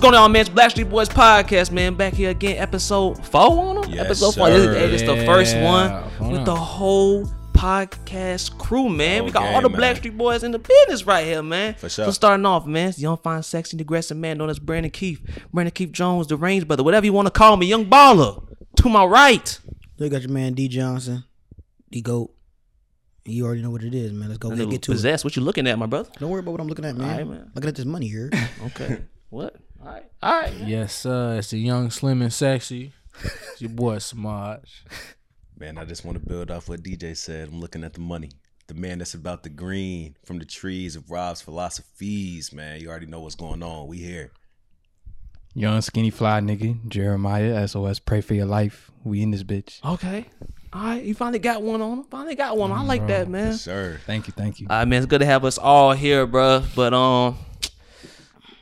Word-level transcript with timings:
going 0.00 0.14
on, 0.14 0.32
man? 0.32 0.40
It's 0.42 0.50
Blackstreet 0.50 0.88
Boys 0.90 1.08
podcast, 1.08 1.70
man. 1.70 1.94
Back 1.94 2.14
here 2.14 2.30
again, 2.30 2.56
episode 2.58 3.24
four 3.26 3.40
on 3.40 3.80
them. 3.82 3.90
Yes, 3.90 4.04
episode 4.06 4.34
four. 4.34 4.50
This, 4.50 4.64
sir. 4.64 4.72
is- 4.76 5.00
this 5.02 5.02
the 5.02 5.24
first 5.26 5.56
one 5.56 5.90
hold 5.90 6.32
with 6.32 6.40
on. 6.40 6.44
the 6.46 6.56
whole 6.56 7.26
podcast 7.52 8.56
crew, 8.58 8.88
man. 8.88 9.24
we 9.24 9.30
got 9.30 9.42
all 9.54 9.60
the 9.60 9.68
gang, 9.68 9.76
Black. 9.76 9.96
Street 9.98 10.16
Boys 10.16 10.42
in 10.42 10.52
the 10.52 10.58
business 10.58 11.04
right 11.06 11.26
here, 11.26 11.42
man. 11.42 11.74
For 11.74 11.88
sure. 11.88 12.06
So 12.06 12.10
starting 12.12 12.46
off, 12.46 12.66
man, 12.66 12.88
it's 12.88 12.96
the 12.96 13.02
young, 13.02 13.18
fine, 13.18 13.42
sexy, 13.42 13.74
and 13.74 13.80
aggressive 13.82 14.16
man 14.16 14.38
known 14.38 14.48
as 14.50 14.58
Brandon 14.58 14.90
Keith. 14.90 15.20
Brandon 15.52 15.72
Keith 15.72 15.92
Jones, 15.92 16.26
the 16.28 16.36
range 16.36 16.66
brother, 16.66 16.82
whatever 16.82 17.04
you 17.04 17.12
want 17.12 17.26
to 17.26 17.30
call 17.32 17.56
me, 17.56 17.66
young 17.66 17.84
baller. 17.86 18.42
To 18.76 18.88
my 18.88 19.04
right. 19.04 19.58
You 19.98 20.08
got 20.08 20.22
your 20.22 20.30
man 20.30 20.54
D 20.54 20.68
Johnson, 20.68 21.24
D 21.90 22.00
Goat. 22.00 22.32
You 23.26 23.44
already 23.44 23.60
know 23.60 23.70
what 23.70 23.82
it 23.82 23.94
is, 23.94 24.12
man. 24.12 24.28
Let's 24.28 24.38
go 24.38 24.48
That 24.48 24.54
ahead 24.54 24.68
nigga 24.68 24.70
get 24.70 24.82
to 24.82 24.92
it. 24.92 24.94
possessed. 24.94 25.24
What 25.24 25.36
you 25.36 25.42
looking 25.42 25.66
at, 25.66 25.78
my 25.78 25.84
brother? 25.84 26.08
Don't 26.18 26.30
worry 26.30 26.40
about 26.40 26.52
what 26.52 26.60
I'm 26.62 26.68
looking 26.68 26.86
at, 26.86 26.96
man. 26.96 27.10
Alright, 27.10 27.26
man. 27.28 27.50
Looking 27.54 27.68
at 27.68 27.74
this 27.76 27.84
money 27.84 28.08
here. 28.08 28.30
Okay. 28.66 29.02
what? 29.28 29.56
All 29.82 29.88
right. 29.88 30.04
All 30.22 30.40
right. 30.40 30.52
Yes, 30.52 30.94
sir. 30.94 31.38
It's 31.38 31.50
the 31.50 31.58
young, 31.58 31.90
slim, 31.90 32.20
and 32.22 32.32
sexy. 32.32 32.92
It's 33.22 33.60
your 33.62 33.70
boy 33.70 33.98
Samaj. 33.98 34.84
Man, 35.58 35.78
I 35.78 35.84
just 35.84 36.04
want 36.04 36.18
to 36.18 36.26
build 36.26 36.50
off 36.50 36.68
what 36.68 36.82
DJ 36.82 37.16
said. 37.16 37.48
I'm 37.48 37.60
looking 37.60 37.84
at 37.84 37.94
the 37.94 38.00
money. 38.00 38.30
The 38.66 38.74
man 38.74 38.98
that's 38.98 39.14
about 39.14 39.42
the 39.42 39.48
green 39.48 40.16
from 40.24 40.38
the 40.38 40.44
trees 40.44 40.96
of 40.96 41.10
Rob's 41.10 41.40
philosophies, 41.40 42.52
man. 42.52 42.80
You 42.80 42.88
already 42.88 43.06
know 43.06 43.20
what's 43.20 43.34
going 43.34 43.62
on. 43.62 43.88
We 43.88 43.98
here. 43.98 44.30
Young, 45.54 45.80
skinny, 45.80 46.10
fly 46.10 46.40
nigga. 46.40 46.86
Jeremiah, 46.86 47.66
SOS, 47.66 47.98
pray 47.98 48.20
for 48.20 48.34
your 48.34 48.46
life. 48.46 48.90
We 49.02 49.22
in 49.22 49.32
this 49.32 49.42
bitch. 49.42 49.84
Okay. 49.84 50.26
All 50.72 50.82
right. 50.82 51.02
You 51.02 51.14
finally 51.14 51.40
got 51.40 51.62
one 51.62 51.82
on 51.82 51.98
him. 51.98 52.04
Finally 52.04 52.36
got 52.36 52.56
one. 52.56 52.70
I 52.70 52.82
like 52.82 53.06
that, 53.08 53.28
man. 53.28 53.52
Yes, 53.52 53.62
sir. 53.62 53.98
Thank 54.06 54.28
you, 54.28 54.34
thank 54.36 54.60
you. 54.60 54.66
All 54.70 54.78
right, 54.78 54.86
man. 54.86 54.98
It's 54.98 55.06
good 55.10 55.20
to 55.20 55.26
have 55.26 55.44
us 55.44 55.58
all 55.58 55.92
here, 55.92 56.26
bruh. 56.26 56.64
But 56.76 56.94
um, 56.94 57.36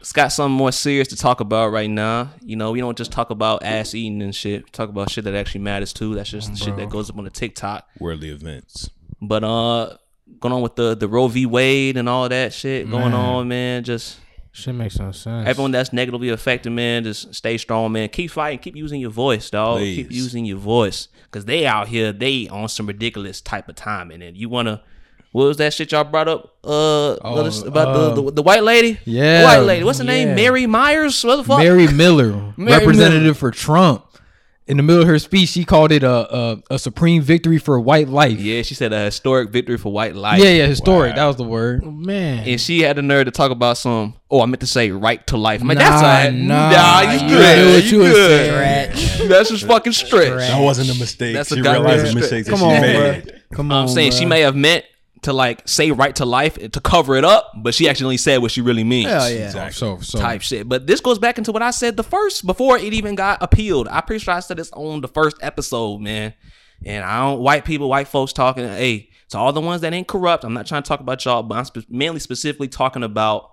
it's 0.09 0.15
got 0.15 0.29
something 0.29 0.57
more 0.57 0.73
serious 0.73 1.09
to 1.09 1.17
talk 1.17 1.41
about 1.41 1.71
right 1.71 1.91
now. 1.91 2.31
You 2.41 2.57
know, 2.57 2.73
we 2.73 2.81
don't 2.81 2.97
just 2.97 3.13
talk 3.13 3.29
about 3.29 3.63
ass 3.63 3.95
eating 3.95 4.23
and 4.23 4.35
shit. 4.35 4.65
We 4.65 4.71
talk 4.71 4.89
about 4.89 5.11
shit 5.11 5.25
that 5.25 5.35
actually 5.35 5.61
matters 5.61 5.93
too. 5.93 6.15
That's 6.15 6.31
just 6.31 6.51
the 6.51 6.57
shit 6.57 6.77
that 6.77 6.89
goes 6.89 7.11
up 7.11 7.19
on 7.19 7.25
the 7.25 7.31
TikTok. 7.31 7.87
Worldly 8.01 8.31
events. 8.31 8.89
But 9.21 9.45
uh, 9.45 9.99
going 10.41 10.55
on 10.55 10.63
with 10.63 10.77
the 10.77 10.95
the 10.95 11.09
Roe 11.09 11.29
v. 11.29 11.45
Wade 11.45 11.99
and 11.99 12.09
all 12.09 12.27
that 12.27 12.55
shit 12.55 12.91
going 12.91 13.13
on, 13.13 13.49
man. 13.49 13.85
Just 13.85 14.19
Shit 14.53 14.75
makes 14.75 14.99
no 14.99 15.13
sense. 15.13 15.47
everyone 15.47 15.73
that's 15.73 15.93
negatively 15.93 16.31
affected, 16.31 16.71
man. 16.71 17.05
Just 17.05 17.35
stay 17.35 17.59
strong, 17.59 17.93
man. 17.93 18.09
Keep 18.09 18.31
fighting. 18.31 18.61
Keep 18.61 18.77
using 18.77 19.03
your 19.03 19.11
voice, 19.11 19.51
dog. 19.51 19.81
Keep 19.81 20.11
using 20.11 20.47
your 20.47 20.57
voice, 20.57 21.09
cause 21.33 21.45
they 21.45 21.67
out 21.67 21.89
here, 21.89 22.15
they 22.15 22.49
on 22.49 22.71
some 22.71 22.87
ridiculous 22.87 23.43
type 23.43 23.69
of 23.69 23.75
timing, 23.75 24.23
and 24.23 24.39
you 24.39 24.49
wanna. 24.49 24.83
What 25.39 25.47
was 25.49 25.57
that 25.59 25.73
shit 25.73 25.93
y'all 25.93 26.05
brought 26.05 26.29
up? 26.29 26.57
Uh, 26.65 27.11
let 27.33 27.47
us- 27.47 27.63
about 27.63 27.89
uh, 27.89 28.15
the, 28.15 28.23
the 28.23 28.31
the 28.33 28.43
white 28.43 28.63
lady. 28.65 28.99
yeah, 29.05 29.41
the 29.41 29.45
white 29.47 29.59
lady. 29.61 29.85
What's 29.85 29.99
her 29.99 30.05
name? 30.05 30.35
Mary 30.35 30.67
Myers. 30.67 31.25
What 31.25 31.37
the 31.37 31.45
fuck? 31.45 31.59
Mary 31.59 31.87
Miller, 31.93 32.53
Mary 32.57 32.79
representative 32.79 33.39
for 33.39 33.51
Trump. 33.51 34.05
In 34.67 34.77
the 34.77 34.83
middle 34.83 35.01
of 35.01 35.09
her 35.09 35.19
speech, 35.19 35.49
she 35.49 35.65
called 35.65 35.93
it 35.93 36.03
a 36.03 36.37
a, 36.37 36.63
a 36.73 36.79
supreme 36.79 37.23
victory 37.23 37.57
for 37.57 37.81
white 37.81 38.07
life. 38.09 38.39
Yeah, 38.39 38.61
she 38.61 38.75
said 38.75 38.93
a 38.93 39.05
historic 39.05 39.49
victory 39.49 39.79
for 39.79 39.91
white 39.91 40.15
life. 40.15 40.43
yeah, 40.43 40.51
yeah, 40.51 40.67
historic. 40.67 41.13
Wow. 41.13 41.17
That 41.17 41.27
was 41.29 41.37
the 41.37 41.45
word. 41.45 41.87
Man, 41.87 42.47
And 42.47 42.61
she 42.61 42.83
had 42.83 42.97
the 42.97 43.03
nerve 43.03 43.25
to 43.25 43.31
talk 43.31 43.51
about 43.51 43.79
some. 43.79 44.15
Oh, 44.31 44.43
I 44.43 44.47
meant 44.47 44.61
to 44.61 44.67
say 44.67 44.91
right 44.91 45.27
to 45.29 45.39
life. 45.39 45.63
I'm 45.63 45.69
like, 45.69 45.79
Nah, 45.79 46.01
that's 46.03 46.29
a 46.29 46.33
nah, 46.33 46.71
nah. 46.71 47.01
You 47.01 47.13
you 47.13 47.19
stretch. 47.31 47.59
knew 47.59 47.73
what 47.73 47.85
You 47.85 47.91
you 47.97 47.99
was 48.05 48.13
good. 48.13 49.07
saying. 49.07 49.29
That's 49.31 49.49
just 49.49 49.67
fucking 49.67 49.93
stretch. 49.95 50.37
That 50.39 50.61
wasn't 50.61 50.91
a 50.95 50.99
mistake. 50.99 51.35
That's 51.35 51.51
a 51.51 51.55
she 51.57 51.63
goddamn 51.63 51.83
realized 51.85 52.03
the 52.05 52.09
straight- 52.09 52.21
mistakes 52.21 52.49
that 52.49 52.59
Come 52.59 52.61
she 52.71 52.75
on, 52.77 52.81
made. 52.83 53.23
bro. 53.25 53.33
Come 53.57 53.73
on. 53.73 53.83
I'm 53.85 53.89
saying 53.89 54.13
she 54.13 54.27
may 54.27 54.43
have 54.43 54.55
meant 54.55 54.85
to 55.23 55.33
like 55.33 55.67
say 55.69 55.91
right 55.91 56.15
to 56.17 56.25
life 56.25 56.55
to 56.55 56.81
cover 56.81 57.17
it 57.17 57.25
up, 57.25 57.53
but 57.57 57.75
she 57.75 57.89
actually 57.89 58.17
said 58.17 58.39
what 58.39 58.51
she 58.51 58.61
really 58.61 58.85
means. 58.85 59.09
Hell 59.09 59.31
yeah. 59.31 59.47
Exactly. 59.47 59.73
so 59.73 59.99
so 60.01 60.19
Type 60.19 60.43
shit. 60.43 60.69
But 60.69 60.87
this 60.87 61.01
goes 61.01 61.19
back 61.19 61.39
into 61.39 61.53
what 61.53 61.63
I 61.63 61.71
said 61.71 61.97
the 61.97 62.05
first 62.05 62.47
before 62.47 62.79
it 62.79 62.93
even 62.93 63.15
got 63.15 63.43
appealed. 63.43 63.89
I'm 63.89 64.03
pretty 64.03 64.25
sure 64.25 64.35
I 64.35 64.41
said 64.41 64.57
this 64.57 64.71
on 64.73 65.01
the 65.01 65.09
first 65.09 65.37
episode, 65.41 66.01
man. 66.01 66.35
And 66.85 67.05
I 67.05 67.21
don't 67.21 67.41
white 67.41 67.65
people, 67.65 67.89
white 67.89 68.09
folks 68.09 68.33
talking. 68.33 68.65
Hey, 68.65 69.11
to 69.31 69.39
all 69.39 69.53
the 69.53 69.61
ones 69.61 69.81
that 69.83 69.93
ain't 69.93 70.07
corrupt, 70.07 70.45
I'm 70.45 70.55
not 70.55 70.67
trying 70.67 70.83
to 70.83 70.89
talk 70.89 71.01
about 71.01 71.25
y'all, 71.25 71.43
but 71.43 71.59
I'm 71.59 71.65
spe- 71.65 71.91
mainly 71.91 72.21
specifically 72.21 72.69
talking 72.69 73.03
about 73.03 73.51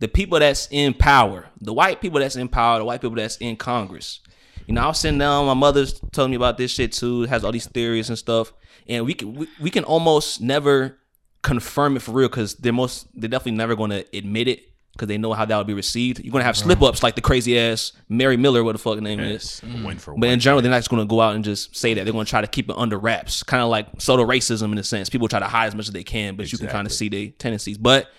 the 0.00 0.08
people 0.08 0.38
that's 0.38 0.68
in 0.70 0.94
power, 0.94 1.48
the 1.60 1.72
white 1.72 2.00
people 2.00 2.20
that's 2.20 2.36
in 2.36 2.48
power, 2.48 2.78
the 2.78 2.84
white 2.84 3.00
people 3.00 3.16
that's 3.16 3.36
in 3.36 3.56
Congress. 3.56 4.20
You 4.66 4.74
know, 4.74 4.82
I 4.82 4.86
was 4.88 4.98
sitting 4.98 5.18
down. 5.18 5.46
My 5.46 5.54
mother's 5.54 6.00
telling 6.12 6.30
me 6.30 6.36
about 6.36 6.56
this 6.58 6.70
shit 6.70 6.92
too. 6.92 7.22
Has 7.22 7.44
all 7.44 7.52
these 7.52 7.66
theories 7.66 8.08
and 8.08 8.18
stuff, 8.18 8.52
and 8.88 9.04
we 9.04 9.14
can 9.14 9.34
we, 9.34 9.48
we 9.60 9.70
can 9.70 9.84
almost 9.84 10.40
never 10.40 10.98
confirm 11.42 11.96
it 11.96 12.02
for 12.02 12.12
real 12.12 12.28
because 12.28 12.54
they're 12.54 12.72
most 12.72 13.08
they're 13.14 13.28
definitely 13.28 13.52
never 13.52 13.74
going 13.74 13.90
to 13.90 14.04
admit 14.16 14.48
it 14.48 14.72
because 14.92 15.08
they 15.08 15.18
know 15.18 15.32
how 15.32 15.44
that 15.44 15.56
would 15.56 15.66
be 15.66 15.74
received. 15.74 16.20
You're 16.20 16.32
gonna 16.32 16.44
have 16.44 16.56
slip 16.56 16.82
ups 16.82 17.02
like 17.02 17.14
the 17.14 17.20
crazy 17.20 17.58
ass 17.58 17.92
Mary 18.08 18.36
Miller, 18.36 18.62
what 18.62 18.72
the 18.72 18.78
fuck 18.78 19.00
name 19.00 19.20
is. 19.20 19.62
Win 19.82 19.98
for 19.98 20.14
But 20.16 20.28
in 20.28 20.38
general, 20.38 20.60
they're 20.60 20.70
not 20.70 20.78
just 20.78 20.90
going 20.90 21.02
to 21.02 21.06
go 21.06 21.20
out 21.20 21.34
and 21.34 21.42
just 21.42 21.74
say 21.74 21.94
that. 21.94 22.04
They're 22.04 22.12
going 22.12 22.26
to 22.26 22.30
try 22.30 22.42
to 22.42 22.46
keep 22.46 22.68
it 22.68 22.76
under 22.76 22.98
wraps, 22.98 23.42
kind 23.42 23.62
of 23.62 23.70
like 23.70 23.88
of 23.88 24.28
racism 24.28 24.70
in 24.70 24.78
a 24.78 24.84
sense. 24.84 25.08
People 25.08 25.28
try 25.28 25.40
to 25.40 25.46
hide 25.46 25.68
as 25.68 25.74
much 25.74 25.88
as 25.88 25.92
they 25.92 26.04
can, 26.04 26.36
but 26.36 26.52
you 26.52 26.58
can 26.58 26.68
kind 26.68 26.86
of 26.86 26.92
see 26.92 27.08
their 27.08 27.28
tendencies. 27.38 27.78
But 27.78 28.10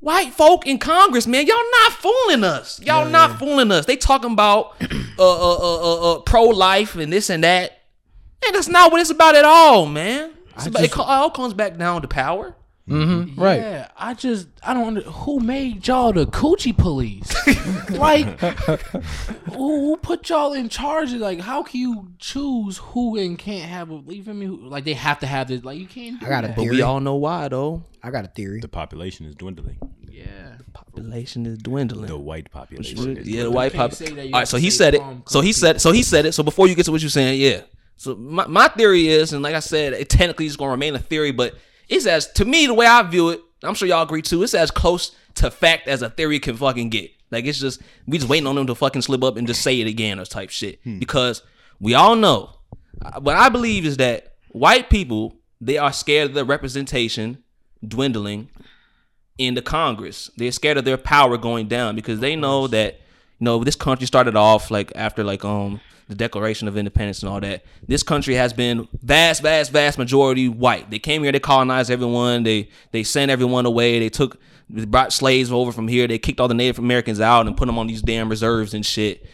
white 0.00 0.32
folk 0.32 0.66
in 0.66 0.78
Congress, 0.78 1.26
man, 1.26 1.46
y'all 1.46 1.56
not 1.82 1.92
fooling 1.92 2.44
us. 2.44 2.80
Y'all 2.80 3.08
not 3.08 3.38
fooling 3.38 3.70
us. 3.70 3.84
They 3.84 3.96
talking 3.96 4.32
about 4.32 4.80
uh, 4.80 4.86
uh, 5.18 5.56
uh, 5.56 5.58
uh, 5.58 6.12
uh, 6.12 6.18
pro 6.20 6.44
life 6.44 6.96
and 6.96 7.12
this 7.12 7.28
and 7.28 7.44
that, 7.44 7.75
and 8.44 8.54
that's 8.54 8.68
not 8.68 8.90
what 8.92 9.00
it's 9.00 9.10
about 9.10 9.34
at 9.36 9.44
all, 9.44 9.86
man. 9.86 10.32
It's 10.56 10.66
about, 10.66 10.82
it 10.82 10.90
co- 10.92 11.02
all 11.02 11.30
comes 11.30 11.54
back 11.54 11.76
down 11.76 12.02
to 12.02 12.08
power. 12.08 12.54
Mm-hmm. 12.88 13.40
right. 13.40 13.58
Yeah, 13.60 13.88
I 13.96 14.14
just 14.14 14.46
I 14.62 14.72
don't 14.72 14.86
under, 14.86 15.00
who 15.02 15.40
made 15.40 15.86
y'all 15.88 16.12
the 16.12 16.24
coochie 16.24 16.76
police? 16.76 17.34
like 17.90 18.38
who, 18.40 19.56
who 19.56 19.96
put 19.96 20.28
y'all 20.28 20.52
in 20.52 20.68
charge? 20.68 21.12
Of, 21.12 21.18
like 21.20 21.40
how 21.40 21.64
can 21.64 21.80
you 21.80 22.12
choose 22.20 22.78
who 22.78 23.16
and 23.16 23.36
can't 23.36 23.68
have 23.68 23.90
a 23.90 24.00
you 24.06 24.22
feel 24.22 24.34
me? 24.34 24.46
Who- 24.46 24.68
Like 24.68 24.84
they 24.84 24.94
have 24.94 25.18
to 25.20 25.26
have 25.26 25.48
this. 25.48 25.64
Like 25.64 25.78
you 25.78 25.86
can't. 25.86 26.20
Do 26.20 26.26
I 26.26 26.28
got 26.28 26.44
a 26.44 26.48
that. 26.48 26.56
But 26.56 26.68
we 26.68 26.80
all 26.82 27.00
know 27.00 27.16
why, 27.16 27.48
though. 27.48 27.82
I 28.04 28.10
got 28.10 28.24
a 28.24 28.28
theory. 28.28 28.60
the 28.60 28.68
population 28.68 29.26
is 29.26 29.34
dwindling. 29.34 29.78
Yeah. 30.08 30.54
the 30.58 30.64
Population 30.72 31.44
is 31.44 31.58
dwindling. 31.58 32.06
The 32.06 32.16
white 32.16 32.50
population. 32.52 33.16
is 33.16 33.26
Yeah, 33.28 33.42
the 33.42 33.50
white 33.50 33.72
can't 33.72 33.90
pop. 33.90 33.98
say 33.98 34.10
that 34.12 34.28
you 34.28 34.32
All 34.32 34.40
right, 34.40 34.48
so 34.48 34.58
he 34.58 34.70
said 34.70 34.94
it. 34.94 35.02
So 35.26 35.40
he 35.40 35.52
said. 35.52 35.80
So 35.80 35.90
he 35.90 36.04
said 36.04 36.24
it. 36.24 36.32
So 36.32 36.44
before 36.44 36.68
you 36.68 36.76
get 36.76 36.84
to 36.84 36.92
what 36.92 37.00
you're 37.02 37.10
saying, 37.10 37.40
yeah. 37.40 37.62
So 37.96 38.14
my, 38.16 38.46
my 38.46 38.68
theory 38.68 39.08
is, 39.08 39.32
and 39.32 39.42
like 39.42 39.54
I 39.54 39.60
said, 39.60 39.92
it 39.94 40.08
technically 40.08 40.46
is 40.46 40.56
going 40.56 40.68
to 40.68 40.72
remain 40.72 40.94
a 40.94 40.98
theory, 40.98 41.32
but 41.32 41.54
it's 41.88 42.06
as 42.06 42.30
to 42.32 42.44
me 42.44 42.66
the 42.66 42.74
way 42.74 42.86
I 42.86 43.02
view 43.02 43.30
it. 43.30 43.40
I'm 43.62 43.74
sure 43.74 43.88
y'all 43.88 44.02
agree 44.02 44.22
too. 44.22 44.42
It's 44.42 44.54
as 44.54 44.70
close 44.70 45.16
to 45.36 45.50
fact 45.50 45.88
as 45.88 46.02
a 46.02 46.10
theory 46.10 46.38
can 46.38 46.56
fucking 46.56 46.90
get. 46.90 47.10
Like 47.30 47.46
it's 47.46 47.58
just 47.58 47.80
we 48.06 48.18
just 48.18 48.28
waiting 48.28 48.46
on 48.46 48.54
them 48.54 48.66
to 48.66 48.74
fucking 48.74 49.02
slip 49.02 49.24
up 49.24 49.36
and 49.36 49.46
just 49.46 49.62
say 49.62 49.80
it 49.80 49.86
again 49.86 50.20
or 50.20 50.24
type 50.24 50.50
shit 50.50 50.78
because 51.00 51.42
we 51.80 51.94
all 51.94 52.14
know. 52.16 52.50
uh, 53.04 53.18
What 53.20 53.34
I 53.36 53.48
believe 53.48 53.84
is 53.86 53.96
that 53.96 54.34
white 54.50 54.90
people 54.90 55.34
they 55.60 55.78
are 55.78 55.92
scared 55.92 56.28
of 56.28 56.34
their 56.34 56.44
representation 56.44 57.42
dwindling 57.86 58.48
in 59.38 59.54
the 59.54 59.62
Congress. 59.62 60.30
They're 60.36 60.52
scared 60.52 60.76
of 60.76 60.84
their 60.84 60.96
power 60.98 61.36
going 61.36 61.66
down 61.68 61.96
because 61.96 62.20
they 62.20 62.36
know 62.36 62.66
that 62.68 62.94
you 63.38 63.44
know 63.44 63.64
this 63.64 63.76
country 63.76 64.06
started 64.06 64.36
off 64.36 64.70
like 64.70 64.92
after 64.94 65.24
like 65.24 65.44
um 65.44 65.80
the 66.08 66.14
Declaration 66.14 66.68
of 66.68 66.76
Independence 66.76 67.22
and 67.22 67.30
all 67.30 67.40
that. 67.40 67.64
This 67.86 68.02
country 68.02 68.34
has 68.34 68.52
been 68.52 68.88
vast, 69.02 69.42
vast, 69.42 69.72
vast 69.72 69.98
majority 69.98 70.48
white. 70.48 70.90
They 70.90 70.98
came 70.98 71.22
here, 71.22 71.32
they 71.32 71.40
colonized 71.40 71.90
everyone, 71.90 72.44
they 72.44 72.68
they 72.92 73.02
sent 73.02 73.30
everyone 73.30 73.66
away, 73.66 73.98
they 73.98 74.08
took 74.08 74.38
they 74.68 74.84
brought 74.84 75.12
slaves 75.12 75.50
over 75.52 75.72
from 75.72 75.88
here, 75.88 76.06
they 76.06 76.18
kicked 76.18 76.40
all 76.40 76.48
the 76.48 76.54
Native 76.54 76.78
Americans 76.78 77.20
out 77.20 77.46
and 77.46 77.56
put 77.56 77.66
them 77.66 77.78
on 77.78 77.86
these 77.86 78.02
damn 78.02 78.28
reserves 78.28 78.74
and 78.74 78.84
shit. 78.84 79.26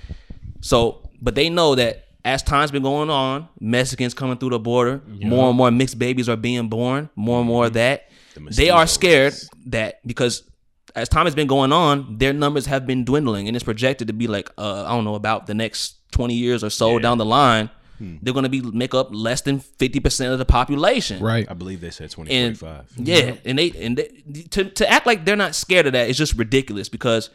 So, 0.61 1.09
but 1.21 1.35
they 1.35 1.49
know 1.49 1.75
that 1.75 2.07
as 2.25 2.43
time's 2.43 2.71
been 2.71 2.83
going 2.83 3.11
on, 3.11 3.49
Mexicans 3.61 4.15
coming 4.15 4.39
through 4.39 4.51
the 4.51 4.59
border, 4.59 5.03
more 5.07 5.49
and 5.49 5.57
more 5.57 5.71
mixed 5.71 5.99
babies 5.99 6.29
are 6.29 6.37
being 6.37 6.69
born, 6.69 7.11
more 7.17 7.41
and 7.41 7.49
more 7.49 7.65
of 7.67 7.73
mm-hmm. 7.73 7.79
that. 7.79 8.09
The 8.35 8.41
They 8.55 8.71
are 8.71 8.87
scared 8.87 9.35
that 9.67 10.07
because 10.07 10.45
as 10.95 11.09
time 11.09 11.27
has 11.27 11.35
been 11.35 11.47
going 11.47 11.73
on, 11.73 12.19
their 12.19 12.33
numbers 12.33 12.67
have 12.67 12.87
been 12.87 13.05
dwindling, 13.05 13.47
and 13.49 13.57
it's 13.57 13.65
projected 13.65 14.09
to 14.09 14.13
be 14.13 14.27
like 14.27 14.51
uh, 14.59 14.85
I 14.85 14.91
don't 14.91 15.05
know 15.05 15.15
about 15.15 15.47
the 15.47 15.55
next 15.55 15.97
twenty 16.11 16.35
years 16.35 16.63
or 16.63 16.71
so 16.71 16.99
down 16.99 17.19
the 17.19 17.25
line, 17.25 17.71
they're 17.99 18.35
going 18.35 18.43
to 18.43 18.49
be 18.51 18.61
make 18.61 18.95
up 18.95 19.09
less 19.13 19.43
than 19.43 19.61
fifty 19.61 20.01
percent 20.01 20.33
of 20.33 20.39
the 20.39 20.45
population. 20.45 21.23
Right. 21.23 21.47
I 21.51 21.55
believe 21.55 21.81
they 21.81 21.91
said 21.91 22.13
And 22.29 22.57
2045. 22.59 22.93
yeah, 22.97 23.35
and 23.45 23.59
they 23.59 23.71
and 23.73 23.97
they, 23.97 24.45
to 24.51 24.65
to 24.65 24.91
act 24.91 25.07
like 25.07 25.25
they're 25.25 25.37
not 25.37 25.55
scared 25.55 25.87
of 25.87 25.93
that 25.93 26.09
is 26.11 26.19
just 26.19 26.35
ridiculous 26.35 26.89
because 26.89 27.31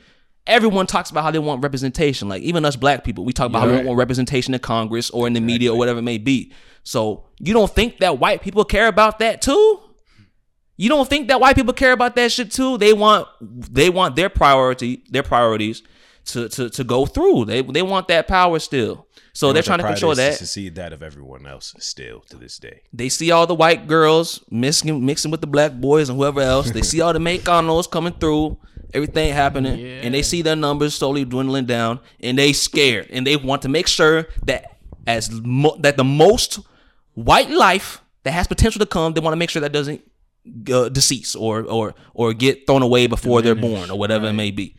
everyone 0.46 0.88
talks 0.88 1.10
about 1.10 1.24
how 1.24 1.32
they 1.32 1.40
want 1.40 1.62
representation. 1.64 2.30
Like 2.30 2.42
even 2.42 2.66
us 2.66 2.76
black 2.76 3.04
people, 3.04 3.26
we 3.26 3.34
talk 3.34 3.48
about 3.48 3.68
how 3.68 3.78
we 3.78 3.86
want 3.86 3.98
representation 3.98 4.54
in 4.54 4.60
Congress 4.60 5.10
or 5.10 5.28
in 5.28 5.34
the 5.34 5.42
media 5.42 5.74
or 5.74 5.78
whatever 5.78 6.00
it 6.00 6.04
may 6.04 6.18
be. 6.18 6.52
So 6.84 7.26
you 7.40 7.54
don't 7.54 7.70
think 7.74 8.00
that 8.00 8.20
white 8.20 8.42
people 8.42 8.64
care 8.64 8.88
about 8.88 9.20
that 9.20 9.42
too? 9.42 9.80
You 10.78 10.90
don't 10.90 11.10
think 11.10 11.28
that 11.30 11.40
white 11.42 11.56
people 11.56 11.74
care 11.74 11.92
about 11.92 12.16
that 12.16 12.32
shit 12.32 12.52
too? 12.52 12.78
They 12.78 12.94
want 12.94 13.28
they 13.42 13.90
want 13.90 14.16
their 14.16 14.30
priority 14.30 15.04
their 15.10 15.24
priorities 15.24 15.82
to 16.26 16.48
to, 16.50 16.70
to 16.70 16.84
go 16.84 17.06
through. 17.06 17.46
They 17.46 17.62
they 17.62 17.82
want 17.82 18.08
that 18.10 18.28
power 18.28 18.60
still. 18.60 19.08
So 19.34 19.54
they're 19.54 19.62
trying 19.64 19.80
to 19.80 19.84
control 20.00 20.16
that. 20.16 20.38
To 20.40 20.48
see 20.48 20.70
that 20.70 20.94
of 20.94 21.04
everyone 21.04 21.46
else 21.46 21.74
still 21.80 22.22
to 22.30 22.38
this 22.38 22.58
day. 22.58 22.82
They 22.92 23.10
see 23.10 23.30
all 23.32 23.46
the 23.46 23.54
white 23.56 23.88
girls 23.88 24.44
mixing 24.50 25.06
mixing 25.06 25.32
with 25.32 25.42
the 25.42 25.48
black 25.48 25.74
boys 25.74 26.10
and 26.10 26.18
whoever 26.18 26.42
else. 26.42 26.72
They 26.72 26.82
see 26.82 27.02
all 27.02 27.14
the 27.14 27.20
Mexicanos 27.20 27.90
coming 27.90 28.14
through. 28.14 28.58
everything 28.94 29.34
happening, 29.34 29.80
and 30.04 30.14
they 30.14 30.22
see 30.24 30.42
their 30.42 30.56
numbers 30.56 30.96
slowly 30.96 31.26
dwindling 31.26 31.66
down, 31.66 32.00
and 32.22 32.38
they 32.38 32.54
scared, 32.54 33.08
and 33.12 33.28
they 33.28 33.36
want 33.36 33.62
to 33.64 33.70
make 33.70 33.86
sure 33.86 34.28
that 34.46 34.78
as 35.06 35.30
mo- 35.30 35.76
that 35.82 35.98
the 35.98 36.04
most 36.04 36.60
white 37.14 37.50
life 37.52 38.02
that 38.24 38.32
has 38.32 38.48
potential 38.48 38.80
to 38.80 38.86
come, 38.86 39.14
they 39.14 39.20
want 39.20 39.34
to 39.34 39.38
make 39.38 39.50
sure 39.50 39.62
that 39.62 39.72
doesn't 39.74 40.02
uh, 40.72 40.90
decease 40.90 41.36
or 41.36 41.62
or 41.64 41.96
or 42.14 42.34
get 42.34 42.66
thrown 42.68 42.82
away 42.82 43.08
before 43.08 43.42
they're 43.42 43.56
born 43.56 43.90
or 43.92 43.98
whatever 43.98 44.28
it 44.28 44.34
may 44.34 44.52
be. 44.52 44.76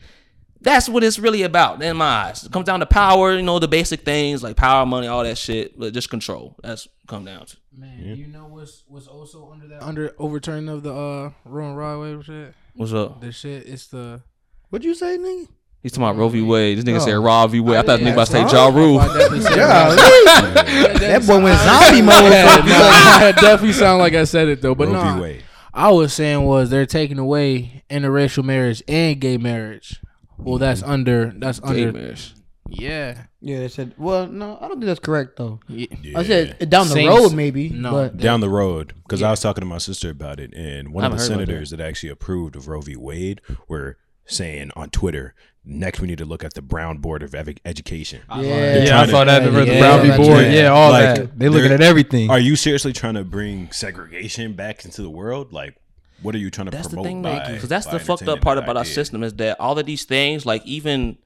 That's 0.61 0.89
what 0.89 1.03
it's 1.05 1.17
really 1.17 1.43
about 1.43 1.81
in 1.81 1.95
my 1.95 2.05
eyes. 2.05 2.43
It 2.43 2.51
comes 2.51 2.65
down 2.65 2.81
to 2.81 2.85
power, 2.85 3.33
you 3.33 3.41
know, 3.41 3.59
the 3.59 3.67
basic 3.69 4.01
things 4.01 4.43
like 4.43 4.57
power, 4.57 4.85
money, 4.85 5.07
all 5.07 5.23
that 5.23 5.37
shit, 5.37 5.79
but 5.79 5.93
just 5.93 6.09
control. 6.09 6.57
That's 6.61 6.85
what 6.85 6.93
come 7.07 7.23
down 7.25 7.45
to. 7.45 7.57
Man, 7.77 8.15
you 8.17 8.27
know 8.27 8.45
what's 8.47 8.83
what's 8.87 9.07
also 9.07 9.49
under 9.53 9.67
that 9.69 9.81
under 9.81 10.13
overturning 10.19 10.67
of 10.67 10.83
the 10.83 10.93
uh 10.93 11.31
Rowan 11.45 11.75
Rodway 11.77 12.23
shit? 12.23 12.53
What's 12.75 12.91
up? 12.93 13.21
The 13.21 13.31
shit 13.31 13.67
it's 13.67 13.87
the 13.87 14.21
What'd 14.69 14.85
you 14.85 14.93
say, 14.93 15.17
nigga? 15.17 15.47
He's 15.81 15.93
talking 15.93 16.03
about 16.03 16.17
Roe 16.17 16.27
v. 16.27 16.41
Wade. 16.41 16.77
This 16.77 16.83
nigga 16.83 16.97
Oh. 16.97 17.05
said 17.05 17.13
Raw 17.13 17.47
v. 17.47 17.61
Wade. 17.61 17.77
I 17.77 17.81
thought 17.83 17.99
the 17.99 18.05
nigga 18.05 18.11
about 18.13 18.25
to 18.27 18.31
say 18.33 18.41
That's 18.41 18.51
Ja. 18.53 18.67
Rule. 18.67 18.99
I 18.99 19.07
definitely 19.07 19.39
said 19.41 19.55
Yeah, 19.57 19.95
that. 19.95 20.95
that 20.99 21.25
boy 21.25 21.41
went 21.41 21.57
zombie 21.61 22.01
mode. 22.01 22.13
I 22.33 23.31
definitely 23.31 23.71
sound 23.71 23.99
like 23.99 24.13
I 24.13 24.25
said 24.25 24.49
it 24.49 24.61
though, 24.61 24.75
but 24.75 24.89
Roe 24.89 25.15
no. 25.15 25.23
v. 25.23 25.39
Wade. 25.79 25.87
I 25.87 25.91
was 25.91 26.13
saying 26.13 26.43
was 26.43 26.69
they're 26.69 26.85
taking 26.85 27.19
away 27.19 27.83
interracial 27.89 28.43
marriage 28.43 28.83
and 28.87 29.19
gay 29.19 29.37
marriage. 29.37 30.01
Well, 30.37 30.55
mm-hmm. 30.55 30.61
that's 30.61 30.83
under 30.83 31.33
that's 31.35 31.59
Gay 31.59 31.85
under 31.85 31.91
marriage. 31.93 32.33
yeah. 32.67 33.23
Yeah, 33.41 33.59
they 33.59 33.67
said. 33.69 33.93
Well, 33.97 34.27
no, 34.27 34.57
I 34.57 34.67
don't 34.67 34.79
think 34.79 34.85
that's 34.85 34.99
correct 34.99 35.37
though. 35.37 35.61
yeah. 35.69 35.87
I 36.15 36.23
said 36.23 36.69
down 36.69 36.87
the 36.87 36.93
Saints- 36.93 37.15
road 37.15 37.33
maybe. 37.33 37.69
no. 37.69 37.91
but 37.91 38.17
down 38.17 38.41
the 38.41 38.49
road 38.49 38.93
because 39.03 39.21
I 39.21 39.31
was 39.31 39.39
talking 39.39 39.61
to 39.61 39.65
my 39.65 39.77
sister 39.77 40.09
about 40.09 40.39
it, 40.41 40.53
and 40.53 40.93
one 40.93 41.05
of 41.05 41.11
the 41.11 41.17
haven't 41.17 41.31
heard 41.31 41.43
about 41.43 41.47
senators 41.47 41.69
that. 41.69 41.79
actually 41.79 42.09
approved 42.09 42.57
of 42.57 42.67
Roe 42.67 42.81
v. 42.81 42.97
Wade 42.97 43.39
were 43.69 43.97
saying 44.29 44.71
on 44.75 44.89
Twitter, 44.89 45.33
next 45.65 45.99
we 45.99 46.07
need 46.07 46.17
to 46.19 46.25
look 46.25 46.43
at 46.43 46.53
the 46.53 46.61
Brown 46.61 46.97
Board 46.97 47.21
of 47.23 47.35
Ev- 47.35 47.57
Education. 47.65 48.21
yeah, 48.29 48.37
Yeah, 48.41 48.81
I 48.81 48.85
trying 49.05 49.09
saw 49.09 49.19
to- 49.23 49.25
that 49.31 49.43
in 49.47 49.53
the 49.53 49.65
Yeah, 49.65 49.79
Brown 49.79 50.01
v. 50.01 50.07
yeah, 50.07 50.17
Board. 50.17 50.43
yeah. 50.45 50.51
Yeah, 50.51 50.67
all 50.69 50.91
Like, 50.91 51.15
that. 51.15 51.39
they're 51.39 51.49
looking 51.49 51.71
at 51.71 51.81
everything. 51.81 52.29
Are 52.29 52.39
you 52.39 52.55
seriously 52.55 52.93
trying 52.93 53.15
to 53.15 53.23
bring 53.23 53.71
segregation 53.71 54.53
back 54.53 54.85
into 54.85 55.01
the 55.01 55.09
world? 55.09 55.51
Like, 55.53 55.75
what 56.21 56.33
are 56.35 56.39
you 56.39 56.49
trying 56.49 56.65
to 56.65 56.71
That's 56.71 56.87
the 56.87 56.95
promote? 56.95 57.05
thing, 57.05 57.21
by, 57.21 57.51
because 57.51 57.69
that's 57.69 57.85
by 57.85 57.93
the 57.93 57.99
fucked 57.99 58.27
up 58.27 58.41
part 58.41 58.57
that 58.57 58.63
about 58.63 58.77
our 58.77 58.85
system 58.85 59.23
is 59.23 59.33
that 59.35 59.59
all 59.59 59.77
of 59.79 59.85
these 59.85 60.03
things, 60.05 60.45
like 60.45 60.65
even 60.65 61.17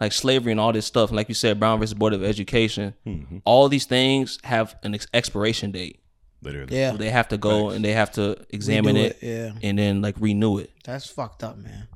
like 0.00 0.12
slavery 0.12 0.50
and 0.50 0.60
all 0.60 0.72
this 0.72 0.84
stuff, 0.84 1.12
like 1.12 1.28
you 1.28 1.34
said, 1.34 1.60
Brown 1.60 1.78
versus 1.78 1.94
Board 1.94 2.12
of 2.12 2.24
Education, 2.24 2.94
Mm-hmm. 3.06 3.38
all 3.44 3.68
these 3.68 3.84
things 3.86 4.38
have 4.44 4.74
an 4.82 4.94
ex- 4.94 5.06
expiration 5.14 5.70
date. 5.70 6.00
Literally, 6.42 6.76
yeah, 6.76 6.90
So 6.90 6.96
they 6.96 7.08
have 7.10 7.28
to 7.28 7.38
go 7.38 7.70
and 7.70 7.84
they 7.84 7.92
have 7.92 8.10
to 8.12 8.36
examine 8.50 8.96
Redo 8.96 9.04
it, 9.04 9.18
Yeah, 9.22 9.52
and 9.62 9.78
then 9.78 10.02
like 10.02 10.16
renew 10.18 10.58
it. 10.58 10.70
that's 10.84 11.06
fucked 11.06 11.44
up, 11.44 11.56
man. 11.56 11.86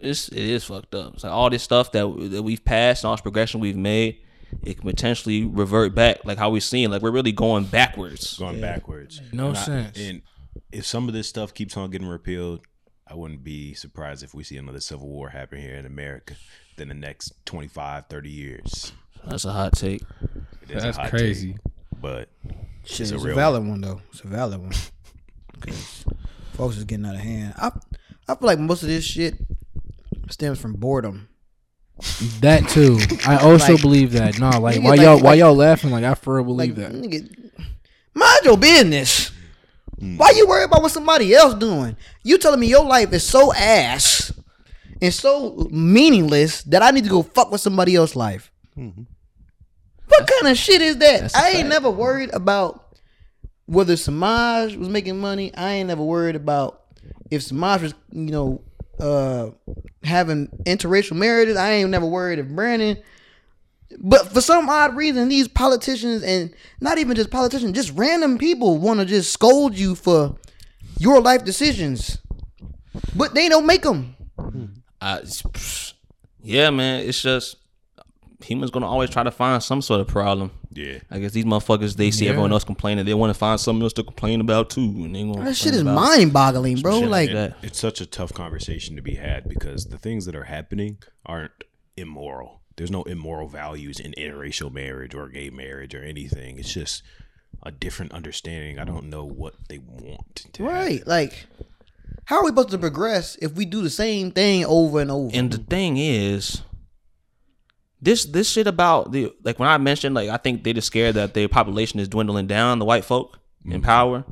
It's 0.00 0.28
it 0.28 0.38
is 0.38 0.64
fucked 0.64 0.94
up. 0.94 1.14
It's 1.14 1.24
like 1.24 1.32
all 1.32 1.50
this 1.50 1.62
stuff 1.62 1.92
that 1.92 2.06
that 2.30 2.42
we've 2.42 2.64
passed, 2.64 3.04
and 3.04 3.08
all 3.08 3.14
this 3.14 3.20
progression 3.22 3.60
we've 3.60 3.76
made, 3.76 4.18
it 4.62 4.78
can 4.78 4.88
potentially 4.90 5.44
revert 5.44 5.94
back, 5.94 6.24
like 6.24 6.38
how 6.38 6.50
we're 6.50 6.60
seeing. 6.60 6.90
Like 6.90 7.02
we're 7.02 7.10
really 7.10 7.32
going 7.32 7.64
backwards. 7.64 8.36
going 8.38 8.60
backwards. 8.60 9.20
No 9.32 9.48
And 9.48 9.56
I- 9.56 9.62
sense. 9.62 9.98
and 9.98 10.22
if 10.72 10.84
some 10.86 11.08
of 11.08 11.14
this 11.14 11.28
stuff 11.28 11.54
keeps 11.54 11.76
on 11.76 11.90
getting 11.90 12.06
repealed, 12.08 12.60
I 13.06 13.14
wouldn't 13.14 13.44
be 13.44 13.74
surprised 13.74 14.22
if 14.22 14.34
we 14.34 14.44
see 14.44 14.56
another 14.56 14.80
civil 14.80 15.08
war 15.08 15.30
happen 15.30 15.60
here 15.60 15.74
in 15.76 15.86
America 15.86 16.34
in 16.78 16.88
the 16.88 16.94
next 16.94 17.32
25, 17.46 18.06
30 18.08 18.30
years. 18.30 18.92
That's 19.26 19.44
a 19.44 19.52
hot 19.52 19.72
take. 19.74 20.02
It 20.62 20.70
is 20.76 20.82
a 20.82 20.86
That's 20.86 20.96
hot 20.96 21.10
crazy. 21.10 21.52
take, 21.52 21.60
but 22.00 22.28
Shit, 22.84 23.00
It's 23.00 23.10
it's, 23.12 23.24
a 23.24 23.30
a, 23.30 23.34
valid 23.34 23.66
one 23.66 23.80
though. 23.80 24.00
It's 24.10 24.20
a 24.20 24.26
valid 24.28 24.60
one. 24.60 24.72
folks 26.54 26.76
is 26.76 26.84
getting 26.84 27.06
out 27.06 27.14
of 27.14 27.20
hand. 27.20 27.54
I 27.56 27.68
I 28.28 28.34
feel 28.34 28.46
like 28.46 28.58
most 28.58 28.82
of 28.82 28.88
this 28.88 29.04
shit 29.04 29.34
stems 30.30 30.58
from 30.60 30.74
boredom. 30.74 31.28
That 32.40 32.68
too. 32.68 32.98
I 33.26 33.36
also 33.42 33.72
Like- 33.74 33.82
believe 33.82 34.12
that. 34.12 34.38
No, 34.38 34.50
like 34.60 34.82
why 34.82 34.90
like- 34.90 35.00
y'all 35.00 35.16
why 35.20 35.30
like- 35.30 35.38
y'all 35.38 35.54
laughing? 35.54 35.90
Like 35.90 36.04
I 36.04 36.14
for 36.14 36.36
real 36.36 36.44
believe 36.44 36.76
Like, 36.76 36.92
that. 36.92 36.92
nigga, 37.00 37.28
mind 38.14 38.40
your 38.44 38.56
business. 38.58 39.30
Why 39.96 40.32
you 40.36 40.46
worry 40.48 40.64
about 40.64 40.82
what 40.82 40.90
somebody 40.90 41.32
else 41.34 41.54
doing? 41.54 41.96
You 42.24 42.36
telling 42.36 42.58
me 42.60 42.66
your 42.66 42.84
life 42.84 43.12
is 43.12 43.22
so 43.22 43.54
ass 43.54 44.32
and 45.00 45.14
so 45.14 45.68
meaningless 45.70 46.62
that 46.64 46.82
I 46.82 46.90
need 46.90 47.04
to 47.04 47.10
go 47.10 47.22
fuck 47.22 47.50
with 47.52 47.60
somebody 47.60 47.94
else's 47.94 48.16
life. 48.16 48.50
hmm 48.74 48.90
What 50.08 50.28
kind 50.28 50.50
of 50.50 50.58
shit 50.58 50.82
is 50.82 50.96
that? 50.98 51.34
I 51.36 51.50
ain't 51.50 51.56
fact. 51.58 51.68
never 51.68 51.90
worried 51.90 52.30
about 52.34 52.96
whether 53.66 53.96
Samaj 53.96 54.74
was 54.76 54.88
making 54.88 55.20
money. 55.20 55.54
I 55.54 55.74
ain't 55.74 55.88
never 55.88 56.02
worried 56.02 56.36
about 56.36 56.82
if 57.30 57.42
Samaj 57.44 57.82
was, 57.82 57.94
you 58.10 58.30
know, 58.32 58.62
uh 59.00 59.50
having 60.02 60.48
interracial 60.66 61.16
marriages. 61.16 61.56
I 61.56 61.72
ain't 61.72 61.90
never 61.90 62.06
worried 62.06 62.38
if 62.38 62.48
Brandon 62.48 62.98
but 63.98 64.32
for 64.32 64.40
some 64.40 64.68
odd 64.68 64.96
reason, 64.96 65.28
these 65.28 65.48
politicians 65.48 66.22
and 66.22 66.52
not 66.80 66.98
even 66.98 67.16
just 67.16 67.30
politicians, 67.30 67.72
just 67.72 67.92
random 67.92 68.38
people 68.38 68.78
want 68.78 69.00
to 69.00 69.06
just 69.06 69.32
scold 69.32 69.78
you 69.78 69.94
for 69.94 70.36
your 70.98 71.20
life 71.20 71.44
decisions, 71.44 72.18
but 73.14 73.34
they 73.34 73.48
don't 73.48 73.66
make 73.66 73.82
them. 73.82 74.16
I, 75.00 75.22
yeah, 76.42 76.70
man. 76.70 77.06
It's 77.06 77.20
just 77.20 77.56
humans 78.42 78.70
gonna 78.70 78.86
always 78.86 79.10
try 79.10 79.22
to 79.22 79.30
find 79.30 79.62
some 79.62 79.82
sort 79.82 80.00
of 80.00 80.08
problem. 80.08 80.50
Yeah. 80.74 80.98
I 81.10 81.18
guess 81.18 81.32
these 81.32 81.44
motherfuckers 81.44 81.96
they 81.96 82.10
see 82.10 82.28
everyone 82.28 82.52
else 82.52 82.64
complaining, 82.64 83.04
they 83.04 83.14
want 83.14 83.30
to 83.32 83.38
find 83.38 83.58
something 83.60 83.82
else 83.82 83.92
to 83.94 84.02
complain 84.04 84.40
about 84.40 84.70
too, 84.70 84.80
and 84.82 85.14
they 85.14 85.22
gonna 85.22 85.44
That 85.44 85.56
shit 85.56 85.74
is 85.74 85.80
about- 85.82 85.94
mind-boggling, 85.96 86.80
bro. 86.80 87.00
shit 87.00 87.08
Like, 87.08 87.30
like 87.30 87.34
that. 87.36 87.56
It's 87.62 87.78
such 87.78 88.00
a 88.00 88.06
tough 88.06 88.32
conversation 88.32 88.96
to 88.96 89.02
be 89.02 89.14
had 89.14 89.48
because 89.48 89.86
the 89.86 89.98
things 89.98 90.26
that 90.26 90.34
are 90.34 90.44
happening 90.44 90.98
aren't 91.26 91.52
immoral. 91.96 92.60
There's 92.76 92.90
no 92.90 93.02
immoral 93.04 93.48
values 93.48 94.00
in 94.00 94.12
interracial 94.18 94.72
marriage 94.72 95.14
or 95.14 95.28
gay 95.28 95.48
marriage 95.50 95.94
or 95.94 96.02
anything. 96.02 96.58
It's 96.58 96.72
just 96.74 97.02
a 97.62 97.70
different 97.70 98.12
understanding. 98.12 98.78
I 98.80 98.84
don't 98.84 99.08
know 99.08 99.24
what 99.24 99.54
they 99.68 99.78
want 99.78 100.44
to 100.54 100.62
happen. 100.64 100.66
right? 100.66 101.06
Like, 101.06 101.46
how 102.24 102.38
are 102.38 102.42
we 102.42 102.48
supposed 102.48 102.70
to 102.70 102.78
progress 102.78 103.36
if 103.40 103.52
we 103.52 103.64
do 103.64 103.80
the 103.82 103.90
same 103.90 104.32
thing 104.32 104.64
over 104.64 105.00
and 105.00 105.10
over? 105.10 105.30
And 105.32 105.52
the 105.52 105.58
thing 105.58 105.96
is, 105.98 106.62
this 108.00 108.24
this 108.26 108.50
shit 108.50 108.66
about 108.66 109.12
the 109.12 109.32
like 109.42 109.58
when 109.58 109.68
I 109.68 109.78
mentioned 109.78 110.14
like 110.14 110.28
I 110.28 110.36
think 110.36 110.64
they 110.64 110.72
just 110.72 110.88
scared 110.88 111.14
that 111.14 111.34
their 111.34 111.48
population 111.48 112.00
is 112.00 112.08
dwindling 112.08 112.46
down, 112.46 112.78
the 112.78 112.84
white 112.84 113.04
folk 113.04 113.38
in 113.64 113.80
power. 113.82 114.24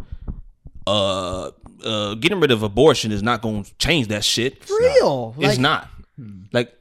Uh, 0.86 1.50
uh, 1.84 2.14
getting 2.14 2.40
rid 2.40 2.50
of 2.50 2.62
abortion 2.62 3.12
is 3.12 3.22
not 3.22 3.40
going 3.40 3.64
to 3.64 3.74
change 3.76 4.08
that 4.08 4.24
shit. 4.24 4.68
real, 4.68 5.34
It's 5.38 5.46
like, 5.54 5.58
not. 5.58 5.88
Like 6.52 6.76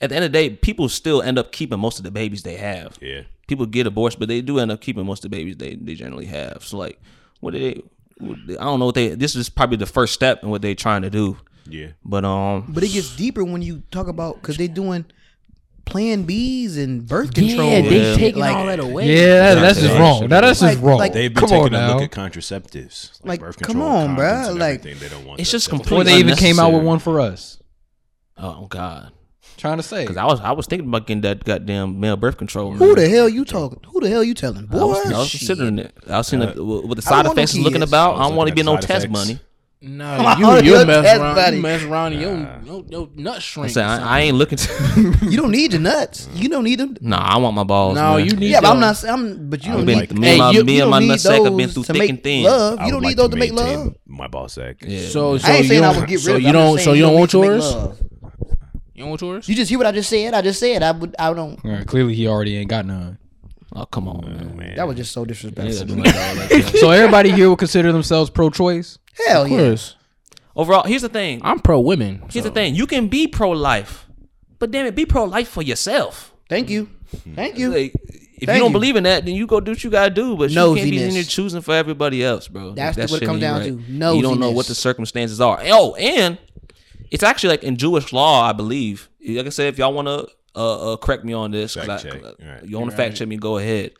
at 0.00 0.10
the 0.10 0.16
end 0.16 0.24
of 0.24 0.32
the 0.32 0.38
day, 0.38 0.50
people 0.50 0.88
still 0.88 1.22
end 1.22 1.38
up 1.38 1.52
keeping 1.52 1.78
most 1.78 1.98
of 1.98 2.04
the 2.04 2.10
babies 2.10 2.42
they 2.42 2.56
have. 2.56 2.98
Yeah. 3.00 3.22
People 3.46 3.66
get 3.66 3.86
abortion, 3.86 4.18
but 4.18 4.28
they 4.28 4.40
do 4.40 4.58
end 4.58 4.72
up 4.72 4.80
keeping 4.80 5.04
most 5.06 5.24
of 5.24 5.30
the 5.30 5.36
babies 5.36 5.56
they, 5.56 5.74
they 5.76 5.94
generally 5.94 6.26
have. 6.26 6.64
So 6.64 6.78
like, 6.78 7.00
what 7.40 7.52
do 7.52 7.58
they? 7.60 7.82
I 8.56 8.64
don't 8.64 8.78
know 8.78 8.86
what 8.86 8.94
they. 8.94 9.08
This 9.08 9.34
is 9.36 9.48
probably 9.48 9.76
the 9.76 9.86
first 9.86 10.14
step 10.14 10.42
in 10.42 10.50
what 10.50 10.62
they're 10.62 10.74
trying 10.74 11.02
to 11.02 11.10
do. 11.10 11.36
Yeah. 11.68 11.88
But 12.04 12.24
um, 12.24 12.66
But 12.68 12.84
it 12.84 12.88
gets 12.88 13.14
deeper 13.16 13.44
when 13.44 13.62
you 13.62 13.82
talk 13.90 14.08
about 14.08 14.36
because 14.40 14.56
they're 14.56 14.68
doing 14.68 15.04
Plan 15.84 16.22
B's 16.22 16.78
and 16.78 17.06
birth 17.06 17.34
control. 17.34 17.68
Yeah, 17.68 17.76
and 17.76 17.86
they 17.86 17.96
Yeah. 17.98 18.10
shit. 18.12 18.18
taking 18.20 18.40
like, 18.40 18.56
all 18.56 18.66
that 18.66 18.78
away. 18.80 19.14
Yeah, 19.14 19.54
that, 19.54 19.60
that's 19.60 19.80
just 19.80 19.92
Yeah. 19.92 20.00
wrong. 20.00 20.20
Now 20.28 20.40
that's 20.40 20.60
just 20.60 20.76
Like- 20.76 20.84
wrong. 20.84 20.98
like- 20.98 21.12
They've 21.12 21.32
been 21.34 21.40
come 21.40 21.48
taking 21.48 21.74
on 21.74 21.74
a 21.74 21.86
now. 21.88 21.94
look 21.98 22.02
at 22.04 22.10
contraceptives. 22.12 23.10
Like, 23.24 23.40
birth 23.40 23.56
control, 23.58 23.74
come 23.74 23.82
on, 23.82 24.16
bruh, 24.16 24.44
condoms 24.44 24.48
and 24.50 24.58
like- 24.58 24.82
they 24.82 24.94
don't 25.08 25.26
want 25.26 25.40
It's 25.40 25.50
just 25.50 25.66
stuff. 25.66 25.78
complete- 25.80 25.88
Before 25.98 26.04
they 26.04 26.16
even 26.18 26.36
came 26.36 26.58
out 26.58 26.72
with 26.72 26.82
one 26.84 26.98
for 26.98 27.20
us. 27.20 27.58
oh 28.38 28.66
god, 28.70 29.10
Trying 29.58 29.76
to 29.76 29.82
say. 29.82 30.02
because 30.02 30.16
I 30.16 30.24
was 30.24 30.40
I 30.40 30.52
was 30.52 30.66
thinking 30.66 30.88
about 30.88 31.06
getting 31.06 31.20
that 31.22 31.44
goddamn 31.44 32.00
male 32.00 32.16
birth 32.16 32.36
control. 32.38 32.72
Who 32.72 32.94
the 32.94 33.08
hell 33.08 33.28
you 33.28 33.44
talking? 33.44 33.80
Who 33.92 34.00
the 34.00 34.08
hell 34.08 34.24
you 34.24 34.34
telling? 34.34 34.66
Boy, 34.66 34.78
I 34.78 34.84
was, 34.84 35.12
I 35.12 35.18
was 35.18 35.28
shit. 35.28 35.40
considering 35.40 35.78
it. 35.80 35.94
I 36.08 36.18
was 36.18 36.26
seeing 36.28 36.40
the, 36.40 36.58
uh, 36.58 36.62
what 36.64 36.94
the 36.96 37.02
side 37.02 37.10
don't 37.10 37.26
want 37.26 37.36
no 37.36 37.42
effects 37.42 37.52
is 37.54 37.60
looking 37.60 37.82
about. 37.82 38.14
I 38.16 38.20
I 38.24 38.28
don't 38.28 38.36
want 38.36 38.48
to 38.48 38.52
looking 38.54 38.64
be 38.64 38.72
no 38.72 38.76
test 38.76 39.04
effects. 39.06 39.10
money. 39.12 39.38
No, 39.84 40.34
you 40.62 40.78
you 40.78 40.86
mess 40.86 41.18
around, 41.18 41.34
buddy. 41.34 41.56
you 41.56 41.62
mess 41.62 41.82
around, 41.82 42.12
and 42.12 42.22
your 42.22 42.60
your 42.64 42.84
your 42.88 43.08
nut 43.16 43.42
shrink. 43.42 43.70
said 43.70 43.82
or 43.84 43.88
I. 44.04 44.18
I 44.18 44.20
ain't 44.20 44.36
looking 44.36 44.56
to. 44.58 45.18
You 45.32 45.36
don't 45.38 45.50
need 45.50 45.72
your 45.72 45.80
nuts. 45.82 46.28
You 46.34 46.48
don't 46.48 46.62
need 46.62 46.78
them. 46.78 46.96
nah, 47.00 47.16
I 47.18 47.36
want 47.38 47.56
my 47.56 47.64
balls. 47.64 47.96
No, 47.96 48.16
man. 48.16 48.24
you 48.26 48.36
need. 48.36 48.50
Yeah, 48.52 48.60
but 48.60 48.70
I'm 48.70 48.80
not. 48.80 49.02
I'm. 49.04 49.50
But 49.50 49.64
you 49.64 49.70
I 49.72 49.76
don't 49.76 49.80
would 49.80 49.86
need. 49.88 49.96
like 50.00 50.08
to- 50.10 50.14
Me 50.14 50.28
and 50.30 50.38
my- 50.38 50.50
you, 50.52 50.64
me 50.64 50.76
you 50.76 50.82
and 50.82 50.90
my 50.92 50.98
don't 51.00 51.08
need 51.08 51.14
nutsack 51.16 51.44
have 51.44 51.56
been 51.56 51.68
through 51.70 51.82
thick 51.82 52.10
and 52.10 52.22
thin. 52.22 52.44
Love. 52.44 52.72
You 52.72 52.78
don't 52.78 52.94
would 52.94 53.00
need 53.00 53.06
like 53.08 53.16
those 53.16 53.26
to 53.30 53.30
to 53.32 53.36
make 53.40 53.52
love. 53.52 53.94
My 54.06 54.28
ball 54.28 54.48
sack. 54.48 54.76
Yeah. 54.86 55.08
So, 55.08 55.36
so 55.38 55.48
I 55.48 55.56
ain't 55.56 55.62
you 55.64 55.68
saying 55.70 55.82
I 55.84 55.92
don't- 55.92 56.00
would 56.00 56.08
get 56.08 56.14
rid 56.14 56.22
so 56.22 56.36
you 56.36 56.52
don't. 56.52 56.78
So 56.78 56.92
you 56.92 57.02
don't 57.02 57.14
want 57.14 57.32
yours. 57.32 57.74
You 58.94 59.02
don't 59.04 59.08
want 59.10 59.20
yours. 59.22 59.48
You 59.48 59.54
just 59.56 59.68
hear 59.68 59.78
what 59.78 59.86
I 59.88 59.92
just 59.92 60.08
said. 60.10 60.32
I 60.34 60.42
just 60.42 60.60
said 60.60 60.82
I 60.84 60.92
would. 60.92 61.16
I 61.18 61.32
don't. 61.34 61.56
Clearly 61.88 62.14
he 62.14 62.28
already 62.28 62.56
ain't 62.56 62.70
got 62.70 62.86
none. 62.86 63.18
Oh 63.74 63.86
come 63.86 64.08
on, 64.08 64.24
oh, 64.24 64.28
man. 64.28 64.56
Man. 64.56 64.76
That 64.76 64.86
was 64.86 64.96
just 64.96 65.12
so 65.12 65.24
disrespectful. 65.24 65.86
do 65.86 65.94
like 66.02 66.06
all 66.14 66.34
that 66.34 66.48
shit. 66.50 66.80
So 66.80 66.90
everybody 66.90 67.30
here 67.30 67.48
will 67.48 67.56
consider 67.56 67.92
themselves 67.92 68.30
pro-choice. 68.30 68.98
Hell 69.26 69.44
Of 69.44 69.50
yeah. 69.50 69.76
Overall, 70.54 70.82
here's 70.84 71.02
the 71.02 71.08
thing. 71.08 71.40
I'm 71.42 71.58
pro 71.58 71.80
women. 71.80 72.18
Here's 72.30 72.44
so. 72.44 72.50
the 72.50 72.50
thing. 72.50 72.74
You 72.74 72.86
can 72.86 73.08
be 73.08 73.26
pro 73.26 73.50
life, 73.50 74.06
but 74.58 74.70
damn 74.70 74.86
it, 74.86 74.94
be 74.94 75.06
pro 75.06 75.24
life 75.24 75.48
for 75.48 75.62
yourself. 75.62 76.34
Thank 76.48 76.68
you. 76.68 76.90
Thank 77.34 77.58
you. 77.58 77.70
Like, 77.70 77.94
if 77.94 78.46
Thank 78.46 78.56
you 78.56 78.62
don't 78.64 78.70
you. 78.70 78.72
believe 78.72 78.96
in 78.96 79.04
that, 79.04 79.24
then 79.24 79.34
you 79.34 79.46
go 79.46 79.60
do 79.60 79.70
what 79.72 79.84
you 79.84 79.90
gotta 79.90 80.10
do. 80.10 80.36
But 80.36 80.50
you 80.50 80.56
can't 80.56 80.74
be 80.90 81.02
in 81.02 81.10
Nosiness. 81.10 81.14
there 81.14 81.22
choosing 81.22 81.60
for 81.62 81.74
everybody 81.74 82.24
else, 82.24 82.48
bro. 82.48 82.72
That's 82.72 82.98
Like, 82.98 83.06
that 83.08 83.12
what 83.12 83.22
it 83.22 83.26
comes 83.26 83.40
down 83.40 83.60
right. 83.60 83.68
to. 83.68 84.16
You 84.16 84.22
don't 84.22 84.40
know 84.40 84.50
what 84.50 84.66
the 84.66 84.74
circumstances 84.74 85.40
are. 85.40 85.60
Oh, 85.66 85.94
and 85.94 86.38
It's 87.10 87.22
actually 87.22 87.50
like 87.50 87.62
in 87.62 87.76
Jewish 87.76 88.12
law, 88.12 88.42
I 88.42 88.52
believe. 88.52 89.08
Like 89.26 89.46
I 89.46 89.50
said, 89.50 89.68
if 89.68 89.78
y'all 89.78 89.94
want 89.94 90.08
to 90.08 90.26
uh, 90.54 90.92
uh, 90.92 90.96
correct 90.96 91.24
me 91.24 91.32
on 91.32 91.50
this. 91.50 91.74
Fact 91.74 91.88
I- 91.88 91.98
check. 91.98 92.22
Alright. 92.22 92.64
you 92.64 92.78
want 92.78 92.90
to 92.90 92.96
fact 92.96 93.16
check 93.16 93.28
me, 93.28 93.36
go 93.36 93.58
ahead. 93.58 93.92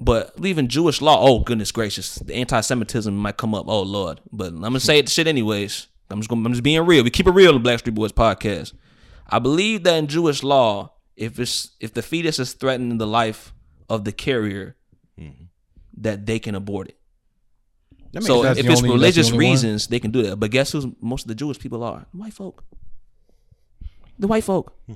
But 0.00 0.38
leaving 0.40 0.66
Jewish 0.68 1.00
law, 1.00 1.18
oh 1.20 1.40
goodness 1.40 1.70
gracious, 1.70 2.16
the 2.16 2.34
anti-Semitism 2.34 3.16
might 3.16 3.36
come 3.36 3.54
up. 3.54 3.66
Oh 3.68 3.82
lord, 3.82 4.20
but 4.32 4.48
I'm 4.48 4.60
gonna 4.60 4.80
say 4.80 5.00
the 5.00 5.10
shit 5.10 5.26
anyways. 5.26 5.86
I'm 6.10 6.18
just 6.20 6.28
gonna, 6.28 6.44
I'm 6.44 6.52
just 6.52 6.62
being 6.64 6.84
real. 6.84 7.04
We 7.04 7.10
keep 7.10 7.26
it 7.26 7.30
real 7.32 7.54
on 7.54 7.62
the 7.62 7.68
Blackstreet 7.68 7.94
Boys 7.94 8.12
podcast. 8.12 8.72
I 9.28 9.38
believe 9.38 9.84
that 9.84 9.96
in 9.96 10.06
Jewish 10.06 10.42
law, 10.42 10.92
if 11.16 11.38
it's 11.38 11.70
if 11.80 11.94
the 11.94 12.02
fetus 12.02 12.38
is 12.38 12.52
threatening 12.54 12.98
the 12.98 13.06
life 13.06 13.54
of 13.88 14.04
the 14.04 14.12
carrier, 14.12 14.76
that 15.98 16.26
they 16.26 16.38
can 16.40 16.54
abort 16.56 16.88
it. 16.88 16.98
So 18.20 18.42
That's 18.42 18.58
if 18.58 18.66
it's 18.66 18.80
only- 18.80 18.80
that's 18.80 18.80
the 18.82 18.88
religious 18.88 19.30
one? 19.30 19.38
reasons, 19.38 19.86
they 19.88 19.98
can 20.00 20.10
do 20.10 20.22
that. 20.24 20.36
But 20.36 20.50
guess 20.50 20.72
who 20.72 20.94
most 21.00 21.22
of 21.22 21.28
the 21.28 21.34
Jewish 21.34 21.58
people 21.58 21.82
are? 21.84 22.06
White 22.12 22.32
folk. 22.34 22.64
The 24.18 24.26
white 24.26 24.44
folk. 24.44 24.74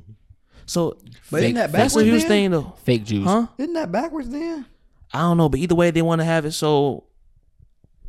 So 0.69 0.99
But 1.31 1.43
isn't 1.43 1.55
that 1.55 1.73
that's 1.73 1.95
backwards 1.95 2.09
a 2.09 2.11
huge 2.11 2.23
then? 2.23 2.29
thing, 2.29 2.51
though. 2.53 2.75
Fake 2.85 3.05
Jews. 3.05 3.25
Huh? 3.25 3.47
Isn't 3.59 3.73
that 3.75 3.91
backwards 3.91 4.29
then? 4.29 4.67
I 5.13 5.21
don't 5.21 5.37
know, 5.39 5.49
but 5.49 5.59
either 5.61 5.75
way, 5.75 5.91
they 5.91 6.03
want 6.03 6.21
to 6.21 6.25
have 6.25 6.45
it. 6.45 6.53
So 6.53 7.05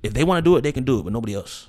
if 0.04 0.14
they 0.14 0.24
want 0.24 0.44
to 0.44 0.50
do 0.50 0.56
it, 0.58 0.62
they 0.62 0.72
can 0.72 0.84
do 0.84 1.00
it, 1.00 1.04
but 1.04 1.14
nobody 1.14 1.34
else. 1.36 1.68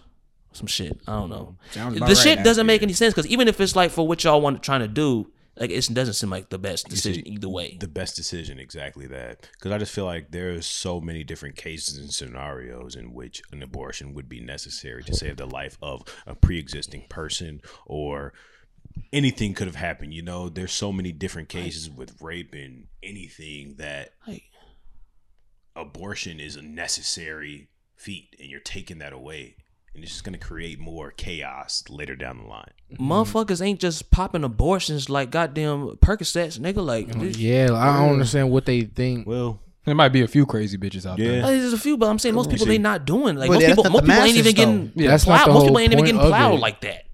Some 0.53 0.67
shit. 0.67 0.99
I 1.07 1.13
don't 1.13 1.31
know. 1.31 1.57
Sounds 1.71 1.95
the 1.95 1.99
about 1.99 2.09
right, 2.09 2.17
shit 2.17 2.39
doesn't 2.39 2.49
actually. 2.49 2.65
make 2.65 2.83
any 2.83 2.93
sense 2.93 3.15
because 3.15 3.31
even 3.31 3.47
if 3.47 3.61
it's 3.61 3.77
like 3.77 3.93
for 3.93 4.07
what 4.07 4.25
y'all 4.25 4.41
want 4.41 4.61
trying 4.65 4.81
to 4.81 4.89
do, 4.89 5.31
like 5.57 5.71
it 5.71 5.89
doesn't 5.93 6.15
seem 6.15 6.31
like 6.31 6.49
the 6.49 6.59
best 6.59 6.89
decision 6.89 7.27
either 7.29 7.49
way. 7.49 7.77
the 7.79 7.87
best 7.89 8.17
decision 8.17 8.59
exactly 8.59 9.07
that 9.07 9.49
because 9.53 9.73
i 9.73 9.79
just 9.79 9.93
feel 9.93 10.05
like 10.07 10.31
there's 10.31 10.65
so 10.65 11.01
many 11.01 11.23
different 11.25 11.57
cases 11.57 11.99
and 11.99 12.11
scenarios 12.15 12.95
in 12.95 13.13
which 13.13 13.43
an 13.53 13.63
abortion 13.63 14.15
would 14.15 14.29
be 14.29 14.41
necessary 14.41 15.03
to 15.03 15.13
save 15.15 15.37
the 15.37 15.47
life 15.47 15.77
of 15.83 16.03
a 16.27 16.35
pre-existing 16.37 17.05
person 17.11 17.61
or 17.85 18.33
anything 19.13 19.55
could 19.55 19.67
have 19.67 19.77
happened 19.77 20.15
you 20.15 20.23
know 20.23 20.49
there's 20.49 20.73
so 20.73 20.93
many 20.93 21.13
different 21.13 21.49
cases 21.49 21.91
with 21.91 22.21
rape 22.21 22.55
and 22.55 22.87
anything 23.03 23.75
that 23.79 24.13
Like, 24.27 24.45
abortion 25.77 26.41
is 26.41 26.57
a 26.57 26.63
necessary 26.63 27.69
feat 27.97 28.35
and 28.39 28.49
you're 28.49 28.61
taking 28.61 28.99
that 28.99 29.13
away 29.13 29.57
and 29.95 30.05
it's 30.05 30.13
just 30.13 30.25
going 30.25 30.39
to 30.39 30.45
create 30.45 30.79
more 30.79 31.11
chaos 31.11 31.83
later 31.89 32.15
down 32.15 32.39
the 32.39 32.45
line 32.45 32.71
mm-hmm. 32.93 33.11
motherfuckers 33.11 33.61
ain't 33.65 33.81
just 33.81 34.11
popping 34.11 34.45
abortions 34.45 35.09
like 35.11 35.31
goddamn 35.31 35.97
Percocets, 35.97 36.59
nigga. 36.59 36.85
Like, 36.85 37.09
mm-hmm. 37.09 37.21
this- 37.21 37.37
Yeah, 37.37 37.69
I 37.73 38.01
don't 38.01 38.13
understand 38.13 38.51
what 38.51 38.67
they 38.67 38.83
think. 38.83 39.27
well 39.27 39.61
There 39.85 39.95
might 39.95 40.11
be 40.11 40.23
a 40.23 40.29
few 40.29 40.47
crazy 40.47 40.79
bitches 40.79 41.07
out 41.07 41.19
Yeah. 41.19 41.41
there. 41.41 41.43
There's 41.43 41.73
a 41.73 41.79
few, 41.79 41.97
but 41.97 42.09
I'm 42.09 42.19
saying 42.19 42.35
most 42.35 42.51
people 42.51 42.67
see. 42.67 42.73
they 42.73 42.79
not 42.79 43.05
doing 43.05 43.37
like 43.37 43.49
But 43.49 43.55
most 43.61 43.67
people. 43.67 43.91
Most 43.91 44.05
people 44.05 44.23
ain't 44.23 44.37
even 44.37 44.55
getting. 44.55 44.93
Yeah, 44.95 45.19
plowed. 45.19 45.49
most 45.49 45.65
people 45.65 45.79
ain't 45.79 45.93
even 45.93 46.05
getting 46.05 46.21
plowed 46.21 46.61
like 46.61 46.83
that. 46.83 47.05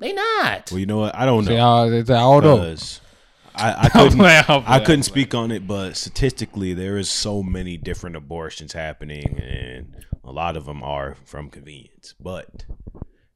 They 0.00 0.12
not. 0.12 0.70
well 0.70 0.80
you 0.80 0.86
know 0.86 0.98
what 0.98 1.14
i 1.14 1.24
don't 1.26 1.44
know 1.44 1.88
Say, 1.90 1.98
it's 1.98 2.10
all 2.10 2.40
though. 2.40 2.56
because 2.56 3.00
I, 3.54 3.74
I 3.84 3.88
couldn't, 3.92 4.18
playing, 4.18 4.44
I'm 4.48 4.64
I 4.66 4.80
couldn't 4.80 5.02
speak 5.02 5.34
on 5.34 5.50
it, 5.50 5.66
but 5.66 5.96
statistically, 5.96 6.72
there 6.72 6.96
is 6.96 7.10
so 7.10 7.42
many 7.42 7.76
different 7.76 8.16
abortions 8.16 8.72
happening, 8.72 9.38
and 9.38 10.06
a 10.24 10.32
lot 10.32 10.56
of 10.56 10.64
them 10.64 10.82
are 10.82 11.16
from 11.24 11.50
convenience. 11.50 12.14
But 12.18 12.64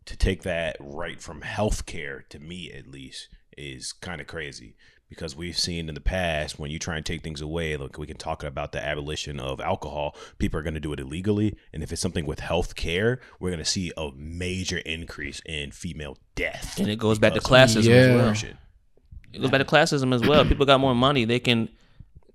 to 0.07 0.17
take 0.17 0.43
that 0.43 0.77
right 0.81 1.21
from 1.21 1.43
healthcare, 1.43 2.27
to 2.29 2.39
me 2.39 2.73
at 2.73 2.87
least, 2.87 3.29
is 3.57 3.93
kind 3.93 4.21
of 4.21 4.27
crazy 4.27 4.77
because 5.09 5.37
we've 5.37 5.59
seen 5.59 5.89
in 5.89 5.95
the 5.95 6.01
past 6.01 6.59
when 6.59 6.71
you 6.71 6.79
try 6.79 6.97
and 6.97 7.07
take 7.07 7.23
things 7.23 7.41
away, 7.41 7.77
like 7.77 7.99
we 7.99 8.07
can 8.07 8.17
talk 8.17 8.43
about 8.43 8.73
the 8.73 8.85
abolition 8.85 9.39
of 9.39 9.61
alcohol, 9.61 10.17
people 10.39 10.59
are 10.59 10.63
going 10.63 10.75
to 10.75 10.81
do 10.81 10.93
it 10.93 11.01
illegally, 11.01 11.57
and 11.73 11.83
if 11.83 11.93
it's 11.93 12.01
something 12.01 12.27
with 12.27 12.41
health 12.41 12.75
care, 12.75 13.21
we're 13.39 13.51
going 13.51 13.59
to 13.59 13.65
see 13.65 13.93
a 13.97 14.11
major 14.17 14.79
increase 14.79 15.41
in 15.47 15.71
female 15.71 16.17
death. 16.35 16.79
And 16.79 16.89
it 16.89 16.99
goes 16.99 17.19
back 17.19 17.35
to 17.35 17.41
classism 17.41 17.85
Yeah. 17.85 17.95
as 17.95 18.43
well. 18.43 18.53
It 19.33 19.41
goes 19.41 19.51
back 19.51 19.61
to 19.61 19.65
classism 19.65 20.15
as 20.15 20.23
well. 20.23 20.45
People 20.45 20.65
got 20.65 20.79
more 20.79 20.95
money. 20.95 21.25
They 21.25 21.41
can, 21.41 21.69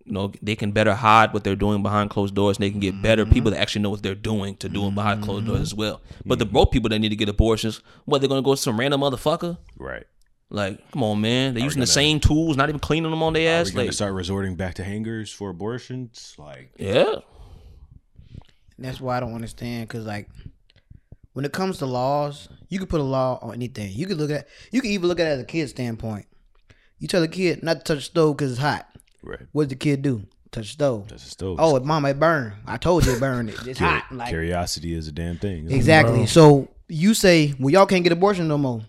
you 0.04 0.12
know, 0.12 0.34
they 0.42 0.56
can 0.56 0.72
better 0.74 0.94
hide 0.94 1.34
what 1.34 1.46
they're 1.46 1.56
doing 1.56 1.82
behind 1.82 2.10
closed 2.10 2.36
doors. 2.36 2.58
And 2.58 2.64
they 2.64 2.72
can 2.72 2.82
get 2.82 3.02
better 3.02 3.24
mm-hmm. 3.24 3.34
people 3.34 3.52
that 3.52 3.60
actually 3.62 3.84
know 3.84 3.90
what 3.90 4.04
they're 4.04 4.16
doing 4.16 4.58
to 4.58 4.68
do 4.68 4.86
it 4.88 4.96
behind 4.96 5.24
closed 5.24 5.46
doors 5.46 5.58
mm-hmm. 5.58 5.64
as 5.64 5.76
well. 5.76 6.02
But 6.26 6.40
the 6.40 6.46
mm-hmm. 6.46 6.54
broke 6.54 6.72
people 6.72 6.90
that 6.90 7.00
need 7.00 7.10
to 7.10 7.16
get 7.16 7.30
abortions, 7.30 7.82
what 8.04 8.20
they're 8.20 8.28
gonna 8.28 8.42
go 8.42 8.54
to 8.54 8.62
some 8.62 8.78
random 8.78 9.00
motherfucker? 9.00 9.58
Right. 9.78 10.06
Like, 10.52 10.92
come 10.92 11.04
on, 11.04 11.22
man. 11.22 11.54
They're 11.54 11.64
using 11.64 11.80
the 11.80 11.86
gonna- 11.86 11.94
same 11.94 12.20
tools, 12.20 12.58
not 12.58 12.70
even 12.70 12.80
cleaning 12.80 13.12
them 13.12 13.22
on 13.22 13.34
their 13.34 13.60
ass. 13.62 13.68
we 13.68 13.74
going 13.74 13.88
Like, 13.88 13.94
start 13.94 14.14
resorting 14.14 14.56
back 14.56 14.76
to 14.76 14.84
hangers 14.84 15.32
for 15.32 15.50
abortions? 15.50 16.34
Like, 16.40 16.72
yeah. 16.78 17.16
That's 18.78 19.00
why 19.02 19.18
I 19.18 19.20
don't 19.20 19.34
understand 19.34 19.88
because 19.88 20.06
like 20.06 20.30
when 21.34 21.46
it 21.46 21.52
comes 21.52 21.80
to 21.80 21.86
laws, 21.86 22.48
you 22.70 22.80
can 22.80 22.88
put 22.88 23.02
a 23.02 23.04
law 23.04 23.38
on 23.42 23.54
anything. 23.54 23.92
You 23.94 24.08
can 24.08 24.18
look 24.18 24.32
at 24.32 24.48
you 24.72 24.82
can 24.82 24.92
even 24.92 25.08
look 25.08 25.20
at 25.20 25.28
it 25.28 25.32
as 25.32 25.40
a 25.42 25.46
kid 25.46 25.68
standpoint. 25.70 26.26
You 26.98 27.08
tell 27.08 27.22
a 27.24 27.28
kid 27.28 27.62
not 27.62 27.80
to 27.80 27.84
touch 27.84 27.98
the 27.98 28.02
stove 28.04 28.38
because 28.38 28.52
it's 28.54 28.62
hot. 28.62 28.88
right. 29.22 29.40
What 29.52 29.64
does 29.66 29.70
the 29.70 29.76
kid 29.76 30.02
do? 30.02 30.24
Touch 30.52 30.66
the 30.68 30.72
stove. 30.72 31.10
That's 31.10 31.26
a 31.26 31.30
stove. 31.30 31.58
Oh, 31.60 31.76
it 31.76 31.84
mama 31.84 32.10
it 32.10 32.20
burn. 32.20 32.54
I 32.66 32.78
told 32.78 33.06
you 33.06 33.14
it 33.14 33.20
burned. 33.20 33.50
It. 33.50 33.68
It's 33.68 33.80
Curi- 33.80 34.00
hot. 34.00 34.12
Like 34.16 34.30
curiosity 34.30 34.94
is 34.94 35.08
a 35.08 35.12
damn 35.12 35.38
thing. 35.38 35.66
isn't 35.66 35.76
exactly. 35.78 36.26
So 36.26 36.70
you 36.88 37.14
say, 37.14 37.54
well, 37.60 37.72
y'all 37.72 37.86
can't 37.86 38.04
get 38.04 38.12
abortion 38.14 38.48
no 38.48 38.58
more. 38.58 38.82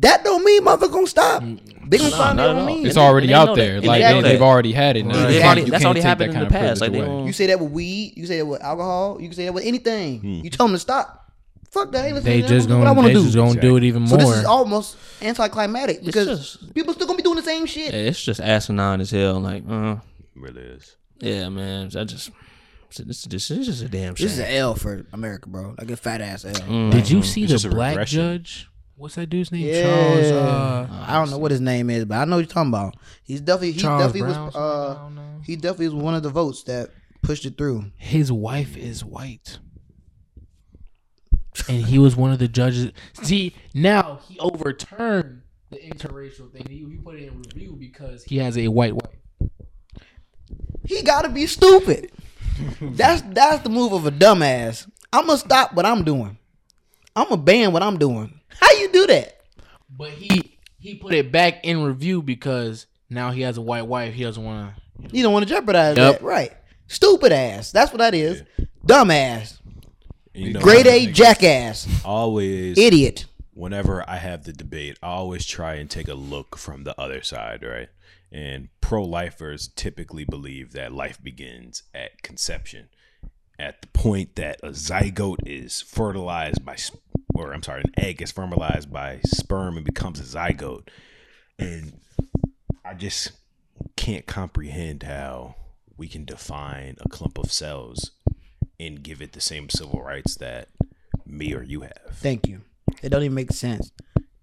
That 0.00 0.24
don't 0.24 0.44
mean 0.44 0.64
mother 0.64 0.88
gonna 0.88 1.06
stop. 1.06 1.42
They 1.42 1.98
gonna 1.98 2.10
No, 2.10 2.16
find 2.16 2.36
not 2.36 2.36
that 2.36 2.50
at 2.50 2.52
don't 2.54 2.66
mean. 2.66 2.86
It's 2.86 2.96
already 2.96 3.32
out 3.32 3.54
there. 3.56 3.74
that. 3.74 3.76
And 3.78 3.86
Like 3.86 4.02
they, 4.02 4.20
they've 4.32 4.42
already 4.42 4.72
had 4.72 4.96
it. 4.96 5.06
Now. 5.06 5.14
Already- 5.24 5.70
that's 5.70 5.84
already 5.84 6.00
happened 6.00 6.32
that 6.34 6.38
in 6.42 6.44
the 6.44 6.50
past. 6.50 6.80
Like, 6.80 6.92
they 6.92 6.98
privilege 6.98 7.08
away. 7.08 7.18
don't- 7.20 7.26
You 7.28 7.32
say 7.32 7.46
that 7.46 7.60
with 7.60 7.70
weed. 7.70 8.12
You 8.16 8.26
say 8.26 8.38
that 8.38 8.46
with 8.46 8.62
alcohol. 8.62 9.18
You 9.20 9.28
can 9.28 9.36
say 9.36 9.44
that 9.46 9.54
with 9.54 9.64
anything. 9.64 10.20
Hmm. 10.20 10.40
You 10.44 10.50
tell 10.50 10.66
them 10.66 10.74
to 10.74 10.78
stop. 10.80 11.22
Fuck 11.70 11.92
that. 11.92 12.04
I 12.04 12.08
ain't 12.08 12.22
They 12.24 12.42
just 12.42 12.68
gonna 12.68 12.80
what 12.80 12.88
I 12.88 12.94
they 12.94 12.96
want 13.00 13.12
just 13.12 13.26
to 13.26 13.32
do. 13.32 13.38
gonna 13.38 13.60
do 13.60 13.76
it 13.76 13.84
even 13.84 14.02
more. 14.02 14.08
So 14.10 14.16
more. 14.18 14.30
this 14.32 14.40
is 14.40 14.44
almost 14.46 14.96
anticlimactic 15.22 16.04
because 16.04 16.26
just- 16.26 16.74
people 16.74 16.92
still 16.94 17.06
gonna 17.06 17.16
be 17.18 17.22
doing 17.22 17.36
the 17.36 17.42
same 17.42 17.66
shit. 17.66 17.94
It's 17.94 18.22
just 18.22 18.40
asinine 18.40 19.00
as 19.00 19.10
hell. 19.10 19.40
Like, 19.40 19.62
uh, 19.68 19.96
really 20.34 20.62
is. 20.62 20.96
yeah, 21.20 21.48
man. 21.48 21.90
I 21.96 22.04
just, 22.04 22.30
this, 22.98 23.22
this 23.24 23.50
is 23.50 23.66
just 23.66 23.82
a 23.82 23.88
damn 23.88 24.14
shame. 24.14 24.24
This 24.26 24.32
is 24.34 24.38
an 24.40 24.46
L 24.50 24.74
for 24.74 25.06
America, 25.12 25.48
bro. 25.48 25.74
Like 25.78 25.90
a 25.90 25.96
fat 25.96 26.20
ass 26.20 26.44
L. 26.44 26.52
Mm. 26.54 26.90
Did 26.92 27.10
you 27.10 27.22
see 27.22 27.44
It's 27.44 27.62
the 27.62 27.68
black 27.70 27.90
regression. 27.90 28.18
judge? 28.38 28.68
What's 28.96 29.16
that 29.16 29.28
dude's 29.28 29.52
name? 29.52 29.66
Yeah, 29.66 29.82
Charles. 29.82 30.26
Uh, 30.32 31.04
I 31.06 31.14
don't 31.18 31.30
know 31.30 31.38
what 31.38 31.50
his 31.50 31.60
name 31.60 31.90
is, 31.90 32.06
but 32.06 32.16
I 32.16 32.24
know 32.24 32.36
what 32.36 32.40
you're 32.46 32.52
talking 32.52 32.70
about. 32.70 32.96
He's 33.24 33.40
definitely 33.42 33.72
he 33.72 33.80
Charles 33.80 34.04
definitely 34.12 34.32
Brown, 34.32 34.46
was 34.46 34.56
uh 34.56 35.08
he 35.44 35.56
definitely 35.56 35.88
was 35.88 36.02
one 36.02 36.14
of 36.14 36.22
the 36.22 36.30
votes 36.30 36.62
that 36.64 36.90
pushed 37.22 37.44
it 37.44 37.58
through. 37.58 37.84
his 37.96 38.32
wife 38.32 38.76
is 38.76 39.04
white. 39.04 39.58
And 41.68 41.84
he 41.84 41.98
was 41.98 42.16
one 42.16 42.32
of 42.32 42.38
the 42.38 42.48
judges. 42.48 42.92
See, 43.22 43.54
now 43.74 44.20
he 44.28 44.38
overturned 44.38 45.42
the 45.70 45.76
interracial 45.78 46.50
thing. 46.52 46.66
He, 46.68 46.78
he 46.78 46.96
put 47.02 47.16
it 47.16 47.28
in 47.28 47.38
review 47.42 47.76
because 47.78 48.24
he 48.24 48.38
has 48.38 48.56
a 48.58 48.68
white 48.68 48.94
wife. 48.94 49.50
He 50.84 51.02
gotta 51.02 51.28
be 51.28 51.46
stupid. 51.46 52.12
that's 52.80 53.22
that's 53.28 53.62
the 53.62 53.68
move 53.70 53.92
of 53.92 54.06
a 54.06 54.10
dumbass. 54.10 54.88
I'm 55.12 55.26
gonna 55.26 55.38
stop 55.38 55.74
what 55.74 55.84
I'm 55.84 56.04
doing. 56.04 56.38
I'm 57.14 57.28
gonna 57.28 57.42
ban 57.42 57.72
what 57.72 57.82
I'm 57.82 57.98
doing. 57.98 58.40
How 58.60 58.70
you 58.78 58.90
do 58.92 59.06
that? 59.08 59.40
But 59.90 60.10
he 60.10 60.58
he 60.78 60.94
put 60.94 61.14
it 61.14 61.30
back 61.32 61.64
in 61.64 61.82
review 61.82 62.22
because 62.22 62.86
now 63.10 63.30
he 63.30 63.42
has 63.42 63.56
a 63.56 63.62
white 63.62 63.86
wife. 63.86 64.14
He 64.14 64.22
doesn't 64.24 64.42
want 64.44 64.74
to. 64.76 65.16
You 65.16 65.22
don't 65.22 65.32
want 65.32 65.46
to 65.46 65.54
jeopardize 65.54 65.96
Yep. 65.96 66.20
that, 66.20 66.24
right? 66.24 66.52
Stupid 66.88 67.32
ass. 67.32 67.70
That's 67.72 67.92
what 67.92 67.98
that 67.98 68.14
is. 68.14 68.42
Dumb 68.84 69.10
ass. 69.10 69.60
you 70.34 70.52
know, 70.52 70.60
Grade 70.60 70.86
I 70.86 70.90
A 70.90 71.06
jackass. 71.06 71.86
Always, 72.04 72.78
Idiot. 72.78 73.26
whenever 73.54 74.08
I 74.08 74.16
have 74.16 74.44
the 74.44 74.52
debate, 74.52 74.98
I 75.02 75.08
always 75.08 75.44
try 75.46 75.74
and 75.74 75.90
take 75.90 76.08
a 76.08 76.14
look 76.14 76.56
from 76.56 76.84
the 76.84 76.98
other 77.00 77.22
side, 77.22 77.62
right? 77.62 77.88
And 78.32 78.68
pro 78.80 79.02
lifers 79.04 79.68
typically 79.68 80.24
believe 80.24 80.72
that 80.72 80.92
life 80.92 81.22
begins 81.22 81.82
at 81.94 82.22
conception, 82.22 82.88
at 83.58 83.80
the 83.82 83.88
point 83.88 84.36
that 84.36 84.60
a 84.62 84.68
zygote 84.70 85.46
is 85.46 85.80
fertilized 85.80 86.64
by, 86.64 86.76
sp- 86.76 87.00
or 87.36 87.52
I'm 87.52 87.62
sorry, 87.62 87.82
an 87.82 87.92
egg 87.96 88.22
is 88.22 88.32
fertilized 88.32 88.92
by 88.92 89.20
sperm 89.24 89.76
and 89.76 89.84
becomes 89.84 90.18
a 90.20 90.22
zygote. 90.22 90.88
And 91.58 92.00
I 92.84 92.94
just 92.94 93.32
can't 93.96 94.26
comprehend 94.26 95.02
how 95.02 95.56
we 95.96 96.08
can 96.08 96.24
define 96.24 96.96
a 97.00 97.08
clump 97.08 97.38
of 97.38 97.52
cells 97.52 98.12
and 98.78 99.02
give 99.02 99.22
it 99.22 99.32
the 99.32 99.40
same 99.40 99.68
civil 99.68 100.02
rights 100.02 100.36
that 100.36 100.68
me 101.24 101.54
or 101.54 101.62
you 101.62 101.82
have. 101.82 102.12
Thank 102.12 102.46
you. 102.46 102.62
It 103.02 103.10
don't 103.10 103.22
even 103.22 103.34
make 103.34 103.52
sense. 103.52 103.90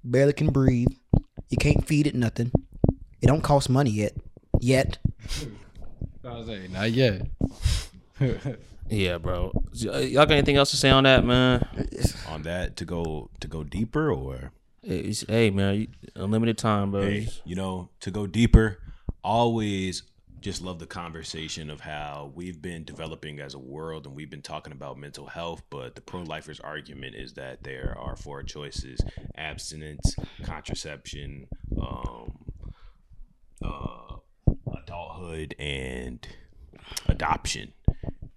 Barely 0.04 0.34
can 0.34 0.52
breathe. 0.52 0.90
You 1.50 1.58
can't 1.58 1.86
feed 1.86 2.08
it 2.08 2.16
nothing. 2.16 2.52
It 3.22 3.28
don't 3.28 3.42
cost 3.42 3.70
money 3.70 3.92
yet. 3.92 4.14
Yet. 4.60 4.98
I 6.24 6.38
was 6.38 6.48
like, 6.48 6.70
not 6.70 6.92
yet. 6.92 7.28
yeah, 8.90 9.18
bro. 9.18 9.52
Y'all 9.74 10.26
got 10.26 10.32
anything 10.32 10.56
else 10.58 10.72
to 10.72 10.78
say 10.78 10.90
on 10.90 11.04
that, 11.06 11.26
man? 11.26 11.68
on 12.30 12.44
that 12.44 12.76
to 12.78 12.86
go 12.86 13.30
to 13.40 13.48
go 13.48 13.64
deeper 13.64 14.12
or 14.12 14.52
It's- 14.84 15.26
hey, 15.28 15.50
man, 15.50 15.88
unlimited 16.16 16.58
time, 16.58 16.92
bro. 16.92 17.04
hey 17.04 17.28
you 17.46 17.56
know 17.56 17.90
to 18.02 18.12
go 18.12 18.28
deeper 18.28 18.80
always 19.24 20.04
just 20.42 20.62
love 20.62 20.78
the 20.80 20.86
conversation 20.86 21.70
of 21.70 21.80
how 21.80 22.30
we've 22.36 22.62
been 22.62 22.84
developing 22.84 23.40
as 23.40 23.54
a 23.54 23.60
world 23.60 24.06
and 24.06 24.14
we've 24.14 24.30
been 24.30 24.42
talking 24.42 24.74
about 24.74 24.98
mental 24.98 25.28
health, 25.28 25.64
but 25.70 25.96
the 25.96 26.02
pro 26.02 26.22
lifers' 26.22 26.60
argument 26.60 27.16
is 27.16 27.34
that 27.36 27.64
there 27.64 27.96
are 27.98 28.18
four 28.18 28.44
choices 28.44 29.00
abstinence, 29.36 30.16
contraception, 30.44 31.48
um, 31.82 32.34
uh, 33.64 34.18
adulthood, 34.76 35.56
and 35.58 36.28
adoption. 37.08 37.72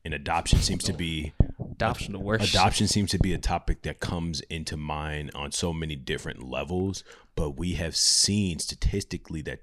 And 0.07 0.15
adoption 0.15 0.61
seems 0.61 0.85
to 0.85 0.93
be 0.93 1.33
Adoption 1.77 2.13
the 2.13 2.21
worst. 2.21 2.55
Adoption 2.55 2.87
seems 2.87 3.11
to 3.11 3.19
be 3.19 3.35
a 3.35 3.39
topic 3.39 3.83
that 3.83 4.01
comes 4.01 4.41
into 4.43 4.77
mind 4.79 5.31
on 5.35 5.53
so 5.53 5.75
many 5.75 5.95
different 5.95 6.49
levels, 6.49 7.05
but 7.35 7.59
we 7.59 7.75
have 7.75 7.95
seen 7.95 8.59
statistically 8.61 9.43
that 9.43 9.61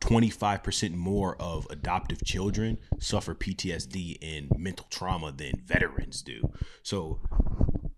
25% 0.00 0.94
more 0.94 1.34
of 1.40 1.66
adoptive 1.70 2.22
children 2.24 2.78
suffer 3.00 3.34
PTSD 3.34 4.18
and 4.22 4.48
mental 4.56 4.86
trauma 4.90 5.32
than 5.32 5.62
veterans 5.64 6.22
do. 6.22 6.52
So, 6.84 7.18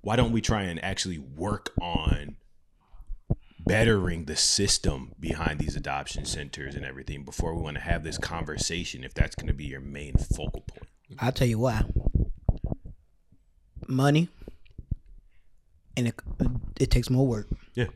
why 0.00 0.16
don't 0.16 0.32
we 0.32 0.40
try 0.40 0.62
and 0.62 0.82
actually 0.82 1.18
work 1.18 1.72
on 1.78 2.36
bettering 3.66 4.26
the 4.26 4.36
system 4.36 5.12
behind 5.20 5.58
these 5.58 5.76
adoption 5.76 6.24
centers 6.24 6.74
and 6.74 6.86
everything 6.86 7.24
before 7.24 7.54
we 7.54 7.60
want 7.60 7.76
to 7.76 7.82
have 7.82 8.02
this 8.02 8.18
conversation 8.18 9.04
if 9.04 9.12
that's 9.12 9.34
going 9.34 9.48
to 9.48 9.52
be 9.52 9.66
your 9.66 9.80
main 9.80 10.14
focal 10.14 10.62
point? 10.62 10.88
I'll 11.18 11.32
tell 11.32 11.46
you 11.46 11.58
why. 11.58 11.82
Money, 13.86 14.28
and 15.96 16.08
it, 16.08 16.14
it 16.80 16.90
takes 16.90 17.10
more 17.10 17.26
work. 17.26 17.48
Yeah. 17.74 17.86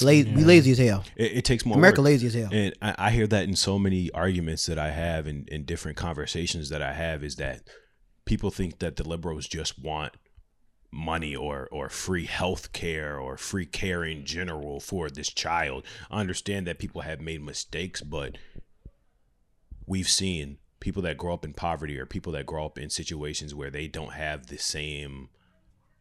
Lazy, 0.00 0.30
We 0.34 0.44
lazy 0.44 0.72
as 0.72 0.78
hell. 0.78 1.04
It, 1.16 1.38
it 1.38 1.44
takes 1.44 1.64
more 1.64 1.76
America 1.76 2.00
work. 2.00 2.06
lazy 2.06 2.26
as 2.26 2.34
hell. 2.34 2.50
And 2.52 2.74
I, 2.82 2.94
I 2.98 3.10
hear 3.10 3.26
that 3.28 3.44
in 3.44 3.56
so 3.56 3.78
many 3.78 4.10
arguments 4.12 4.66
that 4.66 4.78
I 4.78 4.90
have 4.90 5.26
and 5.26 5.48
in, 5.48 5.64
different 5.64 5.96
conversations 5.96 6.68
that 6.68 6.82
I 6.82 6.92
have 6.92 7.24
is 7.24 7.36
that 7.36 7.62
people 8.26 8.50
think 8.50 8.78
that 8.80 8.96
the 8.96 9.08
liberals 9.08 9.46
just 9.46 9.82
want 9.82 10.12
money 10.92 11.34
or 11.34 11.68
or 11.72 11.88
free 11.88 12.26
health 12.26 12.72
care 12.72 13.18
or 13.18 13.36
free 13.36 13.66
care 13.66 14.04
in 14.04 14.24
general 14.24 14.80
for 14.80 15.08
this 15.10 15.28
child. 15.30 15.84
I 16.10 16.20
understand 16.20 16.66
that 16.66 16.78
people 16.78 17.00
have 17.02 17.20
made 17.20 17.42
mistakes, 17.42 18.02
but 18.02 18.36
we've 19.86 20.08
seen 20.08 20.58
people 20.80 21.02
that 21.02 21.16
grow 21.16 21.34
up 21.34 21.44
in 21.44 21.52
poverty 21.52 21.98
or 21.98 22.06
people 22.06 22.32
that 22.32 22.46
grow 22.46 22.66
up 22.66 22.78
in 22.78 22.90
situations 22.90 23.54
where 23.54 23.70
they 23.70 23.86
don't 23.88 24.12
have 24.12 24.46
the 24.46 24.58
same 24.58 25.28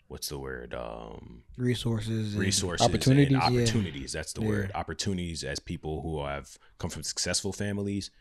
what's 0.08 0.30
the 0.30 0.38
word 0.38 0.74
um 0.74 1.42
Resources, 1.58 2.34
and- 2.34 2.42
resources 2.42 2.86
Opportunities, 2.86 3.34
and 3.34 3.42
yeah. 3.42 3.62
opportunities 3.62 4.12
that's 4.12 4.34
the 4.34 4.42
word 4.42 4.72
opportunities 4.76 5.44
as 5.44 5.60
people 5.60 6.02
who 6.02 6.24
have 6.24 6.58
come 6.78 6.90
from 6.90 7.02
successful 7.04 7.52
families 7.54 8.12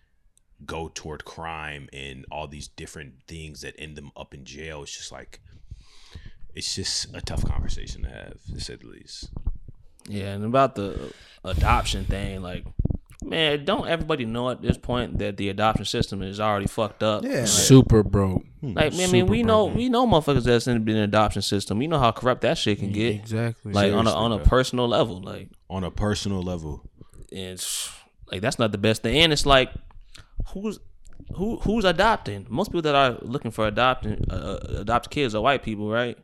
go 0.64 0.90
toward 0.94 1.24
crime 1.24 1.88
and 1.92 2.24
all 2.30 2.46
these 2.46 2.68
different 2.68 3.14
things 3.26 3.60
that 3.62 3.74
end 3.78 3.96
them 3.96 4.10
up 4.16 4.32
in 4.32 4.44
jail. 4.44 4.82
It's 4.82 4.96
just 4.96 5.10
like 5.12 5.40
it's 6.54 6.74
just 6.74 7.14
a 7.14 7.20
tough 7.20 7.44
conversation 7.44 8.02
to 8.04 8.08
have 8.08 8.38
to 8.52 8.60
say 8.60 8.76
the 8.76 8.86
least. 8.86 9.28
Yeah, 10.08 10.32
and 10.32 10.44
about 10.44 10.76
the 10.76 11.12
adoption 11.44 12.04
thing, 12.04 12.40
like, 12.40 12.64
man, 13.24 13.64
don't 13.64 13.88
everybody 13.88 14.24
know 14.24 14.50
at 14.50 14.62
this 14.62 14.78
point 14.78 15.18
that 15.18 15.36
the 15.36 15.48
adoption 15.48 15.84
system 15.84 16.22
is 16.22 16.40
already 16.40 16.66
fucked 16.66 17.02
up? 17.02 17.24
Yeah. 17.24 17.40
Like, 17.40 17.46
Super 17.48 18.02
broke. 18.02 18.44
like 18.62 18.92
I 18.92 18.96
mean, 18.96 19.08
Super 19.08 19.30
we 19.30 19.42
know 19.42 19.66
broken. 19.66 19.76
we 19.78 19.88
know 19.88 20.06
motherfuckers 20.06 20.44
that's 20.44 20.66
in 20.66 20.84
the 20.84 21.02
adoption 21.02 21.42
system. 21.42 21.78
We 21.78 21.86
know 21.86 21.98
how 21.98 22.12
corrupt 22.12 22.42
that 22.42 22.58
shit 22.58 22.78
can 22.78 22.92
get. 22.92 23.14
Exactly. 23.14 23.72
Like 23.72 23.92
on 23.92 24.06
a 24.06 24.12
on 24.12 24.32
a 24.32 24.36
bro. 24.36 24.46
personal 24.46 24.88
level, 24.88 25.20
like 25.20 25.48
on 25.68 25.84
a 25.84 25.90
personal 25.90 26.42
level 26.42 26.88
it's 27.34 27.92
like 28.30 28.40
that's 28.40 28.58
not 28.58 28.72
the 28.72 28.78
best 28.78 29.02
thing. 29.02 29.18
And 29.18 29.32
it's 29.32 29.44
like 29.44 29.70
who's 30.48 30.78
who 31.34 31.58
who's 31.58 31.84
adopting? 31.84 32.46
Most 32.48 32.68
people 32.68 32.82
that 32.82 32.94
are 32.94 33.18
looking 33.22 33.50
for 33.50 33.66
adopting 33.66 34.24
uh, 34.30 34.58
adopt 34.78 35.10
kids 35.10 35.34
are 35.34 35.42
white 35.42 35.62
people, 35.62 35.90
right? 35.90 36.16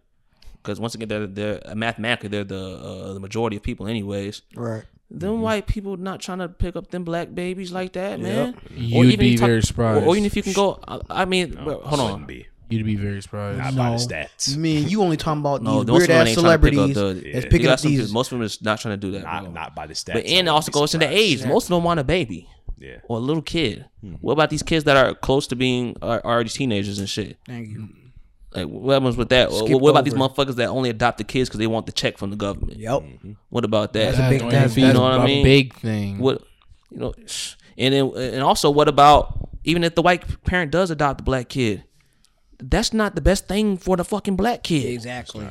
Because 0.63 0.79
once 0.79 0.95
again, 0.95 1.09
they're 1.09 1.27
they're 1.27 1.75
mathematically 1.75 2.29
they're 2.29 2.45
the 2.45 2.77
uh, 2.77 3.13
the 3.15 3.21
majority 3.21 3.57
of 3.57 3.63
people, 3.63 3.89
anyways. 3.89 4.43
right? 4.55 4.85
Them 5.11 5.41
white 5.41 5.67
people 5.67 5.97
not 5.97 6.21
trying 6.21 6.39
to 6.39 6.49
pick 6.49 6.77
up 6.77 6.91
them 6.91 7.03
black 7.05 7.35
babies 7.35 7.73
like 7.73 7.95
that, 7.95 8.21
man. 8.21 8.55
You'd 8.77 9.19
be 9.19 9.35
if 9.35 9.41
you 9.41 9.47
very 9.47 9.63
surprised. 9.63 10.07
or 10.07 10.15
even 10.15 10.25
if 10.25 10.37
you 10.37 10.43
can 10.43 10.53
go, 10.53 10.79
I, 10.87 11.01
I 11.11 11.25
mean, 11.25 11.53
bro, 11.55 11.81
hold 11.81 12.01
on. 12.01 12.27
be 12.27 12.47
You'd 12.69 12.87
be 12.87 12.95
very 12.95 13.21
surprised. 13.21 13.59
not 13.59 13.75
by 13.75 13.91
No. 13.91 13.99
the 13.99 14.05
stats 14.15 14.55
I 14.55 14.57
mean, 14.57 14.89
you 14.89 15.03
only 15.03 15.17
talking 15.17 15.41
about 15.41 15.63
No, 15.65 15.83
these 15.83 15.91
weird 15.99 16.11
ass 16.11 16.29
ain't 16.29 16.37
pick 16.37 16.37
up 16.39 16.43
celebrities 16.43 16.95
the- 16.95 17.31
that's 17.33 17.47
picking 17.47 17.67
up 17.67 17.81
some 17.81 17.91
people- 17.91 18.05
these. 18.05 18.13
most 18.13 18.31
of 18.31 18.39
them 18.39 18.45
is 18.45 18.63
not 18.63 18.79
trying 18.81 18.93
to 18.93 18.97
do 19.07 19.11
that. 19.13 19.25
not 19.25 19.43
bro. 19.43 19.53
not 19.53 19.75
by 19.75 19.89
the 19.89 19.95
stats 19.95 20.13
But 20.13 20.27
I 20.27 20.29
and 20.29 20.47
it 20.47 20.51
also 20.51 20.71
goes 20.71 20.95
into 20.95 21.07
surprised. 21.07 21.21
age. 21.43 21.45
Most 21.45 21.65
of 21.65 21.71
them 21.71 21.83
want 21.83 21.99
a 21.99 22.05
baby 22.05 22.49
yeah 22.79 22.99
or 23.09 23.17
a 23.17 23.21
little 23.21 23.43
kid. 23.43 23.87
Hmm. 24.03 24.13
What 24.21 24.35
about 24.35 24.51
these 24.51 24.63
kids 24.63 24.85
that 24.85 24.97
are 24.97 25.15
close 25.17 25.49
to 25.49 25.57
being 25.57 25.97
are 26.01 26.25
already 26.25 26.49
teenagers 26.51 27.01
and 27.01 27.09
shit? 27.09 27.37
Thank 27.47 27.71
you. 27.71 27.89
Like 28.55 28.67
what 28.67 28.95
happens 28.95 29.17
with 29.17 29.29
that? 29.29 29.51
What, 29.51 29.67
Skip 29.67 29.81
what 29.81 29.91
about 29.91 30.05
these 30.05 30.15
motherfuckers 30.15 30.57
that 30.57 30.67
only 30.69 30.91
adopt 30.91 31.19
the 31.19 31.25
kids 31.25 31.49
because 31.49 31.59
they 31.59 31.67
want 31.69 31.87
the 31.87 31.93
check 31.93 32.19
from 32.19 32.31
the 32.31 32.37
government? 32.37 32.79
Yep. 32.79 33.01
Mm-hmm. 33.03 33.33
What 33.51 33.65
about 33.65 33.93
that? 33.93 34.17
That's 34.17 34.19
a 34.19 34.29
big- 34.29 34.41
Don't 34.41 34.51
that's- 34.51 34.77
you 34.77 34.93
know 34.93 35.03
what 35.03 35.13
I 35.13 35.23
a 35.23 35.27
mean? 35.27 35.45
Big 35.45 35.75
thing. 35.77 36.19
What 36.19 36.43
you 36.91 36.99
know, 36.99 37.15
and 37.79 37.95
then 37.95 38.13
and 38.17 38.43
also 38.43 38.71
what 38.71 38.89
about 38.89 39.49
even 39.65 39.85
if 39.85 39.95
the 39.95 40.03
white 40.03 40.43
parent 40.45 40.73
does 40.73 40.91
adopt 40.91 41.19
the 41.19 41.25
black 41.25 41.49
kid? 41.49 41.85
That's 42.59 42.93
not 42.93 43.15
the 43.15 43.21
best 43.21 43.47
thing 43.49 43.77
for 43.79 43.97
the 43.97 44.05
fucking 44.05 44.37
black 44.37 44.63
kid. 44.65 44.85
Exactly. 44.87 45.47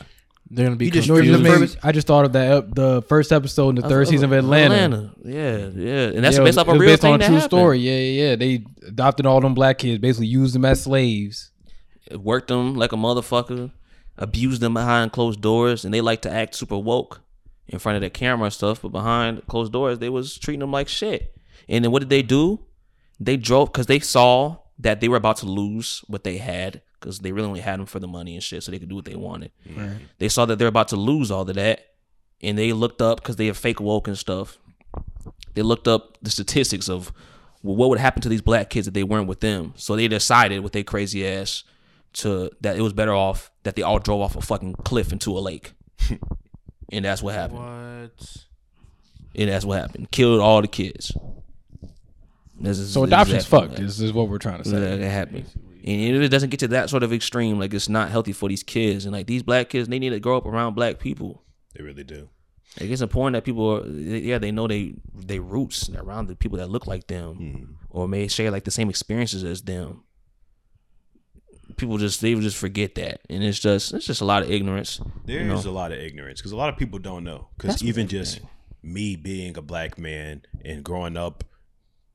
They're 0.51 0.65
gonna 0.65 0.75
be 0.77 0.85
You 0.85 0.91
just 0.91 1.07
confused. 1.07 1.43
just 1.43 1.59
made- 1.75 1.79
I 1.83 1.91
just 1.91 2.07
thought 2.07 2.25
of 2.25 2.33
that 2.33 2.51
ep- 2.51 2.73
the 2.75 3.01
first 3.03 3.31
episode 3.31 3.69
in 3.69 3.75
the 3.75 3.87
third 3.87 4.07
season 4.07 4.25
of 4.25 4.31
Atlanta. 4.37 4.73
Atlanta. 4.75 5.11
Yeah, 5.23 5.57
yeah, 5.75 6.07
and 6.15 6.23
that's 6.23 6.37
Yeah, 6.37 6.43
based 6.43 6.57
off 6.57 6.67
a 6.67 6.71
real 6.73 6.81
based 6.89 7.03
thing 7.03 7.13
on 7.13 7.19
a 7.21 7.23
that 7.23 7.27
true 7.27 7.35
happened. 7.35 7.49
story. 7.51 7.79
Yeah, 7.79 7.97
yeah, 7.97 8.29
yeah. 8.31 8.35
They 8.35 8.65
adopted 8.87 9.25
all 9.27 9.39
them 9.41 9.53
black 9.53 9.77
kids, 9.77 9.99
basically 9.99 10.25
used 10.27 10.55
them 10.55 10.65
as 10.65 10.81
slaves. 10.83 11.48
Worked 12.11 12.47
them 12.47 12.75
like 12.75 12.91
a 12.91 12.97
motherfucker, 12.97 13.71
abused 14.17 14.61
them 14.61 14.73
behind 14.73 15.11
closed 15.11 15.41
doors, 15.41 15.85
and 15.85 15.93
they 15.93 16.01
like 16.01 16.21
to 16.23 16.31
act 16.31 16.55
super 16.55 16.77
woke 16.77 17.21
in 17.67 17.79
front 17.79 17.95
of 17.95 18.01
the 18.01 18.09
camera 18.09 18.45
and 18.45 18.53
stuff, 18.53 18.81
but 18.81 18.91
behind 18.91 19.45
closed 19.47 19.71
doors, 19.71 19.99
they 19.99 20.09
was 20.09 20.37
treating 20.37 20.59
them 20.59 20.71
like 20.71 20.87
shit. 20.87 21.35
And 21.67 21.83
then 21.83 21.91
what 21.91 21.99
did 21.99 22.09
they 22.09 22.23
do? 22.23 22.59
They 23.19 23.37
drove 23.37 23.71
because 23.71 23.85
they 23.85 23.99
saw 23.99 24.57
that 24.79 25.01
they 25.01 25.07
were 25.07 25.17
about 25.17 25.37
to 25.37 25.45
lose 25.45 26.03
what 26.07 26.23
they 26.23 26.37
had 26.37 26.81
because 26.99 27.19
they 27.19 27.31
really 27.31 27.47
only 27.47 27.59
had 27.59 27.79
them 27.79 27.85
for 27.85 27.99
the 27.99 28.07
money 28.07 28.33
and 28.33 28.43
shit, 28.43 28.63
so 28.63 28.71
they 28.71 28.79
could 28.79 28.89
do 28.89 28.95
what 28.95 29.05
they 29.05 29.15
wanted. 29.15 29.51
They 30.17 30.29
saw 30.29 30.45
that 30.45 30.57
they're 30.57 30.67
about 30.67 30.87
to 30.89 30.95
lose 30.95 31.31
all 31.31 31.47
of 31.47 31.55
that, 31.55 31.85
and 32.41 32.57
they 32.57 32.73
looked 32.73 33.01
up 33.01 33.21
because 33.21 33.35
they 33.35 33.49
are 33.49 33.53
fake 33.53 33.79
woke 33.79 34.07
and 34.07 34.17
stuff. 34.17 34.57
They 35.53 35.61
looked 35.61 35.87
up 35.87 36.17
the 36.21 36.29
statistics 36.29 36.89
of 36.89 37.11
well, 37.61 37.75
what 37.75 37.89
would 37.89 37.99
happen 37.99 38.21
to 38.21 38.29
these 38.29 38.41
black 38.41 38.69
kids 38.69 38.87
if 38.87 38.93
they 38.93 39.03
weren't 39.03 39.27
with 39.27 39.41
them. 39.41 39.73
So 39.75 39.95
they 39.95 40.07
decided 40.07 40.61
with 40.61 40.73
their 40.73 40.83
crazy 40.83 41.27
ass 41.27 41.63
to 42.13 42.51
that 42.61 42.77
it 42.77 42.81
was 42.81 42.93
better 42.93 43.13
off 43.13 43.51
that 43.63 43.75
they 43.75 43.81
all 43.81 43.99
drove 43.99 44.21
off 44.21 44.35
a 44.35 44.41
fucking 44.41 44.75
cliff 44.83 45.11
into 45.11 45.37
a 45.37 45.39
lake. 45.39 45.73
and 46.91 47.05
that's 47.05 47.21
what 47.21 47.35
happened. 47.35 47.59
What? 47.59 48.37
And 49.35 49.49
that's 49.49 49.65
what 49.65 49.79
happened. 49.79 50.11
Killed 50.11 50.39
all 50.39 50.61
the 50.61 50.67
kids. 50.67 51.15
This 52.59 52.79
is 52.79 52.93
So 52.93 53.03
adoption's 53.03 53.45
exactly 53.45 53.59
fucked. 53.59 53.79
what 53.79 53.87
This 53.87 53.99
is 53.99 54.13
what 54.13 54.27
we're 54.27 54.37
trying 54.37 54.63
to 54.63 54.69
say. 54.69 54.75
happened. 54.75 55.03
That 55.03 55.09
happened. 55.09 55.45
And 55.83 56.15
if 56.15 56.21
it 56.21 56.29
doesn't 56.29 56.49
get 56.49 56.59
to 56.61 56.67
that 56.69 56.89
sort 56.89 57.03
of 57.03 57.13
extreme, 57.13 57.57
like 57.57 57.73
it's 57.73 57.89
not 57.89 58.09
healthy 58.09 58.33
for 58.33 58.49
these 58.49 58.63
kids. 58.63 59.05
And 59.05 59.13
like 59.13 59.27
these 59.27 59.43
black 59.43 59.69
kids, 59.69 59.87
they 59.87 59.99
need 59.99 60.09
to 60.09 60.19
grow 60.19 60.37
up 60.37 60.45
around 60.45 60.73
black 60.73 60.99
people. 60.99 61.43
they 61.73 61.83
really 61.83 62.03
do 62.03 62.29
Like 62.79 62.89
it's 62.89 63.01
important 63.01 63.35
that 63.35 63.45
people, 63.45 63.77
are, 63.77 63.87
yeah, 63.87 64.39
they 64.39 64.51
know 64.51 64.67
they 64.67 64.95
they 65.15 65.39
roots 65.39 65.87
They're 65.87 66.03
around 66.03 66.27
the 66.27 66.35
people 66.35 66.57
that 66.57 66.69
look 66.69 66.85
like 66.85 67.07
them, 67.07 67.35
mm-hmm. 67.35 67.73
or 67.89 68.07
may 68.07 68.27
share 68.27 68.51
like 68.51 68.65
the 68.65 68.71
same 68.71 68.89
experiences 68.89 69.43
as 69.43 69.61
them. 69.61 70.03
People 71.79 71.97
just 71.97 72.19
they 72.19 72.35
just 72.35 72.57
forget 72.57 72.95
that, 72.95 73.21
and 73.29 73.41
it's 73.41 73.57
just 73.57 73.93
it's 73.93 74.05
just 74.05 74.19
a 74.19 74.25
lot 74.25 74.43
of 74.43 74.51
ignorance. 74.51 74.99
There 75.25 75.41
you 75.41 75.53
is 75.53 75.63
know? 75.63 75.71
a 75.71 75.73
lot 75.73 75.93
of 75.93 75.97
ignorance 75.97 76.41
because 76.41 76.51
a 76.51 76.57
lot 76.57 76.67
of 76.69 76.77
people 76.77 76.99
don't 76.99 77.23
know. 77.23 77.47
Because 77.57 77.81
even 77.81 78.07
just 78.07 78.41
me 78.83 79.15
being 79.15 79.57
a 79.57 79.61
black 79.61 79.97
man 79.97 80.41
and 80.65 80.83
growing 80.83 81.15
up 81.15 81.45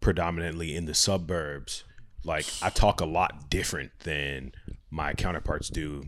predominantly 0.01 0.77
in 0.77 0.85
the 0.85 0.93
suburbs, 0.93 1.85
like 2.25 2.47
I 2.63 2.69
talk 2.69 3.01
a 3.01 3.07
lot 3.07 3.49
different 3.49 3.93
than 4.01 4.53
my 4.91 5.15
counterparts 5.15 5.71
do 5.71 6.05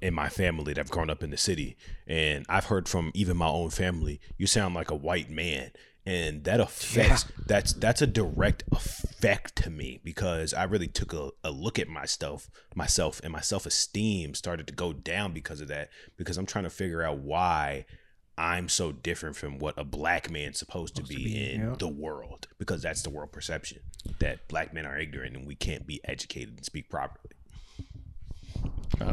in 0.00 0.14
my 0.14 0.28
family 0.28 0.72
that 0.72 0.78
have 0.78 0.90
grown 0.90 1.10
up 1.10 1.22
in 1.22 1.30
the 1.30 1.36
city. 1.36 1.76
And 2.06 2.46
I've 2.48 2.66
heard 2.66 2.88
from 2.88 3.10
even 3.14 3.36
my 3.36 3.48
own 3.48 3.70
family, 3.70 4.20
you 4.36 4.46
sound 4.46 4.74
like 4.74 4.90
a 4.90 4.96
white 4.96 5.30
man. 5.30 5.72
And 6.04 6.42
that 6.44 6.58
affects 6.58 7.26
that's 7.46 7.72
that's 7.74 8.02
a 8.02 8.08
direct 8.08 8.64
effect 8.72 9.54
to 9.62 9.70
me 9.70 10.00
because 10.02 10.52
I 10.52 10.64
really 10.64 10.88
took 10.88 11.12
a, 11.12 11.30
a 11.44 11.52
look 11.52 11.78
at 11.78 11.88
myself 11.88 12.50
myself 12.74 13.20
and 13.22 13.32
my 13.32 13.40
self 13.40 13.66
esteem 13.66 14.34
started 14.34 14.66
to 14.66 14.72
go 14.72 14.92
down 14.92 15.32
because 15.32 15.60
of 15.60 15.68
that. 15.68 15.90
Because 16.16 16.38
I'm 16.38 16.46
trying 16.46 16.64
to 16.64 16.70
figure 16.70 17.04
out 17.04 17.18
why 17.18 17.86
I'm 18.36 18.68
so 18.68 18.90
different 18.90 19.36
from 19.36 19.58
what 19.58 19.74
a 19.76 19.84
black 19.84 20.30
man's 20.30 20.58
supposed 20.58 20.96
to 20.96 21.02
be, 21.02 21.52
in 21.52 21.74
the 21.78 21.88
world. 21.88 22.48
Because 22.58 22.82
that's 22.82 23.02
the 23.02 23.10
world 23.10 23.30
perception. 23.30 23.80
That 24.18 24.48
black 24.48 24.74
men 24.74 24.86
are 24.86 24.98
ignorant 24.98 25.36
and 25.36 25.46
we 25.46 25.54
can't 25.54 25.86
be 25.86 26.00
educated 26.04 26.56
and 26.56 26.64
speak 26.64 26.88
properly. 26.90 27.30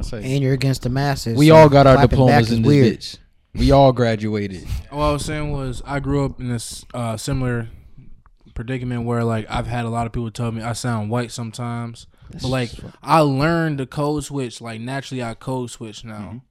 Say. 0.02 0.36
And 0.36 0.43
you're 0.43 0.54
against 0.54 0.84
the 0.84 0.89
masses. 0.89 1.38
We 1.38 1.47
so 1.47 1.56
all 1.56 1.69
got 1.69 1.88
our 1.88 1.97
diplomas 2.06 2.47
is 2.47 2.58
in 2.58 2.62
this 2.62 2.67
weird. 2.67 2.99
bitch. 2.99 3.17
We 3.60 3.72
all 3.72 3.91
graduated. 3.91 4.65
What 4.89 5.04
I 5.04 5.12
was 5.12 5.26
saying 5.26 5.52
was, 5.52 5.84
I 5.86 6.00
grew 6.00 6.24
up 6.24 6.39
in 6.39 6.48
this 6.48 6.86
uh, 6.93 7.17
similar 7.17 7.67
predicament 8.56 9.04
where 9.04 9.24
like 9.26 9.45
I've 9.50 9.67
had 9.67 9.84
a 9.84 9.89
lot 9.89 10.06
of 10.06 10.13
people 10.13 10.32
tell 10.32 10.52
me 10.52 10.62
I 10.62 10.72
sound 10.74 11.10
white 11.10 11.30
sometimes, 11.30 12.08
but 12.32 12.45
like 12.45 12.72
I 13.04 13.19
learned 13.19 13.80
to 13.80 13.86
code 13.86 14.24
switch. 14.24 14.62
Like 14.62 14.80
naturally, 14.80 15.22
I 15.22 15.34
code 15.34 15.72
switch 15.72 16.06
now. 16.06 16.41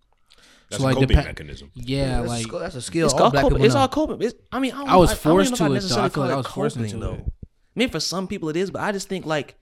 That's 0.70 0.82
like, 0.82 0.96
a 0.96 1.00
coping 1.00 1.16
depen- 1.16 1.24
mechanism. 1.24 1.70
Yeah, 1.74 2.18
That's, 2.20 2.28
like 2.28 2.52
a, 2.52 2.58
that's 2.58 2.74
a 2.74 2.82
skill. 2.82 3.06
It's 3.06 3.14
all 3.14 3.20
called 3.20 3.32
black 3.32 3.42
coping. 3.44 3.64
It's 3.64 3.74
know. 3.74 3.80
all 3.80 3.88
coping. 3.88 4.20
It's, 4.20 4.34
I 4.52 4.58
mean, 4.58 4.72
I, 4.74 4.78
don't 4.80 4.88
I 4.90 4.96
was 4.96 5.14
forced 5.14 5.54
I, 5.54 5.56
to 5.56 5.62
don't 5.62 5.66
it, 5.68 5.70
know 5.70 5.76
if 5.76 5.82
though. 5.82 5.86
necessarily 5.86 6.06
I 6.06 6.12
feel 6.12 6.22
like 6.24 6.28
call 6.28 6.34
I 6.34 6.36
was 6.36 6.46
forced 6.46 6.76
coping, 6.76 6.90
into 6.90 7.06
though. 7.06 7.14
it. 7.14 7.24
I 7.24 7.74
mean, 7.74 7.88
for 7.88 8.00
some 8.00 8.28
people 8.28 8.50
it 8.50 8.56
is, 8.56 8.70
but 8.70 8.82
I 8.82 8.92
just 8.92 9.08
think 9.08 9.24
like 9.24 9.56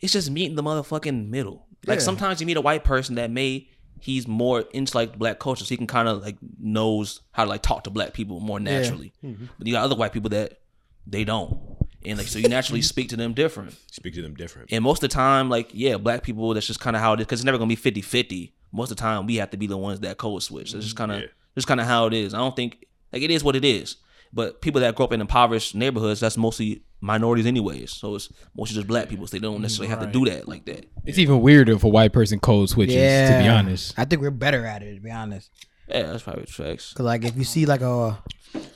it's 0.00 0.14
just 0.14 0.30
meeting 0.30 0.56
the 0.56 0.62
motherfucking 0.62 1.28
middle. 1.28 1.66
Like 1.86 1.98
Yeah. 1.98 2.04
sometimes 2.04 2.40
you 2.40 2.46
meet 2.46 2.56
a 2.56 2.62
white 2.62 2.84
person 2.84 3.16
that 3.16 3.30
may 3.30 3.68
he's 4.00 4.28
more 4.28 4.60
into 4.72 4.96
like 4.96 5.18
black 5.18 5.38
culture, 5.38 5.64
so 5.64 5.68
he 5.68 5.76
can 5.76 5.86
kind 5.86 6.08
of 6.08 6.22
like 6.22 6.36
knows 6.58 7.20
how 7.32 7.44
to 7.44 7.50
like 7.50 7.62
talk 7.62 7.84
to 7.84 7.90
black 7.90 8.12
people 8.12 8.40
more 8.40 8.60
naturally. 8.60 9.12
Mm-hmm. 9.24 9.46
But 9.58 9.66
you 9.66 9.72
got 9.72 9.84
other 9.84 9.96
white 9.96 10.12
people 10.12 10.30
that 10.30 10.60
they 11.06 11.24
don't, 11.24 11.58
and 12.04 12.18
like 12.18 12.28
so 12.28 12.38
you 12.38 12.48
naturally 12.48 12.80
mm-hmm. 12.80 12.86
speak 12.86 13.08
to 13.10 13.16
them 13.16 13.32
different. 13.32 13.76
Speak 13.90 14.14
to 14.14 14.22
them 14.22 14.34
different. 14.34 14.72
And 14.72 14.82
most 14.84 15.02
of 15.02 15.10
the 15.10 15.14
time, 15.14 15.48
like, 15.48 15.70
yeah, 15.72 15.96
black 15.96 16.22
people, 16.22 16.52
that's 16.54 16.66
just 16.66 16.80
kind 16.80 16.96
of 16.96 17.02
how 17.02 17.14
it 17.14 17.20
is. 17.20 17.26
Because 17.26 17.40
it's 17.40 17.44
never 17.44 17.58
going 17.58 17.68
to 17.68 17.72
be 17.72 17.80
50 17.80 18.02
50. 18.02 18.52
Most 18.72 18.90
of 18.90 18.96
the 18.96 19.00
time, 19.00 19.26
we 19.26 19.36
have 19.36 19.50
to 19.50 19.56
be 19.56 19.66
the 19.66 19.76
ones 19.76 20.00
that 20.00 20.18
code 20.18 20.42
switch. 20.42 20.72
That's 20.72 20.84
just 20.84 20.96
kind 20.96 21.12
of 21.12 21.20
Yeah. 21.20 21.26
just 21.54 21.66
kind 21.66 21.80
of 21.80 21.86
how 21.86 22.06
it 22.06 22.14
is. 22.14 22.34
I 22.34 22.38
don't 22.38 22.54
think, 22.54 22.86
like, 23.12 23.22
it 23.22 23.30
is 23.30 23.42
what 23.42 23.56
it 23.56 23.64
is. 23.64 23.96
But 24.32 24.60
people 24.60 24.80
that 24.82 24.94
grow 24.94 25.04
up 25.06 25.12
in 25.12 25.20
impoverished 25.20 25.74
neighborhoods, 25.74 26.20
that's 26.20 26.36
mostly 26.36 26.82
minorities, 27.00 27.46
anyways. 27.46 27.92
So 27.92 28.14
it's 28.16 28.32
mostly 28.56 28.74
just 28.76 28.86
black 28.86 29.08
people. 29.08 29.26
So 29.26 29.36
they 29.36 29.40
don't 29.40 29.60
necessarily 29.62 29.88
have 29.90 30.00
to 30.00 30.06
do 30.06 30.24
that 30.30 30.46
like 30.48 30.64
that. 30.66 30.86
It's 31.04 31.18
even 31.18 31.40
weirder 31.40 31.72
if 31.72 31.84
a 31.84 31.88
white 31.88 32.12
person 32.12 32.38
code 32.40 32.68
switches. 32.68 32.96
Yeah. 32.96 33.38
To 33.38 33.44
be 33.44 33.48
honest, 33.48 33.94
I 33.98 34.04
think 34.04 34.22
we're 34.22 34.30
better 34.30 34.66
at 34.66 34.82
it. 34.82 34.94
To 34.96 35.00
be 35.00 35.10
honest, 35.10 35.50
Yeah, 35.88 36.02
that's 36.02 36.22
probably 36.22 36.46
facts. 36.46 36.92
because 36.92 37.04
like 37.06 37.24
if 37.24 37.36
you 37.36 37.44
see 37.44 37.64
like 37.66 37.80
a 37.80 38.18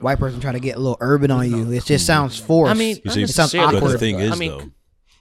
white 0.00 0.18
person 0.18 0.40
trying 0.40 0.54
to 0.54 0.60
get 0.60 0.76
a 0.76 0.80
little 0.80 0.98
urban 1.00 1.30
on 1.30 1.50
you, 1.50 1.70
it 1.72 1.84
just 1.84 2.06
sounds 2.06 2.38
forced. 2.38 2.70
I 2.70 2.74
mean, 2.74 2.96
You 2.96 3.02
not 3.06 3.14
see, 3.14 3.22
it 3.22 3.28
sounds 3.30 3.54
necessarily, 3.54 3.72
But 3.74 3.80
the 3.80 3.86
awkward. 3.86 4.00
thing 4.00 4.16
I 4.16 4.20
is, 4.24 4.38
mean, 4.38 4.50
though, 4.50 4.70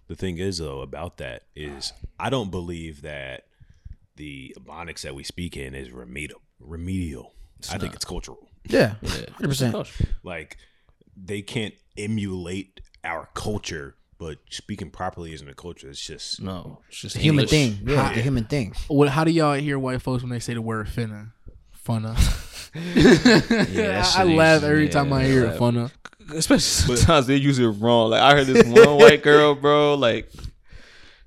the 0.08 0.16
thing 0.16 0.38
is, 0.38 0.58
though, 0.60 0.82
about 0.82 1.18
that 1.18 1.44
is, 1.56 1.94
I 2.20 2.30
don't 2.30 2.50
believe 2.52 3.02
that 3.04 3.44
the 4.16 4.56
Ebonics 4.60 5.02
that 5.02 5.16
we 5.16 5.24
speak 5.24 5.56
in 5.56 5.74
is 5.76 5.92
remedial. 5.92 6.42
Remedial. 6.60 7.34
I 7.72 7.78
think 7.78 7.94
it's 7.94 8.06
cultural. 8.06 8.49
Yeah, 8.68 8.96
hundred 9.34 9.50
percent. 9.50 9.76
Like 10.24 10.58
they 11.16 11.42
can't 11.42 11.74
emulate 11.98 12.80
our 13.04 13.30
culture, 13.34 13.96
but 14.18 14.38
speaking 14.50 14.90
properly 14.90 15.34
isn't 15.34 15.48
a 15.48 15.54
culture. 15.54 15.90
It's 15.90 16.06
just 16.06 16.42
No, 16.42 16.82
it's 16.88 16.98
just 17.02 17.16
The 17.16 17.22
human 17.22 17.46
English. 17.46 17.50
thing. 17.52 17.88
Yeah, 17.88 18.08
it's 18.08 18.16
the 18.18 18.22
human 18.22 18.46
thing. 18.46 18.74
What? 18.88 19.10
How 19.10 19.24
do 19.24 19.32
y'all 19.32 19.54
hear 19.56 19.78
white 19.80 20.02
folks 20.02 20.24
when 20.24 20.30
they 20.32 20.40
say 20.40 20.54
the 20.54 20.62
word 20.62 20.88
finna? 20.88 21.32
Funna. 21.86 22.16
Yeah, 22.76 24.06
I, 24.16 24.22
I 24.22 24.24
laugh 24.26 24.62
every 24.62 24.86
yeah, 24.86 24.92
time 24.92 25.12
I 25.12 25.24
hear 25.26 25.48
like- 25.48 25.58
Funna. 25.60 25.92
Especially 26.36 26.96
sometimes 26.98 27.26
they 27.26 27.38
use 27.38 27.58
it 27.58 27.66
wrong. 27.66 28.12
Like 28.12 28.22
I 28.22 28.36
heard 28.36 28.46
this 28.46 28.64
one 28.68 28.98
white 29.00 29.24
girl, 29.24 29.56
bro. 29.56 29.96
Like 29.96 30.30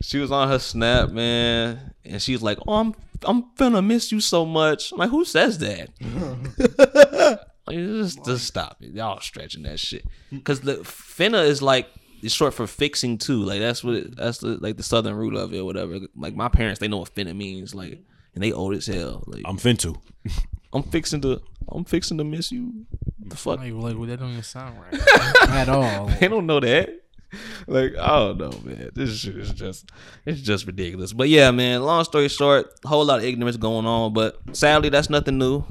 she 0.00 0.18
was 0.18 0.30
on 0.30 0.46
her 0.48 0.60
snap, 0.60 1.10
man, 1.10 1.91
and 2.04 2.20
she's 2.20 2.42
like, 2.42 2.58
"Oh, 2.66 2.74
I'm 2.74 2.94
I'm 3.22 3.44
finna 3.56 3.84
miss 3.84 4.12
you 4.12 4.20
so 4.20 4.44
much." 4.44 4.92
I'm 4.92 4.98
like, 4.98 5.10
who 5.10 5.24
says 5.24 5.58
that? 5.58 5.90
like, 7.66 7.76
just 7.76 8.24
just 8.24 8.46
stop 8.46 8.78
it. 8.80 8.90
Y'all 8.90 9.20
stretching 9.20 9.62
that 9.64 9.78
shit. 9.80 10.04
Cause 10.44 10.60
the 10.60 10.76
finna 10.76 11.44
is 11.44 11.62
like 11.62 11.88
it's 12.22 12.34
short 12.34 12.54
for 12.54 12.66
fixing 12.66 13.18
too. 13.18 13.42
Like 13.42 13.60
that's 13.60 13.82
what 13.82 13.94
it, 13.94 14.16
that's 14.16 14.38
the 14.38 14.58
like 14.58 14.76
the 14.76 14.82
southern 14.82 15.14
root 15.14 15.34
of 15.34 15.52
it, 15.52 15.58
or 15.58 15.64
whatever. 15.64 16.00
Like 16.16 16.34
my 16.34 16.48
parents, 16.48 16.80
they 16.80 16.88
know 16.88 16.98
what 16.98 17.14
finna 17.14 17.34
means. 17.36 17.74
Like 17.74 18.00
and 18.34 18.42
they 18.42 18.52
old 18.52 18.74
as 18.74 18.86
hell. 18.86 19.24
Like 19.26 19.42
I'm 19.44 19.56
fintu. 19.58 20.00
I'm 20.72 20.82
fixing 20.84 21.20
to 21.22 21.42
I'm 21.68 21.84
fixing 21.84 22.18
to 22.18 22.24
miss 22.24 22.50
you. 22.50 22.86
The 23.18 23.36
fuck. 23.36 23.58
Like, 23.58 23.72
like 23.72 23.96
well, 23.96 24.06
that 24.06 24.20
don't 24.20 24.30
even 24.30 24.42
sound 24.42 24.80
right 24.80 25.48
at 25.50 25.68
all. 25.68 26.06
they 26.06 26.28
don't 26.28 26.46
know 26.46 26.60
that. 26.60 27.01
Like, 27.66 27.96
I 27.96 28.08
don't 28.18 28.38
know, 28.38 28.50
man. 28.64 28.90
This 28.94 29.20
shit 29.20 29.36
is 29.36 29.52
just 29.52 29.90
it's 30.26 30.40
just 30.40 30.66
ridiculous. 30.66 31.12
But 31.12 31.28
yeah, 31.28 31.50
man, 31.50 31.82
long 31.82 32.04
story 32.04 32.28
short, 32.28 32.72
a 32.84 32.88
whole 32.88 33.04
lot 33.04 33.20
of 33.20 33.24
ignorance 33.24 33.56
going 33.56 33.86
on, 33.86 34.12
but 34.12 34.38
sadly 34.52 34.88
that's 34.88 35.08
nothing 35.08 35.38
new. 35.38 35.64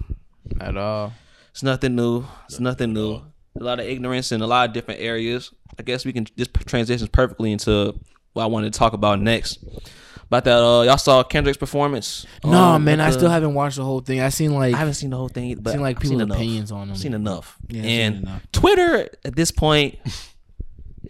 At 0.59 0.77
all. 0.77 1.13
It's 1.51 1.63
nothing 1.63 1.95
new. 1.95 2.25
It's 2.45 2.59
nothing 2.59 2.93
new. 2.93 3.21
A 3.59 3.63
lot 3.63 3.79
of 3.79 3.85
ignorance 3.85 4.31
in 4.31 4.41
a 4.41 4.47
lot 4.47 4.69
of 4.69 4.73
different 4.73 5.01
areas. 5.01 5.51
I 5.77 5.83
guess 5.83 6.05
we 6.05 6.13
can 6.13 6.25
just 6.37 6.53
transitions 6.65 7.09
perfectly 7.09 7.51
into 7.51 7.93
what 8.33 8.43
I 8.43 8.45
wanted 8.47 8.73
to 8.73 8.79
talk 8.79 8.93
about 8.93 9.19
next. 9.21 9.63
About 10.27 10.45
that, 10.45 10.63
uh, 10.63 10.83
y'all 10.83 10.97
saw 10.97 11.23
Kendrick's 11.23 11.57
performance. 11.57 12.25
No, 12.45 12.57
um, 12.57 12.85
man, 12.85 13.01
at 13.01 13.09
I 13.09 13.11
still 13.11 13.29
haven't 13.29 13.53
watched 13.53 13.75
the 13.75 13.83
whole 13.83 13.99
thing. 13.99 14.21
I 14.21 14.29
seen 14.29 14.53
like 14.53 14.73
I 14.73 14.77
haven't 14.77 14.93
seen 14.93 15.09
the 15.09 15.17
whole 15.17 15.27
thing, 15.27 15.57
but 15.59 15.71
seen 15.71 15.81
like 15.81 15.97
I've 15.97 16.07
seen 16.07 16.19
people's 16.19 16.37
opinions 16.37 16.71
on 16.71 16.83
him. 16.83 16.91
I've 16.91 16.97
seen 16.97 17.13
enough. 17.13 17.57
Yeah, 17.67 17.79
I've 17.79 17.85
seen 17.85 17.99
and 17.99 18.15
enough. 18.23 18.47
Twitter 18.53 19.09
at 19.25 19.35
this 19.35 19.51
point 19.51 19.99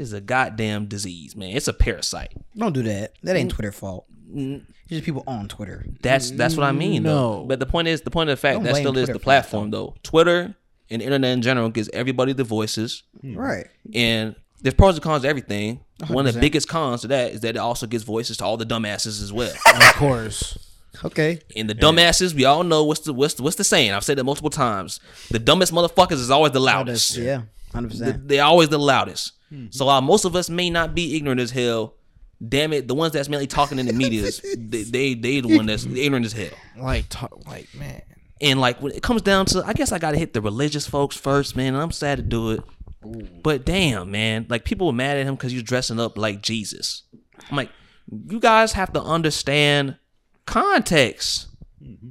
is 0.02 0.14
a 0.14 0.22
goddamn 0.22 0.88
disease, 0.88 1.36
man. 1.36 1.56
It's 1.56 1.68
a 1.68 1.74
parasite. 1.74 2.34
Don't 2.58 2.74
do 2.74 2.84
that. 2.84 3.14
That 3.24 3.36
Mm. 3.36 3.40
ain't 3.40 3.52
Twitter 3.52 3.72
fault. 3.72 4.06
It's 4.34 4.64
just 4.90 5.04
people 5.04 5.24
on 5.28 5.48
Twitter. 5.48 5.86
That's 6.02 6.32
that's 6.32 6.56
what 6.58 6.64
I 6.66 6.72
mean. 6.72 7.04
though. 7.04 7.40
No. 7.42 7.46
But 7.46 7.60
the 7.60 7.66
point 7.66 7.88
is, 7.88 8.02
the 8.02 8.12
point 8.12 8.30
of 8.30 8.38
the 8.38 8.42
fact 8.42 8.56
Don't 8.56 8.64
that 8.64 8.72
blame 8.72 8.84
still 8.84 8.98
is 8.98 9.10
the 9.10 9.20
platform, 9.20 9.72
though. 9.72 9.96
Twitter 10.04 10.56
and 10.90 11.02
internet 11.02 11.32
in 11.32 11.42
general 11.42 11.70
gives 11.70 11.90
everybody 11.94 12.34
the 12.34 12.44
voices, 12.44 13.04
Right. 13.24 13.68
and 13.94 14.36
there's 14.62 14.74
pros 14.74 14.96
and 14.96 15.04
cons 15.04 15.24
to 15.24 15.28
everything. 15.30 15.80
One 16.08 16.28
of 16.28 16.34
the 16.34 16.40
biggest 16.40 16.68
cons 16.68 17.02
to 17.02 17.08
that 17.10 17.32
is 17.34 17.42
that 17.42 17.56
it 17.56 17.58
also 17.60 17.88
gives 17.88 18.04
voices 18.04 18.38
to 18.38 18.46
all 18.46 18.58
the 18.58 18.66
dumbasses 18.66 19.22
as 19.22 19.32
well. 19.34 19.54
of 19.76 19.94
course. 19.96 20.58
Okay. 21.06 21.40
and 21.56 21.70
the 21.70 21.74
dumbasses, 21.76 22.34
we 22.34 22.46
all 22.46 22.64
know 22.64 22.84
what's 22.84 23.00
the 23.02 23.14
what's 23.14 23.34
the, 23.36 23.44
what's 23.44 23.56
the 23.56 23.64
saying. 23.64 23.92
I've 23.92 24.04
said 24.04 24.20
it 24.20 24.24
multiple 24.24 24.50
times. 24.50 25.00
The 25.30 25.40
dumbest 25.40 25.72
motherfuckers 25.74 26.14
is 26.20 26.30
always 26.30 26.52
the 26.52 26.60
loudest. 26.60 27.16
Yeah. 27.18 27.44
Hundred 27.74 27.92
percent. 27.92 28.28
They're 28.28 28.44
always 28.44 28.70
the 28.70 28.78
loudest. 28.80 29.32
Hmm. 29.52 29.68
So 29.70 29.86
while 29.86 30.02
most 30.02 30.26
of 30.26 30.36
us 30.36 30.50
may 30.50 30.70
not 30.70 30.96
be 30.96 31.16
ignorant 31.16 31.42
as 31.42 31.52
hell, 31.52 31.96
damn 32.48 32.74
it, 32.74 32.88
the 32.88 32.96
ones 32.96 33.14
that's 33.14 33.30
mainly 33.30 33.48
talking 33.48 33.80
in 33.80 33.86
the 33.86 33.94
media, 33.94 34.24
is, 34.24 34.42
they, 34.58 34.84
they 34.84 35.14
they 35.14 35.42
the 35.42 35.56
one 35.56 35.66
that's 35.66 35.86
ignorant 35.86 36.26
as 36.26 36.34
hell. 36.34 36.50
Like 36.78 37.06
talk 37.10 37.46
like 37.46 37.68
man. 37.76 38.02
And 38.40 38.60
like 38.60 38.82
when 38.82 38.92
it 38.94 39.04
comes 39.04 39.22
down 39.22 39.46
to, 39.48 39.64
I 39.66 39.74
guess 39.74 39.92
I 39.92 40.00
gotta 40.00 40.18
hit 40.18 40.34
the 40.34 40.42
religious 40.42 40.88
folks 40.88 41.16
first, 41.16 41.56
man. 41.56 41.74
And 41.74 41.84
I'm 41.84 41.92
sad 41.92 42.18
to 42.18 42.24
do 42.24 42.52
it, 42.52 42.64
but 43.44 43.66
damn, 43.66 44.10
man, 44.10 44.46
like 44.50 44.64
people 44.64 44.88
were 44.88 44.94
mad 44.94 45.18
at 45.18 45.26
him 45.26 45.36
because 45.36 45.52
he 45.52 45.58
was 45.58 45.64
dressing 45.64 46.00
up 46.00 46.18
like 46.18 46.42
Jesus. 46.42 47.04
I'm 47.50 47.58
like, 47.58 47.70
you 48.30 48.40
guys 48.40 48.74
have 48.74 48.94
to 48.94 49.02
understand 49.02 49.98
context. 50.46 51.48
Mm-hmm. 51.84 52.10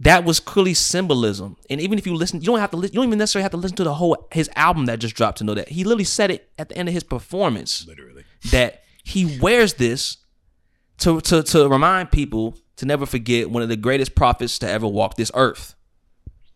That 0.00 0.24
was 0.24 0.40
clearly 0.40 0.74
symbolism, 0.74 1.56
and 1.70 1.80
even 1.80 1.98
if 1.98 2.06
you 2.06 2.14
listen, 2.16 2.40
you 2.40 2.46
don't 2.46 2.58
have 2.58 2.72
to. 2.72 2.76
Li- 2.76 2.88
you 2.88 2.94
don't 2.94 3.06
even 3.06 3.18
necessarily 3.18 3.44
have 3.44 3.52
to 3.52 3.56
listen 3.56 3.76
to 3.76 3.84
the 3.84 3.94
whole 3.94 4.26
his 4.32 4.50
album 4.56 4.86
that 4.86 4.98
just 4.98 5.14
dropped 5.14 5.38
to 5.38 5.44
know 5.44 5.54
that 5.54 5.68
he 5.68 5.84
literally 5.84 6.04
said 6.04 6.30
it 6.32 6.50
at 6.58 6.68
the 6.68 6.76
end 6.76 6.88
of 6.88 6.94
his 6.94 7.04
performance 7.04 7.86
Literally. 7.86 8.24
that 8.50 8.82
he 9.04 9.38
wears 9.38 9.74
this 9.74 10.16
to, 10.98 11.20
to, 11.20 11.42
to 11.44 11.68
remind 11.68 12.10
people 12.10 12.58
to 12.76 12.86
never 12.86 13.06
forget 13.06 13.50
one 13.50 13.62
of 13.62 13.68
the 13.68 13.76
greatest 13.76 14.14
prophets 14.16 14.58
to 14.58 14.68
ever 14.68 14.86
walk 14.86 15.16
this 15.16 15.30
earth 15.34 15.74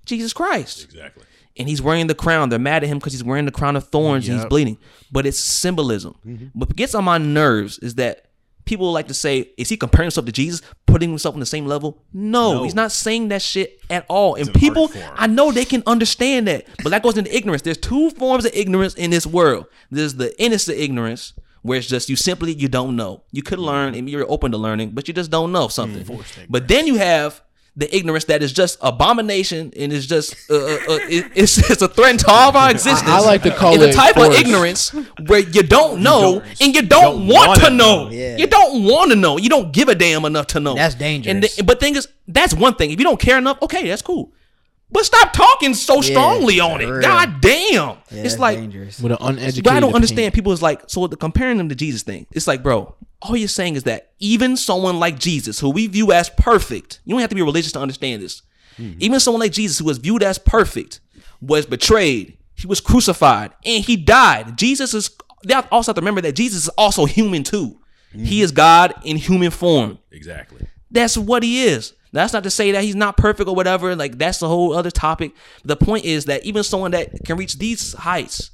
Jesus 0.08 0.32
Christ. 0.32 0.84
Exactly. 0.84 1.24
And 1.56 1.68
he's 1.68 1.82
wearing 1.82 2.06
the 2.06 2.14
crown. 2.14 2.48
They're 2.48 2.58
mad 2.58 2.82
at 2.82 2.88
him 2.88 2.98
because 2.98 3.12
he's 3.12 3.24
wearing 3.24 3.44
the 3.44 3.50
crown 3.52 3.76
of 3.76 3.88
thorns 3.88 4.28
and 4.28 4.38
he's 4.38 4.46
bleeding. 4.46 4.78
But 5.12 5.26
it's 5.26 5.38
symbolism. 5.40 6.14
Mm-hmm. 6.24 6.46
What 6.58 6.74
gets 6.76 6.94
on 6.94 7.04
my 7.04 7.18
nerves 7.18 7.78
is 7.80 7.96
that 7.96 8.27
people 8.68 8.92
like 8.92 9.08
to 9.08 9.14
say, 9.14 9.50
is 9.56 9.68
he 9.70 9.76
comparing 9.76 10.06
himself 10.06 10.26
to 10.26 10.32
Jesus, 10.32 10.60
putting 10.86 11.08
himself 11.08 11.34
on 11.34 11.40
the 11.40 11.46
same 11.46 11.66
level? 11.66 12.02
No, 12.12 12.54
No. 12.54 12.62
he's 12.64 12.74
not 12.74 12.92
saying 12.92 13.28
that 13.28 13.42
shit 13.42 13.80
at 13.90 14.04
all. 14.08 14.34
and 14.34 14.46
an 14.48 14.52
people. 14.54 14.90
I 15.14 15.26
know 15.26 15.50
they 15.50 15.64
can 15.64 15.82
understand 15.86 16.46
that, 16.48 16.66
but 16.84 16.90
that 16.90 17.02
goes 17.02 17.16
into 17.16 17.34
ignorance. 17.34 17.62
There's 17.62 17.78
two 17.78 18.10
forms 18.10 18.44
of 18.44 18.52
ignorance 18.54 18.94
in 18.94 19.10
this 19.10 19.26
world. 19.26 19.66
There's 19.90 20.14
the 20.14 20.38
innocent 20.40 20.78
ignorance, 20.78 21.32
where 21.62 21.78
it's 21.78 21.88
just 21.88 22.08
you 22.08 22.16
simply 22.16 22.52
you 22.54 22.68
don't 22.68 22.94
know. 22.94 23.22
You 23.32 23.42
could 23.42 23.58
learn 23.58 23.94
and 23.94 24.08
you're 24.08 24.30
open 24.30 24.52
to 24.52 24.58
learning, 24.58 24.90
but 24.90 25.08
you 25.08 25.14
just 25.14 25.30
don't 25.30 25.50
know 25.50 25.68
something. 25.68 26.04
but 26.48 26.68
then 26.68 26.86
you 26.86 26.96
have 26.96 27.40
the 27.78 27.88
ignorance 27.96 28.24
that 28.24 28.42
is 28.42 28.52
just 28.52 28.76
abomination 28.82 29.72
and 29.78 29.92
is 29.92 30.04
just 30.06 30.34
uh, 30.50 30.54
uh, 30.54 30.58
uh, 30.58 30.98
it- 31.16 31.30
it's, 31.34 31.58
it's 31.70 31.80
a 31.80 31.86
threat 31.88 32.18
to 32.18 32.26
all 32.28 32.48
of 32.50 32.56
our 32.56 32.70
existence. 32.72 33.08
I 33.08 33.20
like 33.20 33.42
to 33.44 33.54
call 33.54 33.72
And 33.74 33.82
the 33.82 33.90
it 33.90 33.94
type 33.94 34.16
of 34.16 34.32
ignorance 34.32 34.90
where 35.26 35.40
you 35.40 35.62
don't 35.62 36.02
know 36.08 36.42
and 36.60 36.74
you 36.74 36.82
don't, 36.82 36.88
don't 37.18 37.28
want 37.28 37.62
wanna 37.62 37.70
know. 37.70 38.04
know. 38.06 38.10
Yeah. 38.10 38.36
You 38.36 38.46
don't 38.48 38.84
want 38.84 39.10
to 39.12 39.16
know. 39.16 39.38
You 39.38 39.48
don't 39.48 39.72
give 39.72 39.88
a 39.88 39.94
damn 39.94 40.24
enough 40.24 40.48
to 40.48 40.60
know. 40.60 40.74
That's 40.74 40.94
And 40.94 41.00
dangerous. 41.00 41.56
the, 41.56 41.62
but 41.62 41.78
thing 41.80 41.94
is, 41.96 42.08
that's 42.26 42.52
one 42.52 42.74
thing. 42.74 42.90
If 42.90 42.98
you 42.98 43.04
don't 43.04 43.20
care 43.20 43.38
enough, 43.38 43.62
okay, 43.62 43.86
that's 43.88 44.02
cool. 44.02 44.32
But 44.90 45.04
stop 45.04 45.32
talking 45.32 45.74
so 45.74 46.00
strongly 46.00 46.60
on 46.60 46.80
it. 46.80 46.86
real. 46.86 47.02
God 47.02 47.40
damn. 47.40 47.70
Yeah, 47.70 47.96
it's 48.10 48.22
that's 48.22 48.38
like 48.38 48.58
dangerous. 48.58 49.00
With 49.00 49.12
an 49.12 49.18
uneducated. 49.20 49.64
but 49.64 49.70
I 49.70 49.80
don't 49.80 49.90
opinion. 49.90 49.94
understand. 49.96 50.34
People 50.34 50.52
is 50.52 50.62
like, 50.62 50.82
so 50.86 51.06
the 51.06 51.16
comparing 51.16 51.58
them 51.58 51.68
to 51.68 51.74
Jesus 51.74 52.02
thing. 52.02 52.26
It's 52.32 52.46
like, 52.46 52.62
bro, 52.62 52.94
all 53.20 53.36
you're 53.36 53.48
saying 53.48 53.76
is 53.76 53.84
that 53.84 54.12
even 54.18 54.56
someone 54.56 54.98
like 54.98 55.18
Jesus, 55.18 55.60
who 55.60 55.70
we 55.70 55.86
view 55.88 56.12
as 56.12 56.30
perfect, 56.30 57.00
you 57.04 57.12
don't 57.12 57.20
have 57.20 57.30
to 57.30 57.36
be 57.36 57.42
religious 57.42 57.72
to 57.72 57.80
understand 57.80 58.22
this. 58.22 58.42
Hmm. 58.76 58.92
Even 58.98 59.20
someone 59.20 59.40
like 59.40 59.52
Jesus, 59.52 59.78
who 59.78 59.84
was 59.84 59.98
viewed 59.98 60.22
as 60.22 60.38
perfect, 60.38 61.00
was 61.40 61.66
betrayed. 61.66 62.38
He 62.54 62.66
was 62.66 62.80
crucified 62.80 63.52
and 63.64 63.84
he 63.84 63.96
died. 63.96 64.56
Jesus 64.56 64.94
is. 64.94 65.10
They 65.44 65.54
also 65.54 65.90
have 65.90 65.94
to 65.94 66.00
remember 66.00 66.20
that 66.22 66.32
Jesus 66.32 66.64
is 66.64 66.68
also 66.70 67.04
human 67.04 67.44
too. 67.44 67.78
He 68.12 68.38
hmm. 68.38 68.44
is 68.44 68.52
God 68.52 68.94
in 69.04 69.16
human 69.16 69.50
form. 69.50 69.98
Exactly. 70.10 70.66
That's 70.90 71.18
what 71.18 71.42
he 71.42 71.64
is. 71.64 71.92
That's 72.12 72.32
not 72.32 72.44
to 72.44 72.50
say 72.50 72.72
that 72.72 72.84
he's 72.84 72.96
not 72.96 73.16
perfect 73.16 73.48
or 73.48 73.54
whatever. 73.54 73.94
Like 73.94 74.18
that's 74.18 74.40
a 74.42 74.48
whole 74.48 74.74
other 74.74 74.90
topic. 74.90 75.32
The 75.64 75.76
point 75.76 76.04
is 76.04 76.26
that 76.26 76.44
even 76.44 76.62
someone 76.62 76.92
that 76.92 77.24
can 77.24 77.36
reach 77.36 77.58
these 77.58 77.92
heights, 77.94 78.50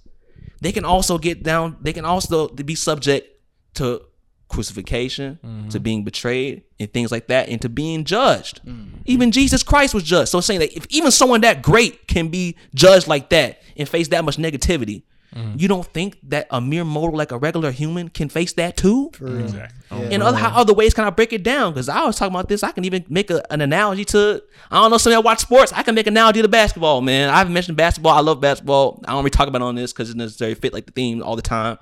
they 0.60 0.72
can 0.72 0.84
also 0.84 1.18
get 1.18 1.42
down. 1.42 1.76
They 1.80 1.92
can 1.92 2.04
also 2.04 2.48
be 2.48 2.74
subject 2.74 3.28
to 3.74 4.02
crucifixion, 4.48 5.38
to 5.42 5.48
mm-hmm. 5.48 5.82
being 5.82 6.04
betrayed, 6.04 6.62
and 6.78 6.92
things 6.92 7.10
like 7.10 7.26
that, 7.28 7.48
and 7.48 7.60
to 7.62 7.68
being 7.68 8.04
judged. 8.04 8.64
Mm. 8.64 9.02
Even 9.04 9.32
Jesus 9.32 9.62
Christ 9.62 9.94
was 9.94 10.04
judged. 10.04 10.28
So 10.28 10.40
saying 10.40 10.60
that 10.60 10.76
if 10.76 10.86
even 10.90 11.10
someone 11.10 11.40
that 11.40 11.62
great 11.62 12.06
can 12.06 12.28
be 12.28 12.56
judged 12.74 13.08
like 13.08 13.30
that 13.30 13.62
and 13.76 13.88
face 13.88 14.08
that 14.08 14.24
much 14.24 14.36
negativity, 14.36 15.02
Mm. 15.34 15.60
you 15.60 15.66
don't 15.66 15.84
think 15.86 16.16
that 16.24 16.46
a 16.50 16.60
mere 16.60 16.84
mortal 16.84 17.18
like 17.18 17.32
a 17.32 17.38
regular 17.38 17.72
human 17.72 18.08
can 18.08 18.28
face 18.28 18.52
that 18.52 18.76
too? 18.76 19.10
Exactly. 19.14 19.74
And 19.90 20.22
other, 20.22 20.36
how 20.36 20.60
other 20.60 20.72
ways 20.72 20.94
can 20.94 21.04
I 21.04 21.10
break 21.10 21.32
it 21.32 21.42
down? 21.42 21.72
Because 21.72 21.88
I 21.88 22.04
was 22.04 22.16
talking 22.16 22.34
about 22.34 22.48
this. 22.48 22.62
I 22.62 22.70
can 22.70 22.84
even 22.84 23.04
make 23.08 23.30
a, 23.30 23.42
an 23.52 23.60
analogy 23.60 24.04
to, 24.06 24.42
I 24.70 24.80
don't 24.80 24.90
know, 24.90 24.98
some 24.98 25.12
of 25.12 25.14
y'all 25.14 25.22
watch 25.22 25.40
sports. 25.40 25.72
I 25.72 25.82
can 25.82 25.94
make 25.94 26.06
an 26.06 26.14
analogy 26.14 26.42
to 26.42 26.48
basketball, 26.48 27.00
man. 27.00 27.30
I've 27.30 27.50
mentioned 27.50 27.76
basketball. 27.76 28.12
I 28.12 28.20
love 28.20 28.40
basketball. 28.40 29.02
I 29.06 29.12
don't 29.12 29.18
really 29.18 29.30
talk 29.30 29.48
about 29.48 29.60
it 29.60 29.64
on 29.64 29.74
this 29.74 29.92
because 29.92 30.08
it 30.08 30.12
doesn't 30.12 30.18
necessarily 30.18 30.54
fit 30.54 30.72
like 30.72 30.86
the 30.86 30.92
theme 30.92 31.22
all 31.22 31.36
the 31.36 31.42
time. 31.42 31.78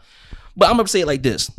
But 0.56 0.68
I'm 0.70 0.76
going 0.76 0.86
to 0.86 0.90
say 0.90 1.00
it 1.00 1.06
like 1.06 1.22
this 1.22 1.50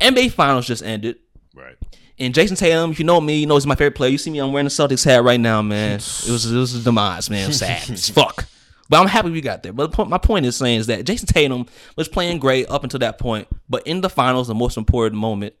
NBA 0.00 0.32
Finals 0.32 0.66
just 0.66 0.82
ended. 0.82 1.16
Right. 1.54 1.76
And 2.18 2.34
Jayson 2.34 2.56
Tatum, 2.56 2.90
if 2.90 2.98
you 2.98 3.04
know 3.04 3.20
me, 3.20 3.38
you 3.40 3.46
know 3.46 3.54
he's 3.54 3.66
my 3.66 3.74
favorite 3.74 3.94
player. 3.94 4.10
You 4.10 4.18
see 4.18 4.30
me, 4.30 4.38
I'm 4.40 4.52
wearing 4.52 4.64
the 4.64 4.70
Celtics 4.70 5.04
hat 5.04 5.22
right 5.22 5.40
now, 5.40 5.62
man. 5.62 5.94
It 5.98 6.30
was 6.30 6.50
it 6.50 6.56
was 6.56 6.74
a 6.74 6.80
demise, 6.80 7.30
man. 7.30 7.44
It 7.44 7.48
was 7.48 7.58
sad 7.58 7.90
as 7.90 8.10
fuck. 8.10 8.46
But 8.88 9.00
I'm 9.00 9.06
happy 9.06 9.30
we 9.30 9.40
got 9.40 9.62
there. 9.62 9.72
But 9.72 10.08
my 10.08 10.18
point 10.18 10.46
is 10.46 10.56
saying 10.56 10.80
is 10.80 10.86
that 10.86 11.04
Jayson 11.04 11.26
Tatum 11.26 11.66
was 11.96 12.08
playing 12.08 12.38
great 12.38 12.68
up 12.70 12.84
until 12.84 13.00
that 13.00 13.18
point. 13.18 13.48
But 13.68 13.86
in 13.86 14.00
the 14.00 14.08
finals, 14.08 14.48
the 14.48 14.54
most 14.54 14.76
important 14.76 15.20
moment, 15.20 15.54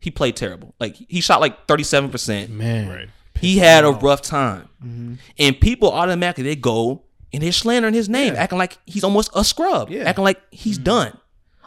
he 0.00 0.10
played 0.10 0.36
terrible. 0.36 0.74
Like 0.78 0.96
he 0.96 1.20
shot 1.20 1.40
like 1.40 1.66
37%. 1.66 2.50
Man, 2.50 2.88
Right. 2.88 3.08
He 3.40 3.58
had 3.58 3.84
a 3.84 3.90
rough 3.90 4.22
time. 4.22 5.18
And 5.38 5.60
people 5.60 5.90
automatically 5.90 6.44
they 6.44 6.56
go 6.56 7.02
and 7.32 7.42
they're 7.42 7.52
slandering 7.52 7.94
his 7.94 8.08
name, 8.08 8.34
acting 8.36 8.58
like 8.58 8.78
he's 8.86 9.02
almost 9.02 9.30
a 9.34 9.44
scrub, 9.44 9.90
yeah. 9.90 10.04
acting 10.04 10.24
like 10.24 10.40
he's 10.50 10.78
done. 10.78 11.18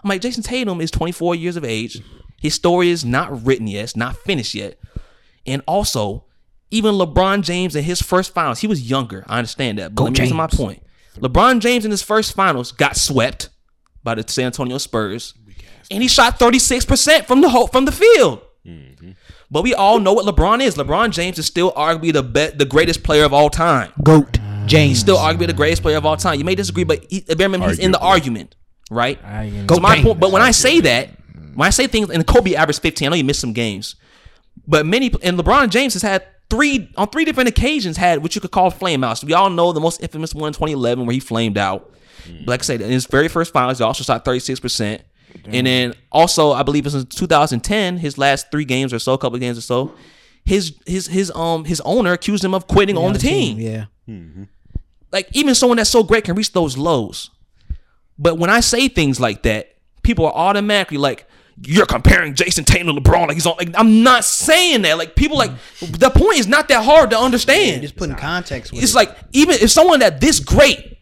I'm 0.01 0.09
like, 0.09 0.21
Jayson 0.21 0.43
Tatum 0.43 0.79
is 0.79 0.89
24 0.91 1.35
years 1.35 1.57
of 1.57 1.65
age. 1.65 2.01
His 2.39 2.53
story 2.53 2.89
is 2.89 3.03
not 3.03 3.45
written 3.45 3.67
yet, 3.67 3.83
it's 3.83 3.95
not 3.95 4.15
finished 4.15 4.55
yet. 4.55 4.79
And 5.45 5.61
also, 5.67 6.25
even 6.71 6.95
LeBron 6.95 7.41
James 7.41 7.75
in 7.75 7.83
his 7.83 8.01
first 8.01 8.33
finals, 8.33 8.59
he 8.59 8.67
was 8.67 8.89
younger. 8.89 9.23
I 9.27 9.39
understand 9.39 9.77
that. 9.79 9.93
But 9.93 10.03
let 10.03 10.13
me 10.13 10.19
get 10.19 10.29
to 10.29 10.35
my 10.35 10.47
point. 10.47 10.81
LeBron 11.19 11.59
James 11.59 11.85
in 11.85 11.91
his 11.91 12.01
first 12.01 12.35
finals 12.35 12.71
got 12.71 12.95
swept 12.95 13.49
by 14.03 14.15
the 14.15 14.23
San 14.27 14.47
Antonio 14.47 14.77
Spurs. 14.77 15.33
And 15.89 16.01
he 16.01 16.09
shot 16.09 16.39
36% 16.39 17.25
from 17.25 17.41
the 17.41 17.49
whole 17.49 17.67
from 17.67 17.85
the 17.85 17.91
field. 17.91 18.41
Mm-hmm. 18.65 19.11
But 19.49 19.63
we 19.63 19.73
all 19.73 19.99
know 19.99 20.13
what 20.13 20.25
LeBron 20.25 20.61
is. 20.61 20.75
LeBron 20.75 21.11
James 21.11 21.39
is 21.39 21.45
still 21.45 21.71
arguably 21.71 22.11
the 22.11 22.23
be- 22.23 22.51
the 22.55 22.65
greatest 22.65 23.03
player 23.03 23.23
of 23.23 23.33
all 23.33 23.49
time. 23.49 23.91
Goat. 24.03 24.37
He's 24.37 24.71
James. 24.71 24.99
still 24.99 25.15
arguably 25.17 25.47
the 25.47 25.53
greatest 25.53 25.81
player 25.81 25.95
of 25.95 26.05
all 26.05 26.17
time. 26.17 26.37
You 26.37 26.43
may 26.45 26.55
disagree, 26.55 26.83
but 26.83 27.05
he, 27.09 27.21
bear 27.21 27.47
mind, 27.47 27.63
he's 27.63 27.79
in 27.79 27.91
the 27.91 27.99
argument, 27.99 28.57
right? 28.91 29.17
I 29.23 29.65
So 29.69 29.79
my 29.79 30.01
point, 30.01 30.19
but 30.19 30.33
when 30.33 30.41
I 30.41 30.51
say 30.51 30.81
that, 30.81 31.09
when 31.55 31.65
I 31.65 31.69
say 31.69 31.87
things, 31.87 32.09
and 32.09 32.27
Kobe 32.27 32.53
averaged 32.53 32.81
15, 32.81 33.07
I 33.07 33.09
know 33.09 33.15
he 33.15 33.23
missed 33.23 33.39
some 33.39 33.53
games, 33.53 33.95
but 34.67 34.85
many 34.85 35.07
and 35.23 35.39
LeBron 35.39 35.69
James 35.69 35.93
has 35.93 36.01
had 36.01 36.25
three 36.49 36.89
on 36.97 37.09
three 37.09 37.25
different 37.25 37.49
occasions 37.49 37.97
had 37.97 38.21
what 38.23 38.35
you 38.35 38.41
could 38.41 38.51
call 38.51 38.69
flame 38.69 39.03
outs. 39.03 39.23
We 39.23 39.33
all 39.33 39.49
know 39.49 39.71
the 39.73 39.79
most 39.79 40.01
infamous 40.01 40.33
one, 40.33 40.47
in 40.49 40.53
2011, 40.53 41.05
where 41.05 41.13
he 41.13 41.19
flamed 41.19 41.57
out. 41.57 41.93
But 42.25 42.47
like 42.47 42.59
I 42.61 42.63
said, 42.63 42.81
in 42.81 42.89
his 42.91 43.05
very 43.05 43.27
first 43.27 43.53
finals, 43.53 43.77
he 43.77 43.83
also 43.83 44.03
shot 44.03 44.25
36 44.25 44.59
percent. 44.59 45.01
And 45.45 45.67
then 45.67 45.93
also, 46.11 46.51
I 46.51 46.63
believe 46.63 46.85
it 46.85 46.93
was 46.93 46.95
in 46.95 47.05
2010, 47.05 47.97
his 47.97 48.17
last 48.17 48.49
three 48.51 48.65
games 48.65 48.91
or 48.93 48.99
so, 48.99 49.13
a 49.13 49.17
couple 49.17 49.35
of 49.35 49.41
games 49.41 49.57
or 49.57 49.61
so, 49.61 49.93
his 50.45 50.73
his 50.85 51.07
his 51.07 51.31
um 51.35 51.63
his 51.65 51.79
owner 51.81 52.13
accused 52.13 52.43
him 52.43 52.53
of 52.53 52.67
quitting 52.67 52.97
on 52.97 53.13
the 53.13 53.19
team 53.19 53.59
Yeah. 53.59 53.85
like 55.11 55.27
even 55.33 55.53
someone 55.55 55.77
that's 55.77 55.89
so 55.89 56.03
great 56.03 56.23
can 56.23 56.35
reach 56.35 56.53
those 56.53 56.77
lows. 56.77 57.29
But 58.17 58.37
when 58.37 58.49
I 58.49 58.61
say 58.61 58.87
things 58.87 59.19
like 59.19 59.43
that, 59.43 59.75
people 60.01 60.25
are 60.25 60.33
automatically 60.33 60.97
like, 60.97 61.27
"You're 61.65 61.85
comparing 61.85 62.33
Jayson 62.35 62.65
Tatum 62.65 62.87
to 62.87 63.01
LeBron." 63.01 63.27
Like 63.27 63.33
he's 63.35 63.45
on. 63.45 63.55
Like 63.57 63.69
I'm 63.75 64.03
not 64.03 64.23
saying 64.25 64.83
that. 64.83 64.97
Like 64.97 65.15
people 65.15 65.37
like 65.37 65.51
the 65.81 66.09
point 66.09 66.39
is 66.39 66.47
not 66.47 66.67
that 66.69 66.83
hard 66.83 67.09
to 67.11 67.17
understand. 67.19 67.81
Just 67.81 67.95
putting 67.95 68.15
context 68.15 68.71
with 68.71 68.81
It's 68.83 68.93
it. 68.93 68.95
like 68.95 69.15
even 69.33 69.55
if 69.55 69.69
someone 69.71 69.99
that 69.99 70.21
this 70.21 70.39
great 70.39 70.97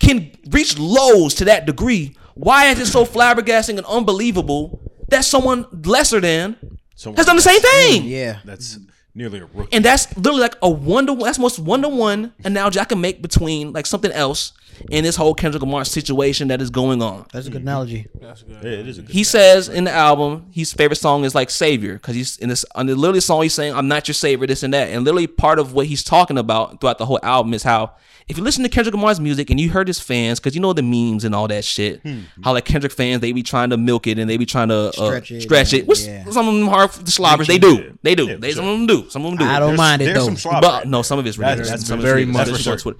can 0.00 0.30
reach 0.50 0.78
lows 0.78 1.34
to 1.36 1.44
that 1.46 1.66
degree, 1.66 2.16
why 2.34 2.66
is 2.66 2.78
it 2.78 2.86
so 2.86 3.04
flabbergasting 3.04 3.76
and 3.78 3.86
unbelievable 3.86 4.80
that 5.08 5.24
someone 5.24 5.66
lesser 5.84 6.20
than 6.20 6.56
Someone 6.94 7.16
has 7.16 7.26
done 7.26 7.36
the 7.36 7.42
same 7.42 7.60
thing? 7.60 8.04
yeah. 8.04 8.34
Mm, 8.34 8.42
that's 8.44 8.78
nearly 9.14 9.38
a 9.38 9.46
rookie. 9.46 9.74
And 9.74 9.84
that's 9.84 10.14
literally 10.16 10.40
like 10.40 10.56
a 10.62 10.68
one 10.68 11.06
to 11.06 11.12
one. 11.12 11.24
that's 11.24 11.38
most 11.38 11.58
one 11.58 11.82
to 11.82 11.88
one 11.88 12.34
analogy 12.44 12.78
I 12.80 12.84
can 12.84 13.00
make 13.00 13.22
between 13.22 13.72
like 13.72 13.86
something 13.86 14.12
else 14.12 14.52
in 14.90 15.04
this 15.04 15.16
whole 15.16 15.34
Kendrick 15.34 15.62
Lamar 15.62 15.84
situation 15.84 16.48
that 16.48 16.60
is 16.60 16.70
going 16.70 17.02
on. 17.02 17.26
That's 17.32 17.46
a 17.46 17.50
good 17.50 17.62
analogy. 17.62 18.06
That's 18.20 18.44
Yeah, 18.48 18.58
it 18.58 18.88
is 18.88 18.98
a 18.98 19.02
good 19.02 19.10
He 19.14 19.24
says 19.24 19.68
in 19.68 19.84
the 19.84 19.92
album 19.92 20.46
his 20.52 20.72
favorite 20.72 20.96
song 20.96 21.24
is 21.24 21.34
like 21.34 21.50
Savior 21.50 21.94
because 21.94 22.14
he's 22.14 22.36
in 22.38 22.48
this 22.48 22.64
on 22.74 22.86
the 22.86 22.94
literally 22.94 23.20
song 23.20 23.42
he's 23.42 23.54
saying 23.54 23.74
I'm 23.74 23.88
not 23.88 24.08
your 24.08 24.14
savior 24.14 24.46
this 24.46 24.62
and 24.62 24.72
that. 24.74 24.88
And 24.90 25.04
literally 25.04 25.26
part 25.26 25.58
of 25.58 25.72
what 25.72 25.86
he's 25.86 26.02
talking 26.04 26.38
about 26.38 26.80
throughout 26.80 26.98
the 26.98 27.06
whole 27.06 27.20
album 27.22 27.54
is 27.54 27.62
how 27.62 27.92
if 28.28 28.36
you 28.36 28.42
listen 28.42 28.64
to 28.64 28.68
Kendrick 28.68 28.92
Lamar's 28.92 29.20
music 29.20 29.50
and 29.50 29.60
you 29.60 29.70
heard 29.70 29.86
his 29.86 30.00
fans 30.00 30.40
because 30.40 30.54
you 30.56 30.60
know 30.60 30.72
the 30.72 30.82
memes 30.82 31.22
and 31.24 31.32
all 31.32 31.46
that 31.48 31.64
shit 31.64 32.00
how 32.42 32.52
like 32.52 32.64
Kendrick 32.64 32.92
fans 32.92 33.20
they 33.20 33.30
be 33.32 33.42
trying 33.42 33.70
to 33.70 33.76
milk 33.76 34.06
it 34.08 34.18
and 34.18 34.28
they 34.28 34.36
be 34.36 34.46
trying 34.46 34.68
to 34.68 34.88
uh, 34.88 34.92
Stretch 34.92 35.30
it, 35.30 35.40
stretch 35.42 35.72
it. 35.72 35.86
which 35.86 36.00
yeah. 36.00 36.24
some 36.30 36.48
of 36.48 36.54
them 36.54 36.68
are 36.68 36.88
the 36.88 37.10
slobbers 37.10 37.46
they 37.46 37.58
do. 37.58 37.96
They 38.02 38.14
do. 38.16 38.26
Yeah, 38.26 38.36
they 38.36 38.50
for 38.50 38.56
some 38.56 38.66
of 38.66 38.78
them 38.78 38.86
do. 38.86 39.08
Some 39.10 39.24
of 39.24 39.30
them 39.30 39.38
do. 39.38 39.44
I 39.44 39.58
don't 39.60 39.76
There's- 39.76 39.78
mind 39.78 40.02
it 40.02 40.14
though. 40.14 40.34
some 40.34 40.60
but 40.60 40.88
no, 40.88 41.02
some 41.02 41.18
of 41.20 41.26
it's 41.26 41.36
That's- 41.36 41.58
ridiculous. 41.58 41.70
that's 41.80 41.88
some 41.88 41.98
of 42.00 42.04
very 42.04 42.22
it's 42.24 42.32
much 42.32 42.46
ridiculous. 42.48 42.82
for 42.82 42.94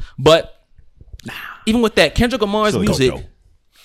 That's 1.27 1.37
sure. 1.39 1.47
what- 1.49 1.57
But 1.65 1.69
even 1.71 1.83
with 1.83 1.95
that, 1.97 2.15
Kendrick 2.15 2.41
Lamar's 2.41 2.71
Still 2.71 2.81
music, 2.83 3.11
go-go. 3.11 3.25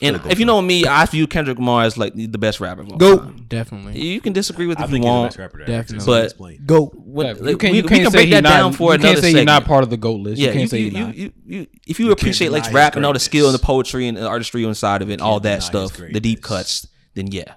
and 0.02 0.18
Still 0.18 0.32
if 0.32 0.40
you 0.40 0.46
know 0.46 0.62
me, 0.62 0.86
I 0.86 1.06
view 1.06 1.28
Kendrick 1.28 1.58
Lamar 1.58 1.84
as 1.84 1.98
like 1.98 2.14
the 2.16 2.28
best 2.38 2.60
rapper 2.60 2.82
of 2.82 2.92
all 2.92 2.98
Go. 2.98 3.18
time. 3.20 3.46
definitely. 3.48 4.02
You 4.02 4.22
can 4.22 4.34
disagree 4.34 4.68
with 4.68 4.80
it 4.80 4.82
I 4.82 4.86
if 4.86 4.90
you 4.92 4.96
think 4.96 5.06
he's 5.06 5.10
the 5.10 5.14
want. 5.14 5.30
best 5.30 5.40
rapper. 5.40 5.58
that 5.60 5.68
Definitely. 5.68 6.18
exists. 6.20 6.38
But- 6.40 6.66
go. 6.66 6.86
Goat. 6.88 6.94
What- 6.96 7.28
you 7.28 7.58
can't, 7.58 7.72
we, 7.74 7.78
you 7.78 7.84
we 7.84 7.90
can't 7.90 8.02
can 8.04 8.12
say 8.12 8.18
break 8.18 8.30
that 8.32 8.44
not, 8.44 8.50
down 8.50 8.74
for 8.74 8.90
you 8.92 8.96
another 8.96 9.08
can't 9.08 9.18
say 9.18 9.22
segment. 9.32 9.38
you're 9.38 9.46
not 9.60 9.66
part 9.66 9.84
of 9.84 9.90
the 9.90 9.98
GOAT 9.98 10.20
list. 10.22 10.40
yeah, 10.42 10.48
you 10.48 10.54
can't 10.54 10.62
you, 10.62 10.68
say 10.68 10.80
you, 10.80 10.86
you're 10.86 11.00
you, 11.00 11.06
not. 11.06 11.16
you, 11.16 11.32
you- 11.46 11.68
if 11.88 12.00
you 12.00 12.12
appreciate 12.12 12.52
like 12.52 12.64
deny 12.64 12.70
his 12.70 12.76
rap 12.76 12.96
and 12.96 13.06
all 13.06 13.14
the 13.14 13.20
skill 13.20 13.46
and 13.48 13.54
the 13.56 13.60
poetry 13.64 14.08
and 14.08 14.18
the 14.18 14.28
artistry 14.28 14.64
inside 14.64 15.02
of 15.02 15.10
it, 15.10 15.14
and 15.14 15.22
all 15.22 15.40
that 15.40 15.50
deny 15.50 15.56
his 15.56 15.66
stuff, 15.66 15.98
the 15.98 16.20
deep 16.20 16.42
greatness. 16.42 16.82
cuts, 16.82 16.88
then 17.16 17.28
yeah. 17.28 17.56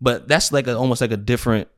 But 0.00 0.28
that's 0.28 0.52
like 0.52 0.66
a, 0.66 0.76
almost 0.76 1.00
like 1.00 1.10
a 1.12 1.16
different 1.16 1.68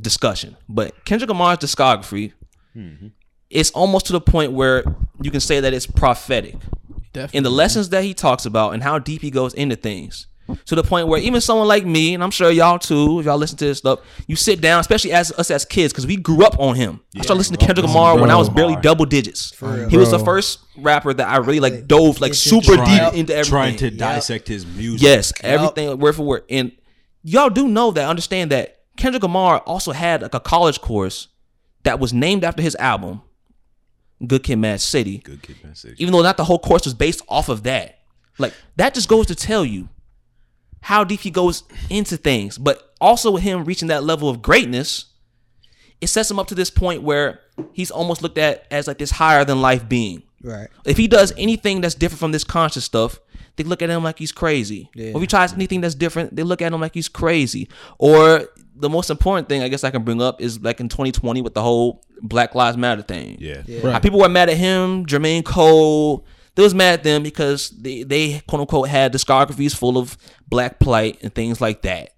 discussion. 0.00 0.56
But 0.68 1.04
Kendrick 1.04 1.28
Lamar's 1.28 1.58
discography, 1.58 2.32
mm-hmm. 2.74 3.08
It's 3.50 3.70
almost 3.70 4.06
to 4.06 4.12
the 4.12 4.20
point 4.20 4.52
where 4.52 4.84
you 5.22 5.30
can 5.30 5.40
say 5.40 5.60
that 5.60 5.72
it's 5.74 5.86
prophetic. 5.86 6.56
Definitely. 7.12 7.38
in 7.38 7.42
the 7.44 7.50
lessons 7.50 7.88
that 7.88 8.04
he 8.04 8.12
talks 8.12 8.44
about 8.44 8.74
and 8.74 8.82
how 8.82 8.98
deep 8.98 9.22
he 9.22 9.30
goes 9.30 9.54
into 9.54 9.76
things. 9.76 10.26
To 10.66 10.74
the 10.74 10.82
point 10.82 11.08
where 11.08 11.18
even 11.20 11.40
someone 11.42 11.66
like 11.68 11.84
me 11.84 12.14
and 12.14 12.22
i'm 12.24 12.30
sure 12.30 12.50
y'all 12.50 12.78
too 12.78 13.20
if 13.20 13.26
y'all 13.26 13.36
listen 13.36 13.58
to 13.58 13.66
this 13.66 13.78
stuff 13.78 14.00
you 14.26 14.34
sit 14.34 14.62
down 14.62 14.80
especially 14.80 15.12
as 15.12 15.30
us 15.32 15.50
as 15.50 15.66
kids 15.66 15.92
because 15.92 16.06
we 16.06 16.16
grew 16.16 16.42
up 16.42 16.58
on 16.58 16.74
him. 16.74 17.00
I 17.18 17.20
started 17.22 17.36
listening 17.38 17.58
to 17.58 17.66
kendrick 17.66 17.86
lamar 17.86 18.18
when 18.18 18.30
i 18.30 18.36
was 18.36 18.48
barely 18.48 18.76
double 18.76 19.04
digits. 19.04 19.52
He 19.90 19.96
was 19.98 20.10
the 20.10 20.18
first 20.18 20.60
rapper 20.78 21.12
that 21.12 21.28
i 21.28 21.36
really 21.36 21.60
like 21.60 21.86
dove 21.86 22.20
like 22.22 22.32
super 22.34 22.76
Trying- 22.76 23.10
deep 23.10 23.18
into 23.20 23.32
everything. 23.34 23.50
Trying 23.50 23.76
to 23.76 23.90
dissect 23.90 24.48
his 24.48 24.64
music. 24.64 25.02
yes 25.02 25.32
everything 25.42 25.98
word 25.98 26.14
for 26.14 26.22
word. 26.22 26.44
And 26.48 26.72
y'all 27.22 27.50
do 27.50 27.68
know 27.68 27.90
that 27.90 28.08
understand 28.08 28.50
that 28.52 28.80
kendrick 28.96 29.22
lamar 29.22 29.58
also 29.60 29.92
had 29.92 30.22
like 30.22 30.32
a 30.34 30.40
college 30.40 30.80
course 30.80 31.28
that 31.82 31.98
was 32.00 32.14
named 32.14 32.42
after 32.44 32.62
his 32.62 32.74
album 32.76 33.20
good 34.26 34.42
kid 34.42 34.56
mad 34.56 34.80
city 34.80 35.18
Good 35.18 35.42
kid, 35.42 35.56
man. 35.62 35.74
City. 35.74 35.94
even 35.98 36.12
though 36.12 36.22
not 36.22 36.36
the 36.36 36.44
whole 36.44 36.58
course 36.58 36.84
was 36.84 36.94
based 36.94 37.22
off 37.28 37.48
of 37.48 37.62
that. 37.64 37.98
Like 38.38 38.54
that 38.76 38.94
just 38.94 39.08
goes 39.08 39.26
to 39.26 39.34
tell 39.34 39.64
you 39.64 39.88
how 40.80 41.04
deep 41.04 41.20
he 41.20 41.30
goes 41.30 41.64
into 41.90 42.16
things. 42.16 42.56
But 42.58 42.94
also 43.00 43.30
with 43.30 43.42
him 43.42 43.64
reaching 43.64 43.88
that 43.88 44.04
level 44.04 44.28
of 44.28 44.42
greatness, 44.42 45.06
it 46.00 46.06
sets 46.06 46.30
him 46.30 46.38
up 46.38 46.46
to 46.48 46.54
this 46.54 46.70
point 46.70 47.02
where 47.02 47.40
he's 47.72 47.90
almost 47.90 48.22
looked 48.22 48.38
at 48.38 48.66
as 48.70 48.86
like 48.86 48.98
this 48.98 49.10
higher 49.10 49.44
than 49.44 49.60
life 49.60 49.88
being. 49.88 50.22
Right. 50.42 50.68
If 50.84 50.96
he 50.96 51.08
does 51.08 51.32
anything 51.36 51.80
that's 51.80 51.96
different 51.96 52.20
from 52.20 52.32
this 52.32 52.44
conscious 52.44 52.84
stuff, 52.84 53.18
they 53.58 53.64
look 53.64 53.82
at 53.82 53.90
him 53.90 54.02
like 54.02 54.18
he's 54.18 54.32
crazy. 54.32 54.88
Or 54.96 55.16
if 55.16 55.20
he 55.20 55.26
tries 55.26 55.52
anything 55.52 55.82
that's 55.82 55.94
different, 55.94 56.34
they 56.34 56.42
look 56.42 56.62
at 56.62 56.72
him 56.72 56.80
like 56.80 56.94
he's 56.94 57.08
crazy. 57.08 57.68
Or 57.98 58.48
the 58.74 58.88
most 58.88 59.10
important 59.10 59.48
thing 59.48 59.62
I 59.62 59.68
guess 59.68 59.84
I 59.84 59.90
can 59.90 60.04
bring 60.04 60.22
up 60.22 60.40
is 60.40 60.60
like 60.62 60.80
in 60.80 60.88
2020 60.88 61.42
with 61.42 61.54
the 61.54 61.62
whole 61.62 62.02
Black 62.22 62.54
Lives 62.54 62.76
Matter 62.76 63.02
thing. 63.02 63.36
Yeah. 63.40 63.62
How 63.92 63.98
people 63.98 64.20
were 64.20 64.28
mad 64.28 64.48
at 64.48 64.56
him, 64.56 65.04
Jermaine 65.04 65.44
Cole. 65.44 66.24
They 66.54 66.62
was 66.62 66.74
mad 66.74 66.94
at 66.94 67.02
them 67.04 67.22
because 67.22 67.70
they, 67.70 68.02
they 68.02 68.40
quote 68.48 68.60
unquote 68.60 68.88
had 68.88 69.12
discographies 69.12 69.76
full 69.76 69.98
of 69.98 70.16
black 70.48 70.80
plight 70.80 71.18
and 71.22 71.32
things 71.34 71.60
like 71.60 71.82
that. 71.82 72.14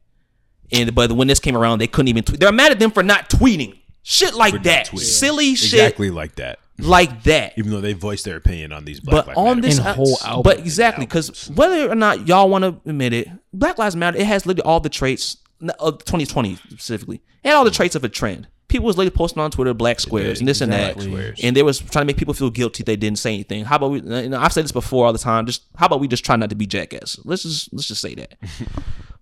And 0.72 0.94
but 0.94 1.12
when 1.12 1.29
this 1.29 1.40
came 1.40 1.57
around, 1.57 1.81
they 1.81 1.87
couldn't 1.87 2.09
even 2.09 2.22
tweet. 2.22 2.40
They're 2.40 2.53
mad 2.53 2.72
at 2.72 2.79
them 2.79 2.90
for 2.90 3.03
not 3.03 3.29
tweeting. 3.29 3.76
Shit 4.03 4.35
like 4.35 4.55
not 4.55 4.64
that. 4.64 4.87
tweeting. 4.87 5.00
Silly 5.00 5.55
shit 5.57 5.81
Exactly 5.81 6.11
like 6.11 6.37
that. 6.37 6.59
Like 6.83 7.23
that. 7.25 7.53
Even 7.57 7.71
though 7.71 7.81
they 7.81 7.93
voiced 7.93 8.25
their 8.25 8.37
opinion 8.37 8.73
on 8.73 8.85
these 8.85 9.01
Black 9.01 9.27
But 9.27 9.37
Lives 9.37 9.38
on 9.38 9.57
Matter 9.57 9.61
this 9.69 9.79
In 9.79 9.85
whole 9.85 10.19
album. 10.25 10.43
but 10.43 10.59
exactly 10.59 11.07
because 11.07 11.49
whether 11.51 11.90
or 11.90 11.95
not 11.95 12.27
y'all 12.29 12.49
want 12.49 12.62
to 12.64 12.81
admit 12.88 13.12
it, 13.12 13.29
Black 13.53 13.79
Lives 13.79 13.97
Matter. 13.97 14.16
It 14.19 14.27
has 14.27 14.47
literally 14.47 14.66
all 14.69 14.81
the 14.81 14.88
traits 14.88 15.37
of 15.79 15.99
2020 16.05 16.57
specifically. 16.57 17.21
and 17.45 17.55
all 17.55 17.64
the 17.64 17.71
traits 17.71 17.95
of 17.95 18.03
a 18.05 18.09
trend. 18.09 18.49
people 18.69 18.87
was 18.87 18.97
literally 18.97 19.14
posting 19.14 19.43
on 19.43 19.51
Twitter 19.51 19.75
black 19.75 20.01
squares 20.01 20.38
and 20.38 20.49
this 20.49 20.61
and 20.61 20.73
that, 20.73 20.97
and 21.43 21.57
they 21.57 21.62
was 21.62 21.81
trying 21.81 22.03
to 22.03 22.07
make 22.07 22.16
people 22.16 22.33
feel 22.35 22.51
guilty 22.51 22.83
they 22.83 22.97
didn't 22.97 23.19
say 23.19 23.35
anything. 23.35 23.64
How 23.64 23.77
about 23.77 23.90
we? 23.90 24.01
You 24.01 24.29
know, 24.31 24.40
I've 24.40 24.53
said 24.53 24.64
this 24.64 24.73
before 24.73 25.07
all 25.07 25.12
the 25.12 25.19
time. 25.19 25.45
Just 25.47 25.64
how 25.77 25.87
about 25.87 26.01
we 26.01 26.09
just 26.09 26.25
try 26.25 26.37
not 26.37 26.49
to 26.51 26.57
be 26.57 26.66
jackass? 26.66 27.19
Let's 27.25 27.43
just 27.43 27.73
let's 27.73 27.88
just 27.88 28.01
say 28.01 28.14
that. 28.14 28.35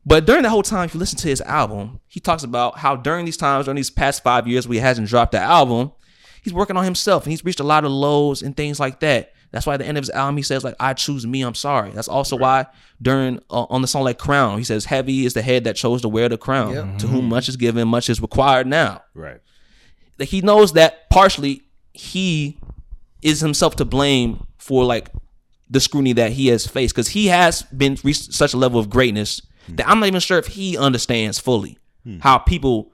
But 0.07 0.25
during 0.25 0.43
the 0.43 0.49
whole 0.49 0.63
time, 0.63 0.87
if 0.87 0.95
you 0.95 1.01
listen 1.01 1.19
to 1.19 1.29
his 1.29 1.43
album, 1.43 2.01
he 2.07 2.19
talks 2.19 2.43
about 2.43 2.79
how 2.79 2.97
during 2.97 3.27
these 3.27 3.37
times, 3.37 3.67
during 3.67 3.77
these 3.77 3.91
past 3.91 4.23
five 4.23 4.49
years, 4.49 4.67
where 4.67 4.75
he 4.77 4.81
hasn't 4.81 5.07
dropped 5.09 5.33
the 5.33 5.39
album, 5.41 5.93
he's 6.49 6.55
working 6.55 6.77
on 6.77 6.85
himself 6.85 7.25
and 7.25 7.31
he's 7.31 7.45
reached 7.45 7.61
a 7.61 7.65
lot 7.65 7.85
of 7.85 7.93
lows 7.93 8.43
and 8.43 8.57
things 8.57 8.81
like 8.81 9.01
that. 9.01 9.35
That's 9.51 9.67
why 9.67 9.75
at 9.75 9.79
the 9.79 9.87
end 9.87 9.99
of 9.99 10.03
his 10.03 10.11
album, 10.11 10.37
he 10.37 10.43
says 10.43 10.65
like, 10.65 10.75
"I 10.79 10.93
choose 10.95 11.27
me. 11.27 11.43
I'm 11.43 11.55
sorry." 11.55 11.91
That's 11.91 12.09
also 12.09 12.37
why 12.37 12.67
during 13.01 13.39
uh, 13.51 13.67
on 13.71 13.81
the 13.81 13.89
song 13.89 14.05
like 14.05 14.19
"Crown," 14.19 14.59
he 14.59 14.65
says, 14.65 14.85
"Heavy 14.85 15.25
is 15.25 15.35
the 15.35 15.43
head 15.43 15.65
that 15.65 15.77
chose 15.77 16.03
to 16.03 16.09
wear 16.09 16.29
the 16.29 16.37
crown. 16.37 16.75
To 16.75 16.81
mm-hmm. 16.83 17.07
whom 17.07 17.29
much 17.29 17.49
is 17.49 17.57
given, 17.57 17.89
much 17.89 18.11
is 18.11 18.21
required." 18.21 18.67
Now, 18.67 19.03
Right. 19.15 19.41
like 20.19 20.29
he 20.29 20.43
knows 20.43 20.75
that 20.75 21.09
partially 21.09 21.63
he 21.95 22.59
is 23.23 23.41
himself 23.41 23.77
to 23.77 23.85
blame 23.85 24.47
for 24.59 24.85
like 24.85 25.11
the 25.71 25.81
scrutiny 25.81 26.13
that 26.15 26.33
he 26.33 26.49
has 26.49 26.67
faced 26.67 26.95
because 26.95 27.09
he 27.09 27.27
has 27.27 27.63
been 27.63 27.97
reached 28.05 28.33
such 28.33 28.53
a 28.53 28.57
level 28.57 28.79
of 28.79 28.91
greatness 28.91 29.43
that 29.69 29.85
hmm. 29.85 29.91
I'm 29.91 30.01
not 30.01 30.07
even 30.07 30.21
sure 30.21 30.39
if 30.39 30.47
he 30.47 30.77
understands 30.77 31.39
fully 31.39 31.79
hmm. 32.05 32.19
how 32.21 32.39
people 32.39 32.93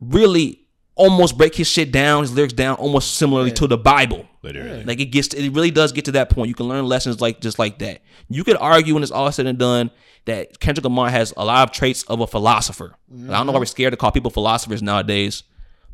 really 0.00 0.59
almost 1.00 1.38
break 1.38 1.54
his 1.54 1.66
shit 1.66 1.90
down, 1.90 2.22
his 2.22 2.34
lyrics 2.34 2.52
down 2.52 2.76
almost 2.76 3.14
similarly 3.14 3.50
to 3.52 3.66
the 3.66 3.78
Bible. 3.78 4.26
Literally. 4.42 4.84
Like 4.84 5.00
it 5.00 5.06
gets, 5.06 5.28
to, 5.28 5.42
it 5.42 5.50
really 5.52 5.70
does 5.70 5.92
get 5.92 6.04
to 6.04 6.12
that 6.12 6.28
point. 6.28 6.48
You 6.48 6.54
can 6.54 6.68
learn 6.68 6.84
lessons 6.84 7.22
like 7.22 7.40
just 7.40 7.58
like 7.58 7.78
that. 7.78 8.02
You 8.28 8.44
could 8.44 8.58
argue 8.58 8.92
when 8.94 9.02
it's 9.02 9.10
all 9.10 9.32
said 9.32 9.46
and 9.46 9.58
done 9.58 9.90
that 10.26 10.60
Kendrick 10.60 10.84
Lamar 10.84 11.08
has 11.08 11.32
a 11.38 11.44
lot 11.44 11.66
of 11.66 11.74
traits 11.74 12.02
of 12.04 12.20
a 12.20 12.26
philosopher. 12.26 12.94
I 13.10 13.16
don't 13.16 13.46
know 13.46 13.52
why 13.52 13.58
we're 13.58 13.64
mm-hmm. 13.64 13.70
scared 13.70 13.92
to 13.92 13.96
call 13.96 14.12
people 14.12 14.30
philosophers 14.30 14.82
nowadays, 14.82 15.42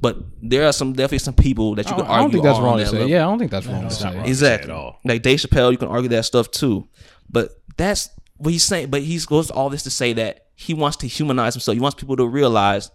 but 0.01 0.19
there 0.43 0.67
are 0.67 0.73
some 0.73 0.93
definitely 0.93 1.21
some 1.21 1.35
people 1.35 1.77
that 1.77 1.87
you 1.87 1.93
oh, 1.93 1.99
can 1.99 2.05
don't, 2.05 2.13
I 2.13 2.19
don't 2.19 2.31
think 2.33 2.43
that's 2.43 2.59
are 2.59 2.63
on 2.63 2.67
wrong 2.67 2.79
to 2.79 2.87
say. 2.87 2.93
level. 2.93 3.09
Yeah, 3.09 3.27
I 3.27 3.31
don't 3.31 3.39
think 3.39 3.51
that's 3.53 3.67
wrong 3.67 3.85
to 3.85 3.91
say. 3.91 4.15
wrong. 4.15 4.27
Exactly. 4.27 4.73
at 4.73 4.77
all. 4.77 4.99
Like 5.05 5.23
Dave 5.23 5.39
Chappelle, 5.39 5.71
you 5.71 5.79
can 5.79 5.89
argue 5.89 6.09
that 6.11 6.25
stuff 6.25 6.51
too. 6.51 6.89
But 7.31 7.51
that's 7.77 8.11
what 8.39 8.53
he's 8.53 8.65
saying. 8.65 8.91
But 8.91 9.03
he 9.03 9.19
goes 9.21 9.51
all 9.51 9.71
this 9.71 9.85
to 9.85 9.91
say 9.91 10.13
that 10.15 10.49
he 10.57 10.75
wants 10.75 10.97
to 10.99 11.07
humanize 11.07 11.55
himself. 11.55 11.75
He 11.75 11.81
wants 11.81 11.95
people 11.95 12.17
to 12.17 12.27
realize, 12.27 12.91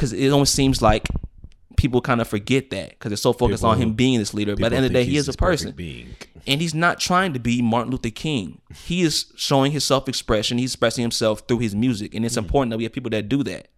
because 0.00 0.14
it 0.14 0.30
almost 0.30 0.54
seems 0.54 0.80
like 0.80 1.06
people 1.76 2.00
kind 2.00 2.22
of 2.22 2.26
forget 2.26 2.70
that 2.70 2.88
because 2.90 3.10
they're 3.10 3.18
so 3.18 3.34
focused 3.34 3.62
on 3.62 3.76
him 3.76 3.92
being 3.92 4.18
this 4.18 4.32
leader. 4.32 4.56
But 4.56 4.66
at 4.66 4.70
the 4.70 4.76
end 4.76 4.86
of 4.86 4.92
the 4.92 4.98
day, 4.98 5.04
he 5.04 5.18
is 5.18 5.28
a 5.28 5.34
person. 5.34 5.72
Being. 5.72 6.16
And 6.46 6.58
he's 6.62 6.74
not 6.74 6.98
trying 6.98 7.34
to 7.34 7.38
be 7.38 7.60
Martin 7.60 7.90
Luther 7.90 8.08
King. 8.08 8.62
He 8.74 9.02
is 9.02 9.30
showing 9.36 9.72
his 9.72 9.84
self 9.84 10.08
expression. 10.08 10.56
He's 10.56 10.72
expressing 10.72 11.02
himself 11.02 11.42
through 11.46 11.58
his 11.58 11.74
music. 11.74 12.14
And 12.14 12.24
it's 12.24 12.38
important 12.38 12.70
that 12.70 12.78
we 12.78 12.84
have 12.84 12.94
people 12.94 13.10
that 13.10 13.28
do 13.28 13.42
that. 13.42 13.68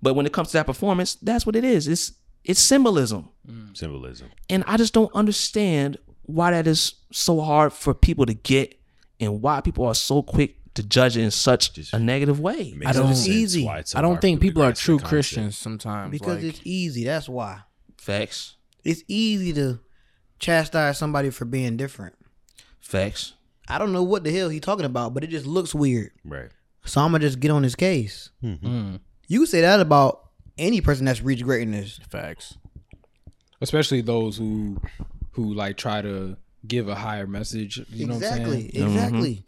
But 0.00 0.14
when 0.14 0.24
it 0.24 0.32
comes 0.32 0.48
to 0.48 0.52
that 0.54 0.66
performance, 0.66 1.16
that's 1.16 1.44
what 1.44 1.56
it 1.56 1.64
is. 1.64 1.86
It's 1.88 2.12
it's 2.42 2.60
symbolism. 2.60 3.28
Hmm. 3.46 3.74
Symbolism. 3.74 4.30
And 4.48 4.64
I 4.66 4.78
just 4.78 4.94
don't 4.94 5.14
understand 5.14 5.98
why 6.22 6.52
that 6.52 6.66
is 6.66 6.94
so 7.12 7.42
hard 7.42 7.74
for 7.74 7.92
people 7.92 8.24
to 8.24 8.34
get 8.34 8.80
and 9.18 9.42
why 9.42 9.60
people 9.60 9.84
are 9.84 9.94
so 9.94 10.22
quick 10.22 10.56
to 10.74 10.82
judge 10.82 11.16
it 11.16 11.22
in 11.22 11.30
such 11.30 11.76
a 11.92 11.98
negative 11.98 12.38
way. 12.40 12.72
Makes 12.76 12.96
don't- 12.96 13.10
It's 13.10 13.26
easy. 13.26 13.66
it's 13.66 13.94
I 13.96 14.00
don't 14.02 14.20
think 14.20 14.40
people 14.40 14.62
are 14.62 14.72
true. 14.72 14.98
Christians 14.98 15.56
sometimes. 15.58 16.10
because 16.12 16.36
like, 16.42 16.44
it's 16.54 16.60
easy. 16.64 17.04
That's 17.04 17.28
why 17.28 17.60
Facts. 17.98 18.56
it's 18.84 19.02
easy 19.08 19.52
to 19.54 19.80
chastise 20.38 20.96
somebody 20.98 21.30
for 21.30 21.44
being 21.44 21.76
different. 21.76 22.14
Facts. 22.80 23.34
I 23.68 23.78
don't 23.78 23.92
know 23.92 24.02
what 24.02 24.24
the 24.24 24.32
hell 24.32 24.48
he 24.48 24.58
talking 24.60 24.84
about, 24.86 25.14
but 25.14 25.22
it 25.24 25.28
just 25.30 25.46
looks 25.46 25.74
weird. 25.74 26.10
Right. 26.24 26.50
So 26.84 27.00
I'm 27.00 27.12
gonna 27.12 27.20
just 27.22 27.40
get 27.40 27.50
on 27.50 27.62
his 27.62 27.76
case. 27.76 28.30
Mm-hmm. 28.42 28.96
You 29.28 29.38
can 29.40 29.46
say 29.46 29.60
that 29.60 29.80
about 29.80 30.28
any 30.58 30.80
person 30.80 31.04
that's 31.04 31.20
reached 31.22 31.44
greatness. 31.44 32.00
facts. 32.10 32.56
Especially 33.60 34.00
those 34.00 34.36
who 34.38 34.80
who 35.32 35.52
like 35.54 35.76
try 35.76 36.00
to 36.02 36.36
give 36.66 36.88
a 36.88 36.94
higher 36.94 37.26
message. 37.26 37.78
You 37.90 38.06
know 38.06 38.14
what 38.14 38.24
I'm 38.24 38.30
exactly, 38.32 38.70
saying? 38.72 38.86
exactly. 38.88 39.44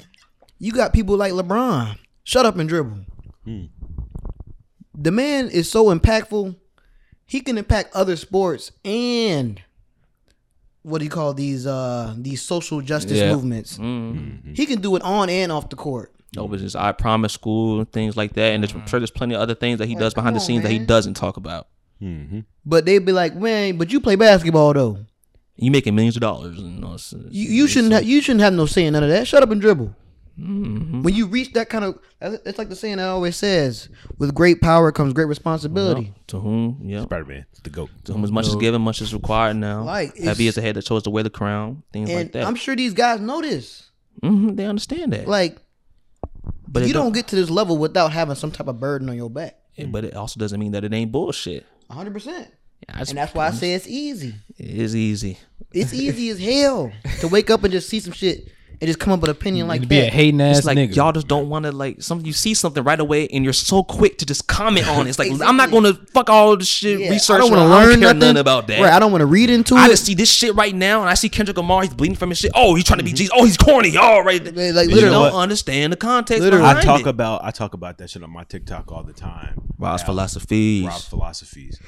You 0.63 0.71
got 0.71 0.93
people 0.93 1.17
like 1.17 1.33
LeBron. 1.33 1.99
Shut 2.23 2.47
up 2.47 2.57
and 2.57 2.69
dribble. 2.69 2.99
The 4.95 5.11
man 5.11 5.49
is 5.49 5.69
so 5.69 5.87
impactful. 5.87 6.55
He 7.27 7.41
can 7.41 7.59
impact 7.59 7.97
other 7.97 8.15
sports 8.15 8.71
and 8.85 9.61
what 10.83 10.99
do 10.99 11.05
you 11.05 11.11
call 11.11 11.35
these 11.35 11.67
uh 11.67 12.15
these 12.17 12.43
social 12.43 12.81
justice 12.81 13.19
Yeah. 13.19 13.33
movements. 13.35 13.77
Mm-hmm. 13.77 14.53
He 14.55 14.67
can 14.67 14.81
do 14.81 14.95
it 14.95 15.03
on 15.03 15.29
and 15.29 15.51
off 15.51 15.69
the 15.69 15.77
court. 15.77 16.13
No, 16.37 16.47
but 16.47 16.61
just 16.61 16.77
I 16.77 16.93
promise 16.93 17.33
school 17.33 17.79
and 17.81 17.91
things 17.91 18.17
like 18.17 18.35
that. 18.35 18.53
And 18.53 18.63
there's, 18.63 18.73
I'm 18.73 18.87
sure 18.87 19.01
there's 19.01 19.11
plenty 19.11 19.35
of 19.35 19.41
other 19.41 19.55
things 19.57 19.79
that 19.81 19.89
he 19.89 19.97
does 19.97 20.15
behind 20.15 20.37
the 20.37 20.39
come 20.39 20.43
on, 20.43 20.47
scenes 20.47 20.63
that 20.63 20.71
he 20.71 20.79
doesn't 20.79 21.15
talk 21.15 21.37
about. 21.37 21.67
But 22.65 22.85
they'd 22.85 23.05
be 23.05 23.13
like, 23.13 23.35
man, 23.35 23.79
but 23.79 23.93
you 23.93 24.01
play 24.01 24.15
basketball 24.17 24.73
though. 24.75 24.99
You 25.57 25.71
making 25.73 25.95
millions 25.97 26.17
of 26.17 26.21
dollars. 26.23 26.59
And, 26.59 26.75
you, 26.75 26.81
know, 26.81 26.97
You, 27.31 27.49
you 27.49 27.67
shouldn't 27.69 27.93
have 27.93 28.05
you 28.05 28.21
shouldn't 28.21 28.43
have 28.43 28.53
no 28.53 28.67
say 28.67 28.85
in 28.85 28.93
none 28.93 29.03
of 29.03 29.09
that. 29.11 29.27
Shut 29.27 29.43
up 29.43 29.51
and 29.51 29.61
dribble. 29.61 29.95
Mm-hmm. 30.39 31.03
When 31.03 31.15
you 31.15 31.27
reach 31.27 31.53
that 31.53 31.69
kind 31.69 31.85
of, 31.85 31.99
it's 32.21 32.57
like 32.59 32.69
the 32.71 32.77
saying 32.77 32.97
that 32.97 33.07
always 33.09 33.37
says: 33.37 33.89
"With 34.19 34.35
great 34.35 34.61
power 34.63 34.91
comes 34.91 35.13
great 35.13 35.27
responsibility." 35.27 36.15
to 36.29 36.41
whom, 36.41 36.81
yeah. 36.83 37.03
Spider 37.03 37.25
Man, 37.27 37.47
the 37.63 37.71
goat. 37.71 37.91
To 38.05 38.13
whom 38.15 38.25
as 38.25 38.33
much 38.33 38.47
is 38.47 38.57
given, 38.57 38.81
much 38.81 39.03
is 39.03 39.13
required 39.13 39.55
now. 39.57 39.83
Like, 39.85 40.17
Heavy 40.17 40.47
it's- 40.47 40.49
is 40.51 40.55
the 40.57 40.63
head 40.63 40.77
that 40.77 40.83
chose 40.83 41.03
to 41.03 41.11
wear 41.11 41.23
the 41.23 41.31
crown. 41.31 41.83
Things 41.93 42.09
And 42.09 42.19
like 42.19 42.33
that. 42.33 42.47
I'm 42.47 42.55
sure 42.55 42.75
these 42.75 42.95
guys 42.95 43.21
know 43.21 43.43
this. 43.43 43.91
hmm 44.23 44.55
they 44.55 44.65
understand 44.67 45.13
that. 45.13 45.29
Like, 45.29 45.59
but 46.67 46.87
you 46.87 46.93
don't 46.95 47.13
get 47.13 47.29
to 47.29 47.37
this 47.37 47.51
level 47.51 47.77
without 47.77 48.13
having 48.13 48.35
some 48.35 48.51
type 48.51 48.69
of 48.69 48.81
burden 48.81 49.09
on 49.11 49.17
your 49.17 49.31
back. 49.31 49.57
it- 49.77 49.93
but 49.93 50.05
it 50.05 50.15
also 50.15 50.41
doesn't 50.41 50.59
mean 50.59 50.73
that 50.73 50.85
it 50.85 50.93
ain't 50.93 51.13
bullshit. 51.13 51.67
100. 51.89 52.13
percent 52.15 52.49
I 52.89 53.01
And 53.01 53.09
that's 53.19 53.35
why 53.35 53.47
I 53.49 53.51
say 53.51 53.75
it's 53.75 53.87
easy. 53.87 54.35
it 54.59 54.67
is 54.71 54.97
easy. 54.97 55.39
It's 55.73 55.93
easy 55.95 56.31
as 56.31 56.39
hell 56.41 56.91
to 57.21 57.29
wake 57.29 57.51
up 57.51 57.63
and 57.65 57.73
just 57.73 57.89
see 57.89 58.01
some 58.01 58.13
shit 58.13 58.49
and 58.83 58.89
just 58.89 58.99
come 58.99 59.13
up 59.13 59.21
with 59.21 59.31
an 59.31 59.37
opinion 59.37 59.69
like 59.69 59.81
to 59.83 59.87
be 59.87 59.99
a 59.99 60.03
that. 60.03 60.13
hating 60.13 60.41
ass 60.41 60.59
It's 60.59 60.67
like 60.67 60.77
nigga. 60.77 60.97
y'all 60.97 61.13
just 61.13 61.29
don't 61.29 61.49
want 61.49 61.65
to 61.67 61.73
like 61.73 62.03
some. 62.03 62.27
You 62.27 62.33
see 62.33 62.53
something 62.53 62.83
right 62.83 62.99
away, 62.99 63.29
and 63.29 63.45
you're 63.45 63.53
so 63.53 63.85
quick 63.85 64.19
to 64.19 64.27
just 64.27 64.49
comment 64.49 64.89
on 64.89 65.07
it. 65.07 65.11
It's 65.11 65.19
like 65.21 65.31
I'm 65.41 65.57
not 65.57 65.71
gonna 65.71 65.95
fuck 66.13 66.29
all 66.29 66.57
this 66.57 66.67
shit 66.69 66.99
Yeah, 67.01 67.11
research. 67.11 67.37
I 67.37 67.39
don't 67.39 67.51
want 67.53 67.63
to 67.63 67.69
learn 67.69 67.89
care 67.91 67.99
nothing. 68.01 68.19
nothing 68.19 68.37
about 68.39 68.67
that. 68.67 68.81
Right, 68.81 68.93
I 68.93 68.99
don't 68.99 69.13
want 69.13 69.23
to 69.23 69.27
read 69.27 69.51
into 69.51 69.77
I 69.77 69.87
it. 69.87 69.91
just 69.91 70.05
see 70.05 70.15
this 70.15 70.31
shit 70.31 70.55
right 70.57 70.75
now, 70.75 71.01
and 71.01 71.09
I 71.09 71.15
see 71.15 71.29
Kendrick 71.29 71.57
Lamar. 71.57 71.83
He's 71.83 71.95
bleeding 71.95 72.17
from 72.17 72.31
his 72.31 72.39
shit. 72.39 72.51
Oh, 72.57 72.75
he's 72.75 72.85
trying 72.85 72.99
to 72.99 73.05
be 73.05 73.11
mm-hmm. 73.11 73.17
Jesus. 73.19 73.33
Oh, 73.37 73.45
he's 73.45 73.57
corny. 73.57 73.97
All 73.97 74.23
right, 74.25 74.45
Like, 74.45 74.55
you 74.57 74.73
literally. 74.97 75.11
don't 75.11 75.33
understand 75.35 75.93
the 75.93 75.97
context. 75.97 76.43
Literally. 76.43 76.63
behind 76.63 76.79
I 76.79 76.83
talk 76.83 77.01
it. 77.03 77.07
about 77.07 77.45
I 77.45 77.53
talk 77.53 77.75
about 77.75 77.99
that 77.99 78.11
shit 78.11 78.23
on 78.25 78.31
my 78.33 78.43
TikTok 78.45 78.91
all 78.91 79.05
the 79.05 79.13
time. 79.13 79.63
Rob's 79.79 80.03
How- 80.03 80.07
philosophies. 80.07 80.87
Rob's 80.87 81.07
philosophies. 81.07 81.79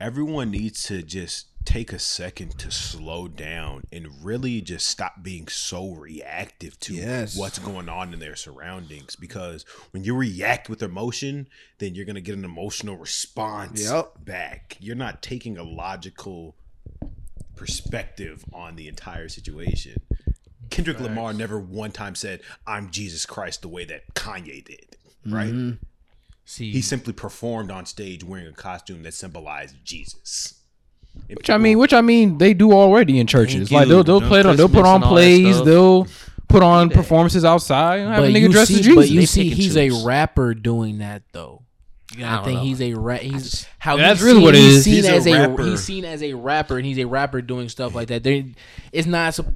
Everyone 0.00 0.50
needs 0.50 0.82
to 0.84 1.02
just 1.02 1.46
take 1.64 1.92
a 1.92 1.98
second 1.98 2.56
to 2.58 2.70
slow 2.70 3.26
down 3.26 3.82
and 3.90 4.06
really 4.24 4.60
just 4.60 4.86
stop 4.86 5.22
being 5.22 5.48
so 5.48 5.90
reactive 5.90 6.78
to 6.78 6.94
Yes. 6.94 7.36
what's 7.36 7.58
going 7.58 7.88
on 7.88 8.12
in 8.12 8.20
their 8.20 8.36
surroundings. 8.36 9.16
Because 9.16 9.64
when 9.90 10.04
you 10.04 10.14
react 10.14 10.68
with 10.68 10.80
emotion, 10.82 11.48
then 11.78 11.94
you're 11.94 12.04
gonna 12.04 12.20
get 12.20 12.36
an 12.36 12.44
emotional 12.44 12.96
response 12.96 13.82
Yep. 13.82 14.24
back. 14.24 14.76
You're 14.80 14.94
not 14.94 15.22
taking 15.22 15.58
a 15.58 15.64
logical 15.64 16.54
perspective 17.56 18.44
on 18.52 18.76
the 18.76 18.86
entire 18.86 19.28
situation. 19.28 19.96
Kendrick 20.70 21.00
Lamar 21.00 21.32
never 21.32 21.58
one 21.58 21.90
time 21.90 22.14
said, 22.14 22.42
I'm 22.66 22.90
Jesus 22.90 23.24
Christ 23.26 23.62
the 23.62 23.68
way 23.68 23.84
that 23.86 24.14
Kanye 24.14 24.64
did. 24.64 24.96
Right? 25.24 25.52
Mm-hmm. 25.52 25.84
See, 26.48 26.70
He 26.70 26.80
simply 26.80 27.12
performed 27.12 27.70
on 27.72 27.86
stage 27.86 28.22
wearing 28.24 28.46
a 28.46 28.52
costume 28.52 29.02
that 29.02 29.12
symbolized 29.14 29.76
Jesus. 29.84 30.54
And 31.28 31.36
Which 31.36 31.50
I 31.50 31.58
mean, 31.58 31.78
which 31.78 31.92
I 31.92 32.00
mean, 32.02 32.38
they 32.38 32.54
do 32.54 32.72
already 32.72 33.18
in 33.18 33.26
churches. 33.26 33.72
Like 33.72 33.88
they'll 33.88 34.04
they'll 34.04 34.20
play 34.20 34.42
on, 34.42 34.56
they'll 34.56 34.68
put 34.68 34.84
on 34.84 34.96
and 34.96 35.04
all 35.04 35.10
that 35.14 35.16
plays, 35.16 35.62
they'll 35.64 36.06
put 36.48 36.62
on 36.62 36.90
performances 36.90 37.44
outside 37.44 37.96
and 38.00 38.08
have 38.10 38.22
a 38.22 38.26
but 38.28 38.32
nigga 38.32 38.40
you 38.42 38.48
dressed 38.52 38.68
see, 38.68 38.74
as 38.78 38.86
Jesus. 38.86 38.94
but 38.96 39.10
you 39.10 39.20
They 39.20 39.26
see, 39.26 39.48
he's 39.50 39.74
choose. 39.74 40.02
a 40.02 40.06
rapper 40.06 40.54
doing 40.54 40.98
that 40.98 41.22
though. 41.32 41.62
You 42.16 42.24
I 42.24 42.28
gotta 42.28 42.44
think 42.44 42.58
know. 42.58 42.64
he's 42.64 42.80
a 42.80 42.94
rap. 42.94 43.20
He's 43.22 43.66
how 43.80 43.96
That's 43.96 44.20
he's 44.20 44.26
really 44.26 44.36
seen, 44.38 44.44
what 44.44 44.54
it 44.54 44.58
he's 44.58 44.74
is. 44.76 44.84
Seen 44.84 44.94
He's 44.94 45.06
a 45.06 45.12
as 45.14 45.26
a, 45.26 45.32
rapper. 45.48 45.64
he's 45.64 45.82
seen 45.82 46.04
as 46.04 46.22
a 46.22 46.34
rapper, 46.34 46.76
and 46.76 46.86
he's 46.86 46.98
a 46.98 47.04
rapper 47.06 47.42
doing 47.42 47.68
stuff 47.68 47.94
like 47.94 48.08
that. 48.08 48.22
There, 48.22 48.44
it's 48.92 49.06
not. 49.08 49.34
sup- 49.34 49.54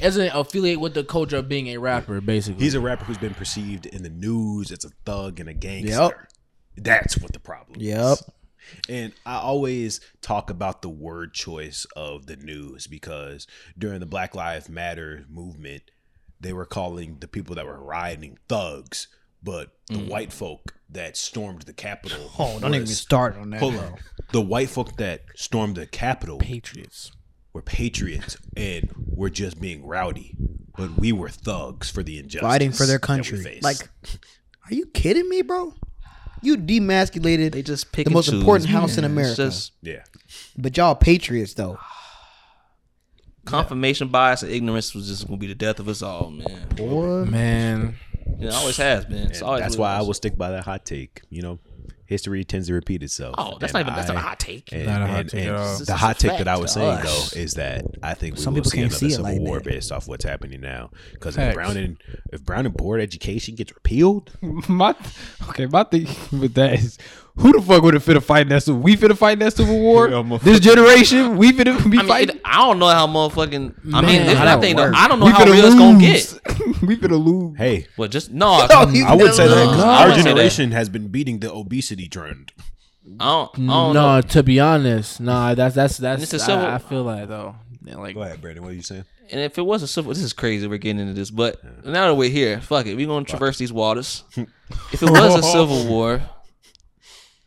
Doesn't 0.00 0.30
affiliate 0.34 0.80
with 0.80 0.94
the 0.94 1.04
culture 1.04 1.36
of 1.36 1.48
being 1.48 1.68
a 1.68 1.76
rapper. 1.76 2.20
Basically, 2.20 2.64
he's 2.64 2.74
a 2.74 2.80
rapper 2.80 3.04
who's 3.04 3.18
been 3.18 3.34
perceived 3.34 3.86
in 3.86 4.02
the 4.02 4.08
news 4.10 4.72
as 4.72 4.84
a 4.84 4.90
thug 5.06 5.38
and 5.38 5.48
a 5.48 5.54
gangster. 5.54 5.90
Yep. 5.92 6.28
That's 6.76 7.18
what 7.18 7.32
the 7.32 7.40
problem 7.40 7.80
Yep. 7.80 8.12
is. 8.12 8.24
And 8.88 9.12
I 9.26 9.36
always 9.36 10.00
talk 10.20 10.48
about 10.50 10.82
the 10.82 10.88
word 10.88 11.34
choice 11.34 11.86
of 11.96 12.26
the 12.26 12.36
news 12.36 12.86
because 12.86 13.46
during 13.76 14.00
the 14.00 14.06
Black 14.06 14.34
Lives 14.34 14.68
Matter 14.68 15.24
movement, 15.28 15.90
they 16.40 16.52
were 16.52 16.64
calling 16.66 17.18
the 17.20 17.28
people 17.28 17.54
that 17.56 17.66
were 17.66 17.82
rioting 17.82 18.38
thugs, 18.48 19.08
but 19.42 19.72
the 19.88 19.94
mm. 19.94 20.08
white 20.08 20.32
folk 20.32 20.74
that 20.88 21.16
stormed 21.16 21.62
the 21.62 21.72
Capitol. 21.72 22.30
Oh, 22.38 22.58
don't 22.60 22.74
even 22.74 22.86
start 22.86 23.36
on 23.36 23.50
that, 23.50 23.60
Hold 23.60 23.76
on. 23.76 23.96
The 24.30 24.40
white 24.40 24.70
folk 24.70 24.96
that 24.96 25.22
stormed 25.34 25.76
the 25.76 25.86
Capitol 25.86 26.38
Patriots. 26.38 27.12
were 27.52 27.62
patriots 27.62 28.36
and 28.56 28.90
were 28.96 29.30
just 29.30 29.60
being 29.60 29.84
rowdy, 29.86 30.36
but 30.76 30.98
we 30.98 31.12
were 31.12 31.28
thugs 31.28 31.90
for 31.90 32.02
the 32.02 32.18
injustice, 32.18 32.48
Fighting 32.48 32.72
for 32.72 32.86
their 32.86 32.98
that 32.98 33.08
we 33.08 33.16
country. 33.16 33.42
faced. 33.42 33.62
Like, 33.64 33.88
are 34.68 34.74
you 34.74 34.86
kidding 34.86 35.28
me, 35.28 35.42
bro? 35.42 35.74
You 36.42 36.56
demasculated 36.56 37.52
They 37.52 37.62
just 37.62 37.92
pick 37.92 38.06
the 38.06 38.12
most 38.12 38.26
choose, 38.26 38.40
important 38.40 38.68
house 38.70 38.98
in 38.98 39.04
America. 39.04 39.36
just 39.36 39.72
Yeah. 39.80 40.02
but 40.56 40.76
y'all 40.76 40.94
patriots 40.94 41.54
though. 41.54 41.78
confirmation 43.44 44.08
bias 44.08 44.42
and 44.42 44.52
ignorance 44.52 44.94
was 44.94 45.08
just 45.08 45.26
gonna 45.26 45.36
be 45.38 45.46
the 45.46 45.54
death 45.54 45.80
of 45.80 45.88
us 45.88 46.02
all, 46.02 46.30
man. 46.30 46.68
Boy. 46.76 47.24
Man, 47.24 47.96
It 48.40 48.52
always 48.52 48.76
has 48.76 49.04
been. 49.04 49.28
It's 49.28 49.42
always 49.42 49.62
that's 49.62 49.76
what 49.76 49.84
why 49.84 49.94
it 49.96 49.98
I 49.98 50.02
will 50.02 50.14
stick 50.14 50.36
by 50.36 50.50
that 50.50 50.64
hot 50.64 50.84
take. 50.84 51.22
You 51.30 51.42
know, 51.42 51.58
history 52.12 52.44
tends 52.44 52.68
to 52.68 52.74
repeat 52.74 53.02
itself. 53.02 53.34
Oh, 53.38 53.56
that's 53.58 53.72
And 53.74 53.84
not 53.84 53.92
even 53.92 53.94
that's 53.94 54.08
not 54.08 54.16
a 54.16 54.20
I- 54.20 54.22
hot 54.22 54.38
take. 54.38 54.72
And, 54.72 54.86
Not 54.86 55.02
a 55.02 55.06
hot 55.06 55.20
and- 55.20 55.28
take 55.30 55.40
and 55.46 55.56
at 55.56 55.86
The 55.86 55.96
hot 55.96 56.18
take 56.18 56.38
that 56.38 56.46
I 56.48 56.52
fact 56.52 56.62
was 56.62 56.72
saying 56.72 56.88
us. 56.98 57.30
though 57.32 57.40
is 57.40 57.54
that 57.54 57.84
I 58.02 58.14
think 58.14 58.36
we 58.36 58.40
Some 58.40 58.54
will 58.54 58.60
people 58.60 58.70
see 58.70 58.76
can't 58.78 58.90
another 58.92 58.98
see 58.98 59.06
it 59.06 59.10
civil 59.10 59.24
like 59.24 59.40
war 59.40 59.58
that. 59.58 59.64
based 59.64 59.90
off 59.92 60.06
what's 60.08 60.24
happening 60.24 60.60
now. 60.60 60.90
Because 61.12 61.36
if 61.36 61.54
Brown 61.54 61.76
and 61.76 61.96
if 62.32 62.44
Brown 62.44 62.66
and 62.66 62.74
board 62.76 63.00
education 63.00 63.54
gets 63.56 63.72
repealed, 63.74 64.30
my 64.68 64.94
okay, 65.48 65.66
my 65.66 65.82
thing 65.84 66.06
with 66.38 66.54
that 66.54 66.74
is 66.74 66.98
who 67.36 67.52
the 67.52 67.62
fuck 67.62 67.82
would 67.82 67.94
have 67.94 68.04
finna 68.04 68.22
fight 68.22 68.42
in 68.42 68.48
that 68.48 68.62
civil? 68.62 68.80
We 68.80 68.96
finna 68.96 69.16
fight 69.16 69.32
in 69.34 69.38
that 69.40 69.54
civil 69.54 69.78
war? 69.78 70.08
this 70.38 70.60
generation, 70.60 71.36
we 71.36 71.52
finna 71.52 71.78
be 71.90 71.98
I 71.98 72.02
mean, 72.02 72.08
fighting. 72.08 72.36
it, 72.36 72.42
I 72.44 72.58
don't 72.58 72.78
know 72.78 72.88
how 72.88 73.06
motherfucking. 73.06 73.94
I 73.94 74.00
mean, 74.02 74.26
this, 74.26 74.38
I 74.38 74.44
that 74.44 74.60
think 74.60 74.76
though, 74.76 74.84
work? 74.84 74.94
I 74.96 75.08
don't 75.08 75.18
know 75.18 75.26
we 75.26 75.32
how 75.32 75.44
finna 75.44 75.52
real 75.52 75.64
it's 75.66 75.74
gonna 75.74 75.98
get. 76.00 76.82
we 76.82 76.96
finna 76.96 77.24
lose. 77.24 77.56
hey, 77.56 77.86
well, 77.96 78.08
just 78.08 78.30
no, 78.30 78.66
Yo, 78.70 78.88
you 78.90 79.04
I 79.06 79.14
would 79.14 79.34
say 79.34 79.48
that 79.48 79.54
No, 79.76 79.84
our 79.84 80.08
I 80.08 80.08
that. 80.08 80.24
generation 80.24 80.72
has 80.72 80.88
been 80.88 81.08
beating 81.08 81.38
the 81.40 81.52
obesity 81.52 82.08
trend. 82.08 82.52
I 83.18 83.24
don't. 83.24 83.50
I 83.54 83.56
don't 83.56 83.58
no, 83.66 83.92
know. 83.92 84.20
to 84.20 84.42
be 84.42 84.60
honest, 84.60 85.20
nah, 85.20 85.54
that's 85.54 85.74
that's 85.74 85.96
that's. 85.96 86.22
it's 86.22 86.34
a 86.34 86.38
civil- 86.38 86.66
I, 86.66 86.74
I 86.74 86.78
feel 86.78 87.02
like 87.02 87.28
though. 87.28 87.56
Yeah, 87.84 87.96
like 87.96 88.14
Go 88.14 88.22
ahead, 88.22 88.40
Brandon. 88.40 88.62
What 88.62 88.70
are 88.72 88.74
you 88.74 88.82
saying? 88.82 89.04
And 89.30 89.40
if 89.40 89.56
it 89.58 89.62
was 89.62 89.82
a 89.82 89.88
civil, 89.88 90.12
this 90.12 90.22
is 90.22 90.32
crazy. 90.32 90.66
We're 90.66 90.76
getting 90.78 91.00
into 91.00 91.14
this, 91.14 91.30
but 91.30 91.62
now 91.84 92.08
that 92.08 92.14
we're 92.14 92.28
here, 92.30 92.60
fuck 92.60 92.86
it. 92.86 92.94
We're 92.94 93.06
gonna 93.06 93.24
traverse 93.24 93.58
these 93.58 93.72
waters. 93.72 94.24
if 94.36 95.02
it 95.02 95.10
was 95.10 95.34
a 95.36 95.42
civil 95.42 95.86
war, 95.86 96.22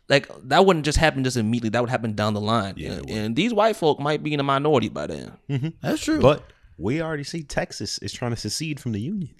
like 0.08 0.28
that 0.44 0.64
wouldn't 0.66 0.84
just 0.84 0.98
happen 0.98 1.24
just 1.24 1.36
immediately. 1.36 1.70
That 1.70 1.80
would 1.80 1.90
happen 1.90 2.14
down 2.14 2.34
the 2.34 2.40
line. 2.40 2.74
Yeah, 2.76 2.92
and, 2.92 3.10
and 3.10 3.36
these 3.36 3.52
white 3.52 3.76
folk 3.76 3.98
might 4.00 4.22
be 4.22 4.32
in 4.34 4.40
a 4.40 4.44
minority 4.44 4.88
by 4.88 5.06
then. 5.08 5.32
Mm-hmm. 5.50 5.68
That's 5.82 6.02
true. 6.02 6.20
But 6.20 6.44
we 6.78 7.00
already 7.02 7.24
see 7.24 7.42
Texas 7.42 7.98
is 7.98 8.12
trying 8.12 8.30
to 8.32 8.36
secede 8.36 8.78
from 8.80 8.92
the 8.92 9.00
union. 9.00 9.34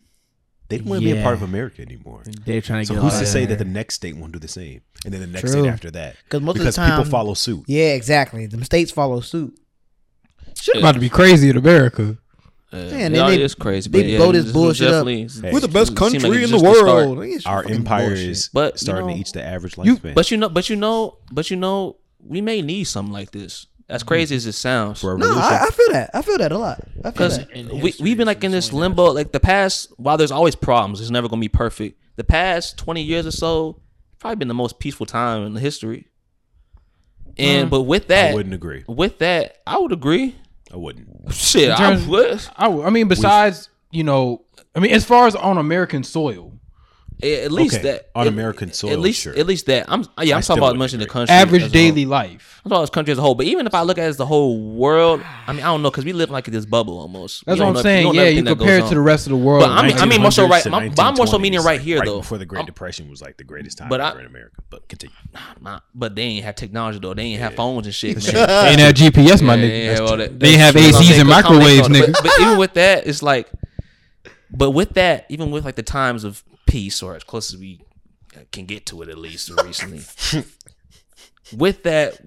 They 0.68 0.78
don't 0.78 0.88
want 0.88 1.02
to 1.02 1.04
be 1.12 1.16
a 1.16 1.22
part 1.22 1.34
of 1.34 1.42
America 1.42 1.80
anymore. 1.82 2.24
they're 2.44 2.60
trying 2.60 2.82
to 2.82 2.86
So 2.86 2.94
get. 2.94 3.02
who's 3.04 3.18
to 3.20 3.26
say 3.26 3.44
in 3.44 3.50
that 3.50 3.58
the 3.58 3.64
next 3.64 3.94
state 3.94 4.16
won't 4.16 4.32
do 4.32 4.40
the 4.40 4.48
same, 4.48 4.80
and 5.04 5.14
then 5.14 5.20
the 5.20 5.28
next 5.28 5.42
True. 5.52 5.60
state 5.62 5.68
after 5.68 5.92
that? 5.92 6.16
Because 6.24 6.42
most 6.42 6.58
of 6.58 6.64
the 6.64 6.72
time- 6.72 6.90
people 6.98 7.08
follow 7.08 7.34
suit. 7.34 7.62
yeah, 7.68 7.92
exactly. 7.92 8.46
The 8.46 8.64
states 8.64 8.90
follow 8.90 9.20
suit. 9.20 9.56
Shit 10.60 10.76
about 10.78 10.94
to 10.94 11.00
be 11.00 11.08
crazy 11.08 11.50
in 11.50 11.56
America. 11.56 12.18
Uh, 12.72 12.76
Man, 12.76 12.84
it 12.86 12.90
then 12.90 13.12
they- 13.12 13.42
is 13.42 13.54
crazy. 13.54 13.88
they 13.88 14.00
but 14.02 14.06
yeah, 14.08 14.18
blow 14.18 14.32
this 14.32 14.50
bullshit 14.52 14.88
up. 14.88 15.06
Hey. 15.06 15.26
We're 15.52 15.60
the 15.60 15.68
best 15.68 15.88
seemed 15.96 16.00
like 16.00 16.12
country 16.22 16.42
in 16.44 16.50
the 16.50 16.58
just 16.58 16.64
the 16.64 16.70
world. 16.70 17.18
Our 17.46 17.64
empire 17.68 18.08
bullshit. 18.08 18.28
is 18.28 18.50
But, 18.52 18.74
you 18.74 18.78
starting 18.78 19.06
know- 19.06 19.12
to 19.14 19.20
eat 19.20 19.30
the 19.32 19.44
average 19.44 19.76
You- 19.78 19.96
lifespan. 19.96 20.14
But 20.14 20.30
you 20.32 20.36
know, 20.36 20.48
but 20.48 20.68
you 20.68 20.76
know, 20.76 21.18
but 21.30 21.48
you 21.50 21.56
know, 21.56 21.96
we 22.18 22.40
may 22.40 22.62
need 22.62 22.84
something 22.84 23.12
like 23.12 23.30
this. 23.30 23.66
As 23.88 24.02
crazy 24.02 24.34
as 24.34 24.46
it 24.46 24.52
sounds, 24.54 25.04
No, 25.04 25.16
I, 25.16 25.66
I 25.68 25.70
feel 25.70 25.92
that. 25.92 26.10
I 26.12 26.20
feel 26.22 26.38
that 26.38 26.50
a 26.50 26.58
lot. 26.58 26.80
Because 27.00 27.38
we 27.54 27.94
we've 28.00 28.16
been 28.16 28.26
like 28.26 28.42
in 28.42 28.50
this 28.50 28.72
limbo. 28.72 29.12
Like 29.12 29.30
the 29.30 29.38
past, 29.38 29.92
while 29.96 30.16
there's 30.16 30.32
always 30.32 30.56
problems, 30.56 31.00
it's 31.00 31.10
never 31.10 31.28
gonna 31.28 31.38
be 31.40 31.46
perfect. 31.48 32.00
The 32.16 32.24
past 32.24 32.76
twenty 32.78 33.02
years 33.02 33.26
or 33.28 33.30
so, 33.30 33.80
probably 34.18 34.34
been 34.36 34.48
the 34.48 34.54
most 34.54 34.80
peaceful 34.80 35.06
time 35.06 35.46
in 35.46 35.54
the 35.54 35.60
history. 35.60 36.08
And 37.38 37.70
but 37.70 37.82
with 37.82 38.08
that, 38.08 38.24
I 38.24 38.28
that, 38.30 38.34
wouldn't 38.34 38.54
agree. 38.56 38.82
with 38.88 39.18
that, 39.18 39.58
I 39.66 39.78
would 39.78 39.92
agree. 39.92 40.34
I 40.72 40.76
wouldn't. 40.76 41.32
Shit, 41.32 41.70
I 41.70 41.76
terms- 41.76 42.06
would. 42.06 42.40
I, 42.56 42.64
w- 42.64 42.84
I 42.84 42.90
mean, 42.90 43.08
besides 43.08 43.68
you 43.90 44.04
know, 44.04 44.42
I 44.74 44.80
mean, 44.80 44.92
as 44.92 45.04
far 45.04 45.26
as 45.26 45.34
on 45.36 45.58
American 45.58 46.02
soil, 46.04 46.52
At 47.22 47.50
least 47.50 47.76
Okay, 47.76 47.82
that 47.84 48.10
on 48.14 48.26
at- 48.26 48.32
American 48.32 48.72
soil, 48.72 48.90
At 48.92 48.98
least, 48.98 49.22
sure. 49.22 49.34
at 49.34 49.46
least 49.46 49.64
that. 49.66 49.86
I'm 49.88 50.02
yeah. 50.20 50.34
I 50.34 50.36
I'm 50.36 50.42
still 50.42 50.56
talking 50.56 50.68
about 50.68 50.76
much 50.76 50.92
in 50.92 51.00
the 51.00 51.06
country. 51.06 51.32
average 51.34 51.62
as 51.62 51.68
whole. 51.68 51.72
daily 51.72 52.04
life. 52.04 52.60
I'm 52.62 52.68
talking 52.68 52.76
about 52.76 52.80
this 52.82 52.90
country 52.90 53.12
as 53.12 53.18
a 53.18 53.22
whole. 53.22 53.34
But 53.34 53.46
even 53.46 53.66
if 53.66 53.74
I 53.74 53.82
look 53.82 53.96
at 53.96 54.04
it 54.04 54.08
as 54.08 54.16
the 54.18 54.26
whole 54.26 54.60
world, 54.72 55.22
I 55.46 55.52
mean, 55.54 55.62
I 55.62 55.68
don't 55.68 55.80
know 55.80 55.90
because 55.90 56.04
we 56.04 56.12
live 56.12 56.28
like 56.30 56.46
in 56.46 56.52
this 56.52 56.66
bubble 56.66 56.98
almost. 56.98 57.46
That's 57.46 57.58
We 57.58 57.62
what 57.64 57.68
I'm 57.68 57.74
know- 57.74 57.80
saying. 57.82 58.14
Yeah, 58.14 58.24
you 58.24 58.42
compare 58.44 58.78
it 58.80 58.88
to 58.88 58.94
the 58.94 59.00
rest 59.00 59.26
of 59.26 59.30
the 59.30 59.36
world. 59.38 59.62
But 59.62 59.70
I'm- 59.70 59.98
I 59.98 60.04
mean, 60.04 60.20
more 60.20 60.30
so 60.30 60.46
right- 60.46 60.66
my- 60.68 60.90
but 60.90 61.00
I'm 61.02 61.14
more 61.14 61.26
so 61.26 61.38
meaning 61.38 61.60
right 61.60 61.78
like, 61.78 61.80
here, 61.80 62.02
though. 62.04 62.18
Before 62.18 62.36
the 62.36 62.44
Great 62.44 62.58
I'm- 62.58 62.66
Depression 62.66 63.08
was 63.08 63.22
like 63.22 63.38
the 63.38 63.44
greatest 63.44 63.78
time 63.78 63.88
But 63.88 64.02
I- 64.02 64.10
ever 64.10 64.20
in 64.20 64.26
America. 64.26 64.56
But 64.68 64.86
continue. 64.86 65.16
Nah, 65.62 65.80
but 65.94 66.14
they 66.16 66.22
ain't 66.22 66.44
have 66.44 66.56
technology 66.56 66.98
though. 66.98 67.14
They 67.14 67.22
ain't 67.22 67.40
have 67.40 67.54
phones 67.54 67.86
and 67.86 67.94
shit. 67.94 68.16
man. 68.22 68.34
they 68.34 68.40
ain't 68.72 68.80
have 68.80 68.94
GPS, 68.94 69.40
my 69.40 69.56
nigga. 69.56 69.84
yeah, 69.84 70.00
well, 70.00 70.18
that- 70.18 70.38
They 70.38 70.58
have. 70.58 70.74
ACs 70.74 70.84
and 71.18 71.30
That's 71.30 71.48
what 71.48 71.56
I'm 71.56 71.62
saying, 71.62 71.76
microwaves, 71.80 71.88
nigga. 71.88 72.12
But, 72.12 72.22
but 72.24 72.40
even 72.40 72.58
with 72.58 72.74
that, 72.74 73.06
it's 73.06 73.22
like, 73.22 73.48
but 74.50 74.72
with 74.72 74.90
that, 74.94 75.24
even 75.30 75.50
with 75.50 75.64
like 75.64 75.76
the 75.76 75.82
times 75.82 76.22
of 76.24 76.42
peace, 76.66 77.02
or 77.02 77.14
as 77.16 77.24
close 77.24 77.52
as 77.52 77.60
we 77.60 77.80
can 78.52 78.66
get 78.66 78.86
to 78.86 79.02
it, 79.02 79.08
at 79.08 79.18
least 79.18 79.50
recently. 79.64 80.02
with 81.56 81.84
that, 81.84 82.18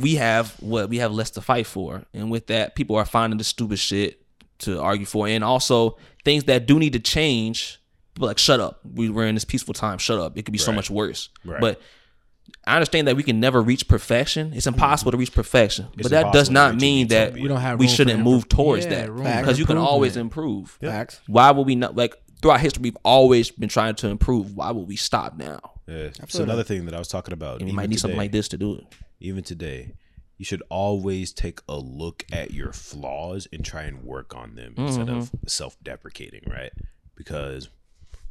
we 0.00 0.16
have 0.16 0.52
what 0.60 0.88
we 0.88 0.98
have 0.98 1.12
less 1.12 1.30
to 1.32 1.40
fight 1.40 1.66
for, 1.66 2.04
and 2.12 2.30
with 2.30 2.48
that, 2.48 2.74
people 2.74 2.96
are 2.96 3.04
finding 3.04 3.38
the 3.38 3.44
stupid 3.44 3.78
shit 3.78 4.20
to 4.58 4.80
argue 4.80 5.06
for, 5.06 5.26
and 5.26 5.44
also 5.44 5.96
things 6.24 6.44
that 6.44 6.66
do 6.66 6.78
need 6.78 6.92
to 6.94 7.00
change. 7.00 7.80
People 8.14 8.26
are 8.26 8.30
like, 8.30 8.38
shut 8.38 8.60
up. 8.60 8.80
We, 8.84 9.10
we're 9.10 9.26
in 9.26 9.34
this 9.34 9.44
peaceful 9.44 9.74
time. 9.74 9.98
Shut 9.98 10.20
up. 10.20 10.38
It 10.38 10.44
could 10.44 10.52
be 10.52 10.58
so 10.58 10.70
much 10.70 10.88
worse. 10.88 11.30
Right. 11.44 11.60
But 11.60 11.80
I 12.64 12.76
understand 12.76 13.08
that 13.08 13.16
we 13.16 13.22
can 13.22 13.40
never 13.40 13.60
reach 13.60 13.88
perfection. 13.88 14.52
It's 14.54 14.66
impossible 14.66 15.10
to 15.10 15.18
reach 15.18 15.32
perfection. 15.32 15.88
It's 15.94 16.08
but 16.08 16.10
that 16.12 16.32
does 16.32 16.48
not 16.48 16.76
mean 16.76 17.08
that. 17.08 17.34
We 17.34 17.48
don't 17.48 17.60
have 17.60 17.78
we 17.78 17.88
shouldn't 17.88 18.22
move 18.22 18.48
towards 18.48 18.86
Yeah, 18.86 19.06
that 19.06 19.40
because 19.40 19.58
you 19.58 19.66
can 19.66 19.78
always 19.78 20.16
improvement. 20.16 20.68
improve. 20.78 20.92
Facts. 20.92 21.20
Why 21.26 21.50
would 21.50 21.66
we 21.66 21.74
not 21.74 21.96
like 21.96 22.14
throughout 22.44 22.60
history? 22.60 22.82
We've 22.82 22.96
always 23.04 23.50
been 23.50 23.68
trying 23.70 23.94
to 23.96 24.08
improve. 24.08 24.54
Why 24.54 24.70
would 24.70 24.86
we 24.86 24.96
stop 24.96 25.36
now? 25.36 25.60
Yeah. 25.86 26.10
So 26.28 26.42
another 26.42 26.62
thing 26.62 26.84
that 26.84 26.94
I 26.94 26.98
was 26.98 27.08
talking 27.08 27.32
about. 27.32 27.60
And 27.60 27.68
we 27.68 27.74
might 27.74 27.88
need 27.88 27.98
something 28.00 28.18
like 28.18 28.32
this 28.32 28.48
to 28.48 28.58
do 28.58 28.74
it. 28.76 28.84
even 29.20 29.42
today, 29.42 29.94
you 30.36 30.44
should 30.44 30.62
always 30.68 31.32
take 31.32 31.60
a 31.68 31.76
look 31.76 32.24
at 32.32 32.52
your 32.52 32.72
flaws 32.72 33.46
and 33.52 33.64
try 33.64 33.82
and 33.82 34.02
work 34.02 34.34
on 34.36 34.56
them 34.56 34.74
instead 34.76 35.08
of 35.08 35.24
Mm-hmm. 35.30 35.46
self-deprecating, 35.46 36.42
right? 36.46 36.72
Because 37.16 37.68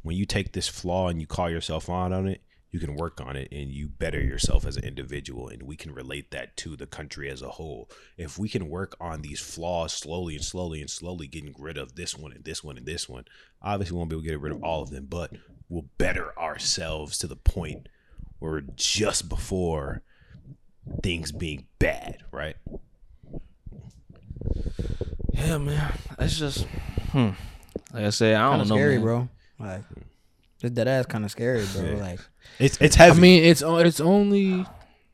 when 0.02 0.16
you 0.16 0.26
take 0.26 0.52
this 0.52 0.68
flaw 0.68 1.08
and 1.08 1.20
you 1.20 1.26
call 1.26 1.50
yourself 1.50 1.88
on 1.88 2.12
on 2.12 2.28
it, 2.28 2.40
you 2.74 2.80
can 2.80 2.96
work 2.96 3.20
on 3.20 3.36
it 3.36 3.46
and 3.52 3.70
you 3.70 3.86
better 3.86 4.20
yourself 4.20 4.66
as 4.66 4.76
an 4.76 4.82
individual 4.82 5.46
and 5.46 5.62
we 5.62 5.76
can 5.76 5.94
relate 5.94 6.32
that 6.32 6.56
to 6.56 6.74
the 6.74 6.88
country 6.88 7.30
as 7.30 7.40
a 7.40 7.50
whole. 7.50 7.88
If 8.16 8.36
we 8.36 8.48
can 8.48 8.68
work 8.68 8.96
on 9.00 9.22
these 9.22 9.38
flaws 9.38 9.92
slowly 9.92 10.34
and 10.34 10.44
slowly 10.44 10.80
and 10.80 10.90
slowly 10.90 11.28
getting 11.28 11.54
rid 11.56 11.78
of 11.78 11.94
this 11.94 12.18
one 12.18 12.32
and 12.32 12.42
this 12.42 12.64
one 12.64 12.76
and 12.76 12.84
this 12.84 13.08
one, 13.08 13.26
obviously 13.62 13.94
we 13.94 13.98
won't 13.98 14.10
be 14.10 14.16
able 14.16 14.24
to 14.24 14.28
get 14.28 14.40
rid 14.40 14.50
of 14.50 14.64
all 14.64 14.82
of 14.82 14.90
them, 14.90 15.06
but 15.08 15.30
we'll 15.68 15.84
better 15.98 16.36
ourselves 16.36 17.16
to 17.18 17.28
the 17.28 17.36
point 17.36 17.88
where 18.40 18.50
we're 18.50 18.62
just 18.74 19.28
before 19.28 20.02
things 21.00 21.30
being 21.30 21.68
bad, 21.78 22.24
right? 22.32 22.56
Yeah, 25.32 25.58
man. 25.58 25.92
That's 26.18 26.36
just 26.36 26.64
hmm. 27.12 27.30
Like 27.92 28.06
I 28.06 28.10
said, 28.10 28.34
I 28.34 28.50
don't 28.50 28.62
of 28.62 28.68
know, 28.68 28.74
scary, 28.74 28.96
man. 28.96 29.04
bro. 29.04 29.28
Like, 29.60 29.82
just 30.58 30.74
that 30.74 30.88
ass 30.88 31.06
kind 31.06 31.24
of 31.24 31.30
scary, 31.30 31.64
bro. 31.72 31.84
Yeah. 31.84 31.94
Like, 32.02 32.20
It's 32.58 32.80
it's 32.80 32.96
heavy. 32.96 33.18
I 33.18 33.20
mean, 33.20 33.44
it's 33.44 33.62
it's 33.62 34.00
only 34.00 34.64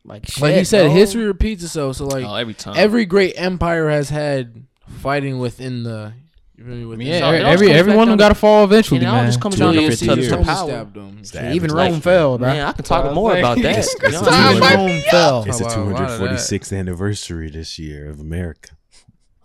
like, 0.04 0.38
like 0.40 0.54
he 0.54 0.64
said, 0.64 0.86
bro. 0.86 0.94
history 0.94 1.24
repeats 1.24 1.62
itself. 1.64 1.96
So 1.96 2.06
like 2.06 2.24
Oh, 2.24 2.34
every 2.34 2.54
time. 2.54 2.74
every 2.76 3.04
great 3.06 3.34
empire 3.36 3.88
has 3.88 4.10
had 4.10 4.64
fighting 5.00 5.38
within 5.38 5.82
the. 5.82 6.12
you 6.56 6.64
feel 6.64 6.74
me, 6.74 6.84
within 6.84 7.06
Yeah, 7.06 7.18
So 7.20 7.30
it 7.32 7.42
every, 7.42 7.68
always 7.68 7.82
comes 7.86 7.96
one 7.96 8.08
of 8.08 8.08
them 8.12 8.18
got 8.18 8.28
to 8.30 8.34
fall 8.34 8.64
eventually, 8.64 8.98
and 8.98 9.06
it 9.06 9.08
all 9.10 9.16
man. 9.16 9.26
just 9.26 9.40
comes 9.40 9.56
down 9.56 9.72
to 9.74 9.80
250 9.80 10.06
to, 10.06 10.14
years. 10.16 10.28
to 10.30 10.36
power. 10.44 10.68
stabbed 10.68 10.96
him. 10.96 11.52
Even 11.54 11.70
Rome 11.72 11.92
life. 11.94 12.02
fell, 12.02 12.38
bro. 12.38 12.48
Man, 12.48 12.66
I 12.66 12.72
can 12.72 12.84
talk 12.84 13.04
That's 13.04 13.14
more 13.14 13.30
what 13.30 13.38
about 13.38 13.58
that. 13.62 13.84
saying. 13.84 13.96
You 14.02 14.10
know 14.10 14.18
It's- 14.18 14.22
what 14.22 14.32
I'm 14.32 14.56
it's- 14.56 14.70
saying? 14.70 14.80
Even 14.80 14.90
Rome 14.90 15.02
fell. 15.10 15.44
It's 15.44 15.58
the 15.58 15.64
Oh, 15.64 15.68
wow, 15.84 15.92
wow, 15.92 15.98
that- 15.98 16.20
246th 16.20 16.72
anniversary 16.78 17.50
this 17.50 17.78
year 17.78 18.10
of 18.10 18.20
America. 18.20 18.70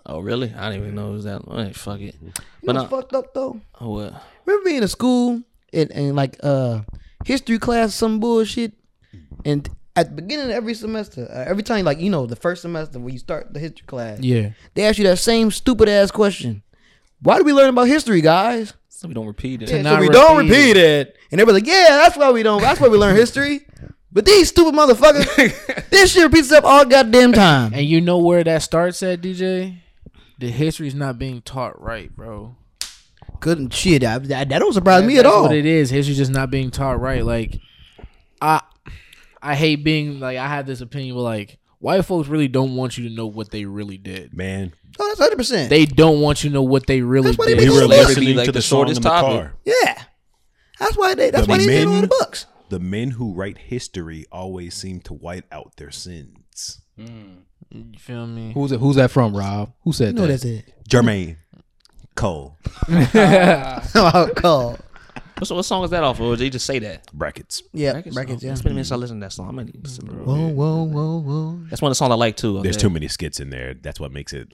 Oh, 0.08 0.20
really? 0.20 0.54
I 0.56 0.70
didn't 0.70 0.84
even 0.84 0.96
know 0.96 1.10
it 1.10 1.14
was 1.14 1.24
that. 1.24 1.42
Hey, 1.50 1.74
fuck 1.74 2.00
it. 2.00 2.16
You 2.22 2.32
But 2.64 2.74
know 2.76 2.82
not, 2.84 2.92
what's 2.92 3.04
fucked 3.04 3.16
up 3.16 3.34
though? 3.34 3.60
oh, 3.82 3.90
what? 3.90 4.14
Remember 4.46 4.66
being 4.70 4.82
in 4.84 4.88
school 4.88 5.42
and, 5.74 5.92
and 5.92 6.16
like 6.16 6.38
uh 6.44 6.82
history 7.26 7.60
class, 7.60 7.94
some 7.94 8.20
bullshit, 8.20 8.74
and 9.44 9.68
at 9.96 10.10
the 10.16 10.22
beginning 10.22 10.46
of 10.46 10.52
every 10.52 10.74
semester, 10.74 11.28
uh, 11.30 11.44
every 11.50 11.64
time 11.64 11.84
like 11.86 12.00
you 12.00 12.10
know 12.10 12.26
the 12.26 12.36
first 12.36 12.62
semester 12.62 13.00
when 13.00 13.12
you 13.14 13.20
start 13.20 13.54
the 13.54 13.60
history 13.60 13.86
class, 13.88 14.20
Yeah. 14.20 14.52
they 14.74 14.86
ask 14.86 14.98
you 14.98 15.04
that 15.06 15.18
same 15.20 15.52
stupid 15.52 15.90
ass 15.90 16.12
question. 16.12 16.64
Why 17.22 17.38
do 17.38 17.44
we 17.44 17.54
learn 17.54 17.70
about 17.70 17.88
history, 17.88 18.22
guys? 18.22 18.74
So 18.90 19.08
we 19.08 19.14
don't 19.14 19.26
repeat 19.28 19.62
it. 19.62 19.70
Yeah, 19.70 19.78
so 19.78 19.82
not 19.84 20.00
we 20.02 20.10
don't 20.10 20.38
repeat 20.38 20.52
repeat 20.52 20.78
it. 20.78 21.18
And 21.32 21.42
everybody's 21.42 21.68
like, 21.68 21.74
yeah, 21.76 21.98
that's 21.98 22.16
why 22.18 22.32
we 22.32 22.44
don't. 22.44 22.62
That's 22.62 22.80
why 22.80 22.88
we 22.88 22.98
learn 22.98 23.16
history. 23.16 23.66
But 24.12 24.26
these 24.26 24.48
stupid 24.50 24.74
motherfuckers, 24.74 25.90
this 25.90 26.14
shit 26.14 26.24
repeats 26.24 26.52
up 26.52 26.64
all 26.64 26.86
goddamn 26.86 27.34
time. 27.34 27.74
And 27.74 27.86
you 27.86 28.00
know 28.00 28.20
where 28.20 28.44
that 28.44 28.62
starts 28.64 29.04
at, 29.04 29.22
DJ? 29.22 29.80
The 30.40 30.50
history's 30.50 30.96
not 30.96 31.18
being 31.20 31.42
taught 31.42 31.82
right, 31.82 32.14
bro. 32.16 32.56
Couldn't 33.40 33.74
shit. 33.74 34.04
I, 34.04 34.18
that, 34.20 34.50
that 34.50 34.60
don't 34.60 34.74
surprise 34.74 35.02
That- 35.02 35.08
me 35.08 35.18
at 35.18 35.24
that's 35.24 35.36
all. 35.36 35.44
What 35.44 35.56
it 35.56 35.66
is, 35.66 35.90
history's 35.90 36.18
just 36.18 36.32
not 36.32 36.50
being 36.52 36.72
taught 36.72 37.00
right. 37.00 37.24
Like, 37.24 37.60
I, 38.42 38.62
I 39.42 39.56
hate 39.56 39.84
being 39.84 40.20
like 40.20 40.38
I 40.38 40.48
have 40.48 40.66
this 40.66 40.82
opinion, 40.82 41.16
but 41.16 41.22
like 41.22 41.58
white 41.80 42.04
folks 42.04 42.28
really 42.28 42.48
don't 42.48 42.76
want 42.76 42.98
you 42.98 43.08
to 43.10 43.16
know 43.16 43.28
what 43.28 43.52
they 43.52 43.66
really 43.66 43.98
did. 43.98 44.34
Man, 44.34 44.74
Oh, 45.00 45.08
that's 45.08 45.20
hundred 45.20 45.36
percent. 45.38 45.70
They 45.70 45.86
don't 45.86 46.22
want 46.22 46.44
you 46.44 46.50
to 46.50 46.54
know 46.54 46.64
what 46.64 46.88
they 46.88 47.02
really 47.02 47.28
That's 47.32 47.38
why 47.38 47.46
they 47.46 47.56
did. 47.56 47.58
make 47.58 47.70
we 47.70 47.76
It's 47.76 47.82
were 47.82 47.88
literally 47.88 48.06
listening 48.08 48.38
like 48.38 48.46
to 48.46 48.52
the 48.54 48.60
the 48.60 48.62
song 48.62 48.80
in 48.80 48.86
shortest 48.88 49.02
the 49.04 49.10
topic. 49.10 49.42
car. 49.42 49.54
Yeah, 49.66 50.04
that's 50.80 50.98
why 50.98 51.16
they. 51.16 51.32
That's 51.32 51.48
But 51.48 51.54
why 51.54 51.58
they 51.60 51.68
made 51.68 51.86
all 51.86 51.92
men- 51.94 52.02
the 52.02 52.08
books. 52.08 52.46
The 52.70 52.80
men 52.80 53.12
who 53.12 53.34
write 53.34 53.58
history 53.60 54.26
always 54.32 54.74
seem 54.74 55.00
to 55.02 55.14
white 55.14 55.44
out 55.52 55.74
their 55.78 55.92
sins. 55.92 56.82
Hmm. 56.98 57.40
You 57.70 57.92
feel 58.00 58.26
me? 58.26 58.54
Who's 58.54 58.72
it? 58.72 58.80
Who's 58.80 58.96
that 58.96 59.12
from, 59.12 59.36
Rob? 59.36 59.74
Who 59.84 59.92
said 59.94 60.10
You 60.10 60.14
know 60.14 60.22
that? 60.24 60.28
that's 60.30 60.46
it. 60.46 60.74
Jermaine 60.90 61.38
Cole 62.16 62.58
oh, 62.90 64.30
Call. 64.36 64.78
What, 65.38 65.52
what 65.52 65.64
song 65.64 65.84
is 65.84 65.90
that 65.90 66.02
off? 66.04 66.20
Or 66.22 66.36
did 66.38 66.44
he 66.46 66.50
just 66.50 66.66
say 66.66 66.80
that? 66.80 67.12
brackets. 67.14 67.62
Yeah, 67.74 67.92
Brackets? 67.94 68.16
brackets. 68.16 68.44
Oh, 68.44 68.48
Yeah. 68.48 68.54
It's 68.54 68.62
been 68.62 68.72
a 68.72 68.76
minute 68.76 68.86
since 68.86 68.92
I 68.94 68.96
listened 68.96 69.22
to 69.22 69.26
that 69.26 69.32
song. 69.34 69.50
I 69.50 69.52
might 69.52 69.66
need 69.66 69.74
to 69.74 69.80
listen 69.82 70.08
to 70.08 70.14
it. 70.14 70.26
Whoa, 70.26 70.48
whoa, 70.48 70.84
whoa, 70.84 71.20
whoa. 71.20 71.60
That's 71.70 71.82
one 71.82 71.90
of 71.90 71.92
the 71.92 71.96
songs 71.96 72.12
I 72.12 72.16
like 72.16 72.38
too. 72.38 72.62
There's 72.62 72.78
too 72.78 72.90
many 72.90 73.08
skits 73.10 73.40
in 73.42 73.50
there. 73.50 73.74
That's 73.74 74.00
what 74.00 74.12
makes 74.14 74.32
it 74.32 74.54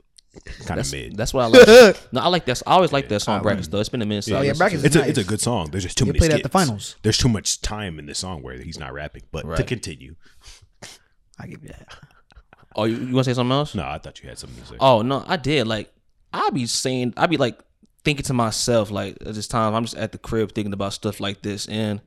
kind 0.65 0.79
of 0.79 0.85
That's, 0.87 0.91
mid. 0.91 1.17
that's 1.17 1.33
what 1.33 1.43
I 1.43 1.47
like. 1.47 1.97
no, 2.11 2.21
I 2.21 2.27
like 2.29 2.45
that. 2.45 2.61
I 2.65 2.71
always 2.73 2.91
like 2.91 3.09
that 3.09 3.19
song, 3.19 3.43
Brackets. 3.43 3.67
Though 3.67 3.79
it's 3.79 3.89
been 3.89 4.01
a 4.01 4.05
minute. 4.07 4.23
since 4.23 4.35
I 4.35 4.39
Oh, 4.39 4.41
yeah, 4.43 4.53
Brackets 4.53 4.83
it's 4.83 4.95
is 4.95 5.01
a 5.01 5.07
it's 5.09 5.17
a 5.19 5.23
good 5.23 5.41
song. 5.41 5.69
There's 5.69 5.83
just 5.83 5.97
too 5.97 6.05
They 6.05 6.11
many 6.13 6.19
played 6.19 6.31
at 6.31 6.43
the 6.43 6.49
finals. 6.49 6.95
There's 7.03 7.17
too 7.17 7.29
much 7.29 7.61
time 7.61 7.99
in 7.99 8.07
the 8.07 8.15
song 8.15 8.41
where 8.41 8.57
he's 8.57 8.79
not 8.79 8.91
rapping. 8.93 9.23
But 9.31 9.43
to 9.57 9.63
continue, 9.63 10.15
I 11.39 11.47
give 11.47 11.61
you 11.61 11.69
that. 11.69 11.93
Oh, 12.75 12.85
you, 12.85 12.95
you 12.95 13.13
want 13.13 13.25
to 13.25 13.31
say 13.31 13.35
something 13.35 13.51
else? 13.51 13.75
no, 13.75 13.83
I 13.83 13.97
thought 13.97 14.23
you 14.23 14.29
had 14.29 14.39
something 14.39 14.59
to 14.63 14.67
say. 14.67 14.75
Oh 14.79 15.01
no, 15.03 15.23
I 15.27 15.35
did. 15.37 15.67
Like 15.67 15.93
I 16.33 16.49
be 16.51 16.65
saying, 16.65 17.13
I 17.17 17.27
be 17.27 17.37
like 17.37 17.59
thinking 18.03 18.25
to 18.25 18.33
myself, 18.33 18.91
like 18.91 19.17
at 19.21 19.33
this 19.35 19.47
time, 19.47 19.73
I'm 19.73 19.83
just 19.83 19.95
at 19.95 20.11
the 20.11 20.17
crib 20.17 20.53
thinking 20.53 20.73
about 20.73 20.93
stuff 20.93 21.19
like 21.19 21.41
this, 21.41 21.67
and 21.67 22.01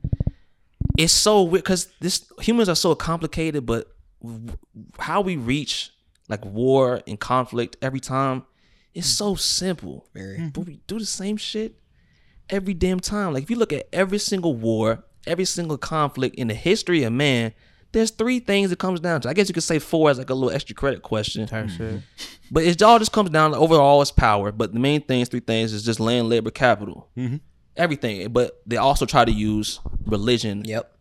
it's 0.96 1.12
so 1.12 1.42
weird 1.42 1.64
because 1.64 1.88
this 2.00 2.24
humans 2.40 2.68
are 2.68 2.76
so 2.76 2.94
complicated, 2.94 3.66
but 3.66 3.88
w- 4.22 4.56
how 4.98 5.20
we 5.20 5.36
reach 5.36 5.90
like 6.28 6.44
war 6.44 7.02
and 7.06 7.18
conflict 7.20 7.76
every 7.82 8.00
time 8.00 8.44
is 8.94 9.16
so 9.16 9.34
simple. 9.34 10.06
Very. 10.14 10.50
But 10.50 10.66
we 10.66 10.80
do 10.86 10.98
the 10.98 11.06
same 11.06 11.36
shit 11.36 11.76
every 12.48 12.74
damn 12.74 13.00
time. 13.00 13.32
Like 13.32 13.42
if 13.42 13.50
you 13.50 13.56
look 13.56 13.72
at 13.72 13.88
every 13.92 14.18
single 14.18 14.54
war, 14.54 15.04
every 15.26 15.44
single 15.44 15.78
conflict 15.78 16.36
in 16.36 16.48
the 16.48 16.54
history 16.54 17.02
of 17.02 17.12
man, 17.12 17.52
there's 17.94 18.10
three 18.10 18.40
things 18.40 18.72
it 18.72 18.78
comes 18.78 19.00
down 19.00 19.22
to. 19.22 19.28
I 19.28 19.32
guess 19.32 19.48
you 19.48 19.54
could 19.54 19.62
say 19.62 19.78
four 19.78 20.10
as 20.10 20.18
like 20.18 20.28
a 20.28 20.34
little 20.34 20.50
extra 20.50 20.74
credit 20.74 21.02
question. 21.02 21.46
Type 21.46 21.70
shit. 21.70 21.80
Mm-hmm. 21.80 21.98
But 22.50 22.64
it 22.64 22.82
all 22.82 22.98
just 22.98 23.12
comes 23.12 23.30
down 23.30 23.52
to 23.52 23.56
overall 23.56 24.02
it's 24.02 24.10
power. 24.10 24.52
But 24.52 24.74
the 24.74 24.80
main 24.80 25.00
things, 25.00 25.28
three 25.28 25.40
things, 25.40 25.72
is 25.72 25.84
just 25.84 26.00
land, 26.00 26.28
labor, 26.28 26.50
capital. 26.50 27.08
Mm-hmm. 27.16 27.36
Everything. 27.76 28.30
But 28.32 28.60
they 28.66 28.76
also 28.76 29.06
try 29.06 29.24
to 29.24 29.32
use 29.32 29.80
religion 30.06 30.64
Yep. 30.64 30.92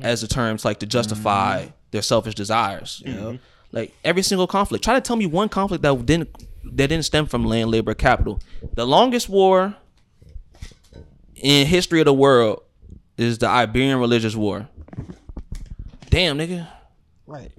as 0.00 0.22
a 0.22 0.28
terms 0.28 0.64
like 0.64 0.78
to 0.78 0.86
justify 0.86 1.62
mm-hmm. 1.62 1.70
their 1.90 2.02
selfish 2.02 2.34
desires. 2.36 3.02
You 3.04 3.12
know? 3.12 3.38
Like 3.72 3.92
every 4.04 4.22
single 4.22 4.46
conflict. 4.46 4.84
Try 4.84 4.94
to 4.94 5.00
tell 5.00 5.16
me 5.16 5.26
one 5.26 5.48
conflict 5.48 5.82
that 5.82 6.06
didn't 6.06 6.30
that 6.64 6.88
didn't 6.88 7.04
stem 7.04 7.26
from 7.26 7.44
land, 7.44 7.70
labor, 7.70 7.94
capital. 7.94 8.40
The 8.74 8.86
longest 8.86 9.28
war 9.28 9.74
in 11.34 11.66
history 11.66 12.00
of 12.00 12.04
the 12.04 12.14
world 12.14 12.62
is 13.16 13.38
the 13.38 13.48
Iberian 13.48 13.98
Religious 13.98 14.36
War. 14.36 14.68
Damn, 16.10 16.38
nigga. 16.38 16.68
Right. 17.26 17.52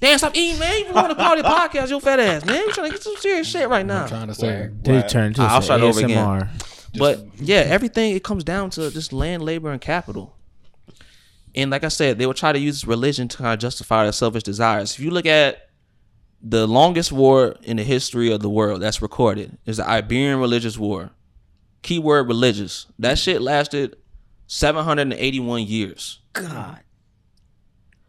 Damn, 0.00 0.18
stop 0.18 0.36
eating, 0.36 0.58
man. 0.58 0.86
You 0.86 0.92
want 0.92 1.08
to 1.08 1.14
party 1.14 1.42
podcast, 1.42 1.88
your 1.88 2.00
fat 2.00 2.20
ass, 2.20 2.44
man. 2.44 2.56
You 2.56 2.72
trying 2.72 2.88
to 2.88 2.92
get 2.92 3.02
some 3.02 3.16
serious 3.16 3.48
shit 3.48 3.68
right 3.68 3.86
now. 3.86 4.02
I'm 4.02 4.08
trying 4.08 4.28
to 4.28 4.34
say. 4.34 4.68
Did 4.82 5.08
turn 5.08 5.28
into 5.28 5.40
I'll 5.40 5.62
some 5.62 5.62
start 5.62 5.80
over 5.80 6.00
again. 6.00 6.18
ASMR. 6.18 6.48
But 6.98 7.26
yeah, 7.36 7.60
everything 7.60 8.14
it 8.14 8.22
comes 8.22 8.44
down 8.44 8.70
to 8.70 8.90
just 8.90 9.12
land, 9.12 9.42
labor, 9.42 9.70
and 9.70 9.80
capital. 9.80 10.36
And 11.54 11.70
like 11.70 11.84
I 11.84 11.88
said, 11.88 12.18
they 12.18 12.26
will 12.26 12.34
try 12.34 12.52
to 12.52 12.58
use 12.58 12.84
religion 12.84 13.28
to 13.28 13.36
kind 13.38 13.54
of 13.54 13.60
justify 13.60 14.02
their 14.02 14.12
selfish 14.12 14.42
desires. 14.42 14.92
If 14.92 15.00
you 15.00 15.10
look 15.10 15.26
at 15.26 15.70
the 16.46 16.66
longest 16.66 17.10
war 17.10 17.56
in 17.62 17.78
the 17.78 17.82
history 17.82 18.30
of 18.30 18.40
the 18.40 18.50
world 18.50 18.82
that's 18.82 19.00
recorded 19.00 19.56
is 19.64 19.78
the 19.78 19.88
Iberian 19.88 20.38
Religious 20.38 20.76
War. 20.76 21.10
Keyword 21.82 22.28
religious. 22.28 22.86
That 22.98 23.18
shit 23.18 23.40
lasted 23.40 23.96
781 24.46 25.62
years. 25.62 26.20
God. 26.34 26.80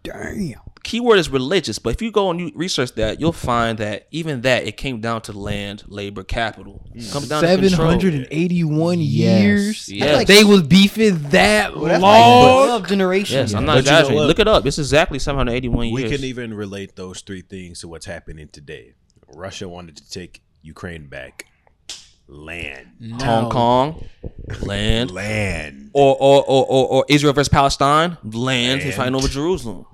Damn. 0.05 0.61
Keyword 0.83 1.17
is 1.17 1.29
religious, 1.31 1.79
but 1.79 1.95
if 1.95 2.01
you 2.03 2.11
go 2.11 2.29
and 2.29 2.39
you 2.39 2.51
research 2.53 2.91
that, 2.93 3.19
you'll 3.19 3.31
find 3.31 3.79
that 3.79 4.07
even 4.11 4.41
that 4.41 4.67
it 4.67 4.77
came 4.77 5.01
down 5.01 5.19
to 5.23 5.31
land, 5.31 5.83
labor, 5.87 6.23
capital. 6.23 6.85
It 6.93 7.11
comes 7.11 7.27
down 7.27 7.41
to 7.41 7.47
Seven 7.47 7.67
control. 7.69 7.89
hundred 7.89 8.13
and 8.13 8.27
eighty-one 8.29 9.01
Yes. 9.01 9.41
years. 9.41 9.89
Yes. 9.89 10.27
They 10.27 10.43
was 10.43 10.61
beefing 10.61 11.17
that 11.29 11.75
Well, 11.75 11.99
long. 11.99 12.59
like 12.59 12.65
12 12.67 12.87
generations. 12.87 13.51
Yes, 13.51 13.53
I'm 13.55 13.65
not 13.65 13.83
But 13.83 14.09
you 14.09 14.15
know 14.15 14.27
Look 14.27 14.37
it 14.37 14.47
up. 14.47 14.63
It's 14.67 14.77
exactly 14.77 15.17
781 15.17 15.91
We 15.91 16.01
years. 16.03 16.11
can 16.11 16.23
even 16.23 16.53
relate 16.53 16.95
those 16.95 17.21
three 17.21 17.41
things 17.41 17.79
to 17.79 17.87
what's 17.87 18.05
happening 18.05 18.47
today. 18.49 18.93
Russia 19.33 19.67
wanted 19.67 19.97
to 19.97 20.07
take 20.07 20.43
Ukraine 20.61 21.07
back. 21.07 21.47
Land. 22.27 22.87
Hong 23.21 23.51
Kong, 23.51 24.03
land, 24.61 25.11
Land. 25.11 25.91
or 25.93 26.15
or, 26.19 26.43
or 26.43 26.65
or 26.65 26.87
or 26.87 27.05
Israel 27.07 27.33
versus 27.33 27.49
Palestine, 27.49 28.17
land. 28.23 28.81
They 28.81 28.85
Land. 28.85 28.95
fighting 28.95 29.15
over 29.15 29.27
Jerusalem. 29.27 29.85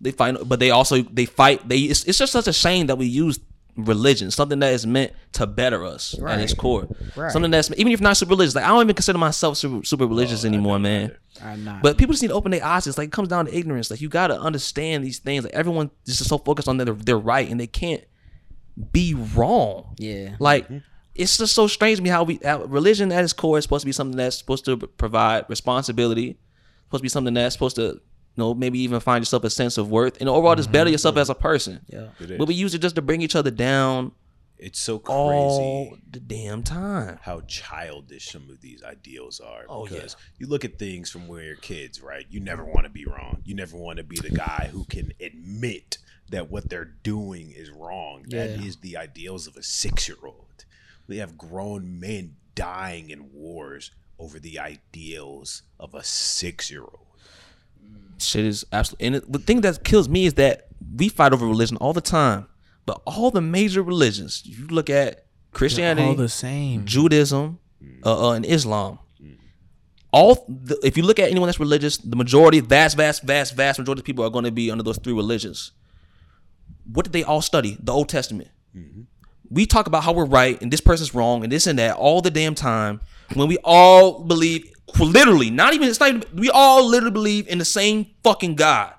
They 0.00 0.12
fight, 0.12 0.36
but 0.46 0.60
they 0.60 0.70
also 0.70 1.02
they 1.02 1.24
fight. 1.24 1.68
They 1.68 1.78
it's, 1.78 2.04
it's 2.04 2.18
just 2.18 2.32
such 2.32 2.46
a 2.46 2.52
shame 2.52 2.86
that 2.86 2.96
we 2.96 3.06
use 3.06 3.40
religion, 3.76 4.30
something 4.30 4.60
that 4.60 4.72
is 4.72 4.86
meant 4.86 5.12
to 5.32 5.46
better 5.46 5.84
us 5.84 6.16
at 6.22 6.40
its 6.40 6.54
core. 6.54 6.88
Right. 7.16 7.32
Something 7.32 7.50
that's 7.50 7.70
even 7.76 7.92
if 7.92 8.00
not 8.00 8.16
super 8.16 8.30
religious. 8.30 8.54
Like 8.54 8.64
I 8.64 8.68
don't 8.68 8.82
even 8.82 8.94
consider 8.94 9.18
myself 9.18 9.56
super, 9.56 9.84
super 9.84 10.06
religious 10.06 10.44
oh, 10.44 10.48
anymore, 10.48 10.78
man. 10.78 11.16
I'm 11.42 11.64
not. 11.64 11.82
But 11.82 11.98
people 11.98 12.12
just 12.12 12.22
need 12.22 12.28
to 12.28 12.34
open 12.34 12.52
their 12.52 12.64
eyes. 12.64 12.86
It's 12.86 12.98
like 12.98 13.08
it 13.08 13.12
comes 13.12 13.28
down 13.28 13.46
to 13.46 13.56
ignorance. 13.56 13.90
Like 13.90 14.00
you 14.00 14.08
got 14.08 14.28
to 14.28 14.40
understand 14.40 15.04
these 15.04 15.18
things. 15.18 15.44
Like 15.44 15.54
everyone 15.54 15.90
is 16.06 16.18
just 16.18 16.30
so 16.30 16.38
focused 16.38 16.68
on 16.68 16.76
their 16.76 16.94
their 16.94 17.18
right, 17.18 17.48
and 17.50 17.58
they 17.58 17.66
can't 17.66 18.04
be 18.92 19.14
wrong. 19.14 19.94
yeah. 19.98 20.36
Like 20.38 20.64
mm-hmm. 20.66 20.78
It's 21.14 21.36
just 21.38 21.54
so 21.54 21.66
strange 21.66 21.98
to 21.98 22.02
me 22.02 22.10
how 22.10 22.24
we 22.24 22.40
how 22.44 22.64
religion 22.64 23.12
at 23.12 23.22
its 23.24 23.32
core 23.32 23.58
is 23.58 23.64
supposed 23.64 23.82
to 23.82 23.86
be 23.86 23.92
something 23.92 24.16
that's 24.16 24.38
supposed 24.38 24.64
to 24.64 24.76
provide 24.76 25.44
responsibility, 25.48 26.36
supposed 26.86 27.00
to 27.00 27.04
be 27.04 27.08
something 27.08 27.34
that's 27.34 27.54
supposed 27.54 27.76
to 27.76 27.82
you 27.82 28.00
know 28.36 28.54
maybe 28.54 28.78
even 28.80 28.98
find 29.00 29.22
yourself 29.22 29.44
a 29.44 29.50
sense 29.50 29.78
of 29.78 29.90
worth 29.90 30.18
and 30.20 30.28
overall 30.28 30.56
just 30.56 30.72
better 30.72 30.86
mm-hmm. 30.86 30.92
yourself 30.92 31.16
as 31.16 31.30
a 31.30 31.34
person. 31.34 31.80
Yeah. 31.88 32.08
But 32.38 32.48
we 32.48 32.54
use 32.54 32.74
it 32.74 32.80
just 32.80 32.96
to 32.96 33.02
bring 33.02 33.20
each 33.22 33.36
other 33.36 33.52
down 33.52 34.10
It's 34.58 34.80
so 34.80 34.98
crazy 34.98 35.14
all 35.16 35.96
the 36.10 36.18
damn 36.20 36.62
time. 36.64 37.18
how 37.22 37.42
childish 37.42 38.30
some 38.30 38.50
of 38.50 38.60
these 38.60 38.82
ideals 38.82 39.38
are. 39.40 39.64
Oh, 39.68 39.86
yeah. 39.86 39.94
because 39.94 40.16
you 40.38 40.48
look 40.48 40.64
at 40.64 40.78
things 40.80 41.10
from 41.10 41.28
when 41.28 41.44
you're 41.44 41.56
kids, 41.56 42.00
right? 42.00 42.26
You 42.28 42.40
never 42.40 42.64
want 42.64 42.84
to 42.84 42.90
be 42.90 43.04
wrong. 43.04 43.40
You 43.44 43.54
never 43.54 43.76
want 43.76 43.98
to 43.98 44.04
be 44.04 44.16
the 44.16 44.30
guy 44.30 44.68
who 44.72 44.84
can 44.84 45.12
admit 45.20 45.98
that 46.30 46.50
what 46.50 46.68
they're 46.68 46.84
doing 47.04 47.52
is 47.52 47.70
wrong. 47.70 48.24
That 48.30 48.58
Yeah. 48.58 48.66
is 48.66 48.76
the 48.78 48.96
ideals 48.96 49.46
of 49.46 49.56
a 49.56 49.62
six 49.62 50.08
year 50.08 50.18
old. 50.24 50.64
We 51.06 51.18
have 51.18 51.36
grown 51.36 52.00
men 52.00 52.36
dying 52.54 53.10
in 53.10 53.32
wars 53.32 53.90
over 54.18 54.38
the 54.38 54.58
ideals 54.58 55.62
of 55.78 55.94
a 55.94 56.02
six 56.02 56.70
year 56.70 56.82
old. 56.82 57.00
Shit 58.18 58.44
is 58.44 58.64
absolutely. 58.72 59.06
And 59.06 59.16
it, 59.16 59.32
the 59.32 59.38
thing 59.38 59.60
that 59.62 59.84
kills 59.84 60.08
me 60.08 60.26
is 60.26 60.34
that 60.34 60.68
we 60.96 61.08
fight 61.08 61.32
over 61.32 61.46
religion 61.46 61.76
all 61.78 61.92
the 61.92 62.00
time, 62.00 62.46
but 62.86 63.00
all 63.06 63.30
the 63.30 63.40
major 63.40 63.82
religions, 63.82 64.42
you 64.44 64.66
look 64.68 64.88
at 64.88 65.26
Christianity, 65.52 66.06
all 66.06 66.14
the 66.14 66.28
same. 66.28 66.84
Judaism, 66.84 67.58
uh, 68.04 68.28
uh, 68.28 68.32
and 68.32 68.46
Islam. 68.46 68.98
All 70.12 70.46
the, 70.48 70.78
if 70.84 70.96
you 70.96 71.02
look 71.02 71.18
at 71.18 71.28
anyone 71.28 71.48
that's 71.48 71.58
religious, 71.58 71.96
the 71.96 72.14
majority, 72.14 72.60
vast, 72.60 72.96
vast, 72.96 73.24
vast, 73.24 73.56
vast 73.56 73.80
majority 73.80 74.00
of 74.00 74.04
people 74.06 74.24
are 74.24 74.30
going 74.30 74.44
to 74.44 74.52
be 74.52 74.70
under 74.70 74.84
those 74.84 74.98
three 74.98 75.12
religions. 75.12 75.72
What 76.92 77.04
did 77.04 77.12
they 77.12 77.24
all 77.24 77.42
study? 77.42 77.76
The 77.82 77.92
Old 77.92 78.08
Testament. 78.08 78.50
We 79.54 79.66
talk 79.66 79.86
about 79.86 80.02
how 80.04 80.12
we're 80.12 80.26
right 80.26 80.60
and 80.60 80.72
this 80.72 80.80
person's 80.80 81.14
wrong 81.14 81.42
and 81.44 81.52
this 81.52 81.66
and 81.66 81.78
that 81.78 81.96
all 81.96 82.20
the 82.20 82.30
damn 82.30 82.54
time 82.54 83.00
when 83.34 83.48
we 83.48 83.56
all 83.64 84.22
believe, 84.24 84.70
literally, 84.98 85.50
not 85.50 85.72
even, 85.74 85.88
it's 85.88 86.00
not 86.00 86.08
even, 86.10 86.24
we 86.34 86.50
all 86.50 86.86
literally 86.86 87.12
believe 87.12 87.48
in 87.48 87.58
the 87.58 87.64
same 87.64 88.06
fucking 88.22 88.54
God. 88.56 88.92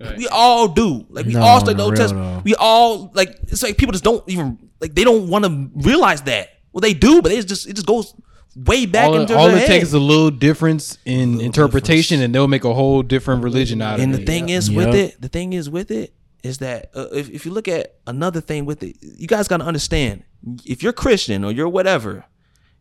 Yeah, 0.00 0.16
We 0.16 0.28
all 0.28 0.68
do. 0.68 1.04
Like 1.10 1.26
we 1.26 1.32
No, 1.34 1.40
all 1.42 1.60
study 1.60 1.74
the 1.74 1.82
on 1.82 1.86
Old 1.86 1.94
the 1.94 1.98
Testament. 1.98 2.36
though. 2.36 2.42
We 2.44 2.54
all 2.54 3.10
like 3.14 3.30
it's 3.48 3.62
like 3.64 3.76
people 3.76 3.90
just 3.92 4.04
don't 4.04 4.22
even 4.28 4.70
like 4.80 4.94
they 4.94 5.02
don't 5.02 5.28
want 5.28 5.44
to 5.44 5.70
realize 5.74 6.22
that. 6.22 6.50
Well, 6.72 6.80
they 6.80 6.94
do, 6.94 7.20
but 7.20 7.32
it's 7.32 7.44
just 7.44 7.66
it 7.68 7.72
just 7.74 7.86
goes 7.86 8.14
way 8.54 8.86
back 8.86 9.08
All, 9.08 9.20
into 9.20 9.36
all 9.36 9.48
their 9.48 9.56
it 9.56 9.60
head. 9.60 9.66
takes 9.68 9.88
is 9.88 9.94
a 9.94 9.98
little 9.98 10.30
difference 10.30 10.98
in 11.04 11.40
interpretation, 11.40 12.22
and 12.22 12.32
they'll 12.34 12.46
make 12.46 12.64
a 12.64 12.72
whole 12.74 13.02
different 13.02 13.42
religion 13.42 13.82
out 13.82 13.94
of 13.94 14.00
it. 14.00 14.04
and 14.04 14.14
the 14.14 14.22
it. 14.22 14.26
thing 14.26 14.48
is 14.50 14.70
with 14.70 14.86
Yep. 14.86 14.94
it, 14.94 15.20
the 15.20 15.28
thing 15.28 15.52
is 15.52 15.68
with 15.68 15.90
it 15.90 16.12
is 16.48 16.58
that 16.58 16.90
uh, 16.94 17.06
if 17.12 17.30
if 17.30 17.44
you 17.46 17.52
look 17.52 17.68
at 17.68 17.94
another 18.06 18.40
thing 18.40 18.64
with 18.64 18.82
it, 18.82 18.96
you 19.00 19.26
guys 19.28 19.46
got 19.48 19.58
to 19.58 19.64
understand 19.64 20.24
if 20.64 20.82
you're 20.82 20.92
Christian 20.92 21.44
or 21.44 21.52
you're 21.52 21.68
whatever. 21.68 22.24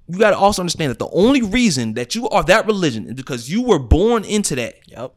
You 0.09 0.17
got 0.19 0.31
to 0.31 0.37
also 0.37 0.61
understand 0.61 0.89
that 0.91 0.99
the 0.99 1.09
only 1.09 1.41
reason 1.41 1.93
that 1.95 2.15
you 2.15 2.29
are 2.29 2.41
that 2.45 2.65
religion 2.65 3.07
is 3.07 3.13
because 3.13 3.49
you 3.49 3.61
were 3.61 3.77
born 3.79 4.23
into 4.23 4.55
that. 4.55 4.75
Yep. 4.87 5.13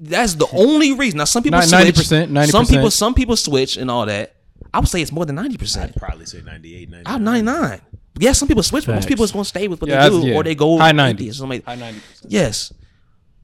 That's 0.00 0.34
the 0.34 0.46
only 0.52 0.92
reason. 0.92 1.18
Now 1.18 1.24
some 1.24 1.42
people 1.42 1.60
90%, 1.60 2.28
90%. 2.30 2.50
Some 2.50 2.66
people 2.66 2.90
some 2.90 3.14
people 3.14 3.36
switch 3.36 3.76
and 3.76 3.90
all 3.90 4.04
that. 4.06 4.34
I 4.74 4.78
would 4.80 4.88
say 4.88 5.00
it's 5.00 5.12
more 5.12 5.24
than 5.24 5.36
ninety 5.36 5.56
percent. 5.56 5.92
I'd 5.94 6.00
probably 6.00 6.26
say 6.26 6.40
98, 6.42 6.90
99. 6.90 7.14
I'm 7.14 7.24
99. 7.24 7.80
Yeah, 8.18 8.32
some 8.32 8.48
people 8.48 8.62
switch, 8.62 8.86
but 8.86 8.94
most 8.96 9.08
people 9.08 9.24
is 9.24 9.32
gonna 9.32 9.44
stay 9.44 9.68
with 9.68 9.80
what 9.80 9.88
Yeah, 9.90 10.08
they 10.08 10.20
do, 10.20 10.26
yeah. 10.28 10.34
or 10.36 10.42
they 10.42 10.54
go 10.54 10.78
High 10.78 10.92
90 10.92 11.24
90s. 11.26 11.30
or 11.30 11.34
something. 11.34 11.62
High 11.62 11.76
90%. 11.76 11.94
Yes. 12.28 12.72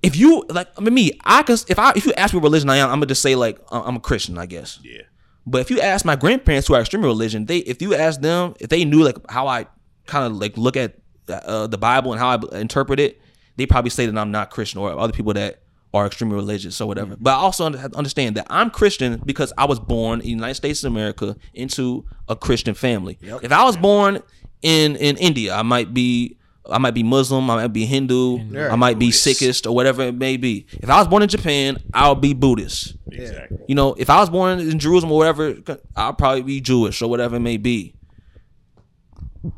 If 0.02 0.16
you 0.16 0.44
like, 0.48 0.68
I 0.78 0.80
mean, 0.80 0.94
me, 0.94 1.12
I 1.24 1.42
can. 1.42 1.56
If 1.68 1.78
I 1.78 1.92
if 1.96 2.06
you 2.06 2.12
ask 2.14 2.32
me 2.32 2.38
what 2.38 2.44
religion 2.44 2.70
I 2.70 2.76
am, 2.76 2.88
I'm 2.90 2.96
gonna 2.98 3.06
just 3.06 3.22
say 3.22 3.34
like 3.34 3.58
I- 3.70 3.80
I'm 3.80 3.96
a 3.96 4.00
Christian, 4.00 4.38
I 4.38 4.46
guess. 4.46 4.78
Yeah. 4.82 5.02
But 5.46 5.60
if 5.62 5.70
you 5.70 5.80
ask 5.80 6.04
my 6.04 6.14
grandparents 6.14 6.68
who 6.68 6.74
are 6.74 6.80
extremely 6.80 7.08
religion, 7.08 7.46
they 7.46 7.58
if 7.58 7.80
you 7.82 7.94
ask 7.94 8.20
them 8.20 8.54
if 8.60 8.68
they 8.68 8.84
knew 8.84 9.02
like 9.02 9.16
how 9.30 9.46
I 9.48 9.66
kind 10.06 10.24
of 10.26 10.32
like 10.38 10.56
look 10.56 10.76
at 10.76 10.98
uh, 11.28 11.66
the 11.66 11.78
Bible 11.78 12.12
and 12.12 12.20
how 12.20 12.28
I 12.30 12.58
interpret 12.58 13.00
it, 13.00 13.20
they 13.56 13.66
probably 13.66 13.90
say 13.90 14.06
that 14.06 14.16
I'm 14.16 14.30
not 14.30 14.50
Christian 14.50 14.80
or 14.80 14.96
other 14.96 15.12
people 15.12 15.32
that 15.34 15.62
are 15.94 16.06
extremely 16.06 16.36
religious 16.36 16.80
or 16.82 16.86
whatever. 16.86 17.16
But 17.18 17.30
I 17.30 17.36
also 17.36 17.64
understand 17.64 18.36
that 18.36 18.46
I'm 18.50 18.68
Christian 18.70 19.22
because 19.24 19.52
I 19.56 19.64
was 19.64 19.80
born 19.80 20.20
in 20.20 20.26
the 20.26 20.30
United 20.30 20.54
States 20.54 20.84
of 20.84 20.92
America 20.92 21.34
into 21.54 22.04
a 22.28 22.36
Christian 22.36 22.74
family. 22.74 23.18
If 23.22 23.50
I 23.52 23.64
was 23.64 23.76
born 23.78 24.22
in 24.62 24.96
in 24.96 25.16
India, 25.16 25.54
I 25.54 25.62
might 25.62 25.92
be 25.94 26.36
I 26.70 26.78
might 26.78 26.94
be 26.94 27.02
Muslim, 27.02 27.50
I 27.50 27.56
might 27.56 27.68
be 27.72 27.86
Hindu, 27.86 28.58
I 28.58 28.76
might 28.76 28.98
be 28.98 29.08
Sikhist 29.10 29.66
or 29.66 29.74
whatever 29.74 30.02
it 30.02 30.14
may 30.14 30.36
be. 30.36 30.66
If 30.72 30.90
I 30.90 30.98
was 30.98 31.08
born 31.08 31.22
in 31.22 31.28
Japan, 31.28 31.78
I'll 31.94 32.14
be 32.14 32.34
Buddhist. 32.34 32.94
Exactly. 33.10 33.58
You 33.68 33.74
know, 33.74 33.94
if 33.94 34.10
I 34.10 34.20
was 34.20 34.30
born 34.30 34.60
in 34.60 34.78
Jerusalem 34.78 35.12
or 35.12 35.18
whatever, 35.18 35.56
I'll 35.96 36.12
probably 36.14 36.42
be 36.42 36.60
Jewish 36.60 37.00
or 37.02 37.08
whatever 37.08 37.36
it 37.36 37.40
may 37.40 37.56
be. 37.56 37.94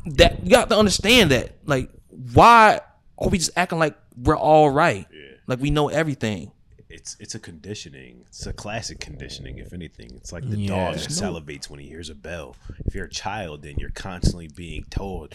That 0.06 0.44
you 0.44 0.50
got 0.50 0.68
to 0.68 0.78
understand 0.78 1.30
that. 1.30 1.56
Like, 1.64 1.90
why 2.08 2.80
are 3.18 3.28
we 3.28 3.38
just 3.38 3.50
acting 3.56 3.78
like 3.78 3.96
we're 4.16 4.36
all 4.36 4.70
right? 4.70 5.06
Like 5.46 5.60
we 5.60 5.70
know 5.70 5.88
everything. 5.88 6.52
It's 6.88 7.16
it's 7.20 7.34
a 7.34 7.38
conditioning. 7.38 8.24
It's 8.28 8.46
a 8.46 8.52
classic 8.52 9.00
conditioning, 9.00 9.58
if 9.58 9.72
anything. 9.72 10.10
It's 10.16 10.32
like 10.32 10.48
the 10.48 10.56
Yeah. 10.58 10.68
dog 10.68 10.94
that 10.96 11.08
salivates 11.08 11.70
when 11.70 11.80
he 11.80 11.86
hears 11.88 12.10
a 12.10 12.14
bell. 12.14 12.56
If 12.84 12.94
you're 12.94 13.06
a 13.06 13.10
child, 13.10 13.62
then 13.62 13.76
you're 13.78 13.90
constantly 13.90 14.48
being 14.48 14.84
told 14.90 15.34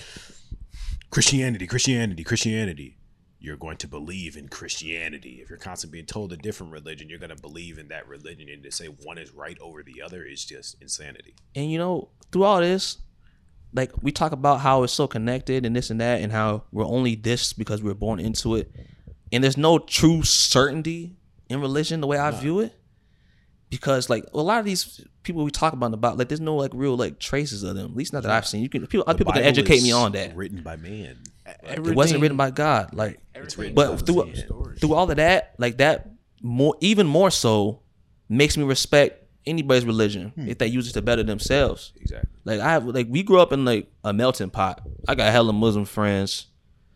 Christianity, 1.16 1.66
Christianity, 1.66 2.26
Christianity. 2.26 2.98
You're 3.40 3.56
going 3.56 3.78
to 3.78 3.88
believe 3.88 4.36
in 4.36 4.50
Christianity. 4.50 5.40
If 5.42 5.50
you're 5.50 5.58
constantly 5.58 6.00
being 6.00 6.08
told 6.08 6.34
a 6.34 6.36
different 6.36 6.74
religion, 6.74 7.08
you're 7.08 7.20
going 7.20 7.34
to 7.34 7.42
believe 7.42 7.78
in 7.78 7.88
that 7.88 8.06
religion. 8.06 8.50
And 8.50 8.62
to 8.64 8.70
say 8.70 8.88
one 8.88 9.18
is 9.18 9.32
right 9.32 9.58
over 9.62 9.82
the 9.82 10.02
other 10.02 10.26
is 10.26 10.44
just 10.44 10.76
insanity. 10.82 11.34
And 11.56 11.72
you 11.72 11.78
know, 11.78 12.10
through 12.34 12.44
all 12.44 12.60
this, 12.60 12.98
like 13.72 13.94
we 14.02 14.12
talk 14.12 14.34
about 14.34 14.60
how 14.60 14.84
it's 14.84 14.92
so 14.92 15.08
connected 15.08 15.66
and 15.66 15.74
this 15.74 15.90
and 15.90 16.02
that, 16.02 16.20
and 16.20 16.34
how 16.34 16.64
we're 16.74 16.84
only 16.84 17.16
this 17.16 17.54
because 17.54 17.82
we're 17.82 17.94
born 17.94 18.20
into 18.20 18.56
it. 18.56 18.70
And 19.32 19.42
there's 19.42 19.56
no 19.56 19.80
true 19.80 20.22
certainty 20.24 21.16
in 21.48 21.62
religion 21.62 22.02
the 22.02 22.08
way 22.08 22.18
I 22.18 22.32
view 22.32 22.60
it. 22.60 22.76
Because 23.70 24.10
like 24.10 24.26
a 24.34 24.42
lot 24.42 24.60
of 24.60 24.66
these 24.66 25.00
people 25.26 25.44
we 25.44 25.52
talk 25.52 25.74
about 25.74 25.94
about 25.94 26.18
like 26.18 26.30
there's 26.30 26.40
no 26.40 26.56
like 26.56 26.72
real 26.74 26.96
like 26.96 27.20
traces 27.20 27.64
of 27.64 27.76
them. 27.76 27.92
At 27.92 27.96
least 27.96 28.14
not 28.14 28.24
that 28.24 28.32
I've 28.32 28.48
seen. 28.48 28.62
You 28.62 28.70
can 28.70 28.86
people 28.88 29.04
other 29.08 29.18
people 29.18 29.34
can 29.34 29.44
educate 29.44 29.84
me 29.84 29.92
on 29.92 30.14
that. 30.14 30.36
Written 30.36 30.62
by 30.62 30.78
man. 30.78 31.18
It 31.64 31.80
wasn't 31.80 32.22
written 32.22 32.38
by 32.38 32.52
God. 32.52 32.94
Like 32.94 33.20
It's 33.34 33.58
written 33.58 33.76
but 33.76 34.06
through 34.06 34.32
through 34.80 34.94
all 34.94 35.10
of 35.10 35.18
that, 35.18 35.56
like 35.58 35.78
that 35.78 36.10
more 36.42 36.76
even 36.80 37.08
more 37.08 37.32
so 37.32 37.82
makes 38.30 38.56
me 38.56 38.64
respect 38.64 39.24
anybody's 39.46 39.86
religion 39.86 40.34
if 40.38 40.58
they 40.58 40.68
use 40.68 40.90
it 40.90 40.94
to 40.94 41.02
better 41.02 41.24
themselves. 41.24 41.94
Exactly. 41.98 42.30
Like 42.46 42.60
I 42.60 42.72
have 42.72 42.86
like 42.86 43.08
we 43.10 43.24
grew 43.24 43.40
up 43.40 43.52
in 43.52 43.66
like 43.66 43.92
a 44.04 44.14
melting 44.14 44.52
pot. 44.52 44.82
I 45.08 45.16
got 45.16 45.32
hella 45.32 45.54
Muslim 45.54 45.86
friends, 45.86 46.48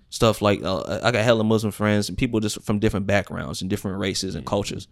stuff 0.10 0.42
like 0.42 0.64
uh, 0.64 1.02
I 1.04 1.12
got 1.12 1.24
hella 1.24 1.44
Muslim 1.44 1.72
friends 1.72 2.10
and 2.10 2.18
people 2.18 2.40
just 2.40 2.62
from 2.64 2.80
different 2.80 3.08
backgrounds 3.08 3.62
and 3.62 3.70
different 3.70 4.00
races 4.00 4.36
and 4.36 4.46
cultures. 4.46 4.88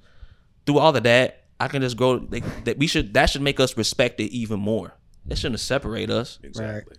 Through 0.66 0.80
all 0.80 0.96
of 0.96 1.04
that, 1.04 1.47
I 1.60 1.68
can 1.68 1.82
just 1.82 1.98
grow 1.98 2.26
like 2.30 2.44
that. 2.66 2.78
We 2.78 2.88
should 2.88 3.14
that 3.16 3.30
should 3.30 3.42
make 3.42 3.60
us 3.60 3.78
respect 3.78 4.20
it 4.20 4.32
even 4.32 4.60
more. 4.60 4.94
That 5.26 5.38
shouldn't 5.38 5.60
separate 5.60 6.10
us 6.10 6.40
Exactly. 6.44 6.96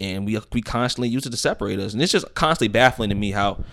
and 0.00 0.26
we 0.26 0.38
we 0.52 0.62
constantly 0.62 1.08
use 1.08 1.26
it 1.26 1.30
to 1.30 1.36
separate 1.36 1.78
us. 1.78 1.92
And 1.92 2.02
it's 2.02 2.12
just 2.12 2.34
constantly 2.34 2.68
baffling 2.72 3.10
to 3.10 3.14
me 3.14 3.30
how, 3.32 3.64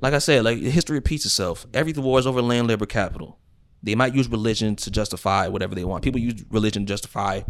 like 0.00 0.14
I 0.14 0.18
said, 0.18 0.44
like 0.44 0.58
history 0.58 0.96
repeats 0.96 1.24
itself. 1.24 1.66
Every 1.72 1.92
war 1.94 2.18
is 2.18 2.26
over 2.26 2.42
land, 2.42 2.68
labor, 2.68 2.86
capital. 2.86 3.38
They 3.82 3.94
might 3.94 4.14
use 4.14 4.28
religion 4.28 4.74
to 4.76 4.90
justify 4.90 5.46
whatever 5.48 5.74
they 5.74 5.84
want. 5.84 6.02
People 6.02 6.20
use 6.20 6.44
religion 6.50 6.82
to 6.84 6.88
justify 6.88 7.42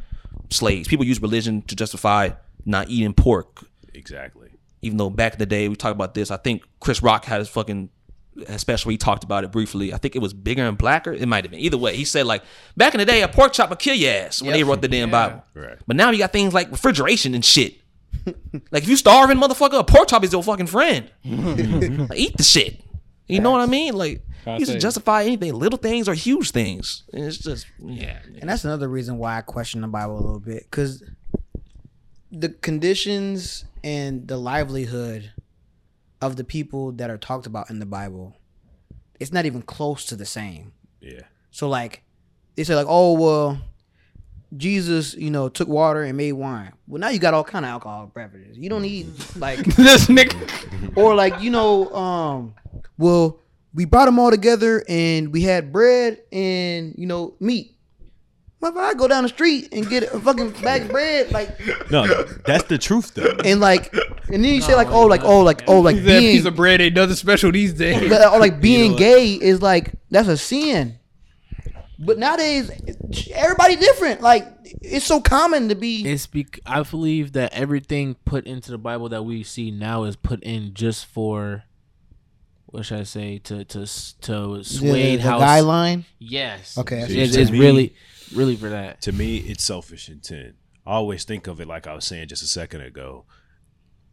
slaves. 0.50 0.86
People 0.86 1.06
use 1.06 1.20
religion 1.22 1.62
to 1.62 1.74
justify 1.74 2.30
not 2.66 2.90
eating 2.90 3.14
pork. 3.14 3.66
Exactly. 3.94 4.50
Even 4.82 4.98
though 4.98 5.10
back 5.10 5.32
in 5.32 5.38
the 5.38 5.46
day 5.46 5.68
we 5.68 5.74
talked 5.74 5.94
about 5.96 6.14
this, 6.14 6.30
I 6.30 6.36
think 6.36 6.62
Chris 6.80 7.02
Rock 7.02 7.24
had 7.24 7.38
his 7.40 7.48
fucking 7.48 7.88
especially 8.46 8.94
he 8.94 8.98
talked 8.98 9.24
about 9.24 9.44
it 9.44 9.50
briefly. 9.52 9.92
I 9.92 9.98
think 9.98 10.14
it 10.16 10.20
was 10.20 10.32
bigger 10.32 10.64
and 10.64 10.76
blacker. 10.78 11.12
It 11.12 11.26
might 11.26 11.44
have 11.44 11.50
been 11.50 11.60
either 11.60 11.78
way. 11.78 11.96
He 11.96 12.04
said 12.04 12.26
like 12.26 12.42
back 12.76 12.94
in 12.94 12.98
the 12.98 13.04
day, 13.06 13.22
a 13.22 13.28
pork 13.28 13.52
chop 13.52 13.70
would 13.70 13.78
kill 13.78 13.94
your 13.94 14.12
ass 14.12 14.42
when 14.42 14.52
they 14.52 14.64
wrote 14.64 14.82
the 14.82 14.88
damn 14.88 15.10
Bible. 15.10 15.44
Right. 15.54 15.78
But 15.86 15.96
now 15.96 16.10
you 16.10 16.18
got 16.18 16.32
things 16.32 16.54
like 16.54 16.70
refrigeration 16.70 17.34
and 17.34 17.44
shit. 17.44 17.76
like 18.70 18.82
if 18.82 18.88
you 18.88 18.96
starving, 18.96 19.38
motherfucker, 19.38 19.78
a 19.78 19.84
pork 19.84 20.08
chop 20.08 20.24
is 20.24 20.32
your 20.32 20.42
fucking 20.42 20.66
friend. 20.66 21.10
Like, 21.24 22.18
eat 22.18 22.36
the 22.36 22.42
shit. 22.42 22.80
You 23.26 23.40
know 23.40 23.50
what 23.50 23.60
I 23.60 23.66
mean? 23.66 23.94
Like 23.94 24.22
you 24.46 24.64
say- 24.64 24.72
should 24.72 24.80
justify 24.80 25.24
anything, 25.24 25.52
little 25.54 25.78
things 25.78 26.08
or 26.08 26.14
huge 26.14 26.50
things. 26.50 27.04
And 27.12 27.24
it's 27.24 27.38
just 27.38 27.66
yeah. 27.78 28.18
And 28.40 28.48
that's 28.48 28.64
another 28.64 28.88
reason 28.88 29.18
why 29.18 29.38
I 29.38 29.40
question 29.42 29.80
the 29.82 29.88
Bible 29.88 30.14
a 30.14 30.22
little 30.22 30.40
bit 30.40 30.64
because 30.70 31.02
the 32.30 32.50
conditions 32.50 33.64
and 33.84 34.26
the 34.28 34.36
livelihood 34.36 35.32
of 36.20 36.36
the 36.36 36.44
people 36.44 36.92
that 36.92 37.10
are 37.10 37.18
talked 37.18 37.46
about 37.46 37.70
in 37.70 37.78
the 37.78 37.86
Bible, 37.86 38.36
it's 39.20 39.32
not 39.32 39.46
even 39.46 39.62
close 39.62 40.04
to 40.06 40.16
the 40.16 40.26
same. 40.26 40.72
Yeah. 41.00 41.22
So 41.50 41.68
like, 41.68 42.02
they 42.56 42.64
say 42.64 42.74
like, 42.74 42.86
oh 42.88 43.12
well, 43.12 43.60
Jesus, 44.56 45.14
you 45.14 45.30
know, 45.30 45.48
took 45.48 45.68
water 45.68 46.02
and 46.02 46.16
made 46.16 46.32
wine. 46.32 46.72
Well, 46.86 47.00
now 47.00 47.10
you 47.10 47.18
got 47.18 47.34
all 47.34 47.44
kind 47.44 47.64
of 47.64 47.70
alcoholic 47.70 48.14
beverages. 48.14 48.56
You 48.56 48.70
don't 48.70 48.82
need 48.82 49.08
like 49.36 49.58
this 49.76 50.06
nigga. 50.06 50.96
or 50.96 51.14
like 51.14 51.40
you 51.40 51.50
know 51.50 51.92
um 51.94 52.54
well 52.96 53.40
we 53.74 53.84
brought 53.84 54.06
them 54.06 54.18
all 54.18 54.30
together 54.30 54.82
and 54.88 55.32
we 55.32 55.42
had 55.42 55.72
bread 55.72 56.20
and 56.32 56.94
you 56.96 57.06
know 57.06 57.34
meat 57.40 57.76
But 57.76 57.77
if 58.60 58.76
I 58.76 58.94
go 58.94 59.06
down 59.08 59.22
the 59.22 59.28
street 59.28 59.68
and 59.72 59.88
get 59.88 60.02
a 60.04 60.18
fucking 60.20 60.50
bag 60.62 60.82
of 60.82 60.88
bread, 60.90 61.30
like, 61.30 61.58
No, 61.90 62.06
that's 62.46 62.64
the 62.64 62.76
truth 62.78 63.14
though. 63.14 63.36
and 63.44 63.60
like, 63.60 63.92
and 63.94 64.44
then 64.44 64.52
you 64.52 64.60
say 64.60 64.74
like, 64.74 64.88
oh, 64.88 65.06
like, 65.06 65.22
oh, 65.24 65.40
like, 65.42 65.62
oh, 65.68 65.80
like 65.80 65.96
That 65.96 66.04
being, 66.20 66.36
piece 66.36 66.44
of 66.44 66.56
bread 66.56 66.80
ain't 66.80 66.94
nothing 66.96 67.14
special 67.16 67.52
these 67.52 67.72
days. 67.72 68.08
but, 68.08 68.32
or 68.32 68.38
like 68.40 68.60
being 68.60 68.96
gay 68.96 69.34
is 69.34 69.62
like 69.62 69.92
that's 70.10 70.28
a 70.28 70.36
sin. 70.36 70.98
But 72.00 72.16
nowadays, 72.18 72.70
everybody 73.34 73.74
different. 73.74 74.20
Like, 74.20 74.46
it's 74.82 75.04
so 75.04 75.20
common 75.20 75.68
to 75.68 75.74
be. 75.74 76.08
It's 76.08 76.26
bec- 76.28 76.60
I 76.64 76.80
believe 76.84 77.32
that 77.32 77.52
everything 77.52 78.14
put 78.24 78.46
into 78.46 78.70
the 78.70 78.78
Bible 78.78 79.08
that 79.08 79.24
we 79.24 79.42
see 79.42 79.72
now 79.72 80.04
is 80.04 80.14
put 80.14 80.40
in 80.44 80.74
just 80.74 81.06
for 81.06 81.64
what 82.66 82.84
should 82.84 83.00
I 83.00 83.02
say 83.02 83.38
to 83.38 83.64
to 83.64 83.82
s- 83.82 84.14
to 84.20 84.58
the, 84.58 84.64
sway 84.64 85.16
the 85.16 85.22
how 85.22 85.40
guideline. 85.40 86.04
yes 86.20 86.76
Okay, 86.78 87.00
it's, 87.00 87.10
it's, 87.10 87.36
it's 87.36 87.48
saying. 87.50 87.60
really 87.60 87.94
really 88.34 88.56
for 88.56 88.68
that 88.68 89.02
to 89.02 89.12
me, 89.12 89.38
it's 89.38 89.64
selfish 89.64 90.08
intent. 90.08 90.56
I 90.86 90.92
always 90.92 91.24
think 91.24 91.46
of 91.46 91.60
it 91.60 91.68
like 91.68 91.86
I 91.86 91.94
was 91.94 92.06
saying 92.06 92.28
just 92.28 92.42
a 92.42 92.46
second 92.46 92.80
ago. 92.80 93.26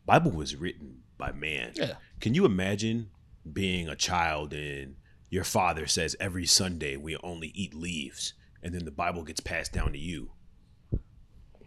Bible 0.06 0.32
was 0.32 0.56
written 0.56 1.04
by 1.18 1.32
man. 1.32 1.72
Yeah. 1.76 1.94
Can 2.20 2.34
you 2.34 2.46
imagine 2.46 3.10
being 3.52 3.88
a 3.88 3.96
child 3.96 4.54
and 4.54 4.96
your 5.30 5.44
father 5.44 5.88
says 5.88 6.16
every 6.20 6.46
Sunday 6.46 6.98
we 6.98 7.18
only 7.18 7.52
eat 7.56 7.74
leaves, 7.74 8.34
and 8.62 8.74
then 8.74 8.86
the 8.86 8.92
Bible 8.92 9.24
gets 9.24 9.40
passed 9.40 9.74
down 9.74 9.92
to 9.94 9.98
you? 9.98 10.32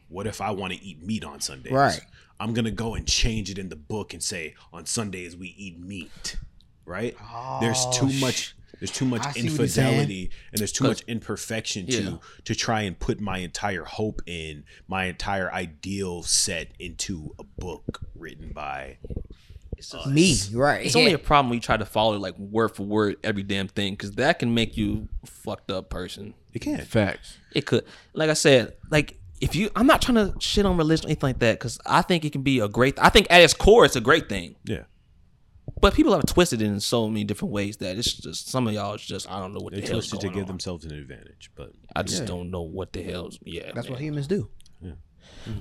What 0.09 0.27
if 0.27 0.41
I 0.41 0.53
want 0.53 0.73
to 0.73 0.83
eat 0.83 1.03
meat 1.03 1.25
on 1.25 1.41
Sundays? 1.41 1.73
Right. 1.73 2.01
I'm 2.41 2.55
gonna 2.55 2.71
go 2.71 2.95
and 2.95 3.07
change 3.07 3.51
it 3.51 3.59
in 3.59 3.69
the 3.69 3.77
book 3.77 4.15
and 4.15 4.23
say 4.23 4.55
on 4.73 4.87
Sundays 4.87 5.37
we 5.37 5.49
eat 5.57 5.79
meat. 5.79 6.37
Right? 6.85 7.15
there's 7.61 7.85
too 7.93 8.09
oh, 8.11 8.21
much. 8.21 8.55
There's 8.81 8.91
too 8.93 9.05
much 9.05 9.27
I 9.27 9.33
see 9.33 9.43
what 9.51 9.59
you're 9.59 9.67
saying. 9.69 9.89
infidelity 9.89 10.31
and 10.53 10.59
there's 10.61 10.73
too 10.73 10.85
much 10.85 11.03
imperfection 11.09 11.87
to 11.89 12.03
Yeah. 12.03 12.17
to 12.45 12.55
try 12.55 12.83
and 12.83 12.99
put 12.99 13.21
my 13.21 13.39
entire 13.39 13.85
hope 13.85 14.23
in 14.27 14.65
my 14.87 15.07
entire 15.07 15.53
ideal 15.53 16.23
set 16.23 16.69
into 16.79 17.35
a 17.39 17.45
book 17.45 18.01
written 18.15 18.51
by 18.55 18.99
Me, 20.07 20.37
right? 20.55 20.85
It's 20.87 20.97
only 20.97 21.13
a 21.13 21.19
problem 21.19 21.51
when 21.51 21.57
you 21.57 21.61
try 21.61 21.77
to 21.77 21.85
follow 21.87 22.17
like 22.19 22.37
word 22.39 22.69
for 22.75 22.83
word 22.85 23.17
every 23.23 23.43
damn 23.45 23.69
thing 23.69 23.93
because 23.95 24.13
that 24.13 24.39
can 24.41 24.53
make 24.55 24.77
you 24.77 25.09
a 25.23 25.27
fucked 25.27 25.71
up 25.71 25.89
person. 25.89 26.35
it 26.53 26.61
can 26.61 26.79
facts 26.85 27.37
It 27.55 27.65
could, 27.67 27.85
like 28.13 28.29
I 28.31 28.35
said, 28.35 28.75
like 28.91 29.19
if 29.41 29.55
you, 29.55 29.71
I'm 29.77 29.87
not 29.87 30.03
trying 30.03 30.17
to 30.17 30.35
shit 30.41 30.67
on 30.67 30.77
religion 30.77 31.07
or 31.07 31.11
anything 31.11 31.29
like 31.29 31.39
that 31.39 31.61
because 31.61 31.79
I 31.87 32.03
think 32.03 32.25
it 32.25 32.33
can 32.33 32.43
be 32.43 32.59
a 32.59 32.67
great. 32.69 32.99
I 32.99 33.09
think 33.09 33.29
at 33.31 33.41
its 33.41 33.55
core, 33.55 33.85
it's 33.85 33.95
a 33.97 34.01
great 34.01 34.29
thing. 34.29 34.57
yeah 34.65 34.83
But 35.81 35.95
people 35.95 36.13
have 36.13 36.27
twisted 36.27 36.63
it 36.63 36.67
in 36.67 36.81
so 36.81 37.09
many 37.09 37.25
different 37.25 37.53
ways 37.53 37.77
that 37.79 37.99
it's 37.99 38.13
just 38.13 38.49
some 38.49 38.67
of 38.67 38.75
y'all 38.75 38.95
is 38.95 39.03
just 39.05 39.31
I 39.31 39.39
don't 39.39 39.53
know 39.53 39.61
what 39.61 39.73
they 39.75 39.81
the 39.81 39.87
hell's 39.89 40.09
twisted 40.09 40.29
to 40.29 40.35
give 40.35 40.45
on. 40.45 40.49
themselves 40.49 40.85
an 40.85 40.93
advantage 40.93 41.51
but 41.55 41.73
I 41.95 42.03
just 42.03 42.25
don't 42.27 42.51
know 42.51 42.63
what 42.63 42.93
the 42.93 43.03
hell's 43.03 43.39
yeah. 43.45 43.71
That's 43.75 43.87
man. 43.87 43.93
what 43.93 44.01
humans 44.01 44.27
do. 44.27 44.49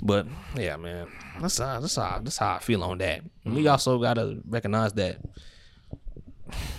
But 0.01 0.27
yeah, 0.55 0.75
man, 0.77 1.07
that's 1.39 1.57
how 1.59 1.79
that's 1.79 1.95
how 1.95 2.19
that's 2.23 2.37
how 2.37 2.55
I 2.55 2.59
feel 2.59 2.83
on 2.83 2.97
that. 2.97 3.21
And 3.45 3.55
we 3.55 3.67
also 3.67 3.99
gotta 3.99 4.39
recognize 4.47 4.93
that. 4.93 5.17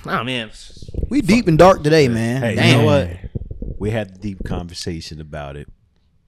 Oh 0.06 0.24
man, 0.24 0.50
We 1.10 1.20
deep 1.20 1.46
and 1.46 1.58
dark 1.58 1.82
today, 1.82 2.08
man. 2.08 2.40
hey 2.42 2.54
Damn. 2.54 2.66
you 2.66 2.78
know 2.78 2.84
what 2.86 3.10
we 3.78 3.90
had 3.90 4.10
a 4.12 4.14
deep 4.18 4.42
conversation 4.44 5.20
about 5.20 5.56
it 5.56 5.68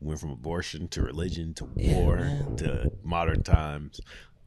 went 0.01 0.21
from 0.21 0.31
abortion 0.31 0.89
to 0.89 1.03
religion 1.03 1.55
to 1.55 1.65
war 1.77 2.19
to 2.59 2.91
modern 3.03 3.43
times 3.43 4.01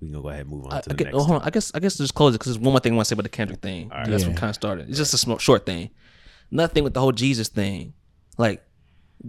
we 0.04 0.12
can 0.12 0.22
go 0.22 0.30
ahead 0.30 0.42
and 0.42 0.50
move 0.50 0.66
on 0.66 0.74
I, 0.74 0.82
to 0.82 0.90
I 0.90 0.94
the 0.94 0.94
get- 0.96 1.04
next 1.06 1.16
oh, 1.18 1.24
hold 1.24 1.42
on. 1.42 1.48
I 1.48 1.50
guess 1.50 1.72
I 1.74 1.80
guess 1.80 1.98
just 1.98 2.14
close 2.14 2.34
it 2.36 2.40
because 2.40 2.54
there's 2.54 2.64
one 2.64 2.74
more 2.74 2.80
thing 2.80 2.94
I 2.94 2.96
want 2.96 3.06
to 3.06 3.10
say 3.10 3.14
about 3.14 3.24
the 3.24 3.30
Kendrick 3.30 3.62
thing. 3.62 3.90
That's 3.90 4.26
what 4.26 4.36
kind 4.36 4.50
of 4.50 4.56
started. 4.56 4.90
It's 4.90 4.98
just 4.98 5.14
a 5.14 5.18
small, 5.18 5.38
short 5.38 5.66
thing. 5.66 5.90
Nothing 6.52 6.84
with 6.84 6.94
the 6.94 7.00
whole 7.00 7.12
Jesus 7.12 7.48
thing, 7.50 7.94
like 8.38 8.64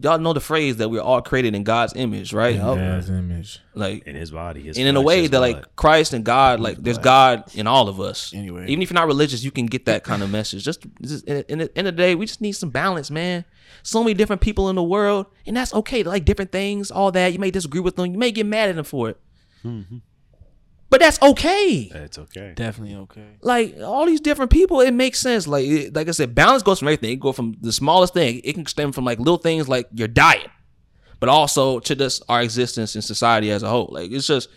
y'all 0.01 0.19
know 0.19 0.33
the 0.33 0.41
phrase 0.41 0.79
that 0.79 0.89
we're 0.89 1.01
all 1.01 1.23
created 1.23 1.55
in 1.55 1.63
God's 1.63 1.95
image, 1.95 2.33
right? 2.33 2.57
In 2.57 2.61
God's 2.61 3.09
image. 3.09 3.61
Like 3.75 4.07
in 4.07 4.17
his 4.17 4.31
body, 4.33 4.63
his 4.63 4.77
and 4.77 4.87
in 4.89 4.97
a 4.97 5.01
way 5.01 5.23
his 5.23 5.31
that 5.31 5.39
blood. 5.39 5.53
like 5.55 5.77
Christ 5.77 6.13
and 6.13 6.25
God, 6.25 6.59
like 6.61 6.79
there's 6.79 6.99
God 6.99 7.45
in 7.55 7.67
all 7.67 7.89
of 7.89 8.01
us. 8.01 8.35
Anyway. 8.35 8.67
even 8.67 8.83
if 8.83 8.91
you're 8.91 8.95
not 8.95 9.07
religious, 9.07 9.45
you 9.45 9.51
can 9.53 9.67
get 9.67 9.87
that 9.87 10.03
kind 10.05 10.23
of 10.23 10.31
message. 10.31 10.65
Just, 10.65 10.85
just 11.01 11.25
in, 11.27 11.45
in 11.49 11.59
the 11.59 11.79
end 11.79 11.87
of 11.87 11.95
the 11.97 12.03
day, 12.03 12.15
we 12.15 12.27
just 12.27 12.41
need 12.41 12.53
some 12.53 12.71
balance, 12.71 13.11
man. 13.11 13.45
So 13.85 14.03
many 14.03 14.15
different 14.15 14.43
people 14.43 14.69
in 14.69 14.77
the 14.77 14.83
world, 14.83 15.27
and 15.47 15.57
that's 15.57 15.73
okay. 15.73 16.03
Like 16.03 16.25
different 16.25 16.51
things, 16.53 16.91
all 16.91 17.13
that. 17.13 17.33
You 17.33 17.39
may 17.39 17.51
disagree 17.51 17.81
with 17.81 17.97
them, 17.97 18.13
you 18.13 18.19
may 18.19 18.33
get 18.33 18.47
mad 18.47 18.69
at 18.71 18.75
them 18.77 18.85
for 18.85 19.11
it, 19.11 19.21
Mm-hmm. 19.65 19.99
But 20.91 21.01
that's 21.01 21.21
okay. 21.23 21.91
That's 21.93 22.19
okay. 22.19 22.53
Definitely 22.55 22.97
okay. 22.97 23.37
Like 23.43 23.77
all 23.83 24.07
these 24.07 24.21
different 24.21 24.51
people, 24.51 24.81
it 24.81 24.93
makes 24.93 25.21
sense. 25.21 25.47
Like, 25.47 25.67
it, 25.67 25.95
like 25.95 26.09
I 26.09 26.13
said, 26.13 26.35
balance 26.35 26.63
goes 26.63 26.79
from 26.79 26.89
everything. 26.89 27.13
It 27.13 27.21
go 27.21 27.33
from 27.33 27.57
the 27.61 27.73
smallest 27.73 28.15
thing. 28.15 28.41
It 28.45 28.55
can 28.55 28.67
stem 28.67 28.93
from 28.93 29.05
like 29.05 29.19
little 29.19 29.39
things 29.39 29.69
like 29.69 29.89
your 29.93 30.09
diet, 30.09 30.49
but 31.21 31.29
also 31.29 31.81
to 31.81 31.97
just 31.97 32.23
our 32.29 32.43
existence 32.43 32.95
in 32.95 33.03
society 33.03 33.51
as 33.51 33.63
a 33.63 33.69
whole. 33.69 33.89
Like 33.91 34.13
it's 34.13 34.27
just 34.27 34.49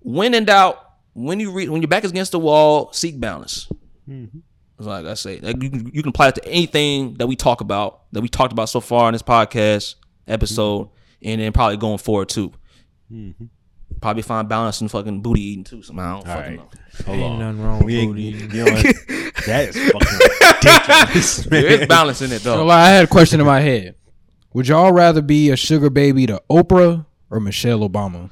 when 0.00 0.34
in 0.34 0.44
doubt, 0.44 0.84
when 1.14 1.40
you 1.40 1.50
read, 1.50 1.68
when 1.70 1.82
your 1.82 1.88
back 1.88 2.04
is 2.04 2.10
against 2.10 2.32
the 2.32 2.38
wall, 2.38 2.92
seek 2.92 3.18
balance. 3.18 3.68
It's 4.78 4.86
Like 4.86 5.06
I 5.06 5.14
say, 5.14 5.40
like 5.40 5.60
you 5.62 5.70
can 5.70 5.86
you 5.92 6.02
can 6.02 6.10
apply 6.10 6.28
it 6.28 6.36
to 6.36 6.44
anything 6.46 7.14
that 7.14 7.26
we 7.26 7.36
talk 7.36 7.60
about 7.60 8.02
that 8.12 8.20
we 8.20 8.28
talked 8.28 8.52
about 8.52 8.68
so 8.68 8.80
far 8.80 9.08
in 9.08 9.12
this 9.12 9.22
podcast 9.22 9.96
episode, 10.26 10.86
mm-hmm. 10.86 11.28
and 11.28 11.40
then 11.40 11.52
probably 11.52 11.78
going 11.78 11.98
forward 11.98 12.28
too. 12.28 12.52
Mm-hmm. 13.12 13.46
Probably 14.00 14.22
find 14.22 14.48
balance 14.48 14.80
in 14.80 14.88
fucking 14.88 15.20
booty 15.22 15.40
eating 15.42 15.64
too 15.64 15.82
somehow. 15.82 16.04
I 16.04 16.10
don't 16.22 16.28
All 16.28 16.34
fucking 16.36 16.56
right. 16.56 16.56
know. 16.58 17.04
Hold 17.06 17.18
Ain't 17.18 17.32
on. 17.32 17.38
nothing 17.38 17.62
wrong 17.64 17.76
with 17.78 17.86
We 17.86 17.96
ain't, 17.98 18.10
booty 18.12 18.22
you 18.22 18.64
know 18.64 18.72
what? 18.72 18.84
That 19.46 19.68
is 19.68 19.92
fucking 19.92 20.18
ridiculous, 20.98 21.50
man. 21.50 21.62
There 21.62 21.80
is 21.82 21.86
balance 21.88 22.22
in 22.22 22.32
it 22.32 22.40
So 22.42 22.58
though. 22.58 22.64
like, 22.64 22.78
I 22.78 22.88
had 22.90 23.04
a 23.04 23.08
question 23.08 23.40
in 23.40 23.46
my 23.46 23.60
head. 23.60 23.94
Would 24.54 24.68
y'all 24.68 24.92
rather 24.92 25.20
be 25.22 25.50
a 25.50 25.56
sugar 25.56 25.90
baby 25.90 26.26
to 26.26 26.42
Oprah 26.50 27.06
or 27.30 27.40
Michelle 27.40 27.80
Obama? 27.88 28.30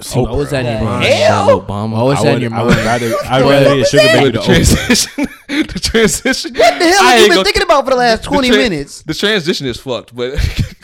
See, 0.00 0.18
what 0.20 0.36
was 0.36 0.50
that 0.50 0.64
in 0.66 0.72
your 0.72 0.84
mind? 0.84 1.04
Hell, 1.04 1.60
Obama. 1.60 1.92
What 1.92 2.04
was 2.06 2.18
I 2.20 2.22
that 2.24 2.28
in 2.28 2.34
would, 2.34 2.42
your 2.42 2.54
I 2.54 2.62
would 2.64 2.74
mind? 2.74 2.86
rather, 2.86 3.14
I'd 3.26 3.42
rather 3.42 3.74
be 3.76 3.80
a 3.82 3.84
sugar 3.84 4.02
baby 4.04 4.32
to 4.32 4.38
Oprah. 4.38 4.44
transition. 4.44 5.26
the 5.48 5.80
transition. 5.80 6.52
What 6.54 6.78
the 6.78 6.84
hell 6.86 7.02
I 7.02 7.10
have 7.12 7.20
you 7.20 7.26
been 7.26 7.34
gonna- 7.36 7.44
thinking 7.44 7.62
about 7.62 7.84
for 7.84 7.90
the 7.90 7.96
last 7.96 8.22
the 8.24 8.28
20 8.30 8.48
tra- 8.48 8.56
minutes? 8.56 9.02
The 9.02 9.14
transition 9.14 9.66
is 9.68 9.78
fucked, 9.80 10.14
but 10.14 10.32
What 10.32 10.40
have 10.40 10.58
you 10.58 10.74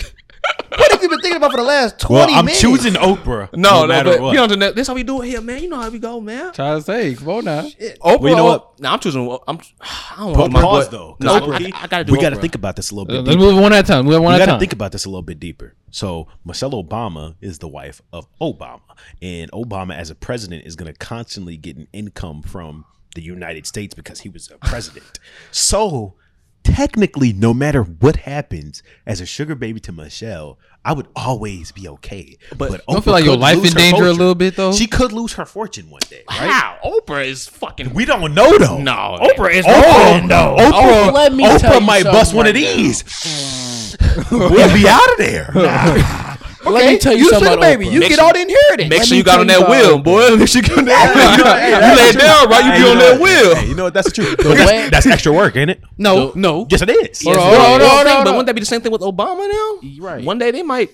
been 1.21 1.31
thinking 1.31 1.37
about 1.37 1.51
for 1.53 1.57
the 1.59 1.62
last 1.62 1.99
20 2.01 2.14
Well, 2.14 2.39
I'm 2.39 2.45
minutes? 2.47 2.61
choosing 2.61 2.95
Oprah. 2.95 3.49
no, 3.55 3.83
no, 3.83 3.87
matter 3.87 4.11
but 4.12 4.21
what. 4.21 4.33
you 4.33 4.37
know 4.39 4.47
the- 4.47 4.73
this 4.73 4.87
how 4.89 4.95
we 4.95 5.03
do 5.03 5.23
it 5.23 5.27
here, 5.29 5.41
man. 5.41 5.62
You 5.62 5.68
know 5.68 5.81
how 5.81 5.91
we 5.91 5.99
go, 5.99 6.21
man. 6.21 6.53
Try 6.53 6.75
to 6.75 6.83
say, 6.83 7.14
come 7.14 7.29
on 7.29 7.45
now. 7.45 7.62
Oprah. 7.62 8.21
Well, 8.21 8.29
you 8.31 8.37
know 8.37 8.45
what? 8.45 8.81
Nah, 8.81 8.93
I'm 8.95 8.99
choosing. 9.01 9.23
I'm. 9.49 9.59
I 9.81 10.16
don't 10.18 10.35
Pa- 10.35 10.41
want 10.41 10.53
my 10.53 10.61
pause 10.62 10.89
boy- 10.89 10.91
though. 10.97 11.16
'cause 11.21 11.41
No, 11.43 11.53
I, 11.53 11.57
I, 11.57 11.71
I 11.83 11.87
gotta 11.87 12.05
do. 12.05 12.12
we 12.12 12.21
got 12.21 12.31
to 12.31 12.37
think 12.37 12.55
about 12.55 12.77
this 12.77 12.91
a 12.91 12.95
little 12.95 13.07
bit. 13.07 13.14
Let's 13.16 13.29
deeper. 13.31 13.41
move 13.41 13.61
one 13.61 13.73
at 13.73 13.85
a 13.85 13.87
time. 13.87 14.05
Move 14.07 14.23
one 14.23 14.33
we 14.35 14.39
got 14.39 14.53
to 14.53 14.59
think 14.59 14.73
about 14.73 14.93
this 14.93 15.05
a 15.05 15.09
little 15.09 15.23
bit 15.23 15.39
deeper. 15.41 15.75
So 15.91 16.29
Michelle 16.45 16.71
Obama 16.73 17.35
is 17.41 17.59
the 17.59 17.68
wife 17.68 18.01
of 18.12 18.27
Obama, 18.41 18.81
and 19.21 19.51
Obama 19.53 19.95
as 19.95 20.09
a 20.11 20.14
president 20.14 20.64
is 20.66 20.77
going 20.77 20.91
to 20.93 20.99
constantly 20.99 21.57
get 21.57 21.77
an 21.77 21.89
income 21.93 22.43
from 22.43 22.85
the 23.16 23.23
United 23.23 23.66
States 23.66 23.93
because 23.95 24.21
he 24.21 24.29
was 24.29 24.51
a 24.51 24.59
president. 24.59 25.18
so 25.51 26.14
technically, 26.63 27.33
no 27.33 27.53
matter 27.55 27.83
what 27.83 28.17
happens, 28.17 28.83
as 29.07 29.21
a 29.21 29.27
sugar 29.27 29.55
baby 29.55 29.81
to 29.81 29.93
Michelle, 29.93 30.59
I 30.85 30.93
would 30.95 31.09
always 31.15 31.73
be 31.73 31.87
okay. 31.89 32.39
But, 32.57 32.85
Don't 32.87 33.05
feel 33.05 33.13
like 33.13 33.25
your 33.25 33.37
life 33.37 33.59
lose 33.59 33.73
in 33.73 33.73
her 33.73 33.79
danger 33.79 34.07
a 34.07 34.13
little 34.13 34.35
bit, 34.35 34.57
though? 34.57 34.73
She 34.73 34.87
could 34.87 35.13
lose 35.13 35.35
her 35.35 35.45
fortune 35.45 35.91
one 35.91 36.01
day, 36.09 36.23
right? 36.31 36.51
How 36.51 36.79
Oprah 36.85 37.27
is 37.27 37.47
fucking. 37.49 37.93
We 37.93 38.05
don't 38.07 38.33
know 38.35 38.57
though. 38.57 38.79
No, 38.79 39.19
Oprah 39.21 39.53
is 39.53 39.67
Oprah, 39.67 40.21
Oprah. 40.23 40.57
Oprah, 40.57 40.71
Oh, 40.73 41.13
let 41.15 41.35
me 41.35 41.45
Oprah 41.45 41.59
tell 41.61 41.81
you 41.81 41.87
might 41.87 42.05
bust 42.05 42.31
something 42.33 42.37
one 42.39 42.47
of 42.47 42.55
right 42.55 42.65
now. 42.65 42.77
these. 42.77 43.97
we'll 44.31 44.75
be 44.75 44.89
out 44.89 45.13
of 45.13 45.19
there. 45.19 45.51
Let 46.65 46.93
me 46.93 46.99
tell 46.99 47.13
you, 47.13 47.21
you 47.25 47.31
something 47.31 47.49
sugar 47.49 47.59
about 47.59 47.61
baby. 47.63 47.87
Oprah. 47.87 47.93
You 47.93 48.01
Make 48.01 48.09
get 48.11 48.17
sure- 48.19 48.27
all 48.27 48.33
the 48.35 48.41
inheritance. 48.41 48.91
Make 48.91 48.99
Let 48.99 49.09
sure 49.09 49.17
you 49.17 49.25
got 49.25 49.41
on 49.41 49.47
that 49.47 49.61
you 49.61 49.67
wheel, 49.71 49.99
boy. 49.99 50.37
Make 50.37 50.49
sure 50.49 50.61
you 50.63 50.69
got 50.69 50.79
on 50.79 50.85
that 50.85 51.15
wheel. 51.15 51.31
You 51.91 51.97
lay 51.97 52.09
it 52.11 52.19
down 52.19 52.49
right. 52.51 52.65
You 52.65 52.73
Hey, 52.73 52.79
be 52.83 52.91
on 52.91 52.99
that 52.99 53.21
what? 53.21 53.55
wheel. 53.57 53.69
You 53.69 53.75
know 53.75 53.85
what? 53.85 53.95
That's 53.95 54.09
the 54.13 54.15
truth. 54.23 54.37
That's, 54.39 54.91
that's 54.91 55.07
extra 55.07 55.33
work, 55.33 55.57
ain't 55.57 55.71
it? 55.71 55.81
No, 55.97 56.33
no. 56.35 56.67
Yes, 56.71 56.83
it 56.83 56.91
is. 56.91 57.25
Yes, 57.25 57.37
on, 57.37 57.49
it 57.49 57.53
is. 57.53 57.59
hold 57.59 57.81
on, 57.83 57.89
hold 57.89 58.07
on, 58.07 58.25
But 58.25 58.31
wouldn't 58.33 58.47
that 58.47 58.55
be 58.55 58.61
the 58.61 58.67
same 58.67 58.81
thing 58.83 58.93
with 58.93 59.01
Obama 59.01 59.49
now? 59.51 60.05
Right. 60.05 60.25
One 60.25 60.39
day 60.39 60.51
they 60.51 60.63
might 60.63 60.91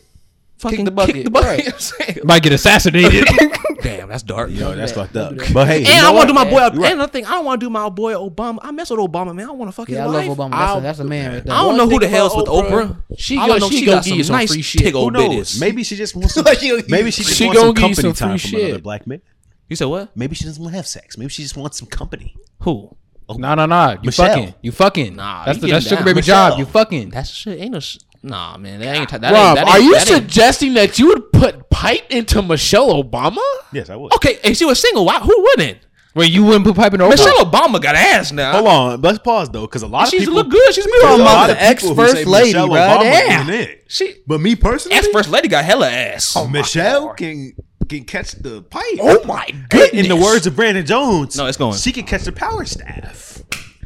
fucking 0.58 0.84
the 0.84 0.90
bucket. 0.90 1.14
Kick 1.16 1.24
the 1.24 1.30
bucket. 1.30 1.46
Right. 1.48 1.64
You 1.66 1.70
know 1.72 1.78
saying? 1.78 2.18
Might 2.24 2.42
get 2.42 2.52
assassinated. 2.52 3.26
Damn, 3.82 4.08
that's 4.08 4.22
dark. 4.22 4.50
Yo, 4.50 4.70
know, 4.70 4.74
that's 4.76 4.92
fucked 4.92 5.16
up. 5.16 5.34
But 5.52 5.68
hey, 5.68 5.78
And 5.78 5.86
you 5.88 5.92
I 5.94 6.10
want 6.10 6.28
to 6.28 6.32
do 6.32 6.34
what? 6.34 6.44
my 6.46 6.50
boy. 6.50 6.58
You 6.60 6.66
And 6.66 6.78
right. 6.78 6.92
another 6.94 7.12
thing, 7.12 7.24
I 7.26 7.30
don't 7.30 7.44
want 7.44 7.60
to 7.60 7.66
do 7.66 7.70
my 7.70 7.88
boy 7.88 8.14
Obama. 8.14 8.58
I 8.62 8.70
mess 8.72 8.90
with 8.90 8.98
Obama, 8.98 9.34
man. 9.34 9.48
I 9.48 9.52
want 9.52 9.68
to 9.68 9.72
fuck 9.72 9.86
his 9.88 9.96
Yeah, 9.96 10.04
I 10.04 10.08
love. 10.08 10.24
Obama. 10.24 10.50
That's 10.50 10.78
a, 10.78 10.80
that's 10.80 10.98
a 11.00 11.04
man 11.04 11.32
right 11.34 11.44
there. 11.44 11.54
I 11.54 11.58
don't 11.62 11.76
know 11.76 11.88
who 11.88 12.00
the 12.00 12.08
hell's 12.08 12.34
with 12.34 12.48
about 12.48 12.64
Oprah. 12.64 12.88
Oprah, 12.88 13.02
she 13.18 13.36
All 13.38 13.52
I 13.52 13.58
know 13.58 13.68
she 13.68 13.78
she 13.80 13.86
gonna 13.86 13.96
got 13.98 14.04
give 14.04 14.16
you 14.16 14.24
some 14.24 14.28
some 14.28 14.36
nice 14.36 14.52
free 14.52 14.62
shit. 14.62 14.92
Who 14.94 15.10
knows? 15.10 15.60
Maybe 15.60 15.84
she 15.84 15.94
just 15.96 16.16
wants 16.16 16.34
some. 16.34 16.44
Gonna- 16.44 16.82
maybe 16.88 17.10
she 17.10 17.22
just 17.22 17.36
She 17.36 17.46
wants 17.46 17.60
some 17.60 17.66
gonna 17.74 17.74
give 17.74 17.82
company 17.96 18.14
some 18.14 18.28
time 18.28 18.38
free 18.38 18.50
from 18.50 18.60
another 18.60 18.82
black 18.82 19.06
man. 19.06 19.20
You 19.68 19.76
said 19.76 19.86
what? 19.86 20.16
Maybe 20.16 20.34
she 20.34 20.44
doesn't 20.44 20.62
want 20.62 20.72
to 20.72 20.76
have 20.76 20.86
sex. 20.86 21.16
Maybe 21.18 21.28
she 21.28 21.42
just 21.42 21.56
wants 21.56 21.78
some 21.78 21.88
company. 21.88 22.34
Who? 22.60 22.96
no, 23.28 23.54
no, 23.56 23.66
no. 23.66 23.90
You 23.90 23.98
Michelle. 24.04 24.28
fucking. 24.28 24.54
You 24.62 24.72
fucking. 24.72 25.16
Nah, 25.16 25.44
that's 25.44 25.58
the 25.58 25.66
getting 25.66 25.74
that's 25.74 25.84
sugar 25.86 25.96
down. 25.96 26.04
baby 26.04 26.14
Michelle. 26.16 26.50
job. 26.50 26.58
You 26.60 26.64
fucking. 26.66 27.10
That's 27.10 27.30
shit. 27.30 27.60
Ain't 27.60 27.72
no. 27.72 27.80
Sh- 27.80 27.98
nah, 28.26 28.56
man. 28.58 28.80
That 28.80 28.96
ain't. 28.96 29.10
That 29.10 29.32
Rob, 29.32 29.56
ain't, 29.56 29.66
that 29.66 29.68
are 29.68 29.76
ain't- 29.76 29.84
you 29.84 29.92
that 29.94 30.10
ain't- 30.10 30.22
suggesting 30.22 30.74
that 30.74 30.98
you 30.98 31.08
would 31.08 31.32
put 31.32 31.70
pipe 31.70 32.04
into 32.10 32.42
Michelle 32.42 33.02
Obama? 33.02 33.38
Yes, 33.72 33.88
I 33.90 33.96
would. 33.96 34.12
Okay, 34.16 34.38
and 34.44 34.56
she 34.56 34.64
was 34.64 34.80
single. 34.80 35.04
Why? 35.04 35.18
Who 35.20 35.34
wouldn't? 35.40 35.78
Wait, 36.14 36.32
you 36.32 36.44
wouldn't 36.44 36.64
put 36.64 36.74
pipe 36.76 36.94
in 36.94 37.00
the 37.00 37.04
Oprah? 37.04 37.10
Michelle 37.10 37.44
Obama 37.44 37.78
got 37.80 37.94
ass 37.94 38.32
now. 38.32 38.52
Hold 38.52 38.66
on, 38.68 39.00
let's 39.02 39.18
pause 39.18 39.50
though, 39.50 39.66
because 39.66 39.82
a 39.82 39.86
lot 39.86 40.04
of 40.04 40.08
She's 40.10 40.20
people 40.20 40.34
look 40.34 40.48
good. 40.48 40.74
She's 40.74 40.84
there's 40.84 40.86
a 40.86 41.00
beautiful. 41.00 41.18
lot 41.24 41.46
the 41.48 41.52
of 41.52 41.58
people 41.78 42.00
ex-first 42.00 42.26
lady, 42.26 42.46
Michelle 42.48 42.68
bro. 42.68 42.76
Obama 42.76 43.00
Damn. 43.02 43.50
ain't 43.50 43.60
it. 43.68 43.84
She 43.88 44.14
But 44.26 44.40
me 44.40 44.56
personally, 44.56 44.96
ex 44.96 45.08
first 45.08 45.28
lady 45.28 45.48
got 45.48 45.64
hella 45.66 45.90
ass. 45.90 46.34
Oh, 46.34 46.48
Michelle 46.48 47.12
can 47.14 47.52
can 47.88 48.04
catch 48.04 48.32
the 48.32 48.62
pipe. 48.62 48.82
Oh 48.98 49.22
my 49.26 49.44
In- 49.48 49.66
goodness! 49.68 50.02
In 50.04 50.08
the 50.08 50.16
words 50.16 50.46
of 50.46 50.56
Brandon 50.56 50.86
Jones, 50.86 51.36
No, 51.36 51.46
it's 51.46 51.58
going. 51.58 51.76
She 51.76 51.92
can 51.92 52.04
catch 52.04 52.22
the 52.24 52.32
power 52.32 52.64
staff. 52.64 53.42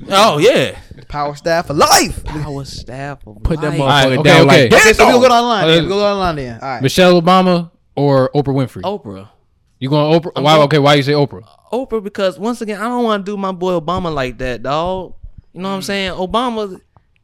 Oh 0.09 0.38
yeah. 0.38 0.78
Power 1.09 1.34
staff 1.34 1.66
for 1.66 1.74
life. 1.74 2.24
Power 2.24 2.64
staff. 2.64 3.20
Put 3.42 3.61
that 3.61 3.78
All 3.78 3.86
right, 3.86 4.07
motherfucker 4.09 4.18
okay, 4.18 4.22
down 4.22 4.46
okay. 4.48 4.68
like 4.70 4.72
Okay, 4.80 4.92
so 4.92 5.07
we 5.07 5.12
that. 5.12 5.18
go 5.20 5.28
down 5.28 5.42
the 5.42 5.48
line. 5.48 5.64
Uh, 5.64 5.66
then. 5.68 5.82
We 5.84 5.88
go 5.88 6.01
down 6.01 6.14
the 6.16 6.20
line 6.20 6.36
then. 6.36 6.61
All 6.61 6.68
right. 6.68 6.82
Michelle 6.82 7.20
Obama 7.20 7.70
or 7.96 8.30
Oprah 8.34 8.44
Winfrey? 8.55 8.82
Oprah. 8.82 9.28
You 9.78 9.88
going 9.90 10.20
Oprah? 10.20 10.42
Why? 10.42 10.55
going- 10.55 10.64
Okay, 10.64 10.78
why 10.78 10.94
you 10.94 11.03
say 11.03 11.12
Oprah? 11.12 11.42
Oprah 11.72 12.03
because 12.03 12.38
once 12.38 12.61
again 12.61 12.80
I 12.80 12.84
don't 12.84 13.05
want 13.05 13.24
to 13.26 13.32
do 13.32 13.36
my 13.36 13.53
boy 13.53 13.78
Obama 13.78 14.12
like 14.12 14.38
that, 14.38 14.62
dog. 14.62 15.14
You 15.53 15.61
know 15.62 15.68
what 15.70 15.76
I'm 15.76 15.82
saying? 15.82 16.12
Obama. 16.12 16.80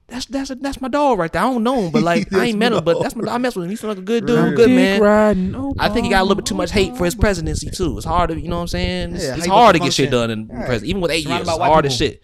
That's 0.09 0.27
that's 0.27 0.53
that's 0.61 0.81
my 0.81 0.87
dog 0.87 1.19
right 1.19 1.33
there. 1.33 1.43
I 1.43 1.51
don't 1.51 1.65
know 1.65 1.81
him, 1.83 1.91
but 1.91 2.03
like 2.05 2.33
I 2.33 2.45
ain't 2.47 2.59
met 2.61 2.73
him, 2.73 2.85
but 2.85 3.03
that's 3.03 3.17
my 3.17 3.29
I 3.33 3.39
mess 3.39 3.57
with 3.57 3.65
him. 3.65 3.71
He 3.71 3.77
seems 3.77 3.89
like 3.89 3.99
a 3.99 4.03
good 4.03 4.25
dude, 4.25 4.55
good 4.55 4.71
man. 4.71 5.01
Riding 5.01 5.75
I 5.81 5.89
think 5.89 6.05
he 6.05 6.11
got 6.11 6.21
a 6.21 6.23
little 6.23 6.37
bit 6.37 6.47
too 6.47 6.55
much 6.55 6.71
hate 6.71 6.97
for 6.97 7.05
his 7.05 7.17
presidency 7.17 7.71
too. 7.71 7.97
It's 7.97 8.07
hard 8.07 8.31
to, 8.31 8.41
you 8.41 8.47
know 8.49 8.55
what 8.57 8.63
I'm 8.63 8.69
saying? 8.69 9.17
It's, 9.17 9.25
Yeah, 9.25 9.37
it's 9.37 9.47
hard 9.47 9.75
to 9.75 9.79
supposed 9.79 9.97
get 9.97 10.05
shit 10.05 10.11
done 10.13 10.31
in 10.31 10.47
Right. 10.47 10.65
president, 10.67 10.91
even 10.91 11.03
with 11.03 11.11
eight 11.11 11.25
Surrounded 11.25 11.39
years. 11.41 11.47
by 11.49 11.53
It's 11.55 11.59
white 11.59 11.67
hard 11.69 11.87
as 11.87 11.97
shit. 11.97 12.23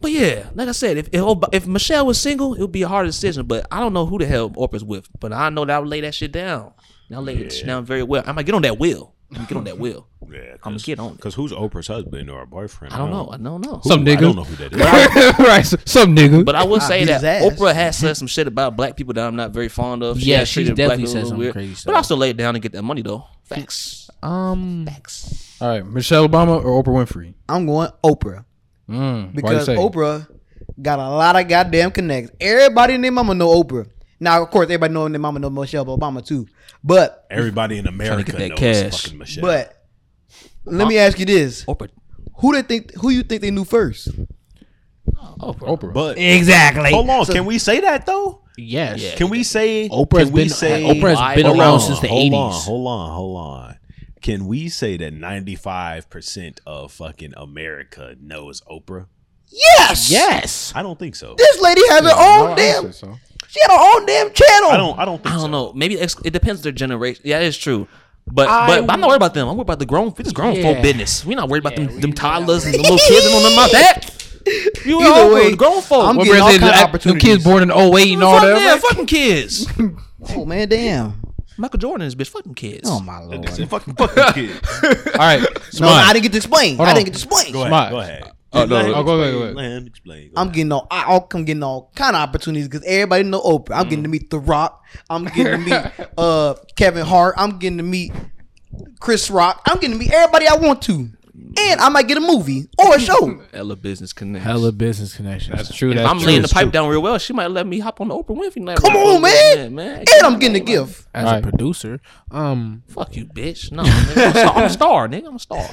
But 0.00 0.10
yeah, 0.10 0.48
like 0.54 0.68
I 0.68 0.72
said, 0.72 0.96
if 0.96 1.08
if, 1.12 1.20
Ob- 1.20 1.48
if 1.52 1.66
Michelle 1.66 2.06
was 2.06 2.20
single, 2.20 2.54
it 2.54 2.60
would 2.60 2.72
be 2.72 2.82
a 2.82 2.88
hard 2.88 3.06
decision. 3.06 3.46
But 3.46 3.66
I 3.70 3.80
don't 3.80 3.92
know 3.92 4.06
who 4.06 4.18
the 4.18 4.26
hell 4.26 4.50
Oprah's 4.50 4.84
with. 4.84 5.08
But 5.20 5.32
I 5.32 5.48
know 5.50 5.64
that 5.64 5.76
I 5.76 5.78
would 5.78 5.88
lay 5.88 6.00
that 6.02 6.14
shit 6.14 6.32
down. 6.32 6.72
And 7.08 7.16
I'll 7.16 7.22
lay 7.22 7.36
that 7.42 7.52
shit 7.52 7.66
down 7.66 7.84
very 7.84 8.02
well. 8.02 8.22
I'm 8.22 8.34
gonna 8.34 8.42
get 8.44 8.54
on 8.54 8.62
that 8.62 8.78
wheel. 8.78 9.14
I'm 9.30 9.36
gonna 9.36 9.48
get 9.48 9.56
on 9.58 9.64
that 9.64 9.78
wheel. 9.78 10.08
Yeah, 10.32 10.52
I'm 10.62 10.72
gonna 10.72 10.78
get 10.78 10.98
on 10.98 11.10
it. 11.12 11.16
Because 11.16 11.34
who's 11.34 11.52
Oprah's 11.52 11.88
husband 11.88 12.30
or 12.30 12.46
boyfriend? 12.46 12.94
I 12.94 12.96
don't 12.98 13.10
know. 13.10 13.28
I 13.30 13.36
don't 13.36 13.60
know. 13.60 13.80
Some 13.84 14.00
I 14.00 14.04
nigga. 14.04 14.20
don't 14.20 14.36
know 14.36 14.44
who 14.44 14.56
that 14.56 14.72
is. 15.38 15.38
right, 15.46 15.62
so- 15.66 15.76
some 15.84 16.16
nigga. 16.16 16.42
But 16.42 16.54
I 16.54 16.64
will 16.64 16.80
say 16.80 17.00
beat 17.00 17.06
that 17.06 17.14
his 17.16 17.24
ass. 17.24 17.42
Oprah 17.60 17.74
has 17.74 17.98
said 17.98 18.16
some 18.16 18.28
shit 18.28 18.46
about 18.46 18.74
black 18.74 18.96
people 18.96 19.12
that 19.14 19.26
I'm 19.26 19.36
not 19.36 19.50
very 19.50 19.68
fond 19.68 20.02
of. 20.02 20.18
She 20.20 20.30
Yeah, 20.30 20.38
has 20.38 20.48
she's 20.48 20.54
treated 20.68 20.76
black 20.76 20.88
definitely 20.90 21.04
people 21.04 21.10
a 21.10 21.12
said 21.12 21.16
little 21.24 21.28
some 21.30 21.38
weird. 21.38 21.52
crazy 21.52 21.70
But 21.72 21.78
stuff. 21.78 21.94
I'll 21.96 22.02
still 22.04 22.16
lay 22.16 22.30
it 22.30 22.36
down 22.38 22.54
and 22.54 22.62
get 22.62 22.72
that 22.72 22.82
money 22.82 23.02
though. 23.02 23.26
Facts. 23.44 24.08
Um, 24.22 24.86
Facts. 24.86 25.58
All 25.60 25.68
right, 25.68 25.84
Michelle 25.86 26.26
Obama 26.26 26.64
or 26.64 26.82
Oprah 26.82 27.04
Winfrey? 27.04 27.34
I'm 27.46 27.66
going 27.66 27.90
Oprah 28.04 28.44
Mm, 28.88 28.98
why 28.98 29.20
you 29.26 29.30
because 29.34 29.66
say? 29.66 29.76
Oprah 29.76 30.26
got 30.80 30.98
a 30.98 31.08
lot 31.08 31.36
of 31.36 31.48
goddamn 31.48 31.90
connects. 31.90 32.32
Everybody 32.40 32.94
in 32.94 33.02
their 33.02 33.12
mama 33.12 33.34
know 33.34 33.48
Oprah. 33.62 33.88
Now, 34.20 34.42
of 34.42 34.50
course, 34.50 34.64
everybody 34.64 34.94
know 34.94 35.08
their 35.08 35.18
mama 35.18 35.38
know 35.40 35.50
Michelle 35.50 35.84
Obama 35.86 36.24
too. 36.24 36.46
But 36.84 37.26
Everybody 37.30 37.78
in 37.78 37.86
America 37.86 38.32
that 38.32 38.48
knows 38.50 38.58
cash. 38.58 39.02
fucking 39.02 39.18
Michelle. 39.18 39.42
but 39.42 39.84
let 40.64 40.86
me 40.88 40.98
ask 40.98 41.18
you 41.18 41.26
this: 41.26 41.64
Oprah. 41.64 41.88
Who 42.38 42.52
they 42.52 42.62
think? 42.62 42.94
Who 42.94 43.10
you 43.10 43.22
think 43.22 43.42
they 43.42 43.50
knew 43.50 43.64
first? 43.64 44.08
Oprah. 45.40 45.78
Oprah. 45.78 45.92
but 45.92 46.18
exactly. 46.18 46.90
hold 46.90 47.08
on, 47.10 47.26
can 47.26 47.44
we 47.44 47.58
say 47.58 47.80
that 47.80 48.06
though? 48.06 48.42
Yes. 48.56 49.00
Yeah. 49.00 49.14
Can 49.14 49.30
we 49.30 49.42
say 49.44 49.88
Oprah 49.88 50.18
has 50.18 50.28
can 50.28 50.34
we 50.34 50.42
been 50.42 50.50
say 50.50 50.82
Oprah 50.82 51.16
has 51.16 51.36
been 51.36 51.46
around 51.46 51.74
on, 51.74 51.80
since 51.80 52.00
the 52.00 52.06
eighties? 52.12 52.32
hold 52.34 52.50
eighties. 52.50 52.58
on, 52.58 52.62
hold 52.62 52.86
on, 52.88 53.10
hold 53.10 53.36
on. 53.38 53.76
Can 54.22 54.46
we 54.46 54.68
say 54.68 54.96
that 54.96 55.12
ninety 55.12 55.54
five 55.56 56.08
percent 56.08 56.60
of 56.66 56.92
fucking 56.92 57.34
America 57.36 58.14
knows 58.20 58.60
Oprah? 58.62 59.06
Yes. 59.50 60.10
Yes. 60.10 60.72
I 60.74 60.82
don't 60.82 60.98
think 60.98 61.14
so. 61.16 61.34
This 61.36 61.60
lady 61.60 61.82
has 61.88 62.02
her 62.04 62.14
own 62.16 62.56
damn. 62.56 62.92
She 63.48 63.60
had 63.60 63.70
her 63.70 63.96
own 63.96 64.06
damn 64.06 64.32
channel. 64.32 64.70
I 64.70 64.76
don't. 64.78 64.98
I 65.00 65.04
don't. 65.04 65.22
Think 65.22 65.34
I 65.34 65.38
don't 65.38 65.50
know. 65.50 65.72
Maybe 65.74 65.94
it's, 65.96 66.16
it 66.24 66.30
depends 66.30 66.60
on 66.60 66.62
their 66.62 66.72
generation. 66.72 67.22
Yeah, 67.26 67.40
it's 67.40 67.56
true. 67.56 67.86
But 68.26 68.48
I 68.48 68.66
but, 68.68 68.86
but 68.86 68.92
I'm 68.94 69.00
not 69.00 69.08
worried 69.08 69.16
about 69.16 69.34
them. 69.34 69.48
I'm 69.48 69.56
worried 69.56 69.62
about 69.66 69.80
the 69.80 69.86
grown. 69.86 70.14
This 70.16 70.32
grown 70.32 70.54
Yeah. 70.54 70.62
folk 70.74 70.82
business. 70.82 71.26
We're 71.26 71.36
not 71.36 71.48
worried 71.48 71.64
about 71.66 71.76
Yeah, 71.78 71.86
them, 71.86 72.00
them 72.00 72.12
toddlers 72.12 72.64
and 72.64 72.72
the 72.74 72.78
little 72.78 72.96
kids. 72.96 73.26
We 73.26 73.30
don't 73.32 73.42
know 73.42 73.52
about 73.52 73.72
that. 73.72 74.08
You 74.86 75.00
Either 75.02 75.10
all 75.12 75.34
way, 75.34 75.48
way, 75.50 75.56
grown 75.56 75.82
folk. 75.82 76.04
I'm 76.08 76.16
What 76.16 76.24
getting 76.26 76.40
all 76.40 76.48
kind 76.50 76.62
of 76.64 76.92
that- 76.92 77.02
them 77.02 77.18
kids 77.18 77.44
born 77.44 77.62
in 77.62 77.70
08 77.70 78.12
and 78.14 78.22
all 78.24 78.40
that. 78.40 78.60
yeah, 78.60 78.76
fucking 78.78 79.06
kids. 79.06 79.66
Oh 80.36 80.44
man, 80.44 80.68
damn. 80.68 81.20
Michael 81.58 81.78
Jordan 81.78 82.06
is 82.06 82.14
bitch. 82.14 82.28
Fucking 82.28 82.54
kids. 82.54 82.88
Oh 82.90 83.00
my 83.00 83.18
lord. 83.20 83.48
fucking 83.48 83.94
fucking 83.94 84.32
kid. 84.34 84.60
all 85.14 85.18
right, 85.18 85.40
No, 85.40 85.60
smart. 85.70 86.06
I 86.08 86.12
didn't 86.12 86.22
get 86.24 86.32
to 86.32 86.38
explain. 86.38 86.76
Hold 86.76 86.88
I 86.88 86.92
on. 86.92 86.96
didn't 86.96 87.06
get 87.12 87.14
to 87.18 87.24
explain. 87.26 87.52
Go 87.52 87.64
ahead. 87.64 87.90
Go 87.90 87.98
ahead. 88.00 88.30
Oh, 88.54 88.66
no, 88.66 88.74
Let 88.76 88.84
him 88.86 88.92
go 88.92 89.20
ahead, 89.20 89.32
explain, 89.32 89.32
go 89.32 89.42
ahead. 89.42 89.54
Let 89.56 89.64
him 89.64 89.86
explain. 89.86 90.28
Go 90.28 90.32
I'm 90.36 90.46
ahead. 90.48 90.54
getting 90.54 90.72
all 90.72 90.86
I, 90.90 91.20
I'm 91.32 91.44
getting 91.44 91.62
all 91.62 91.90
kind 91.94 92.14
of 92.16 92.20
opportunities 92.22 92.68
because 92.68 92.84
everybody 92.86 93.24
know 93.24 93.40
Oprah. 93.40 93.76
I'm 93.76 93.84
getting 93.88 94.02
to 94.02 94.10
meet 94.10 94.28
The 94.28 94.38
Rock. 94.38 94.84
I'm 95.08 95.24
getting 95.24 95.64
to 95.64 95.70
meet 95.98 96.08
uh 96.18 96.54
Kevin 96.76 97.06
Hart. 97.06 97.34
I'm 97.38 97.58
getting 97.58 97.78
to 97.78 97.82
meet 97.84 98.12
Chris 99.00 99.30
Rock. 99.30 99.62
I'm 99.66 99.76
getting 99.78 99.92
to 99.92 99.98
meet 99.98 100.12
everybody 100.12 100.46
I 100.48 100.56
want 100.56 100.82
to, 100.82 101.08
and 101.34 101.80
I 101.80 101.88
might 101.88 102.08
get 102.08 102.18
a 102.18 102.20
movie 102.20 102.68
or 102.78 102.96
a 102.96 103.00
show. 103.00 103.40
Hella 103.52 103.76
business 103.76 104.12
connection. 104.12 104.44
Hella 104.50 104.72
business 104.72 105.16
connection. 105.16 105.56
That's 105.56 105.74
true. 105.74 105.90
If 105.90 105.96
That's 105.96 106.08
I'm 106.10 106.18
true. 106.18 106.26
laying 106.26 106.42
the 106.42 106.48
pipe 106.48 106.70
down 106.72 106.88
real 106.88 107.00
well. 107.02 107.18
She 107.18 107.32
might 107.32 107.46
let 107.50 107.66
me 107.66 107.78
hop 107.78 108.00
on 108.00 108.08
the 108.08 108.14
Oprah 108.14 108.36
Winfrey 108.36 108.62
night. 108.62 108.78
Come 108.78 108.94
on, 108.96 109.20
quick. 109.20 109.32
man. 109.56 109.74
man. 109.74 109.98
And 110.00 110.22
I'm 110.26 110.38
getting 110.38 110.56
a 110.60 110.64
gift. 110.64 111.06
As 111.14 111.24
Right. 111.24 111.38
a 111.38 111.42
producer, 111.42 112.00
um, 112.30 112.82
Fuck 112.88 113.16
you, 113.16 113.24
bitch. 113.26 113.72
No, 113.72 113.82
nigga, 113.82 114.16
I'm, 114.16 114.28
a 114.28 114.30
star, 114.34 114.56
I'm 114.56 114.64
a 114.64 114.70
star, 114.70 115.08
nigga. 115.08 115.26
I'm 115.28 115.36
a 115.36 115.38
star. 115.38 115.68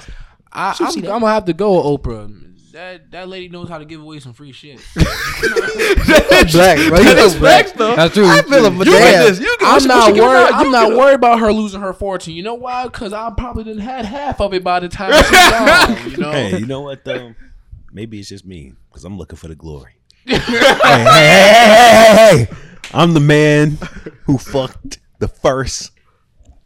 I, 0.51 0.75
I'm, 0.79 0.87
I'm 0.97 1.01
gonna 1.21 1.27
have 1.27 1.45
to 1.45 1.53
go 1.53 1.75
with 1.75 2.01
Oprah. 2.03 2.45
That 2.73 3.09
that 3.11 3.27
lady 3.27 3.49
knows 3.49 3.67
how 3.67 3.77
to 3.79 3.85
give 3.85 3.99
away 4.01 4.19
some 4.19 4.33
free 4.33 4.51
shit. 4.51 4.79
that's 4.95 6.51
Black, 6.53 6.77
bro. 6.87 6.99
You 6.99 7.15
know 7.15 7.39
black. 7.39 7.73
though. 7.73 7.95
That's 7.95 8.13
true. 8.13 8.25
I 8.27 8.41
feel 8.43 8.65
a 8.65 8.71
You 8.71 8.83
damn. 8.85 8.85
get 8.85 9.27
this. 9.27 9.39
You 9.39 9.57
get 9.59 9.67
I'm 9.67 9.73
what 9.73 9.81
she- 9.81 9.87
what 9.87 9.95
not 9.95 10.13
worried. 10.15 10.53
I'm 10.53 10.65
You 10.65 10.71
not 10.71 10.91
worried 10.93 11.15
about 11.15 11.39
her 11.39 11.51
losing 11.51 11.81
her 11.81 11.93
fortune. 11.93 12.33
You 12.33 12.43
know 12.43 12.53
why? 12.53 12.83
Because 12.85 13.11
I 13.13 13.31
probably 13.35 13.63
didn't 13.63 13.81
had 13.81 14.05
half 14.05 14.39
of 14.39 14.53
it 14.53 14.63
by 14.63 14.79
the 14.79 14.87
time 14.89 15.11
she's 15.13 15.31
gone. 15.31 16.11
You 16.11 16.17
know. 16.17 16.31
Hey, 16.31 16.57
you 16.59 16.65
know 16.65 16.81
what 16.81 17.03
though? 17.03 17.33
Maybe 17.91 18.19
it's 18.19 18.29
just 18.29 18.45
me 18.45 18.73
because 18.89 19.03
I'm 19.03 19.17
looking 19.17 19.37
for 19.37 19.47
the 19.47 19.55
glory. 19.55 19.93
hey, 20.25 20.37
hey, 20.37 20.45
hey, 20.45 20.75
hey, 20.83 22.05
hey, 22.05 22.45
hey! 22.45 22.47
I'm 22.93 23.13
the 23.13 23.19
man 23.19 23.77
who 24.25 24.37
fucked 24.37 24.99
the 25.17 25.27
first 25.27 25.91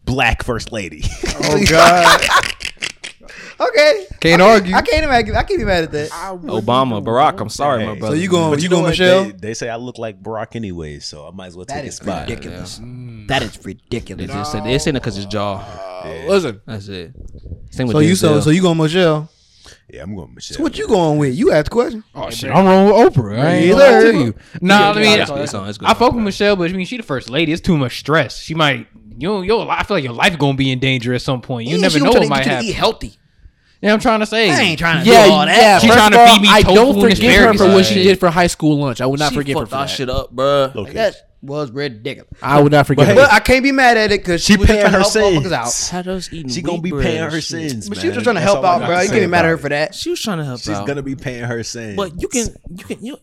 black 0.03 0.43
first 0.43 0.71
lady. 0.73 1.03
Oh 1.43 1.63
God. 1.69 2.19
okay. 3.70 4.05
Can't 4.20 4.41
I 4.41 4.49
argue. 4.53 4.76
I 4.76 4.82
can't 4.82 5.03
even. 5.03 5.36
I 5.36 5.43
can't 5.43 5.59
be 5.59 5.66
mad 5.66 5.84
at 5.86 5.91
that. 5.91 6.09
Obama, 6.09 7.03
Barack. 7.03 7.39
I'm 7.39 7.49
sorry, 7.49 7.86
my 7.86 7.95
brother. 7.95 8.16
So 8.16 8.22
you 8.22 8.30
going? 8.30 8.51
But 8.51 8.59
You, 8.59 8.64
you 8.64 8.70
know 8.70 8.76
going. 8.78 8.89
Michelle? 8.89 9.24
They, 9.26 9.32
they 9.32 9.53
say 9.53 9.70
I 9.70 9.76
look 9.76 9.97
like 9.97 10.22
Barack 10.22 10.55
anyway, 10.55 10.99
so 10.99 11.28
I 11.28 11.32
might 11.32 11.47
as 11.47 11.55
well 11.57 11.66
take 11.66 11.76
that 11.78 11.86
his 11.86 11.95
is 11.95 11.99
spot. 12.01 12.28
ridiculous. 12.30 12.80
Mm. 12.80 13.28
That 13.28 13.41
is 13.43 13.64
ridiculous. 13.66 14.28
They 14.28 14.34
just 14.34 14.51
said 14.51 14.64
they 14.64 14.78
saying 14.78 14.95
it 14.95 14.99
because 14.99 15.16
his 15.16 15.26
jaw. 15.26 15.57
Uh, 16.03 16.28
listen, 16.28 16.61
That's 16.66 16.88
it. 16.89 17.14
Same 17.72 17.88
with 17.88 17.95
So 17.95 17.99
you 17.99 18.16
so 18.16 18.39
Denzel. 18.39 18.43
so 18.43 18.49
you 18.49 18.61
going 18.61 18.78
Michelle? 18.78 19.30
Yeah, 19.89 20.03
I'm 20.03 20.16
going 20.16 20.34
Michelle. 20.34 20.57
So 20.57 20.64
what 20.64 20.78
you 20.78 20.88
going 20.88 21.20
with? 21.20 21.34
You 21.36 21.51
asked 21.51 21.66
the 21.66 21.72
question. 21.72 22.03
Oh 22.16 22.30
shit, 22.30 22.51
I'm 22.51 22.66
wrong 22.66 22.86
with 22.88 23.16
Oprah. 23.16 23.39
I 23.39 23.49
ain't 23.55 23.76
Either. 23.80 24.11
gonna 24.11 24.24
you. 24.26 24.36
Nah, 24.61 24.80
Yeah, 24.80 24.89
I 24.89 24.93
mean, 25.03 25.20
it's 25.20 25.30
on, 25.32 25.39
it's 25.41 25.53
on, 25.53 25.70
it's 25.70 25.78
good. 25.78 25.88
I 25.89 25.93
fuck 25.93 26.14
with 26.14 26.24
Michelle, 26.24 26.55
but 26.55 26.70
I 26.70 26.74
mean, 26.74 26.86
she 26.86 26.97
the 26.97 27.03
first 27.03 27.30
lady. 27.30 27.51
It's 27.53 27.61
too 27.61 27.78
much 27.78 27.97
stress. 27.99 28.39
She 28.41 28.53
might, 28.55 28.88
you 29.18 29.28
know, 29.28 29.41
yo, 29.41 29.68
I 29.70 29.84
feel 29.84 29.97
like 29.97 30.03
your 30.03 30.14
life 30.14 30.38
gonna 30.38 30.57
be 30.57 30.72
in 30.72 30.80
danger 30.80 31.14
at 31.14 31.22
some 31.22 31.41
point. 31.41 31.68
You 31.68 31.76
And 31.76 31.82
never 31.82 31.99
know 31.99 32.05
gonna 32.11 32.20
what 32.22 32.30
might 32.30 32.38
get 32.39 32.43
to 32.43 32.49
happen. 32.51 32.66
Eat 32.68 32.74
healthy. 32.76 33.14
Yeah, 33.84 33.93
I'm 33.93 33.99
trying 33.99 34.21
to 34.21 34.25
say. 34.25 34.49
I 34.49 34.59
ain't 34.61 34.79
trying 34.79 35.03
to 35.03 35.09
yeah, 35.11 35.25
do 35.27 35.31
all 35.34 35.45
that. 35.45 35.57
yeah. 35.57 35.77
She 35.79 35.88
first 35.88 35.99
trying 35.99 36.13
of 36.13 36.17
to 36.17 36.19
all, 36.21 36.27
feed 36.36 36.41
me 36.41 36.47
I 36.49 36.61
tofu 36.61 36.75
don't 36.75 36.95
and 36.95 37.17
forgive 37.17 37.36
her 37.43 37.53
for 37.55 37.65
what 37.73 37.86
she 37.86 37.95
did 38.03 38.19
for 38.19 38.29
high 38.29 38.47
school 38.47 38.79
lunch. 38.79 39.01
I 39.01 39.05
would 39.05 39.19
not 39.19 39.31
she 39.31 39.36
forgive 39.39 39.55
her 39.57 39.61
fucked 39.65 39.71
for 39.71 39.75
our 39.75 39.86
that. 39.86 39.91
shit 39.91 40.09
up, 40.09 40.31
bro. 40.31 40.71
Okay. 40.73 40.93
That 40.93 41.15
was 41.41 41.69
ridiculous. 41.71 42.31
I 42.41 42.61
would 42.61 42.71
not 42.71 42.88
forgive 42.88 43.05
But 43.07 43.15
her. 43.15 43.15
But 43.23 43.34
I 43.34 43.41
can't 43.41 43.61
be 43.61 43.73
mad 43.73 43.97
at 43.97 44.13
it 44.13 44.21
because 44.21 44.41
she, 44.41 44.53
She 44.53 44.57
was 44.57 44.67
paying 44.67 44.79
trying 44.79 44.91
to 44.93 44.97
her 44.99 45.03
help 45.03 45.53
out. 45.53 45.67
sins. 45.69 45.89
Had 45.89 46.07
eating 46.31 46.47
She 46.49 46.61
gonna 46.61 46.81
be 46.81 46.91
paying 46.91 47.17
and 47.23 47.34
her 47.34 47.41
shit. 47.41 47.71
sins, 47.71 47.89
But 47.89 47.97
man. 47.97 48.01
she 48.01 48.07
was 48.07 48.15
just 48.15 48.23
trying 48.23 48.36
to 48.38 48.39
That's 48.39 48.53
help 48.53 48.63
out, 48.63 48.79
got 48.79 48.88
bro. 48.88 49.01
You 49.01 49.09
can't 49.09 49.19
be 49.21 49.27
mad 49.27 49.43
at 49.43 49.49
her 49.49 49.57
for 49.57 49.67
that. 49.69 49.93
She 49.93 50.11
was 50.11 50.21
trying 50.21 50.38
to 50.38 50.45
help 50.45 50.61
She's 50.61 50.69
out. 50.69 50.79
She's 50.79 50.88
gonna 50.88 51.03
be 51.03 51.15
paying 51.15 51.43
her 51.43 51.61
sins. 51.63 51.97
But 51.97 52.21
you 52.21 52.29
can, 52.29 52.47
you 52.73 52.86
can, 52.86 53.05
you, 53.05 53.17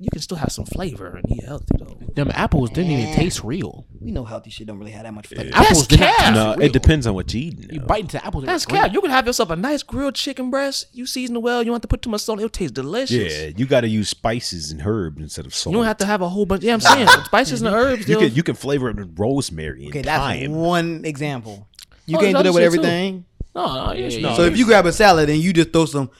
you 0.00 0.08
can 0.10 0.20
still 0.22 0.36
have 0.36 0.52
some 0.52 0.64
flavor 0.64 1.16
and 1.16 1.24
eat 1.30 1.44
healthy 1.44 1.66
though. 1.78 1.98
Them 2.14 2.30
apples 2.34 2.70
didn't 2.70 2.92
even 2.92 3.14
taste 3.14 3.42
real. 3.44 3.86
We 4.00 4.10
know 4.12 4.24
healthy 4.24 4.50
shit 4.50 4.66
don't 4.66 4.78
really 4.78 4.92
have 4.92 5.02
that 5.04 5.12
much 5.14 5.26
flavor. 5.26 5.50
Apples 5.52 5.86
did 5.86 6.00
not 6.00 6.08
cap. 6.08 6.18
taste 6.18 6.34
no, 6.34 6.54
real. 6.54 6.66
it 6.66 6.72
depends 6.72 7.06
on 7.06 7.14
what 7.14 7.32
you 7.34 7.40
eating. 7.40 7.68
You 7.72 7.80
though. 7.80 7.86
bite 7.86 8.00
into 8.02 8.24
apples. 8.24 8.44
That's 8.44 8.64
cap. 8.66 8.84
cap. 8.84 8.92
You 8.92 9.00
can 9.00 9.10
have 9.10 9.26
yourself 9.26 9.50
a 9.50 9.56
nice 9.56 9.82
grilled 9.82 10.14
chicken 10.14 10.50
breast. 10.50 10.86
You 10.92 11.04
season 11.06 11.36
it 11.36 11.42
well. 11.42 11.60
You 11.62 11.66
don't 11.66 11.74
have 11.74 11.82
to 11.82 11.88
put 11.88 12.02
too 12.02 12.10
much 12.10 12.20
salt. 12.22 12.38
It'll 12.38 12.48
taste 12.48 12.74
delicious. 12.74 13.32
Yeah, 13.36 13.50
you 13.56 13.66
got 13.66 13.80
to 13.82 13.88
use 13.88 14.08
spices 14.08 14.70
and 14.70 14.80
herbs 14.84 15.20
instead 15.20 15.46
of 15.46 15.54
salt. 15.54 15.72
You 15.72 15.78
don't 15.78 15.86
have 15.86 15.98
to 15.98 16.06
have 16.06 16.22
a 16.22 16.28
whole 16.28 16.46
bunch. 16.46 16.62
Yeah, 16.62 16.74
I'm 16.74 16.80
saying 16.80 17.08
spices 17.24 17.62
and 17.62 17.74
herbs. 17.74 18.08
You 18.08 18.18
can 18.18 18.32
you 18.34 18.42
can 18.42 18.54
flavor 18.54 18.90
it 18.90 18.96
with 18.96 19.18
rosemary 19.18 19.80
and 19.84 19.88
Okay, 19.92 20.02
that's 20.02 20.22
thyme. 20.22 20.52
one 20.52 21.04
example. 21.04 21.66
You 22.06 22.16
Oh, 22.16 22.20
can't 22.20 22.36
do 22.36 22.42
there's 22.42 22.54
that 22.54 22.54
with 22.54 22.62
other 22.66 22.70
shit, 22.76 22.82
too. 22.82 22.88
everything. 22.88 23.24
no, 23.54 23.86
no, 23.86 23.92
yeah, 23.92 24.08
yeah, 24.08 24.34
So 24.36 24.42
if 24.44 24.56
you 24.56 24.64
grab 24.64 24.86
a 24.86 24.92
salad 24.92 25.28
and 25.28 25.38
you 25.38 25.52
just 25.52 25.72
throw 25.72 25.84
some 25.86 26.10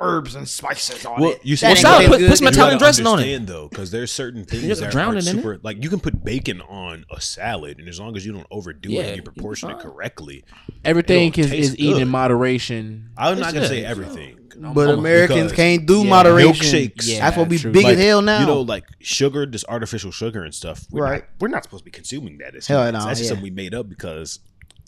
herbs 0.00 0.34
and 0.34 0.48
spices 0.48 1.04
on 1.06 1.20
Well, 1.20 1.30
it, 1.32 1.40
you 1.44 1.56
that 1.56 1.58
see, 1.60 1.66
ain't 1.66 1.78
salad, 1.78 2.06
gonna 2.06 2.18
put- 2.18 2.28
put 2.28 2.38
some 2.38 2.44
good. 2.46 2.54
Italian 2.54 2.78
dressing 2.78 3.06
on 3.06 3.18
it. 3.18 3.22
understand, 3.22 3.46
though, 3.46 3.68
because 3.68 3.90
there's 3.90 4.12
certain 4.12 4.44
things 4.44 4.78
that 4.80 4.94
are 4.94 5.14
it 5.14 5.18
it. 5.18 5.22
super. 5.24 5.58
Like 5.62 5.82
you 5.82 5.88
can 5.90 6.00
put 6.00 6.22
bacon 6.24 6.60
on 6.62 7.04
a 7.10 7.20
salad, 7.20 7.78
and 7.78 7.88
as 7.88 7.98
long 7.98 8.16
as 8.16 8.26
you 8.26 8.32
don't 8.32 8.46
overdo 8.50 8.90
Yeah, 8.90 9.00
it 9.02 9.06
and 9.08 9.16
you 9.16 9.22
proportion 9.22 9.70
it 9.70 9.78
correctly, 9.78 10.44
Everything 10.84 11.28
It'll 11.28 11.52
is, 11.52 11.70
is 11.70 11.78
eaten 11.78 12.02
in 12.02 12.08
moderation. 12.08 13.10
I'm 13.16 13.38
not 13.38 13.52
gonna 13.54 13.62
Yeah. 13.62 13.68
say 13.68 13.84
everything. 13.84 14.38
But 14.58 14.88
Americans 14.88 15.50
Because 15.50 15.52
can't 15.52 15.84
do 15.86 15.98
Yeah, 16.02 16.08
moderation. 16.10 16.52
milkshakes. 16.64 17.06
Yeah, 17.06 17.20
That's 17.20 17.36
what 17.36 17.48
we 17.48 17.58
true. 17.58 17.72
big 17.72 17.84
Like, 17.84 17.96
as 17.98 18.02
hell 18.04 18.22
now. 18.22 18.40
You 18.40 18.46
know, 18.46 18.60
like 18.62 18.84
sugar, 19.00 19.44
this 19.44 19.64
artificial 19.68 20.10
sugar 20.10 20.44
and 20.44 20.54
stuff. 20.54 20.86
We're 20.90 21.02
Right. 21.02 21.12
Not, 21.22 21.28
we're 21.40 21.48
not 21.48 21.64
supposed 21.64 21.82
to 21.82 21.84
be 21.84 21.90
consuming 21.90 22.38
that 22.38 22.54
as 22.54 22.66
Hell 22.66 22.80
humans. 22.82 23.02
no, 23.02 23.06
That's 23.08 23.18
just 23.20 23.28
something 23.28 23.42
we 23.44 23.50
made 23.50 23.74
up 23.74 23.88
because 23.88 24.38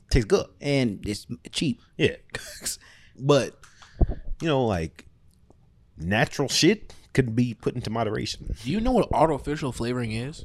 it 0.06 0.10
tastes 0.10 0.26
good. 0.26 0.46
and 0.62 1.00
it's 1.06 1.26
cheap. 1.52 1.82
Yeah. 1.98 2.16
but 3.18 3.58
you 4.40 4.48
know, 4.48 4.64
like 4.64 5.06
natural 5.96 6.48
shit 6.48 6.94
could 7.12 7.34
be 7.34 7.54
put 7.54 7.74
into 7.74 7.90
moderation. 7.90 8.54
Do 8.62 8.70
you 8.70 8.80
know 8.80 8.92
what 8.92 9.08
artificial 9.12 9.72
flavoring 9.72 10.12
is? 10.12 10.44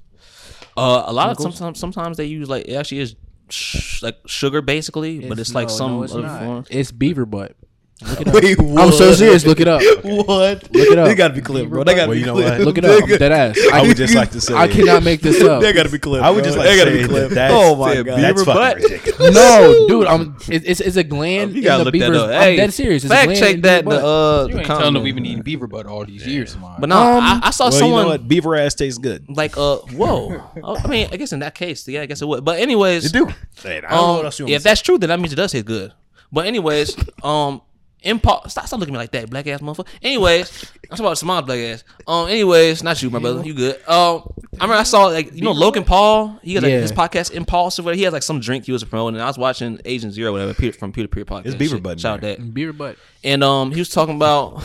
uh, 0.78 1.04
a 1.06 1.14
lot 1.14 1.30
of 1.30 1.38
sometimes 1.40 1.80
sometimes 1.80 2.18
they 2.18 2.26
use 2.26 2.50
like 2.50 2.66
it 2.68 2.74
actually 2.74 3.00
is 3.00 3.16
sh- 3.50 4.02
like 4.02 4.18
sugar 4.26 4.62
basically, 4.62 5.28
but 5.28 5.40
it's 5.40 5.54
like 5.54 5.68
no, 5.68 5.74
some 5.74 5.92
no, 5.92 6.04
it's 6.04 6.14
other 6.14 6.28
form. 6.28 6.66
It's 6.70 6.92
beaver 6.92 7.26
butt. 7.26 7.56
Look 8.04 8.22
it 8.22 8.28
up. 8.28 8.34
Wait, 8.34 8.60
I'm 8.80 8.92
so 8.92 9.14
serious. 9.14 9.46
Look 9.46 9.60
it 9.60 9.68
up. 9.68 9.82
What? 10.04 10.64
Look 10.74 10.90
it 10.92 10.98
up. 11.00 11.08
They 11.08 11.16
gotta 11.16 11.34
be 11.34 11.42
clipped, 11.42 11.70
bro. 11.70 11.84
They 11.84 11.96
gotta 11.96 12.08
Well, 12.10 12.16
be 12.16 12.20
you 12.20 12.26
know 12.26 12.34
clipped. 12.34 12.50
what? 12.60 12.62
Look 12.66 12.78
it 12.78 12.86
up. 12.86 13.04
I'm 13.04 13.10
dead 13.18 13.32
ass. 13.32 13.60
I 13.72 13.82
would 13.82 13.98
just 13.98 14.14
like 14.16 14.32
to 14.32 14.42
say 14.42 14.54
I 14.54 14.68
cannot 14.68 15.04
make 15.04 15.22
this 15.22 15.42
up. 15.42 15.62
They 15.62 15.72
gotta 15.74 15.90
be 15.90 16.00
clipped. 16.00 16.24
I 16.26 16.30
would 16.30 16.44
just 16.44 16.58
like 16.58 16.68
they 16.68 16.74
to 16.74 16.78
gotta 16.86 16.92
say 16.92 16.98
be 16.98 17.04
that 17.04 17.10
clipped. 17.10 17.34
that's, 17.36 17.54
oh 17.56 17.76
my 17.76 17.96
god. 17.96 18.06
that's 18.06 18.44
Beaver 18.44 18.46
fucking 18.46 18.62
butt? 18.62 18.76
ridiculous. 18.78 19.36
No, 19.36 19.86
dude, 19.88 20.08
I'm. 20.08 20.36
It's, 20.50 20.66
it's, 20.66 20.82
it's 20.82 20.98
a 20.98 21.04
gland 21.04 21.52
You 21.54 21.58
in 21.60 21.64
gotta 21.64 21.84
the 21.86 21.92
look 21.92 22.00
that 22.00 22.16
up. 22.16 22.30
I'm 22.30 22.42
Hey, 22.42 22.56
dead 22.58 22.74
serious. 22.74 23.04
It's 23.04 23.12
a 23.12 23.16
fact 23.16 23.26
gland 23.28 23.40
check 23.40 23.62
that. 23.62 23.86
the 23.86 23.90
The 23.90 23.96
butt. 23.96 24.04
uh, 24.04 24.46
You 24.48 24.54
the 24.54 24.60
ain't 24.60 24.68
telling 24.68 24.94
them 24.94 25.04
we've 25.04 25.16
been 25.16 25.26
eating 25.26 25.42
beaver 25.44 25.68
butt 25.68 25.86
all 25.86 26.06
these 26.06 26.26
years, 26.28 26.58
man. 26.58 26.76
But 26.80 26.90
no, 26.90 26.98
I, 26.98 27.40
I 27.44 27.50
saw 27.52 27.70
someone 27.70 28.08
you? 28.10 28.18
Beaver 28.20 28.56
ass 28.56 28.76
tastes 28.76 28.98
good. 29.00 29.26
like 29.30 29.58
uh 29.58 29.78
whoa. 29.96 30.42
Oh, 30.62 30.78
I 30.84 30.88
mean, 30.88 31.08
I 31.12 31.18
guess 31.18 31.32
in 31.34 31.40
that 31.40 31.56
case, 31.56 31.88
yeah, 31.88 32.02
I 32.02 32.06
guess 32.06 32.22
it 32.22 32.28
would. 32.28 32.44
But 32.44 32.60
anyways, 32.60 33.12
do. 33.12 33.28
Don't 33.64 33.84
know 33.84 33.88
Um, 33.90 34.16
what 34.18 34.26
else 34.26 34.40
you 34.40 34.46
want 34.46 34.50
yeah, 34.50 34.56
me 34.56 34.56
if 34.56 34.64
that's 34.64 34.82
true, 34.82 34.98
then 34.98 35.10
that 35.10 35.20
means 35.20 35.34
it 35.34 35.38
does 35.38 35.52
taste 35.52 35.66
good. 35.66 35.94
But 36.32 36.48
anyways, 36.48 36.96
um, 37.24 37.62
impulse. 38.04 38.52
Stop, 38.52 38.68
stop 38.68 38.80
looking 38.80 38.94
at 38.94 38.98
me 38.98 39.02
like 39.04 39.12
that, 39.12 39.30
black 39.30 39.48
ass 39.48 39.60
motherfucker. 39.62 39.88
Anyways, 40.02 40.64
I'm 40.84 40.90
talking 40.90 41.06
about 41.06 41.18
small 41.18 41.42
black 41.42 41.60
ass. 41.60 41.84
Um, 42.08 42.28
anyways, 42.28 42.84
not 42.84 43.02
you, 43.02 43.10
my 43.10 43.20
brother. 43.20 43.44
You 43.44 43.54
good? 43.54 43.76
Um, 43.88 44.32
I 44.60 44.64
remember 44.66 44.76
I 44.76 44.84
saw 44.84 45.06
like 45.06 45.34
you 45.34 45.42
know 45.42 45.52
Logan 45.52 45.84
Paul. 45.84 46.40
He 46.44 46.54
has 46.56 46.64
like 46.64 46.72
Yeah. 46.72 46.80
his 46.82 46.92
podcast 46.92 47.32
Impulse 47.32 47.80
or 47.80 47.84
whatever. 47.84 47.98
He 47.98 48.04
has 48.04 48.14
like 48.14 48.24
some 48.24 48.40
drink 48.40 48.66
he 48.66 48.72
was 48.72 48.84
promoting. 48.84 49.16
And 49.16 49.24
I 49.24 49.28
was 49.28 49.38
watching 49.38 49.80
Agent 49.86 50.14
Zero, 50.14 50.32
whatever, 50.32 50.54
Peter, 50.54 50.78
from 50.78 50.92
Peter 50.92 51.08
Peter 51.08 51.26
podcast. 51.26 51.46
It's 51.48 51.56
beaver 51.56 51.76
Shit. 51.78 51.84
butt 51.84 52.00
Shout 52.00 52.16
out 52.16 52.22
there. 52.22 52.36
that. 52.36 52.54
Beaver 52.54 52.74
butt. 52.74 52.98
And 53.24 53.44
um, 53.44 53.72
he 53.72 53.80
was 53.80 53.90
talking 53.90 54.16
about, 54.16 54.64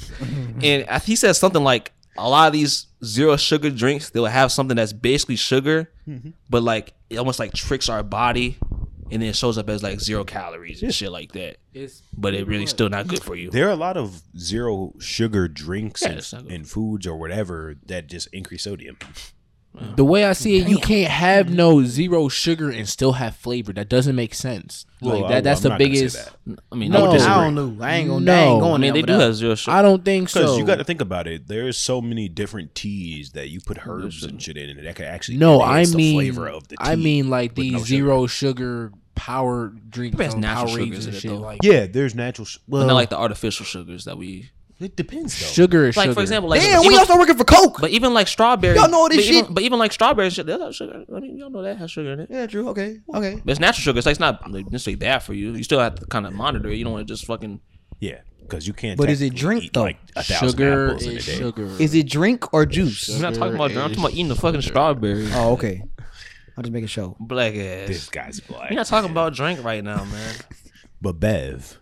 and 0.62 0.86
I- 0.88 0.98
he 1.00 1.16
said 1.16 1.32
something 1.34 1.62
like 1.62 1.92
a 2.18 2.28
lot 2.28 2.46
of 2.46 2.52
these 2.52 2.86
zero 3.04 3.36
sugar 3.36 3.68
drinks 3.70 4.08
they 4.10 4.20
will 4.20 4.26
have 4.26 4.50
something 4.50 4.76
that's 4.76 4.92
basically 4.92 5.36
sugar, 5.36 5.90
Mm-hmm. 6.08 6.30
but 6.48 6.62
like 6.62 6.94
it 7.10 7.18
almost 7.18 7.38
like 7.40 7.52
tricks 7.52 7.88
our 7.88 8.02
body, 8.04 8.56
and 9.10 9.22
then 9.22 9.28
it 9.30 9.36
shows 9.36 9.56
up 9.58 9.68
as 9.68 9.82
like 9.82 10.00
zero 10.00 10.24
calories 10.24 10.82
and 10.82 10.94
shit 10.94 11.10
like 11.12 11.32
that. 11.32 11.56
It's 11.74 12.02
But 12.16 12.34
it 12.34 12.46
really 12.46 12.66
still 12.66 12.88
not 12.88 13.06
good 13.06 13.22
for 13.22 13.34
you. 13.36 13.50
There 13.50 13.66
are 13.68 13.72
a 13.72 13.76
lot 13.76 13.96
of 13.96 14.22
zero 14.38 14.94
sugar 14.98 15.48
drinks 15.48 16.02
Yeah, 16.02 16.08
and, 16.10 16.18
it's 16.18 16.32
not 16.32 16.42
good. 16.44 16.52
and 16.52 16.68
foods 16.68 17.06
or 17.06 17.16
whatever 17.16 17.76
that 17.86 18.08
just 18.08 18.28
increase 18.32 18.62
sodium. 18.64 18.96
The 19.96 20.04
way 20.04 20.24
I 20.24 20.32
see 20.32 20.58
it. 20.58 20.68
You 20.68 20.78
can't 20.78 21.10
have 21.10 21.50
no 21.50 21.82
zero 21.84 22.28
sugar 22.28 22.70
and 22.70 22.88
still 22.88 23.12
have 23.12 23.36
flavor. 23.36 23.72
That 23.72 23.88
doesn't 23.88 24.16
make 24.16 24.34
sense. 24.34 24.86
Well, 25.00 25.16
like 25.20 25.24
I- 25.24 25.28
that. 25.34 25.44
That's 25.44 25.60
I'm 25.60 25.62
the 25.64 25.68
not 25.70 25.78
biggest. 25.78 26.16
that. 26.46 26.58
I 26.72 26.74
mean, 26.76 26.90
No. 26.92 27.04
no, 27.06 27.10
would 27.12 27.20
I 27.20 27.44
don't 27.44 27.54
know. 27.54 27.84
I 27.84 27.94
ain't 27.96 28.08
gonna. 28.08 28.24
No. 28.24 28.32
they 28.34 28.42
ain't 28.44 28.60
going 28.60 28.74
I 28.74 28.78
mean, 28.78 28.94
they 28.94 29.02
do 29.02 29.12
for 29.14 29.20
have 29.20 29.34
zero 29.34 29.54
sugar. 29.54 29.76
I 29.76 29.82
don't 29.82 30.04
think 30.04 30.28
Because 30.28 30.50
so. 30.52 30.56
you 30.58 30.64
got 30.64 30.76
to 30.76 30.84
think 30.84 31.00
about 31.00 31.26
it. 31.26 31.46
There's 31.48 31.76
so 31.76 32.00
many 32.00 32.28
different 32.28 32.74
teas 32.74 33.32
that 33.32 33.48
you 33.50 33.60
put 33.60 33.86
herbs 33.86 34.24
and 34.24 34.40
shit 34.42 34.56
in, 34.56 34.70
and 34.70 34.86
that 34.86 34.96
could 34.96 35.06
actually 35.06 35.38
no, 35.38 35.60
I 35.60 35.70
enhance 35.70 35.90
the 35.90 35.96
mean, 35.96 36.14
flavor 36.16 36.48
of 36.48 36.68
the 36.68 36.76
tea. 36.76 36.84
I 36.84 36.96
mean 36.96 37.28
like 37.30 37.50
with 37.50 37.56
these 37.56 37.72
no 37.72 37.78
zero 37.80 38.26
sugar 38.26 38.92
power 39.14 39.72
drinks, 39.88 40.34
um, 40.34 40.40
natural 40.40 40.74
Powerades 40.76 40.84
sugars 40.86 41.04
in 41.04 41.08
and 41.08 41.16
it, 41.16 41.20
shit. 41.20 41.30
though. 41.30 41.36
Like 41.38 41.60
Yeah, 41.62 41.86
there's 41.86 42.14
natural. 42.14 42.44
Sh- 42.44 42.58
but 42.68 42.78
well, 42.78 42.86
not 42.86 42.94
like 42.94 43.10
the 43.10 43.16
artificial 43.18 43.64
sugars 43.66 44.04
that 44.04 44.18
we 44.18 44.50
it 44.78 44.94
depends 44.96 45.38
though. 45.38 45.46
sugar 45.46 45.88
is 45.88 45.96
like. 45.96 46.04
sugar. 46.04 46.14
For 46.14 46.20
example, 46.20 46.50
like 46.50 46.60
Damn, 46.60 46.80
we 46.80 46.88
even- 46.88 46.98
also 46.98 47.18
working 47.18 47.36
for 47.36 47.44
Coke. 47.44 47.78
but 47.80 47.90
even 47.90 48.12
like 48.12 48.28
strawberry. 48.28 48.76
Y'all 48.76 48.88
know 48.88 48.98
all 48.98 49.08
this 49.08 49.18
but 49.18 49.24
even, 49.24 49.44
shit. 49.46 49.54
But 49.54 49.62
even 49.62 49.78
like 49.78 49.92
strawberry 49.92 50.30
shit, 50.30 50.46
that 50.46 50.60
has 50.60 50.76
sugar. 50.76 51.04
I 51.14 51.20
mean, 51.20 51.38
y'all 51.38 51.50
know 51.50 51.62
that 51.62 51.78
has 51.78 51.90
sugar 51.90 52.12
in 52.12 52.20
it. 52.20 52.28
Yeah, 52.30 52.46
true. 52.46 52.68
Okay, 52.70 53.00
okay. 53.14 53.40
But 53.44 53.50
it's 53.52 53.60
natural 53.60 53.82
sugar. 53.82 53.98
It's 53.98 54.06
like 54.06 54.12
it's 54.12 54.20
not 54.20 54.50
like, 54.50 54.70
necessarily 54.70 54.96
bad 54.96 55.20
for 55.20 55.32
you. 55.34 55.54
You 55.54 55.64
still 55.64 55.80
have 55.80 55.94
to 55.96 56.06
kind 56.06 56.26
of 56.26 56.34
monitor 56.34 56.68
it. 56.68 56.76
You 56.76 56.84
don't 56.84 56.92
want 56.92 57.08
to 57.08 57.12
just 57.12 57.24
fucking 57.26 57.60
Yeah, 58.00 58.20
because 58.42 58.66
you 58.66 58.74
can't. 58.74 58.98
But 58.98 59.08
is 59.08 59.22
it 59.22 59.34
drink, 59.34 59.64
eat, 59.64 59.72
though? 59.72 59.82
Like 59.82 59.98
a 60.14 60.22
thousand 60.22 60.50
Sugar 60.50 60.86
apples 60.88 61.06
a 61.06 61.10
is 61.16 61.24
sugar. 61.24 61.66
Is 61.78 61.94
it 61.94 62.08
drink 62.08 62.52
or 62.52 62.66
juice? 62.66 63.08
We're 63.08 63.22
not 63.22 63.34
talking 63.34 63.54
about. 63.54 63.70
Drink. 63.70 63.82
I'm 63.82 63.90
talking 63.90 64.04
about 64.04 64.12
eating 64.12 64.28
the 64.28 64.36
fucking 64.36 64.62
strawberries. 64.62 65.34
Oh, 65.34 65.52
okay. 65.52 65.82
I'm 66.56 66.62
just 66.62 66.72
making 66.72 66.88
sure. 66.88 67.14
Black 67.20 67.54
ass. 67.54 67.88
This 67.88 68.08
guy's 68.08 68.40
black. 68.40 68.70
We're 68.70 68.76
not 68.76 68.86
talking 68.86 69.10
about 69.10 69.34
drink 69.34 69.62
right 69.62 69.84
now, 69.84 70.04
man. 70.04 70.34
But 71.02 71.20
Bev, 71.20 71.78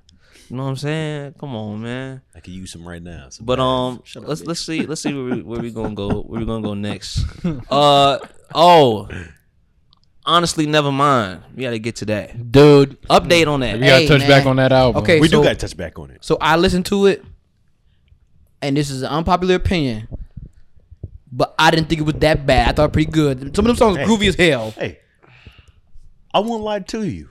You 0.51 0.57
know 0.57 0.65
what 0.65 0.69
I'm 0.71 0.77
saying? 0.77 1.35
Come 1.41 1.55
on, 1.57 1.81
man. 1.83 2.21
I 2.35 2.41
could 2.41 2.53
use 2.53 2.73
some 2.73 2.87
right 2.87 3.03
now. 3.03 3.29
some 3.31 3.47
But 3.47 3.57
Bev. 3.57 3.65
um, 3.65 4.03
let's 4.17 4.43
let's 4.43 4.61
see 4.61 4.85
let's 4.87 5.01
see 5.01 5.13
where 5.15 5.37
we, 5.37 5.43
where 5.43 5.61
we 5.61 5.71
gonna 5.71 5.95
go. 5.95 6.23
Where 6.23 6.39
we 6.41 6.47
gonna 6.47 6.63
go 6.63 6.75
next? 6.75 7.25
Uh 7.71 8.19
oh. 8.55 9.09
Honestly, 10.27 10.67
never 10.67 10.91
mind. 10.91 11.43
We 11.55 11.65
got 11.65 11.71
to 11.73 11.79
get 11.79 11.97
to 11.97 12.07
that. 12.07 12.51
Dude, 12.51 12.99
Update 13.11 13.47
on 13.47 13.61
that. 13.61 13.75
We 13.75 13.81
gotta 13.87 14.01
Hey, 14.03 14.07
touch 14.09 14.21
man. 14.21 14.29
back 14.29 14.47
on 14.47 14.57
that 14.57 14.73
album. 14.73 15.03
Okay. 15.03 15.21
we 15.21 15.29
so- 15.29 15.43
do 15.43 15.45
got 15.49 15.51
to 15.51 15.67
touch 15.67 15.77
back 15.77 15.99
on 15.99 16.11
it. 16.11 16.25
So 16.25 16.39
I 16.41 16.57
listened 16.57 16.87
to 16.87 17.05
it, 17.07 17.23
and 18.63 18.75
this 18.75 18.89
is 18.89 19.03
an 19.03 19.09
unpopular 19.09 19.55
opinion, 19.57 20.09
but 21.31 21.55
I 21.59 21.71
didn't 21.71 21.91
think 21.91 22.01
it 22.01 22.05
was 22.05 22.15
that 22.21 22.47
bad. 22.47 22.69
I 22.69 22.73
thought 22.73 22.85
it 22.87 22.93
pretty 22.95 23.11
good. 23.13 23.55
Some 23.55 23.67
of 23.67 23.69
them 23.69 23.77
songs 23.77 23.99
Hey. 23.99 24.05
groovy 24.05 24.29
as 24.29 24.35
hell. 24.37 24.71
Hey, 24.71 24.99
I 26.33 26.39
won't 26.39 26.63
lie 26.63 26.79
to 26.81 27.07
you. 27.07 27.29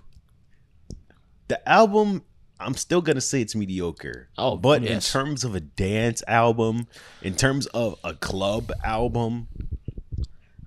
The 1.47 1.68
album, 1.68 2.22
I'm 2.60 2.76
still 2.76 3.01
gonna 3.01 3.22
say 3.22 3.41
it's 3.41 3.56
mediocre. 3.56 4.30
Oh, 4.38 4.56
but 4.56 4.84
in 4.84 4.99
terms 5.01 5.43
of 5.43 5.54
a 5.56 5.60
dance 5.60 6.24
album, 6.28 6.88
in 7.22 7.36
terms 7.36 7.66
of 7.68 7.97
a 8.04 8.14
club 8.14 8.72
album, 8.84 9.47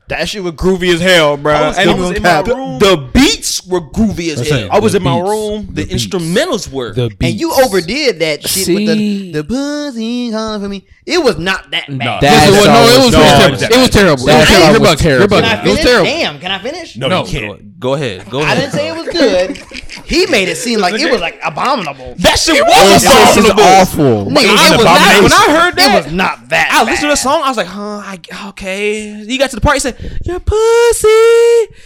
That 0.08 0.28
shit 0.28 0.42
was 0.44 0.52
groovy 0.52 0.94
as 0.94 1.00
hell, 1.00 1.36
bro. 1.36 1.52
I 1.52 1.66
was, 1.68 1.78
I 1.78 1.92
was 1.94 2.10
in 2.16 2.22
my 2.22 2.40
room. 2.42 2.78
The 2.78 3.10
beats 3.12 3.66
were 3.66 3.80
groovy 3.80 4.28
as 4.30 4.36
That's 4.36 4.50
hell. 4.50 4.66
it. 4.66 4.70
I 4.70 4.78
was 4.78 4.92
The 4.92 4.98
in 4.98 5.02
my 5.02 5.16
beats. 5.18 5.28
room. 5.28 5.68
The 5.74 5.84
instrumentals 5.86 6.70
were. 6.70 6.92
The 6.94 7.08
beats. 7.08 7.16
And 7.32 7.40
you 7.40 7.52
overdid 7.52 8.20
that 8.20 8.46
shit 8.46 8.68
with 8.68 8.86
See? 8.88 9.32
the 9.32 9.42
the 9.42 9.44
pussy 9.44 10.30
calling 10.30 10.60
for 10.62 10.68
me. 10.68 10.86
It 11.06 11.18
was 11.22 11.38
not 11.38 11.70
that 11.72 11.86
bad. 11.88 12.20
That 12.22 12.46
it 12.48 12.50
was, 12.52 12.64
song 12.64 12.74
no, 12.74 12.82
it 12.82 12.96
was 12.98 13.04
was, 13.06 13.14
no, 13.14 13.20
terrible. 13.20 13.56
that- 13.58 13.70
It 13.72 13.76
was 13.78 13.90
terrible. 13.90 14.28
It 14.28 14.38
was 14.38 14.48
terrible. 14.48 14.70
You're 14.70 14.80
was 14.90 15.00
terrible. 15.00 15.36
Can 15.40 15.44
I 15.44 15.56
bugging. 15.56 15.66
It 15.66 15.70
was 15.70 15.80
terrible. 15.80 16.04
Damn, 16.04 16.38
can 16.40 16.50
I 16.52 16.58
finish? 16.60 16.96
No, 16.96 17.08
No. 17.08 17.24
you 17.24 17.30
can't. 17.40 17.80
Go 17.80 17.94
ahead. 17.94 18.30
Go 18.30 18.42
I 18.42 18.54
didn't 18.54 18.72
say 18.72 18.88
it 18.88 18.94
was 18.96 19.08
good. 19.08 19.82
He 20.06 20.26
made 20.26 20.48
it 20.48 20.56
seem 20.56 20.78
like 20.80 20.94
it 21.00 21.10
was 21.10 21.20
like 21.20 21.38
abominable. 21.44 22.14
that 22.18 22.38
shit 22.38 22.54
this 22.54 23.04
was 23.04 23.04
is 23.04 23.50
abominable. 23.50 23.62
awful. 23.62 24.30
Nigga, 24.30 24.54
I 24.54 24.68
it 24.68 24.70
was 24.70 24.70
was 24.78 24.84
not, 24.84 25.00
not- 25.00 25.22
when 25.22 25.32
I 25.32 25.60
heard 25.60 25.76
that, 25.76 25.90
it 25.94 26.04
was 26.04 26.12
not 26.14 26.48
that. 26.50 26.70
I 26.72 26.84
listened 26.84 27.00
to 27.02 27.08
the 27.08 27.16
song. 27.16 27.42
I 27.44 27.48
was 27.48 27.56
like, 27.56 27.66
huh, 27.66 28.02
I, 28.04 28.18
okay. 28.50 29.24
He 29.24 29.36
got 29.36 29.50
to 29.50 29.56
the 29.56 29.60
part. 29.60 29.74
He 29.76 29.80
said, 29.80 29.98
"Your 30.24 30.38
pussy 30.40 31.08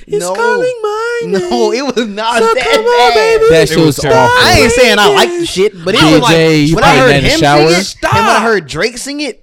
is 0.06 0.20
No. 0.20 0.34
calling 0.34 0.78
my 0.82 1.20
name." 1.24 1.32
No, 1.50 1.72
it 1.72 1.82
was 1.96 2.06
not 2.06 2.38
So 2.42 2.54
that 2.54 2.64
come 2.64 2.84
on, 2.84 3.14
bad. 3.14 3.14
baby. 3.40 3.50
That 3.54 3.68
shit 3.68 3.78
was 3.78 3.96
terrible. 3.96 4.20
awful. 4.20 4.46
I 4.46 4.58
ain't 4.60 4.72
saying 4.72 4.98
I 4.98 5.12
like 5.14 5.28
the 5.30 5.46
shit, 5.46 5.72
but 5.84 5.94
it 5.94 6.02
was 6.02 6.20
like 6.20 6.74
when 6.74 6.84
I 6.84 6.96
heard 6.98 7.10
that 7.10 7.16
in 7.18 7.24
the 7.24 7.30
him 7.30 7.40
shower? 7.40 7.68
sing 7.70 7.80
it 8.02 8.04
and 8.14 8.26
when 8.26 8.36
I 8.36 8.42
heard 8.42 8.66
Drake 8.66 8.98
sing 8.98 9.20
it, 9.20 9.39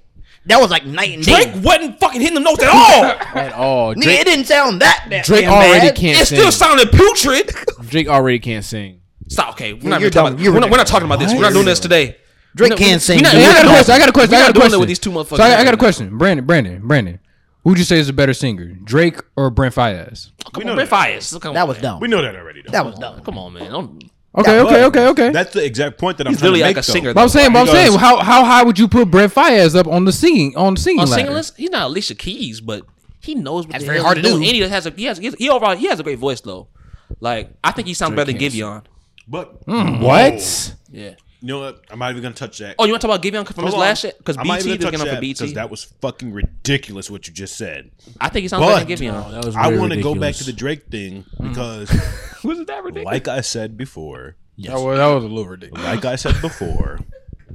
that 0.47 0.59
was 0.59 0.71
like 0.71 0.85
night 0.85 1.13
and 1.13 1.23
day. 1.23 1.43
Drake 1.51 1.63
wasn't 1.63 1.99
fucking 1.99 2.21
hitting 2.21 2.35
the 2.35 2.41
notes 2.41 2.63
at 2.63 2.69
all. 2.69 3.03
At 3.37 3.53
all. 3.53 3.93
Nigga, 3.93 4.01
Drake, 4.01 4.19
it 4.21 4.25
didn't 4.25 4.45
sound 4.45 4.81
that 4.81 5.07
bad. 5.09 5.25
Drake 5.25 5.41
damn 5.45 5.53
already 5.53 5.87
bad. 5.87 5.95
can't 5.95 6.15
sing. 6.17 6.21
it 6.21 6.27
sing. 6.27 6.37
still 6.39 6.51
sounded 6.51 6.91
putrid. 6.91 7.51
Drake 7.89 8.07
already 8.07 8.39
can't 8.39 8.65
sing. 8.65 9.01
Stop. 9.27 9.51
Okay, 9.51 9.73
we're 9.73 9.89
not, 9.89 9.99
talking 10.11 10.33
about, 10.35 10.39
we're, 10.39 10.59
not, 10.59 10.71
we're 10.71 10.77
not 10.77 10.87
talking 10.87 11.05
about 11.05 11.19
this. 11.19 11.33
We're 11.33 11.41
not 11.41 11.53
doing 11.53 11.65
this 11.65 11.79
today. 11.79 12.17
Drake 12.55 12.71
We're 12.71 12.77
can't 12.77 13.01
sing. 13.01 13.21
not- 13.21 13.35
I 13.35 13.41
got 13.41 13.65
a 13.65 13.67
question. 13.69 13.93
I 13.93 13.99
got 13.99 14.09
a 14.09 14.11
question. 14.11 14.35
I 14.35 14.39
got 14.39 14.49
a 14.49 14.59
question 14.59 14.79
with 14.79 14.87
these 14.89 14.99
two 14.99 15.11
motherfuckers. 15.11 15.37
So 15.37 15.43
I, 15.43 15.59
I 15.59 15.63
got 15.63 15.73
a 15.75 15.77
question. 15.77 16.17
Brandon, 16.17 16.45
Brandon, 16.45 16.85
Brandon. 16.87 17.19
Who'd 17.63 17.77
you 17.77 17.83
say 17.83 17.99
is 17.99 18.07
a 18.07 18.13
better 18.13 18.33
singer, 18.33 18.73
Drake 18.83 19.19
or 19.35 19.49
Brent 19.49 19.75
Faiyaz? 19.75 20.31
Come 20.53 20.63
know 20.63 20.71
on, 20.71 20.75
Brent 20.77 20.89
that. 20.89 21.09
Faiyaz. 21.09 21.39
Come 21.41 21.53
That 21.53 21.63
on, 21.63 21.67
was 21.67 21.77
man. 21.77 21.83
dumb. 21.83 21.99
We 21.99 22.07
know 22.07 22.21
that 22.21 22.35
already. 22.35 22.61
Though. 22.65 22.71
That 22.71 22.85
was 22.85 22.97
dumb. 22.97 23.21
Come 23.21 23.37
on, 23.37 23.53
man. 23.53 23.69
Don't, 23.69 24.03
Okay, 24.37 24.55
Yeah, 24.55 24.63
okay, 24.63 24.83
okay, 24.85 25.07
okay. 25.07 25.29
That's 25.31 25.53
the 25.53 25.65
exact 25.65 25.97
point 25.97 26.19
that 26.19 26.27
I'm 26.27 26.33
He's 26.33 26.39
trying 26.39 26.51
really 26.51 26.59
to 26.59 26.65
like 26.67 26.75
make, 26.75 26.81
a 26.81 26.83
singer. 26.83 27.13
But 27.13 27.21
I'm 27.21 27.29
saying, 27.29 27.53
but 27.53 27.59
I'm 27.59 27.67
saying, 27.67 27.97
how 27.97 28.17
how 28.17 28.45
high 28.45 28.63
would 28.63 28.77
you 28.77 28.87
put 28.87 29.09
Brent 29.09 29.33
Faiyaz 29.33 29.75
up 29.75 29.87
on 29.87 30.05
the 30.05 30.11
singing 30.11 30.55
on 30.55 30.75
the 30.75 30.81
singing 30.81 30.99
on 30.99 31.09
ladder? 31.09 31.21
singing 31.21 31.33
list, 31.33 31.57
he's 31.57 31.71
not 31.71 31.87
Alicia 31.87 32.13
Keys, 32.13 32.61
but 32.61 32.83
he 33.19 33.33
knows 33.33 33.65
what 33.65 33.73
That's 33.73 33.83
the 33.83 33.87
very 33.87 33.97
hell 33.97 34.05
hard 34.05 34.17
to 34.17 34.21
doing. 34.21 34.41
do. 34.41 34.47
And 34.47 34.55
he 34.55 34.61
has 34.61 34.85
a 34.85 34.91
he 34.91 35.05
has 35.05 35.17
he 35.17 35.49
overall 35.49 35.75
he 35.75 35.87
has 35.87 35.99
a 35.99 36.03
great 36.03 36.19
voice 36.19 36.41
though. 36.41 36.67
Like 37.19 37.51
I 37.63 37.71
think 37.71 37.87
he 37.87 37.95
sounds 37.95 38.15
better 38.15 38.31
than 38.31 38.37
can't 38.39 38.53
Giveon. 38.53 38.83
But 39.27 39.63
hmm. 39.65 40.01
What? 40.01 40.75
Yeah. 40.91 41.15
You 41.41 41.47
know 41.47 41.59
what? 41.59 41.83
I'm 41.89 41.99
not 41.99 42.11
even 42.11 42.23
gonna 42.23 42.35
touch 42.35 42.57
that. 42.59 42.75
Oh, 42.79 42.85
you 42.85 42.91
want 42.91 43.01
to 43.01 43.07
talk 43.07 43.15
about 43.17 43.23
Giveon 43.25 43.53
from 43.53 43.65
his 43.65 43.73
Hold 43.73 43.81
last 43.81 44.01
shit? 44.01 44.17
Because 44.17 44.37
I'm 44.37 44.47
not 44.47 44.59
BT 44.59 44.69
even 44.69 44.79
is 44.79 44.83
gonna 44.83 44.91
getting 44.91 44.99
touch 44.99 45.01
up 45.01 45.07
for 45.07 45.15
that 45.15 45.21
BT. 45.21 45.33
because 45.33 45.53
that 45.53 45.69
was 45.69 45.83
fucking 45.83 46.33
ridiculous 46.33 47.11
what 47.11 47.27
you 47.27 47.33
just 47.33 47.57
said. 47.57 47.91
I 48.19 48.29
think 48.29 48.41
he 48.43 48.47
sounds 48.47 48.65
But 48.65 48.85
better 48.87 48.95
than 48.95 48.97
Giveon. 48.97 49.23
Oh, 49.27 49.31
that 49.31 49.45
was 49.45 49.55
I 49.55 49.67
really 49.67 49.79
want 49.79 49.93
to 49.93 50.01
go 50.01 50.13
back 50.13 50.35
ridiculous. 50.35 50.37
to 50.39 50.45
the 50.45 50.53
Drake 50.53 50.85
thing 50.87 51.25
mm. 51.39 51.49
because, 51.49 51.89
Was 52.43 52.59
it 52.59 52.67
that 52.67 52.83
ridiculous? 52.83 53.05
like 53.05 53.27
I 53.27 53.41
said 53.41 53.77
before, 53.77 54.35
That 54.59 54.73
was, 54.73 54.97
that 54.97 55.07
was 55.07 55.23
a 55.23 55.27
little 55.27 55.47
ridiculous. 55.47 55.85
like 55.85 56.05
I 56.05 56.15
said 56.15 56.41
before, 56.41 56.99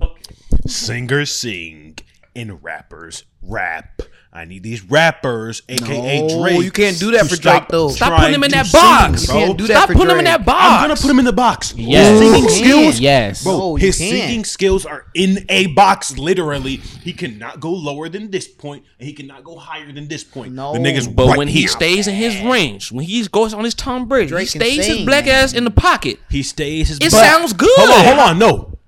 singers 0.66 1.34
sing 1.34 1.98
and 2.36 2.62
rappers 2.62 3.24
rap. 3.42 4.02
I 4.34 4.46
need 4.46 4.62
these 4.62 4.82
rappers, 4.84 5.60
aka 5.68 6.22
No, 6.26 6.42
Drake. 6.42 6.62
you 6.62 6.70
can't 6.70 6.98
do 6.98 7.10
that 7.10 7.26
for 7.26 7.36
stop 7.36 7.68
Drake, 7.68 7.68
though. 7.68 7.90
Stop 7.90 8.18
putting 8.18 8.34
him 8.34 8.42
in 8.44 8.50
that 8.52 8.72
box. 8.72 9.26
bro. 9.26 9.38
You 9.38 9.44
can't 9.46 9.58
do 9.58 9.66
that 9.66 9.74
Stop 9.74 9.88
for 9.88 9.92
putting 9.94 10.10
him 10.12 10.18
in 10.20 10.24
that 10.24 10.46
box. 10.46 10.64
I'm 10.82 10.88
gonna 10.88 10.98
put 10.98 11.10
him 11.10 11.18
in 11.18 11.26
the 11.26 11.34
box. 11.34 11.74
Yes. 11.76 12.18
His 12.18 12.32
singing 12.32 12.48
skills. 12.48 12.98
Yes. 13.00 13.44
bro. 13.44 13.58
No, 13.58 13.76
his 13.76 13.98
can't. 13.98 14.10
singing 14.10 14.44
skills 14.46 14.86
are 14.86 15.04
in 15.12 15.44
a 15.50 15.66
box. 15.66 16.16
Literally, 16.16 16.76
he 16.76 17.12
cannot 17.12 17.60
go 17.60 17.72
lower 17.72 18.08
than 18.08 18.30
this 18.30 18.48
point, 18.48 18.84
and 18.98 19.06
he 19.06 19.12
cannot 19.12 19.44
go 19.44 19.58
higher 19.58 19.92
than 19.92 20.08
this 20.08 20.24
point. 20.24 20.54
No. 20.54 20.72
the 20.72 20.78
niggas. 20.78 21.14
But 21.14 21.26
right 21.26 21.36
when 21.36 21.48
he 21.48 21.60
here. 21.60 21.68
stays 21.68 22.08
in 22.08 22.14
his 22.14 22.40
range, 22.40 22.90
when 22.90 23.04
he 23.04 23.22
goes 23.26 23.52
on 23.52 23.64
his 23.64 23.74
Tom 23.74 24.08
Brady, 24.08 24.28
Drake 24.28 24.48
he 24.48 24.52
can 24.58 24.60
stays 24.62 24.86
his 24.86 25.04
black 25.04 25.26
man. 25.26 25.44
ass 25.44 25.52
in 25.52 25.64
the 25.64 25.70
pocket. 25.70 26.18
he 26.30 26.42
stays 26.42 26.88
his. 26.88 26.96
It 26.96 27.10
butt. 27.10 27.20
sounds 27.22 27.52
good. 27.52 27.68
Hold 27.76 27.90
on, 27.90 28.04
hold 28.06 28.18
on. 28.18 28.38
No, 28.38 28.78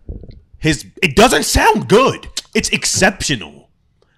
his 0.57 0.87
it 1.03 1.15
doesn't 1.17 1.43
sound 1.45 1.87
good. 1.87 2.29
It's 2.55 2.71
exceptional. 2.71 3.64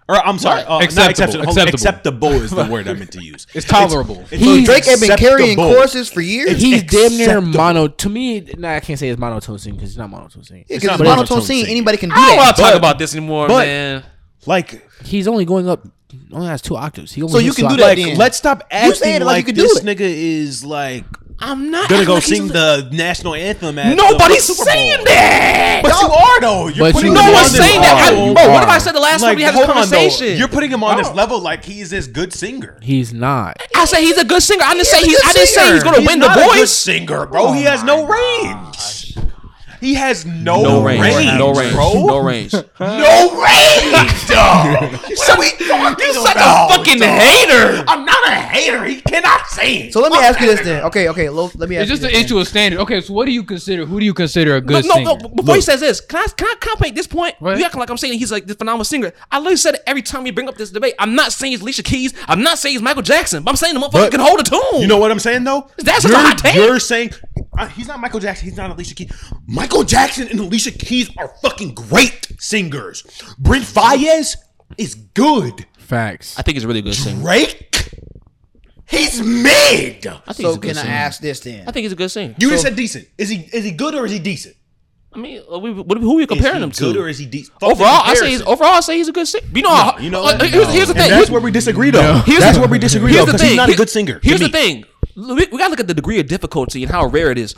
Or 0.08 0.14
I'm 0.24 0.38
sorry, 0.38 0.62
uh, 0.62 0.68
not 0.68 0.82
Acceptable. 0.84 1.10
exceptional. 1.10 1.42
Acceptable. 1.48 1.74
Acceptable 1.74 2.32
is 2.34 2.50
the 2.52 2.64
word 2.70 2.86
I 2.86 2.92
meant 2.92 3.10
to 3.12 3.24
use. 3.24 3.46
It's 3.54 3.66
tolerable. 3.66 4.20
It's, 4.30 4.42
He's- 4.42 4.64
Drake 4.64 4.84
had 4.84 5.00
been 5.00 5.16
carrying 5.16 5.56
courses 5.56 6.08
for 6.08 6.20
years. 6.20 6.52
It's 6.52 6.62
He's 6.62 6.82
damn 6.84 7.16
near 7.16 7.38
acceptable. 7.38 7.58
mono. 7.58 7.88
To 7.88 8.08
me, 8.08 8.40
nah, 8.56 8.74
I 8.76 8.80
can't 8.80 8.98
say 9.00 9.08
it's 9.08 9.18
monotone 9.18 9.58
singing 9.58 9.76
because 9.78 9.90
he's 9.90 9.98
not 9.98 10.08
monotone 10.10 10.44
singing. 10.44 10.64
Yeah, 10.68 10.76
It's 10.76 10.84
because 10.84 10.98
not 11.00 11.04
monotone 11.04 11.16
monotone 11.26 11.42
singing, 11.42 11.64
singing. 11.64 11.76
anybody 11.78 11.98
can 11.98 12.10
do 12.10 12.14
I 12.16 12.26
don't 12.28 12.36
want 12.36 12.56
to 12.56 12.62
talk 12.62 12.74
about 12.76 12.98
this 13.00 13.14
anymore, 13.16 13.48
but- 13.48 13.66
man. 13.66 14.04
Like, 14.46 14.88
He's 15.04 15.26
only 15.26 15.44
going 15.44 15.68
up. 15.68 15.84
Only 16.32 16.46
has 16.46 16.62
two 16.62 16.76
octaves. 16.76 17.12
He 17.12 17.20
only 17.22 17.32
So 17.32 17.38
you 17.40 17.52
can 17.52 17.68
do 17.68 17.76
that 17.78 17.98
like 17.98 18.16
let's 18.16 18.36
stop 18.38 18.60
You 18.60 18.66
acting 18.70 18.94
saying 18.94 19.20
like 19.22 19.26
like, 19.26 19.38
you 19.38 19.44
could 19.46 19.54
do 19.56 19.62
this 19.62 19.78
it. 19.80 19.84
nigga 19.84 20.00
is 20.02 20.64
like 20.64 21.04
I'm 21.38 21.70
not 21.70 21.90
gonna 21.90 22.06
go 22.06 22.14
like 22.14 22.22
sing 22.22 22.48
the 22.48 22.88
national 22.92 23.34
anthem 23.34 23.78
at 23.78 23.94
Nobody's 23.94 24.46
the 24.46 24.54
Super 24.54 24.64
Bowl. 24.64 24.72
saying 24.72 25.04
that. 25.04 25.80
But 25.82 25.92
you 26.00 26.08
are 26.08 26.40
though. 26.40 26.68
You're 26.68 26.86
But 26.86 26.92
putting 26.94 27.12
you 27.12 27.18
him 27.18 27.22
No 27.22 27.28
on 27.28 27.32
one's 27.34 27.52
this 27.52 27.60
saying 27.60 27.80
that. 27.82 28.08
I, 28.08 28.10
level. 28.16 28.34
bro, 28.34 28.50
what 28.52 28.62
if 28.62 28.68
I 28.70 28.78
said 28.78 28.92
the 28.92 29.00
last 29.00 29.20
Like, 29.20 29.30
time 29.32 29.36
we 29.36 29.42
had 29.42 29.54
this 29.54 29.56
hold 29.66 29.68
on, 29.70 29.76
though. 29.76 29.96
conversation? 29.96 30.38
You're 30.38 30.48
putting 30.48 30.70
him 30.70 30.82
on 30.82 30.96
this 30.96 31.08
oh. 31.08 31.14
level 31.14 31.38
like 31.40 31.62
he's 31.62 31.90
this 31.90 32.06
good 32.06 32.32
singer. 32.32 32.78
He's 32.80 33.12
not. 33.12 33.60
I 33.76 33.84
said 33.84 33.98
he's 34.00 34.16
a 34.16 34.24
good 34.24 34.42
singer. 34.42 34.64
I 34.64 34.72
didn't 34.72 34.86
say 34.86 34.96
He's 34.98 35.06
a 35.06 35.10
he's. 35.10 35.20
good 35.20 35.28
I 35.28 35.32
didn't 35.34 35.48
say 35.48 35.72
he's 35.74 35.82
going 35.82 35.94
to 35.96 36.00
He's 36.00 36.08
win 36.08 36.18
the 36.20 36.26
not 36.28 36.38
a 36.38 36.40
good 36.40 36.58
voice. 36.60 36.72
singer, 36.72 37.26
bro. 37.26 37.48
Oh 37.48 37.52
he 37.52 37.62
has 37.64 37.84
no 37.84 38.06
range. 38.06 39.05
He 39.86 39.94
has 39.94 40.26
no, 40.26 40.64
No 40.64 40.82
range, 40.82 40.98
no 41.38 41.54
range, 41.54 41.72
bro. 41.72 41.92
no 42.06 42.18
range. 42.18 42.52
No 42.52 42.60
range, 43.40 44.26
dog. 44.26 44.92
What 44.92 45.30
are 45.30 45.38
we 45.38 45.50
talking 45.50 46.04
You're 46.04 46.12
such 46.12 46.36
a 46.36 46.68
fucking 46.74 46.98
dog? 46.98 47.20
hater. 47.20 47.84
I'm 47.86 48.04
not 48.04 48.26
a 48.26 48.32
hater. 48.32 48.84
He 48.84 49.00
cannot 49.00 49.46
sing. 49.46 49.92
So 49.92 50.00
let 50.00 50.10
me 50.10 50.18
ask 50.18 50.40
you 50.40 50.48
this 50.48 50.62
then. 50.62 50.82
Okay, 50.86 51.08
okay. 51.10 51.28
Lo, 51.28 51.52
let 51.54 51.68
me 51.68 51.76
ask 51.76 51.82
It's 51.88 52.00
just 52.00 52.02
you 52.02 52.18
an 52.18 52.24
issue 52.24 52.36
of 52.40 52.48
standard. 52.48 52.80
Okay, 52.80 53.00
so 53.00 53.12
what 53.14 53.26
do 53.26 53.30
you 53.30 53.44
consider? 53.44 53.86
Who 53.86 54.00
do 54.00 54.04
you 54.04 54.12
consider 54.12 54.56
a 54.56 54.60
good 54.60 54.84
no, 54.86 54.94
singer? 54.94 55.04
no. 55.04 55.28
Before 55.28 55.54
he 55.54 55.60
says 55.60 55.78
this, 55.78 56.00
can 56.00 56.18
I 56.18 56.26
can 56.36 56.48
I 56.48 56.56
can 56.60 56.74
I 56.76 56.80
make 56.80 56.96
this 56.96 57.06
point? 57.06 57.36
What? 57.38 57.56
You 57.56 57.64
acting 57.64 57.78
like 57.78 57.88
I'm 57.88 57.96
saying 57.96 58.18
he's 58.18 58.32
like 58.32 58.46
this 58.46 58.56
phenomenal 58.56 58.84
singer. 58.84 59.12
I 59.30 59.38
literally 59.38 59.56
said 59.56 59.76
it 59.76 59.82
every 59.86 60.02
time 60.02 60.24
we 60.24 60.32
bring 60.32 60.48
up 60.48 60.56
this 60.56 60.70
debate. 60.70 60.94
I'm 60.98 61.14
not 61.14 61.30
saying 61.30 61.52
he's 61.52 61.60
Alicia 61.60 61.84
Keys. 61.84 62.12
I'm 62.26 62.42
not 62.42 62.58
saying 62.58 62.72
he's 62.72 62.82
Michael 62.82 63.02
Jackson. 63.02 63.44
But 63.44 63.50
I'm 63.52 63.56
saying 63.56 63.74
the 63.74 63.80
motherfucker 63.80 63.92
But- 63.92 64.10
can 64.10 64.20
hold 64.20 64.40
a 64.40 64.42
tune. 64.42 64.80
You 64.80 64.88
know 64.88 64.98
what 64.98 65.12
I'm 65.12 65.20
saying 65.20 65.44
though? 65.44 65.70
That's 65.78 66.02
such 66.02 66.10
a 66.10 66.14
you're, 66.14 66.26
hot 66.26 66.38
take. 66.38 66.56
You're 66.56 66.80
saying 66.80 67.12
uh, 67.58 67.66
he's 67.68 67.88
not 67.88 68.00
Michael 68.00 68.20
Jackson. 68.20 68.48
He's 68.48 68.56
not 68.56 68.70
Alicia 68.70 68.94
Keys. 68.94 69.32
Michael 69.46 69.84
Jackson 69.84 70.28
and 70.28 70.38
Alicia 70.40 70.72
Keys 70.72 71.10
are 71.16 71.28
fucking 71.42 71.74
great 71.74 72.28
singers. 72.38 73.04
Brent 73.38 73.64
Faiyaz 73.64 74.36
is 74.78 74.94
good. 74.94 75.66
Facts. 75.78 76.38
I 76.38 76.42
think 76.42 76.56
he's 76.56 76.64
a 76.64 76.68
really 76.68 76.82
good 76.82 76.94
singer. 76.94 77.20
Drake, 77.22 77.88
he's 78.88 79.20
mid. 79.22 80.06
I 80.06 80.10
think 80.32 80.36
he's 80.36 80.36
So 80.46 80.50
a 80.54 80.58
good 80.58 80.68
can 80.68 80.78
I 80.78 80.82
singer. 80.82 80.94
ask 80.94 81.20
this 81.20 81.40
then? 81.40 81.68
I 81.68 81.72
think 81.72 81.84
he's 81.84 81.92
a 81.92 81.96
good 81.96 82.10
singer. 82.10 82.34
You 82.38 82.50
just 82.50 82.62
said 82.62 82.76
decent. 82.76 83.08
Is 83.18 83.28
he 83.28 83.48
is 83.52 83.64
he 83.64 83.72
good 83.72 83.94
or 83.94 84.04
is 84.06 84.12
he 84.12 84.18
decent? 84.18 84.56
I 85.14 85.18
mean, 85.18 85.40
uh, 85.50 85.58
we, 85.58 85.72
what, 85.72 85.96
who 85.96 86.12
are 86.12 86.16
we 86.16 86.22
Is 86.24 86.28
comparing 86.28 86.56
he 86.58 86.62
him 86.64 86.70
good 86.70 86.92
to? 86.92 87.00
or 87.00 87.08
is 87.08 87.16
he 87.16 87.24
decent? 87.24 87.56
Overall, 87.62 88.02
I 88.04 88.12
say 88.14 88.28
he's 88.30 88.42
overall. 88.42 88.72
I 88.74 88.80
say 88.80 88.98
he's 88.98 89.08
a 89.08 89.12
good 89.12 89.26
singer. 89.26 89.46
You 89.54 89.62
know, 89.62 89.70
how, 89.74 89.96
You 89.98 90.10
know, 90.10 90.24
uh, 90.24 90.38
here's, 90.44 90.70
here's 90.70 90.88
the 90.88 90.92
And 90.92 90.94
thing. 90.94 90.94
that's 90.96 91.12
Here's- 91.14 91.30
where 91.30 91.40
we 91.40 91.50
disagree 91.50 91.90
though. 91.90 92.18
Here's 92.26 92.40
that's 92.40 92.56
the- 92.56 92.60
where 92.60 92.68
we 92.68 92.78
disagree 92.78 93.12
Here's 93.12 93.24
though, 93.24 93.32
the 93.32 93.38
because 93.38 93.40
he's 93.40 93.50
thing. 93.52 93.56
not 93.56 93.68
a 93.68 93.72
Here- 93.72 93.76
good 93.78 93.88
singer. 93.88 94.18
to 94.18 94.28
Here's 94.28 94.40
the 94.40 94.46
me. 94.46 94.52
thing. 94.52 94.84
We, 95.16 95.34
we 95.34 95.46
gotta 95.58 95.70
look 95.70 95.80
at 95.80 95.86
the 95.88 95.94
degree 95.94 96.20
of 96.20 96.26
difficulty 96.26 96.82
and 96.82 96.92
how 96.92 97.06
rare 97.06 97.30
it 97.30 97.38
is. 97.38 97.54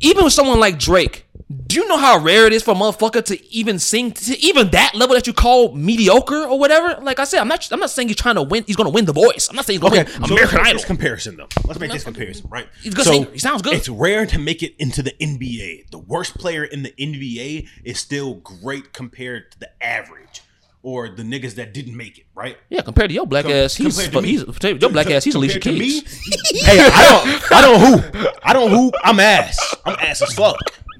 Even 0.00 0.24
with 0.24 0.32
someone 0.32 0.58
like 0.60 0.78
Drake, 0.78 1.26
Do 1.66 1.76
you 1.80 1.86
know 1.88 1.98
how 1.98 2.18
rare 2.18 2.46
it 2.46 2.52
is 2.52 2.62
for 2.62 2.70
a 2.70 2.74
motherfucker 2.74 3.22
to 3.26 3.52
even 3.52 3.78
sing 3.78 4.12
to 4.12 4.38
even 4.38 4.70
that 4.70 4.94
level 4.94 5.14
that 5.14 5.26
you 5.26 5.32
call 5.32 5.74
mediocre 5.74 6.44
or 6.44 6.58
whatever? 6.58 7.00
Like 7.02 7.18
I 7.18 7.24
said, 7.24 7.40
I'm 7.40 7.48
not 7.48 7.70
I'm 7.72 7.80
not 7.80 7.90
saying 7.90 8.08
he's 8.08 8.16
trying 8.16 8.36
to 8.36 8.42
win. 8.42 8.64
He's 8.66 8.76
gonna 8.76 8.90
win 8.90 9.04
the 9.04 9.12
voice. 9.12 9.48
I'm 9.50 9.56
not 9.56 9.66
saying 9.66 9.80
he's 9.80 9.90
gonna 9.90 10.02
Okay, 10.02 10.12
win 10.20 10.28
so 10.28 10.34
American 10.34 10.60
Idol. 10.60 10.72
this 10.74 10.84
comparison 10.84 11.36
though. 11.36 11.48
Let's 11.66 11.78
make 11.80 11.92
this 11.92 12.04
comparison, 12.04 12.48
right? 12.50 12.66
He's 12.82 12.94
good 12.94 13.04
singer. 13.04 13.30
He 13.30 13.38
sounds 13.38 13.62
good. 13.62 13.74
It's 13.74 13.88
rare 13.88 14.24
to 14.26 14.38
make 14.38 14.62
it 14.62 14.74
into 14.78 15.02
the 15.02 15.12
NBA. 15.20 15.90
The 15.90 15.98
worst 15.98 16.38
player 16.38 16.64
in 16.64 16.82
the 16.82 16.92
NBA 16.92 17.68
is 17.84 17.98
still 17.98 18.34
great 18.34 18.92
compared 18.92 19.50
to 19.52 19.58
the 19.60 19.70
average 19.84 20.42
or 20.82 21.08
the 21.10 21.22
niggas 21.22 21.54
that 21.56 21.74
didn't 21.74 21.96
make 21.96 22.18
it, 22.18 22.24
right? 22.34 22.56
Yeah, 22.70 22.80
compared 22.82 23.10
to 23.10 23.14
your 23.14 23.26
black 23.26 23.44
Com- 23.44 23.52
ass, 23.52 23.74
he's 23.76 23.94
compared 23.96 24.12
to 24.14 24.22
me. 24.22 24.28
he's 24.30 24.42
your 24.80 24.90
black 24.90 25.10
ass. 25.10 25.24
He's 25.24 25.34
Alicia 25.34 25.60
Compared 25.60 25.80
to 25.80 25.84
Keys. 25.84 26.50
me, 26.52 26.60
hey, 26.64 26.78
I 26.80 27.06
don't, 27.08 27.52
I 27.52 27.60
don't 27.60 27.80
hoop. 27.80 28.34
I 28.42 28.52
don't 28.52 28.70
hoop. 28.70 28.94
I'm 29.04 29.20
ass. 29.20 29.74
I'm 29.84 29.96
ass 30.00 30.22
as 30.22 30.32
fuck, 30.34 30.58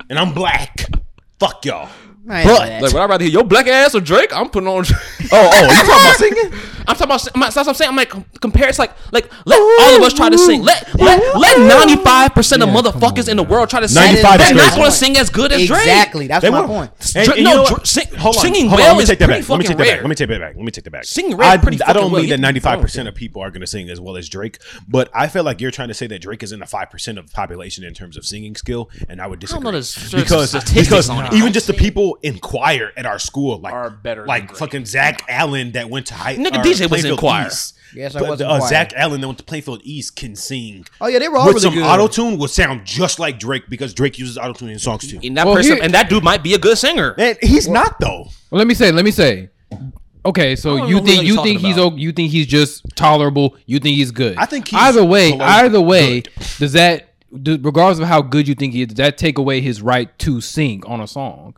and 0.09 0.19
I'm 0.19 0.33
black. 0.35 0.85
Fuck 1.39 1.65
y'all. 1.65 1.89
I 2.29 2.45
But- 2.45 2.83
Like, 2.83 2.93
would 2.93 2.97
I 3.03 3.07
rather 3.07 3.25
hear 3.25 3.33
your 3.33 3.45
black 3.45 3.67
ass 3.67 3.95
or 3.95 4.01
Drake? 4.01 4.35
I'm 4.37 4.49
putting 4.51 4.69
on. 4.69 4.85
Oh, 5.33 5.51
oh, 5.53 5.63
you 5.63 5.69
talking 5.69 5.85
about 5.91 6.17
singing? 6.19 6.53
I'm 6.89 6.97
talking 6.97 7.05
about. 7.05 7.29
I'm, 7.35 7.41
that's 7.41 7.57
what 7.57 7.69
I'm 7.69 7.75
saying. 7.75 7.89
I'm 7.91 7.97
like 7.97 8.13
compare. 8.41 8.69
It's 8.69 8.79
like 8.79 8.93
like 9.13 9.31
let 9.47 9.59
all 9.61 9.97
of 9.97 10.03
us 10.03 10.13
try 10.13 10.29
to 10.29 10.37
sing. 10.39 10.63
Let 10.63 10.93
let 10.99 11.37
let 11.37 11.59
95 11.61 12.35
percent 12.35 12.63
of 12.63 12.69
motherfuckers 12.71 13.29
in 13.29 13.37
the 13.37 13.43
world 13.45 13.71
try 13.71 13.81
to 13.81 13.89
sing. 13.89 14.15
They're 14.15 14.23
not 14.23 14.75
going 14.75 14.91
to 14.91 14.91
sing 14.91 15.17
as 15.17 15.31
good 15.31 15.53
as 15.53 15.67
Drake. 15.67 15.83
Exactly. 15.83 16.27
That's 16.27 16.43
They 16.43 16.51
my 16.51 16.63
were. 16.63 16.67
point. 16.67 16.91
And- 17.15 17.29
and 17.29 17.29
no, 17.29 17.35
you 17.37 17.45
know 17.45 17.67
Dra- 17.67 17.87
sing- 17.87 18.09
hold 18.15 18.37
on, 18.37 18.43
singing 18.43 18.69
hold 18.69 18.81
on, 18.81 18.87
well 18.87 18.95
let 18.95 18.97
me 18.99 19.03
is 19.05 19.09
take 19.09 19.19
that 19.21 19.29
back. 19.29 19.49
Let 19.49 19.59
me 19.59 19.65
take 19.65 19.77
that 19.77 19.79
back. 19.85 19.87
rare. 19.95 20.01
Let 20.03 20.09
me 20.09 20.15
take 20.17 20.29
that 20.29 20.41
back. 20.41 20.57
Let 20.57 20.65
me 20.65 20.71
take 20.73 20.85
that 20.85 20.91
back. 20.91 21.05
Singing 21.05 21.37
rare 21.37 21.51
I, 21.51 21.57
pretty 21.59 21.83
I 21.83 21.93
don't 21.93 22.13
mean 22.13 22.29
that 22.31 22.41
ninety 22.41 22.61
five 22.61 22.81
percent 22.81 23.09
of 23.09 23.15
people 23.15 23.43
are 23.43 23.51
going 23.51 23.61
to 23.61 23.67
sing 23.67 23.89
as 23.89 24.01
well 24.01 24.17
as 24.17 24.29
Drake, 24.29 24.59
but 24.89 25.11
I 25.15 25.29
feel 25.29 25.45
like 25.45 25.61
you're 25.61 25.71
trying 25.71 25.89
to 25.89 25.95
say 25.95 26.07
that 26.09 26.21
Drake 26.21 26.43
is 26.43 26.51
in 26.53 26.61
the 26.61 26.67
five 26.67 26.91
percent 26.91 27.19
of 27.19 27.29
the 27.29 27.33
population 27.35 27.85
in 27.85 27.95
terms 27.95 28.17
of 28.17 28.25
singing 28.27 28.57
skill, 28.57 28.91
and 29.09 29.21
I 29.23 29.27
would 29.27 29.39
disagree 29.39 29.71
because 29.71 30.53
because 30.75 31.11
even 31.33 31.53
just 31.53 31.67
the 31.67 31.75
people 31.75 32.10
in 32.23 32.39
choir 32.39 32.93
at 32.97 33.07
our 33.07 33.19
school 33.19 33.59
like 33.59 33.73
Are 33.73 33.91
better 33.91 34.27
like 34.27 34.49
Drake. 34.49 34.59
fucking 34.59 34.85
Zach 34.87 35.23
Allen 35.29 35.73
that 35.73 35.89
went 35.91 36.07
to 36.07 36.15
high. 36.15 36.37
Nigga, 36.37 36.59
or 36.59 36.63
DJ 36.63 36.65
was 36.65 36.81
in 36.83 36.89
Plainfield 36.89 37.19
choir. 37.19 37.47
East. 37.47 37.77
Yes, 37.95 38.15
I 38.15 38.23
was 38.23 38.41
in 38.41 38.47
uh, 38.47 38.59
choir. 38.59 38.69
Zach 38.69 38.93
Allen 38.95 39.21
that 39.21 39.27
went 39.27 39.39
to 39.39 39.45
Plainfield 39.45 39.81
East 39.83 40.15
can 40.17 40.37
sing. 40.37 40.87
Oh 41.01 41.09
yeah, 41.09 41.19
they 41.19 41.29
were 41.29 41.39
all 41.39 41.47
With 41.47 41.57
really 41.57 41.61
some 41.65 41.75
good. 41.75 41.83
auto 41.85 42.07
tune 42.09 42.39
would 42.39 42.51
sound 42.51 42.85
just 42.87 43.19
like 43.19 43.39
Drake 43.39 43.65
because 43.69 43.93
Drake 43.95 44.19
uses 44.19 44.39
auto 44.39 44.53
tune 44.53 44.71
in 44.71 44.79
songs 44.79 45.11
too. 45.11 45.19
And 45.23 45.37
that 45.37 45.47
Well, 45.47 45.57
person 45.57 45.75
here- 45.77 45.83
and 45.85 45.93
that 45.95 46.09
dude 46.09 46.23
might 46.25 46.43
be 46.43 46.55
a 46.55 46.59
good 46.59 46.79
singer. 46.79 47.15
And 47.19 47.37
he's 47.43 47.69
not 47.69 47.99
though. 48.01 48.27
Well, 48.51 48.59
let 48.59 48.67
me 48.67 48.75
say. 48.75 48.93
Let 48.93 49.05
me 49.05 49.11
say. 49.11 49.51
Okay, 50.25 50.55
so 50.55 50.87
you 50.87 50.97
think 50.99 51.23
he's 51.23 51.29
you 51.35 51.43
think 51.43 51.61
he's 51.61 51.77
about. 51.79 51.97
you 51.99 52.13
think 52.13 52.31
he's 52.31 52.47
just 52.47 52.85
tolerable? 52.95 53.57
You 53.67 53.79
think 53.79 53.97
he's 53.97 54.11
good? 54.11 54.37
I 54.37 54.45
think 54.45 54.69
he's 54.69 54.79
either 54.79 55.05
way. 55.05 55.33
Either 55.41 55.81
way, 55.81 56.21
good. 56.21 56.33
does 56.59 56.73
that 56.75 57.07
regardless 57.33 57.99
of 58.01 58.07
how 58.07 58.21
good 58.21 58.47
you 58.49 58.55
think 58.55 58.75
he 58.75 58.83
is, 58.83 58.89
does 58.89 58.97
that 58.97 59.17
take 59.17 59.39
away 59.39 59.61
his 59.61 59.81
right 59.81 60.17
to 60.19 60.41
sing 60.41 60.83
on 60.87 61.01
a 61.01 61.07
song? 61.07 61.55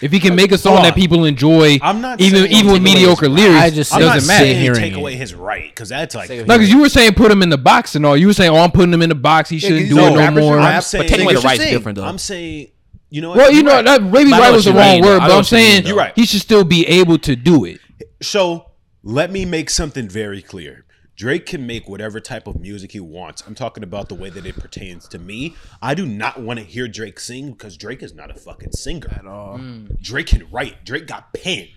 If 0.00 0.12
he 0.12 0.20
can 0.20 0.34
make 0.34 0.50
a 0.50 0.58
song 0.58 0.74
Hold 0.76 0.86
that 0.86 0.94
people 0.94 1.24
enjoy, 1.24 1.78
I'm 1.82 2.00
not 2.00 2.20
even 2.20 2.50
even 2.50 2.72
with 2.72 2.82
mediocre 2.82 3.26
his- 3.26 3.34
lyrics, 3.34 3.60
I 3.60 3.70
just 3.70 3.92
I'm 3.92 4.00
Doesn't 4.00 4.08
not 4.08 4.14
doesn't 4.14 4.28
matter. 4.28 4.44
saying 4.44 4.60
hearing 4.60 4.80
take 4.80 4.94
away 4.94 5.16
his 5.16 5.34
right 5.34 5.68
because 5.68 5.90
that's 5.90 6.14
like 6.14 6.30
No, 6.30 6.44
because 6.44 6.70
you 6.70 6.80
were 6.80 6.88
saying 6.88 7.14
put 7.14 7.30
him 7.30 7.42
in 7.42 7.50
the 7.50 7.58
box 7.58 7.94
and 7.94 8.06
all. 8.06 8.16
You 8.16 8.28
were 8.28 8.32
saying, 8.32 8.50
oh, 8.50 8.56
I'm 8.58 8.70
putting 8.70 8.92
him 8.94 9.02
in 9.02 9.10
the 9.10 9.14
box. 9.14 9.50
He 9.50 9.58
shouldn't 9.58 9.88
do 9.88 9.98
a 9.98 10.06
it 10.06 10.16
no 10.16 10.30
more. 10.40 10.58
I'm 10.58 10.80
saying, 10.80 11.04
But 11.04 11.08
taking 11.08 11.24
away 11.26 11.34
the 11.34 11.40
Singers 11.40 11.56
should 11.56 11.60
rights 11.60 11.70
different 11.72 11.98
though. 11.98 12.04
I'm 12.04 12.18
saying, 12.18 12.68
you 13.10 13.20
know. 13.20 13.32
Well, 13.32 13.52
you 13.52 13.62
know 13.62 13.74
right. 13.74 13.84
that 13.84 14.02
maybe 14.02 14.30
right 14.30 14.52
was 14.52 14.64
the 14.64 14.72
wrong 14.72 14.92
mean, 14.94 15.04
word, 15.04 15.18
but 15.18 15.24
I'm 15.24 15.28
what 15.30 15.36
mean, 15.36 15.44
saying. 15.44 15.86
You're 15.86 15.96
right. 15.96 16.12
he 16.16 16.24
should 16.24 16.40
still 16.40 16.64
be 16.64 16.86
able 16.86 17.18
to 17.18 17.36
do 17.36 17.64
it. 17.64 17.80
So 18.22 18.66
let 19.02 19.30
me 19.30 19.44
make 19.44 19.70
something 19.70 20.08
very 20.08 20.42
clear. 20.42 20.84
Drake 21.20 21.44
can 21.44 21.66
make 21.66 21.86
whatever 21.86 22.18
type 22.18 22.46
of 22.46 22.58
music 22.58 22.92
he 22.92 22.98
wants. 22.98 23.42
I'm 23.46 23.54
talking 23.54 23.82
about 23.82 24.08
the 24.08 24.14
way 24.14 24.30
that 24.30 24.46
it 24.46 24.54
pertains 24.54 25.06
to 25.08 25.18
me. 25.18 25.54
I 25.82 25.94
do 25.94 26.06
not 26.06 26.40
want 26.40 26.60
to 26.60 26.64
hear 26.64 26.88
Drake 26.88 27.20
sing 27.20 27.50
because 27.50 27.76
Drake 27.76 28.02
is 28.02 28.14
not 28.14 28.30
a 28.30 28.34
fucking 28.40 28.72
singer 28.72 29.10
at 29.10 29.26
all. 29.26 29.58
Mm. 29.58 30.00
Drake 30.00 30.28
can 30.28 30.50
write. 30.50 30.82
Drake 30.86 31.06
got 31.06 31.34
pen. 31.34 31.68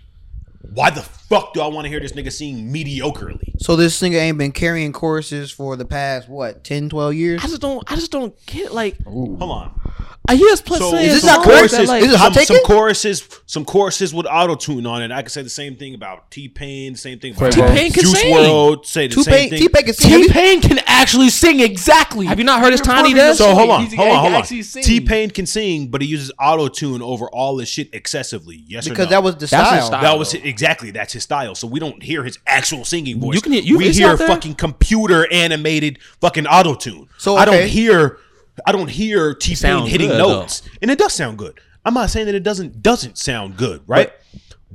Why 0.74 0.92
the 0.92 1.02
fuck 1.02 1.54
do 1.54 1.60
I 1.60 1.68
want 1.68 1.84
to 1.84 1.90
hear 1.90 2.00
this 2.00 2.14
nigga 2.14 2.32
sing 2.32 2.72
mediocrely? 2.72 3.60
So 3.60 3.76
this 3.76 4.00
nigga 4.02 4.16
ain't 4.16 4.38
been 4.38 4.54
carrying 4.54 4.94
choruses 4.94 5.52
for 5.52 5.76
the 5.76 5.84
past 5.84 6.30
what 6.30 6.64
10, 6.64 6.88
12 6.88 7.14
years. 7.14 7.44
I 7.44 7.48
just 7.48 7.60
don't. 7.60 7.84
I 7.92 7.96
just 7.96 8.12
don't 8.12 8.34
get 8.46 8.68
it. 8.68 8.72
Like 8.72 9.04
Hold 9.04 9.42
on. 9.42 9.82
I 10.26 10.36
hear 10.36 10.48
us 10.54 10.62
play 10.62 10.80
So 10.80 10.96
Is 10.96 11.16
this 11.16 11.22
some 11.24 11.42
not 11.42 11.44
songs 11.44 11.58
correct? 11.58 11.72
that, 11.74 11.88
like, 11.90 12.02
Is 12.04 12.14
it 12.14 12.18
hot 12.18 12.34
some, 12.34 12.44
some 12.46 12.56
taking? 12.56 12.66
choruses, 12.66 13.28
some 13.46 13.66
choruses 13.66 14.14
with 14.14 14.26
auto 14.26 14.56
tune 14.56 14.86
on 14.86 15.02
it. 15.02 15.12
I 15.12 15.22
could 15.22 15.34
say 15.34 15.42
the 15.42 15.50
same 15.50 15.76
thing 15.76 15.96
about 15.96 16.32
T 16.32 16.48
Pain. 16.48 16.96
Same 16.96 17.20
thing 17.20 17.36
about 17.36 17.52
T-Pain 17.52 17.92
can 17.92 18.04
Juice 18.04 18.22
sing. 18.22 18.34
World. 18.34 18.88
Say 18.88 19.08
the 19.08 19.16
same 19.16 19.24
T-Pain, 19.26 19.50
thing. 19.50 19.60
T-Pain 19.60 19.84
can 19.84 19.94
sing. 19.94 20.24
T 20.24 20.30
Pain 20.32 20.62
can 20.62 20.80
actually 20.88 21.30
sing 21.30 21.60
exactly. 21.60 22.26
Have 22.26 22.40
you 22.40 22.46
not 22.46 22.62
heard 22.62 22.72
his 22.72 22.80
tiny 22.80 23.10
proving 23.10 23.18
does? 23.18 23.38
So 23.38 23.54
hold 23.54 23.70
on, 23.70 23.82
He's- 23.82 23.94
hold 23.96 24.08
he 24.08 24.14
on, 24.16 24.20
hold 24.22 24.34
on. 24.36 24.84
T 24.84 25.02
Pain 25.02 25.30
can 25.30 25.46
sing, 25.46 25.88
but 25.88 26.02
he 26.02 26.08
uses 26.08 26.32
auto 26.40 26.70
tune 26.70 27.02
over 27.02 27.28
all 27.28 27.58
this 27.58 27.68
shit 27.68 27.90
excessively. 27.94 28.64
Yes 28.66 28.88
or 28.88 28.92
because 28.92 29.08
no? 29.08 29.10
that 29.12 29.24
was 29.24 29.36
the 29.36 29.48
style. 29.48 29.86
style. 29.88 30.02
that 30.02 30.18
was 30.18 30.34
exactly 30.36 30.92
that's 30.92 31.12
his 31.12 31.24
style. 31.24 31.54
So 31.54 31.68
we 31.68 31.82
don't 31.82 32.02
hear 32.02 32.24
his 32.24 32.40
actual 32.48 32.86
singing 32.86 33.20
voice. 33.20 33.36
You 33.36 33.42
can 33.42 33.52
hear- 33.52 33.62
you- 33.62 33.78
we 33.78 33.92
hear 33.92 34.16
fucking 34.16 34.56
computer 34.56 35.28
animated 35.34 36.00
fucking 36.22 36.48
auto 36.48 36.76
tune. 36.76 37.10
So, 37.18 37.36
I 37.36 37.44
don't 37.44 37.68
hear 37.68 38.20
I 38.66 38.72
don't 38.72 38.90
hear 38.90 39.34
T 39.34 39.56
Pain 39.56 39.86
hitting 39.88 40.10
good, 40.10 40.18
notes, 40.18 40.62
and 40.82 40.92
it 40.92 40.98
does 40.98 41.14
sound 41.14 41.38
good. 41.38 41.60
I'm 41.86 41.94
not 41.94 42.10
saying 42.10 42.28
that 42.28 42.36
it 42.36 42.44
doesn't 42.44 42.82
doesn't 42.82 43.18
sound 43.18 43.58
good, 43.58 43.82
right? 43.88 44.12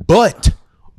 But 0.06 0.50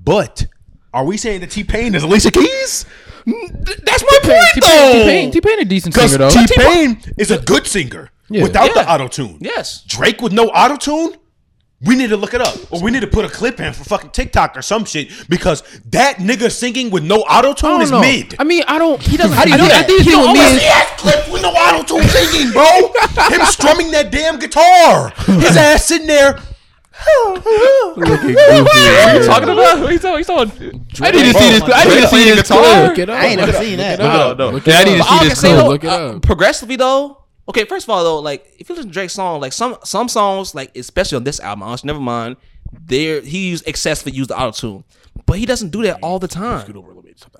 but 0.03 0.47
are 0.93 1.05
we 1.05 1.17
saying 1.17 1.41
that 1.41 1.51
T 1.51 1.63
Pain 1.63 1.93
is 1.95 2.03
Alicia 2.03 2.31
Keys? 2.31 2.85
That's 3.25 4.03
my 4.03 4.19
point, 4.23 4.45
T 4.53 4.59
though. 4.61 5.03
Pain, 5.05 5.31
T 5.31 5.41
Pain, 5.41 5.59
a 5.59 5.65
decent 5.65 5.93
singer 5.93 6.17
though. 6.17 6.29
T 6.29 6.45
Pain 6.55 7.01
is 7.17 7.31
a 7.31 7.37
good 7.39 7.67
singer 7.67 8.09
Yeah. 8.29 8.43
without 8.43 8.73
the 8.73 8.79
Yeah. 8.81 8.93
auto 8.93 9.07
tune. 9.07 9.37
Yes. 9.41 9.83
Drake 9.87 10.21
with 10.21 10.31
no 10.33 10.47
auto 10.49 10.77
tune. 10.77 11.15
We 11.81 11.95
need 11.95 12.09
to 12.09 12.17
look 12.17 12.33
it 12.33 12.41
up, 12.41 12.57
or 12.73 12.81
we 12.81 12.91
need 12.91 12.99
to 13.01 13.07
put 13.07 13.23
a 13.23 13.29
clip 13.29 13.61
in 13.61 13.71
for 13.71 13.85
fucking 13.85 14.09
TikTok 14.09 14.57
or 14.57 14.61
some 14.61 14.83
shit 14.83 15.09
because 15.29 15.63
that 15.91 16.17
nigga 16.17 16.51
singing 16.51 16.89
with 16.91 17.05
no 17.05 17.19
auto 17.21 17.53
tune 17.53 17.79
is 17.81 17.89
know. 17.89 18.01
mid. 18.01 18.35
I 18.37 18.43
mean, 18.43 18.63
I 18.67 18.77
don't. 18.77 19.01
He 19.01 19.15
doesn't. 19.15 19.31
How 19.31 19.45
do 19.45 19.49
you 19.51 19.55
I 19.55 19.57
do 19.59 19.63
think- 19.63 19.71
that? 19.73 19.83
I 19.85 19.87
think 19.87 19.99
it's 20.01 20.09
He, 20.09 20.15
with 20.15 20.23
me. 20.25 20.27
always, 20.27 20.51
and- 20.51 20.59
he 20.59 20.65
has 20.67 20.99
clips 20.99 21.29
with 21.31 21.41
no 21.41 21.49
auto 21.51 21.83
tune 21.87 22.03
singing, 22.09 22.51
bro. 22.51 22.65
Him 23.29 23.45
strumming 23.45 23.91
that 23.91 24.11
damn 24.11 24.39
guitar. 24.39 25.11
His 25.39 25.55
ass 25.55 25.85
sitting 25.85 26.07
there. 26.07 26.37
What 27.95 28.09
are 28.09 28.27
you 28.27 29.25
talking 29.25 29.49
about? 29.49 29.79
What 29.79 29.89
are 29.89 29.91
you 29.93 29.99
talking? 29.99 30.25
What 30.35 30.49
are? 30.49 31.05
I 31.07 31.11
need 31.11 31.31
to 31.31 31.39
see 31.39 31.49
this. 31.49 31.63
I 31.63 31.85
need 31.85 32.01
to 32.01 32.07
see 32.09 32.23
this 32.25 32.41
guitar? 32.41 32.59
clip. 32.61 32.89
Look 32.89 32.97
it 32.99 33.09
up. 33.09 33.19
I 33.21 33.25
ain't 33.27 33.39
never 33.39 33.53
seen 33.53 33.77
that. 33.77 33.99
Look 33.99 34.67
it. 34.67 34.69
No, 34.69 34.75
I 34.75 34.83
need 34.83 34.97
to 34.97 35.03
see 35.03 35.19
this 35.19 35.27
can 35.29 35.35
say 35.37 35.47
clip. 35.53 35.63
though, 35.63 35.69
Look 35.69 35.83
it 35.85 35.89
up. 35.89 36.21
progressively 36.23 36.75
though. 36.75 37.18
Okay, 37.49 37.65
first 37.65 37.85
of 37.85 37.89
all 37.89 38.03
though, 38.03 38.19
like 38.19 38.45
if 38.59 38.69
you 38.69 38.75
listen 38.75 38.89
to 38.89 38.93
Drake's 38.93 39.13
song, 39.13 39.41
like 39.41 39.53
some 39.53 39.77
some 39.83 40.07
songs, 40.07 40.53
like 40.55 40.75
especially 40.77 41.15
on 41.17 41.23
this 41.23 41.39
album, 41.39 41.63
honestly, 41.63 41.87
never 41.87 41.99
mind. 41.99 42.37
There 42.71 43.21
he 43.21 43.49
used 43.49 43.67
excessively 43.67 44.11
used 44.11 44.29
the 44.29 44.39
auto 44.39 44.51
tune, 44.51 44.83
but 45.25 45.39
he 45.39 45.47
doesn't 45.47 45.69
do 45.71 45.81
that 45.83 45.97
all 46.03 46.19
the 46.19 46.27
time. 46.27 46.71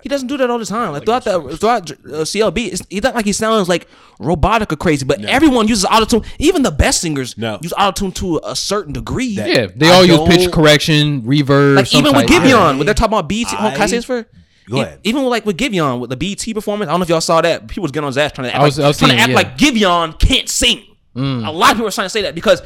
He 0.01 0.09
doesn't 0.09 0.27
do 0.27 0.35
that 0.37 0.49
all 0.49 0.57
the 0.57 0.65
time. 0.65 0.91
Like 0.91 1.05
throughout 1.05 1.23
the 1.23 1.55
throughout 1.57 1.91
uh, 1.91 2.25
CLB, 2.25 2.67
it's, 2.73 2.81
it's 2.89 3.03
not 3.03 3.13
like 3.15 3.25
he 3.25 3.31
sounds 3.33 3.69
like 3.69 3.87
robotic 4.19 4.73
or 4.73 4.75
crazy. 4.75 5.05
But 5.05 5.23
everyone 5.25 5.67
uses 5.67 5.85
auto 5.85 6.05
tune. 6.05 6.23
Even 6.39 6.63
the 6.63 6.71
best 6.71 7.01
singers 7.01 7.37
No. 7.37 7.59
use 7.61 7.71
auto 7.77 7.91
tune 7.91 8.11
to 8.13 8.41
a 8.43 8.55
certain 8.55 8.91
degree. 8.93 9.25
Yeah, 9.27 9.67
they 9.75 9.87
I 9.89 9.93
all 9.93 10.03
use 10.05 10.17
don't- 10.17 10.29
pitch 10.29 10.51
correction, 10.51 11.21
reverb. 11.21 11.75
like 11.75 11.85
some 11.85 11.99
even 11.99 12.15
with 12.15 12.27
type- 12.27 12.41
Giveon, 12.41 12.77
when 12.77 12.85
they're 12.87 12.95
talking 12.95 13.13
about 13.13 13.29
BT, 13.29 13.55
I- 13.55 13.71
can 13.71 13.81
I 13.81 13.85
say 13.85 13.97
this 13.97 14.05
for? 14.05 14.25
Go 14.69 14.81
ahead. 14.81 14.99
Even 15.03 15.23
with, 15.23 15.31
like 15.31 15.45
with 15.45 15.57
Giveon 15.57 15.99
with 15.99 16.09
the 16.09 16.17
BT 16.17 16.53
performance, 16.53 16.87
I 16.89 16.91
don't 16.93 16.99
know 16.99 17.03
if 17.03 17.09
y'all 17.09 17.21
saw 17.21 17.41
that. 17.41 17.67
People 17.67 17.83
was 17.83 17.91
getting 17.91 18.05
on 18.05 18.09
his 18.09 18.17
ass 18.17 18.31
trying 18.31 18.47
to 18.49 18.53
act 18.55 18.61
I 18.61 18.65
was- 18.65 18.77
like 18.77 18.85
I 18.85 18.87
was 18.87 18.97
trying 18.99 19.11
to 19.11 19.17
act 19.17 19.29
yeah. 19.29 19.35
like 19.35 19.57
Giveon 19.57 20.19
can't 20.19 20.47
sing. 20.49 20.83
Mm. 21.15 21.47
A 21.47 21.51
lot 21.51 21.71
of 21.71 21.77
people 21.77 21.87
are 21.87 21.91
trying 21.91 22.05
to 22.05 22.09
say 22.09 22.21
that 22.23 22.35
because 22.35 22.61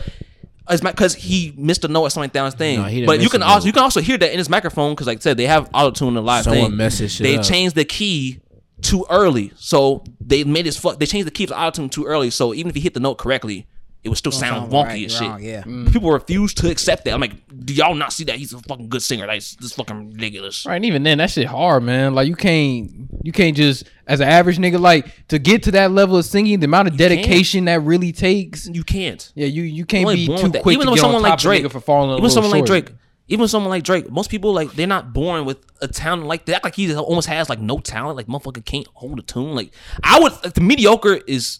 it's 0.70 0.82
because 0.82 1.14
he 1.16 1.54
missed 1.58 1.84
a 1.84 1.88
note 1.88 2.04
or 2.04 2.10
something 2.10 2.30
down 2.30 2.46
his 2.46 2.54
thing. 2.56 2.80
No, 2.80 2.86
he 2.86 2.98
didn't 3.02 3.08
but 3.08 3.22
you 3.22 3.30
can 3.30 3.42
a 3.42 3.46
also 3.46 3.60
note. 3.60 3.66
you 3.68 3.74
can 3.74 3.84
also 3.84 4.02
hear 4.02 4.18
that 4.18 4.32
in 4.32 4.38
his 4.38 4.50
microphone 4.50 4.94
because 4.94 5.08
like 5.08 5.18
I 5.18 5.22
said 5.22 5.38
they 5.38 5.48
have 5.48 5.70
auto 5.74 5.92
tune 5.92 6.08
in 6.10 6.14
the 6.16 6.22
live 6.22 6.44
Someone 6.44 6.70
thing. 6.72 6.78
messed 6.78 7.00
his 7.00 7.12
shit 7.14 7.24
they 7.24 7.38
up. 7.38 7.44
changed 7.44 7.76
the 7.76 7.86
key 7.86 8.40
too 8.82 9.06
early, 9.10 9.52
so 9.56 10.04
they 10.20 10.44
made 10.44 10.66
his 10.66 10.78
fuck. 10.78 11.00
They 11.00 11.06
changed 11.06 11.26
the 11.28 11.32
key 11.32 11.46
to 11.46 11.58
auto 11.58 11.72
tune 11.82 11.90
too 11.90 12.06
early, 12.06 12.30
so 12.30 12.54
even 12.54 12.70
if 12.70 12.76
he 12.76 12.82
hit 12.82 12.94
the 12.94 13.00
note 13.00 13.16
correctly. 13.18 13.66
It 14.04 14.10
would 14.10 14.18
still 14.18 14.34
sound 14.34 14.70
sound 14.70 14.72
wonky 14.74 14.86
right, 14.86 15.06
as 15.06 15.14
shit. 15.14 15.22
wrong, 15.22 15.42
yeah. 15.42 15.64
Mm. 15.64 15.92
People 15.94 16.12
refuse 16.12 16.54
to 16.56 16.70
accept 16.70 17.06
that. 17.06 17.14
I'm 17.14 17.22
like, 17.22 17.36
do 17.66 17.74
y'all 17.74 17.96
not 17.96 18.12
see 18.12 18.26
that 18.26 18.36
he's 18.36 18.52
a 18.52 18.60
fucking 18.60 18.90
good 18.90 19.02
singer? 19.02 19.26
Like, 19.26 19.38
this 19.38 19.74
fucking 19.74 20.12
ridiculous. 20.12 20.66
Right, 20.66 20.76
and 20.76 20.84
even 20.84 21.04
then, 21.04 21.20
that 21.20 21.30
shit 21.32 21.48
hard, 21.48 21.84
man. 21.84 22.14
Like 22.14 22.28
you 22.28 22.36
can't, 22.36 22.92
you 23.24 23.32
can't 23.32 23.56
just 23.56 23.86
as 24.06 24.20
an 24.20 24.28
average 24.28 24.58
nigga, 24.58 24.78
like 24.78 25.28
to 25.30 25.40
get 25.40 25.64
to 25.64 25.72
that 25.72 25.92
level 25.92 26.18
of 26.18 26.26
singing, 26.26 26.60
the 26.60 26.66
amount 26.66 26.90
of 26.90 26.98
can't. 26.98 27.10
dedication 27.10 27.66
that 27.66 27.82
really 27.82 28.12
takes. 28.12 28.68
You 28.68 28.84
can't. 28.84 29.32
Yeah, 29.36 29.48
you 29.48 29.64
you 29.64 29.86
can't 29.86 30.10
be 30.10 30.26
too 30.26 30.52
quick 30.52 30.74
Even 30.74 30.88
to 30.88 30.92
with 30.92 30.96
get 30.96 31.02
someone 31.02 31.18
on 31.18 31.22
like 31.22 31.32
top 31.32 31.40
of 31.40 31.46
a 31.46 31.60
Drake, 31.60 31.72
for 31.72 31.80
falling 31.80 32.10
even 32.10 32.24
little 32.24 32.30
someone 32.30 32.52
like. 32.52 32.66
Drake, 32.66 32.92
even 33.30 33.48
someone 33.48 33.70
like 33.70 33.84
Drake, 33.84 34.12
most 34.12 34.30
people 34.30 34.52
like 34.52 34.74
they're 34.74 34.86
not 34.86 35.14
born 35.14 35.46
with 35.46 35.60
a 35.82 35.88
talent 35.88 36.26
like 36.26 36.46
that. 36.48 36.62
Like 36.66 36.76
he 36.76 36.94
almost 36.94 37.30
has 37.30 37.48
like 37.48 37.60
no 37.60 37.78
talent. 37.78 38.18
Like 38.18 38.28
motherfucker 38.28 38.66
can't 38.66 38.88
hold 38.96 39.18
a 39.18 39.22
tune. 39.22 39.56
Like 39.56 39.74
I 40.04 40.20
would. 40.20 40.34
Like, 40.44 40.56
the 40.56 40.62
mediocre 40.62 41.22
is. 41.26 41.60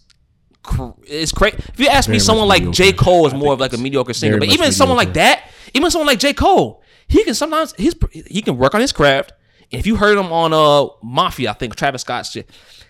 Cr- 0.64 0.92
Is 1.06 1.32
crazy. 1.32 1.58
If 1.58 1.80
you 1.80 1.88
ask 1.88 2.10
me, 2.10 2.14
Very 2.14 2.20
someone 2.22 2.48
much 2.48 2.62
like 2.62 2.72
J. 2.72 2.94
Cole 2.94 3.28
is 3.28 3.34
more 3.34 3.54
of 3.54 3.60
like 3.60 3.74
a 3.74 3.78
mediocre 3.78 4.14
singer, 4.14 4.38
but 4.40 4.48
much 4.48 4.56
even 4.56 4.72
someone 4.72 4.98
like 4.98 5.14
that, 5.14 5.50
even 5.74 5.92
someone 5.92 6.08
like 6.08 6.20
J. 6.20 6.34
Cole, 6.34 6.82
he 7.08 7.24
can 7.24 7.34
sometimes 7.36 7.74
his 7.78 7.96
he 8.28 8.42
can 8.42 8.58
work 8.58 8.74
on 8.74 8.82
his 8.82 8.92
craft. 8.92 9.34
And 9.72 9.80
if 9.80 9.88
you 9.88 9.96
heard 9.96 10.18
him 10.18 10.32
on 10.32 10.54
uh 10.54 10.88
Mafia, 11.04 11.52
I 11.52 11.54
think 11.54 11.76
Travis 11.76 12.02
Scott 12.02 12.26
shit, 12.26 12.50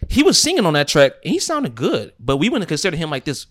he 0.10 0.24
was 0.24 0.38
singing 0.42 0.66
on 0.66 0.74
that 0.74 0.88
track 0.88 1.14
and 1.24 1.32
he 1.34 1.40
sounded 1.40 1.76
good, 1.76 2.14
but 2.20 2.38
we 2.38 2.50
wouldn't 2.50 2.68
consider 2.70 2.96
him 2.98 3.10
like 3.10 3.26
this 3.26 3.48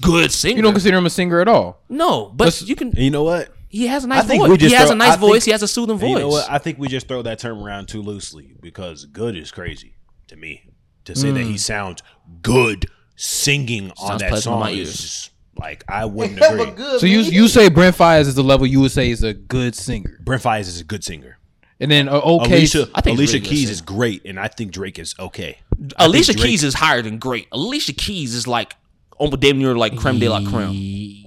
good 0.00 0.32
singer. 0.32 0.56
You 0.56 0.62
don't 0.62 0.72
consider 0.72 0.96
him 0.96 1.06
a 1.06 1.10
singer 1.10 1.40
at 1.40 1.48
all. 1.48 1.82
no, 1.88 2.32
but 2.34 2.44
Let's- 2.46 2.62
you 2.62 2.74
can. 2.76 2.92
You 2.92 3.10
know 3.10 3.24
what? 3.24 3.50
He 3.68 3.88
has 3.88 4.04
a 4.04 4.08
nice 4.08 4.24
voice. 4.26 4.48
we 4.48 4.56
just 4.56 4.70
he 4.70 4.76
has 4.76 4.86
throw- 4.88 4.94
a 4.94 4.98
nice 4.98 5.14
I 5.14 5.16
voice. 5.16 5.32
think- 5.32 5.44
he 5.44 5.50
has 5.50 5.62
a 5.62 5.68
soothing 5.68 5.98
voice. 5.98 6.08
You 6.10 6.18
know 6.20 6.28
what? 6.28 6.48
I 6.50 6.56
think 6.58 6.78
we 6.78 6.88
just 6.88 7.08
throw 7.08 7.20
that 7.22 7.38
term 7.40 7.62
around 7.62 7.88
too 7.88 8.00
loosely 8.00 8.54
because 8.62 9.04
good 9.04 9.36
is 9.36 9.50
crazy 9.50 9.96
to 10.28 10.36
me. 10.36 10.62
To 11.04 11.14
say 11.14 11.30
that 11.30 11.42
he 11.42 11.58
sounds 11.58 12.02
good 12.42 12.86
singing 13.16 13.90
on 13.98 14.18
that 14.18 14.38
song 14.38 14.60
my 14.60 14.70
is 14.70 14.78
ears. 14.88 15.00
just, 15.00 15.30
like 15.58 15.84
I 15.88 16.04
wouldn't 16.16 16.38
Hell 16.38 16.60
of 16.60 16.68
agree. 16.68 16.74
good. 16.84 17.00
So 17.00 17.06
you 17.06 17.22
man. 17.22 17.32
you 17.32 17.48
say 17.48 17.68
Brent 17.68 17.96
Faiyaz 17.96 18.22
is 18.22 18.34
the 18.34 18.44
level 18.44 18.66
you 18.66 18.80
would 18.80 18.92
say 18.92 19.10
is 19.10 19.22
a 19.22 19.34
good 19.34 19.74
singer, 19.74 20.18
Brent 20.22 20.42
Faiyaz 20.42 20.60
is 20.68 20.80
a 20.80 20.84
good 20.84 21.02
singer. 21.02 21.38
and 21.80 21.90
then 21.90 22.08
uh, 22.08 22.12
okay, 22.20 22.56
Alicia 22.58 22.88
I 22.94 23.00
think 23.00 23.18
Alicia 23.18 23.38
really 23.38 23.46
Keys 23.48 23.70
is 23.70 23.80
great, 23.80 24.24
and 24.24 24.38
I 24.38 24.48
think 24.48 24.72
Drake 24.72 24.98
is 24.98 25.14
okay. 25.18 25.58
I 25.98 26.04
Alicia 26.06 26.32
Drake- 26.34 26.44
Keys 26.46 26.64
is 26.64 26.74
higher 26.74 27.02
than 27.02 27.18
great. 27.18 27.48
Alicia 27.52 27.92
Keys 27.94 28.34
is 28.34 28.46
like 28.46 28.74
almost 29.18 29.40
damn 29.40 29.58
near 29.58 29.74
like 29.76 29.96
creme 29.96 30.18
de 30.18 30.28
la 30.28 30.40
creme. 30.48 31.24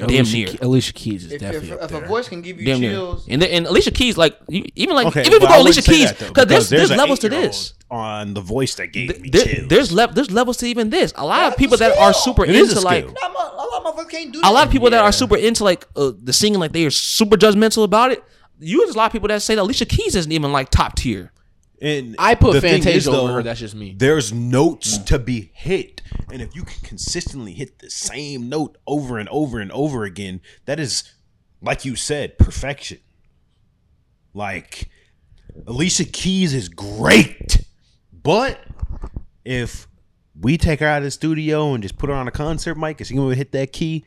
Alicia, 0.00 0.36
near. 0.36 0.46
Ke- 0.48 0.62
Alicia 0.62 0.92
Keys 0.92 1.24
is 1.24 1.32
if, 1.32 1.40
definitely 1.40 1.70
if, 1.70 1.82
up 1.82 1.90
if 1.90 2.02
a 2.02 2.06
voice 2.06 2.28
can 2.28 2.42
give 2.42 2.60
you 2.60 2.66
Damn 2.66 2.80
near. 2.80 2.90
chills, 2.92 3.26
And, 3.28 3.40
the, 3.42 3.52
and 3.52 3.66
Alicia 3.66 3.90
Keys, 3.90 4.16
like 4.16 4.36
you, 4.48 4.64
even 4.74 4.94
like 4.94 5.06
Okay, 5.08 5.20
even 5.22 5.32
if 5.34 5.42
you 5.42 5.48
go 5.48 5.60
Alicia 5.60 5.82
Keys, 5.82 6.10
that, 6.10 6.18
though, 6.18 6.28
because 6.28 6.46
there's 6.48 6.68
there's 6.68 6.90
an 6.90 6.98
levels 6.98 7.18
to 7.20 7.28
this. 7.28 7.74
on 7.90 8.34
the 8.34 8.40
voice 8.40 8.74
that 8.76 8.88
gave 8.92 9.20
me 9.20 9.30
There- 9.30 9.44
chills. 9.44 9.68
there's 9.68 9.92
le- 9.92 10.12
there's 10.12 10.30
levels 10.30 10.56
to 10.58 10.66
even 10.66 10.90
this. 10.90 11.12
A 11.16 11.24
lot 11.24 11.50
of 11.52 11.56
people 11.58 11.76
that 11.78 11.96
are 11.98 12.12
super 12.12 12.44
It 12.44 12.54
is 12.54 12.68
a 12.68 12.76
into 12.76 12.84
like 12.84 13.04
skill. 13.08 13.16
a 13.22 13.30
lot 13.32 13.86
of 13.86 13.96
motherfuckers 13.96 14.10
can't 14.10 14.32
do 14.32 14.40
a 14.44 14.52
lot 14.52 14.66
of 14.66 14.72
people 14.72 14.90
that 14.90 15.02
are 15.02 15.12
super 15.12 15.36
into 15.36 15.64
like 15.64 15.86
uh, 15.96 16.12
the 16.22 16.32
singing, 16.32 16.58
like 16.60 16.72
they 16.72 16.84
are 16.84 16.90
super 16.90 17.36
judgmental 17.36 17.84
about 17.84 18.12
it. 18.12 18.22
You 18.60 18.78
there's 18.84 18.94
a 18.94 18.98
lot 18.98 19.06
of 19.06 19.12
people 19.12 19.28
that 19.28 19.42
say 19.42 19.54
that 19.54 19.62
Alicia 19.62 19.86
Keys 19.86 20.14
isn't 20.14 20.32
even 20.32 20.52
like 20.52 20.70
top 20.70 20.96
tier. 20.96 21.32
And 21.80 22.16
I 22.18 22.34
put 22.34 22.60
Fantasia 22.62 22.96
is, 22.96 23.08
over 23.08 23.34
her. 23.34 23.42
That's 23.42 23.60
just 23.60 23.74
me. 23.74 23.94
There's 23.96 24.32
notes 24.32 24.96
to 24.98 25.18
be 25.18 25.50
hit, 25.52 26.00
and 26.32 26.40
if 26.40 26.56
you 26.56 26.62
can 26.62 26.80
consistently 26.82 27.52
hit 27.52 27.80
the 27.80 27.90
same 27.90 28.48
note 28.48 28.78
over 28.86 29.18
and 29.18 29.28
over 29.28 29.60
and 29.60 29.70
over 29.72 30.04
again, 30.04 30.40
that 30.64 30.80
is, 30.80 31.12
like 31.60 31.84
you 31.84 31.94
said, 31.94 32.38
perfection. 32.38 32.98
Like 34.32 34.88
Alicia 35.66 36.04
Keys 36.04 36.54
is 36.54 36.68
great, 36.68 37.64
but 38.12 38.58
if 39.44 39.86
we 40.38 40.58
take 40.58 40.80
her 40.80 40.86
out 40.86 40.98
of 40.98 41.04
the 41.04 41.10
studio 41.10 41.74
and 41.74 41.82
just 41.82 41.98
put 41.98 42.08
her 42.08 42.16
on 42.16 42.28
a 42.28 42.32
concert 42.32 42.76
mic, 42.76 43.00
is 43.00 43.08
she 43.08 43.14
gonna 43.14 43.34
hit 43.34 43.52
that 43.52 43.72
key? 43.72 44.06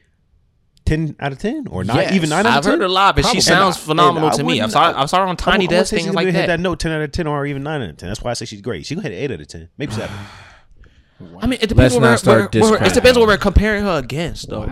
Ten 0.90 1.16
out 1.20 1.32
of 1.32 1.38
ten, 1.40 1.68
or 1.68 1.84
not 1.84 1.98
Yes. 1.98 2.14
even 2.14 2.30
nine 2.30 2.46
out 2.46 2.46
of 2.46 2.52
ten. 2.52 2.58
I've 2.58 2.64
ten? 2.64 2.72
heard 2.74 2.82
her 2.82 2.88
live, 2.90 3.18
and 3.18 3.26
she 3.26 3.30
Probably. 3.30 3.42
sounds 3.42 3.76
And 3.78 3.86
phenomenal 3.86 4.30
I 4.30 4.32
to 4.34 4.44
me. 4.44 4.54
I 4.60 4.66
wouldn't- 4.66 4.72
saw 4.74 5.02
I 5.02 5.06
saw 5.06 5.18
her 5.20 5.26
on 5.26 5.38
Tiny 5.38 5.66
I'm 5.66 5.70
gonna 5.70 5.80
Desk 5.82 5.90
say 5.92 5.96
she's 5.98 6.06
things 6.06 6.16
gonna 6.16 6.26
like 6.26 6.34
hit 6.34 6.40
that. 6.42 6.48
that 6.48 6.60
note 6.60 6.80
ten 6.80 6.92
out 6.92 7.02
of 7.02 7.12
ten, 7.12 7.28
or 7.28 7.46
even 7.46 7.64
nine 7.64 7.82
out 7.82 7.90
of 7.90 7.98
ten. 7.98 8.10
That's 8.10 8.22
why 8.22 8.32
I 8.32 8.34
say 8.34 8.46
she's 8.46 8.62
great. 8.62 8.86
She 8.86 8.96
gonna 8.96 9.08
hit 9.10 9.16
eight 9.16 9.32
out 9.32 9.40
of 9.42 9.48
ten, 9.48 9.70
maybe 9.78 9.94
seven. 9.94 10.16
I 11.42 11.48
mean, 11.48 11.54
it 11.54 11.62
Let's 11.62 11.68
depends 11.68 11.94
what 11.96 12.00
not 12.02 12.10
we're, 12.12 12.18
start 12.18 12.38
we're- 12.38 12.40
we're- 12.40 12.48
it 12.48 12.52
discrediting. 12.52 12.94
depends 12.94 13.18
what 13.20 13.28
we're 13.28 13.38
comparing 13.38 13.84
her 13.84 13.98
against, 14.00 14.50
though. 14.50 14.64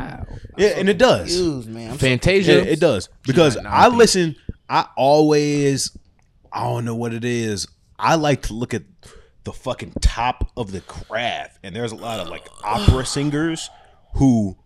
Yeah, 0.57 0.69
and 0.69 0.87
it 0.89 0.97
does. 0.97 1.27
Excuse, 1.27 1.67
man. 1.67 1.91
I'm 1.91 1.97
so- 1.97 2.05
Fantasia. 2.07 2.61
It, 2.61 2.67
it 2.69 2.79
does 2.79 3.09
because 3.23 3.57
I 3.57 3.89
be. 3.89 3.95
listen. 3.97 4.35
I 4.69 4.85
always, 4.97 5.91
I 6.51 6.63
don't 6.63 6.83
know 6.85 6.95
what 6.95 7.13
it 7.13 7.23
is. 7.25 7.67
I 7.99 8.15
like 8.15 8.43
to 8.43 8.53
look 8.53 8.73
at 8.73 8.83
the 9.43 9.53
fucking 9.53 9.93
top 10.01 10.51
of 10.57 10.71
the 10.71 10.81
craft, 10.81 11.59
and 11.63 11.75
there's 11.75 11.91
a 11.91 11.95
lot 11.95 12.19
of 12.19 12.27
like 12.29 12.47
opera 12.63 13.05
singers 13.05 13.69
who 14.15 14.57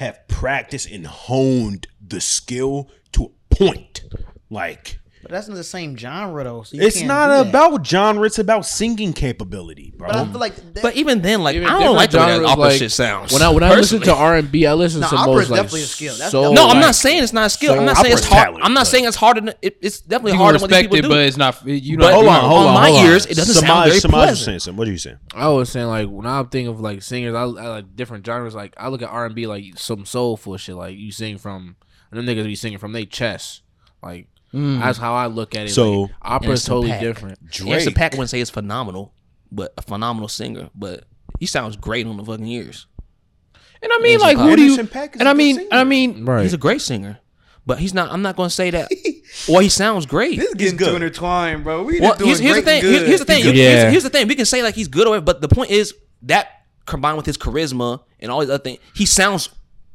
have 0.00 0.26
practiced 0.28 0.90
and 0.90 1.06
honed 1.06 1.86
the 2.00 2.22
skill 2.22 2.90
to 3.12 3.24
a 3.24 3.54
point. 3.54 4.02
Like 4.48 4.98
But 5.22 5.32
that's 5.32 5.48
not 5.48 5.56
the 5.56 5.64
same 5.64 5.98
genre 5.98 6.42
though. 6.44 6.62
So 6.62 6.76
you 6.78 6.82
it's 6.82 6.96
can't 6.96 7.08
not 7.08 7.46
about 7.46 7.86
genre; 7.86 8.24
it's 8.24 8.38
about 8.38 8.64
singing 8.64 9.12
capability, 9.12 9.92
bro. 9.94 10.08
But 10.08 10.16
I 10.16 10.24
feel 10.24 10.40
like 10.40 10.56
that, 10.74 10.82
But 10.82 10.96
even 10.96 11.20
then, 11.20 11.42
like 11.42 11.56
Even 11.56 11.68
I 11.68 11.78
don't 11.78 11.94
like 11.94 12.10
the 12.10 12.18
way 12.20 12.26
that 12.38 12.42
opera 12.44 12.62
genres, 12.64 12.78
shit 12.78 12.90
sounds. 12.90 13.30
When 13.32 13.42
I 13.42 13.50
when 13.50 13.62
I 13.62 13.74
listen 13.74 14.00
to. 14.00 14.14
R 14.14 14.36
and 14.36 14.50
B, 14.50 14.64
I 14.66 14.72
listen 14.72 15.02
No, 15.02 15.08
to 15.10 15.16
most 15.16 15.50
like 15.50 15.58
definitely 15.60 15.82
a 15.82 15.84
skill. 15.84 16.14
That's 16.16 16.30
soul, 16.30 16.42
definitely- 16.44 16.54
no, 16.56 16.70
I'm 16.70 16.76
like- 16.78 16.86
not 16.86 16.94
saying 16.94 17.22
it's 17.22 17.32
not 17.34 17.46
a 17.46 17.50
skill. 17.50 17.78
I'm 17.78 17.84
not 17.84 17.96
saying 17.98 18.12
it's 18.14 18.24
hard. 18.26 18.44
talent, 18.46 18.64
I'm 18.64 18.72
not 18.72 18.86
saying 18.86 19.04
it's 19.04 19.16
harder. 19.16 19.40
Than, 19.42 19.54
it, 19.60 19.76
it's 19.82 20.00
definitely 20.00 20.32
you 20.32 20.38
harder 20.38 20.58
than 20.58 20.62
what 20.62 20.70
these 20.70 20.82
people 20.82 20.96
it, 20.96 21.02
do. 21.02 21.08
but 21.10 21.18
it's 21.18 21.36
not. 21.36 21.66
You 21.66 21.96
know, 21.98 22.06
But 22.06 22.14
hold 22.14 22.26
on, 22.26 22.40
hold 22.40 22.60
on 22.62 22.66
on, 22.68 22.74
my 22.74 22.88
hold 22.88 23.00
on. 23.00 23.06
ears, 23.06 23.26
it 23.26 23.34
doesn't 23.36 23.54
sound 23.56 23.88
very 23.88 24.00
Samaj 24.00 24.14
pleasant. 24.24 24.44
saying 24.46 24.58
something. 24.60 24.78
What 24.78 24.88
are 24.88 24.92
you 24.92 24.96
saying? 24.98 25.18
I 25.34 25.48
was 25.48 25.68
saying 25.70 25.86
like 25.86 26.08
when 26.08 26.24
I 26.26 26.42
think 26.44 26.68
of 26.68 26.80
like 26.80 27.02
singers, 27.02 27.34
I, 27.34 27.42
I 27.42 27.44
like 27.68 27.94
different 27.94 28.24
genres. 28.24 28.54
Like 28.54 28.72
I 28.78 28.88
look 28.88 29.02
at 29.02 29.10
R 29.10 29.26
and 29.26 29.34
B 29.34 29.46
like 29.46 29.78
some 29.78 30.06
soulful 30.06 30.56
shit. 30.56 30.76
Like 30.76 30.96
you 30.96 31.12
sing 31.12 31.36
from, 31.36 31.76
and 32.10 32.18
them 32.18 32.24
niggas 32.26 32.44
be 32.44 32.56
singing 32.56 32.78
from 32.78 32.92
their 32.92 33.04
chest. 33.04 33.60
Like 34.02 34.28
Mm. 34.54 34.80
that's 34.80 34.98
how 34.98 35.14
I 35.14 35.26
look 35.26 35.54
at 35.54 35.66
it. 35.66 35.70
So, 35.70 36.02
like, 36.02 36.10
opera 36.22 36.50
is 36.50 36.64
totally 36.64 36.90
Paak. 36.90 37.00
different. 37.00 37.38
Anderson 37.60 37.92
Drake. 37.92 37.94
Paak 37.94 38.10
wouldn't 38.12 38.30
say 38.30 38.40
it's 38.40 38.50
phenomenal, 38.50 39.14
but 39.52 39.72
a 39.78 39.82
phenomenal 39.82 40.28
singer. 40.28 40.70
But 40.74 41.04
he 41.38 41.46
sounds 41.46 41.76
great 41.76 42.06
on 42.06 42.16
the 42.16 42.24
fucking 42.24 42.46
ears. 42.46 42.86
And 43.82 43.92
I 43.92 43.98
mean, 43.98 44.20
Anderson 44.20 44.20
like, 44.28 44.36
Paak. 44.38 44.50
who 44.50 44.56
do 44.56 44.62
you? 44.62 44.70
Anderson 44.72 44.86
Paak 45.00 45.14
is 45.14 45.20
And 45.20 45.22
a 45.22 45.30
I 45.30 45.32
good 45.32 45.38
mean, 45.38 45.54
singer. 45.56 45.68
I 45.72 45.84
mean, 45.84 46.24
Right. 46.24 46.42
He's 46.42 46.52
a 46.52 46.58
great 46.58 46.80
singer, 46.82 47.18
but 47.64 47.78
he's 47.78 47.94
not. 47.94 48.10
I'm 48.12 48.22
not 48.22 48.36
going 48.36 48.48
to 48.48 48.54
say 48.54 48.70
that. 48.70 48.90
well, 49.48 49.60
he 49.60 49.68
sounds 49.68 50.04
great. 50.06 50.36
this 50.38 50.48
is 50.48 50.54
getting 50.54 50.76
good. 50.76 50.88
too 50.90 50.96
intertwined, 50.96 51.62
bro. 51.64 51.84
We 51.84 52.00
Well, 52.00 52.10
just 52.16 52.18
doing 52.18 52.28
here's, 52.28 52.40
here's 52.40 52.56
the 52.56 52.62
great 52.62 52.64
thing. 52.64 52.84
and 52.90 52.98
good. 52.98 53.06
here's 53.08 53.20
the 53.20 53.24
thing. 53.26 53.36
He's 53.36 53.44
good. 53.46 53.54
Here's, 53.56 53.90
here's 53.92 54.02
the 54.02 54.10
thing. 54.10 54.28
We 54.28 54.34
can 54.34 54.46
say 54.46 54.62
like 54.62 54.74
he's 54.74 54.88
good 54.88 55.06
or 55.06 55.10
whatever, 55.10 55.24
but 55.26 55.40
the 55.40 55.48
point 55.48 55.70
is 55.70 55.94
that 56.22 56.48
combined 56.86 57.16
with 57.16 57.26
his 57.26 57.38
charisma 57.38 58.00
and 58.18 58.30
all 58.32 58.40
these 58.40 58.50
other 58.50 58.62
things, 58.62 58.80
he 58.94 59.06
sounds 59.06 59.48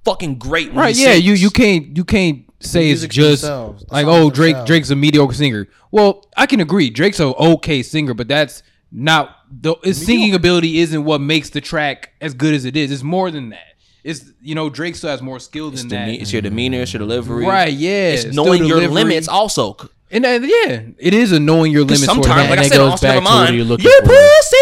fucking 0.05 0.37
great. 0.39 0.69
When 0.69 0.77
right? 0.77 0.95
he 0.95 1.03
Yeah, 1.03 1.11
sings. 1.13 1.25
you 1.25 1.33
you 1.33 1.49
can't 1.51 1.95
you 1.97 2.03
can't 2.05 2.44
say 2.65 2.89
it's 2.89 3.05
just 3.07 3.41
themselves, 3.43 3.85
like 3.89 4.05
oh 4.07 4.29
Drake 4.29 4.53
themselves. 4.53 4.67
Drake's 4.67 4.89
a 4.89 4.95
mediocre 4.95 5.33
singer. 5.33 5.67
Well, 5.91 6.25
I 6.35 6.45
can 6.45 6.59
agree. 6.59 6.89
Drake's 6.89 7.19
an 7.19 7.33
okay 7.39 7.81
singer, 7.83 8.13
but 8.13 8.27
that's 8.27 8.63
not 8.91 9.37
the 9.49 9.75
his 9.83 10.05
singing 10.05 10.33
ability 10.35 10.79
isn't 10.79 11.03
what 11.03 11.21
makes 11.21 11.49
the 11.49 11.61
track 11.61 12.11
as 12.21 12.33
good 12.33 12.53
as 12.53 12.65
it 12.65 12.75
is. 12.75 12.91
It's 12.91 13.03
more 13.03 13.31
than 13.31 13.49
that. 13.49 13.67
It's 14.03 14.31
you 14.41 14.53
know 14.55 14.69
Drake 14.69 14.95
still 14.95 15.09
has 15.09 15.21
more 15.21 15.39
skill 15.39 15.71
than 15.71 15.87
that. 15.89 16.05
Deme- 16.05 16.21
It's 16.21 16.31
your 16.31 16.41
demeanor, 16.41 16.81
it's 16.81 16.93
your 16.93 16.99
delivery. 16.99 17.45
Right, 17.45 17.73
yeah. 17.73 18.11
It's 18.11 18.21
Still 18.21 18.45
knowing 18.45 18.65
your 18.65 18.87
limits 18.87 19.27
also. 19.27 19.77
And 20.11 20.23
uh, 20.23 20.39
yeah, 20.43 20.81
it 20.99 21.13
is 21.15 21.31
a 21.31 21.39
knowing 21.39 21.71
your 21.71 21.81
limits. 21.81 22.05
Sometimes, 22.05 22.27
sort 22.27 22.39
of 22.43 22.49
like 22.51 22.59
I 22.59 22.67
said, 22.67 22.77
goes 22.77 22.91
Austin 22.93 23.07
back 23.07 23.15
Never 23.15 23.25
to 23.25 23.31
what 23.31 23.43
Mind, 23.45 23.55
you're 23.55 23.65
looking 23.65 23.85
your 23.85 24.01
for. 24.01 24.07
pussy 24.09 24.57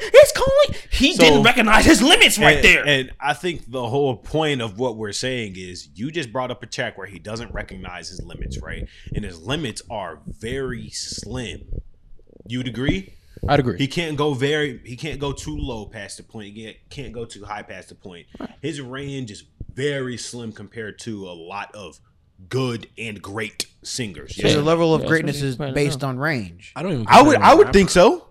is 0.00 0.32
calling. 0.32 0.80
He 0.90 1.14
So- 1.14 1.22
didn't 1.22 1.42
recognize 1.42 1.84
his 1.84 2.02
limits 2.02 2.38
right 2.38 2.56
and, 2.56 2.64
there. 2.64 2.86
And 2.86 3.10
I 3.20 3.34
think 3.34 3.70
the 3.70 3.86
whole 3.88 4.16
point 4.16 4.60
of 4.62 4.78
what 4.78 4.96
we're 4.96 5.12
saying 5.12 5.54
is 5.56 5.88
you 5.94 6.10
just 6.10 6.32
brought 6.32 6.50
up 6.50 6.62
a 6.62 6.66
track 6.66 6.96
where 6.98 7.06
he 7.06 7.18
doesn't 7.18 7.52
recognize 7.52 8.08
his 8.08 8.22
limits, 8.22 8.58
right? 8.60 8.86
And 9.14 9.24
his 9.24 9.40
limits 9.40 9.82
are 9.90 10.20
very 10.26 10.90
slim. 10.90 11.62
You'd 12.46 12.68
agree? 12.68 13.14
I'd 13.48 13.60
agree. 13.60 13.78
He 13.78 13.86
can't 13.86 14.16
go 14.16 14.34
very 14.34 14.80
he 14.84 14.96
can't 14.96 15.20
go 15.20 15.32
too 15.32 15.56
low 15.56 15.86
past 15.86 16.16
the 16.16 16.22
point. 16.24 16.54
He 16.54 16.64
can't- 16.64 16.76
can't 16.90 17.12
go 17.12 17.24
too 17.24 17.44
high 17.44 17.62
past 17.62 17.90
the 17.90 17.94
point. 17.94 18.26
His 18.60 18.80
range 18.80 19.30
is 19.30 19.44
very 19.72 20.16
slim 20.16 20.52
compared 20.52 20.98
to 21.00 21.28
a 21.28 21.32
lot 21.32 21.72
of 21.74 22.00
good 22.48 22.88
and 22.98 23.20
great 23.22 23.66
singers. 23.82 24.34
So 24.36 24.48
the 24.48 24.62
level 24.62 24.94
of 24.94 25.02
Yeah, 25.02 25.08
greatness 25.08 25.36
that's 25.36 25.42
what 25.42 25.46
is 25.46 25.52
he's 25.54 25.56
pointing 25.58 25.74
based 25.74 26.04
on 26.04 26.18
range. 26.18 26.72
I 26.74 26.82
don't 26.82 26.92
even. 26.92 27.06
I 27.08 27.22
would 27.22 27.36
I 27.36 27.54
would 27.54 27.68
a 27.68 27.72
think 27.72 27.90
so. 27.90 28.27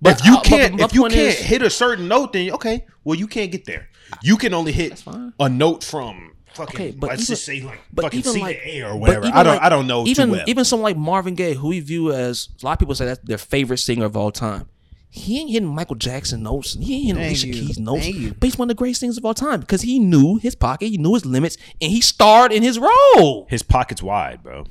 But 0.00 0.20
if 0.20 0.26
you 0.26 0.38
can't 0.44 0.78
my 0.78 0.84
if 0.84 0.94
you 0.94 1.02
can't 1.02 1.14
is- 1.14 1.38
hit 1.40 1.62
a 1.62 1.70
certain 1.70 2.08
note, 2.08 2.32
then 2.32 2.50
okay, 2.52 2.86
well 3.04 3.18
you 3.18 3.26
can't 3.26 3.50
get 3.50 3.64
there. 3.64 3.88
You 4.22 4.36
can 4.36 4.54
only 4.54 4.72
hit 4.72 5.02
a 5.38 5.48
note 5.48 5.84
from 5.84 6.32
fucking 6.54 6.74
Okay, 6.74 6.90
but 6.92 7.10
let's 7.10 7.22
even- 7.22 7.32
just 7.32 7.44
say 7.44 7.60
like 7.60 7.80
but 7.92 8.02
fucking 8.02 8.20
even 8.20 8.32
C 8.32 8.40
like- 8.40 8.62
to 8.62 8.68
A 8.68 8.82
or 8.84 8.96
whatever. 8.96 9.26
I 9.26 9.42
don't 9.42 9.54
like- 9.54 9.62
I 9.62 9.68
don't 9.68 9.86
know 9.86 10.06
even 10.06 10.30
well. 10.30 10.44
even 10.46 10.64
someone 10.64 10.84
like 10.84 10.96
Marvin 10.96 11.34
Gaye, 11.34 11.54
who 11.54 11.68
we 11.68 11.80
view 11.80 12.12
as 12.12 12.48
a 12.62 12.66
lot 12.66 12.72
of 12.72 12.78
people 12.78 12.94
say 12.94 13.04
that's 13.06 13.20
their 13.24 13.38
favorite 13.38 13.78
singer 13.78 14.06
of 14.06 14.16
all 14.16 14.30
time. 14.30 14.66
He 15.10 15.40
ain't 15.40 15.50
hitting 15.50 15.68
Michael 15.74 15.96
Jackson 15.96 16.42
notes. 16.42 16.74
He 16.78 16.96
ain't 16.96 17.18
hitting 17.18 17.22
Alicia. 17.24 17.46
Keys 17.46 17.78
notes. 17.78 18.06
But 18.38 18.46
he's 18.46 18.58
one 18.58 18.66
of 18.66 18.76
the 18.76 18.78
greatest 18.78 19.00
singers 19.00 19.16
of 19.16 19.24
all 19.24 19.32
time 19.34 19.60
because 19.60 19.80
he 19.82 19.98
knew 19.98 20.36
his 20.36 20.54
pocket, 20.54 20.88
he 20.88 20.98
knew 20.98 21.14
his 21.14 21.24
limits, 21.24 21.56
and 21.80 21.90
he 21.90 22.00
starred 22.02 22.52
in 22.52 22.62
his 22.62 22.78
role. 22.78 23.46
His 23.48 23.62
pocket's 23.62 24.02
wide, 24.02 24.42
bro. 24.42 24.64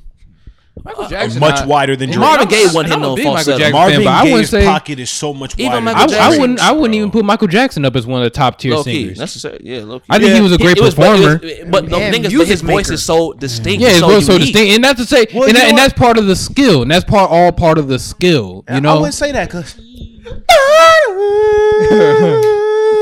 Michael 0.84 1.08
Jackson, 1.08 1.40
much 1.40 1.62
I- 1.62 1.66
wider 1.66 1.96
than 1.96 2.10
and 2.10 2.14
Drake. 2.14 2.28
Marvin 2.30 2.48
Gaye 2.48 2.58
I'm 2.60 2.64
wasn't 2.74 2.86
hitting 2.88 3.02
no 3.02 3.16
big 3.16 3.26
falsetto. 3.26 3.58
Jackson 3.58 3.74
Marvin 3.74 3.96
fan, 3.98 4.04
but 4.06 4.12
I 4.12 4.24
Gaye's 4.26 4.50
say 4.50 4.66
pocket 4.66 5.00
is 5.00 5.10
so 5.10 5.34
much 5.34 5.54
Even 5.58 5.72
wider. 5.72 5.82
Michael 5.86 6.02
I, 6.02 6.06
than 6.08 6.16
I 6.16 6.20
Jackson- 6.20 6.42
wouldn't. 6.42 6.60
I 6.60 6.72
wouldn't 6.72 6.92
bro. 6.92 6.98
even 6.98 7.12
put 7.12 7.26
Michael 7.26 7.48
Jackson 7.48 7.86
up 7.86 7.96
as 7.96 8.06
one 8.08 8.22
of 8.22 8.26
the 8.26 8.30
top 8.30 8.58
tier 8.60 8.78
singers. 8.84 9.20
necessary. 9.20 9.60
Yeah, 9.64 9.84
low 9.84 10.00
key. 10.00 10.06
I 10.10 10.20
think 10.20 10.34
he 10.34 10.42
was 10.42 10.52
a 10.54 10.58
great 10.58 10.78
It 10.78 10.84
was- 10.84 10.96
but 10.96 11.20
was- 11.20 11.40
performer. 11.40 11.66
But 11.70 11.90
the 11.90 11.96
And 11.98 12.14
thing 12.14 12.24
is, 12.26 12.30
but 12.30 12.34
music 12.38 12.48
his 12.50 12.62
voice 12.62 12.90
is 12.90 13.04
so 13.04 13.34
distinct. 13.34 13.82
Yeah, 13.82 13.90
it's 13.90 13.98
it's 13.98 14.06
so 14.08 14.20
so, 14.20 14.32
so 14.34 14.38
distinct, 14.38 14.74
and 14.76 14.84
that's 14.84 15.00
to 15.02 15.06
say, 15.08 15.26
Well, 15.34 15.48
and, 15.48 15.56
that, 15.58 15.70
and 15.70 15.78
that's 15.78 15.94
part 15.94 16.18
of 16.18 16.28
the 16.28 16.36
skill, 16.36 16.82
and 16.84 16.92
that's 16.92 17.06
part 17.06 17.30
all 17.32 17.52
part 17.52 17.78
of 17.78 17.88
the 17.88 18.00
skill. 18.00 18.64
You 18.72 18.82
know, 18.82 18.92
I 18.92 18.96
wouldn't 19.00 19.14
say 19.16 19.32
that 19.32 19.50
because 19.50 19.76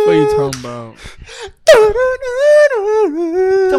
What 0.05 0.13
are 0.13 0.21
you 0.21 0.27
talking 0.35 0.59
about? 0.59 0.95
Talking 1.65 1.95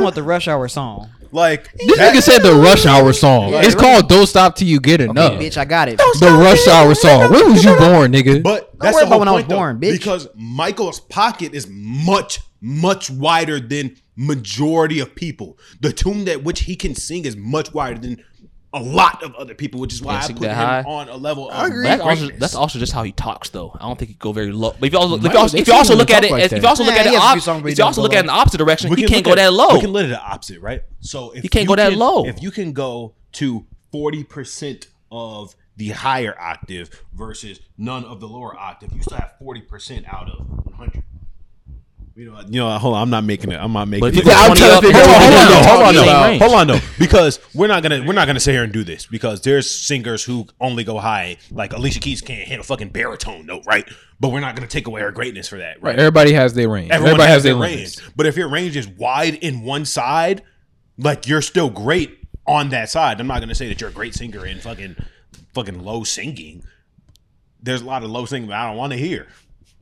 about 0.02 0.14
the 0.16 0.22
Rush 0.24 0.48
Hour 0.48 0.66
song. 0.68 1.08
Like 1.32 1.72
this 1.72 1.96
that- 1.98 2.14
nigga 2.14 2.22
said 2.22 2.42
the 2.42 2.54
Rush 2.54 2.86
Hour 2.86 3.12
song. 3.12 3.50
Yeah, 3.52 3.62
it's 3.62 3.74
right. 3.74 3.78
called 3.82 4.08
"Don't 4.08 4.26
Stop 4.26 4.56
Till 4.56 4.68
You 4.68 4.80
Get 4.80 5.00
Enough." 5.00 5.40
Bitch, 5.40 5.56
I 5.56 5.64
got 5.64 5.88
it. 5.88 5.98
the 5.98 6.30
Rush 6.40 6.66
Hour 6.68 6.94
song. 6.94 7.32
When 7.32 7.50
was 7.52 7.64
you 7.64 7.76
born, 7.76 8.12
nigga? 8.12 8.42
But 8.42 8.72
that's 8.78 8.98
the 8.98 9.06
whole 9.06 9.06
about 9.06 9.18
when 9.20 9.28
I 9.28 9.32
was 9.32 9.42
point, 9.42 9.48
though, 9.50 9.56
born, 9.56 9.80
bitch. 9.80 9.92
Because 9.92 10.28
Michael's 10.34 11.00
pocket 11.00 11.54
is 11.54 11.66
much, 11.70 12.40
much 12.60 13.10
wider 13.10 13.60
than 13.60 13.96
majority 14.16 15.00
of 15.00 15.14
people. 15.14 15.58
The 15.80 15.92
tune 15.92 16.24
that 16.24 16.42
which 16.42 16.60
he 16.60 16.76
can 16.76 16.94
sing 16.94 17.24
is 17.24 17.36
much 17.36 17.72
wider 17.74 17.98
than 17.98 18.22
a 18.76 18.82
lot 18.82 19.22
of 19.22 19.34
other 19.36 19.54
people, 19.54 19.80
which 19.80 19.92
is 19.94 20.02
why 20.02 20.20
Can't 20.20 20.30
I 20.30 20.34
put 20.34 20.48
him 20.48 20.54
high. 20.54 20.82
on 20.82 21.08
a 21.08 21.16
level. 21.16 21.48
I 21.50 21.66
agree. 21.66 21.84
That's 21.84 22.02
also, 22.02 22.28
that's 22.38 22.54
also 22.54 22.78
just 22.78 22.92
how 22.92 23.02
he 23.02 23.12
talks, 23.12 23.48
though. 23.50 23.72
I 23.74 23.86
don't 23.88 23.98
think 23.98 24.10
he 24.10 24.14
go 24.16 24.32
very 24.32 24.52
low. 24.52 24.74
But 24.78 24.86
if 24.88 24.92
you 24.92 24.98
also, 24.98 25.16
if 25.16 25.22
you 25.32 25.38
also, 25.38 25.56
if 25.58 25.66
you 25.66 25.72
also 25.74 25.94
look 25.96 26.10
at 26.10 26.24
it, 26.24 26.30
like 26.30 26.52
if 26.52 26.62
you 26.62 26.68
also 26.68 26.84
look 26.84 26.94
Yeah, 26.94 27.00
at 27.00 27.06
it, 27.06 27.10
he 27.10 27.14
has 27.16 27.24
a 27.24 27.28
few 27.32 27.38
op- 27.38 27.44
songs 27.44 27.62
where 27.62 27.68
he 27.70 27.72
if 27.72 27.78
you 27.78 27.84
also 27.84 28.02
look 28.02 28.12
at 28.12 28.18
it 28.18 28.20
in 28.20 28.26
the 28.26 28.32
opposite 28.32 28.58
direction, 28.58 28.90
We 28.90 28.96
he 28.96 29.02
can 29.02 29.12
can't 29.14 29.24
go 29.24 29.32
at- 29.32 29.36
that 29.36 29.52
low. 29.52 29.74
We 29.74 29.80
can 29.80 29.90
look 29.90 30.04
at 30.04 30.08
the 30.10 30.20
opposite, 30.22 30.60
right? 30.60 30.82
So 31.00 31.30
if 31.32 31.42
He 31.42 31.48
can't 31.48 31.64
you 31.64 31.68
go 31.68 31.76
that 31.76 31.90
can- 31.90 31.98
low. 31.98 32.26
If 32.26 32.42
you 32.42 32.50
can 32.50 32.72
go 32.72 33.14
to 33.32 33.66
forty 33.90 34.22
percent 34.24 34.88
of 35.10 35.54
the 35.76 35.90
higher 35.90 36.34
octave 36.40 36.90
versus 37.14 37.60
none 37.78 38.04
of 38.04 38.20
the 38.20 38.26
lower 38.28 38.56
octave, 38.58 38.92
you 38.94 39.02
still 39.02 39.18
have 39.18 39.34
forty 39.38 39.60
percent 39.62 40.04
out 40.12 40.28
of 40.30 40.46
one 40.66 40.74
hundred. 40.74 41.02
You 42.16 42.30
know, 42.32 42.40
you 42.48 42.60
know. 42.60 42.78
Hold 42.78 42.94
on, 42.94 43.02
I'm 43.02 43.10
not 43.10 43.24
making 43.24 43.52
it. 43.52 43.56
I'm 43.60 43.74
not 43.74 43.88
making 43.88 44.00
But 44.00 44.14
it. 44.14 44.20
if 44.20 44.24
you 44.24 44.30
go 44.30 44.36
I'm 44.36 44.46
20 44.56 44.58
trying 44.58 44.70
to 44.70 44.76
up, 44.78 44.84
figure 44.84 45.00
hold 45.02 45.10
out 45.10 45.20
on, 45.20 45.20
what 45.20 45.66
hold 45.84 45.94
you're 45.94 46.02
on, 46.02 46.08
hold 46.08 46.14
on, 46.16 46.28
same 46.30 46.38
no, 46.38 46.46
hold 46.46 46.60
on, 46.60 46.66
no, 46.68 46.78
because 46.98 47.40
we're 47.54 47.66
not 47.66 47.82
gonna 47.82 48.04
we're 48.06 48.14
not 48.14 48.26
gonna 48.26 48.40
sit 48.40 48.52
here 48.52 48.64
and 48.64 48.72
do 48.72 48.84
this 48.84 49.04
because 49.04 49.42
there's 49.42 49.70
singers 49.70 50.24
who 50.24 50.46
only 50.58 50.82
go 50.82 50.98
high, 50.98 51.36
like 51.50 51.74
Alicia 51.74 52.00
Keys 52.00 52.22
can't 52.22 52.48
hit 52.48 52.58
a 52.58 52.62
fucking 52.62 52.88
baritone 52.88 53.44
note, 53.44 53.66
right? 53.66 53.86
But 54.18 54.30
we're 54.30 54.40
not 54.40 54.56
gonna 54.56 54.66
take 54.66 54.86
away 54.86 55.02
her 55.02 55.12
greatness 55.12 55.46
for 55.48 55.58
that, 55.58 55.82
right? 55.82 55.90
Right. 55.90 55.98
Everybody 55.98 56.32
has 56.32 56.54
their 56.54 56.70
range. 56.70 56.90
Everyone 56.90 57.10
Everybody 57.10 57.28
has, 57.28 57.34
has 57.36 57.42
their 57.42 57.52
their 57.52 57.62
range. 57.62 57.98
range. 58.00 58.10
But 58.16 58.24
if 58.24 58.36
your 58.38 58.48
range 58.48 58.76
is 58.76 58.88
wide 58.88 59.34
in 59.34 59.60
one 59.62 59.84
side, 59.84 60.42
like 60.96 61.28
you're 61.28 61.42
still 61.42 61.68
great 61.68 62.18
on 62.46 62.70
that 62.70 62.88
side. 62.88 63.20
I'm 63.20 63.26
not 63.26 63.40
gonna 63.40 63.54
say 63.54 63.68
that 63.68 63.78
you're 63.82 63.90
a 63.90 63.92
great 63.92 64.14
singer 64.14 64.46
in 64.46 64.58
fucking 64.60 64.96
fucking 65.52 65.84
low 65.84 66.02
singing. 66.02 66.64
There's 67.62 67.82
a 67.82 67.84
lot 67.84 68.04
of 68.04 68.10
low 68.10 68.24
singing 68.24 68.48
that 68.48 68.58
I 68.58 68.68
don't 68.68 68.76
want 68.78 68.92
to 68.94 68.98
hear. 68.98 69.26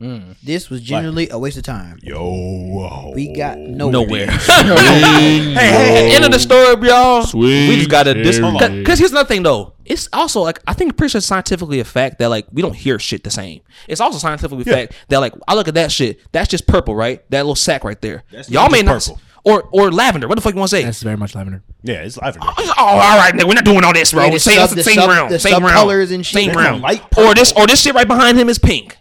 Mm. 0.01 0.35
This 0.43 0.69
was 0.69 0.81
generally 0.81 1.29
a 1.29 1.37
waste 1.39 1.57
of 1.57 1.63
time. 1.63 1.99
Yo, 2.03 3.11
We 3.15 3.33
got 3.33 3.57
nowhere. 3.57 3.93
Nowhere. 4.05 4.27
hey, 4.31 5.53
hey, 5.53 6.15
end 6.15 6.25
of 6.25 6.31
the 6.31 6.39
story, 6.39 6.87
y'all. 6.87 7.23
Sweet 7.23 7.69
we 7.69 7.75
just 7.77 7.89
gotta 7.89 8.13
dis- 8.13 8.39
because 8.39 8.99
here's 8.99 9.11
another 9.11 9.27
thing 9.27 9.43
though. 9.43 9.73
It's 9.85 10.09
also 10.11 10.41
like 10.41 10.59
I 10.67 10.73
think 10.73 10.97
pretty 10.97 11.11
sure 11.11 11.21
scientifically 11.21 11.79
a 11.79 11.85
fact 11.85 12.19
that 12.19 12.27
like 12.29 12.45
we 12.51 12.61
don't 12.61 12.75
hear 12.75 12.99
shit 12.99 13.23
the 13.23 13.29
same. 13.31 13.61
It's 13.87 14.01
also 14.01 14.17
scientifically 14.17 14.63
a 14.69 14.75
fact 14.75 14.93
that 15.09 15.19
like 15.19 15.33
I 15.47 15.55
look 15.55 15.67
at 15.67 15.75
that 15.75 15.91
shit. 15.91 16.19
That's 16.31 16.49
just 16.49 16.67
purple, 16.67 16.95
right? 16.95 17.23
That 17.31 17.41
little 17.41 17.55
sack 17.55 17.83
right 17.83 17.99
there. 18.01 18.23
That's 18.31 18.49
y'all 18.49 18.69
may 18.69 18.81
just 18.83 19.07
not 19.09 19.15
purple. 19.15 19.21
or 19.43 19.69
or 19.71 19.91
lavender. 19.91 20.27
What 20.27 20.35
the 20.35 20.41
fuck 20.41 20.53
you 20.53 20.59
want 20.59 20.71
to 20.71 20.75
say? 20.77 20.83
That's 20.83 21.03
very 21.03 21.17
much 21.17 21.35
lavender. 21.35 21.63
Yeah, 21.83 22.01
it's 22.01 22.17
live. 22.17 22.35
Oh, 22.41 22.53
oh, 22.57 22.73
all 22.77 23.17
right, 23.17 23.33
nigga, 23.33 23.47
we're 23.47 23.53
not 23.53 23.63
doing 23.65 23.83
all 23.83 23.93
this, 23.93 24.11
bro. 24.11 24.25
Yeah, 24.25 24.37
same, 24.39 24.57
sub- 24.67 24.75
the 24.75 24.83
same 24.83 24.95
sub- 24.95 25.09
round, 25.09 25.31
the 25.31 25.39
same 25.39 25.63
round, 25.63 25.87
subcolors 25.89 26.11
and 26.13 26.25
shit. 26.25 26.33
same 26.33 26.47
That's 26.47 26.57
round. 26.57 26.79
a 26.79 26.83
light 26.83 27.17
or 27.17 27.33
this, 27.35 27.53
or 27.53 27.67
this 27.67 27.81
shit 27.81 27.93
right 27.93 28.07
behind 28.07 28.39
him 28.39 28.49
is 28.49 28.57
pink, 28.57 28.97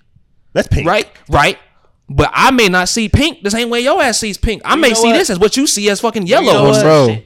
That's 0.54 0.68
pink, 0.68 0.86
right? 0.88 1.06
Right. 1.28 1.58
But 2.08 2.30
I 2.32 2.50
may 2.50 2.68
not 2.68 2.88
see 2.88 3.08
pink 3.08 3.42
the 3.42 3.50
same 3.50 3.68
way 3.70 3.80
your 3.80 4.02
ass 4.02 4.18
sees 4.18 4.38
pink. 4.38 4.62
I 4.64 4.76
may 4.76 4.94
see 4.94 5.08
what? 5.08 5.14
this 5.18 5.30
as 5.30 5.38
what 5.38 5.56
you 5.56 5.66
see 5.66 5.88
as 5.90 6.00
fucking 6.00 6.26
yellow. 6.26 6.52
know 6.52 6.64
or 6.64 6.68
what? 6.68 6.74
some 6.76 6.82
Bro. 6.84 7.16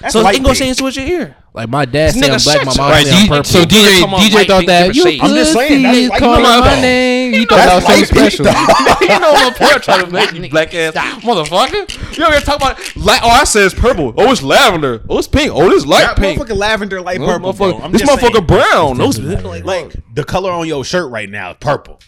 That's 0.00 0.12
So 0.12 0.20
light 0.20 0.34
it 0.34 0.36
ain't 0.36 0.44
gonna 0.44 0.54
change 0.56 0.76
to 0.76 0.84
your 0.90 1.20
ear. 1.20 1.36
Like 1.54 1.68
my 1.70 1.84
dad 1.84 2.14
This 2.14 2.20
say 2.20 2.30
I'm 2.30 2.38
black, 2.62 2.66
my 2.66 2.72
shut 2.72 2.78
mom 2.82 2.90
Right, 2.92 3.06
say 3.06 3.16
I'm 3.22 3.28
purple. 3.28 3.44
so 3.44 3.62
DJ 3.64 4.00
talking 4.00 4.18
DJ 4.30 4.34
light 4.34 4.46
thought 4.46 4.66
that 4.66 4.94
you. 4.94 5.02
I'm 5.20 5.30
just 5.34 5.52
saying, 5.54 5.82
that's 5.82 5.96
pussy 5.96 6.08
light 6.08 6.18
calling 6.20 6.42
my 6.42 6.60
though. 6.60 6.80
name. 6.82 7.34
You 7.34 7.46
thought 7.46 7.56
That's 7.56 7.84
that 7.86 7.98
was 7.98 8.08
something 8.08 8.30
special. 8.30 8.46
you 9.08 9.20
know 9.20 9.32
what 9.32 9.60
my 9.60 9.66
boy 9.72 9.78
trying 9.82 10.04
to 10.04 10.10
make 10.12 10.32
me 10.34 10.48
black 10.48 10.72
ass 10.74 10.94
motherfucker. 11.22 12.16
You 12.16 12.24
over 12.24 12.32
here 12.34 12.40
talking 12.42 12.68
about 12.68 12.96
like? 12.96 13.20
Oh, 13.24 13.28
I 13.28 13.42
said 13.42 13.64
it's 13.64 13.74
purple. 13.74 14.14
Oh, 14.16 14.30
it's 14.30 14.42
lavender. 14.42 15.02
Oh, 15.08 15.18
it's 15.18 15.26
pink. 15.26 15.50
Oh, 15.52 15.68
this 15.68 15.84
light 15.84 16.02
That 16.02 16.16
pink. 16.16 16.40
motherfucking 16.40 16.56
lavender, 16.56 17.00
light 17.00 17.20
Oh, 17.20 17.26
purple. 17.26 17.52
bro. 17.54 17.72
motherfucker- 17.72 17.82
I'm 17.84 17.92
this 17.92 18.02
just 18.02 18.20
saying. 18.20 18.32
motherfucker 18.32 18.46
brown. 18.46 18.98
Those 18.98 19.18
like, 19.18 19.64
like 19.64 19.96
the 20.14 20.22
color 20.22 20.52
on 20.52 20.68
your 20.68 20.84
shirt 20.84 21.10
right 21.10 21.28
now 21.28 21.54
purple, 21.54 21.98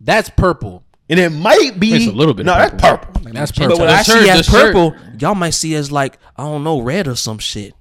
That's 0.00 0.30
purple. 0.30 0.84
and 1.10 1.18
it 1.18 1.30
might 1.30 1.78
be 1.80 1.94
It's 1.94 2.06
a 2.06 2.12
little 2.16 2.34
bit 2.34 2.46
No, 2.46 2.52
of 2.52 2.58
that's 2.58 2.82
purple. 2.82 3.20
That's 3.32 3.50
But 3.52 3.58
purple. 3.62 3.78
what 3.78 3.86
The 3.86 3.92
I 3.92 4.02
shirt- 4.02 4.22
see 4.24 4.30
as 4.30 4.36
the 4.46 4.52
shirt- 4.52 4.74
purple, 4.74 4.94
y'all 5.18 5.34
might 5.34 5.50
see 5.50 5.74
as 5.74 5.90
like 5.92 6.18
I 6.36 6.42
don't 6.44 6.64
know, 6.64 6.80
red 6.80 7.08
or 7.08 7.16
some 7.16 7.38
shit 7.38 7.74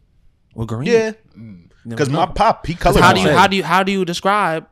or 0.56 0.66
green. 0.66 0.90
Yeah, 0.92 1.12
because 1.88 2.10
mm. 2.10 2.14
my 2.14 2.26
pop 2.26 2.66
he 2.66 2.74
color. 2.74 3.02
how 3.02 3.14
do 3.14 3.22
you 3.22 3.30
how 3.30 3.48
do 3.48 3.56
you 3.56 3.64
how 3.64 3.84
do 3.84 3.92
you 3.92 4.04
describe? 4.06 4.68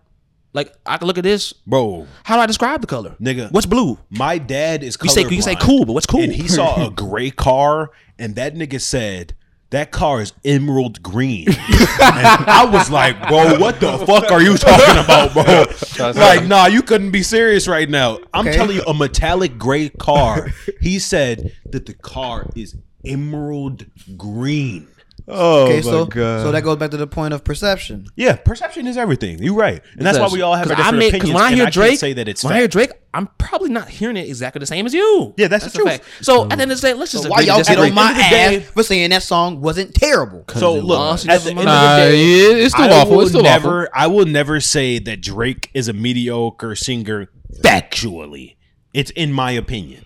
Like 0.53 0.73
I 0.85 0.97
can 0.97 1.05
look 1.07 1.17
at 1.17 1.23
this. 1.25 1.51
bro? 1.67 2.07
How 2.23 2.37
do 2.37 2.41
I 2.41 2.45
describe 2.45 2.79
the 2.81 2.87
color? 2.87 3.15
Nigga. 3.21 3.51
what's 3.51 3.65
blue? 3.65 3.99
My 4.09 4.37
dad 4.37 4.83
is. 4.83 4.97
You 5.03 5.09
say 5.09 5.27
you 5.29 5.41
say 5.41 5.55
cool, 5.55 5.85
but 5.85 5.91
what's 5.93 6.05
cool? 6.05 6.21
And 6.21 6.31
he 6.31 6.47
saw 6.47 6.87
a 6.87 6.89
gray 6.95 7.29
car, 7.29 7.91
and 8.17 8.35
that 8.35 8.55
nigga 8.55 8.79
said. 8.81 9.35
That 9.71 9.91
car 9.91 10.21
is 10.21 10.31
emerald 10.45 11.01
green. 11.01 11.47
and 11.49 11.57
I 11.99 12.69
was 12.71 12.89
like, 12.89 13.19
bro, 13.27 13.57
what 13.59 13.79
the 13.79 13.97
fuck 14.05 14.31
are 14.31 14.41
you 14.41 14.57
talking 14.57 15.03
about, 15.03 15.33
bro? 15.33 16.11
like, 16.13 16.45
nah, 16.45 16.67
you 16.67 16.81
couldn't 16.81 17.11
be 17.11 17.23
serious 17.23 17.67
right 17.67 17.89
now. 17.89 18.19
I'm 18.33 18.47
Okay. 18.47 18.55
telling 18.55 18.75
you, 18.77 18.83
a 18.83 18.93
metallic 18.93 19.57
gray 19.57 19.89
car. 19.89 20.49
He 20.81 20.99
said 20.99 21.51
that 21.71 21.87
the 21.87 21.93
car 21.93 22.47
is 22.55 22.75
emerald 23.05 23.85
green. 24.15 24.87
Oh 25.27 25.63
Okay, 25.65 25.81
so 25.81 26.07
so 26.11 26.51
that 26.51 26.63
goes 26.63 26.77
back 26.77 26.91
to 26.91 26.97
the 26.97 27.07
point 27.07 27.33
of 27.33 27.43
perception. 27.43 28.05
Yeah, 28.15 28.35
perception 28.35 28.85
is 28.85 28.95
everything. 28.95 29.41
You're 29.41 29.55
right, 29.55 29.81
and 29.97 30.05
that's 30.05 30.19
why 30.19 30.27
we 30.31 30.41
all 30.43 30.53
have 30.53 30.67
our 30.69 30.75
Because 30.75 30.85
I 30.85 30.91
different 30.91 30.99
may- 30.99 31.07
opinions. 31.17 31.33
when 31.33 31.43
I 31.43 31.49
hear 31.55 31.63
can't 31.65 31.73
Drake, 31.73 31.99
say 31.99 32.13
that 32.13 32.27
it's 32.27 32.43
when 32.43 32.53
I 32.53 32.57
hear 32.59 32.67
Drake, 32.67 32.91
I'm 33.11 33.27
probably 33.39 33.69
not 33.71 33.89
hearing 33.89 34.17
it 34.17 34.27
exactly 34.27 34.59
the 34.59 34.67
same 34.67 34.85
as 34.85 34.93
you. 34.93 35.33
Yeah, 35.37 35.47
that's 35.47 35.63
the 35.65 35.71
a 35.71 35.73
truth. 35.73 35.87
fact. 35.87 36.03
So 36.21 36.43
at 36.43 36.49
the 36.57 36.61
end 36.61 36.71
of 36.71 36.79
the 36.79 36.87
day, 36.89 36.93
let's 36.93 37.11
just 37.11 37.27
Why 37.27 37.39
y'all 37.41 37.63
get 37.63 37.75
on 37.79 37.93
my 37.95 38.09
End 38.09 38.17
day- 38.29 38.57
ass 38.57 38.63
for 38.69 38.83
saying 38.83 39.09
that 39.09 39.23
song 39.23 39.61
wasn't 39.61 39.95
terrible? 39.95 40.45
So 40.55 40.75
look, 40.75 40.99
Honestly, 40.99 41.31
at 41.31 41.41
the 41.41 41.49
end 41.49 41.59
of 41.59 41.65
the 41.65 41.71
Nah, 41.71 41.97
day, 41.97 42.17
yeah, 42.23 42.63
it's 42.63 42.75
still 42.75 42.85
I 42.85 42.89
awful. 43.01 43.15
will 43.15 43.21
It's 43.21 43.29
still 43.31 43.41
never, 43.41 43.89
I 43.95 44.05
will 44.05 44.25
never 44.27 44.59
say 44.59 44.99
that 44.99 45.21
Drake 45.21 45.71
is 45.73 45.87
a 45.87 45.93
mediocre 45.93 46.75
singer 46.75 47.29
factually. 47.61 48.57
It's 48.93 49.09
in 49.11 49.33
my 49.33 49.51
opinion. 49.51 50.05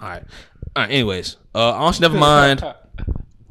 All 0.00 0.08
right. 0.10 0.24
All 0.76 0.82
right. 0.82 0.90
Anyways, 0.90 1.36
uh, 1.54 1.72
honestly, 1.72 2.02
never 2.02 2.18
mind. 2.18 2.62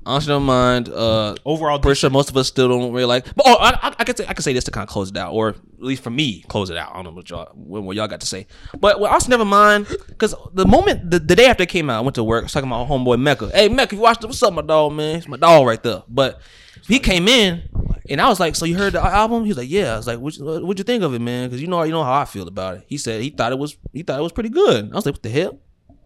Honestly, 0.08 0.32
never 0.32 0.44
mind. 0.44 0.88
Uh, 0.88 1.36
Overall, 1.44 1.80
pretty 1.80 2.00
sure 2.00 2.10
most 2.10 2.30
of 2.30 2.38
us 2.38 2.48
still 2.48 2.70
don't 2.70 2.94
really 2.94 3.06
like. 3.06 3.26
But 3.36 3.46
oh, 3.46 3.56
I, 3.56 3.72
I, 3.90 3.96
I 4.00 4.04
could 4.06 4.18
say 4.18 4.26
I 4.26 4.34
could 4.34 4.44
say 4.44 4.54
this 4.54 4.64
to 4.64 4.72
kind 4.72 4.84
of 4.84 4.90
close 4.90 5.10
it 5.10 5.18
out, 5.18 5.34
or 5.34 5.50
at 5.50 5.58
least 5.80 6.02
for 6.02 6.10
me, 6.10 6.44
close 6.48 6.70
it 6.70 6.78
out. 6.78 6.92
I 6.92 6.96
don't 6.96 7.06
know 7.06 7.12
what 7.12 7.30
y'all 7.30 7.52
what, 7.54 7.96
y'all 7.96 8.08
got 8.08 8.22
to 8.22 8.26
say. 8.26 8.48
But 8.80 9.02
well, 9.02 9.12
also 9.12 9.30
never 9.30 9.44
mind 9.44 9.88
because 10.08 10.34
the 10.54 10.66
moment 10.66 11.12
the, 11.12 11.20
the 11.20 11.36
day 11.36 11.48
after 11.48 11.64
it 11.64 11.70
came 11.70 11.90
out, 11.90 11.98
I 11.98 12.02
went 12.02 12.16
to 12.16 12.24
work. 12.24 12.44
I 12.44 12.46
was 12.46 12.54
talking 12.54 12.70
about 12.70 12.88
my 12.88 12.96
homeboy 12.96 13.20
Mecca. 13.20 13.50
Hey 13.50 13.68
Mecca, 13.68 13.96
you 13.96 14.02
watched 14.02 14.24
it? 14.24 14.28
What's 14.28 14.42
up, 14.42 14.54
my 14.54 14.62
dog, 14.62 14.94
man? 14.94 15.18
It's 15.18 15.28
my 15.28 15.38
dog 15.38 15.68
right 15.68 15.84
there. 15.84 16.04
But 16.08 16.40
he 16.88 17.00
came 17.00 17.28
in. 17.28 17.64
And 18.10 18.22
I 18.22 18.30
was 18.30 18.40
like, 18.40 18.56
"So 18.56 18.64
you 18.64 18.78
heard 18.78 18.94
the 18.94 19.04
album?" 19.04 19.44
He 19.44 19.50
was 19.50 19.58
like, 19.58 19.70
"Yeah." 19.70 19.96
I 19.96 19.98
was 19.98 20.08
like, 20.08 20.20
"What 20.20 20.38
what'd 20.40 20.80
you 20.80 20.86
think 20.86 21.04
of 21.04 21.14
it, 21.14 21.20
man?" 21.20 21.50
Because 21.50 21.62
you 21.62 21.68
know, 21.68 21.84
you 21.84 21.92
know 21.92 22.06
how 22.06 22.22
I 22.22 22.24
feel 22.24 22.48
about 22.48 22.78
it. 22.78 22.86
He 22.88 22.98
said 22.98 23.22
he 23.22 23.32
thought 23.32 23.52
it 23.52 23.60
was 23.60 23.76
he 23.92 24.02
thought 24.02 24.18
it 24.18 24.24
was 24.24 24.32
pretty 24.32 24.48
good. 24.48 24.90
I 24.94 24.96
was 24.96 25.06
like, 25.06 25.16
"What 25.16 25.24
the 25.24 25.30
hell?" 25.30 25.60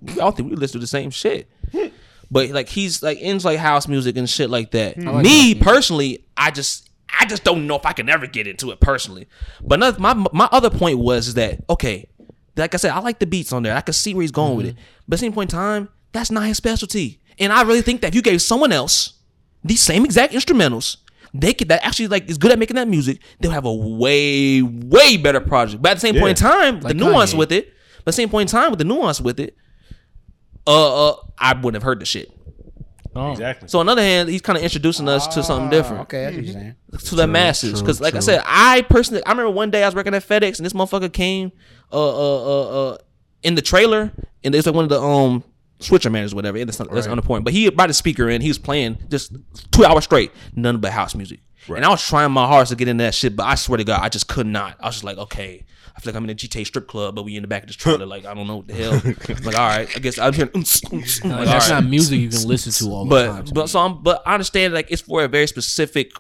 I 0.08 0.16
don't 0.16 0.36
think 0.36 0.50
we 0.50 0.56
listen 0.56 0.80
to 0.80 0.84
the 0.84 0.88
same 0.88 1.12
shit. 1.12 1.48
But 2.32 2.50
like 2.52 2.70
he's 2.70 3.04
like 3.04 3.20
into 3.20 3.46
like 3.46 3.60
house 3.60 3.88
music 3.88 4.16
and 4.16 4.30
shit 4.30 4.50
like 4.50 4.72
that. 4.72 4.98
Me 4.98 5.54
personally, 5.54 6.26
I 6.38 6.50
just 6.50 6.90
I 7.20 7.26
just 7.26 7.44
don't 7.44 7.68
know 7.68 7.76
if 7.76 7.86
I 7.86 7.92
can 7.92 8.08
ever 8.08 8.26
get 8.26 8.48
into 8.48 8.72
it 8.72 8.80
personally. 8.80 9.28
But 9.62 9.76
another, 9.76 10.00
my 10.00 10.14
my 10.14 10.48
other 10.52 10.70
point 10.70 10.98
was 11.00 11.28
is 11.28 11.34
that 11.34 11.60
okay, 11.70 12.08
like 12.56 12.74
I 12.74 12.78
said, 12.78 12.92
I 12.92 13.00
like 13.00 13.20
the 13.20 13.26
beats 13.26 13.52
on 13.52 13.64
there. 13.64 13.76
I 13.76 13.82
can 13.82 13.94
see 13.94 14.14
where 14.14 14.22
he's 14.22 14.32
going 14.32 14.56
with 14.56 14.68
it. 14.68 14.76
But 15.08 15.16
at 15.16 15.20
the 15.20 15.26
same 15.26 15.34
point 15.34 15.52
in 15.52 15.60
time, 15.60 15.90
that's 16.14 16.32
not 16.32 16.46
his 16.46 16.58
specialty. 16.58 17.20
And 17.38 17.52
I 17.52 17.64
really 17.64 17.82
think 17.82 18.02
that 18.02 18.10
if 18.10 18.16
you 18.16 18.22
gave 18.22 18.42
someone 18.42 18.72
else 18.72 19.14
these 19.64 19.82
same 19.82 20.06
exact 20.06 20.34
instrumentals, 20.34 20.98
they 21.34 21.54
could 21.54 21.70
that 21.70 21.84
actually 21.84 22.08
like 22.08 22.30
is 22.30 22.38
good 22.38 22.52
at 22.52 22.60
making 22.60 22.76
that 22.76 22.88
music, 22.88 23.20
they'll 23.40 23.52
have 23.52 23.66
a 23.66 23.74
way, 23.74 24.62
way 24.62 25.18
better 25.18 25.40
project. 25.40 25.82
But 25.82 25.92
at 25.92 25.94
the 25.96 26.02
same 26.02 26.16
point 26.16 26.42
in 26.42 26.50
time, 26.50 26.82
the 26.82 26.94
nuance 26.94 27.34
Kanye. 27.34 27.38
with 27.38 27.52
it, 27.52 27.74
but 28.00 28.00
at 28.00 28.06
the 28.06 28.14
same 28.14 28.30
point 28.30 28.52
in 28.52 28.60
time 28.60 28.70
with 28.72 28.80
the 28.80 28.86
nuance 28.86 29.22
with 29.22 29.40
it, 29.40 29.56
uh, 30.68 31.10
uh 31.10 31.16
I 31.38 31.54
wouldn't 31.54 31.76
have 31.76 31.84
heard 31.84 32.00
the 32.00 32.06
shit. 32.06 32.32
exactly. 33.16 33.68
So 33.68 33.80
on 33.80 33.86
the 33.86 33.92
other 33.94 34.02
hand, 34.02 34.30
he's 34.30 34.42
kind 34.42 34.58
of 34.58 34.64
introducing 34.64 35.10
us 35.10 35.28
to 35.28 35.44
something 35.44 35.70
different 35.70 36.04
Okay, 36.04 36.24
that's 36.24 36.36
what 36.36 36.46
you're 36.46 36.54
saying. 36.54 36.76
to 36.98 37.16
the 37.16 37.28
masses. 37.28 37.82
Because 37.82 38.00
like 38.00 38.16
I 38.16 38.20
said, 38.20 38.42
I 38.46 38.82
personally, 38.84 39.24
I 39.26 39.32
remember 39.32 39.52
one 39.52 39.72
day 39.72 39.84
I 39.84 39.88
was 39.88 39.96
working 39.96 40.14
at 40.14 40.24
FedEx 40.24 40.58
and 40.58 40.66
this 40.66 40.74
motherfucker 40.74 41.12
came, 41.12 41.52
uh, 41.92 41.96
uh, 41.96 42.44
uh, 42.44 42.92
uh 42.92 42.98
in 43.44 43.56
the 43.56 43.62
trailer, 43.62 44.12
and 44.44 44.54
there's 44.54 44.66
like 44.66 44.76
one 44.76 44.84
of 44.84 44.90
the 44.90 45.02
um 45.02 45.44
switcher 45.80 46.10
managers, 46.10 46.34
or 46.34 46.38
whatever. 46.38 46.58
And 46.58 46.68
that's 46.68 46.80
not, 46.80 46.92
that's 46.92 47.08
on 47.08 47.18
the 47.18 47.24
point. 47.24 47.44
But 47.44 47.54
he 47.54 47.70
brought 47.70 47.88
the 47.88 47.94
speaker 47.94 48.30
in, 48.30 48.42
he 48.42 48.48
was 48.48 48.58
playing 48.58 48.98
just 49.10 49.36
two 49.72 49.84
hours 49.84 50.04
straight, 50.06 50.32
none 50.56 50.78
but 50.78 50.92
house 50.92 51.16
music. 51.16 51.40
Right. 51.68 51.78
And 51.78 51.86
I 51.86 51.90
was 51.90 52.06
trying 52.06 52.32
my 52.32 52.48
hardest 52.48 52.72
to 52.72 52.76
get 52.76 52.88
in 52.88 52.98
that 52.98 53.14
shit, 53.14 53.36
but 53.36 53.46
I 53.46 53.56
swear 53.56 53.78
to 53.78 53.84
God, 53.84 54.00
I 54.02 54.10
just 54.10 54.28
could 54.28 54.48
not. 54.48 54.78
I 54.80 54.88
was 54.88 54.96
just 54.96 55.04
like, 55.04 55.18
okay. 55.18 55.66
I 55.96 56.00
feel 56.00 56.14
like 56.14 56.18
I'm 56.18 56.24
in 56.24 56.30
a 56.30 56.36
GTA 56.36 56.66
strip 56.66 56.88
club, 56.88 57.16
but 57.16 57.24
we 57.24 57.36
in 57.36 57.42
the 57.42 57.48
back 57.48 57.64
of 57.64 57.68
this 57.68 57.76
trailer. 57.76 58.06
Like 58.06 58.26
I 58.26 58.34
don't 58.34 58.48
know 58.48 58.58
what 58.58 58.68
the 58.68 58.74
hell. 58.74 58.94
I'm 58.94 59.44
like 59.44 59.58
all 59.58 59.68
right, 59.68 59.90
I 59.96 60.00
guess 60.00 60.18
I'm 60.18 60.34
hearing. 60.34 60.52
"Oomps, 60.52 60.82
oomps, 60.90 61.22
oomps." 61.22 61.30
Like, 61.30 61.46
That's 61.46 61.70
all 61.70 61.76
right. 61.76 61.84
not 61.84 61.90
music 61.90 62.20
you 62.20 62.30
can 62.30 62.48
listen 62.48 62.72
to 62.72 62.94
all 62.94 63.06
the 63.06 63.10
but 63.10 63.26
time. 63.28 63.46
but 63.54 63.70
so 63.70 63.80
I'm 63.80 64.02
but 64.02 64.24
I 64.26 64.34
understand 64.34 64.74
like 64.74 64.92
it's 64.92 65.02
for 65.02 65.24
a 65.24 65.28
very 65.28 65.48
specific 65.48 66.12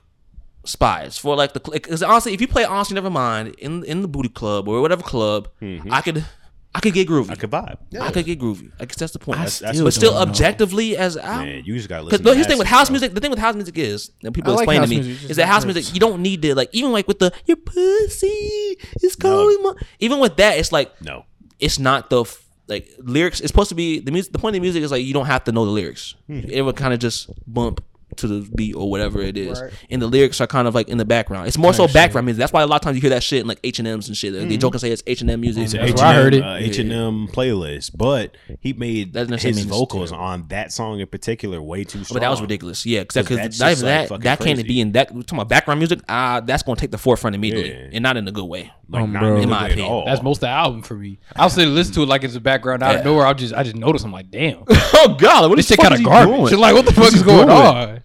spies 0.63 1.17
for 1.17 1.35
like 1.35 1.53
the 1.53 1.59
because 1.59 2.03
honestly, 2.03 2.33
if 2.33 2.41
you 2.41 2.47
play 2.47 2.63
honestly, 2.63 2.95
never 2.95 3.09
mind 3.09 3.55
in 3.55 3.83
in 3.85 4.01
the 4.01 4.07
booty 4.07 4.29
club 4.29 4.67
or 4.67 4.81
whatever 4.81 5.03
club, 5.03 5.47
mm-hmm. 5.61 5.91
I 5.91 6.01
could 6.01 6.25
I 6.73 6.79
could 6.79 6.93
get 6.93 7.07
groovy. 7.07 7.29
I 7.31 7.35
could 7.35 7.51
vibe. 7.51 7.77
I 7.99 8.11
could 8.11 8.25
get 8.25 8.39
groovy. 8.39 8.71
I 8.79 8.85
guess 8.85 8.95
that's 8.95 9.11
the 9.11 9.19
point. 9.19 9.39
I 9.39 9.43
that's- 9.45 9.57
still 9.75 9.83
but 9.83 9.93
still, 9.93 10.11
don't 10.13 10.19
know. 10.25 10.29
objectively, 10.31 10.95
as 10.95 11.17
album, 11.17 11.47
Man, 11.47 11.63
you 11.65 11.75
just 11.75 11.89
gotta 11.89 12.05
because 12.05 12.21
listen. 12.21 12.35
here's 12.35 12.47
the 12.47 12.51
thing 12.51 12.59
with 12.59 12.67
house 12.67 12.87
bro. 12.87 12.93
music. 12.93 13.13
The 13.13 13.19
thing 13.19 13.29
with 13.29 13.39
house 13.39 13.55
music 13.55 13.77
is, 13.77 14.11
and 14.23 14.33
people 14.33 14.53
I 14.53 14.55
like 14.55 14.63
explain 14.63 14.79
house 14.79 14.89
to 14.89 14.89
me, 14.89 14.95
music, 14.97 15.11
it's 15.11 15.21
just 15.21 15.31
is 15.31 15.37
that 15.37 15.43
not 15.47 15.51
house 15.53 15.63
hurts. 15.65 15.75
music 15.75 15.93
you 15.93 15.99
don't 15.99 16.21
need 16.21 16.41
to 16.43 16.55
like 16.55 16.69
even 16.71 16.91
like 16.93 17.07
with 17.09 17.19
the 17.19 17.33
your 17.45 17.57
pussy 17.57 18.77
is 19.03 19.15
calling 19.15 19.61
my 19.63 19.73
even 19.99 20.19
with 20.19 20.37
that 20.37 20.57
it's 20.57 20.71
like 20.71 20.89
No, 21.01 21.25
it's 21.59 21.77
not 21.79 22.09
the 22.09 22.21
f- 22.21 22.45
like 22.67 22.89
lyrics. 22.99 23.41
It's 23.41 23.49
supposed 23.49 23.69
to 23.69 23.75
be 23.75 23.99
the 23.99 24.11
music. 24.11 24.31
The 24.31 24.39
point 24.39 24.55
of 24.55 24.61
the 24.61 24.65
music 24.65 24.81
is 24.83 24.91
like 24.91 25.03
you 25.03 25.13
don't 25.13 25.25
have 25.25 25.43
to 25.45 25.51
know 25.51 25.65
the 25.65 25.71
lyrics. 25.71 26.15
Hmm. 26.27 26.39
It 26.47 26.61
would 26.61 26.77
kind 26.77 26.93
of 26.93 26.99
just 27.01 27.29
bump 27.51 27.83
to 28.17 28.27
the 28.27 28.49
beat 28.55 28.73
or 28.75 28.89
whatever 28.89 29.21
it 29.21 29.37
is, 29.37 29.61
Right. 29.61 29.71
and 29.89 30.01
the 30.01 30.07
lyrics 30.07 30.41
are 30.41 30.47
kind 30.47 30.67
of 30.67 30.75
like 30.75 30.89
in 30.89 30.97
the 30.97 31.05
background. 31.05 31.47
It's 31.47 31.57
more 31.57 31.73
so 31.73 31.87
background 31.87 32.25
music. 32.25 32.39
That's 32.39 32.53
why 32.53 32.61
a 32.61 32.67
lot 32.67 32.75
of 32.77 32.81
times 32.81 32.95
you 32.97 33.01
hear 33.01 33.09
that 33.11 33.23
shit 33.23 33.41
in 33.41 33.47
like 33.47 33.59
H 33.63 33.79
and 33.79 33.87
M's 33.87 34.07
and 34.07 34.17
shit. 34.17 34.33
They 34.33 34.57
joke 34.57 34.73
and 34.73 34.81
say 34.81 34.91
it's 34.91 35.03
H 35.07 35.21
and 35.21 35.29
M 35.29 35.41
music. 35.41 35.63
It's 35.63 35.73
an 35.73 35.79
That's 35.81 35.91
H 35.93 35.97
where 35.97 36.05
I 36.07 36.13
heard 36.13 36.33
and 36.33 36.43
it. 36.43 36.47
M 36.47 36.63
H 36.63 36.77
and 36.79 36.91
M 36.91 37.27
playlist, 37.27 37.91
but 37.95 38.35
he 38.59 38.73
made 38.73 39.13
That 39.13 39.27
doesn't 39.29 39.41
his 39.41 39.57
mean 39.57 39.67
vocals 39.67 40.11
on 40.11 40.47
that 40.49 40.71
song 40.71 40.99
in 40.99 41.07
particular 41.07 41.61
way 41.61 41.83
too 41.83 42.03
strong. 42.03 42.15
But 42.15 42.21
that 42.21 42.29
was 42.29 42.41
ridiculous. 42.41 42.85
Yeah, 42.85 43.01
because 43.01 43.13
that, 43.27 43.29
that's 43.29 43.59
not 43.59 43.71
even 43.71 43.85
like, 43.85 43.91
that, 43.93 44.09
fucking 44.09 44.23
that 44.23 44.39
can't 44.39 44.67
be 44.67 44.81
in 44.81 44.91
that. 44.93 45.13
We're 45.13 45.21
talking 45.21 45.39
about 45.39 45.49
background 45.49 45.79
music. 45.79 46.01
Ah, 46.09 46.41
that's 46.41 46.63
going 46.63 46.75
to 46.75 46.81
take 46.81 46.91
the 46.91 46.97
forefront 46.97 47.35
immediately, 47.35 47.71
Yeah. 47.71 47.89
and 47.93 48.03
not 48.03 48.17
in 48.17 48.27
a 48.27 48.31
good 48.31 48.45
way. 48.45 48.71
Like, 48.89 49.03
Um, 49.03 49.13
not 49.13 49.19
bro. 49.21 49.37
in, 49.37 49.43
In 49.43 49.49
my 49.49 49.61
my 49.61 49.65
opinion. 49.67 49.87
all. 49.87 50.05
That's 50.05 50.21
most 50.21 50.37
of 50.37 50.41
the 50.41 50.47
album 50.49 50.81
for 50.81 50.95
me. 50.95 51.19
I'll 51.35 51.49
sit 51.49 51.63
and 51.65 51.75
listen 51.75 51.93
to 51.95 52.03
it 52.03 52.07
like 52.09 52.23
it's 52.23 52.35
a 52.35 52.41
background 52.41 52.83
out 52.83 52.91
Yeah. 52.93 52.99
of 52.99 53.05
nowhere. 53.05 53.25
I'll 53.25 53.33
just 53.33 53.53
I 53.53 53.63
just 53.63 53.75
notice 53.75 54.03
I'm 54.03 54.11
like, 54.11 54.29
damn, 54.31 54.63
oh 54.69 55.15
God, 55.17 55.49
what 55.49 55.55
this 55.55 55.67
shit 55.67 55.79
kind 55.79 55.93
of 55.93 56.03
garbage. 56.03 56.51
Like, 56.53 56.73
what 56.73 56.85
the 56.85 56.91
fuck 56.93 57.13
is 57.13 57.23
going 57.23 57.49
on? 57.49 58.01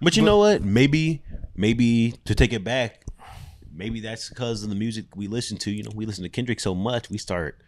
But 0.00 0.16
you 0.16 0.22
know 0.22 0.38
what? 0.38 0.62
Maybe, 0.62 1.22
maybe 1.56 2.14
to 2.26 2.34
take 2.34 2.52
it 2.52 2.64
back, 2.64 3.04
maybe 3.74 4.00
that's 4.00 4.28
because 4.28 4.62
of 4.62 4.68
the 4.68 4.74
music 4.76 5.06
we 5.16 5.26
listen 5.26 5.56
to. 5.58 5.70
You 5.70 5.84
know, 5.84 5.90
we 5.94 6.06
listen 6.06 6.22
to 6.24 6.28
Kendrick 6.28 6.60
so 6.60 6.74
much, 6.74 7.08
we 7.10 7.18
start 7.18 7.58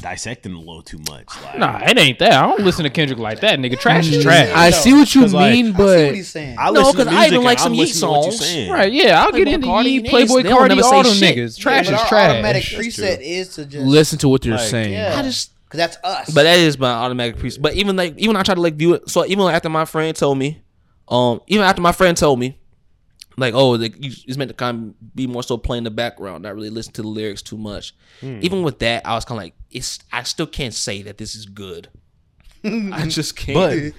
dissecting 0.00 0.52
a 0.54 0.58
little 0.58 0.82
too 0.82 0.98
much. 1.08 1.26
Like, 1.42 1.58
Nah, 1.58 1.80
it 1.84 1.98
ain't 1.98 2.18
that. 2.20 2.32
I 2.32 2.46
don't 2.46 2.60
listen 2.60 2.84
to 2.84 2.90
Kendrick 2.90 3.18
like 3.18 3.40
that, 3.40 3.58
nigga. 3.58 3.78
Trash 3.78 4.08
is 4.08 4.18
mm. 4.18 4.22
trash. 4.22 4.50
I 4.54 4.70
see 4.70 4.92
what 4.94 5.14
you 5.14 5.20
'Cause, 5.22 5.34
like, 5.34 5.52
mean, 5.52 5.66
I 5.66 5.68
see 5.68 5.72
but 5.76 6.06
what 6.06 6.14
he's 6.14 6.28
saying. 6.30 6.56
I 6.58 6.66
No, 6.70 6.80
listen 6.80 6.96
to 6.96 7.04
'cause 7.04 7.14
I 7.14 7.26
even 7.26 7.42
like 7.42 7.58
some 7.58 7.74
Yeat 7.74 7.80
listening 7.80 8.00
to 8.00 8.18
what 8.18 8.24
you're 8.24 8.32
songs. 8.32 8.70
right? 8.70 8.92
Yeah, 8.92 9.22
I'll 9.22 9.32
get 9.32 9.48
Playboi 9.48 9.52
into 9.52 9.66
Carti, 9.66 9.84
Yeat, 9.84 10.04
niggas, 10.04 10.10
Playboi 10.10 10.42
they 10.42 10.48
don't 10.48 10.58
Carti, 10.62 10.68
never 10.68 10.82
all 10.84 11.04
say 11.04 11.10
them 11.10 11.18
shit. 11.18 11.36
niggas. 11.36 11.58
Trash 11.58 11.86
but 11.86 11.94
is 11.94 12.00
our 12.00 12.08
trash. 12.08 12.30
automatic 12.30 12.62
preset 12.64 13.20
is 13.20 13.48
to 13.54 13.64
just 13.66 13.84
listen 13.86 14.18
to 14.20 14.28
what 14.28 14.44
you're 14.46 14.56
Like, 14.56 14.68
saying. 14.68 14.92
yeah, 14.94 15.14
I 15.18 15.22
just 15.22 15.50
because 15.66 15.78
that's 15.78 15.98
us. 16.04 16.30
But 16.34 16.44
that 16.44 16.58
is 16.58 16.78
my 16.78 16.90
automatic 16.90 17.36
priest. 17.38 17.60
But 17.62 17.74
even 17.74 17.96
like 17.96 18.14
even 18.18 18.36
I 18.36 18.42
try 18.42 18.54
to 18.54 18.60
like 18.60 18.74
view 18.74 18.94
it. 18.94 19.08
So 19.10 19.24
even 19.26 19.40
after 19.46 19.68
my 19.68 19.84
friend 19.84 20.16
told 20.16 20.38
me, 20.38 20.62
um, 21.10 21.40
even 21.48 21.64
after 21.64 21.82
my 21.82 21.92
friend 21.92 22.16
told 22.16 22.38
me, 22.38 22.56
like, 23.36 23.54
oh, 23.54 23.74
it's 23.80 24.36
meant 24.36 24.48
to 24.50 24.54
kind 24.54 24.94
of 25.00 25.14
be 25.16 25.26
more 25.26 25.42
so 25.42 25.56
playing 25.56 25.84
the 25.84 25.90
background, 25.90 26.42
not 26.42 26.54
really 26.54 26.68
listen 26.70 26.92
to 26.94 27.02
the 27.02 27.08
lyrics 27.08 27.42
too 27.42 27.56
much. 27.56 27.94
Even 28.22 28.62
with 28.62 28.78
that, 28.80 29.06
I 29.06 29.14
was 29.14 29.24
kind 29.24 29.38
of 29.38 29.44
like, 29.44 29.54
it's. 29.70 29.98
I 30.12 30.22
still 30.24 30.46
can't 30.46 30.74
say 30.74 31.02
that 31.02 31.16
this 31.18 31.34
is 31.34 31.46
good. 31.46 31.88
I 32.64 33.06
just 33.08 33.36
can't. 33.36 33.94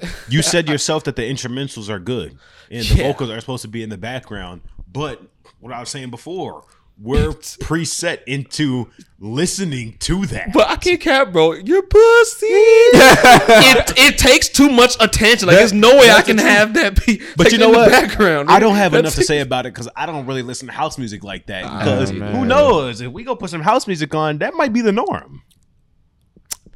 But 0.00 0.08
you 0.28 0.42
said 0.42 0.68
yourself 0.68 1.04
that 1.04 1.16
the 1.16 1.22
instrumentals 1.22 1.88
are 1.88 1.98
good 2.00 2.36
and 2.70 2.84
the 2.84 2.94
Yeah. 2.96 3.12
vocals 3.12 3.30
are 3.30 3.40
supposed 3.40 3.62
to 3.62 3.68
be 3.68 3.82
in 3.82 3.88
the 3.90 3.96
background. 3.98 4.60
But 4.92 5.22
what 5.60 5.72
I 5.72 5.80
was 5.80 5.88
saying 5.88 6.10
before, 6.10 6.64
we're 6.96 7.30
preset 7.30 8.22
into 8.24 8.88
listening 9.18 9.96
to 9.98 10.26
that. 10.26 10.52
But 10.52 10.68
I 10.68 10.76
can't 10.76 11.00
cap, 11.00 11.32
bro. 11.32 11.54
Your 11.54 11.82
pussy. 11.82 12.46
it, 12.46 13.92
it 13.96 14.18
takes 14.18 14.48
too 14.48 14.70
much 14.70 14.96
attention. 15.00 15.48
Like, 15.48 15.54
That- 15.56 15.60
there's 15.60 15.72
no 15.72 15.96
way 15.98 16.10
I 16.10 16.22
can 16.22 16.38
have 16.38 16.74
that 16.74 17.04
be. 17.04 17.20
But 17.36 17.46
like, 17.46 17.52
you 17.52 17.58
know 17.58 17.66
in 17.66 17.72
the 17.72 17.78
what? 17.78 17.90
background. 17.90 18.48
I 18.48 18.60
don't 18.60 18.76
have 18.76 18.92
That's 18.92 19.00
enough 19.00 19.14
to 19.16 19.24
say 19.24 19.40
about 19.40 19.66
it 19.66 19.74
because 19.74 19.88
I 19.96 20.06
don't 20.06 20.26
really 20.26 20.42
listen 20.42 20.68
to 20.68 20.72
house 20.74 20.96
music 20.98 21.24
like 21.24 21.46
that. 21.46 21.62
Because 21.64 22.10
who 22.10 22.44
knows 22.44 23.00
if 23.00 23.10
we 23.12 23.24
go 23.24 23.34
put 23.34 23.50
some 23.50 23.62
house 23.62 23.86
music 23.86 24.14
on, 24.14 24.38
that 24.38 24.54
might 24.54 24.72
be 24.72 24.80
the 24.80 24.92
norm. 24.92 25.42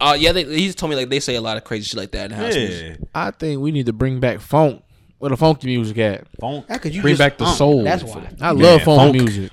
Uh, 0.00 0.16
yeah, 0.18 0.32
they, 0.32 0.44
he 0.44 0.72
told 0.72 0.90
me 0.90 0.96
like 0.96 1.08
they 1.08 1.20
say 1.20 1.34
a 1.34 1.40
lot 1.40 1.56
of 1.56 1.64
crazy 1.64 1.84
shit 1.84 1.98
like 1.98 2.12
that 2.12 2.30
in 2.30 2.36
house 2.36 2.54
music. 2.54 2.98
I 3.14 3.30
think 3.32 3.60
we 3.60 3.72
need 3.72 3.86
to 3.86 3.92
bring 3.92 4.20
back 4.20 4.40
funk. 4.40 4.82
Where 5.18 5.30
the 5.30 5.36
funky 5.36 5.66
music 5.66 5.98
at? 5.98 6.28
funk. 6.40 6.68
That 6.68 6.80
cause 6.80 6.92
you 6.94 7.02
Bring 7.02 7.16
just 7.16 7.18
back 7.18 7.38
the 7.38 7.44
unk. 7.44 7.56
soul. 7.56 7.82
That's 7.82 8.04
why. 8.04 8.28
I 8.40 8.52
Man, 8.52 8.62
love 8.62 8.82
funk, 8.82 9.00
funk. 9.00 9.12
music. 9.14 9.50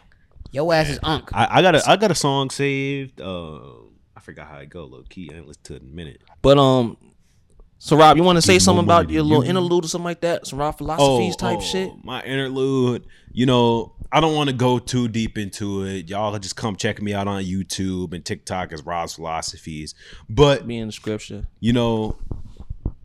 Your 0.55 0.73
ass 0.73 0.89
is 0.89 0.99
unk. 1.03 1.31
I, 1.33 1.59
I 1.59 1.61
got 1.61 1.75
a 1.75 1.83
I 1.85 1.97
got 1.97 2.11
a 2.11 2.15
song 2.15 2.49
saved. 2.49 3.19
Uh, 3.19 3.59
I 4.15 4.21
forgot 4.21 4.47
how 4.47 4.57
it 4.59 4.69
go. 4.69 4.85
Low 4.85 5.03
key, 5.09 5.29
I 5.31 5.35
ain't 5.37 5.47
listened 5.47 5.65
to 5.65 5.75
it 5.75 5.81
in 5.81 5.89
a 5.89 5.91
minute. 5.93 6.21
But 6.41 6.57
um, 6.57 6.95
so 7.77 7.97
Rob, 7.97 8.15
you 8.15 8.23
want 8.23 8.37
to 8.37 8.41
say 8.41 8.57
something 8.57 8.85
about 8.85 9.09
your 9.09 9.23
little 9.23 9.43
you. 9.43 9.49
interlude 9.49 9.83
or 9.83 9.87
something 9.89 10.05
like 10.05 10.21
that? 10.21 10.47
Some 10.47 10.59
Rob 10.59 10.77
philosophies 10.77 11.35
type 11.35 11.59
shit. 11.59 11.89
Oh, 11.91 11.99
My 12.03 12.23
interlude. 12.23 13.05
You 13.33 13.45
know, 13.45 13.95
I 14.13 14.21
don't 14.21 14.33
want 14.33 14.49
to 14.49 14.55
go 14.55 14.79
too 14.79 15.09
deep 15.09 15.37
into 15.37 15.83
it. 15.83 16.09
Y'all 16.09 16.39
just 16.39 16.55
come 16.55 16.77
check 16.77 17.01
me 17.01 17.13
out 17.13 17.27
on 17.27 17.43
YouTube 17.43 18.13
and 18.13 18.23
TikTok 18.23 18.71
as 18.71 18.81
Rob's 18.85 19.15
philosophies. 19.15 19.93
But 20.29 20.65
me 20.65 20.79
in 20.79 20.87
the 20.87 20.93
scripture. 20.93 21.47
you 21.59 21.73
know, 21.73 22.17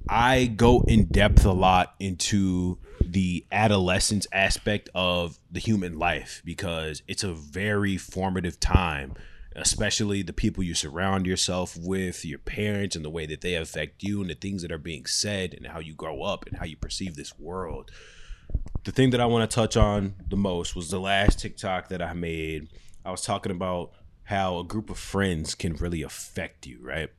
I 0.08 0.46
go 0.46 0.82
in 0.86 1.06
depth 1.06 1.44
a 1.44 1.52
lot 1.52 1.94
into 1.98 2.78
the 3.12 3.44
adolescence 3.50 4.26
aspect 4.32 4.88
of 4.94 5.38
the 5.50 5.60
human 5.60 5.98
life 5.98 6.42
because 6.44 7.02
it's 7.08 7.24
a 7.24 7.34
very 7.34 7.96
formative 7.96 8.60
time, 8.60 9.14
especially 9.56 10.22
the 10.22 10.32
people 10.32 10.62
you 10.62 10.74
surround 10.74 11.26
yourself 11.26 11.76
with, 11.76 12.24
your 12.24 12.38
parents, 12.38 12.94
and 12.94 13.04
the 13.04 13.10
way 13.10 13.26
that 13.26 13.40
they 13.40 13.54
affect 13.54 14.02
you, 14.02 14.20
and 14.20 14.30
the 14.30 14.34
things 14.34 14.62
that 14.62 14.70
are 14.70 14.78
being 14.78 15.06
said, 15.06 15.54
and 15.54 15.66
how 15.66 15.80
you 15.80 15.92
grow 15.92 16.22
up 16.22 16.46
and 16.46 16.58
how 16.58 16.64
you 16.64 16.76
perceive 16.76 17.16
this 17.16 17.38
world. 17.38 17.90
The 18.84 18.92
thing 18.92 19.10
that 19.10 19.20
I 19.20 19.26
want 19.26 19.48
to 19.48 19.54
touch 19.54 19.76
on 19.76 20.14
the 20.28 20.36
most 20.36 20.76
was 20.76 20.90
the 20.90 21.00
last 21.00 21.40
TikTok 21.40 21.88
that 21.88 22.00
I 22.00 22.12
made. 22.12 22.68
I 23.04 23.10
was 23.10 23.22
talking 23.22 23.52
about 23.52 23.92
how 24.24 24.58
a 24.58 24.64
group 24.64 24.88
of 24.90 24.98
friends 24.98 25.56
can 25.56 25.74
really 25.74 26.02
affect 26.02 26.66
you, 26.66 26.78
right? 26.80 27.10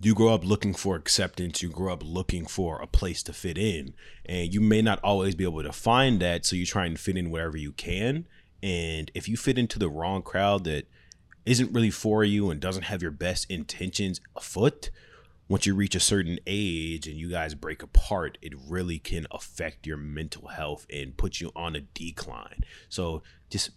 You 0.00 0.14
grow 0.14 0.34
up 0.34 0.44
looking 0.44 0.74
for 0.74 0.96
acceptance 0.96 1.62
you 1.62 1.68
grow 1.68 1.92
up 1.92 2.02
looking 2.04 2.46
for 2.46 2.80
a 2.80 2.86
place 2.86 3.22
to 3.22 3.32
fit 3.32 3.56
in 3.56 3.94
and 4.26 4.52
you 4.52 4.60
may 4.60 4.82
not 4.82 5.00
always 5.02 5.34
be 5.34 5.44
able 5.44 5.62
to 5.62 5.72
find 5.72 6.20
that 6.20 6.44
so 6.44 6.56
you 6.56 6.66
try 6.66 6.86
and 6.86 6.98
fit 6.98 7.16
in 7.16 7.30
wherever 7.30 7.56
you 7.56 7.72
can 7.72 8.26
and 8.62 9.10
if 9.14 9.28
you 9.28 9.36
fit 9.36 9.58
into 9.58 9.78
the 9.78 9.88
wrong 9.88 10.22
crowd 10.22 10.64
that 10.64 10.86
isn't 11.46 11.72
really 11.72 11.90
for 11.90 12.24
you 12.24 12.50
and 12.50 12.60
doesn't 12.60 12.84
have 12.84 13.02
your 13.02 13.10
best 13.10 13.50
intentions 13.50 14.20
afoot 14.36 14.90
once 15.48 15.66
you 15.66 15.74
reach 15.74 15.94
a 15.94 16.00
certain 16.00 16.38
age 16.46 17.06
and 17.06 17.16
you 17.16 17.30
guys 17.30 17.54
break 17.54 17.82
apart 17.82 18.38
it 18.40 18.54
really 18.68 18.98
can 18.98 19.26
affect 19.30 19.86
your 19.86 19.96
mental 19.96 20.48
health 20.48 20.86
and 20.92 21.16
put 21.16 21.40
you 21.40 21.50
on 21.54 21.76
a 21.76 21.80
decline. 21.80 22.64
So 22.88 23.22
just 23.50 23.70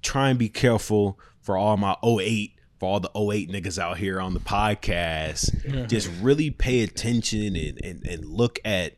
try 0.00 0.30
and 0.30 0.38
be 0.38 0.48
careful 0.48 1.18
for 1.40 1.56
all 1.56 1.76
my 1.76 1.96
08 2.04 2.52
for 2.82 2.88
all 2.88 2.98
the 2.98 3.10
08 3.14 3.48
niggas 3.48 3.78
out 3.78 3.96
here 3.96 4.20
on 4.20 4.34
the 4.34 4.40
podcast 4.40 5.88
just 5.88 6.10
really 6.20 6.50
pay 6.50 6.82
attention 6.82 7.54
and, 7.54 7.78
and, 7.84 8.04
and 8.04 8.24
look 8.24 8.58
at 8.64 8.94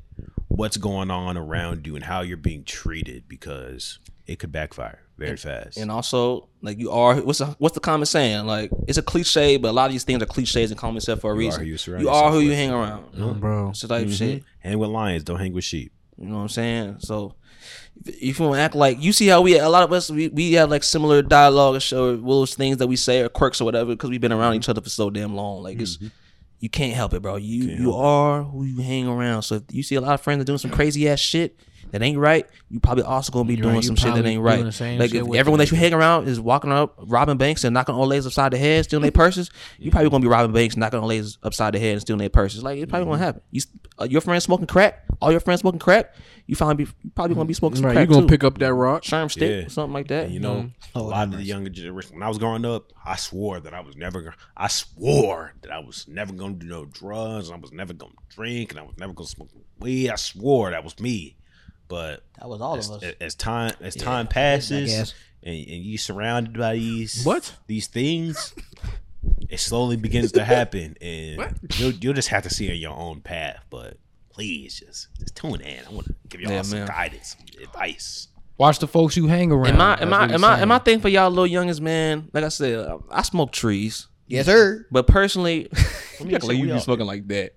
what's 0.48 0.78
going 0.78 1.10
on 1.10 1.36
around 1.36 1.86
you 1.86 1.94
and 1.94 2.02
how 2.04 2.22
you're 2.22 2.38
being 2.38 2.64
treated 2.64 3.28
because 3.28 3.98
it 4.26 4.38
could 4.38 4.50
backfire 4.50 5.00
very 5.18 5.36
fast 5.36 5.76
And 5.76 5.90
also, 5.92 6.48
like 6.62 6.78
you 6.78 6.90
are, 6.92 7.16
what's 7.16 7.40
the, 7.40 7.46
what's 7.58 7.74
the 7.74 7.80
common 7.80 8.06
saying? 8.06 8.46
Like 8.46 8.70
it's 8.88 8.96
a 8.96 9.02
cliche, 9.02 9.58
but 9.58 9.68
a 9.68 9.72
lot 9.72 9.84
of 9.86 9.92
these 9.92 10.02
things 10.04 10.22
are 10.22 10.26
cliches 10.26 10.70
and 10.70 10.80
common 10.80 11.02
stuff 11.02 11.20
for 11.20 11.32
a 11.32 11.34
You 11.34 11.40
reason. 11.40 11.60
who 11.60 11.66
you 11.66 11.76
surround 11.76 12.02
You 12.04 12.08
are 12.08 12.32
who 12.32 12.40
you 12.40 12.52
hang 12.52 12.70
around. 12.70 13.38
bro. 13.38 13.68
It's 13.68 13.82
the 13.82 13.88
type 13.88 14.06
of 14.06 14.14
shit. 14.14 14.44
hang 14.60 14.78
with 14.78 14.88
lions 14.88 15.24
don't 15.24 15.38
hang 15.38 15.52
with 15.52 15.64
sheep 15.64 15.92
You 16.16 16.28
know 16.28 16.36
what 16.36 16.40
I'm 16.42 16.48
saying? 16.48 16.96
So 17.00 17.34
if 18.06 18.38
you 18.38 18.44
want 18.44 18.56
to 18.56 18.60
act 18.60 18.74
like 18.74 19.00
you 19.00 19.12
see 19.12 19.26
how 19.26 19.40
we 19.40 19.58
a 19.58 19.68
lot 19.68 19.82
of 19.82 19.92
us 19.92 20.10
we, 20.10 20.28
we 20.28 20.52
have 20.52 20.70
like 20.70 20.82
similar 20.82 21.22
dialogue 21.22 21.76
or 21.76 21.80
show 21.80 22.16
those 22.16 22.54
things 22.54 22.76
that 22.78 22.86
we 22.86 22.96
say 22.96 23.20
or 23.20 23.28
quirks 23.28 23.60
or 23.60 23.64
whatever 23.64 23.92
because 23.92 24.10
we've 24.10 24.20
been 24.20 24.32
around 24.32 24.54
each 24.54 24.68
other 24.68 24.80
for 24.80 24.90
so 24.90 25.10
damn 25.10 25.34
long. 25.34 25.62
Like 25.62 25.80
it's 25.80 25.98
you 26.60 26.68
can't 26.68 26.94
help 26.94 27.14
it, 27.14 27.22
bro. 27.22 27.36
You 27.36 27.64
you 27.64 27.92
are 27.94 28.42
who 28.42 28.64
you 28.64 28.82
hang 28.82 29.06
around. 29.06 29.42
So 29.42 29.56
if 29.56 29.62
you 29.70 29.82
see 29.82 29.94
a 29.94 30.00
lot 30.00 30.14
of 30.14 30.20
friends 30.20 30.44
doing 30.44 30.58
some 30.58 30.70
crazy 30.70 31.08
ass 31.08 31.20
shit 31.20 31.56
that 31.94 32.02
ain't 32.02 32.18
right, 32.18 32.46
you 32.70 32.80
probably 32.80 33.04
also 33.04 33.32
gonna 33.32 33.44
be 33.46 33.54
You're 33.54 33.62
doing 33.62 33.74
right, 33.76 33.84
some 33.84 33.94
shit 33.96 34.12
that 34.14 34.18
ain't 34.18 34.24
doing 34.24 34.42
right. 34.42 34.64
the 34.64 34.72
same 34.72 34.98
Like 34.98 35.14
if 35.14 35.26
everyone 35.34 35.58
that 35.60 35.70
you 35.70 35.76
hang 35.76 35.94
around 35.94 36.26
is 36.28 36.40
walking 36.40 36.72
up 36.72 36.94
robbing 37.06 37.36
banks 37.38 37.62
and 37.64 37.72
knocking 37.72 37.94
old 37.94 38.08
ladies 38.08 38.26
upside 38.26 38.52
the 38.52 38.58
head, 38.58 38.84
stealing 38.84 39.02
their 39.02 39.12
purses, 39.12 39.48
you 39.78 39.90
probably 39.90 40.10
gonna 40.10 40.22
be 40.22 40.28
robbing 40.28 40.52
banks, 40.52 40.76
knocking 40.76 40.98
old 40.98 41.08
ladies 41.08 41.38
upside 41.42 41.72
the 41.74 41.78
head 41.78 41.92
and 41.92 42.00
stealing 42.00 42.18
their 42.18 42.28
purses. 42.28 42.62
Like 42.62 42.78
it's 42.78 42.90
probably 42.90 43.06
gonna 43.06 43.18
happen. 43.18 43.42
You 43.50 43.62
uh, 44.00 44.04
your 44.10 44.20
friends 44.20 44.42
smoking 44.44 44.66
crack, 44.66 45.04
all 45.22 45.30
your 45.30 45.38
friends 45.40 45.60
smoking 45.60 45.78
crack, 45.78 46.12
you 46.46 46.56
finally 46.56 46.84
be 46.84 46.90
you 47.02 47.10
probably 47.14 47.36
gonna 47.36 47.46
be 47.46 47.54
smoking 47.54 47.76
some 47.76 47.86
Right, 47.86 47.92
crack 47.94 48.08
you 48.08 48.14
gonna 48.14 48.26
too. 48.26 48.30
pick 48.30 48.42
up 48.44 48.58
that 48.58 48.74
rock? 48.74 49.02
Sherm 49.04 49.30
stick, 49.30 49.50
Yeah. 49.50 49.66
or 49.66 49.68
something 49.68 49.92
like 49.94 50.08
that. 50.08 50.24
And, 50.26 50.34
you 50.34 50.40
know, 50.40 50.70
a 50.96 51.00
lot 51.00 51.28
of 51.28 51.36
the 51.36 51.42
younger 51.44 51.70
generation. 51.70 52.14
When 52.14 52.22
I 52.24 52.28
was 52.28 52.38
growing 52.38 52.64
up, 52.64 52.92
I 53.04 53.16
swore 53.16 53.60
that 53.60 53.72
I 53.72 53.80
was 53.80 53.96
never. 53.96 54.20
gonna 54.20 54.36
I 54.56 54.66
swore 54.66 55.52
that 55.62 55.70
I 55.70 55.78
was 55.78 56.06
never 56.08 56.32
going 56.32 56.58
to 56.58 56.66
do 56.66 56.70
no 56.70 56.84
drugs. 56.86 57.50
I 57.50 57.56
was 57.56 57.72
never 57.72 57.92
going 57.92 58.12
to 58.12 58.36
drink, 58.36 58.72
and 58.72 58.80
I 58.80 58.82
was 58.82 58.94
never 58.98 59.12
going 59.12 59.26
to 59.26 59.30
smoke 59.30 59.50
weed. 59.78 60.10
I 60.10 60.16
swore 60.16 60.70
that 60.70 60.82
was 60.84 60.98
me. 60.98 61.36
But 61.88 62.22
That 62.38 62.48
was 62.48 62.60
all 62.60 62.76
as, 62.76 62.88
of 62.90 63.02
us. 63.02 63.12
as 63.20 63.34
time 63.34 63.74
as 63.80 63.94
time 63.94 64.26
I 64.26 64.32
passes, 64.32 65.14
and, 65.42 65.54
and 65.56 65.66
you 65.84 65.98
surrounded 65.98 66.56
by 66.58 66.74
these 66.74 67.24
What? 67.24 67.52
these 67.66 67.86
things, 67.86 68.54
it 69.50 69.60
slowly 69.60 69.96
begins 69.96 70.32
to 70.32 70.44
happen, 70.44 70.96
and 71.02 71.56
you'll 71.76 71.92
you'll 71.92 72.14
just 72.14 72.28
have 72.28 72.42
to 72.44 72.50
see 72.50 72.70
on 72.70 72.76
your 72.76 72.94
own 72.96 73.20
path. 73.20 73.58
But 73.70 73.98
please, 74.30 74.80
just 74.80 75.08
just 75.18 75.36
tune 75.36 75.60
in. 75.60 75.84
I 75.86 75.90
want 75.90 76.06
to 76.06 76.14
give 76.28 76.40
y'all 76.40 76.52
Yeah, 76.52 76.62
some 76.62 76.78
man. 76.80 76.88
guidance, 76.88 77.36
some 77.38 77.62
advice. 77.62 78.28
Watch 78.56 78.78
the 78.78 78.86
folks 78.86 79.16
you 79.16 79.26
hang 79.26 79.50
around. 79.52 79.66
Am 79.74 79.80
I 79.80 79.90
That's 79.96 80.02
am 80.02 80.14
I 80.14 80.32
am 80.32 80.44
I 80.44 80.60
am. 80.60 80.72
I 80.72 80.78
thinking 80.78 81.02
for 81.02 81.08
y'all 81.08 81.28
little 81.28 81.46
youngest 81.46 81.80
man? 81.80 82.30
Like 82.32 82.44
I 82.44 82.48
said, 82.48 82.88
I 83.10 83.22
smoke 83.22 83.50
trees. 83.52 84.06
Yes, 84.26 84.46
sir. 84.46 84.86
But 84.90 85.06
personally, 85.06 85.68
you 86.24 86.34
act 86.34 86.42
say 86.44 86.48
like 86.48 86.56
you 86.56 86.66
we 86.66 86.72
be 86.72 86.80
smoking 86.80 87.04
like 87.06 87.26
that. 87.28 87.52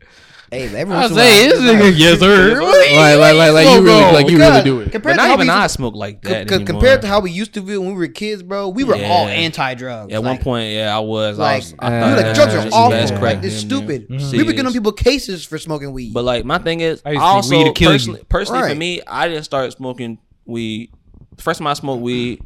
Hey, 0.50 0.64
every 0.74 0.94
I 0.96 1.00
once 1.00 1.12
in 1.12 1.18
a 1.18 1.22
say 1.22 1.50
while- 1.50 1.62
this 1.62 1.72
nigga, 1.76 1.94
yes 1.98 2.20
sir. 2.20 2.62
Like, 2.62 3.18
like, 3.20 3.36
like, 3.36 3.52
like 3.54 3.66
you 3.76 3.82
really, 3.84 4.02
like 4.14 4.30
you 4.30 4.38
really 4.38 4.50
Because 4.52 4.64
do 4.64 4.80
it. 4.80 4.84
But 4.86 4.92
Compared 4.94 5.14
to 5.16 5.18
not 5.18 5.28
how 5.28 5.34
even 5.34 5.48
we 5.48 5.54
I 5.54 5.68
smoke 5.68 5.94
like 5.96 6.22
co- 6.22 6.30
that 6.30 6.48
co- 6.48 6.56
anymore. 6.56 6.68
compared 6.74 7.02
to 7.02 7.08
how 7.08 7.20
we 7.20 7.32
used 7.32 7.54
to 7.56 7.62
be 7.62 7.78
when 7.78 7.90
we 7.90 7.94
were 7.96 8.08
kids, 8.08 8.44
bro, 8.44 8.70
we 8.70 8.86
were 8.86 8.96
all 8.96 9.28
anti-drugs. 9.28 10.14
At 10.14 10.24
one 10.24 10.32
Like, 10.38 10.42
point, 10.42 10.72
yeah, 10.74 10.96
I 10.96 11.00
was. 11.00 11.38
I 11.38 11.42
like, 11.42 11.62
was, 11.64 11.72
we 11.74 11.80
I 11.80 11.90
were 11.90 12.00
thought 12.00 12.26
like 12.28 12.36
drugs 12.36 12.54
was 12.54 12.56
are 12.56 12.64
just 12.64 12.76
awful. 12.76 12.90
best 12.92 13.12
Like, 13.12 13.22
crack, 13.22 13.36
it's 13.44 13.54
man. 13.56 13.60
stupid. 13.60 14.02
Mm-hmm. 14.04 14.12
We 14.14 14.18
were 14.18 14.30
Serious. 14.30 14.54
getting 14.54 14.72
people 14.74 14.92
cases 14.94 15.46
for 15.46 15.58
smoking 15.58 15.92
weed. 15.92 16.14
But 16.14 16.24
like 16.24 16.46
my 16.46 16.60
thing 16.60 16.80
is, 16.80 17.02
I 17.06 17.10
I, 17.10 17.12
used 17.12 17.20
to 17.20 17.20
think 17.20 17.34
also 17.34 17.50
weed 17.58 17.64
would 17.66 17.76
kill 17.76 17.92
you. 17.92 17.98
personally, 17.98 18.24
personally 18.30 18.60
for 18.62 18.66
Right. 18.68 18.78
me, 18.78 19.02
I 19.06 19.28
didn't 19.28 19.44
start 19.44 19.74
smoking 19.74 20.18
weed. 20.46 20.92
The 21.36 21.42
first 21.44 21.58
time 21.60 21.68
I 21.68 21.74
smoked 21.74 22.02
weed 22.02 22.40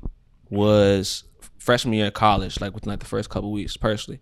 was 0.49 1.23
freshman 1.59 1.93
year 1.93 2.07
of 2.07 2.13
college, 2.13 2.59
like 2.59 2.73
within 2.73 2.89
like 2.89 2.99
the 2.99 3.05
first 3.05 3.29
couple 3.29 3.51
weeks. 3.51 3.77
Personally, 3.77 4.19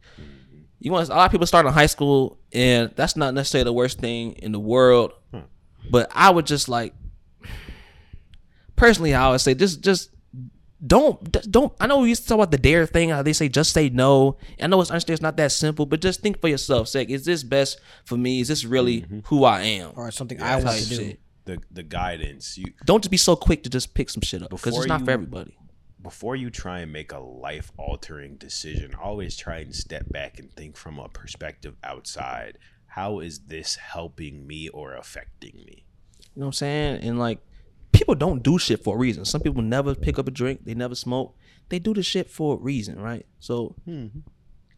you 0.79 0.91
want 0.91 1.09
a 1.09 1.13
lot 1.13 1.25
of 1.25 1.31
people 1.31 1.47
start 1.47 1.65
in 1.65 1.73
high 1.73 1.85
school, 1.85 2.39
and 2.53 2.91
that's 2.95 3.15
not 3.15 3.33
necessarily 3.33 3.65
the 3.65 3.73
worst 3.73 3.99
thing 3.99 4.33
in 4.33 4.51
the 4.51 4.59
world. 4.59 5.13
Hmm. 5.31 5.41
But 5.91 6.09
I 6.13 6.29
would 6.29 6.45
just 6.45 6.69
like, 6.69 6.93
personally, 8.75 9.13
I 9.13 9.29
would 9.29 9.41
say 9.41 9.53
just 9.53 9.81
just 9.81 10.11
don't 10.85 11.51
don't 11.51 11.73
i 11.81 11.87
know 11.87 11.99
we 11.99 12.09
used 12.09 12.23
to 12.23 12.29
talk 12.29 12.35
about 12.35 12.51
the 12.51 12.57
dare 12.57 12.85
thing 12.85 13.09
how 13.09 13.21
they 13.21 13.33
say 13.33 13.49
just 13.49 13.73
say 13.73 13.89
no 13.89 14.37
i 14.61 14.67
know 14.67 14.79
it's 14.79 14.89
understand 14.89 15.15
it's 15.15 15.21
not 15.21 15.35
that 15.35 15.51
simple 15.51 15.85
but 15.85 15.99
just 15.99 16.21
think 16.21 16.39
for 16.39 16.47
yourself 16.47 16.87
say 16.87 17.03
is 17.03 17.25
this 17.25 17.43
best 17.43 17.81
for 18.05 18.15
me 18.15 18.39
is 18.39 18.47
this 18.47 18.63
really 18.63 19.01
mm-hmm. 19.01 19.19
who 19.25 19.43
i 19.43 19.61
am 19.61 19.91
or 19.97 20.09
something 20.09 20.41
I 20.41 20.55
want 20.55 20.67
type 20.67 20.79
to 20.83 20.89
do. 20.89 20.95
shit. 20.95 21.19
The 21.43 21.59
the 21.69 21.83
guidance 21.83 22.57
you 22.57 22.67
don't 22.85 23.03
just 23.03 23.11
be 23.11 23.17
so 23.17 23.35
quick 23.35 23.63
to 23.63 23.69
just 23.69 23.93
pick 23.93 24.09
some 24.09 24.21
shit 24.21 24.41
up 24.41 24.51
because 24.51 24.77
it's 24.77 24.87
not 24.87 25.01
you- 25.01 25.05
for 25.05 25.11
everybody 25.11 25.57
before 26.01 26.35
you 26.35 26.49
try 26.49 26.79
and 26.79 26.93
make 26.93 27.11
a 27.11 27.19
life 27.19 27.71
altering 27.77 28.35
decision, 28.37 28.95
always 28.95 29.35
try 29.35 29.57
and 29.57 29.75
step 29.75 30.09
back 30.09 30.39
and 30.39 30.51
think 30.53 30.77
from 30.77 30.97
a 30.97 31.09
perspective 31.09 31.75
outside. 31.83 32.57
How 32.87 33.19
is 33.19 33.39
this 33.39 33.75
helping 33.75 34.47
me 34.47 34.69
or 34.69 34.95
affecting 34.95 35.55
me? 35.65 35.85
you 36.35 36.41
know 36.41 36.45
what 36.45 36.49
i'm 36.49 36.53
saying? 36.53 37.01
And 37.01 37.19
like 37.19 37.39
people 37.91 38.15
don't 38.15 38.43
do 38.43 38.57
shit 38.57 38.83
for 38.83 38.95
a 38.95 38.97
reason. 38.97 39.25
Some 39.25 39.41
people 39.41 39.61
never 39.61 39.95
pick 39.95 40.19
up 40.19 40.27
a 40.27 40.31
drink 40.31 40.61
they 40.63 40.73
never 40.73 40.95
smoke. 40.95 41.35
They 41.69 41.79
do 41.79 41.93
the 41.93 42.03
shit 42.03 42.29
for 42.29 42.55
a 42.55 42.57
reason 42.57 42.99
right? 42.99 43.25
So 43.39 43.75
mm-hmm. 43.87 44.19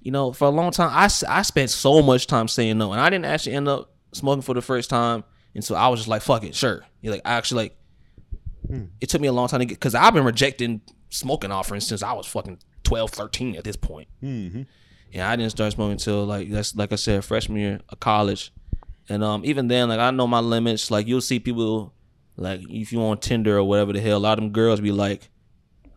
you 0.01 0.11
know 0.11 0.33
for 0.33 0.45
a 0.45 0.51
long 0.51 0.71
time 0.71 0.89
I, 0.91 1.03
I 1.27 1.41
spent 1.43 1.69
so 1.69 2.01
much 2.01 2.27
time 2.27 2.47
saying 2.47 2.77
no 2.77 2.91
and 2.91 3.01
i 3.01 3.09
didn't 3.09 3.25
actually 3.25 3.53
end 3.53 3.67
up 3.67 3.93
smoking 4.13 4.41
for 4.41 4.55
the 4.55 4.61
first 4.61 4.89
time 4.89 5.23
and 5.53 5.63
so 5.63 5.75
i 5.75 5.87
was 5.87 5.99
just 6.01 6.09
like 6.09 6.21
fuck 6.21 6.43
it 6.43 6.55
sure. 6.55 6.83
You're 7.01 7.13
like 7.13 7.21
I 7.25 7.33
actually 7.33 7.63
like 7.63 7.77
hmm. 8.67 8.85
it 8.99 9.09
took 9.09 9.21
me 9.21 9.27
a 9.27 9.33
long 9.33 9.47
time 9.47 9.59
to 9.59 9.65
get 9.65 9.75
because 9.75 9.95
i've 9.95 10.13
been 10.13 10.25
rejecting 10.25 10.81
smoking 11.11 11.51
offerings 11.51 11.85
since 11.85 12.01
i 12.01 12.11
was 12.13 12.25
fucking 12.25 12.57
12 12.83 13.11
13 13.11 13.55
at 13.55 13.63
this 13.63 13.75
point 13.75 14.07
Mm-hmm. 14.23 14.63
yeah, 15.11 15.29
I 15.29 15.35
didn't 15.35 15.51
start 15.51 15.71
smoking 15.73 15.93
until 15.93 16.25
like 16.25 16.49
that's 16.49 16.75
like 16.75 16.91
I 16.91 16.95
said, 16.95 17.23
freshman 17.23 17.59
year 17.59 17.79
of 17.89 17.99
college. 17.99 18.51
And 19.07 19.23
um 19.23 19.43
even 19.45 19.67
then, 19.67 19.89
like 19.89 19.99
I 19.99 20.09
know 20.11 20.25
my 20.27 20.39
limits. 20.39 20.89
Like 20.89 21.05
you'll 21.07 21.21
see 21.21 21.39
people 21.39 21.93
like 22.37 22.61
if 22.69 22.91
you 22.91 23.01
on 23.03 23.17
Tinder 23.19 23.57
or 23.57 23.63
whatever 23.63 23.93
the 23.93 23.99
hell, 24.01 24.17
a 24.17 24.19
lot 24.19 24.37
of 24.37 24.43
them 24.43 24.51
girls 24.51 24.79
be 24.81 24.91
like, 24.91 25.29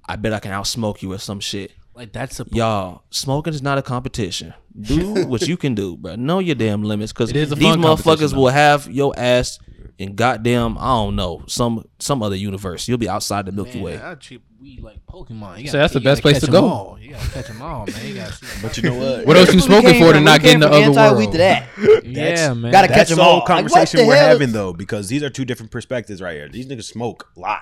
I 0.05 0.17
bet 0.17 0.33
I 0.33 0.41
can 0.41 0.53
outsmoke 0.53 1.01
you 1.03 1.13
or 1.13 1.19
some 1.19 1.41
shit. 1.41 1.73
Like 1.95 2.13
that's 2.13 2.41
a 2.41 2.47
Y'all, 2.51 3.03
smoking 3.11 3.55
is 3.55 3.63
not 3.63 3.79
a 3.79 3.83
competition. 3.83 4.55
Do 4.81 5.25
what 5.29 5.43
you 5.43 5.57
can 5.57 5.75
do, 5.75 5.97
bro. 5.97 6.17
Know 6.17 6.41
your 6.41 6.57
damn 6.57 6.83
limits, 6.83 7.13
because 7.13 7.31
It 7.31 7.37
is 7.37 7.53
a 7.53 7.55
these 7.55 7.77
motherfuckers 7.77 8.33
though. 8.33 8.39
will 8.41 8.49
have 8.49 8.89
your 8.91 9.15
ass 9.17 9.59
in 9.97 10.17
goddamn 10.17 10.77
I 10.79 10.87
don't 10.89 11.15
know 11.15 11.45
some 11.47 11.85
some 12.01 12.21
other 12.23 12.35
universe. 12.35 12.89
You'll 12.89 12.99
be 12.99 13.09
outside 13.09 13.47
the 13.47 13.53
Milky 13.53 13.75
Man, 13.75 13.83
Way. 13.85 14.01
I 14.03 14.17
treat 14.17 14.43
weed 14.61 14.81
like 14.83 15.07
Pokemon. 15.07 15.61
You 15.61 15.69
So 15.69 15.79
that's 15.79 15.93
the 15.93 16.01
best 16.01 16.21
place 16.23 16.41
to 16.41 16.51
go. 16.51 16.65
all. 16.65 16.99
You 17.01 17.11
gotta 17.11 17.31
catch 17.31 17.47
them 17.47 17.63
all, 17.63 17.87
man. 17.87 18.05
You 18.07 18.15
gotta. 18.15 18.35
But 18.61 18.77
you 18.77 18.83
know 18.91 18.95
what? 18.97 19.27
What 19.27 19.37
else 19.37 19.55
you 19.55 19.61
smoking 19.61 20.01
for 20.01 20.13
to 20.13 20.21
not 20.21 20.41
get 20.41 20.55
in 20.55 20.61
the 20.61 20.67
from 20.67 20.75
other 20.75 20.85
anti-weed 21.01 21.17
world? 21.27 21.33
to 21.33 21.39
that. 21.39 21.69
yeah, 22.05 22.55
man. 22.55 22.73
Gotta 22.73 22.89
catch 22.89 22.97
That's 22.97 23.11
them 23.11 23.19
the 23.19 23.23
all. 23.23 23.31
whole 23.31 23.39
Like, 23.41 23.47
conversation 23.47 24.01
the 24.01 24.07
we're 24.07 24.17
hell? 24.17 24.29
having 24.31 24.51
though, 24.51 24.73
because 24.73 25.09
these 25.09 25.23
are 25.23 25.31
two 25.31 25.45
different 25.45 25.71
perspectives 25.71 26.21
right 26.21 26.35
here. 26.35 26.49
These 26.49 26.67
niggas 26.67 26.85
smoke 26.85 27.29
a 27.37 27.41
lot, 27.41 27.61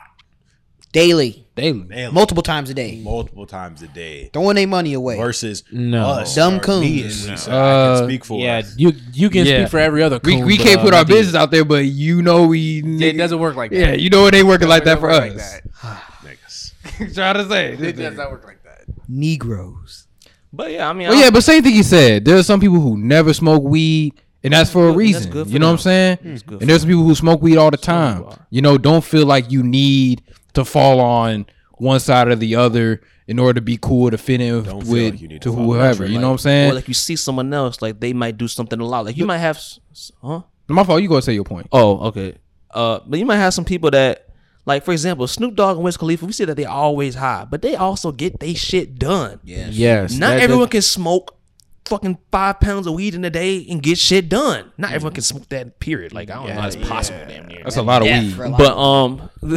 Daily, 0.93 1.47
Daily. 1.57 1.81
daily, 1.85 2.13
multiple 2.13 2.43
times 2.43 2.69
a 2.69 2.75
day, 2.75 3.01
multiple 3.03 3.47
times 3.47 3.81
a 3.83 3.89
day. 3.89 4.29
throwing 4.33 4.57
their 4.57 4.67
money 4.67 4.93
away. 4.93 5.17
Versus 5.17 5.65
No. 5.73 6.07
us, 6.07 6.35
Dumb 6.35 6.55
or 6.55 6.57
me 6.57 6.61
coons. 6.61 7.25
at 7.25 7.31
least. 7.31 7.49
I 7.49 7.53
Uh, 7.53 7.99
can 7.99 8.09
speak 8.09 8.25
for 8.27 8.39
Yeah, 8.41 8.59
us. 8.59 8.75
you 8.77 8.93
you 9.15 9.31
can 9.31 9.47
Yeah. 9.47 9.61
speak 9.63 9.71
for 9.71 9.79
every 9.79 10.03
other. 10.03 10.21
We, 10.23 10.37
coon, 10.37 10.45
we 10.45 10.59
but, 10.59 10.67
can't 10.67 10.81
uh, 10.81 10.83
put 10.83 10.93
our 10.95 11.01
not 11.01 11.07
these. 11.07 11.17
business 11.17 11.35
out 11.35 11.51
there, 11.51 11.65
but 11.65 11.87
you 11.87 12.21
know 12.21 12.47
we 12.47 12.83
It 13.01 13.17
doesn't 13.17 13.39
work 13.39 13.57
like 13.57 13.71
that. 13.71 13.79
Yeah, 13.79 13.93
you 13.95 14.11
know 14.11 14.27
it 14.27 14.35
ain't 14.35 14.47
working 14.47 14.69
like 14.69 14.85
that 14.85 15.01
for 15.01 15.09
Doesn't 15.09 15.35
work 15.35 15.41
us. 15.83 16.73
Niggas. 16.85 17.15
Trying 17.15 17.35
to 17.37 17.49
say. 17.49 17.73
It 17.73 17.97
does 17.97 18.17
not 18.17 18.31
work 18.31 18.45
like 18.45 18.63
that. 18.65 18.85
Negroes. 19.09 20.07
But 20.53 20.73
yeah, 20.73 20.91
I 20.91 20.93
mean, 20.93 21.09
Well, 21.09 21.19
yeah, 21.19 21.31
but 21.31 21.43
same 21.43 21.63
thing 21.63 21.73
he 21.73 21.83
said. 21.83 22.27
There's 22.27 22.47
some 22.47 22.61
people 22.61 22.81
who 22.81 22.99
never 22.99 23.33
smoke 23.33 23.63
weed, 23.63 24.13
and 24.45 24.53
that's 24.53 24.71
for 24.71 24.89
a 24.89 24.93
reason. 24.93 25.33
for 25.33 25.49
you 25.49 25.59
know 25.59 25.69
what 25.69 25.73
I'm 25.73 25.79
saying? 25.79 26.19
And 26.23 26.69
there's 26.69 26.83
some 26.83 26.89
people 26.91 27.05
who 27.05 27.15
smoke 27.15 27.41
weed 27.41 27.57
all 27.57 27.71
the 27.71 27.79
time. 27.79 28.25
You 28.51 28.61
know, 28.61 28.77
don't 28.77 29.03
feel 29.03 29.25
like 29.25 29.51
you 29.51 29.63
need 29.63 30.21
to 30.55 30.65
fall 30.65 31.01
on 31.01 31.47
one 31.79 32.01
side 32.01 32.29
or 32.29 32.37
the 32.37 32.55
other 32.57 33.01
in 33.27 33.39
order 33.39 33.55
to 33.55 33.61
be 33.61 33.79
cool 33.81 34.11
to 34.11 34.19
fit 34.19 34.41
in 34.41 34.63
Don't 34.65 34.87
with 34.87 35.13
like 35.15 35.21
you 35.21 35.29
to 35.29 35.39
to 35.41 35.53
whoever. 35.53 36.05
that 36.05 36.11
You 36.11 36.19
know 36.19 36.29
what 36.29 36.33
I'm 36.33 36.39
saying? 36.39 36.71
or 36.73 36.75
like 36.75 36.89
you 36.89 36.95
see 36.95 37.17
someone 37.17 37.53
else, 37.55 37.81
like 37.83 38.01
they 38.01 38.13
might 38.13 38.37
do 38.37 38.49
something 38.49 38.79
a 38.81 38.85
lot. 38.85 39.05
Like 39.07 39.17
you 39.17 39.25
might 39.27 39.39
have, 39.39 39.57
s- 39.57 39.81
s- 39.93 40.13
huh? 40.23 40.43
My 40.69 40.85
fault. 40.85 41.03
You 41.03 41.09
go 41.09 41.21
say 41.21 41.33
your 41.35 41.45
point. 41.45 41.67
Oh, 41.73 41.99
okay. 42.09 42.35
Uh, 42.71 43.01
but 43.07 43.19
you 43.19 43.27
might 43.27 43.37
have 43.37 43.53
some 43.55 43.65
people 43.65 43.91
that, 43.91 44.29
like 44.65 44.85
for 44.85 44.93
example, 44.93 45.27
Snoop 45.27 45.55
Dogg 45.57 45.77
and 45.77 45.85
Wiz 45.85 45.97
Khalifa. 45.97 46.25
We 46.27 46.33
see 46.33 46.45
that 46.45 46.57
they 46.57 46.65
always 46.65 47.15
high, 47.15 47.47
but 47.51 47.63
they 47.63 47.75
also 47.77 48.13
get 48.13 48.41
they 48.41 48.55
shit 48.55 48.99
done. 48.99 49.41
Yeah. 49.45 49.69
Yes, 49.71 50.13
Not 50.17 50.31
that- 50.31 50.41
everyone 50.41 50.65
that- 50.67 50.71
can 50.73 50.83
smoke 50.83 51.37
fucking 51.85 52.17
five 52.31 52.61
pounds 52.61 52.87
of 52.87 52.95
weed 52.95 53.15
in 53.15 53.25
a 53.25 53.31
day 53.31 53.67
and 53.69 53.83
get 53.83 53.99
shit 53.99 54.29
done. 54.29 54.71
Not 54.79 54.93
everyone 54.93 55.15
can 55.15 55.25
smoke 55.25 55.49
that. 55.51 55.79
Period. 55.81 56.13
Like 56.13 56.31
I 56.31 56.35
don't 56.35 56.49
know 56.49 56.61
how 56.61 56.67
it's 56.69 56.77
possible. 56.77 57.19
Damn 57.29 57.49
near. 57.49 57.63
That's 57.65 57.77
a 57.77 57.83
lot 57.83 58.03
of 58.03 58.09
Yeah, 58.09 58.21
weed. 58.21 58.37
lot 58.37 58.59
But 58.59 58.77
um, 58.79 59.31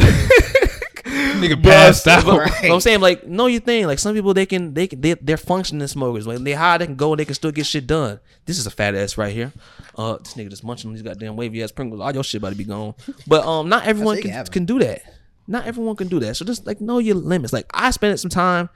Nigga 1.15 1.61
passed 1.61 2.07
out. 2.07 2.25
but 2.25 2.71
I'm 2.71 2.79
saying 2.79 3.01
like 3.01 3.27
know 3.27 3.47
your 3.47 3.61
thing. 3.61 3.87
Like 3.87 3.99
some 3.99 4.13
people 4.13 4.33
they 4.33 4.45
can 4.45 4.73
they 4.73 4.87
can 4.87 5.01
they, 5.01 5.13
they're 5.13 5.37
functioning 5.37 5.87
smokers. 5.87 6.27
Like 6.27 6.39
they 6.39 6.53
high, 6.53 6.77
they 6.77 6.85
can 6.85 6.95
go 6.95 7.13
and 7.13 7.19
they 7.19 7.25
can 7.25 7.35
still 7.35 7.51
get 7.51 7.65
shit 7.65 7.87
done. 7.87 8.19
This 8.45 8.57
is 8.57 8.67
a 8.67 8.71
fat 8.71 8.95
ass 8.95 9.17
right 9.17 9.33
here. 9.33 9.53
Uh, 9.97 10.17
this 10.17 10.33
nigga 10.33 10.49
just 10.49 10.63
munching 10.63 10.89
on 10.89 10.93
these 10.93 11.03
goddamn 11.03 11.35
wavy 11.35 11.63
ass 11.63 11.71
Pringles. 11.71 12.01
All 12.01 12.13
your 12.13 12.23
shit 12.23 12.39
about 12.39 12.49
to 12.51 12.55
be 12.55 12.63
gone. 12.63 12.95
But 13.27 13.45
um, 13.45 13.69
not 13.69 13.85
everyone 13.85 14.21
can 14.21 14.31
can, 14.31 14.45
can 14.45 14.65
do 14.65 14.79
that. 14.79 15.01
Not 15.47 15.65
everyone 15.65 15.95
can 15.95 16.07
do 16.07 16.19
that. 16.19 16.35
So 16.35 16.45
just 16.45 16.65
like 16.65 16.81
know 16.81 16.99
your 16.99 17.15
limits. 17.15 17.53
Like 17.53 17.67
I 17.73 17.91
spent 17.91 18.19
some 18.19 18.29
time. 18.29 18.69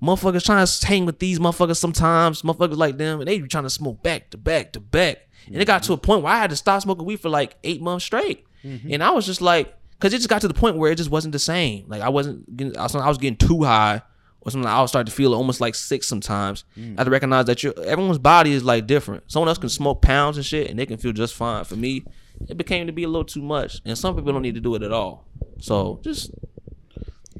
Motherfuckers 0.00 0.44
trying 0.44 0.64
to 0.64 0.86
hang 0.86 1.06
with 1.06 1.18
these 1.18 1.40
motherfuckers 1.40 1.78
sometimes. 1.78 2.42
Motherfuckers 2.42 2.76
like 2.76 2.98
them, 2.98 3.20
and 3.20 3.26
they 3.26 3.40
be 3.40 3.48
trying 3.48 3.64
to 3.64 3.70
smoke 3.70 4.00
back 4.00 4.30
to 4.30 4.36
back 4.36 4.72
to 4.72 4.80
back. 4.80 5.28
And 5.46 5.56
it 5.56 5.64
got 5.64 5.82
to 5.84 5.92
a 5.92 5.96
point 5.96 6.22
where 6.22 6.32
I 6.32 6.38
had 6.38 6.50
to 6.50 6.56
stop 6.56 6.82
smoking 6.82 7.04
weed 7.04 7.20
for 7.20 7.28
like 7.28 7.56
eight 7.64 7.80
months 7.80 8.04
straight. 8.04 8.44
And 8.90 9.02
I 9.02 9.10
was 9.10 9.24
just 9.24 9.40
like, 9.40 9.74
because 9.98 10.14
it 10.14 10.18
just 10.18 10.28
got 10.28 10.40
to 10.42 10.48
the 10.48 10.54
point 10.54 10.76
where 10.76 10.92
it 10.92 10.96
just 10.96 11.10
wasn't 11.10 11.32
the 11.32 11.38
same. 11.38 11.84
Like 11.88 12.02
I 12.02 12.08
wasn't 12.08 12.56
getting, 12.56 12.76
I 12.76 12.82
was, 12.82 13.18
getting 13.18 13.36
too 13.36 13.64
high, 13.64 14.02
or 14.40 14.50
something. 14.50 14.68
I 14.68 14.80
was 14.80 14.90
starting 14.90 15.10
to 15.10 15.16
feel 15.16 15.34
almost 15.34 15.60
like 15.60 15.74
sick 15.74 16.04
sometimes. 16.04 16.64
Mm. 16.76 16.96
I 16.96 17.00
had 17.00 17.04
to 17.04 17.10
recognize 17.10 17.46
that 17.46 17.62
you 17.62 17.72
everyone's 17.72 18.18
body 18.18 18.52
is 18.52 18.64
like 18.64 18.86
different. 18.86 19.30
Someone 19.30 19.48
else 19.48 19.58
can 19.58 19.68
smoke 19.68 20.02
pounds 20.02 20.36
and 20.36 20.46
shit, 20.46 20.70
and 20.70 20.78
they 20.78 20.86
can 20.86 20.98
feel 20.98 21.12
just 21.12 21.34
fine. 21.34 21.64
For 21.64 21.76
me, 21.76 22.04
it 22.48 22.56
became 22.56 22.86
to 22.86 22.92
be 22.92 23.04
a 23.04 23.08
little 23.08 23.24
too 23.24 23.42
much, 23.42 23.80
and 23.84 23.96
some 23.96 24.14
people 24.14 24.32
don't 24.32 24.42
need 24.42 24.54
to 24.54 24.60
do 24.60 24.74
it 24.74 24.82
at 24.82 24.92
all. 24.92 25.26
So 25.60 26.00
just 26.02 26.30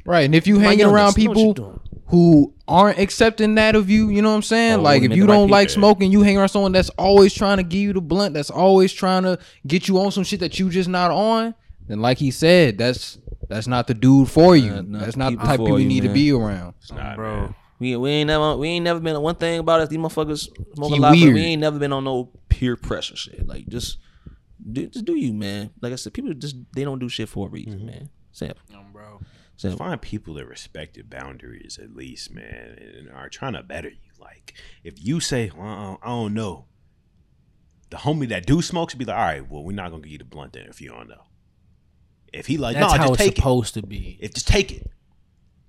Right, 0.09 0.25
and 0.25 0.35
if 0.35 0.47
you 0.47 0.59
hanging 0.59 0.87
around 0.87 1.13
people 1.13 1.83
who 2.07 2.55
aren't 2.67 2.99
accepting 2.99 3.57
that 3.57 3.77
of 3.77 3.91
you, 3.91 4.09
you 4.09 4.23
know 4.23 4.31
what 4.31 4.37
I'm 4.37 4.43
saying? 4.43 4.79
Oh, 4.79 4.83
like 4.83 5.03
if 5.03 5.15
you 5.15 5.27
don't 5.27 5.51
like 5.51 5.69
people. 5.69 5.83
smoking, 5.83 6.11
you 6.11 6.23
hang 6.23 6.39
around 6.39 6.49
someone 6.49 6.73
that's 6.73 6.89
always 6.91 7.35
trying 7.35 7.59
to 7.59 7.63
give 7.63 7.81
you 7.83 7.93
the 7.93 8.01
blunt, 8.01 8.33
that's 8.33 8.49
always 8.49 8.91
trying 8.91 9.25
to 9.25 9.39
get 9.67 9.87
you 9.87 9.99
on 10.01 10.11
some 10.11 10.25
shit 10.25 10.41
that 10.41 10.59
you 10.59 10.71
just 10.71 10.89
not 10.89 11.11
on, 11.11 11.55
then 11.89 12.01
like 12.01 12.19
he 12.19 12.31
said, 12.31 12.79
that's 12.79 13.19
that's 13.49 13.67
not 13.67 13.87
the 13.87 13.95
dude 13.95 14.31
for 14.31 14.55
you. 14.55 14.71
Not- 14.71 14.89
not 14.89 15.01
that's 15.01 15.17
not 15.17 15.33
the 15.33 15.39
type 15.39 15.61
of 15.61 15.67
people 15.67 15.79
you 15.81 15.85
you, 15.85 15.89
need 15.89 16.03
to 16.03 16.11
be 16.11 16.31
around. 16.31 16.75
Nah, 16.93 17.17
bro. 17.17 17.41
man. 17.41 17.55
we 17.79 17.97
we 17.97 18.11
ain't 18.11 18.29
never 18.29 18.57
we 18.57 18.69
ain't 18.69 18.85
never 18.85 19.01
been 19.01 19.21
one 19.21 19.35
thing 19.35 19.59
about 19.59 19.81
us. 19.81 19.89
These 19.89 19.99
motherfuckers 19.99 20.49
smoke 20.75 20.91
He 20.91 20.99
a 20.99 21.01
lot, 21.01 21.13
but 21.13 21.33
we 21.33 21.41
ain't 21.41 21.61
never 21.61 21.79
been 21.79 21.93
on 21.93 22.05
no 22.05 22.31
peer 22.49 22.77
pressure 22.77 23.17
shit. 23.17 23.47
Like 23.47 23.67
just 23.69 23.99
do 24.71 24.87
just 24.87 25.05
do 25.05 25.17
you, 25.17 25.33
man. 25.33 25.71
Like 25.81 25.93
I 25.93 25.97
said, 25.97 26.13
people 26.13 26.33
just 26.35 26.57
they 26.75 26.85
don't 26.85 26.99
do 26.99 27.09
shit 27.09 27.29
for 27.29 27.49
a 27.49 27.51
reason, 27.51 27.79
mm-hmm. 27.79 27.87
man. 27.87 28.11
Simple. 28.33 28.63
bro. 28.93 29.21
Simple. 29.57 29.79
Find 29.79 30.01
people 30.01 30.35
that 30.35 30.47
respect 30.47 30.97
your 30.97 31.07
boundaries 31.07 31.81
at 31.83 31.97
least, 31.97 32.33
man, 32.33 32.79
and 32.79 33.11
are 33.11 33.29
trying 33.29 33.55
to 33.55 33.63
better 33.63 33.89
you. 33.89 33.97
Like 34.21 34.55
if 34.85 35.03
you 35.03 35.21
say, 35.21 35.51
well, 35.57 35.99
I 36.03 36.09
don't 36.09 36.35
know, 36.35 36.67
the 37.91 37.97
homie 37.97 38.29
that 38.29 38.47
do 38.47 38.61
smoke 38.61 38.91
should 38.91 38.99
be 38.99 39.05
like, 39.05 39.17
all 39.17 39.23
right, 39.23 39.51
well, 39.51 39.65
we're 39.65 39.73
not 39.73 39.91
gonna 39.91 40.03
give 40.03 40.13
you 40.13 40.19
the 40.19 40.25
blunt 40.25 40.53
then 40.53 40.67
if 40.69 40.81
you 40.81 40.91
don't 40.91 41.09
know. 41.09 41.23
If 42.33 42.47
he 42.47 42.59
like, 42.59 42.77
That's 42.77 42.93
no, 42.93 42.99
how 42.99 43.09
just 43.09 43.15
it's 43.15 43.23
take 43.23 43.33
it. 43.33 43.37
supposed 43.37 43.75
to 43.75 43.83
be. 43.83 44.19
If 44.21 44.35
just 44.35 44.49
take 44.49 44.73
it, 44.73 44.91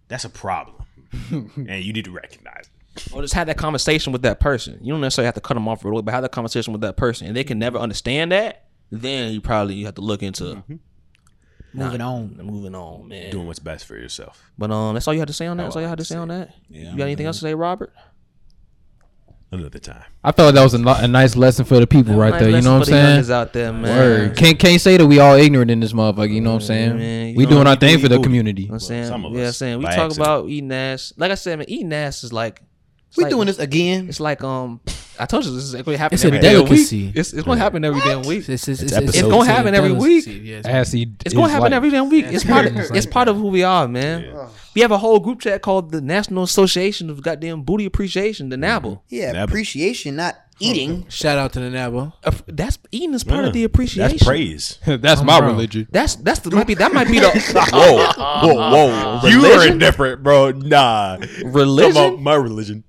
that's 0.08 0.26
a 0.26 0.30
problem, 0.30 0.86
and 1.32 1.84
you 1.84 1.94
need 1.94 2.06
to 2.06 2.12
recognize 2.12 2.70
it. 2.96 3.14
Or 3.14 3.22
just 3.22 3.34
have 3.34 3.48
that 3.48 3.58
conversation 3.58 4.12
with 4.12 4.24
that 4.24 4.40
person. 4.40 4.78
You 4.82 4.92
don't 4.94 5.02
necessarily 5.02 5.28
have 5.28 5.36
to 5.36 5.42
cut 5.42 5.54
them 5.54 5.68
off 5.68 5.86
right 5.86 5.92
away, 5.92 6.02
but 6.02 6.14
have 6.14 6.24
that 6.24 6.32
conversation 6.32 6.74
with 6.74 6.82
that 6.82 6.98
person, 6.98 7.28
and 7.28 7.36
they 7.36 7.44
can 7.44 7.60
never 7.60 7.78
understand 7.78 8.32
that. 8.32 8.66
Then 8.92 9.32
you 9.34 9.42
probably 9.42 9.76
you 9.76 9.86
have 9.86 9.96
to 9.96 10.02
look 10.02 10.24
into 10.24 10.64
Moving 11.74 12.00
nah, 12.00 12.14
on. 12.14 12.36
moving 12.42 12.74
on, 12.74 13.08
man. 13.08 13.30
Doing 13.30 13.46
what's 13.46 13.60
best 13.60 13.86
for 13.86 13.96
yourself. 13.96 14.52
But 14.58 14.72
um, 14.72 14.96
that's 14.96 15.08
all 15.08 15.14
you 15.14 15.20
had 15.20 15.28
to 15.28 15.34
say 15.34 15.46
on 15.46 15.58
that. 15.58 15.64
That's 15.64 15.76
all 15.76 15.82
you 15.84 15.88
had 15.88 16.00
to 16.00 16.06
say 16.06 16.16
on 16.16 16.30
that. 16.30 16.56
Yeah, 16.68 16.92
you 16.92 16.98
got 16.98 17.04
anything 17.04 17.28
else 17.28 17.38
to 17.38 17.42
say, 17.44 17.54
Robert? 17.54 17.94
Another 19.52 19.80
time. 19.80 20.04
I 20.24 20.32
felt 20.32 20.48
like 20.48 20.56
that 20.56 20.64
was 20.64 20.74
a, 20.74 21.04
a 21.04 21.08
nice 21.08 21.36
lesson 21.36 21.66
for 21.66 21.80
the 21.80 21.88
people 21.88 22.16
right 22.16 22.38
there. 22.40 22.50
You 22.50 22.62
know 22.62 22.74
what 22.80 22.80
I'm 22.80 22.86
saying? 22.86 23.24
youngins 23.24 23.30
out 23.32 23.54
there, 23.54 23.74
man. 23.74 23.98
Word. 23.98 24.38
Can't 24.38 24.60
can't 24.60 24.82
say 24.82 24.98
that 24.98 25.06
we 25.06 25.20
all 25.20 25.36
ignorant 25.36 25.72
in 25.72 25.80
this 25.80 25.94
motherfucker. 25.94 26.32
You 26.32 26.42
know 26.42 26.52
what 26.52 26.62
I'm 26.62 26.68
saying? 26.68 26.98
man, 26.98 27.36
we 27.36 27.44
know, 27.46 27.50
doing 27.52 27.68
our 27.68 27.74
we 27.74 27.80
thing 27.80 27.96
do 27.98 28.04
for 28.04 28.10
the 28.10 28.16
eat 28.20 28.24
community. 28.24 28.62
You 28.64 28.68
know 28.70 28.74
what 28.74 28.84
I'm 28.84 28.88
saying, 28.88 29.06
some 29.08 29.26
of 29.26 29.34
yeah, 29.34 29.46
us, 29.46 29.58
saying 29.58 29.78
we 29.80 29.86
by 29.86 29.96
talk 29.96 30.06
accident. 30.08 30.28
about 30.28 30.50
eating 30.50 30.72
ass. 30.72 31.14
Like 31.18 31.32
I 31.32 31.36
said, 31.36 31.60
man, 31.60 31.70
eating 31.70 31.94
ass 31.94 32.24
is 32.24 32.34
like 32.34 32.62
We 33.18 33.24
like- 33.24 33.32
doing 33.32 33.48
this 33.48 33.60
again. 33.60 34.08
It's 34.10 34.20
like 34.20 34.44
um, 34.44 34.82
I 35.20 35.26
told 35.26 35.46
you 35.46 35.52
this 35.54 35.64
is 35.66 35.74
going 35.74 35.84
to 35.84 35.98
happen 35.98 36.14
It's 36.16 36.24
a 36.24 36.28
every 36.28 36.40
day 36.40 36.54
delicacy. 36.54 37.08
week. 37.08 37.16
It's, 37.18 37.34
it's 37.34 37.44
going 37.44 37.58
to 37.58 37.64
happen 37.64 37.84
every 37.84 38.00
damn 38.02 38.22
week. 38.24 38.48
It's, 38.48 38.68
it's, 38.68 38.82
It's 38.82 38.94
it's, 38.94 39.22
gonna 39.22 39.46
happen 39.46 39.76
every 39.76 39.92
week. 39.92 40.26
Yes. 40.28 40.66
Assy 40.66 41.12
It's 41.26 41.34
going 41.34 41.48
to 41.48 41.52
happen 41.52 41.64
life. 41.72 41.74
every 41.74 41.90
damn 41.90 42.10
week. 42.10 42.26
It's 42.30 42.44
part 42.44 42.66
of 42.68 42.78
It's 42.78 42.92
it's 42.92 43.06
part 43.06 43.28
of 43.28 43.36
who 43.38 43.48
we 43.48 43.64
are, 43.64 43.88
man. 43.88 44.24
Yeah. 44.24 44.48
We 44.76 44.82
have 44.82 44.92
a 44.92 44.98
whole 44.98 45.20
group 45.20 45.42
chat 45.42 45.62
called 45.62 45.92
the 45.92 46.00
National 46.00 46.44
Association 46.44 47.10
of 47.10 47.22
Goddamn 47.22 47.64
Booty 47.64 47.86
Appreciation, 47.86 48.50
the 48.50 48.56
NABL. 48.56 49.02
Yeah, 49.10 49.32
Never. 49.34 49.52
appreciation, 49.52 50.16
not 50.16 50.38
eating. 50.60 51.06
Shout 51.10 51.38
out 51.38 51.52
to 51.54 51.60
the 51.60 51.70
Nabo. 51.70 52.14
Uh, 52.24 52.32
That's 52.48 52.78
eating 52.92 53.14
is 53.14 53.24
part 53.24 53.42
Yeah. 53.42 53.48
of 53.48 53.54
the 53.54 53.64
appreciation. 53.64 54.12
That's 54.18 54.24
praise. 54.24 54.78
That's 54.86 55.22
Um, 55.22 55.26
my 55.26 55.40
bro. 55.40 55.50
religion. 55.50 55.88
That's 55.92 56.16
that's 56.16 56.40
the 56.42 56.52
might 56.52 56.68
be 56.68 56.76
that 56.76 56.94
might 56.94 57.08
be 57.08 57.20
the 57.20 57.30
whoa, 57.74 58.12
whoa, 58.54 59.20
whoa! 59.22 59.28
You 59.30 59.40
are 59.40 59.52
Religion? 59.54 59.74
indifferent, 59.74 60.22
bro. 60.24 60.52
Nah, 60.52 61.18
Religion? 61.44 61.94
Talking 61.94 62.14
about 62.14 62.22
my 62.22 62.36
religion. 62.36 62.84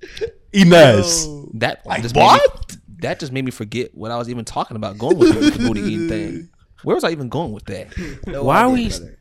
Enes. 0.52 1.40
That 1.55 1.85
Like 1.87 2.03
just 2.03 2.15
what? 2.17 2.41
Made 2.41 2.77
me, 2.77 2.97
that 3.01 3.19
just 3.21 3.33
made 3.33 3.45
me 3.45 3.51
forget 3.51 3.95
what 3.95 4.11
I 4.11 4.17
was 4.19 4.29
even 4.29 4.45
talking 4.45 4.77
about 4.77 4.99
going 4.99 5.19
with 5.19 5.55
the 5.55 5.59
booty 5.67 5.81
eating 5.81 6.09
thing. 6.09 6.49
Where 6.83 6.95
was 6.95 7.05
I 7.05 7.11
even 7.11 7.29
going 7.29 7.53
with 7.53 7.65
that? 7.67 7.89
No 8.27 8.45
Why 8.45 8.63
are 8.63 8.71
we- 8.71 8.89
brother. 8.89 9.17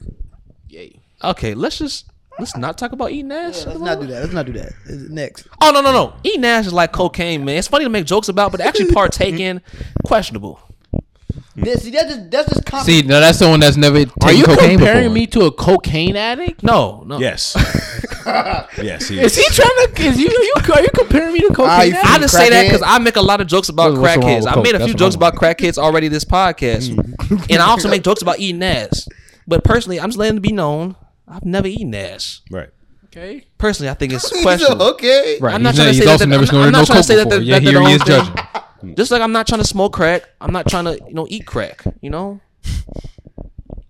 Okay, 1.22 1.54
let's 1.54 1.78
just 1.78 2.06
let's 2.40 2.56
not 2.56 2.78
talk 2.78 2.94
about 2.94 3.12
eating 3.12 3.32
ass. 3.32 3.66
Let's 3.66 3.80
not 3.80 4.00
do 4.00 4.08
that. 4.08 4.22
Let's 4.22 4.34
not 4.34 4.46
do 4.46 4.54
that. 4.54 4.72
Next. 5.10 5.48
Oh 5.62 5.72
no 5.72 5.82
no 5.82 5.92
no! 5.92 6.14
Eating 6.24 6.46
ass 6.46 6.68
is 6.68 6.72
like 6.74 6.94
cocaine, 6.94 7.44
man. 7.44 7.58
It's 7.58 7.68
funny 7.68 7.84
to 7.84 7.90
make 7.90 8.06
jokes 8.06 8.30
about, 8.30 8.52
but 8.54 8.62
actually 8.62 8.92
partake 8.94 9.38
in 9.40 9.62
questionable. 10.06 10.62
Yeah, 11.58 11.76
see, 11.76 11.90
that's 11.92 12.08
just 12.16 12.32
that's 12.32 12.50
just 12.54 12.66
common. 12.66 12.86
See, 12.86 13.02
now 13.02 13.20
that's 13.20 13.38
someone 13.40 13.60
that's 13.60 13.76
never 13.76 13.98
taken 14.06 14.14
Are 14.24 14.32
you 14.32 14.46
cocaine 14.46 14.78
comparing 14.78 15.04
before. 15.10 15.14
me 15.16 15.28
to 15.28 15.42
a 15.42 15.52
cocaine 15.52 16.16
addict? 16.16 16.64
No 16.64 17.04
no. 17.06 17.20
Yes. 17.20 17.58
yes. 18.82 19.08
He 19.08 19.20
Is 19.20 19.36
he 19.36 19.44
trying 19.52 19.70
to? 19.96 20.02
Is 20.04 20.20
you? 20.20 20.28
Are 20.28 20.44
you, 20.44 20.74
are 20.74 20.82
you 20.82 20.90
comparing 20.94 21.34
me 21.34 21.40
to 21.42 21.48
cocaine? 21.54 21.94
Ah. 21.96 22.16
I 22.16 22.20
just 22.20 22.34
say 22.34 22.50
that 22.50 22.64
because 22.64 22.82
I 22.86 22.98
make 23.00 23.16
a 23.16 23.22
lot 23.22 23.42
of 23.42 23.48
jokes 23.48 23.70
about 23.70 23.92
What's- 23.94 24.02
what's 24.02 24.18
wrong 24.18 24.26
crackheads. 24.26 24.48
I 24.48 24.54
coke? 24.54 24.64
made 24.64 24.76
a 24.76 24.78
That's 24.80 24.90
few 24.92 24.94
jokes 24.98 25.16
I'm 25.16 25.20
about 25.20 25.36
crackheads 25.36 25.78
already 25.78 26.08
this 26.08 26.26
podcast, 26.26 26.90
and 27.50 27.62
I 27.62 27.66
also 27.68 27.90
make 27.90 28.04
jokes 28.04 28.22
about 28.22 28.40
eating 28.40 28.64
ass. 28.64 29.08
But 29.48 29.64
personally, 29.64 30.00
I'm 30.00 30.10
just 30.10 30.18
letting 30.20 30.38
it 30.38 30.42
be 30.42 30.52
known 30.52 30.96
I've 31.28 31.46
never 31.46 31.68
eaten 31.68 31.94
ass. 31.96 32.42
right. 32.52 32.70
Okay. 33.12 33.44
Personally, 33.58 33.90
I 33.90 33.96
think 33.96 34.14
it's 34.14 34.30
questionable. 34.44 34.86
okay. 34.92 35.40
Right. 35.42 35.56
I'm 35.56 35.64
not 35.64 35.74
he's, 35.74 35.78
trying 35.80 35.88
to 35.88 35.94
he's 35.94 36.00
say 36.00 36.06
that 36.06 36.12
also 36.12 36.26
that- 36.26 36.30
never 36.30 36.44
I'm- 36.46 36.56
I'm 36.68 36.72
no 36.72 36.78
not 36.80 36.86
trying 36.86 37.00
to 37.00 37.04
say 37.04 37.16
that 37.16 37.24
before. 37.26 37.40
the- 37.40 37.46
Yeah, 37.46 37.56
that 37.56 37.64
here 37.64 37.74
the 37.82 37.86
he 37.88 37.94
is 37.96 38.02
whole 38.04 38.24
thing- 38.24 38.36
judging. 38.84 38.96
Just 38.96 39.12
like 39.12 39.22
I'm 39.24 39.32
not 39.32 39.48
trying 39.48 39.62
to 39.62 39.68
smoke 39.68 39.94
crack, 39.94 40.24
I'm 40.40 40.54
not 40.54 40.68
trying 40.70 40.86
to 40.86 40.94
you 41.08 41.14
know 41.16 41.26
eat 41.30 41.46
crack. 41.48 41.84
You 42.02 42.12
know, 42.12 42.40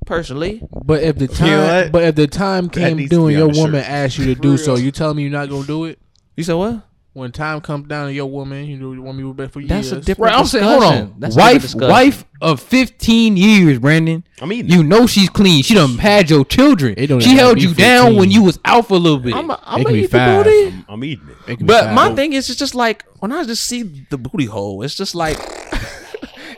personally, 0.10 0.62
But 0.84 1.04
if 1.04 1.16
the 1.18 1.28
know 1.28 1.34
time, 1.34 1.84
what? 1.86 1.92
but 1.94 2.04
if 2.04 2.16
the 2.16 2.28
time 2.28 2.70
came 2.70 2.98
needs 2.98 3.10
to 3.12 3.16
due 3.16 3.28
be 3.28 3.34
and 3.36 3.44
on 3.44 3.54
your 3.54 3.64
woman 3.64 3.82
shirt. 3.82 3.90
asked 3.92 4.18
you 4.18 4.26
to 4.34 4.36
do 4.36 4.58
so, 4.58 4.76
you 4.76 4.92
telling 4.92 5.18
me 5.18 5.24
you're 5.24 5.32
not 5.32 5.50
gonna 5.50 5.66
do 5.68 5.86
it? 5.86 6.00
you 6.36 6.44
said 6.44 6.56
what? 6.56 6.82
When 7.14 7.32
time 7.32 7.60
comes 7.62 7.88
down 7.88 8.06
and 8.08 8.16
your 8.16 8.28
woman, 8.28 8.66
you 8.66 8.78
know, 8.78 8.94
you 8.94 9.02
want 9.02 9.18
me 9.18 9.24
to 9.24 9.34
bet 9.34 9.52
for 9.52 9.60
you? 9.62 9.68
That's 9.68 9.92
a 9.92 10.00
different. 10.00 10.32
Right, 10.32 10.40
I'm 10.40 10.46
saying, 10.46 10.64
hold 10.64 10.84
on. 10.84 11.16
That's 11.18 11.36
wife, 11.36 11.74
wife 11.76 12.24
of 12.40 12.62
15 12.62 13.36
years, 13.36 13.80
Brandon. 13.80 14.24
I 14.42 14.46
mean. 14.46 14.68
You 14.70 14.84
know 14.84 15.06
she's 15.08 15.28
clean. 15.30 15.64
She 15.64 15.74
done 15.74 15.98
had 15.98 16.30
your 16.30 16.46
children. 16.46 16.94
It 16.98 17.08
don't 17.08 17.20
She 17.20 17.36
held 17.36 17.62
you 17.62 17.70
be 17.70 17.74
down 17.82 18.16
when 18.16 18.30
you 18.32 18.44
was 18.44 18.60
out 18.64 18.88
for 18.88 18.94
a 18.94 18.98
little 18.98 19.20
bit. 19.20 19.34
I'm, 19.34 19.50
a, 19.50 19.60
I'm 19.64 19.82
It 19.82 19.84
gonna 19.84 19.86
can 19.86 19.94
be 19.94 20.04
eat 20.06 20.12
the 20.12 20.44
booty. 20.44 20.68
I'm, 20.68 20.86
I'm 20.88 21.04
eating 21.04 21.28
it. 21.30 21.52
It 21.52 21.58
can 21.58 21.66
But 21.68 21.86
five. 21.86 21.96
my 21.96 22.16
thing 22.16 22.34
is, 22.34 22.50
it's 22.50 22.60
just 22.60 22.76
like 22.76 23.04
when 23.20 23.32
I 23.34 23.44
just 23.44 23.66
see 23.66 24.06
the 24.10 24.18
booty 24.18 24.46
hole, 24.46 24.82
it's 24.84 24.96
just 24.96 25.16
like 25.16 25.38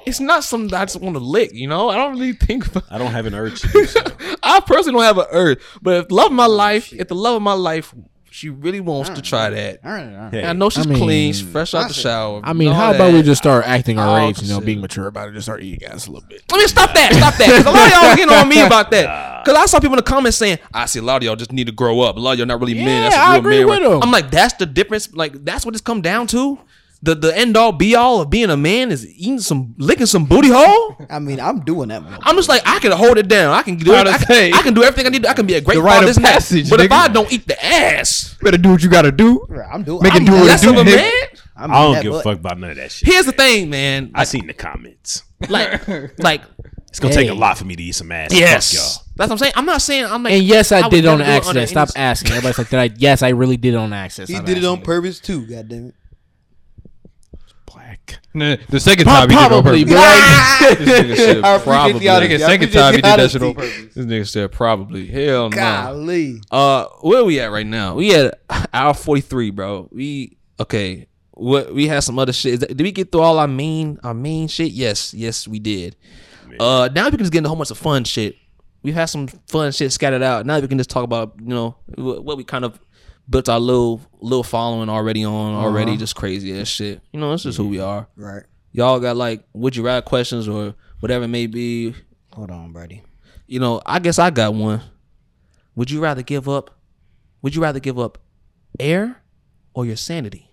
it's 0.06 0.19
not 0.19 0.44
something 0.44 0.69
that 0.69 0.82
I 0.82 0.86
just 0.86 0.99
want 1.02 1.15
to 1.15 1.23
lick. 1.23 1.52
You 1.53 1.68
know, 1.68 1.90
I 1.90 1.98
don't 1.98 2.14
really 2.14 2.34
think. 2.34 2.68
About, 2.68 2.84
I 2.90 2.98
don't 2.98 3.11
have 3.11 3.26
an 3.26 3.34
urge 3.36 3.61
do 3.61 3.86
so. 3.86 4.02
I 4.44 4.60
personally 4.61 4.94
don't 5.03 5.03
have 5.03 5.18
an 5.18 5.26
urge, 5.32 5.60
but 5.82 6.06
if 6.06 6.11
love 6.11 6.28
of 6.28 6.34
my 6.34 6.45
oh, 6.45 6.49
life, 6.49 6.91
if 6.94 7.07
the 7.07 7.15
love 7.15 7.36
of 7.36 7.41
my 7.41 7.53
life, 7.53 7.94
she 8.34 8.49
really 8.49 8.80
wants 8.80 9.10
to 9.10 9.22
try 9.22 9.49
that. 9.49 9.80
All 9.84 9.91
right, 9.91 10.07
all 10.15 10.22
right. 10.23 10.34
Hey, 10.34 10.45
I 10.45 10.53
know 10.53 10.69
she's 10.69 10.86
I 10.88 10.90
mean, 10.90 10.98
clean, 10.99 11.34
she's 11.34 11.41
fresh 11.48 11.73
out 11.73 11.90
the 11.90 11.94
shower. 11.94 12.40
I 12.44 12.53
mean, 12.53 12.72
how 12.72 12.94
about 12.94 13.14
we 13.14 13.22
just 13.23 13.41
start 13.41 13.68
acting 13.68 13.99
our 13.99 14.19
I'll 14.19 14.30
age, 14.30 14.41
you 14.41 14.48
know, 14.48 14.56
consider- 14.56 14.65
being 14.65 14.82
mature 14.82 15.07
about 15.07 15.28
it, 15.30 15.34
just 15.34 15.45
start 15.45 15.61
eating 15.61 15.86
ass 15.88 16.07
a 16.07 16.11
little 16.11 16.28
bit. 16.30 16.41
Let 16.49 16.60
me 16.60 16.68
stop 16.68 16.94
that. 16.94 17.14
Stop 17.14 17.36
that. 17.36 17.48
'Cause 17.48 17.65
a 17.65 17.72
lot 17.72 17.88
of 17.88 17.91
y'all 17.91 18.15
getting 18.15 18.34
on 18.34 18.48
me 18.49 18.61
about 18.61 18.91
that. 18.91 19.30
Because 19.41 19.57
I 19.57 19.65
saw 19.65 19.80
people 19.80 19.94
in 19.94 19.98
the 19.98 20.03
comments 20.03 20.38
saying, 20.38 20.60
I 20.72 20.86
see 20.86 20.99
a 20.99 21.02
lot 21.02 21.18
of 21.18 21.23
y'all 21.23 21.36
just 21.36 21.52
need 21.52 21.65
to 21.65 21.72
grow 21.73 22.02
up. 22.02 22.15
A 22.15 22.19
lot 22.19 22.34
of 22.34 22.38
y'all 22.38 22.45
not 22.48 22.60
really 22.60 22.76
men. 22.76 22.86
Yeah, 22.86 23.02
That's 23.10 23.15
a 23.15 23.19
I 23.19 23.30
real 23.32 23.40
agree 23.40 23.57
man. 23.57 23.68
with 23.69 23.80
right?" 23.80 23.91
him. 23.95 24.03
I'm 24.03 24.11
like, 24.11 24.30
that's 24.30 24.53
the 24.53 24.68
difference. 24.68 25.11
Like, 25.15 25.44
that's 25.44 25.65
what 25.65 25.73
it's 25.73 25.82
come 25.82 26.02
down 26.03 26.28
to. 26.28 26.60
The 27.03 27.15
the 27.15 27.36
end 27.36 27.57
all 27.57 27.72
be 27.72 27.95
all 27.95 28.22
of 28.22 28.30
being 28.30 28.52
a 28.52 28.57
man 28.57 28.91
is 28.91 29.07
eating 29.07 29.40
some 29.40 29.73
licking 29.80 30.06
some 30.06 30.26
booty 30.26 30.49
hole. 30.52 30.95
I 31.10 31.18
mean, 31.18 31.40
I'm 31.40 31.61
doing 31.61 31.90
that. 31.90 32.03
One. 32.03 32.19
I'm 32.22 32.36
just 32.36 32.48
like 32.48 32.61
I 32.65 32.78
can 32.80 32.91
hold 32.91 33.18
it 33.18 33.28
down. 33.28 33.53
I 33.53 33.64
can 33.64 33.76
do. 33.78 33.86
Trying 33.86 34.06
it. 34.06 34.14
I, 34.14 34.18
can, 34.19 34.28
say. 34.28 34.52
I 34.52 34.61
can 34.61 34.73
do 34.76 34.84
everything 34.84 35.07
I 35.07 35.10
need. 35.10 35.23
to- 35.23 35.30
I 35.30 35.34
can 35.34 35.48
be 35.48 35.56
a 35.56 35.61
great 35.61 35.76
The 35.76 35.82
rite 35.82 35.94
father. 35.95 36.10
of 36.10 36.15
this 36.15 36.19
passage, 36.23 36.69
But 36.69 36.80
if. 36.82 36.91
I 36.91 37.07
don't 37.07 37.32
eat 37.34 37.48
the 37.48 37.64
ass, 37.65 38.38
better 38.41 38.57
do 38.60 38.69
what 38.72 38.84
you 38.84 38.90
gotta 38.90 39.11
do. 39.11 39.45
I'm 39.72 39.82
doing. 39.84 40.03
Make 40.03 40.14
it 40.14 40.19
I'm 40.19 40.26
do 40.26 40.32
what 40.34 40.53
it 40.53 40.61
do, 40.61 40.69
of 40.69 40.78
a 40.78 40.90
nigga. 40.90 40.95
man. 40.95 41.11
I'm 41.56 41.72
I 41.72 41.82
don't 41.82 41.94
that 41.94 42.03
give 42.03 42.14
a 42.14 42.22
fuck 42.22 42.38
about 42.38 42.60
none 42.60 42.69
of 42.72 42.76
that 42.78 42.91
shit. 42.91 43.07
Here's 43.10 43.26
the 43.26 43.32
thing, 43.32 43.69
man. 43.72 44.11
I 44.14 44.23
seen 44.23 44.45
the 44.48 44.53
comments. 44.53 45.23
Like, 45.49 45.88
like, 46.19 46.41
It's 46.90 46.99
gonna 46.99 47.14
take 47.15 47.30
a 47.30 47.34
lot 47.34 47.57
for 47.57 47.65
me 47.65 47.76
to 47.76 47.82
eat 47.84 47.94
some 47.94 48.11
ass. 48.11 48.32
yes. 48.32 48.72
Fuck 48.73 48.78
y'all. 48.80 49.06
That's 49.15 49.30
what 49.30 49.32
I'm 49.32 49.38
saying. 49.40 49.53
I'm 49.56 49.65
not 49.65 49.82
saying 49.82 50.06
I'm 50.06 50.22
like. 50.23 50.34
And 50.34 50.44
yes, 50.44 50.72
I, 50.72 50.82
would 50.82 50.91
did 50.91 51.06
it 51.06 51.07
on 51.07 51.18
never 51.18 51.32
do 51.32 51.38
accident. 51.38 51.69
Stop 51.69 51.90
asking. 51.95 52.32
Everybody's 52.32 52.57
like, 52.60 52.69
did 52.69 52.80
I? 52.80 52.90
Yes, 52.98 53.22
I 53.23 53.30
really 53.30 53.57
did 53.57 53.73
it 53.73 53.78
on 53.78 53.91
accident. 53.91 54.30
He 54.30 54.36
Stop 54.36 54.45
did 54.45 54.57
it 54.57 54.65
on 54.65 54.73
asking. 54.73 54.86
purpose 54.86 55.19
too. 55.19 55.45
God 55.48 55.68
damn 55.68 55.88
it. 55.88 55.95
Black. 57.73 58.19
Nah, 58.34 58.56
The 58.69 58.80
second 58.80 59.06
time 59.06 59.30
he 59.30 59.35
did 59.35 59.41
it 59.41 59.52
on 59.52 59.61
probably, 59.64 59.85
purpose. 59.85 59.98
but 60.60 60.77
This 60.80 60.89
nigga 60.89 61.15
said 61.18 61.38
I 61.43 61.56
appreciate 61.56 61.64
probably. 61.64 61.99
the 61.99 62.10
honesty. 62.10 62.34
Nigga, 62.34 62.35
I 62.35 62.38
second 62.48 62.64
appreciate 62.64 62.81
time 62.81 62.93
he 62.93 63.02
the 63.02 63.07
did 63.07 63.19
that 63.19 63.31
shit 63.31 63.41
on 63.41 63.48
honesty. 63.49 63.81
purpose. 63.81 63.95
This 63.95 64.06
nigga 64.06 64.27
said 64.30 64.52
probably. 64.52 65.07
Hell 65.07 65.49
no. 65.49 65.56
Golly. 65.57 66.41
Uh, 66.52 66.85
where 67.02 67.26
we 67.26 67.39
at 67.39 67.52
right 67.52 67.65
now? 67.65 67.95
We 67.95 68.15
at 68.15 68.39
hour 68.73 68.93
forty 68.93 69.22
three, 69.22 69.49
bro. 69.52 69.89
We 69.91 70.38
okay. 70.60 71.07
What 71.31 71.73
we 71.73 71.88
had 71.88 72.02
some 72.02 72.19
other 72.19 72.34
shit. 72.34 72.53
Is 72.56 72.60
that- 72.60 72.76
Did 72.77 72.81
we 72.84 72.91
get 72.91 73.11
through 73.11 73.22
all 73.22 73.39
our 73.39 73.48
main 73.48 73.99
our 74.03 74.14
main 74.14 74.48
shit? 74.48 74.72
Yes, 74.72 75.14
yes, 75.14 75.48
we 75.48 75.60
did. 75.60 75.95
Uh, 76.60 76.89
now 76.93 77.06
we 77.06 77.11
can 77.11 77.19
just 77.19 77.31
get 77.31 77.39
into 77.39 77.48
a 77.48 77.49
whole 77.49 77.57
bunch 77.57 77.72
of 77.72 77.77
fun 77.77 78.03
shit. 78.03 78.35
We've 78.84 78.93
had 78.93 79.06
some 79.06 79.27
fun 79.48 79.72
shit 79.72 79.91
scattered 79.91 80.22
out. 80.23 80.45
Now 80.45 80.60
we 80.60 80.68
can 80.68 80.77
just 80.77 80.89
talk 80.89 81.03
about 81.03 81.34
you 81.41 81.48
know 81.49 81.76
wh- 81.95 82.23
what 82.23 82.35
we 82.38 82.43
kind 82.43 82.65
of 82.65 82.80
built 83.32 83.49
our 83.49 83.60
little 83.60 84.02
little 84.20 84.44
following 84.44 84.90
already 84.90 85.24
on 85.26 85.56
already. 85.56 85.91
Uh-huh. 85.94 85.99
Just 85.99 86.16
crazy 86.16 86.60
ass 86.60 86.68
shit. 86.68 87.02
You 87.12 87.20
know, 87.20 87.32
this 87.32 87.45
is 87.48 87.58
who 87.58 87.68
we 87.68 87.80
are. 87.80 88.08
Right. 88.16 88.44
Y'all 88.74 88.99
got 88.99 89.18
like 89.18 89.44
would 89.53 89.76
you 89.76 89.84
rather 89.84 90.02
questions 90.03 90.48
or 90.48 90.76
whatever 90.99 91.26
it 91.26 91.30
may 91.30 91.48
be. 91.48 91.95
Hold 92.34 92.52
on, 92.52 92.72
Brady. 92.72 93.03
You 93.48 93.60
know, 93.60 93.82
I 93.86 93.98
guess 93.99 94.20
I 94.20 94.30
got 94.30 94.53
one. 94.53 94.82
Would 95.76 95.90
you 95.90 95.99
rather 96.02 96.22
give 96.22 96.48
up? 96.48 96.78
Would 97.41 97.56
you 97.56 97.62
rather 97.62 97.80
give 97.80 97.98
up 97.98 98.20
air 98.80 99.22
or 99.74 99.86
your 99.86 99.95
sanity? 99.95 100.49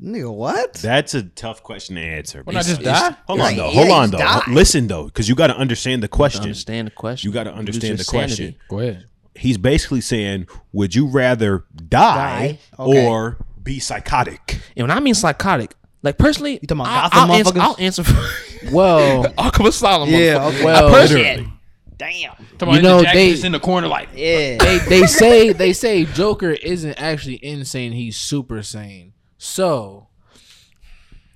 Nigga, 0.00 0.32
what? 0.32 0.74
That's 0.74 1.14
a 1.14 1.24
tough 1.24 1.62
question 1.64 1.96
to 1.96 2.02
answer. 2.02 2.42
When 2.44 2.56
I 2.56 2.62
just 2.62 2.82
die? 2.82 3.16
Hold 3.26 3.40
Yeah, 3.40 3.46
on 3.46 3.56
though. 3.56 3.70
Hold 3.70 3.90
on 3.90 4.10
though. 4.12 4.18
died. 4.18 4.42
Listen 4.48 4.86
though, 4.86 5.06
because 5.06 5.28
you 5.28 5.34
got 5.34 5.48
to 5.48 5.56
understand 5.56 6.02
the 6.04 6.08
question. 6.08 6.42
understand 6.42 6.86
the 6.86 6.92
question. 6.92 7.28
You 7.28 7.34
got 7.34 7.44
to 7.44 7.52
understand 7.54 7.98
the 7.98 8.04
sanity. 8.04 8.28
question. 8.28 8.56
Go 8.68 8.78
ahead. 8.78 9.06
He's 9.34 9.56
basically 9.58 10.00
saying, 10.02 10.46
would 10.72 10.94
you 10.94 11.06
rather 11.06 11.64
die, 11.88 12.58
Die? 12.58 12.58
Okay. 12.78 13.06
or 13.08 13.38
be 13.62 13.78
psychotic? 13.80 14.60
And 14.76 14.88
when 14.88 14.96
I 14.96 15.00
mean 15.00 15.14
psychotic, 15.14 15.74
like 16.02 16.18
personally, 16.18 16.54
You 16.60 16.66
talking 16.68 16.80
about 16.82 16.88
I- 16.88 17.08
Gotham 17.08 17.18
I'll, 17.30 17.32
answer, 17.36 17.52
motherfuckers? 17.52 17.60
I'll 17.62 17.76
answer 17.78 18.04
for 18.04 18.70
Well, 18.72 19.24
Arkham 19.38 19.66
Asylum. 19.68 20.08
Yeah, 20.10 20.46
okay. 20.48 20.64
well, 20.64 20.88
I 20.88 20.90
personally, 20.92 21.48
Damn. 21.96 22.34
You 22.74 22.82
know, 22.82 23.02
they- 23.02 23.40
in 23.40 23.52
the 23.52 23.60
corner 23.60 23.86
like 23.88 24.08
Yeah. 24.14 24.56
they 24.58 24.78
they 24.88 25.06
say 25.06 25.52
they 25.52 25.72
say 25.72 26.04
Joker 26.14 26.50
isn't 26.50 26.94
actually 27.00 27.44
insane. 27.44 27.92
He's 27.92 28.16
super 28.16 28.62
sane. 28.62 29.12
So 29.38 30.08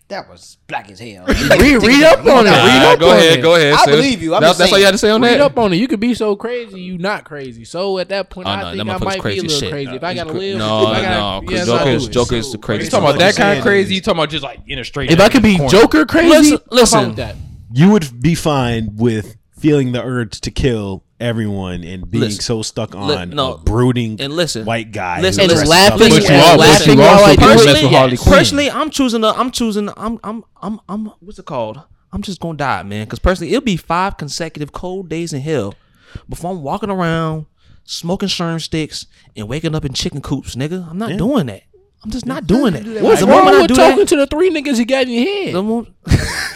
That 0.08 0.28
was 0.28 0.56
black 0.68 0.88
as 0.88 1.00
hell. 1.00 1.26
read, 1.26 1.82
read 1.82 2.04
up 2.04 2.20
on 2.20 2.46
it. 2.46 2.50
Read 2.50 2.82
up 2.92 3.00
go 3.00 3.10
on 3.10 3.16
ahead, 3.16 3.38
it. 3.40 3.42
go 3.42 3.56
ahead. 3.56 3.72
I 3.74 3.76
sis. 3.78 3.96
believe 3.96 4.22
you. 4.22 4.36
I'm 4.36 4.40
That's, 4.40 4.56
that's 4.56 4.72
all 4.72 4.78
you 4.78 4.84
had 4.84 4.92
to 4.92 4.98
say 4.98 5.10
on 5.10 5.20
Read 5.20 5.30
that. 5.30 5.32
Read 5.34 5.40
up 5.40 5.58
on 5.58 5.72
it. 5.72 5.76
You 5.76 5.88
could 5.88 5.98
be 5.98 6.14
so 6.14 6.36
crazy, 6.36 6.80
you 6.80 6.96
not 6.96 7.24
crazy. 7.24 7.64
So 7.64 7.98
at 7.98 8.08
that 8.10 8.30
point, 8.30 8.46
Oh, 8.46 8.52
I 8.52 8.56
no, 8.74 8.84
think 8.84 9.02
I 9.02 9.04
might 9.04 9.22
be 9.24 9.38
a 9.38 9.42
little 9.42 9.58
shit. 9.60 9.70
crazy. 9.72 9.90
If 9.96 10.04
I 10.04 10.14
gotta 10.14 10.32
live, 10.32 10.58
No, 10.58 10.82
if 10.82 10.88
I 10.98 11.02
gotta, 11.02 11.16
no, 11.16 11.40
'cause 11.48 11.58
yes, 11.58 11.68
I 11.68 11.78
Joker's- 11.78 12.02
do 12.04 12.08
it. 12.08 12.12
Joker's 12.12 12.52
the 12.52 12.58
craziest 12.58 12.86
You 12.92 12.98
talking 13.00 13.08
about 13.10 13.18
that 13.18 13.34
kind 13.36 13.58
of 13.58 13.64
crazy? 13.64 13.94
You 13.96 14.00
talking 14.00 14.18
about 14.20 14.30
just 14.30 14.44
like 14.44 14.60
in 14.68 14.78
a 14.78 14.84
straight? 14.84 15.10
If 15.10 15.18
I 15.20 15.28
could 15.28 15.42
be. 15.42 15.58
Joker 15.68 16.06
crazy, 16.06 16.28
Listen- 16.52 16.58
listen. 16.70 17.36
You 17.72 17.90
would 17.90 18.22
be 18.22 18.36
fine 18.36 18.90
with 18.94 19.36
feeling 19.58 19.90
the 19.90 20.02
urge 20.04 20.40
to 20.42 20.52
kill 20.52 21.02
everyone 21.20 21.82
and 21.84 22.10
being 22.10 22.24
Listen. 22.24 22.42
so 22.42 22.62
stuck 22.62 22.94
Li- 22.94 23.14
on 23.14 23.30
no. 23.30 23.54
a 23.54 23.58
brooding 23.58 24.20
And 24.20 24.32
listen. 24.34 24.64
white 24.64 24.92
guy. 24.92 25.20
Listen, 25.20 25.48
who 25.50 25.56
and 25.58 25.68
laughing 25.68 25.92
up 25.94 25.98
But 25.98 26.10
like 26.10 26.22
you 26.22 26.28
and 26.34 26.42
are, 26.42 26.56
laughing 26.58 26.92
you 26.94 26.98
while 26.98 27.08
I 27.08 27.12
also 27.12 27.26
do 27.26 27.36
do 27.36 27.42
it. 27.42 27.46
mess 27.48 27.56
personally, 27.64 27.82
with 27.84 27.92
Harley 27.92 28.16
Quinn. 28.16 28.34
personally, 28.34 28.70
I'm 28.70 28.90
choosing. 28.90 29.24
A, 29.24 29.28
I'm 29.28 29.50
choosing. 29.50 29.88
A, 29.88 29.94
I'm. 29.96 30.18
I'm. 30.24 30.44
I'm. 30.62 30.80
I'm. 30.88 31.06
What's 31.20 31.38
it 31.38 31.46
called? 31.46 31.82
I'm 32.12 32.22
just 32.22 32.40
gonna 32.40 32.56
die, 32.58 32.82
man. 32.82 33.04
Because 33.04 33.18
personally, 33.18 33.52
it'll 33.52 33.64
be 33.64 33.76
five 33.76 34.16
consecutive 34.16 34.72
cold 34.72 35.08
days 35.08 35.32
in 35.32 35.40
hell 35.42 35.74
before 36.28 36.50
I'm 36.52 36.62
walking 36.62 36.90
around 36.90 37.46
smoking 37.84 38.28
sherm 38.28 38.60
sticks 38.60 39.06
and 39.36 39.48
waking 39.48 39.74
up 39.74 39.84
in 39.84 39.92
chicken 39.92 40.20
coops, 40.20 40.54
nigga. 40.56 40.88
I'm 40.90 40.98
not 40.98 41.16
doing 41.18 41.46
that. 41.46 41.62
I'm 42.04 42.10
just 42.10 42.26
not 42.26 42.46
doing 42.46 42.74
it. 42.74 42.84
that. 42.84 43.02
What's 43.02 43.20
the 43.20 43.26
wrong 43.26 43.44
moment 43.46 43.56
I 43.56 43.60
with 43.62 43.68
do 43.68 43.74
talking 43.74 43.98
that, 43.98 44.08
to 44.08 44.16
the 44.16 44.26
three 44.26 44.50
niggas 44.50 44.78
you 44.78 44.86
got 44.86 45.06
in 45.06 45.10
your 45.10 45.24
head? 45.24 45.54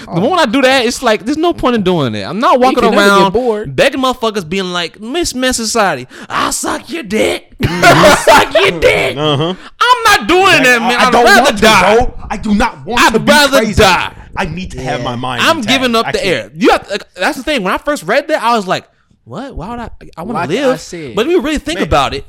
the 0.00 0.06
moment, 0.06 0.14
the 0.14 0.20
moment 0.20 0.40
I 0.48 0.52
do 0.52 0.62
that, 0.62 0.86
it's 0.86 1.02
like 1.02 1.24
there's 1.24 1.36
no 1.36 1.52
point 1.52 1.76
in 1.76 1.82
doing 1.82 2.14
it. 2.14 2.22
I'm 2.24 2.38
not 2.40 2.60
walking 2.60 2.80
can 2.80 2.90
never 2.92 3.02
around 3.02 3.22
get 3.24 3.32
bored. 3.32 3.76
begging 3.76 4.00
motherfuckers, 4.00 4.48
being 4.48 4.72
like, 4.72 5.00
Miss 5.00 5.34
Men 5.34 5.52
Society, 5.52 6.06
I'll 6.28 6.52
suck 6.52 6.88
your 6.90 7.02
dick, 7.02 7.54
I'll 7.64 8.16
suck 8.16 8.54
your 8.54 8.80
dick. 8.80 9.16
Uh-huh. 9.16 9.54
I'm 9.80 10.04
not 10.04 10.28
doing 10.28 10.62
that, 10.64 10.78
man. 10.80 10.98
I'd 11.00 11.12
don't 11.12 11.24
rather 11.24 11.42
want 11.42 11.56
to, 11.56 11.62
die. 11.62 11.96
bro. 11.96 12.26
I 12.30 12.36
do 12.36 12.54
not 12.54 12.84
want 12.86 13.00
I'd 13.00 13.12
to 13.14 13.18
be 13.20 13.26
rather 13.30 13.58
crazy. 13.58 13.82
die. 13.82 14.14
I 14.36 14.44
need 14.44 14.70
to 14.72 14.80
have 14.80 15.02
my 15.02 15.16
mind. 15.16 15.42
I'm 15.42 15.58
intact. 15.58 15.80
giving 15.80 15.96
up 15.96 16.06
I 16.06 16.12
the 16.12 16.18
can't. 16.18 16.28
air. 16.28 16.50
You 16.54 16.70
have 16.70 16.88
like, 16.90 17.12
that's 17.14 17.36
the 17.38 17.42
thing. 17.42 17.64
When 17.64 17.72
I 17.74 17.78
first 17.78 18.04
read 18.04 18.28
that, 18.28 18.40
I 18.42 18.56
was 18.56 18.66
like, 18.68 18.88
"What? 19.24 19.56
Why 19.56 19.70
would 19.70 19.78
I? 19.80 19.90
I 20.16 20.22
want 20.22 20.48
to 20.50 20.54
live." 20.54 20.80
said, 20.80 21.16
but 21.16 21.26
if 21.26 21.32
you 21.32 21.40
really 21.40 21.58
think 21.58 21.80
about 21.80 22.14
it, 22.14 22.24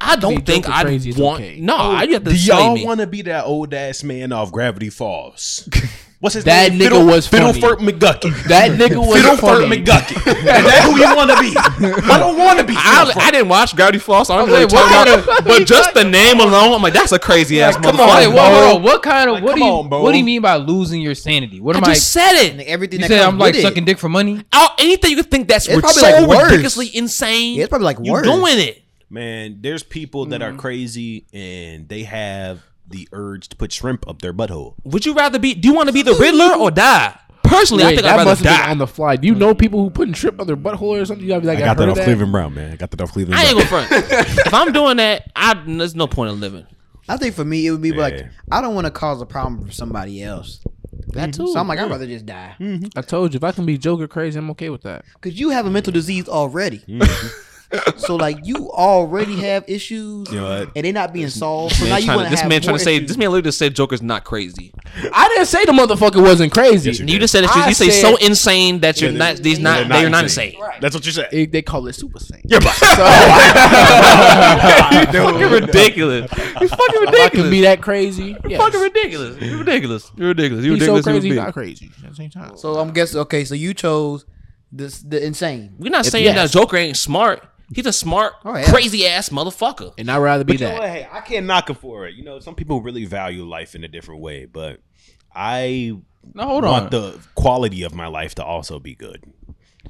I 0.00 0.16
don't 0.16 0.46
think 0.46 0.66
I'd 0.66 0.86
crazy, 0.86 1.10
it's 1.10 1.18
want. 1.18 1.42
okay. 1.42 1.60
No, 1.60 1.76
I 1.76 2.06
have 2.06 2.24
to 2.24 2.30
Do 2.30 2.36
slay 2.36 2.54
y'all 2.56 2.84
want 2.86 3.00
to 3.00 3.06
be 3.06 3.20
that 3.22 3.44
old 3.44 3.74
ass 3.74 4.02
man 4.02 4.32
off 4.32 4.50
Gravity 4.50 4.88
Falls? 4.88 5.68
What's 6.22 6.36
his 6.36 6.44
That 6.44 6.70
name? 6.70 6.78
nigga 6.78 6.82
Fiddle, 6.84 7.06
was 7.06 7.26
funny. 7.26 7.52
Fiddleford 7.60 7.76
McGucket. 7.78 8.44
That 8.46 8.70
nigga 8.78 8.96
was 9.04 9.18
Fiddleford 9.20 9.40
funny. 9.40 9.82
McGucket. 9.82 10.16
Is 10.24 10.44
that 10.44 10.82
who 10.86 10.96
you 10.96 11.16
want 11.16 11.30
to 11.32 11.40
be? 11.42 11.50
I 12.12 12.16
don't 12.16 12.38
want 12.38 12.60
to 12.60 12.64
be. 12.64 12.74
I, 12.76 13.12
I 13.16 13.30
didn't 13.32 13.48
watch 13.48 13.74
Gravity 13.74 13.98
Falls, 13.98 14.28
so 14.28 14.34
I 14.34 14.38
don't 14.38 14.48
know 14.48 14.54
like, 14.54 14.72
what 14.72 14.88
talk 14.88 15.24
about 15.24 15.44
But 15.44 15.66
just 15.66 15.94
the 15.94 16.04
name 16.04 16.38
alone, 16.38 16.74
I'm 16.74 16.80
like, 16.80 16.92
that's 16.94 17.10
a 17.10 17.18
crazy 17.18 17.60
ass 17.60 17.74
come 17.76 17.98
on, 17.98 18.06
Wait, 18.08 18.26
bro. 18.26 18.36
whoa, 18.36 18.54
hold 18.68 18.76
on. 18.76 18.82
What 18.84 19.02
kind 19.02 19.30
of 19.30 19.34
Like, 19.34 19.42
what 19.42 19.54
do 19.56 19.64
you 19.64 19.70
on, 19.72 19.90
what 19.90 20.12
do 20.12 20.18
you 20.18 20.22
mean 20.24 20.42
by 20.42 20.54
losing 20.56 21.00
your 21.00 21.16
sanity? 21.16 21.60
What 21.60 21.74
am 21.74 21.82
I? 21.82 21.88
just 21.88 22.12
said 22.12 22.50
And 22.52 22.60
it. 22.60 22.68
everything 22.68 23.00
you 23.00 23.08
that 23.08 23.14
said 23.16 23.26
I'm 23.26 23.36
like 23.36 23.54
with 23.54 23.62
sucking 23.62 23.84
dick 23.84 23.98
for 23.98 24.08
money. 24.08 24.44
Out, 24.52 24.80
anything 24.80 25.10
you 25.10 25.16
could 25.16 25.28
think 25.30 25.48
that's 25.48 25.66
It's 25.66 25.80
probably 25.80 26.02
so 26.02 26.08
like 26.20 26.28
worse. 26.28 26.44
ridiculously 26.44 26.96
insane. 26.96 27.56
Yeah, 27.56 27.64
it's 27.64 27.68
probably 27.68 27.86
like 27.86 27.98
you 28.00 28.12
worse. 28.12 28.24
doing 28.24 28.58
it. 28.60 28.78
Man, 29.10 29.58
there's 29.60 29.82
people 29.82 30.26
that 30.26 30.40
Mm-hmm. 30.40 30.54
are 30.56 30.58
crazy 30.60 31.26
and 31.32 31.88
they 31.88 32.04
have 32.04 32.62
the 32.92 33.08
urge 33.12 33.48
to 33.48 33.56
put 33.56 33.72
shrimp 33.72 34.06
up 34.08 34.22
their 34.22 34.32
butthole. 34.32 34.74
Would 34.84 35.04
you 35.04 35.14
rather 35.14 35.38
be? 35.38 35.54
Do 35.54 35.68
you 35.68 35.74
want 35.74 35.88
to 35.88 35.92
be 35.92 36.02
the 36.02 36.14
Riddler 36.14 36.54
or 36.54 36.70
die? 36.70 37.18
Personally, 37.42 37.84
I 37.84 37.88
think 37.88 38.02
that 38.02 38.12
I'd 38.12 38.16
rather 38.18 38.30
must 38.30 38.44
have 38.44 38.56
been 38.56 38.64
die. 38.64 38.70
on 38.70 38.78
the 38.78 38.86
fly. 38.86 39.16
Do 39.16 39.26
you 39.26 39.34
know 39.34 39.54
people 39.54 39.82
who 39.82 39.90
putting 39.90 40.14
shrimp 40.14 40.40
on 40.40 40.46
their 40.46 40.56
butthole 40.56 41.02
or 41.02 41.04
something? 41.04 41.22
You 41.22 41.28
gotta 41.28 41.40
be 41.40 41.48
like, 41.48 41.58
I 41.58 41.60
got 41.60 41.70
I've 41.70 41.76
that 41.78 41.82
heard 41.82 41.90
off 41.90 41.98
of 41.98 42.04
Cleveland 42.04 42.32
Brown, 42.32 42.54
man. 42.54 42.72
I 42.72 42.76
got 42.76 42.90
that 42.92 43.00
off 43.00 43.12
Cleveland 43.12 43.38
I 43.38 43.44
ain't 43.44 43.68
Brown. 43.68 43.88
gonna 43.88 44.06
front. 44.06 44.38
if 44.46 44.54
I'm 44.54 44.72
doing 44.72 44.96
that, 44.98 45.30
I 45.36 45.54
there's 45.66 45.94
no 45.94 46.06
point 46.06 46.30
in 46.30 46.40
living. 46.40 46.66
I 47.08 47.16
think 47.16 47.34
for 47.34 47.44
me, 47.44 47.66
it 47.66 47.72
would 47.72 47.82
be 47.82 47.92
like 47.92 48.14
Yeah. 48.14 48.28
I 48.50 48.60
don't 48.60 48.74
want 48.74 48.86
to 48.86 48.90
cause 48.90 49.20
a 49.20 49.26
problem 49.26 49.66
for 49.66 49.72
somebody 49.72 50.22
else. 50.22 50.60
That 51.08 51.34
too. 51.34 51.48
So 51.48 51.58
I'm 51.58 51.68
like, 51.68 51.78
I'd 51.78 51.90
rather 51.90 52.06
just 52.06 52.24
die 52.24 52.54
mm-hmm. 52.58 52.86
I 52.96 53.02
told 53.02 53.34
you, 53.34 53.38
if 53.38 53.44
I 53.44 53.52
can 53.52 53.66
be 53.66 53.76
Joker 53.76 54.08
crazy, 54.08 54.38
I'm 54.38 54.50
okay 54.52 54.70
with 54.70 54.82
that. 54.82 55.04
because 55.14 55.38
you 55.38 55.50
have 55.50 55.66
a 55.66 55.70
mental 55.70 55.92
disease 55.92 56.28
already. 56.28 56.78
Mm-hmm. 56.78 57.02
So 57.96 58.16
like 58.16 58.38
you 58.44 58.70
already 58.70 59.36
have 59.40 59.64
issues, 59.68 60.28
You 60.30 60.40
know 60.40 60.58
what? 60.60 60.70
and 60.76 60.84
they're 60.84 60.92
not 60.92 61.12
being 61.12 61.28
solved. 61.28 61.74
So 61.76 61.86
now 61.86 61.96
you 61.96 62.08
want 62.08 62.20
to, 62.22 62.24
to 62.26 62.30
this 62.30 62.44
man 62.44 62.60
trying 62.62 62.76
to 62.78 62.84
say 62.84 62.96
issues. 62.96 63.08
this 63.08 63.16
man 63.16 63.28
literally 63.28 63.42
just 63.42 63.58
said 63.58 63.74
Joker's 63.74 64.02
not 64.02 64.24
crazy. 64.24 64.72
I 65.12 65.28
didn't 65.28 65.46
say 65.46 65.64
the 65.64 65.72
motherfucker 65.72 66.22
wasn't 66.22 66.52
crazy. 66.52 66.90
Yes, 66.90 67.00
you 67.00 67.06
You 67.06 67.18
just 67.18 67.32
said 67.32 67.44
it's 67.44 67.54
just, 67.54 67.66
I 67.66 67.68
you 67.70 67.74
say 67.74 67.90
said- 67.90 68.00
so 68.02 68.16
insane 68.16 68.80
that 68.80 69.00
you're 69.00 69.10
Yeah, 69.10 69.18
not 69.18 69.36
these 69.38 69.58
not 69.58 69.88
They're 69.88 70.02
they're 70.02 70.10
not 70.10 70.24
insane. 70.24 70.54
That's 70.80 70.94
what 70.94 71.04
you 71.06 71.12
said. 71.12 71.28
It- 71.32 71.52
they 71.52 71.62
call 71.62 71.86
it 71.86 71.94
super 71.94 72.18
sane. 72.20 72.42
Yeah, 72.44 72.58
but 72.60 72.72
You're 75.12 75.24
fucking 75.24 75.50
ridiculous. 75.50 76.30
You're 76.36 76.48
fucking 76.48 76.60
If 76.60 76.68
I 76.68 76.68
can 76.68 77.00
ridiculous. 77.10 77.50
be 77.50 77.60
that 77.62 77.82
crazy, 77.82 78.36
yes. 78.48 78.60
fucking 78.60 78.80
ridiculous. 78.80 79.40
You're 79.40 79.58
ridiculous. 79.58 80.10
You're 80.16 80.28
ridiculous. 80.28 80.64
You're 80.64 80.74
He's 80.76 80.84
so 80.86 80.92
ridiculous. 80.94 81.22
crazy, 81.22 81.28
he's 81.28 81.36
not 81.36 81.52
crazy 81.54 81.90
at 82.04 82.10
the 82.10 82.16
same 82.16 82.30
time. 82.30 82.56
So 82.56 82.78
I'm 82.78 82.92
guessing. 82.92 83.20
Okay, 83.20 83.44
so 83.44 83.54
you 83.54 83.74
chose 83.74 84.24
this 84.70 85.00
the 85.02 85.24
insane. 85.24 85.74
We're 85.78 85.90
not 85.90 86.06
saying 86.06 86.24
yes. 86.24 86.52
that 86.52 86.58
Joker 86.58 86.76
ain't 86.76 86.96
smart. 86.96 87.46
He's 87.74 87.86
a 87.86 87.92
smart, 87.92 88.34
Oh, 88.44 88.56
yeah. 88.56 88.70
crazy 88.70 89.06
ass 89.06 89.28
motherfucker. 89.30 89.92
And 89.98 90.10
I'd 90.10 90.18
rather 90.18 90.44
be 90.44 90.54
you 90.54 90.58
know 90.60 90.68
that. 90.68 90.82
Hey, 90.88 91.08
I 91.10 91.20
can't 91.20 91.46
knock 91.46 91.70
him 91.70 91.76
for 91.76 92.06
it. 92.06 92.14
You 92.14 92.24
know, 92.24 92.38
some 92.40 92.54
people 92.54 92.80
really 92.82 93.04
value 93.04 93.44
life 93.44 93.74
in 93.74 93.84
a 93.84 93.88
different 93.88 94.20
way, 94.20 94.44
but 94.46 94.80
I 95.34 95.92
No, 96.34 96.44
hold 96.46 96.64
want 96.64 96.84
on. 96.84 96.90
the 96.90 97.18
quality 97.34 97.82
of 97.82 97.94
my 97.94 98.06
life 98.06 98.34
to 98.36 98.44
also 98.44 98.78
be 98.78 98.94
good. 98.94 99.22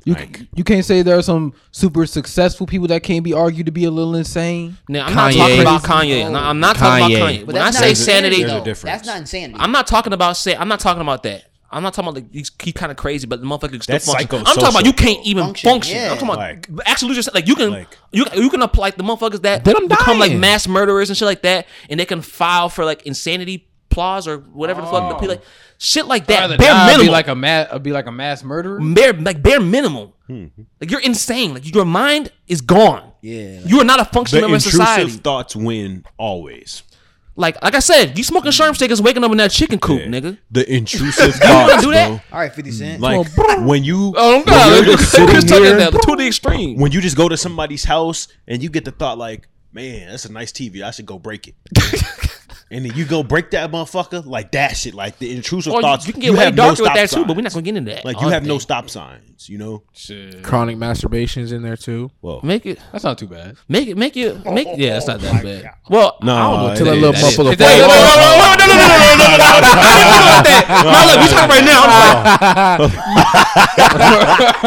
You 0.04 0.14
Like- 0.14 0.46
you 0.54 0.64
can't 0.64 0.84
say 0.84 1.02
there 1.02 1.16
are 1.16 1.22
some 1.22 1.52
super 1.70 2.06
successful 2.06 2.66
people 2.66 2.88
that 2.88 3.02
can't 3.04 3.22
be 3.22 3.32
argued 3.32 3.66
to 3.66 3.72
be 3.72 3.84
a 3.84 3.90
little 3.90 4.16
insane. 4.16 4.78
Now, 4.88 5.06
I'm 5.06 5.14
not 5.14 5.32
Kanye. 5.32 5.36
talking 5.36 5.60
about 5.60 5.82
Kanye. 5.84 6.32
No, 6.32 6.38
I'm 6.38 6.58
not 6.60 6.76
talking 6.76 7.06
about 7.14 7.28
Kanye. 7.30 7.46
But 7.46 7.54
When 7.54 7.62
I 7.62 7.70
say 7.70 7.88
not 7.88 7.96
sanity, 7.96 8.42
a 8.42 8.46
though. 8.48 8.60
That's 8.64 9.06
not 9.06 9.18
insanity. 9.18 9.60
I'm 9.60 9.70
not 9.70 9.86
talking 9.86 10.12
about 10.12 10.36
say. 10.36 10.56
I'm 10.56 10.66
not 10.68 10.80
talking 10.80 11.02
about 11.02 11.22
that. 11.24 11.44
I'm 11.72 11.82
not 11.82 11.94
talking 11.94 12.08
about 12.10 12.22
like 12.22 12.32
he's, 12.32 12.50
he's 12.62 12.72
kind 12.74 12.90
of 12.92 12.98
crazy, 12.98 13.26
but 13.26 13.40
the 13.40 13.46
motherfucker 13.46 13.70
can 13.70 13.80
still 13.80 13.94
That's 13.94 14.06
function. 14.06 14.38
I'm 14.40 14.44
talking 14.44 14.68
about 14.68 14.84
you 14.84 14.92
can't 14.92 15.24
even 15.26 15.44
function. 15.46 15.70
Function, 15.70 15.96
yeah. 15.96 16.12
I'm 16.12 16.18
talking 16.18 16.28
about 16.28 16.38
Like- 16.38 16.68
actually 16.86 17.14
just 17.14 17.34
like 17.34 17.48
you 17.48 17.54
can 17.54 17.70
Like- 17.70 17.98
you 18.12 18.26
you 18.34 18.50
can 18.50 18.62
apply 18.62 18.88
like 18.88 18.96
the 18.96 19.04
motherfuckers 19.04 19.42
that 19.42 19.64
Then 19.64 19.76
I'm 19.76 19.88
become 19.88 20.18
like 20.18 20.32
mass 20.34 20.68
murderers 20.68 21.08
and 21.10 21.16
shit 21.16 21.26
like 21.26 21.42
that, 21.42 21.66
and 21.88 21.98
they 21.98 22.04
can 22.04 22.20
file 22.22 22.68
for 22.68 22.84
like 22.84 23.06
insanity 23.06 23.68
applause 23.90 24.26
or 24.28 24.38
whatever 24.38 24.80
the 24.80 24.86
fuck. 24.86 25.20
the- 25.20 25.26
Like 25.28 25.42
shit 25.78 26.06
like 26.06 26.26
that. 26.26 26.40
Rather 26.40 26.56
Bare 26.58 26.68
die, 26.72 26.86
minimum. 26.86 27.06
be 27.06 27.10
like 27.12 27.28
a 27.28 27.34
ma- 27.34 27.78
be 27.78 27.92
like 27.92 28.06
a 28.06 28.12
mass 28.12 28.42
murderer. 28.44 28.78
bare 28.80 29.12
like 29.12 29.42
bare 29.42 29.60
minimum. 29.60 30.12
Hmm. 30.26 30.46
Like 30.80 30.90
you're 30.90 31.00
insane. 31.00 31.52
Like 31.54 31.74
your 31.74 31.84
mind 31.84 32.32
is 32.46 32.60
gone. 32.60 33.12
Yeah. 33.20 33.60
You 33.64 33.80
are 33.80 33.84
not 33.84 34.00
a 34.00 34.04
functioning 34.04 34.42
member 34.42 34.56
of 34.56 34.62
society. 34.62 35.10
thoughts 35.10 35.54
win 35.56 36.04
always. 36.18 36.82
Like 37.34 37.62
like 37.62 37.74
I 37.74 37.78
said, 37.78 38.16
you 38.18 38.24
smoking 38.24 38.50
mm-hmm. 38.50 38.70
sherm 38.70 38.74
stick 38.74 38.90
is 38.90 39.00
waking 39.00 39.24
up 39.24 39.30
in 39.32 39.38
that 39.38 39.50
chicken 39.50 39.78
coop, 39.78 40.00
Yeah. 40.00 40.06
nigga. 40.06 40.38
The 40.50 40.70
intrusive 40.76 41.26
You 41.26 41.32
thoughts, 41.32 41.70
wanna 41.70 41.82
do 41.82 41.90
that? 41.92 42.08
bro. 42.08 42.20
All 42.32 42.38
right, 42.40 42.52
Fifty 42.54 42.70
Cent. 42.70 43.00
Like 43.00 43.26
when 43.60 43.84
you 43.84 44.12
Oh 44.16 44.36
when 44.36 44.44
god, 44.44 44.86
you're 44.86 44.96
just 44.96 45.10
sitting 45.12 45.28
here, 45.28 45.40
to 45.90 46.16
the 46.16 46.26
extreme. 46.26 46.76
when 46.78 46.92
you 46.92 47.00
just 47.00 47.16
go 47.16 47.28
to 47.28 47.36
somebody's 47.36 47.84
house 47.84 48.28
and 48.46 48.62
you 48.62 48.68
get 48.68 48.84
the 48.84 48.90
thought 48.92 49.16
like, 49.16 49.48
man, 49.72 50.08
that's 50.10 50.26
a 50.26 50.32
nice 50.32 50.52
TV. 50.52 50.82
I 50.82 50.90
should 50.90 51.06
go 51.06 51.18
break 51.18 51.48
it. 51.48 51.54
and 52.72 52.84
then 52.86 52.96
you 52.96 53.04
go 53.04 53.22
break 53.22 53.50
that 53.52 53.70
motherfucker 53.70 54.24
like 54.26 54.50
that 54.52 54.76
shit, 54.76 54.94
like 54.94 55.18
the 55.18 55.34
intrusive 55.34 55.72
Or 55.72 55.76
you, 55.76 55.82
thoughts. 55.82 56.06
you 56.06 56.12
can 56.12 56.22
get 56.22 56.32
way 56.32 56.44
have 56.44 56.54
no 56.54 56.64
darker 56.68 56.82
with 56.82 56.86
stop 56.92 56.94
that 56.96 57.10
too, 57.10 57.24
but 57.26 57.36
we're 57.36 57.42
signs. 57.42 57.44
not 57.44 57.52
gonna 57.52 57.62
get 57.62 57.76
into 57.76 57.90
that. 57.94 58.04
Like 58.04 58.16
you 58.20 58.24
all 58.26 58.30
have 58.30 58.44
no 58.46 58.54
day. 58.54 58.60
stop 58.60 58.88
signs, 58.90 59.48
you 59.48 59.58
know. 59.58 59.82
Chronic 60.42 60.76
masturbation's 60.78 61.52
in 61.52 61.62
there 61.62 61.76
too. 61.76 62.10
Whoa. 62.20 62.40
Make 62.42 62.66
it, 62.66 62.78
That's 62.90 63.04
not 63.04 63.18
too 63.18 63.26
bad. 63.28 63.56
make 63.68 63.86
it, 63.88 63.96
make 63.96 64.16
it, 64.16 64.44
make. 64.46 64.66
Yeah, 64.76 64.96
it's 64.96 65.06
not 65.06 65.20
that 65.20 65.42
bad. 65.42 65.70
Well, 65.90 66.16
No, 66.22 66.34
I 66.34 66.38
don't 66.40 66.56
know. 66.66 66.72
it 66.72 66.76
Till 66.76 66.86
that 66.86 66.94
is. 66.96 67.00
little 67.02 67.12
That 67.12 67.22
is- 67.22 67.36
buffalo 67.36 67.50
No, 67.50 67.56
no, 67.56 67.66
no, 67.66 67.76
fly. 67.76 68.56
no, 68.56 68.56
no, 68.56 68.66
no, 68.66 68.72
no, 68.72 68.86
no, 68.88 68.88
no, 68.88 69.06
no, 69.12 69.22
no, 69.22 69.36
no, 69.36 69.60
no. 69.60 69.70
I 69.72 69.90
didn't 69.92 70.12
do 70.12 70.24
like 70.32 70.44
that. 70.48 70.64
No, 70.82 71.00
look, 71.06 71.18
we 71.20 71.28
talking 71.28 71.52
right 71.52 71.66
now. 71.68 71.82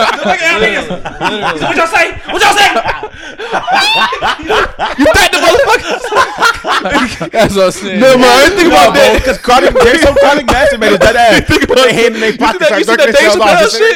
I'm 0.06 0.62
like, 0.62 1.62
what 1.62 1.76
y'all 1.78 1.88
say? 1.88 2.12
What 2.32 2.42
y'all 2.42 2.54
say? 2.56 2.70
you 4.98 5.06
back 5.14 5.32
the 5.32 5.40
motherfucker? 5.42 7.32
That's 7.32 7.56
what 7.56 7.66
I'm 7.66 7.72
saying. 7.72 7.95
No, 8.00 8.18
man, 8.18 8.26
I 8.28 8.40
didn't 8.46 8.58
think 8.60 8.70
about 8.72 8.94
that. 8.96 9.12
Because 9.20 9.38
chronic, 9.38 9.74
there's 9.84 10.02
some 10.02 10.16
chronic 10.16 10.46
masturbators 10.48 11.00
that 11.00 11.16
ass. 11.16 11.46
Put 11.48 11.76
their 11.76 11.94
hand 11.94 12.16
in 12.16 12.22
their 12.22 12.32
You 12.32 12.38
pocket, 12.38 12.64
see 12.64 12.70
that- 12.70 12.80
you 12.80 12.86
see 12.86 12.94
start 12.94 13.00
that 13.00 13.14
jerking 13.14 13.26
Dave 13.26 13.38
themselves 13.38 13.40
Chappelle 13.40 13.66
off. 13.66 13.76
shit? 13.76 13.96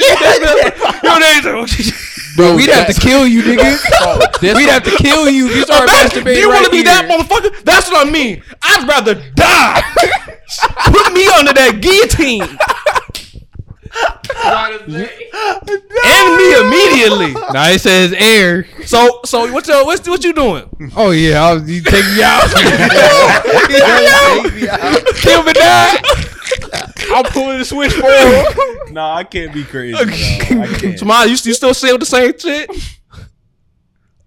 Yo, 1.03 1.11
Dave, 1.19 1.45
oh, 1.47 2.09
Bro, 2.37 2.55
We'd 2.55 2.69
have 2.69 2.87
to 2.87 2.93
kill 3.01 3.27
you, 3.27 3.41
nigga. 3.43 3.75
We'd 4.55 4.69
have 4.69 4.83
to 4.83 4.91
kill 4.91 5.27
you 5.29 5.47
if 5.49 5.55
you 5.57 5.63
start 5.63 5.89
Imagine, 5.89 6.23
masturbating. 6.23 6.35
do 6.35 6.39
you 6.39 6.49
right 6.49 6.61
want 6.61 6.65
to 6.65 6.71
be 6.71 6.83
that 6.83 7.03
motherfucker? 7.09 7.63
That's 7.63 7.89
what 7.89 8.07
I 8.07 8.09
mean. 8.09 8.41
I'd 8.63 8.87
rather 8.87 9.15
die. 9.35 9.81
Put 10.87 11.11
me 11.13 11.27
under 11.35 11.51
that 11.53 11.81
guillotine. 11.81 12.47
and 14.89 16.37
me 16.37 16.59
immediately. 16.59 17.33
Nah, 17.49 17.69
it 17.69 17.81
says 17.81 18.13
air. 18.13 18.65
So, 18.85 19.21
so 19.25 19.51
what 19.51 19.67
you 19.67 19.73
what, 19.83 20.07
what 20.07 20.23
you 20.23 20.33
doing? 20.33 20.69
Oh 20.95 21.09
yeah, 21.11 21.43
I 21.43 21.53
was, 21.53 21.67
you 21.69 21.81
take 21.81 22.05
me 22.05 22.21
out. 22.21 22.43
Kill 25.15 25.43
me 25.43 25.53
die. 25.53 25.97
I'm 27.11 27.23
pulling 27.25 27.57
the 27.57 27.65
switch 27.65 27.93
forward. 27.93 28.93
Nah, 28.93 29.15
I 29.15 29.23
can't 29.23 29.51
be 29.51 29.63
crazy. 29.63 29.93
bro. 29.93 30.03
I 30.61 30.67
can't. 30.67 30.95
Tomorrow, 30.97 31.23
you, 31.25 31.31
you 31.31 31.53
still 31.53 31.73
say 31.73 31.97
the 31.97 32.05
same 32.05 32.37
shit? 32.37 32.69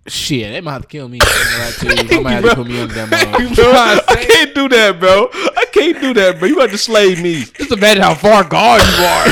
Shit, 0.08 0.50
they 0.50 0.60
might 0.60 0.72
have 0.72 0.82
to 0.82 0.88
kill 0.88 1.08
me. 1.08 1.20
I 1.22 1.26
ain't 1.26 1.38
gonna 1.48 1.64
lie 1.64 1.70
to 1.70 1.86
you. 2.02 2.08
They 2.08 2.20
might 2.22 2.32
have 2.32 2.44
to 2.44 2.54
put 2.56 2.66
me 2.66 2.80
under 2.80 2.92
that. 2.94 3.08
Bro, 3.54 3.72
I 3.72 4.24
can't 4.24 4.52
do 4.52 4.68
that, 4.68 4.98
bro. 4.98 5.28
I 5.56 5.64
can't 5.72 6.00
do 6.00 6.12
that, 6.14 6.40
bro. 6.40 6.48
You 6.48 6.56
about 6.56 6.70
to 6.70 6.78
slay 6.78 7.14
me. 7.22 7.44
Just 7.44 7.70
imagine 7.70 8.02
how 8.02 8.14
far 8.14 8.42
gone 8.42 8.80
you 8.80 9.04
are. 9.04 9.26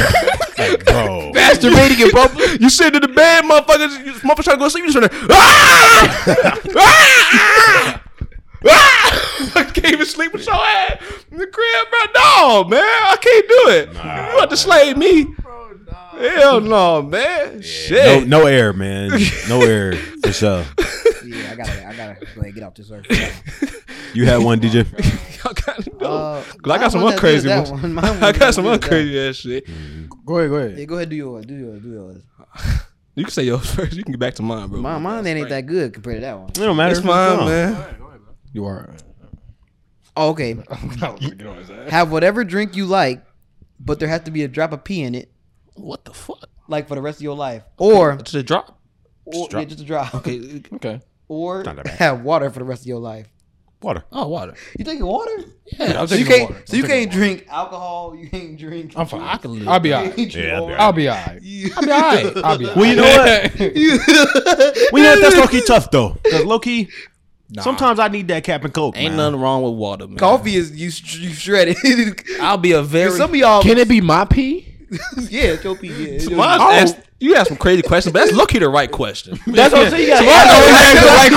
bro. 0.85 1.33
Masturbating 1.35 2.05
in 2.05 2.11
public. 2.11 2.61
You 2.61 2.69
sit 2.71 2.95
in 2.95 3.01
the 3.03 3.09
bed, 3.09 3.45
motherfuckers. 3.45 4.05
you- 4.05 4.13
Motherfuckers 4.15 4.45
trying 4.45 4.57
to 4.57 4.59
go 4.59 4.65
to 4.65 4.71
sleep. 4.71 4.85
You 4.85 4.93
just 4.93 5.11
trying 5.11 5.21
to 5.21 5.27
ah! 5.31 6.63
ah! 6.77 8.03
Ah! 8.69 9.53
I 9.57 9.65
can't 9.65 9.95
even 9.95 10.07
sleep 10.07 10.33
with 10.33 10.45
your 10.47 10.55
ass 10.55 11.01
in 11.31 11.39
the 11.39 11.47
crib, 11.47 11.87
bro. 11.91 12.01
No, 12.15 12.65
man, 12.65 12.83
I 12.83 13.17
can't 13.21 13.49
do 13.49 13.69
it. 13.71 13.89
you 13.95 14.41
have 14.41 14.49
to 14.51 14.57
slay 14.57 14.93
me 14.95 15.35
nah. 15.91 16.19
Hell 16.19 16.61
no, 16.61 17.03
man. 17.03 17.57
Yeah. 17.57 17.61
Shit. 17.63 18.29
No, 18.29 18.41
no 18.41 18.47
air, 18.47 18.73
man. 18.73 19.11
No 19.49 19.63
air 19.63 19.95
for 20.23 20.33
sure. 20.33 20.65
Yeah, 21.25 21.53
I 21.53 21.55
gotta, 21.57 21.89
I 21.89 21.97
gotta 21.97 22.53
get 22.53 22.63
off 22.63 22.75
this 22.75 22.91
earth. 22.91 23.07
You 24.13 24.27
had 24.27 24.39
one, 24.39 24.61
DJ. 24.61 24.85
I 25.45 25.53
got 25.53 26.03
uh, 26.03 26.43
Cause 26.43 26.73
I 26.73 26.79
got 26.79 26.93
some 26.93 27.03
one 27.03 27.17
crazy 27.17 27.49
ones. 27.49 27.71
I 27.73 28.33
got 28.33 28.55
some 28.55 28.79
crazy 28.81 29.21
ass 29.21 29.37
shit. 29.37 29.67
Mm-hmm. 29.67 30.07
Go 30.25 30.39
ahead, 30.39 30.51
go 30.51 30.57
ahead. 30.57 30.79
Yeah, 30.79 30.85
go 30.85 30.97
ahead. 30.97 31.09
Do 31.11 31.17
yours. 31.17 31.47
Do 31.47 31.55
yours. 31.55 31.81
Do 31.81 31.91
yours. 31.91 32.23
You 33.15 33.25
can 33.25 33.33
say 33.33 33.45
yours 33.45 33.73
first. 33.73 33.93
You 33.95 34.03
can 34.03 34.13
get 34.13 34.19
back 34.19 34.35
to 34.35 34.43
mine, 34.43 34.69
bro. 34.69 34.81
My 34.81 34.99
mine 34.99 35.27
ain't 35.27 35.49
that 35.49 35.67
good 35.67 35.95
compared 35.95 36.17
to 36.17 36.21
that 36.23 36.39
one. 36.39 36.49
It 36.49 36.55
don't 36.55 36.77
matter. 36.77 36.97
It's 36.97 37.05
mine, 37.05 37.39
man. 37.39 37.73
Go 37.73 37.79
ahead, 37.79 37.99
go 37.99 38.07
ahead, 38.07 38.21
you 38.53 38.65
are. 38.65 38.95
Oh, 40.17 40.31
okay. 40.31 40.57
Have 41.89 42.11
whatever 42.11 42.45
drink 42.45 42.77
you 42.77 42.87
like, 42.87 43.23
but 43.79 44.01
there 44.01 44.09
has 44.09 44.23
to 44.23 44.31
be 44.31 44.43
a 44.43 44.49
drop 44.49 44.73
of 44.73 44.85
pee 44.85 45.03
in 45.03 45.15
it, 45.15 45.31
what 45.75 46.05
the 46.05 46.13
fuck? 46.13 46.49
Like 46.69 46.89
for 46.89 46.95
the 46.95 47.03
rest 47.03 47.19
of 47.19 47.23
your 47.23 47.37
life, 47.37 47.63
or 47.79 48.17
just 48.17 48.35
a 48.35 48.43
drop. 48.43 48.79
Or, 49.25 49.33
just 49.33 49.51
drop. 49.51 49.61
Yeah, 49.61 49.69
just 49.69 49.81
a 49.81 49.85
drop. 49.85 50.15
Okay, 50.17 50.63
okay. 50.75 51.01
Or 51.29 51.65
have 51.99 52.23
water 52.23 52.51
for 52.51 52.59
the 52.59 52.65
rest 52.65 52.83
of 52.83 52.87
your 52.87 53.01
life. 53.01 53.29
Water. 53.83 54.05
Oh, 54.13 54.29
water. 54.29 54.55
You 54.79 54.85
drinking 54.85 55.07
water? 55.07 55.45
Yeah, 55.65 56.03
I'm 56.03 56.07
so 56.07 56.15
you 56.15 56.27
can't, 56.27 56.51
water. 56.51 56.63
So 56.67 56.77
I'm 56.77 56.83
you 56.83 56.87
can't 56.87 57.07
water. 57.07 57.19
drink 57.19 57.47
alcohol. 57.49 58.15
You 58.15 58.29
can't 58.29 58.59
drink. 58.59 58.93
I'm 58.95 59.07
fine. 59.07 59.23
I 59.23 59.37
can 59.39 59.59
live. 59.59 59.69
I'll 59.69 59.81
be 59.81 59.95
all 59.95 60.05
right. 60.05 60.19
Yeah, 60.19 60.61
I'll 60.79 60.93
be 60.93 61.09
all 61.09 61.17
right. 61.17 61.41
I'll 61.77 61.83
be 61.83 61.91
all 61.91 62.01
right. 62.01 62.37
I'll 62.45 62.59
be 62.59 62.67
all 62.67 62.75
right. 62.75 62.77
Well, 62.77 62.85
you 62.85 62.97
know 62.97 63.03
what? 63.03 64.93
We 64.93 65.01
know? 65.01 65.21
That's 65.21 65.37
low 65.37 65.47
key 65.47 65.63
tough 65.67 65.91
though. 65.91 66.19
Because 66.23 66.45
low 66.45 66.59
key, 66.59 66.91
Nah. 67.53 67.63
Sometimes 67.63 67.99
I 67.99 68.07
need 68.09 68.29
that 68.29 68.45
cap 68.45 68.65
and 68.65 68.73
coke. 68.73 68.97
Ain't 68.97 69.17
man. 69.17 69.33
nothing 69.33 69.41
wrong 69.41 69.63
with 69.63 69.75
water. 69.75 70.07
Man. 70.07 70.19
Coffee 70.19 70.55
is 70.55 70.71
you, 70.71 70.87
you 71.21 71.35
shredded. 71.35 71.77
I'll 72.41 72.59
be 72.59 72.73
a 72.73 72.83
very. 72.83 73.11
Some 73.11 73.31
of 73.31 73.37
y'all. 73.37 73.63
Can 73.63 73.77
it 73.77 73.89
be 73.89 74.01
my 74.01 74.25
pee? 74.25 74.70
yeah, 75.29 75.53
it's 75.55 75.65
your 75.65 75.77
pee. 75.77 75.89
Yeah, 75.89 76.87
you 77.21 77.35
asked 77.37 77.49
some 77.49 77.57
crazy 77.57 77.83
questions, 77.83 78.13
but 78.13 78.21
that's 78.21 78.33
lucky 78.33 78.59
the 78.59 78.69
right 78.69 78.91
question. 78.91 79.39
That's 79.47 79.73
what 79.73 79.85
I'm 79.87 79.91
saying. 79.91 80.03
You 80.03 80.09
gotta 80.09 80.27
ask 80.27 81.01
the 81.01 81.07
right 81.07 81.33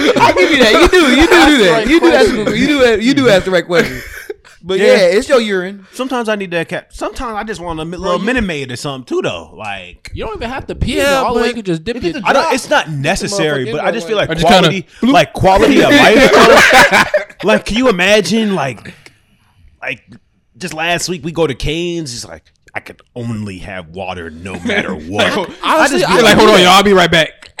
question. 0.00 0.22
I 0.22 0.32
give 0.36 0.50
you 0.50 0.58
that. 0.58 0.72
You 0.82 0.88
do. 0.88 1.16
You 1.16 1.26
do 1.26 1.46
do 1.46 1.64
that. 1.64 1.86
You 1.88 2.00
do 2.00 2.12
ask. 2.12 2.58
You 2.58 2.66
do. 2.66 2.84
ask- 2.84 3.02
You 3.02 3.14
do 3.14 3.28
ask 3.28 3.44
the 3.44 3.50
right 3.50 3.66
question. 3.66 4.00
But 4.64 4.78
yeah, 4.78 4.86
Yeah. 4.86 5.18
it's 5.18 5.28
your 5.28 5.40
urine. 5.40 5.86
Sometimes 5.92 6.28
I 6.28 6.36
need 6.36 6.52
that 6.52 6.68
cap. 6.68 6.92
Sometimes 6.92 7.34
I 7.36 7.42
just 7.44 7.60
want 7.60 7.80
a 7.80 7.84
little 7.84 8.18
Minute 8.20 8.42
Maid 8.44 8.70
or 8.70 8.76
something 8.76 9.04
too, 9.04 9.20
though. 9.22 9.52
Like 9.54 10.10
You 10.14 10.24
don't 10.24 10.36
even 10.36 10.48
have 10.50 10.66
to 10.68 10.74
pee 10.76 10.96
Yeah, 10.98 11.14
all 11.16 11.34
the 11.34 11.40
way. 11.40 11.48
You 11.48 11.54
can 11.54 11.64
just 11.64 11.82
dip 11.84 11.96
it. 11.96 12.16
I 12.24 12.32
don't. 12.32 12.52
It's 12.54 12.68
not 12.70 12.88
necessary, 12.90 13.70
but 13.70 13.80
I 13.80 13.90
just 13.90 14.06
feel 14.06 14.16
like 14.16 14.30
just 14.30 14.44
quality, 14.46 14.86
like 15.02 15.32
quality 15.32 15.82
of 15.82 15.90
life. 15.90 17.44
like, 17.44 17.64
can 17.66 17.76
you 17.76 17.88
imagine? 17.88 18.54
Like, 18.54 18.94
like 19.80 20.04
just 20.56 20.74
last 20.74 21.08
week 21.08 21.24
we 21.24 21.32
go 21.32 21.46
to 21.46 21.54
Canes. 21.54 22.14
It's 22.14 22.24
like, 22.24 22.44
I 22.74 22.80
could 22.80 23.02
only 23.14 23.58
have 23.58 23.88
water 23.88 24.30
no 24.30 24.58
matter 24.60 24.94
what. 24.94 25.36
Like, 25.36 25.58
honestly, 25.62 25.64
I 25.64 25.88
just 25.88 26.06
be 26.06 26.18
I, 26.18 26.20
like, 26.22 26.36
hold 26.36 26.50
on, 26.50 26.60
y'all. 26.60 26.68
I'll 26.68 26.82
be 26.82 26.92
right 26.92 27.10
back. 27.10 27.54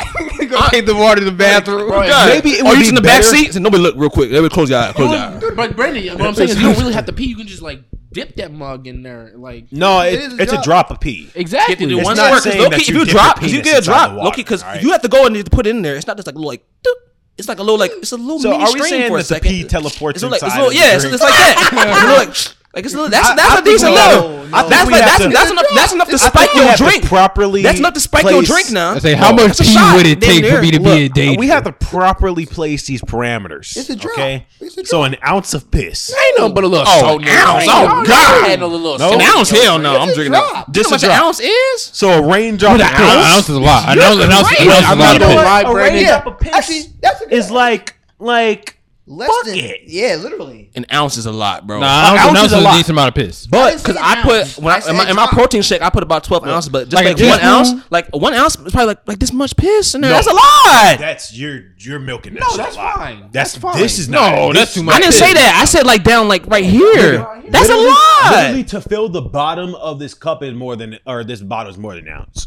Go 0.48 0.58
I, 0.58 0.68
take 0.70 0.86
the 0.86 0.94
water 0.94 1.20
to 1.20 1.24
the 1.24 1.32
bathroom. 1.32 1.88
Bro, 1.88 2.00
maybe 2.00 2.50
it 2.50 2.62
would 2.62 2.72
Are 2.72 2.76
you 2.76 2.82
be 2.82 2.88
in 2.88 2.94
the 2.94 3.02
back 3.02 3.22
seat. 3.22 3.44
seats? 3.44 3.56
And 3.56 3.62
nobody 3.62 3.82
look 3.82 3.94
real 3.96 4.10
quick. 4.10 4.30
Everybody 4.30 4.52
close 4.52 4.70
your 4.70 4.78
eyes. 4.78 4.94
Close 4.94 5.10
your 5.10 5.20
eyes. 5.20 5.42
But 5.54 5.76
Brandon, 5.76 6.18
what 6.18 6.28
I'm 6.28 6.34
saying 6.34 6.50
is 6.50 6.56
you 6.56 6.68
don't 6.68 6.78
really 6.78 6.94
have 6.94 7.06
to 7.06 7.12
pee. 7.12 7.26
You 7.26 7.36
can 7.36 7.46
just 7.46 7.62
like 7.62 7.82
dip 8.10 8.36
that 8.36 8.52
mug 8.52 8.86
in 8.86 9.02
there. 9.02 9.32
Like 9.36 9.70
no, 9.70 10.00
it, 10.00 10.14
it 10.14 10.40
it's 10.40 10.52
a 10.52 10.62
drop 10.62 10.90
of 10.90 11.00
pee. 11.00 11.30
Exactly. 11.34 11.76
Get 11.76 11.90
it's 11.90 12.04
one 12.04 12.16
not 12.16 12.32
work, 12.32 12.42
saying 12.42 12.70
that 12.70 12.80
if 12.80 12.88
you, 12.88 13.00
you 13.00 13.04
drop, 13.04 13.42
if 13.42 13.52
you 13.52 13.62
get 13.62 13.78
a 13.78 13.84
drop, 13.84 14.16
Loki, 14.16 14.42
because 14.42 14.62
right. 14.62 14.82
you 14.82 14.92
have 14.92 15.02
to 15.02 15.08
go 15.08 15.26
and 15.26 15.50
put 15.50 15.66
it 15.66 15.70
in 15.70 15.82
there. 15.82 15.96
It's 15.96 16.06
not 16.06 16.16
just 16.16 16.26
like 16.26 16.36
a 16.36 16.38
little 16.38 16.50
like. 16.50 16.64
Doop. 16.82 16.94
It's 17.38 17.48
like 17.48 17.58
a 17.58 17.62
little 17.62 17.78
like 17.78 17.92
it's 17.92 18.12
a 18.12 18.16
little 18.16 18.38
so 18.38 18.50
mini 18.50 18.62
are 18.62 18.72
we 18.74 18.82
saying 18.82 19.12
that 19.12 19.30
a. 19.30 19.34
The 19.34 19.40
pee 19.40 19.64
teleports 19.64 20.22
like, 20.22 20.42
inside. 20.42 20.72
Yeah, 20.72 20.94
it's, 20.94 21.04
like 21.04 21.18
that. 21.18 22.14
like, 22.28 22.54
like 22.74 22.86
it's 22.86 22.94
a 22.94 22.96
little, 22.96 23.10
that's 23.10 23.28
I, 23.28 23.36
that's 23.36 23.54
I 23.54 23.60
a 23.60 23.64
decent 23.64 23.92
level. 23.92 24.28
No, 24.46 24.68
that's 24.68 24.90
like 24.90 25.04
that's, 25.04 25.22
to, 25.22 25.28
that's 25.28 25.50
enough 25.50 25.66
that's 25.74 25.92
enough 25.92 26.08
to 26.08 26.18
spike 26.18 26.54
your 26.54 26.74
drink. 26.76 27.04
Properly 27.04 27.62
that's 27.62 27.78
enough 27.78 27.92
to 27.92 28.00
spike 28.00 28.22
place, 28.22 28.32
your 28.32 28.42
drink 28.44 28.70
now. 28.70 28.92
I 28.92 28.98
say 28.98 29.12
how 29.12 29.34
much 29.34 29.58
tea 29.58 29.76
would 29.94 30.06
it 30.06 30.22
take 30.22 30.46
for 30.46 30.62
me 30.62 30.70
to 30.70 30.80
Look, 30.80 30.96
be 30.96 31.04
a 31.04 31.08
date? 31.10 31.38
We 31.38 31.48
have 31.48 31.64
to 31.64 31.72
properly 31.72 32.46
place 32.46 32.86
these 32.86 33.02
parameters. 33.02 33.76
It's 33.76 33.90
a 33.90 33.96
drop. 33.96 34.14
Okay, 34.14 34.46
a 34.62 34.86
so 34.86 35.02
an 35.02 35.16
ounce 35.26 35.52
of 35.52 35.70
piss 35.70 36.14
ain't 36.18 36.38
no, 36.38 36.48
but 36.48 36.64
a 36.64 36.66
little. 36.66 36.86
Oh, 36.88 37.00
oh 37.04 37.18
an 37.18 37.28
ounce. 37.28 37.64
Oh 37.68 38.04
God. 38.06 38.58
No, 38.98 39.12
an 39.12 39.20
ounce. 39.20 39.50
Hell 39.50 39.78
no, 39.78 39.98
I'm 39.98 40.14
drinking 40.14 40.32
that. 40.32 40.64
This 40.72 40.90
is 40.90 41.02
an 41.04 41.10
ounce 41.10 41.40
is. 41.40 41.82
So 41.82 42.08
a 42.08 42.26
raindrop. 42.26 42.76
An 42.76 42.80
ounce 42.80 43.50
is 43.50 43.56
a 43.56 43.60
lot. 43.60 43.86
An 43.90 43.98
ounce 43.98 44.24
an 44.24 44.32
ounce 44.32 44.50
is 44.50 44.66
a 44.66 45.34
lot. 45.36 45.66
A 45.66 45.74
raindrop 45.74 46.26
of 46.26 46.38
piss 46.38 46.88
is 47.30 47.50
like 47.50 47.96
like 48.18 48.78
Less 49.04 49.28
Fuck 49.28 49.46
than 49.46 49.58
it. 49.58 49.80
yeah, 49.86 50.14
literally. 50.14 50.70
An 50.76 50.86
ounce 50.92 51.16
is 51.16 51.26
a 51.26 51.32
lot, 51.32 51.66
bro. 51.66 51.80
Nah, 51.80 52.12
an 52.12 52.18
ounce, 52.18 52.30
an 52.30 52.36
ounce 52.36 52.52
is 52.52 52.52
a, 52.52 52.62
decent 52.62 52.90
amount 52.90 53.08
of 53.08 53.14
piss. 53.16 53.48
But 53.48 53.78
because 53.78 53.96
I, 53.96 54.20
I 54.20 54.22
put 54.22 54.58
when 54.58 54.72
I, 54.72 54.76
I 54.76 54.90
in, 54.90 54.96
my, 54.96 55.10
in, 55.10 55.16
my, 55.16 55.26
protein 55.26 55.62
shake, 55.62 55.82
I 55.82 55.90
put 55.90 56.04
about 56.04 56.22
twelve 56.22 56.46
ounces. 56.46 56.68
But 56.68 56.88
just 56.88 57.02
like, 57.02 57.18
like 57.18 57.28
one 57.28 57.40
ounce, 57.40 57.72
room? 57.72 57.84
like 57.90 58.08
one 58.14 58.32
ounce 58.32 58.54
is 58.54 58.70
probably 58.70 58.86
like 58.86 59.08
like 59.08 59.18
this 59.18 59.32
much 59.32 59.56
piss 59.56 59.96
in 59.96 60.02
there. 60.02 60.10
No. 60.12 60.14
That's 60.14 60.28
a 60.28 60.34
lot. 60.34 60.98
That's 61.00 61.36
your 61.36 61.62
your 61.78 61.98
milking 61.98 62.34
that. 62.34 62.44
No, 62.48 62.56
that's 62.56 62.76
fine. 62.76 63.22
That's, 63.32 63.54
that's, 63.54 63.56
fine. 63.56 63.78
This 63.78 63.98
is 63.98 64.08
no, 64.08 64.52
that's 64.52 64.74
too 64.74 64.84
much. 64.84 64.94
I 64.94 64.98
didn't 65.00 65.14
piss. 65.14 65.18
say 65.18 65.32
that. 65.34 65.58
I 65.60 65.64
said 65.64 65.84
like 65.84 66.04
down 66.04 66.28
like 66.28 66.46
right 66.46 66.64
here. 66.64 67.18
Literally, 67.18 67.50
that's 67.50 67.70
a 67.70 67.76
lot. 67.76 68.30
Literally 68.30 68.64
to 68.64 68.80
fill 68.80 69.08
the 69.08 69.22
bottom 69.22 69.74
of 69.74 69.98
this 69.98 70.14
cup 70.14 70.44
is 70.44 70.54
more 70.54 70.76
than 70.76 71.00
or 71.06 71.24
this 71.24 71.40
bottle 71.40 71.72
is 71.72 71.78
more 71.78 71.96
than 71.96 72.06
an 72.06 72.14
ounce. 72.14 72.46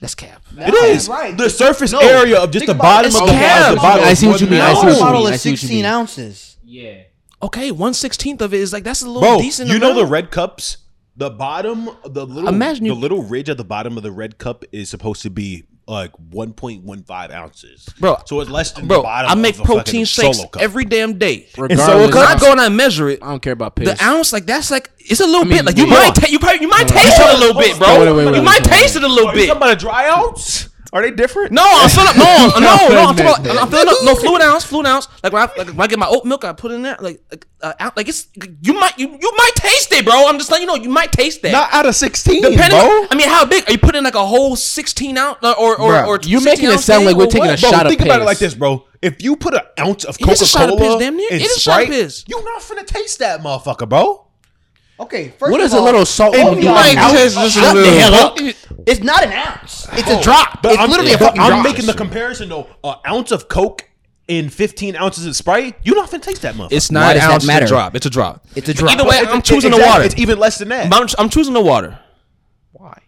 That's 0.00 0.14
cap. 0.14 0.42
It 0.56 0.74
is 0.74 1.08
right. 1.08 1.36
The 1.36 1.50
surface 1.50 1.92
no, 1.92 2.00
area 2.00 2.40
of 2.40 2.50
just 2.50 2.66
the 2.66 2.74
bottom 2.74 3.14
of 3.14 3.26
the, 3.26 3.32
cap. 3.32 3.74
the 3.74 3.76
bottle. 3.76 4.04
I 4.04 4.14
see 4.14 4.28
what 4.28 4.40
you 4.40 4.46
mean. 4.46 4.60
I 4.60 4.72
see 4.72 4.78
what 4.78 4.86
you 4.86 4.92
mean. 4.92 5.00
bottle 5.00 5.26
is 5.26 5.42
sixteen 5.42 5.84
ounces. 5.84 6.56
Yeah. 6.64 7.02
Okay, 7.42 7.70
one 7.70 7.94
sixteenth 7.94 8.40
of 8.40 8.54
it 8.54 8.60
is 8.60 8.72
like 8.72 8.84
that's 8.84 9.02
a 9.02 9.06
little 9.06 9.20
Bro, 9.20 9.40
decent. 9.40 9.68
You 9.68 9.76
amount. 9.76 9.94
know 9.94 10.00
the 10.02 10.06
red 10.06 10.30
cups. 10.30 10.78
The 11.16 11.28
bottom, 11.28 11.90
the 12.06 12.24
little, 12.24 12.48
Imagine 12.48 12.84
the 12.84 12.94
you, 12.94 12.94
little 12.94 13.22
ridge 13.22 13.50
at 13.50 13.58
the 13.58 13.64
bottom 13.64 13.98
of 13.98 14.02
the 14.02 14.12
red 14.12 14.38
cup 14.38 14.64
is 14.72 14.88
supposed 14.88 15.20
to 15.22 15.28
be 15.28 15.64
like 15.90 16.12
1.15 16.30 17.32
ounces. 17.32 17.86
Bro, 17.98 18.18
so 18.24 18.40
it's 18.40 18.50
less 18.50 18.72
than 18.72 18.86
bro, 18.86 18.98
the 18.98 19.02
bottom. 19.02 19.30
I 19.30 19.34
make 19.34 19.56
protein 19.56 20.04
shakes 20.04 20.40
every 20.58 20.84
damn 20.84 21.18
day. 21.18 21.48
Regardless, 21.58 21.80
and 21.80 22.00
so 22.00 22.06
because 22.06 22.26
I 22.26 22.38
go 22.38 22.52
and 22.52 22.60
I 22.60 22.68
measure 22.68 23.08
it. 23.08 23.22
I 23.22 23.28
don't 23.28 23.42
care 23.42 23.52
about 23.52 23.76
piss. 23.76 23.88
The 23.88 24.02
ounce, 24.02 24.32
like 24.32 24.46
that's 24.46 24.70
like 24.70 24.90
it's 24.98 25.20
a 25.20 25.26
little 25.26 25.42
I 25.42 25.44
mean, 25.44 25.58
bit. 25.58 25.64
Like 25.66 25.76
you 25.76 25.86
might, 25.86 26.14
ta- 26.14 26.28
you 26.28 26.38
probably, 26.38 26.62
you 26.62 26.68
might 26.68 26.88
taste 26.88 27.18
it 27.18 27.34
a 27.34 27.38
little 27.38 27.60
bit, 27.60 27.76
bro. 27.78 28.34
You 28.34 28.42
might 28.42 28.64
taste 28.64 28.96
it 28.96 29.02
a 29.02 29.08
little 29.08 29.32
bit. 29.32 29.50
About 29.50 29.60
Somebody 29.60 29.80
dry 29.80 30.20
oats. 30.22 30.69
Are 30.92 31.02
they 31.02 31.10
different? 31.12 31.52
No, 31.52 31.62
I'm 31.64 31.88
filling 31.88 32.08
up. 32.08 32.16
No, 32.16 32.50
no, 32.58 32.88
no. 32.88 33.06
I'm, 33.08 33.18
about, 33.18 33.38
I'm 33.46 33.70
filling 33.70 33.88
up. 33.88 33.96
No, 34.04 34.14
fluid 34.20 34.42
ounce, 34.42 34.64
fluid 34.64 34.86
ounce. 34.86 35.06
Like 35.22 35.32
when 35.32 35.42
I 35.42 35.46
like 35.56 35.68
when 35.68 35.80
I 35.80 35.86
get 35.86 35.98
my 35.98 36.08
oat 36.08 36.24
milk, 36.24 36.44
I 36.44 36.52
put 36.52 36.72
it 36.72 36.74
in 36.74 36.82
there. 36.82 36.96
Like 37.00 37.22
like, 37.30 37.46
uh, 37.62 37.90
like 37.96 38.08
it's 38.08 38.26
you 38.36 38.72
might 38.72 38.98
you, 38.98 39.08
you 39.08 39.32
might 39.36 39.52
taste 39.54 39.92
it, 39.92 40.04
bro. 40.04 40.26
I'm 40.26 40.38
just 40.38 40.50
letting 40.50 40.66
you 40.66 40.74
know 40.74 40.82
you 40.82 40.88
might 40.88 41.12
taste 41.12 41.42
that. 41.42 41.52
Not 41.52 41.72
out 41.72 41.86
of 41.86 41.94
sixteen, 41.94 42.42
Depending 42.42 42.78
bro. 42.78 43.06
I 43.10 43.14
mean, 43.14 43.28
how 43.28 43.44
big 43.46 43.68
are 43.68 43.72
you 43.72 43.78
putting 43.78 44.02
like 44.02 44.16
a 44.16 44.26
whole 44.26 44.56
sixteen 44.56 45.16
ounce 45.16 45.38
or 45.42 45.56
or 45.56 45.76
bro, 45.76 46.06
or 46.06 46.18
you 46.22 46.40
making 46.40 46.70
it 46.70 46.78
sound 46.80 47.04
like 47.04 47.16
we're 47.16 47.26
taking 47.26 47.50
a 47.50 47.56
bro, 47.56 47.56
shot 47.56 47.70
think 47.70 47.84
of 47.84 47.88
Think 47.90 48.00
about 48.02 48.22
it 48.22 48.24
like 48.24 48.38
this, 48.38 48.54
bro. 48.54 48.86
If 49.00 49.22
you 49.22 49.36
put 49.36 49.54
an 49.54 49.62
ounce 49.78 50.04
of 50.04 50.18
Coca 50.18 50.44
Cola 50.44 51.02
in 51.02 51.48
Sprite, 51.50 52.24
you're 52.26 52.44
not 52.44 52.62
finna 52.62 52.86
taste 52.86 53.20
that 53.20 53.40
motherfucker, 53.40 53.88
bro. 53.88 54.26
Okay, 55.00 55.28
first 55.28 55.50
what 55.50 55.62
is 55.62 55.72
all, 55.72 55.82
a 55.82 55.84
little 55.84 56.04
salt? 56.04 56.34
It, 56.34 56.62
you 56.62 56.68
might 56.68 56.94
taste 57.10 57.34
just 57.34 57.56
a 57.56 57.72
little. 57.72 58.52
It's 58.86 59.00
not 59.00 59.24
an 59.24 59.32
ounce. 59.32 59.88
It's 59.92 60.08
oh, 60.08 60.20
a 60.20 60.22
drop. 60.22 60.62
But 60.62 60.72
it's 60.72 60.80
I'm, 60.80 60.90
literally 60.90 61.12
yeah, 61.12 61.16
a 61.16 61.20
fucking 61.20 61.40
I'm 61.40 61.50
drop. 61.50 61.64
making 61.64 61.86
the 61.86 61.94
comparison 61.94 62.50
though. 62.50 62.68
An 62.84 62.96
ounce 63.06 63.32
of 63.32 63.48
Coke 63.48 63.88
in 64.28 64.48
15 64.48 64.96
ounces 64.96 65.26
of 65.26 65.34
Sprite, 65.34 65.76
you 65.82 65.94
don't 65.94 66.04
often 66.04 66.20
taste 66.20 66.42
that 66.42 66.54
much. 66.54 66.70
It's 66.70 66.90
not 66.90 67.16
an 67.16 67.22
ounce. 67.22 67.48
It's 67.48 67.64
a 67.64 67.66
drop. 67.66 67.96
It's 67.96 68.06
a 68.06 68.10
drop. 68.10 68.46
It's 68.54 68.68
a 68.68 68.74
drop. 68.74 68.92
Either 68.92 69.08
way, 69.08 69.20
I'm 69.26 69.42
choosing 69.42 69.70
the 69.70 69.78
water. 69.78 70.04
It's 70.04 70.16
even 70.18 70.38
less 70.38 70.58
than 70.58 70.68
that. 70.68 70.92
I'm, 71.18 71.30
choosing 71.30 71.54
the 71.54 71.60
water. 71.62 71.98
Why? 72.72 73.00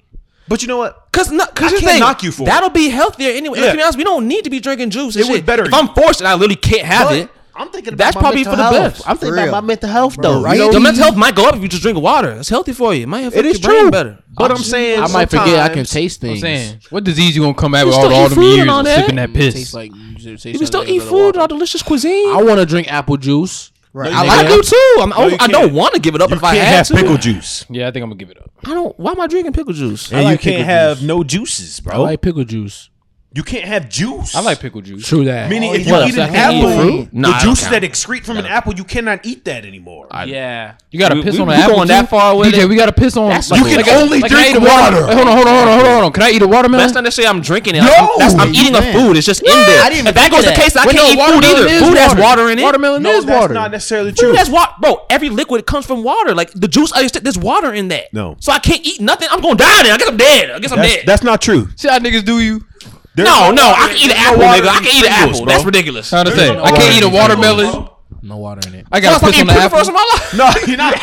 But 0.49 0.63
you 0.63 0.69
know 0.69 0.79
what? 0.79 1.13
Because 1.13 1.31
not 1.31 1.55
because 1.55 1.73
can't 1.73 1.85
thing, 1.85 2.01
knock 2.01 2.23
you 2.23 2.33
for 2.33 2.45
that'll 2.45 2.71
be 2.71 2.89
healthier 2.89 3.31
anyway. 3.33 3.59
Yeah. 3.59 3.67
Like, 3.67 3.73
to 3.73 3.77
be 3.77 3.83
honest, 3.83 3.99
we 3.99 4.05
don't 4.05 4.27
need 4.27 4.45
to 4.45 4.51
be 4.51 4.61
drinking 4.61 4.91
juice. 4.91 5.15
it 5.15 5.25
shit. 5.27 5.33
was 5.33 5.41
better. 5.43 5.65
If 5.65 5.75
I'm 5.75 5.89
forced 5.95 6.21
and 6.21 6.29
I 6.29 6.35
literally 6.35 6.57
can't 6.57 6.87
have 6.87 7.09
but, 7.09 7.19
it, 7.19 7.31
I'm 7.55 7.69
thinking 7.69 7.97
that's 7.97 8.17
probably 8.17 8.45
for 8.45 8.57
the 8.57 8.57
health. 8.57 8.75
best. 8.75 9.09
I'm 9.09 9.17
thinking 9.19 9.39
about 9.39 9.63
my 9.63 9.67
mental 9.67 9.89
health 9.89 10.17
though, 10.21 10.43
right? 10.43 10.59
You 10.59 10.73
know, 10.73 10.81
mental 10.81 11.03
health 11.03 11.17
might 11.17 11.35
go 11.35 11.47
up 11.47 11.55
if 11.55 11.63
you 11.63 11.69
just 11.69 11.83
drink 11.83 11.99
water. 11.99 12.33
It's 12.33 12.49
healthy 12.49 12.73
for 12.73 12.95
you. 12.95 13.03
It 13.03 13.09
might 13.09 13.23
affect 13.23 13.37
it 13.37 13.47
is 13.47 13.63
your 13.63 13.73
true. 13.73 13.91
better. 13.91 14.19
But 14.31 14.51
I'm, 14.51 14.57
I'm 14.57 14.63
saying 14.63 15.01
I 15.01 15.09
might 15.09 15.31
forget 15.31 15.59
I 15.59 15.69
can 15.73 15.85
taste 15.85 16.21
things. 16.21 16.39
I'm 16.39 16.41
saying, 16.41 16.81
what 16.91 17.05
disease 17.05 17.37
you 17.37 17.43
gonna 17.43 17.55
come 17.55 17.73
back 17.73 17.85
with 17.85 17.95
all, 17.95 18.13
all 18.13 18.31
years 18.31 18.69
all 18.69 18.83
that. 18.83 19.01
sipping 19.01 19.17
that 19.17 19.33
piss? 19.35 19.75
Like, 19.75 19.93
you 19.95 20.37
can 20.37 20.67
still 20.67 20.85
eat 20.85 21.03
food, 21.03 21.37
all 21.37 21.49
delicious 21.49 21.83
cuisine. 21.83 22.35
I 22.35 22.43
want 22.43 22.59
to 22.61 22.67
drink 22.67 22.91
apple 22.93 23.17
juice. 23.17 23.73
Right. 23.95 24.11
No, 24.11 24.19
I 24.19 24.25
like 24.25 24.47
it 24.49 24.65
too. 24.65 24.97
I'm, 25.03 25.11
no, 25.11 25.37
I 25.39 25.47
don't 25.49 25.75
want 25.75 25.95
to 25.95 26.01
give 26.01 26.15
it 26.15 26.23
up 26.23 26.31
you 26.31 26.37
if 26.37 26.45
I 26.45 26.55
have 26.55 26.87
to. 26.87 26.95
pickle 26.95 27.19
juice. 27.19 27.67
Yeah, 27.69 27.89
I 27.89 27.91
think 27.91 28.03
I'm 28.03 28.09
gonna 28.09 28.19
give 28.19 28.31
it 28.31 28.39
up. 28.39 28.51
I 28.65 28.73
don't. 28.73 28.99
Why 28.99 29.13
am 29.13 29.21
I 29.21 29.27
drinking 29.27 29.53
pickle 29.53 29.75
juice? 29.75 30.11
And 30.11 30.25
like 30.25 30.43
you 30.43 30.53
can't 30.53 30.65
have 30.65 30.99
juice. 30.99 31.07
no 31.07 31.23
juices, 31.23 31.81
bro. 31.81 31.97
I 31.97 31.99
like 31.99 32.23
pickle 32.23 32.45
juice. 32.45 32.89
You 33.35 33.43
can't 33.43 33.65
have 33.65 33.89
juice. 33.89 34.35
I 34.35 34.41
like 34.41 34.61
pickle 34.61 34.83
juice. 34.83 35.07
True 35.09 35.25
that. 35.25 35.49
Meaning, 35.49 35.71
oh, 35.71 35.75
if 35.75 35.87
you 35.87 35.95
eat 36.05 36.19
an 36.19 36.29
eat 36.31 36.37
apple. 36.37 37.09
Nah, 37.13 37.39
the 37.39 37.45
juice 37.45 37.65
that 37.69 37.83
excrete 37.83 38.25
from 38.25 38.37
an 38.37 38.45
apple, 38.45 38.75
you 38.75 38.85
cannot 38.85 39.25
eat 39.25 39.45
that 39.47 39.65
anymore. 39.65 40.07
yeah. 40.27 40.75
You 40.91 40.99
gotta 40.99 41.23
piss 41.23 41.37
we- 41.37 41.41
on 41.41 41.49
an 41.49 41.57
we 41.57 41.63
apple. 41.63 41.77
going 41.77 41.89
that 41.89 42.11
far 42.11 42.37
with 42.37 42.53
DJ, 42.53 42.65
it? 42.65 42.69
we 42.69 42.77
gotta 42.77 42.93
piss 42.93 43.17
on. 43.17 43.31
That's 43.31 43.51
You 43.51 43.65
can 43.65 43.89
only 43.89 44.21
drink 44.21 44.53
the 44.53 44.61
water- 44.61 45.01
water. 45.01 45.15
Hold 45.17 45.27
on, 45.29 45.37
hold 45.37 45.47
on, 45.49 45.55
hold 45.57 45.69
on, 45.69 45.81
hold 45.93 46.05
on. 46.05 46.13
Can 46.13 46.23
I 46.25 46.31
eat 46.31 46.43
a 46.43 46.47
watermelon? 46.47 46.85
That's 46.85 46.95
not 46.95 47.05
necessarily 47.05 47.35
I'm 47.35 47.41
drinking 47.41 47.77
it. 47.77 47.83
I'm, 47.83 47.87
No! 47.87 48.13
that's, 48.19 48.35
I'm 48.35 48.55
eating 48.55 48.75
a 48.77 48.83
food. 48.93 49.17
It's 49.17 49.27
just 49.27 49.43
in 49.43 49.49
there. 49.49 49.83
I 49.83 49.89
didn't 49.89 50.09
if 50.09 50.15
that 50.15 50.31
goes 50.31 50.45
the 50.45 50.53
case, 50.53 50.77
I 50.77 50.85
can't 50.85 50.97
eat 50.97 51.19
food 51.19 51.45
either. 51.45 51.87
Food 51.87 51.97
has 51.97 52.15
water 52.15 52.51
in 52.51 52.59
it. 52.59 52.63
Watermelon 52.63 53.07
is 53.07 53.25
that's 53.25 53.41
water. 53.41 53.55
not 53.55 53.71
necessarily 53.71 54.13
true. 54.13 54.29
Food 54.31 54.37
has 54.37 54.51
water, 54.51 54.73
bro. 54.81 55.07
Every 55.09 55.31
liquid 55.31 55.65
comes 55.67 55.87
from 55.87 56.03
water. 56.03 56.35
Like 56.35 56.51
the 56.53 56.69
juice, 56.69 56.93
I 56.93 57.01
just, 57.03 57.25
there's 57.25 57.39
water 57.39 57.73
in 57.73 57.89
that. 57.89 58.13
No. 58.13 58.37
so 58.41 58.53
I 58.53 58.59
can't 58.59 58.85
eat 58.85 59.01
nothing. 59.01 59.29
I'm 59.31 59.41
gonna 59.41 59.57
die. 59.57 59.83
Then 59.85 59.93
I 59.93 59.97
guess 59.97 60.09
I'm 60.09 60.17
dead. 60.19 60.51
I 60.51 60.59
guess 60.59 60.73
I'm 60.73 60.79
dead. 60.83 61.05
that's 61.07 61.23
not 61.23 61.41
true. 61.41 61.69
See 61.77 61.89
how 61.89 61.99
niggas 61.99 62.25
do 62.27 62.39
you? 62.41 62.61
There's 63.15 63.29
no, 63.29 63.51
no, 63.51 63.75
I 63.77 63.89
can 63.89 63.97
eat 63.99 64.11
an 64.11 64.17
apple, 64.17 64.43
nigga. 64.43 64.69
I 64.69 64.79
can 64.79 64.87
eat 64.87 65.05
an 65.05 65.13
apple. 65.13 65.45
That's 65.45 65.65
ridiculous. 65.65 66.09
Trying 66.09 66.25
to 66.27 66.33
say, 66.37 66.51
I 66.51 66.71
can't 66.71 66.97
eat 66.97 67.05
a 67.05 67.09
watermelon. 67.09 67.89
No 68.25 68.37
water 68.37 68.67
in 68.69 68.75
it. 68.77 68.87
I 68.93 69.01
got 69.01 69.19
to 69.19 69.27
put 69.27 69.35
some 69.35 69.49
the 69.49 69.53
apple. 69.55 69.79
Of 69.81 69.87
my 69.89 70.11
life. 70.13 70.35
No, 70.37 70.49
you're 70.67 70.77
not. 70.77 70.95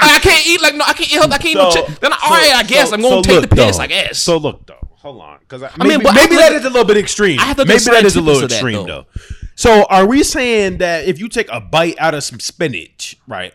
I 0.00 0.18
can't 0.22 0.46
eat 0.46 0.62
like 0.62 0.74
no. 0.74 0.84
I 0.86 0.94
can't 0.94 1.12
eat. 1.12 1.18
I 1.18 1.36
can't 1.36 1.58
so, 1.58 1.68
eat 1.68 1.74
no. 1.74 1.94
Then 2.00 2.12
I, 2.12 2.16
so, 2.16 2.24
all 2.24 2.30
right, 2.30 2.52
I 2.54 2.62
guess 2.62 2.88
so, 2.88 2.94
I'm 2.94 3.02
gonna 3.02 3.22
take 3.22 3.42
the 3.42 3.48
piss. 3.48 3.76
Though. 3.76 3.82
I 3.82 3.86
guess. 3.86 4.18
So 4.18 4.38
look 4.38 4.66
though, 4.66 4.78
hold 4.92 5.20
on, 5.20 5.40
because 5.40 5.62
I, 5.62 5.70
I, 5.78 5.86
mean, 5.86 5.98
maybe, 5.98 6.14
maybe 6.14 6.36
that 6.36 6.52
is 6.52 6.64
a 6.64 6.70
little 6.70 6.86
bit 6.86 6.96
extreme. 6.96 7.38
I 7.38 7.44
have 7.44 7.56
to 7.58 7.66
maybe 7.66 7.80
that 7.84 8.04
is 8.04 8.16
a 8.16 8.22
little 8.22 8.44
extreme 8.44 8.86
though. 8.86 9.04
So 9.56 9.84
are 9.90 10.06
we 10.06 10.22
saying 10.22 10.78
that 10.78 11.04
if 11.04 11.20
you 11.20 11.28
take 11.28 11.48
a 11.50 11.60
bite 11.60 11.96
out 11.98 12.14
of 12.14 12.24
some 12.24 12.40
spinach, 12.40 13.18
right, 13.28 13.52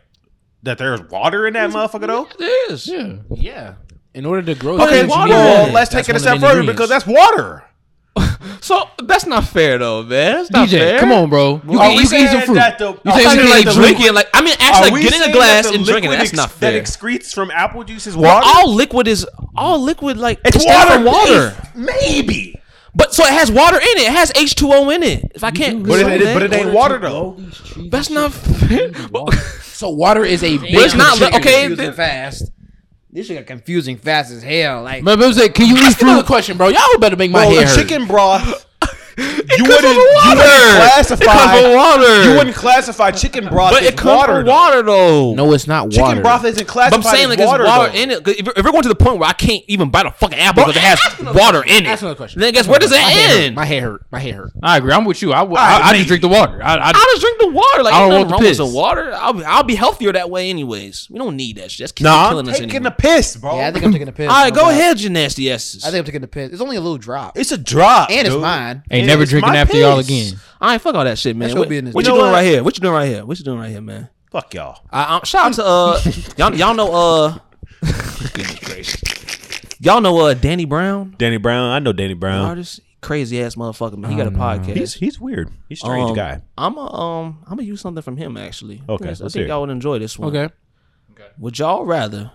that 0.63 0.77
there's 0.77 1.01
water 1.01 1.47
in 1.47 1.53
that 1.53 1.71
motherfucker 1.71 2.07
though? 2.07 2.27
It 2.39 2.71
is. 2.71 2.87
Yeah. 2.87 3.17
Yeah. 3.33 3.73
In 4.17 4.25
order 4.25 4.41
to 4.41 4.55
grow, 4.59 4.75
Okay, 4.81 5.01
things, 5.01 5.09
water 5.09 5.33
well, 5.33 5.71
let's 5.71 5.91
That's 5.91 6.07
take 6.07 6.15
it 6.15 6.17
a 6.17 6.19
step 6.19 6.39
further 6.39 6.63
because 6.65 6.89
that's 6.89 7.05
water. 7.05 7.63
So 8.61 8.89
that's 9.03 9.25
not 9.27 9.43
fair 9.45 9.77
though, 9.77 10.01
man. 10.03 10.37
That's 10.37 10.51
not 10.51 10.67
DJ, 10.67 10.71
fair. 10.79 10.99
come 10.99 11.11
on, 11.11 11.29
bro. 11.29 11.61
You 11.69 11.79
Are 11.79 11.87
can, 11.89 11.95
we 11.97 12.01
you 12.03 12.07
can 12.09 12.19
eat 12.19 12.27
saying 12.27 12.27
some 12.29 12.41
fruit. 12.41 12.55
that 12.55 12.77
the- 12.79 12.85
you 12.93 12.99
are 13.05 13.11
say 13.13 13.17
we 13.17 13.23
saying 13.29 13.37
can 13.47 13.59
eat 13.59 13.65
the 13.65 13.71
fruit. 13.71 13.81
drinking 13.83 14.13
like 14.15 14.27
I 14.33 14.41
mean 14.41 14.55
actually 14.59 14.91
like, 14.91 15.01
getting 15.03 15.21
a 15.29 15.31
glass 15.31 15.65
and 15.67 15.85
drinking. 15.85 16.09
liquid 16.09 16.11
That's 16.19 16.29
ex- 16.31 16.33
not 16.37 16.51
fair. 16.51 16.71
That 16.73 16.83
excretes 16.83 17.33
from 17.33 17.51
apple 17.51 17.83
juice 17.83 18.07
is 18.07 18.17
Well, 18.17 18.33
water. 18.33 18.45
all 18.47 18.73
liquid 18.73 19.07
is 19.07 19.27
all 19.55 19.79
liquid 19.79 20.17
like 20.17 20.39
it's 20.43 20.65
water. 20.65 21.03
water. 21.05 21.55
maybe. 21.75 22.59
But 22.95 23.13
so 23.13 23.23
it 23.23 23.31
has 23.33 23.51
water 23.51 23.77
in 23.77 23.83
it. 23.83 24.07
It 24.07 24.11
has 24.11 24.31
H 24.35 24.55
two 24.55 24.73
O 24.73 24.89
in 24.89 25.03
it. 25.03 25.31
If 25.35 25.43
I 25.43 25.51
can't, 25.51 25.85
But 25.87 25.99
it, 25.99 26.07
man. 26.23 26.33
but 26.33 26.41
it 26.43 26.53
ain't 26.53 26.73
water 26.73 26.97
though. 26.97 27.37
That's 27.91 28.09
not 28.09 28.33
fair. 28.33 28.91
So 29.77 29.89
water 29.91 30.25
is 30.25 30.43
a 30.43 30.57
big 30.57 30.73
But 30.73 30.83
it's 30.85 30.95
not 30.95 31.21
okay. 31.35 31.67
then- 31.75 31.93
fast. 31.93 32.49
This 33.17 33.25
shit 33.25 33.35
got 33.37 33.47
confusing 33.47 33.97
fast 33.97 34.31
as 34.31 34.43
hell. 34.43 34.83
Like 34.83 35.03
But, 35.03 35.17
but 35.17 35.33
say, 35.33 35.49
can 35.49 35.65
you 35.65 35.75
eat 35.75 35.81
Ask 35.81 35.99
another 36.03 36.19
fruit? 36.19 36.27
question, 36.27 36.55
bro. 36.55 36.67
Y'all 36.67 36.99
better 36.99 37.15
make 37.15 37.31
my 37.31 37.45
Bro, 37.45 37.49
hair 37.49 37.61
the 37.61 37.65
hurt. 37.67 37.75
chicken 37.75 38.05
broth. 38.05 38.66
You 39.17 39.23
comes 39.25 39.67
wouldn't, 39.67 39.81
from 39.81 39.93
you 39.93 40.11
water. 40.15 40.37
wouldn't 40.37 40.45
It 40.45 40.77
classify 40.77 41.25
comes 41.25 41.61
from 41.61 41.73
water. 41.73 42.23
You 42.23 42.37
wouldn't 42.37 42.55
classify 42.55 43.11
chicken 43.11 43.47
broth 43.47 43.71
But 43.71 43.83
as 43.83 43.89
it 43.89 43.97
comes 43.97 44.17
water. 44.17 44.33
from 44.35 44.45
though. 44.45 44.51
water 44.51 44.81
though. 44.83 45.33
No, 45.33 45.53
it's 45.53 45.67
not 45.67 45.85
water. 45.85 45.95
Chicken 45.97 46.21
broth 46.21 46.45
isn't 46.45 46.65
But 46.65 46.71
classified 46.71 47.05
I'm 47.05 47.11
saying 47.11 47.31
as 47.31 47.37
like 47.37 47.47
water, 47.47 47.63
it's 47.63 47.69
water 47.77 47.91
though. 47.91 47.97
in 47.99 48.11
it. 48.11 48.23
'Cause 48.23 48.35
If, 48.37 48.47
if 48.47 48.65
we're 48.65 48.71
going 48.71 48.83
to 48.83 48.89
the 48.89 48.95
point 48.95 49.17
where 49.19 49.27
I 49.29 49.33
can't 49.33 49.63
even 49.67 49.89
bite 49.89 50.05
a 50.05 50.11
fucking 50.11 50.37
apple 50.37 50.63
because 50.65 50.75
it 50.75 50.81
has 50.83 50.99
water 51.35 51.63
in 51.63 51.85
it, 51.85 51.87
Ask 51.87 52.01
another 52.03 52.15
question. 52.15 52.41
then 52.41 52.53
guess 52.53 52.67
where 52.67 52.79
does 52.79 52.91
it 52.91 52.95
My 52.95 53.01
hair 53.01 53.29
hurt. 53.29 53.39
end? 53.43 53.55
My 53.55 53.65
hair 53.65 53.81
hurt. 53.81 54.05
My 54.11 54.19
hair 54.19 54.33
hurt. 54.35 54.51
I 54.61 54.77
agree. 54.77 54.91
I'm 54.93 55.05
with 55.05 55.21
you. 55.21 55.33
I, 55.33 55.41
I, 55.41 55.43
right, 55.45 55.81
I, 55.83 55.93
just 55.95 56.07
drink 56.07 56.21
the 56.21 56.27
water. 56.27 56.61
I, 56.63 56.75
I, 56.75 56.87
I'll 56.93 56.93
just 56.93 57.21
drink 57.21 57.39
the 57.39 57.49
water. 57.49 57.83
Like 57.83 57.93
I 57.93 57.99
don't 57.99 58.09
nothing 58.09 58.19
want 58.19 58.31
wrong 58.31 58.41
the 58.41 58.47
with 58.49 58.57
some 58.57 58.73
water. 58.73 59.13
I'll 59.15 59.33
be, 59.33 59.43
I'll 59.43 59.63
be 59.63 59.75
healthier 59.75 60.13
that 60.13 60.29
way 60.29 60.49
anyways. 60.49 61.07
We 61.09 61.17
don't 61.19 61.35
need 61.35 61.57
that 61.57 61.71
shit. 61.71 61.85
That's 61.89 62.01
Nah, 62.01 62.25
I'm 62.25 62.29
killing 62.31 62.49
us 62.49 62.59
taking 62.59 62.75
anyway. 62.75 62.83
the 62.83 62.91
piss, 62.91 63.35
bro. 63.37 63.57
yeah, 63.57 63.67
I 63.67 63.71
think 63.71 63.83
I'm 63.85 63.91
taking 63.91 64.07
a 64.07 64.11
piss. 64.11 64.29
All 64.29 64.43
right, 64.43 64.53
go 64.53 64.69
ahead, 64.69 64.99
you 65.01 65.09
nasty 65.09 65.51
asses. 65.51 65.83
I 65.83 65.89
think 65.89 65.99
I'm 65.99 66.05
taking 66.05 66.23
a 66.23 66.27
piss. 66.27 66.51
It's 66.51 66.61
only 66.61 66.75
a 66.77 66.81
little 66.81 66.97
drop, 66.97 67.37
it's 67.37 67.51
a 67.51 67.57
drop, 67.57 68.09
and 68.11 68.25
it's 68.27 68.29
dude. 68.35 68.41
mine. 68.41 68.83
ain't 68.91 69.06
Yeah, 69.06 69.06
never 69.07 69.23
it's 69.23 69.31
drinking 69.31 69.51
my 69.53 69.57
after 69.57 69.77
y'all 69.77 69.97
piss. 69.97 70.07
again. 70.07 70.39
I 70.61 70.73
ain't 70.73 70.81
fuck 70.81 70.95
all 70.95 71.03
that 71.03 71.17
shit, 71.17 71.35
man. 71.35 71.49
That 71.49 71.55
What, 71.55 71.63
should 71.63 71.69
be 71.69 71.77
in 71.77 71.85
this 71.85 71.93
what 71.93 72.05
You 72.05 72.11
you 72.11 72.17
know 72.17 72.21
doing 72.23 72.31
what? 72.31 72.37
right 72.37 72.45
here? 72.45 72.63
What 72.63 72.77
you 72.77 72.81
doing 72.81 72.93
right 72.93 73.07
here? 73.07 73.25
What 73.25 73.37
you 73.39 73.45
doing 73.45 73.59
right 73.59 73.69
here, 73.71 73.81
man? 73.81 74.09
Fuck 74.31 74.53
y'all. 74.53 74.81
I, 74.91 75.17
I, 75.21 75.25
shout 75.25 75.45
out 75.47 75.53
to 75.53 75.65
uh, 75.65 76.01
y'all, 76.37 76.55
y'all 76.55 76.73
know 76.73 76.93
uh, 76.93 77.37
goodness 78.33 78.59
gracious, 78.59 79.61
y'all 79.79 80.01
know 80.01 80.17
uh, 80.19 80.33
Danny 80.33 80.65
Brown, 80.65 81.15
Danny 81.17 81.37
Brown, 81.37 81.71
I 81.71 81.79
know 81.79 81.93
Danny 81.93 82.13
Brown. 82.13 82.45
artist, 82.45 82.81
crazy 83.01 83.41
ass 83.41 83.55
motherfucker. 83.55 83.97
Man, 83.97 84.11
he 84.11 84.17
got 84.17 84.27
a 84.27 84.31
podcast. 84.31 84.75
He's 84.75 84.93
he's 84.93 85.19
weird. 85.19 85.49
He's 85.69 85.79
a 85.81 85.85
strange 85.85 86.09
Um, 86.09 86.15
guy. 86.15 86.41
I'm 86.57 86.75
a, 86.77 86.93
um 86.93 87.39
I'm 87.45 87.51
gonna 87.57 87.63
use 87.63 87.81
something 87.81 88.01
from 88.01 88.17
him 88.17 88.35
actually. 88.37 88.83
Okay, 88.87 89.05
I 89.05 89.09
let's 89.09 89.19
think 89.33 89.35
it. 89.45 89.47
y'all 89.47 89.61
would 89.61 89.69
enjoy 89.69 89.99
this 89.99 90.17
one. 90.19 90.35
Okay. 90.35 90.53
Would 91.39 91.57
y'all 91.59 91.85
rather 91.85 92.31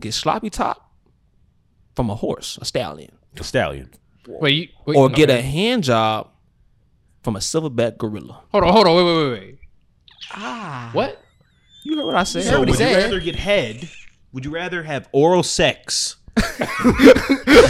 get 0.00 0.14
sloppy 0.14 0.48
top 0.50 0.92
from 1.96 2.08
a 2.10 2.14
horse, 2.14 2.58
a 2.60 2.64
stallion, 2.64 3.10
A 3.38 3.44
stallion. 3.44 3.90
Wait, 4.28 4.54
you, 4.54 4.68
wait 4.86 4.96
or 4.96 5.08
get 5.08 5.30
okay. 5.30 5.38
a 5.38 5.42
hand 5.42 5.84
job 5.84 6.28
from 7.22 7.36
a 7.36 7.38
silverback 7.38 7.98
gorilla? 7.98 8.42
Hold 8.52 8.64
on, 8.64 8.72
hold 8.72 8.86
on. 8.86 8.96
Wait, 8.96 9.04
wait, 9.04 9.30
wait, 9.30 9.40
wait. 9.40 9.58
Ah. 10.32 10.90
What? 10.92 11.22
You 11.82 11.96
heard 11.96 12.06
what 12.06 12.16
I 12.16 12.24
said? 12.24 12.44
So 12.44 12.58
what 12.58 12.68
he 12.68 12.72
would 12.72 12.80
you 12.80 12.96
rather 12.96 13.20
get 13.20 13.36
head? 13.36 13.88
Would 14.32 14.44
you 14.44 14.50
rather 14.50 14.82
have 14.82 15.08
oral 15.12 15.42
sex? 15.42 16.16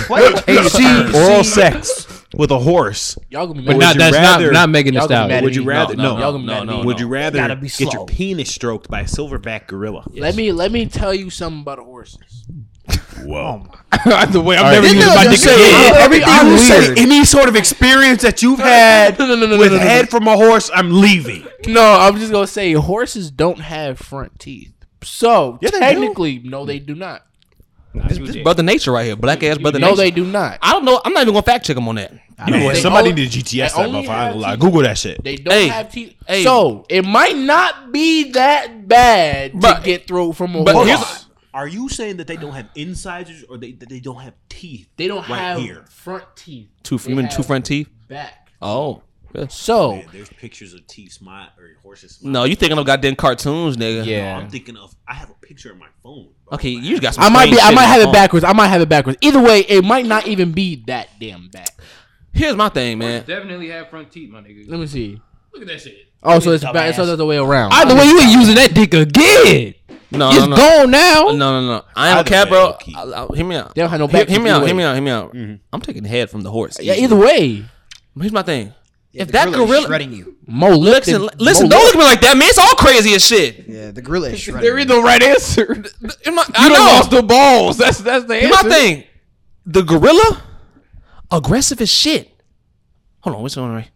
What? 0.08 0.48
oral 1.14 1.44
sex 1.44 2.17
with 2.34 2.50
a 2.50 2.58
horse. 2.58 3.16
Y'all 3.30 3.46
gonna 3.46 3.60
be 3.62 3.66
But 3.66 3.76
not 3.78 3.96
that's 3.96 4.14
rather- 4.16 4.46
not 4.46 4.52
not 4.52 4.68
Megan 4.70 4.94
Thee 4.94 4.98
Y'all 5.00 5.08
gonna 5.08 5.24
be 5.24 5.28
Stallion. 5.28 5.44
Would 5.44 5.56
you 5.56 5.64
rather 5.64 5.96
No, 5.96 6.02
no? 6.02 6.14
no, 6.14 6.20
Y'all 6.20 6.32
gonna 6.32 6.42
be 6.42 6.46
no, 6.46 6.54
mad 6.54 6.66
no, 6.66 6.78
no. 6.80 6.84
Would 6.84 7.00
you 7.00 7.08
rather 7.08 7.38
Gotta 7.38 7.56
be 7.56 7.68
get 7.68 7.92
your 7.92 8.06
penis 8.06 8.50
stroked 8.54 8.88
by 8.90 9.00
a 9.00 9.04
silverback 9.04 9.66
gorilla? 9.66 10.04
Let 10.12 10.34
me 10.36 10.52
let 10.52 10.70
me 10.72 10.86
tell 10.86 11.14
you 11.14 11.30
something 11.30 11.62
about 11.62 11.78
horses. 11.78 12.44
Whoa. 13.24 13.66
Oh 14.06 14.26
the 14.30 14.40
way 14.40 14.56
I'm 14.56 14.64
All 14.66 14.70
never 14.72 14.86
right. 14.86 14.94
using 14.94 14.98
This 15.00 15.14
my 15.14 15.22
dick 15.24 15.32
just 15.32 15.44
again. 15.46 15.94
I- 15.94 15.98
everything 16.00 16.28
I 16.28 16.50
would 16.50 16.60
say 16.60 16.94
any 16.96 17.24
sort 17.24 17.48
of 17.48 17.56
experience 17.56 18.22
that 18.22 18.42
you've 18.42 18.58
had 18.60 19.18
No, 19.18 19.26
no, 19.26 19.34
no, 19.36 19.46
no, 19.46 19.58
with 19.58 19.72
no, 19.72 19.78
no, 19.78 19.82
no. 19.82 19.88
head 19.88 20.08
from 20.08 20.26
a 20.28 20.36
horse, 20.36 20.70
I'm 20.74 21.00
leaving. 21.00 21.46
No, 21.66 21.82
I'm 21.82 22.16
just 22.18 22.30
gonna 22.32 22.46
say 22.46 22.72
horses 22.72 23.30
don't 23.30 23.60
have 23.60 23.98
front 23.98 24.38
teeth. 24.38 24.72
So 25.02 25.58
Yeah, 25.60 25.70
they 25.70 25.78
do. 25.78 25.80
technically, 25.80 26.40
no, 26.44 26.64
they 26.64 26.78
do 26.78 26.94
not. 26.94 27.24
This, 28.08 28.18
this 28.18 28.36
brother 28.42 28.62
nature 28.62 28.92
right 28.92 29.06
here, 29.06 29.16
black 29.16 29.42
ass 29.42 29.58
brother 29.58 29.78
No, 29.78 29.88
nature. 29.90 29.96
they 29.96 30.10
do 30.10 30.24
not. 30.24 30.58
I 30.62 30.72
don't 30.72 30.84
know. 30.84 31.00
I'm 31.04 31.12
not 31.12 31.22
even 31.22 31.34
gonna 31.34 31.42
fact 31.42 31.64
check 31.66 31.76
him 31.76 31.88
on 31.88 31.94
that. 31.96 32.12
Man, 32.48 32.74
somebody 32.76 33.10
only- 33.10 33.22
need 33.22 33.32
to 33.32 33.38
GTS 33.42 33.74
that 33.74 33.84
only 33.86 34.02
motherfucker. 34.02 34.08
I 34.10 34.24
ain't 34.26 34.32
gonna 34.34 34.36
lie. 34.36 34.56
Google 34.56 34.82
that 34.82 34.96
shit. 34.98 35.22
They 35.24 35.36
don't 35.36 35.52
Hey, 35.52 35.68
have 35.68 35.90
teeth. 35.90 36.14
hey. 36.26 36.42
So 36.44 36.86
it 36.88 37.04
might 37.04 37.36
not 37.36 37.90
be 37.92 38.30
that 38.32 38.86
bad 38.86 39.52
But- 39.60 39.78
to 39.80 39.84
get 39.84 40.06
through 40.06 40.34
from 40.34 40.54
a 40.54 40.62
but 40.62 40.74
horse. 40.74 40.86
here's- 40.86 41.24
Are 41.54 41.66
you 41.66 41.88
saying 41.88 42.18
that 42.18 42.26
they 42.28 42.36
don't 42.36 42.52
have 42.52 42.68
incisors 42.76 43.42
or 43.48 43.58
they 43.58 43.72
that 43.72 43.88
they 43.88 43.98
don't 44.00 44.20
have 44.20 44.34
teeth? 44.48 44.86
they 44.96 45.08
don't 45.08 45.28
right 45.28 45.38
have 45.38 45.58
here. 45.58 45.84
front 45.90 46.24
teeth. 46.36 46.68
Two, 46.84 46.98
They 46.98 47.10
you 47.10 47.16
mean 47.16 47.28
two 47.28 47.42
front 47.42 47.64
teeth? 47.66 47.88
Back. 48.06 48.48
Oh, 48.62 49.02
good. 49.32 49.50
So 49.50 50.02
there's 50.12 50.28
pictures 50.28 50.72
of 50.74 50.86
teeth 50.86 51.12
smile 51.14 51.48
or 51.58 51.70
horses. 51.82 52.16
Smile. 52.16 52.32
no, 52.32 52.44
you 52.44 52.54
thinking 52.54 52.78
of 52.78 52.86
goddamn 52.86 53.16
cartoons, 53.16 53.76
nigga? 53.76 54.04
yeah. 54.06 54.36
I'm 54.38 54.48
thinking 54.48 54.76
of. 54.76 54.94
I 55.08 55.14
have 55.14 55.30
a 55.30 55.34
picture 55.46 55.72
of 55.72 55.78
my 55.78 55.88
phone. 56.04 56.28
Bro. 56.48 56.56
Okay, 56.56 56.70
you 56.70 56.90
just 56.90 57.02
got 57.02 57.14
some. 57.14 57.24
I 57.24 57.28
might 57.28 57.50
be. 57.50 57.58
I 57.60 57.72
might 57.72 57.84
have 57.84 58.00
your 58.00 58.10
it 58.10 58.12
backwards. 58.12 58.44
I 58.44 58.52
might 58.52 58.68
have 58.68 58.80
it 58.80 58.88
backwards. 58.88 59.18
Either 59.20 59.40
way, 59.40 59.60
it 59.60 59.84
might 59.84 60.06
not 60.06 60.26
even 60.26 60.52
be 60.52 60.82
that 60.86 61.08
damn 61.20 61.48
bad. 61.48 61.70
Here's 62.32 62.56
my 62.56 62.68
thing, 62.68 62.98
man. 62.98 63.24
Definitely 63.24 63.68
have 63.70 63.88
front 63.90 64.12
teeth, 64.12 64.30
my 64.30 64.40
nigga. 64.40 64.68
Let 64.68 64.78
me 64.80 64.86
see. 64.86 65.20
Look 65.52 65.62
at 65.62 65.68
that 65.68 65.80
shit. 65.80 66.06
Oh, 66.22 66.38
so 66.38 66.50
it's 66.52 66.64
bad. 66.64 66.94
So 66.94 67.06
the 67.06 67.12
other 67.14 67.26
way 67.26 67.36
around. 67.38 67.72
Either 67.72 67.94
way, 67.94 68.04
you 68.04 68.20
ain't 68.20 68.32
using 68.32 68.54
that 68.56 68.74
dick 68.74 68.94
again. 68.94 69.74
No, 70.10 70.30
it's 70.30 70.38
no, 70.40 70.46
no. 70.46 70.56
gone 70.56 70.90
now. 70.90 71.22
No, 71.32 71.60
no, 71.60 71.66
no. 71.66 71.84
I 71.94 72.08
ain't 72.08 72.18
Either 72.18 72.20
a 72.20 72.30
cat, 72.30 72.48
bro. 72.48 72.76
I- 72.96 73.24
I- 73.30 73.36
Hear 73.36 73.44
me 73.44 73.56
out. 73.56 73.74
They 73.74 73.82
don't 73.82 73.90
have 73.90 74.00
no 74.00 74.06
Hear, 74.06 74.20
back 74.20 74.28
hear 74.28 74.40
me 74.40 74.50
out. 74.50 74.64
Hear 74.64 74.74
me 74.74 74.82
out. 74.82 74.94
Hear 74.94 75.02
me 75.02 75.10
out. 75.10 75.34
I'm 75.72 75.80
taking 75.80 76.02
the 76.02 76.08
head 76.08 76.30
from 76.30 76.40
the 76.42 76.50
horse. 76.50 76.78
Yeah, 76.80 76.94
either 76.94 77.16
way. 77.16 77.64
Here's 78.18 78.32
my 78.32 78.42
thing. 78.42 78.72
If 79.12 79.32
that 79.32 79.46
gorilla 79.46 79.62
is 79.64 79.68
gorilla, 79.70 79.86
shredding 79.86 80.12
you. 80.12 80.36
Mo 80.46 80.70
listen, 80.76 81.22
Lipton- 81.22 81.38
listen, 81.38 81.64
Mo 81.68 81.70
don't 81.70 81.84
look 81.84 81.94
at 81.94 81.98
me 81.98 82.04
like 82.04 82.20
that, 82.22 82.36
man. 82.36 82.48
It's 82.48 82.58
all 82.58 82.74
crazy 82.74 83.14
as 83.14 83.24
shit. 83.24 83.66
Yeah, 83.68 83.90
the 83.90 84.02
gorilla 84.02 84.30
is 84.30 84.40
shredding. 84.40 84.62
There 84.62 84.78
is 84.78 84.84
you. 84.86 84.88
no 84.94 85.02
right 85.02 85.22
answer. 85.22 85.72
In 85.72 86.34
my, 86.34 86.42
You 86.42 86.54
I 86.54 86.68
done 86.68 86.72
know. 86.72 86.84
lost 86.84 87.10
the 87.10 87.22
balls. 87.22 87.76
That's 87.78 87.98
that's 87.98 88.24
the 88.26 88.36
answer. 88.36 88.68
my 88.68 88.74
thing. 88.74 89.04
The 89.66 89.82
gorilla, 89.82 90.42
aggressive 91.30 91.80
as 91.80 91.90
shit. 91.90 92.30
Hold 93.20 93.36
on, 93.36 93.42
what's 93.42 93.54
going 93.56 93.70
on 93.70 93.76
right? 93.76 93.90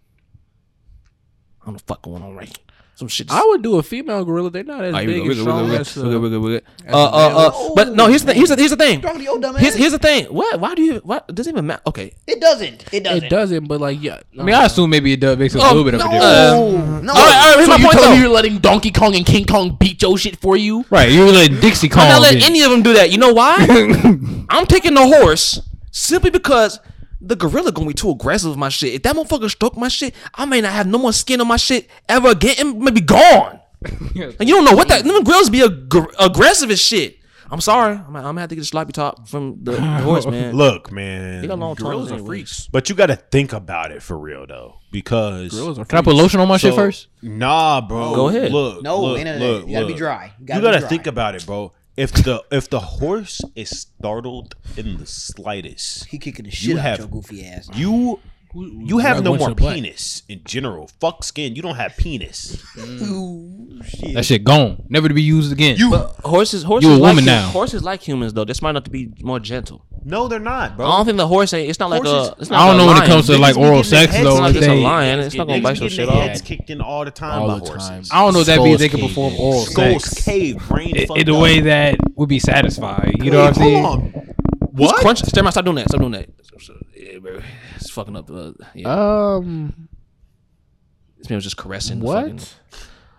I 1.62 1.66
don't 1.66 1.68
know 1.68 1.72
what 1.74 1.78
the 1.78 1.84
fuck 1.86 2.02
going 2.02 2.22
on 2.22 2.34
right. 2.34 2.58
Some 3.02 3.08
shit. 3.08 3.32
I 3.32 3.42
would 3.44 3.62
do 3.62 3.78
a 3.78 3.82
female 3.82 4.24
gorilla. 4.24 4.48
They're 4.50 4.62
not 4.62 4.84
as 4.84 4.94
big 4.94 5.08
we 5.08 5.14
and 5.14 5.22
good, 5.22 5.28
we 5.30 5.34
good, 5.34 5.42
strong 5.42 5.70
as. 5.72 5.96
we 5.96 6.02
good, 6.02 6.20
we 6.22 6.26
uh, 6.26 6.30
good, 6.30 6.38
we 6.42 6.50
good. 6.50 6.64
as 6.86 6.94
Uh, 6.94 6.98
a 6.98 7.00
uh, 7.02 7.48
uh, 7.50 7.74
but 7.74 7.94
no, 7.96 8.06
here's 8.06 8.22
the 8.24 8.32
here's 8.32 8.48
the 8.48 8.54
here's 8.56 8.70
the 8.70 8.76
thing. 8.76 9.00
Strong 9.00 9.18
to 9.18 9.40
dumb 9.40 9.56
Here's 9.56 9.74
here's 9.74 9.90
the 9.90 9.98
thing. 9.98 10.26
What? 10.26 10.60
Why 10.60 10.74
do 10.76 10.82
you? 10.82 10.94
What? 11.02 11.24
It 11.28 11.34
doesn't 11.34 11.52
even 11.52 11.66
matter. 11.66 11.82
Okay. 11.88 12.14
It 12.28 12.40
doesn't. 12.40 12.84
It 12.94 13.02
doesn't. 13.02 13.24
It 13.24 13.28
doesn't, 13.28 13.66
but 13.66 13.80
like 13.80 14.00
yeah. 14.00 14.20
I 14.38 14.42
mean, 14.44 14.54
I 14.54 14.66
assume 14.66 14.88
maybe 14.90 15.12
it 15.12 15.18
does 15.20 15.36
makes 15.36 15.56
a 15.56 15.58
Oh, 15.58 15.74
little 15.74 15.84
bit 15.84 15.94
of 15.94 16.00
a 16.00 16.04
difference. 16.04 16.22
No, 16.22 17.00
no. 17.00 17.12
All 17.12 17.18
right, 17.18 17.18
all 17.18 17.18
right. 17.18 17.54
Here's 17.56 17.66
So 17.66 17.72
my 17.72 17.76
you 17.78 17.84
point 17.84 17.92
telling 17.98 18.10
me 18.10 18.16
though. 18.18 18.22
you're 18.22 18.32
letting 18.32 18.58
Donkey 18.58 18.92
Kong 18.92 19.16
and 19.16 19.26
King 19.26 19.44
Kong 19.46 19.76
beat 19.80 20.00
your 20.02 20.16
shit 20.16 20.36
for 20.36 20.56
you? 20.56 20.84
right, 20.90 21.10
you're 21.10 21.26
letting 21.26 21.58
Dixie 21.58 21.88
Kong. 21.88 22.04
I'm 22.04 22.08
not 22.10 22.20
letting 22.22 22.42
any 22.44 22.62
of 22.62 22.70
them 22.70 22.82
do 22.82 22.92
that. 22.94 23.10
You 23.10 23.18
know 23.18 23.32
why? 23.32 23.56
I'm 24.48 24.66
taking 24.66 24.94
the 24.94 25.04
horse 25.04 25.60
simply 25.90 26.30
because 26.30 26.78
the 27.24 27.36
gorilla 27.36 27.72
gonna 27.72 27.86
be 27.88 27.94
too 27.94 28.10
aggressive 28.10 28.50
with 28.50 28.58
my 28.58 28.68
shit. 28.68 28.94
If 28.94 29.02
that 29.04 29.14
motherfucker 29.16 29.50
stroke 29.50 29.76
my 29.76 29.88
shit, 29.88 30.14
I 30.34 30.44
may 30.44 30.60
not 30.60 30.72
have 30.72 30.86
no 30.86 30.98
more 30.98 31.12
skin 31.12 31.40
on 31.40 31.48
my 31.48 31.56
shit 31.56 31.88
ever 32.08 32.30
again. 32.30 32.54
It 32.58 32.76
may 32.76 32.90
be 32.90 33.00
gone. 33.00 33.60
and 33.84 34.48
you 34.48 34.54
don't 34.54 34.64
know 34.64 34.72
what 34.76 34.88
that. 34.88 35.04
Them 35.04 35.22
gorillas 35.24 35.50
be 35.50 35.62
ag- 35.62 35.94
aggressive 36.18 36.70
as 36.70 36.80
shit. 36.80 37.18
I'm 37.50 37.60
sorry. 37.60 37.96
I'm, 37.96 38.16
I'm 38.16 38.22
gonna 38.22 38.40
have 38.40 38.48
to 38.48 38.54
get 38.54 38.62
a 38.62 38.66
sloppy 38.66 38.92
top 38.92 39.28
from 39.28 39.58
the, 39.62 39.72
the 39.72 39.80
horse, 40.02 40.26
man. 40.26 40.54
Look, 40.56 40.90
man. 40.90 41.42
He 41.42 41.48
got 41.48 41.58
long 41.58 41.74
Gorillas 41.74 42.08
tongues 42.08 42.22
are 42.22 42.24
freaks. 42.24 42.66
But 42.72 42.88
you 42.88 42.94
got 42.94 43.06
to 43.06 43.16
think 43.16 43.52
about 43.52 43.92
it 43.92 44.02
for 44.02 44.18
real 44.18 44.46
though, 44.46 44.76
because 44.90 45.50
Gorillas 45.50 45.78
are 45.78 45.84
Can 45.84 45.98
I 45.98 46.02
put 46.02 46.14
lotion 46.14 46.40
on 46.40 46.48
my 46.48 46.56
shit 46.56 46.74
first? 46.74 47.08
Nah, 47.20 47.82
bro. 47.82 48.14
Go 48.14 48.28
ahead. 48.30 48.52
Look, 48.52 48.82
No, 48.82 49.02
look, 49.02 49.18
ain't 49.18 49.26
none 49.26 49.34
of 49.36 49.40
look. 49.42 49.66
You 49.68 49.74
gotta 49.74 49.86
be 49.86 49.94
dry. 49.94 50.24
You 50.26 50.32
You 50.40 50.46
gotta 50.46 50.60
gotta, 50.62 50.78
dry. 50.80 50.88
think 50.88 51.06
about 51.06 51.34
it, 51.34 51.44
bro. 51.44 51.72
If 51.96 52.12
the 52.12 52.42
if 52.50 52.70
the 52.70 52.80
horse 52.80 53.40
is 53.54 53.68
startled 53.70 54.54
in 54.76 54.96
the 54.98 55.06
slightest, 55.06 56.06
He 56.06 56.18
kicking 56.18 56.44
the 56.44 56.50
You 56.50 56.56
shit 56.56 56.76
out 56.78 56.82
have- 56.82 56.98
your 57.00 57.08
goofy 57.08 57.44
ass. 57.44 57.68
you 57.74 58.18
you 58.54 58.98
have 58.98 59.16
Right, 59.16 59.24
no 59.24 59.30
going 59.30 59.38
more 59.40 59.48
the 59.50 59.54
butt. 59.54 59.74
penis 59.74 60.22
in 60.28 60.42
general. 60.44 60.90
Fuck 61.00 61.24
skin. 61.24 61.56
You 61.56 61.62
don't 61.62 61.76
have 61.76 61.96
penis. 61.96 62.56
Mm. 62.76 64.12
That 64.14 64.24
shit 64.26 64.44
gone, 64.44 64.84
never 64.90 65.08
to 65.08 65.14
be 65.14 65.22
used 65.22 65.52
again. 65.52 65.76
You 65.78 65.94
Horses, 66.24 66.62
horses, 66.62 66.88
You 66.90 66.96
a 66.96 66.98
like 66.98 67.10
woman 67.10 67.24
hu- 67.24 67.30
now. 67.30 67.48
Horses 67.48 67.82
like 67.82 68.06
humans 68.06 68.34
though. 68.34 68.44
They're 68.44 68.54
smart 68.54 68.72
enough 68.74 68.84
to 68.84 68.90
be 68.90 69.10
more 69.22 69.40
gentle. 69.40 69.84
No, 70.04 70.28
they're 70.28 70.38
not, 70.38 70.76
bro. 70.76 70.86
I 70.86 70.96
don't 70.96 71.06
think 71.06 71.16
the 71.18 71.26
horse 71.26 71.52
ain't. 71.52 71.68
It's 71.70 71.78
not 71.78 71.90
like 71.90 72.02
Horses- 72.04 72.28
a. 72.30 72.40
It's 72.40 72.50
not 72.50 72.60
I 72.60 72.66
don't 72.66 72.76
like 72.76 72.86
know 72.86 72.92
a 72.92 72.94
when 72.94 73.02
it 73.02 73.06
comes 73.06 73.26
to 73.26 73.38
like 73.38 73.56
oral 73.56 73.84
sex 73.84 74.12
heads 74.12 74.24
though. 74.24 74.30
It's 74.32 74.38
not 74.40 74.46
like 74.46 74.56
it's 74.56 74.66
a 74.66 74.68
they- 74.70 74.82
lion. 74.82 75.20
It's 75.20 75.34
not 75.34 75.46
gonna 75.46 75.58
Niggas 75.60 75.62
bite 75.62 75.72
be 75.74 75.78
your 75.80 75.88
getting 75.88 75.96
shit 76.04 76.08
their 76.08 76.16
off. 76.22 76.28
heads 76.28 76.40
kicked 76.42 76.70
in 76.70 76.80
all 76.80 77.04
the 77.04 77.10
time 77.10 77.42
All 77.42 77.48
by 77.48 77.54
the 77.58 77.60
horses. 77.70 77.88
time. 77.88 78.02
I 78.12 78.24
don't 78.24 78.34
know 78.34 78.40
if 78.40 78.46
that 78.46 78.60
means 78.62 78.78
they 78.80 78.88
can 78.88 78.98
Skulls 78.98 79.10
perform 79.12 79.30
caved 79.32 79.40
oral 79.42 79.60
Skulls 79.62 80.04
sex 80.04 80.24
cave, 80.24 80.68
brain 80.68 80.96
in, 80.96 81.06
fucked 81.06 81.20
in 81.20 81.28
a 81.28 81.34
up. 81.36 81.42
way 81.42 81.60
that 81.60 81.96
would 82.16 82.28
be 82.28 82.38
satisfying. 82.38 83.14
You 83.24 83.30
know 83.30 83.38
what 83.40 83.48
I'm 83.48 83.54
saying? 83.54 83.84
Hold 83.84 83.98
on. 83.98 84.10
Who's 84.12 84.26
What? 84.72 84.96
crunch? 85.02 85.18
Step 85.24 85.46
stop 85.50 85.64
doing 85.64 85.76
that. 85.76 85.88
Stop 85.88 86.00
doing 86.00 86.12
that. 86.12 86.28
Yeah, 86.96 87.18
bro. 87.18 87.40
It's 87.76 87.90
fucking 87.90 88.16
up. 88.16 88.30
Uh, 88.30 88.52
yeah. 88.74 88.88
Um, 89.34 89.88
This 91.18 91.28
man 91.30 91.36
was 91.36 91.44
just 91.44 91.56
caressing. 91.56 92.00
the 92.00 92.06
fucking- 92.06 92.36
What? 92.36 92.54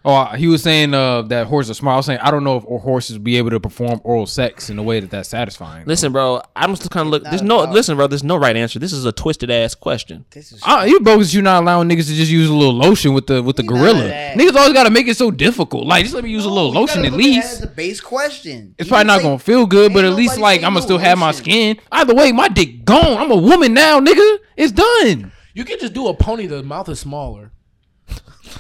Oh, 0.05 0.25
he 0.35 0.47
was 0.47 0.61
saying 0.61 0.93
uh, 0.93 1.21
that 1.23 1.47
horses 1.47 1.71
are 1.71 1.73
smart. 1.75 1.93
I 1.93 1.97
was 1.97 2.05
saying 2.07 2.19
I 2.21 2.29
don't 2.29 2.43
know 2.43 2.57
if 2.57 2.63
horses 2.63 3.17
be 3.17 3.37
able 3.37 3.51
to 3.51 3.59
perform 3.61 4.01
oral 4.03 4.25
sex 4.25 4.69
in 4.69 4.77
a 4.77 4.83
way 4.83 4.99
that 4.99 5.09
that's 5.09 5.29
satisfying. 5.29 5.85
Listen, 5.85 6.11
bro. 6.11 6.41
I'm 6.57 6.75
just 6.75 6.91
kind 6.91 7.07
of 7.07 7.11
look. 7.11 7.23
There's 7.23 7.41
no. 7.41 7.63
Listen, 7.63 7.95
bro. 7.95 8.07
There's 8.07 8.23
no 8.23 8.35
right 8.35 8.55
answer. 8.57 8.79
This 8.79 8.91
is 8.91 9.05
a 9.05 9.13
twisted 9.13 9.49
ass 9.49 9.75
question. 9.75 10.25
This 10.31 10.51
is 10.51 10.61
Uh, 10.65 10.83
you 10.87 10.99
bogus. 10.99 11.33
You 11.33 11.41
not 11.41 11.63
allowing 11.63 11.87
niggas 11.87 12.07
to 12.07 12.13
just 12.15 12.29
use 12.31 12.49
a 12.49 12.53
little 12.53 12.73
lotion 12.73 13.13
with 13.13 13.27
the 13.27 13.41
with 13.41 13.55
the 13.55 13.63
none 13.63 13.77
gorilla. 13.77 14.09
Niggas 14.35 14.55
always 14.55 14.73
got 14.73 14.83
to 14.83 14.89
make 14.91 15.07
it 15.07 15.15
so 15.15 15.31
difficult. 15.31 15.85
Like 15.87 16.03
just 16.03 16.15
let 16.15 16.25
me 16.25 16.31
use 16.31 16.43
a 16.43 16.49
little 16.49 16.71
lotion 16.73 17.05
at 17.05 17.11
look 17.11 17.13
at 17.13 17.19
it 17.19 17.23
least. 17.23 17.53
as 17.53 17.63
a 17.63 17.67
base 17.67 18.01
question. 18.01 18.75
It's 18.77 18.87
You 18.87 18.91
probably 18.91 19.07
not 19.07 19.17
say- 19.19 19.23
gonna 19.23 19.39
feel 19.39 19.65
good, 19.65 19.93
but 19.93 20.03
at 20.03 20.13
least 20.13 20.37
like 20.37 20.59
I'm 20.63 20.71
gonna 20.73 20.81
no 20.81 20.85
still 20.85 20.97
have 20.97 21.17
my 21.17 21.31
skin. 21.31 21.77
Either 21.93 22.13
way, 22.13 22.33
my 22.33 22.49
dick 22.49 22.83
gone. 22.83 23.17
I'm 23.19 23.31
a 23.31 23.37
woman 23.37 23.73
now, 23.73 24.01
nigga. 24.01 24.37
It's 24.57 24.73
done. 24.73 25.31
You 25.53 25.63
can 25.63 25.79
just 25.79 25.93
do 25.93 26.07
a 26.07 26.13
pony. 26.13 26.45
The 26.47 26.61
mouth 26.61 26.89
is 26.89 26.99
smaller. 26.99 27.51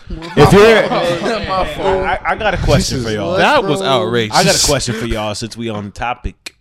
If 0.09 0.53
you're, 0.53 0.63
I, 2.05 2.19
I 2.23 2.35
got 2.35 2.53
a 2.53 2.57
question 2.57 3.03
for 3.03 3.09
y'all. 3.09 3.37
That 3.37 3.63
was 3.63 3.81
outrageous. 3.81 4.35
I 4.35 4.43
got 4.43 4.61
a 4.61 4.65
question 4.65 4.95
for 4.95 5.05
y'all 5.05 5.35
since 5.35 5.55
we 5.57 5.69
on 5.69 5.85
the 5.85 5.91
topic. 5.91 6.55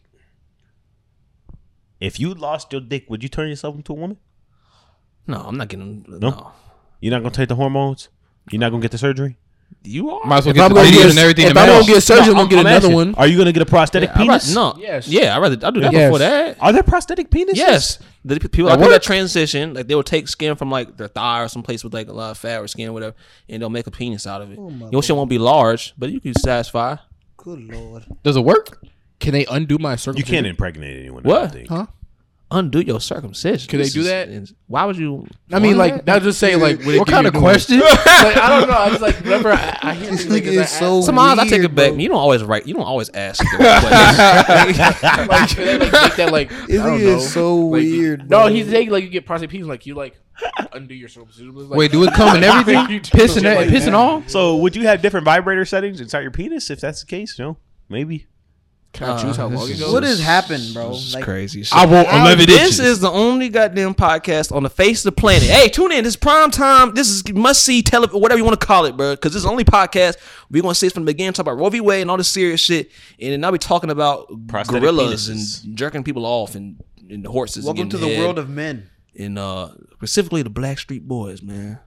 If 2.00 2.18
you 2.18 2.34
lost 2.34 2.72
your 2.72 2.80
dick, 2.80 3.08
would 3.08 3.22
you 3.22 3.28
turn 3.28 3.48
yourself 3.48 3.76
into 3.76 3.92
a 3.92 3.96
woman? 3.96 4.18
No, 5.26 5.38
I'm 5.46 5.56
not 5.56 5.68
getting. 5.68 6.04
No. 6.08 6.52
You're 7.00 7.12
not 7.12 7.22
gonna 7.22 7.34
take 7.34 7.48
the 7.48 7.54
hormones. 7.54 8.08
You're 8.50 8.60
not 8.60 8.70
gonna 8.70 8.82
get 8.82 8.90
the 8.90 8.98
surgery. 8.98 9.36
You 9.84 10.10
are. 10.10 10.24
Might 10.26 10.38
as 10.38 10.44
well 10.46 10.50
If 10.50 10.56
get 10.56 10.64
I'm 10.64 10.68
the 10.70 10.74
gonna 10.76 10.90
get, 10.90 11.10
and 11.10 11.18
everything. 11.18 11.44
if 11.46 11.50
I'm 11.50 11.54
match. 11.66 11.68
gonna 11.80 11.86
get 11.94 12.02
surgery, 12.02 12.24
I'm 12.24 12.28
No, 12.30 12.34
gonna 12.36 12.48
get 12.50 12.58
I'm 12.60 12.66
another 12.66 12.76
asking, 12.86 12.94
one. 12.94 13.14
Are 13.16 13.26
you 13.26 13.36
gonna 13.38 13.52
get 13.52 13.62
a 13.62 13.66
prosthetic 13.66 14.10
I'd 14.10 14.18
rather- 14.28 14.40
penis? 14.40 14.54
no. 14.54 14.74
Yes. 14.78 15.08
Yeah, 15.08 15.34
I 15.36 15.38
rather 15.40 15.66
I 15.66 15.70
do 15.70 15.80
that 15.80 15.92
Yes. 15.92 16.06
before 16.08 16.18
that. 16.20 16.56
Are 16.60 16.72
there 16.72 16.82
prosthetic 16.82 17.30
penises? 17.30 17.56
Yes, 17.56 17.98
the 18.24 18.38
people 18.38 18.66
That 18.66 18.72
like 18.72 18.78
people 18.80 18.90
that 18.92 19.02
transition, 19.02 19.74
like 19.74 19.88
they 19.88 19.94
will 19.94 20.02
take 20.02 20.28
skin 20.28 20.54
from 20.56 20.70
like 20.70 20.96
their 20.96 21.08
thigh 21.08 21.42
or 21.42 21.48
some 21.48 21.62
place 21.62 21.82
with 21.84 21.92
like 21.94 22.08
a 22.08 22.12
lot 22.12 22.30
of 22.32 22.38
fat 22.38 22.60
or 22.60 22.68
skin 22.68 22.88
or 22.88 22.92
whatever, 22.92 23.14
and 23.48 23.60
they'll 23.62 23.70
make 23.70 23.86
a 23.86 23.90
penis 23.90 24.26
out 24.26 24.40
of 24.42 24.52
it. 24.52 24.58
Oh 24.60 24.72
Your 24.92 25.02
shit 25.02 25.16
won't 25.16 25.30
be 25.30 25.38
large, 25.38 25.94
but 25.98 26.10
you 26.10 26.20
can 26.20 26.34
satisfy. 26.34 26.96
Good 27.36 27.60
lord. 27.72 28.04
Does 28.22 28.36
it 28.36 28.44
work? 28.44 28.78
Can 29.20 29.32
they 29.32 29.46
undo 29.46 29.78
my 29.78 29.96
circle? 29.96 30.18
You 30.18 30.24
can't 30.24 30.46
impregnate 30.46 30.98
anyone. 31.00 31.22
What? 31.22 31.56
Huh? 31.68 31.86
Undo 32.54 32.80
your 32.80 33.00
circumcision. 33.00 33.66
Can 33.68 33.78
they 33.78 33.84
This 33.84 33.94
do 33.94 34.00
is- 34.00 34.06
that? 34.08 34.28
is- 34.28 34.52
Why 34.66 34.84
would 34.84 34.96
you? 34.98 35.26
I 35.50 35.58
mean, 35.58 35.78
want 35.78 35.92
like, 35.94 36.04
that 36.04 36.22
just 36.22 36.38
say 36.38 36.54
like, 36.56 36.78
would 36.84 36.94
it 36.94 36.98
What 36.98 37.08
give 37.08 37.12
kind 37.14 37.24
you 37.24 37.28
of 37.28 37.34
new 37.34 37.40
question? 37.40 37.80
like, 37.80 38.36
I 38.36 38.58
don't 38.60 38.68
know. 38.68 38.74
I 38.76 38.90
was 38.90 39.00
like, 39.00 39.16
whenever 39.24 39.52
I, 39.52 39.78
I 39.82 39.94
hear 40.00 40.10
This 40.10 40.20
things 40.20 40.30
like 40.32 40.42
nigga 40.42 40.46
this, 40.46 40.58
I 40.58 40.62
is 40.62 40.70
so 40.70 40.98
ask, 40.98 41.06
Sometimes 41.06 41.38
I 41.40 41.42
take 41.44 41.52
weird, 41.52 41.64
it 41.64 41.74
back. 41.74 41.90
bro. 41.92 41.98
You 41.98 42.08
don't 42.08 42.18
always 42.18 42.44
write. 42.44 42.66
You 42.66 42.74
don't 42.74 42.84
always 42.84 43.08
ask. 43.14 43.38
the 43.42 43.56
right 43.58 43.80
question. 43.80 45.26
like, 45.28 45.48
should 45.48 45.68
I, 45.68 45.76
like 45.78 45.92
make 45.92 46.16
that 46.16 46.28
like 46.30 46.48
This 46.66 46.80
I 46.80 46.86
don't 46.86 46.98
nigga 47.00 47.02
know. 47.04 47.16
is 47.16 47.32
so 47.32 47.56
Like, 47.66 47.82
you- 47.84 47.98
weird. 47.98 48.20
No, 48.30 48.40
bro. 48.42 48.46
he's 48.48 48.68
saying 48.68 48.90
like 48.90 49.04
you 49.04 49.10
get 49.10 49.24
prostate 49.26 49.50
penis, 49.50 49.66
like 49.66 49.86
you 49.86 49.94
like 49.94 50.14
undo 50.72 50.94
your 50.94 51.08
circumcision. 51.08 51.54
Like, 51.54 51.78
Wait, 51.78 51.92
do 51.92 52.04
it 52.04 52.12
come 52.14 52.36
in 52.36 52.44
everything? 52.44 52.90
You 52.90 53.00
do 53.00 53.10
Pissing, 53.10 53.42
shit 53.42 53.56
like 53.56 53.68
pissing 53.68 53.84
that. 53.86 53.94
all? 53.94 54.22
So 54.26 54.56
would 54.56 54.76
you 54.76 54.86
have 54.86 55.00
different 55.00 55.24
vibrator 55.24 55.64
settings 55.64 56.00
inside 56.00 56.20
your 56.20 56.30
penis 56.32 56.68
if 56.70 56.80
that's 56.80 57.00
the 57.00 57.06
case? 57.06 57.38
No, 57.38 57.56
maybe. 57.88 58.26
Can 58.92 59.08
I 59.08 59.22
choose 59.22 59.36
how 59.36 59.46
long 59.48 59.70
it 59.70 59.78
goes? 59.78 59.90
What 59.92 60.02
has 60.02 60.20
happened, 60.20 60.74
bro? 60.74 60.90
This 60.90 61.06
is 61.08 61.14
Like, 61.14 61.24
crazy. 61.24 61.62
Shit. 61.62 61.74
I 61.74 61.86
want 61.86 62.08
How- 62.08 62.26
11 62.26 62.44
This 62.46 62.78
is 62.78 63.00
the 63.00 63.10
only 63.10 63.48
goddamn 63.48 63.94
podcast 63.94 64.54
on 64.54 64.62
the 64.62 64.68
face 64.70 65.00
of 65.04 65.14
the 65.14 65.20
planet. 65.20 65.44
Hey, 65.48 65.68
tune 65.70 65.92
in. 65.92 66.04
This 66.04 66.12
is 66.12 66.16
prime 66.16 66.50
time. 66.50 66.92
This 66.94 67.08
is 67.08 67.22
must 67.32 67.62
see 67.62 67.82
television, 67.82 68.20
whatever 68.20 68.38
you 68.38 68.44
want 68.44 68.60
to 68.60 68.66
call 68.66 68.84
it, 68.84 68.94
bro. 68.96 69.12
Because 69.14 69.32
this 69.32 69.38
is 69.40 69.44
the 69.44 69.50
only 69.50 69.64
podcast 69.64 70.16
we're 70.50 70.60
gonna 70.60 70.74
see 70.74 70.88
it 70.88 70.92
from 70.92 71.04
the 71.06 71.12
beginning, 71.12 71.32
talk 71.32 71.44
about 71.44 71.56
Roe 71.58 71.70
v. 71.70 71.80
Wade 71.80 72.02
and 72.02 72.10
all 72.10 72.18
this 72.18 72.28
serious 72.30 72.60
shit, 72.60 72.90
and 73.18 73.32
then 73.32 73.42
I'll 73.44 73.52
be 73.52 73.56
talking 73.58 73.88
about 73.88 74.26
Prosthetic 74.46 74.82
gorillas 74.82 75.28
penises. 75.30 75.64
and 75.64 75.76
jerking 75.76 76.04
people 76.04 76.26
off 76.26 76.54
and, 76.54 76.76
and 77.08 77.26
horses. 77.26 77.64
welcome 77.64 77.82
and 77.82 77.90
to 77.92 77.96
the 77.96 78.08
head. 78.08 78.18
world 78.18 78.38
of 78.38 78.50
men. 78.50 78.90
and 79.18 79.38
uh 79.38 79.70
specifically 79.96 80.42
the 80.42 80.50
Blackstreet 80.50 81.02
Boys, 81.02 81.42
man. 81.42 81.78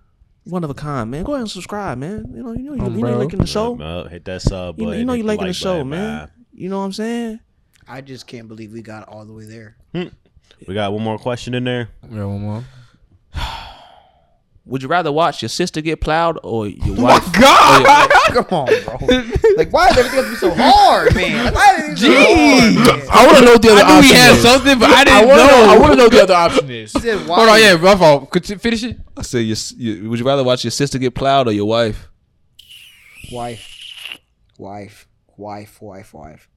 One 0.45 0.64
of 0.64 0.69
a 0.69 0.76
kind, 0.76 1.10
man. 1.11 1.23
Go 1.23 1.34
ahead 1.34 1.41
and 1.41 1.52
subscribe, 1.52 1.98
man. 1.98 2.32
You 2.36 2.44
know, 2.44 2.52
you 2.53 2.64
know, 2.64 2.73
you, 2.73 2.84
you 2.84 2.90
know, 2.90 2.99
bro. 2.99 3.10
you're 3.10 3.18
liking 3.19 3.40
the 3.40 3.48
show. 3.48 3.80
Uh, 3.80 4.07
hit 4.07 4.26
that 4.26 4.41
sub 4.44 4.80
You 4.80 4.86
know, 4.86 4.90
button. 4.91 4.99
you 4.99 5.06
know, 5.06 5.14
hit 5.14 5.18
you 5.18 5.23
the 5.23 5.27
liking 5.27 5.48
the 5.48 5.53
show, 5.53 5.73
button, 5.77 5.90
man. 5.90 6.32
You 6.56 6.69
know 6.69 6.80
what 6.80 6.86
I'm 6.86 6.94
saying? 6.94 7.40
I 7.88 7.99
just 8.02 8.27
can't 8.27 8.48
believe 8.48 8.72
we 8.72 8.82
got 8.82 9.07
all 9.10 9.26
the 9.26 9.34
way 9.34 9.44
there. 9.45 9.76
Hmm. 9.94 10.07
We 10.68 10.73
got 10.73 10.94
one 10.94 11.03
more 11.03 11.18
question 11.19 11.53
in 11.53 11.65
there. 11.65 11.90
Yeah, 12.10 12.26
one 12.26 12.41
more. 12.41 12.64
Would 14.68 14.82
you 14.82 14.88
rather 14.88 15.11
watch 15.11 15.44
your 15.44 15.49
sister 15.49 15.80
get 15.82 16.02
plowed 16.02 16.40
or 16.41 16.68
your 16.68 16.95
oh 16.98 17.03
wife? 17.03 17.34
God! 17.34 18.10
Come 18.30 18.45
on, 18.49 18.65
bro. 18.84 18.98
like, 19.57 19.72
why 19.72 19.90
does 19.90 19.98
everything 19.98 20.15
have 20.15 20.26
to 20.26 20.30
be 20.32 20.36
so 20.38 20.52
hard, 20.56 21.14
man? 21.14 21.45
Like, 21.45 21.53
why 21.53 21.76
is 21.76 21.90
it 21.90 21.98
so 21.99 22.07
hard? 22.07 22.98
man? 22.98 23.07
I 23.11 23.26
want 23.27 23.38
to 23.38 23.45
know 23.45 23.52
what 23.52 23.61
the 23.61 23.69
other 23.72 23.82
I 23.82 23.88
knew 23.88 23.98
option 23.98 24.15
he 24.15 24.22
had 24.22 24.36
is. 24.36 24.41
something, 24.41 24.80
but 24.80 24.90
I 24.90 25.02
I 25.02 25.03
didn't 25.03 25.27
want 25.27 25.40
to 25.41 25.48
know. 25.48 25.69
I 25.69 25.77
want 25.77 25.91
to 25.91 25.98
know 25.98 26.03
what 26.06 26.11
the 26.14 26.23
other 26.23 26.34
option 26.34 26.72
is. 26.72 26.91
Said. 26.94 27.19
Hold 27.27 27.49
on, 27.49 27.60
yeah, 27.60 27.76
my 27.76 27.95
fault. 27.95 28.30
Could 28.32 28.49
you 28.49 28.57
finish 28.57 28.84
it? 28.84 28.98
I 29.15 29.22
said, 29.22 29.40
your, 29.40 29.57
you, 29.77 30.10
would 30.10 30.18
you 30.19 30.26
rather 30.26 30.44
watch 30.44 30.64
your 30.64 30.72
sister 30.72 30.98
get 30.98 31.14
plowed 31.14 31.48
or 31.48 31.52
your 31.52 31.65
wife? 31.68 32.07
Wife, 33.32 34.18
wife, 34.57 35.07
wife, 35.38 35.82
wife, 35.82 36.14
wife. 36.14 36.49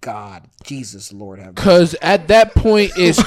God, 0.00 0.48
Jesus, 0.64 1.12
Lord 1.12 1.38
have. 1.38 1.54
Because 1.54 1.94
at 2.02 2.28
that 2.28 2.54
point, 2.54 2.92
it's 2.96 3.22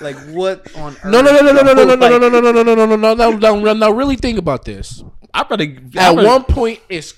Like, 0.00 0.16
what 0.28 0.74
on 0.76 0.92
earth? 0.92 1.04
no, 1.04 1.22
no, 1.22 1.32
no, 1.32 1.40
no, 1.40 1.52
no, 1.52 1.72
no, 1.72 1.84
no, 1.84 1.94
no, 1.94 1.96
no, 1.96 2.18
no, 2.18 2.28
no, 2.28 2.40
no, 2.40 2.62
no, 2.62 2.74
no, 2.74 2.84
no, 2.84 2.96
no, 2.96 3.14
no, 3.14 3.30
no, 3.30 3.56
no. 3.56 3.72
Now, 3.72 3.90
really 3.90 4.16
think 4.16 4.38
about 4.38 4.64
this. 4.64 5.02
I'd 5.34 5.50
rather. 5.50 5.76
At 5.96 6.14
one 6.14 6.44
point, 6.44 6.80
it's 6.88 7.14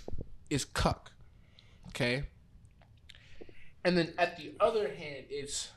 it's 0.48 0.64
cuck, 0.64 1.10
okay, 1.88 2.24
and 3.84 3.98
then 3.98 4.14
at 4.18 4.36
the 4.36 4.52
other 4.60 4.88
hand, 4.88 5.26
it's 5.28 5.68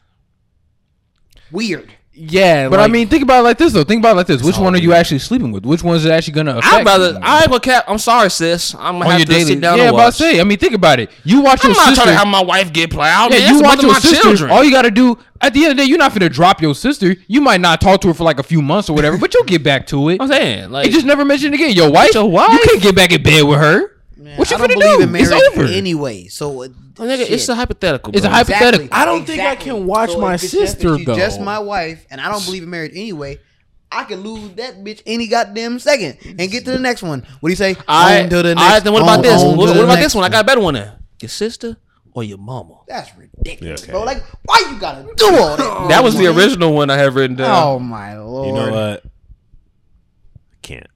Weird. 1.51 1.93
Yeah. 2.13 2.69
But 2.69 2.79
I 2.79 2.87
mean, 2.87 3.07
think 3.07 3.23
about 3.23 3.39
it 3.39 3.43
like 3.43 3.57
this 3.57 3.73
though. 3.73 3.83
Think 3.83 4.01
about 4.01 4.11
it 4.13 4.17
like 4.17 4.27
this. 4.27 4.43
Which 4.43 4.57
one 4.57 4.75
are 4.75 4.79
you 4.79 4.93
actually 4.93 5.19
sleeping 5.19 5.51
with? 5.51 5.65
Which 5.65 5.83
one's 5.83 6.05
it 6.05 6.11
actually 6.11 6.33
gonna 6.33 6.57
affect? 6.57 6.73
I'd 6.73 6.85
rather. 6.85 7.19
I 7.21 7.43
ain't 7.49 7.63
cap. 7.63 7.85
I'm 7.87 7.97
sorry, 7.97 8.29
sis. 8.29 8.75
I'm 8.75 8.99
gonna 8.99 9.05
on 9.05 9.11
have 9.11 9.19
your 9.19 9.25
to 9.25 9.31
daily. 9.31 9.45
sit 9.45 9.61
down 9.61 9.77
yeah, 9.77 9.85
and 9.85 9.95
about 9.95 10.05
watch. 10.05 10.17
to 10.17 10.23
say. 10.23 10.39
I 10.39 10.43
mean, 10.43 10.57
think 10.57 10.73
about 10.73 10.99
it. 10.99 11.09
You 11.23 11.41
watch 11.41 11.63
I'm 11.63 11.71
your 11.71 11.77
not 11.77 11.87
sister. 11.89 12.03
trying 12.03 12.13
to 12.13 12.17
have 12.17 12.27
my 12.27 12.43
wife 12.43 12.71
get 12.71 12.91
plowed. 12.91 13.31
yeah, 13.33 13.39
man. 13.39 13.55
you 13.55 13.61
watch 13.61 13.81
your 13.81 13.91
my 13.91 13.99
sister. 13.99 14.21
children. 14.21 14.51
All 14.51 14.63
you 14.63 14.71
gotta 14.71 14.91
do 14.91 15.17
at 15.41 15.53
the 15.53 15.63
end 15.63 15.71
of 15.71 15.77
the 15.77 15.83
day, 15.83 15.89
you're 15.89 15.97
not 15.97 16.13
gonna 16.13 16.29
drop 16.29 16.61
your 16.61 16.75
sister. 16.75 17.15
You 17.27 17.41
might 17.41 17.61
not 17.61 17.81
talk 17.81 18.01
to 18.01 18.07
her 18.09 18.13
for 18.13 18.23
like 18.23 18.39
a 18.39 18.43
few 18.43 18.61
months 18.61 18.89
or 18.89 18.93
whatever, 18.95 19.17
but 19.17 19.33
you'll 19.33 19.43
get 19.43 19.63
back 19.63 19.87
to 19.87 20.09
it. 20.09 20.17
I'm 20.21 20.27
saying, 20.27 20.71
like, 20.71 20.85
You 20.87 20.91
just 20.93 21.05
never 21.05 21.25
mentioned 21.25 21.53
again. 21.53 21.71
Your 21.73 21.91
wife. 21.91 22.13
Your 22.13 22.29
wife? 22.29 22.51
You 22.51 22.59
can't 22.69 22.81
get 22.81 22.95
back 22.95 23.11
in 23.11 23.23
bed 23.23 23.43
with 23.43 23.59
her. 23.59 23.92
Man, 24.23 24.37
what 24.37 24.49
you 24.49 24.55
I 24.55 24.59
don't 24.59 24.69
finna 24.69 24.97
do? 24.97 25.03
in 25.03 25.15
It's 25.15 25.29
marriage 25.29 25.43
over. 25.57 25.65
anyway. 25.65 26.27
So, 26.27 26.63
uh, 26.63 26.67
Oh, 26.99 27.03
nigga, 27.03 27.29
it's 27.29 27.49
a 27.49 27.55
hypothetical. 27.55 28.15
It's 28.15 28.25
a 28.25 28.29
bro. 28.29 28.37
hypothetical. 28.37 28.87
I 28.91 29.03
don't 29.05 29.25
think 29.25 29.41
I 29.41 29.55
can 29.55 29.85
watch 29.85 30.15
my 30.17 30.35
if 30.35 30.41
just- 30.41 30.53
sister, 30.53 30.93
if 30.95 30.99
she's 30.99 31.07
just 31.15 31.41
my 31.41 31.59
wife, 31.59 32.05
and 32.09 32.21
I 32.21 32.29
don't 32.31 32.43
believe 32.45 32.63
in 32.63 32.69
marriage 32.69 32.91
anyway. 32.93 33.39
I 33.91 34.05
can 34.05 34.21
lose 34.21 34.51
that 34.55 34.83
bitch 34.83 35.01
any 35.05 35.27
goddamn 35.27 35.77
second 35.79 36.17
and 36.39 36.49
get 36.49 36.65
to 36.65 36.71
the 36.71 36.79
next 36.79 37.03
one. 37.03 37.25
What 37.41 37.49
do 37.49 37.51
you 37.51 37.55
say? 37.55 37.75
All 37.87 38.05
right, 38.05 38.23
On 38.23 38.29
to 38.29 38.41
the 38.41 38.49
all 38.49 38.55
next. 38.55 38.61
right. 38.73 38.83
Then 38.83 38.93
what 38.93 39.03
about 39.03 39.17
on- 39.17 39.21
this? 39.21 39.41
on 39.43 39.55
What, 39.57 39.69
what 39.75 39.83
about 39.83 39.99
this 39.99 40.15
one? 40.15 40.23
I 40.23 40.29
got 40.29 40.43
a 40.43 40.47
better 40.47 40.61
one. 40.61 40.73
There. 40.73 40.97
Your 41.21 41.29
sister 41.29 41.77
or 42.13 42.23
your 42.23 42.37
mama? 42.39 42.79
That's 42.87 43.11
ridiculous, 43.15 43.81
Yeah, 43.81 43.83
okay. 43.85 43.91
bro. 43.91 44.03
Like, 44.03 44.23
why 44.45 44.63
you 44.71 44.79
gotta 44.79 45.03
do 45.15 45.25
all 45.35 45.57
that? 45.57 45.89
that 45.89 46.03
was 46.03 46.15
the 46.17 46.25
original 46.27 46.73
one 46.73 46.89
I 46.89 46.97
have 46.97 47.15
written 47.15 47.35
down. 47.35 47.49
Oh 47.67 47.79
my 47.79 48.17
lord! 48.17 48.47
You 48.47 48.53
know 48.53 48.71
what? 48.71 49.03
I 49.05 50.55
can't. 50.63 50.87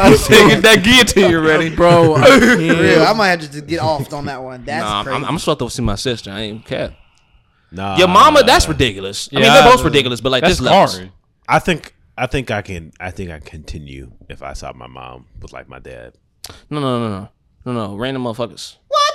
I'm 0.00 0.16
taking 0.16 0.60
that 0.62 0.80
guillotine 0.82 1.36
ready, 1.44 1.68
bro. 1.76 2.14
I 2.16 2.40
For 2.40 2.56
real, 2.56 3.02
I 3.02 3.12
might 3.12 3.28
have 3.28 3.40
to 3.40 3.50
just 3.50 3.66
get 3.66 3.80
off 3.80 4.12
on 4.12 4.26
that 4.26 4.42
one. 4.42 4.64
That's 4.64 4.82
Nah, 4.84 5.02
crazy. 5.04 5.16
I'm, 5.16 5.24
I'm 5.24 5.38
supposed 5.38 5.60
to 5.60 5.70
see 5.70 5.82
my 5.82 5.94
sister. 5.96 6.30
I 6.30 6.40
ain't 6.40 6.64
care. 6.64 6.96
Nah. 7.70 7.98
Your 7.98 8.08
mama, 8.08 8.42
that's 8.44 8.66
ridiculous. 8.68 9.28
I 9.32 9.36
mean, 9.40 9.44
they're 9.52 9.62
both 9.70 9.84
ridiculous, 9.84 10.20
but 10.20 10.32
like 10.32 10.42
That's 10.42 10.54
this 10.58 10.60
levels. 10.62 10.98
hard. 10.98 11.12
I 11.48 11.58
think. 11.58 11.94
I 12.16 12.26
think 12.26 12.50
I 12.50 12.62
can. 12.62 12.92
I 12.98 13.10
think 13.12 13.30
I 13.30 13.38
continue 13.38 14.10
if 14.28 14.42
I 14.42 14.52
saw 14.54 14.72
my 14.72 14.86
mom 14.88 15.26
with 15.40 15.52
like 15.52 15.68
my 15.68 15.78
dad. 15.78 16.14
No, 16.70 16.80
no, 16.80 16.98
no, 16.98 17.08
no, 17.08 17.28
no, 17.66 17.72
no. 17.72 17.96
Random 17.96 18.24
motherfuckers. 18.24 18.76
what? 18.88 19.07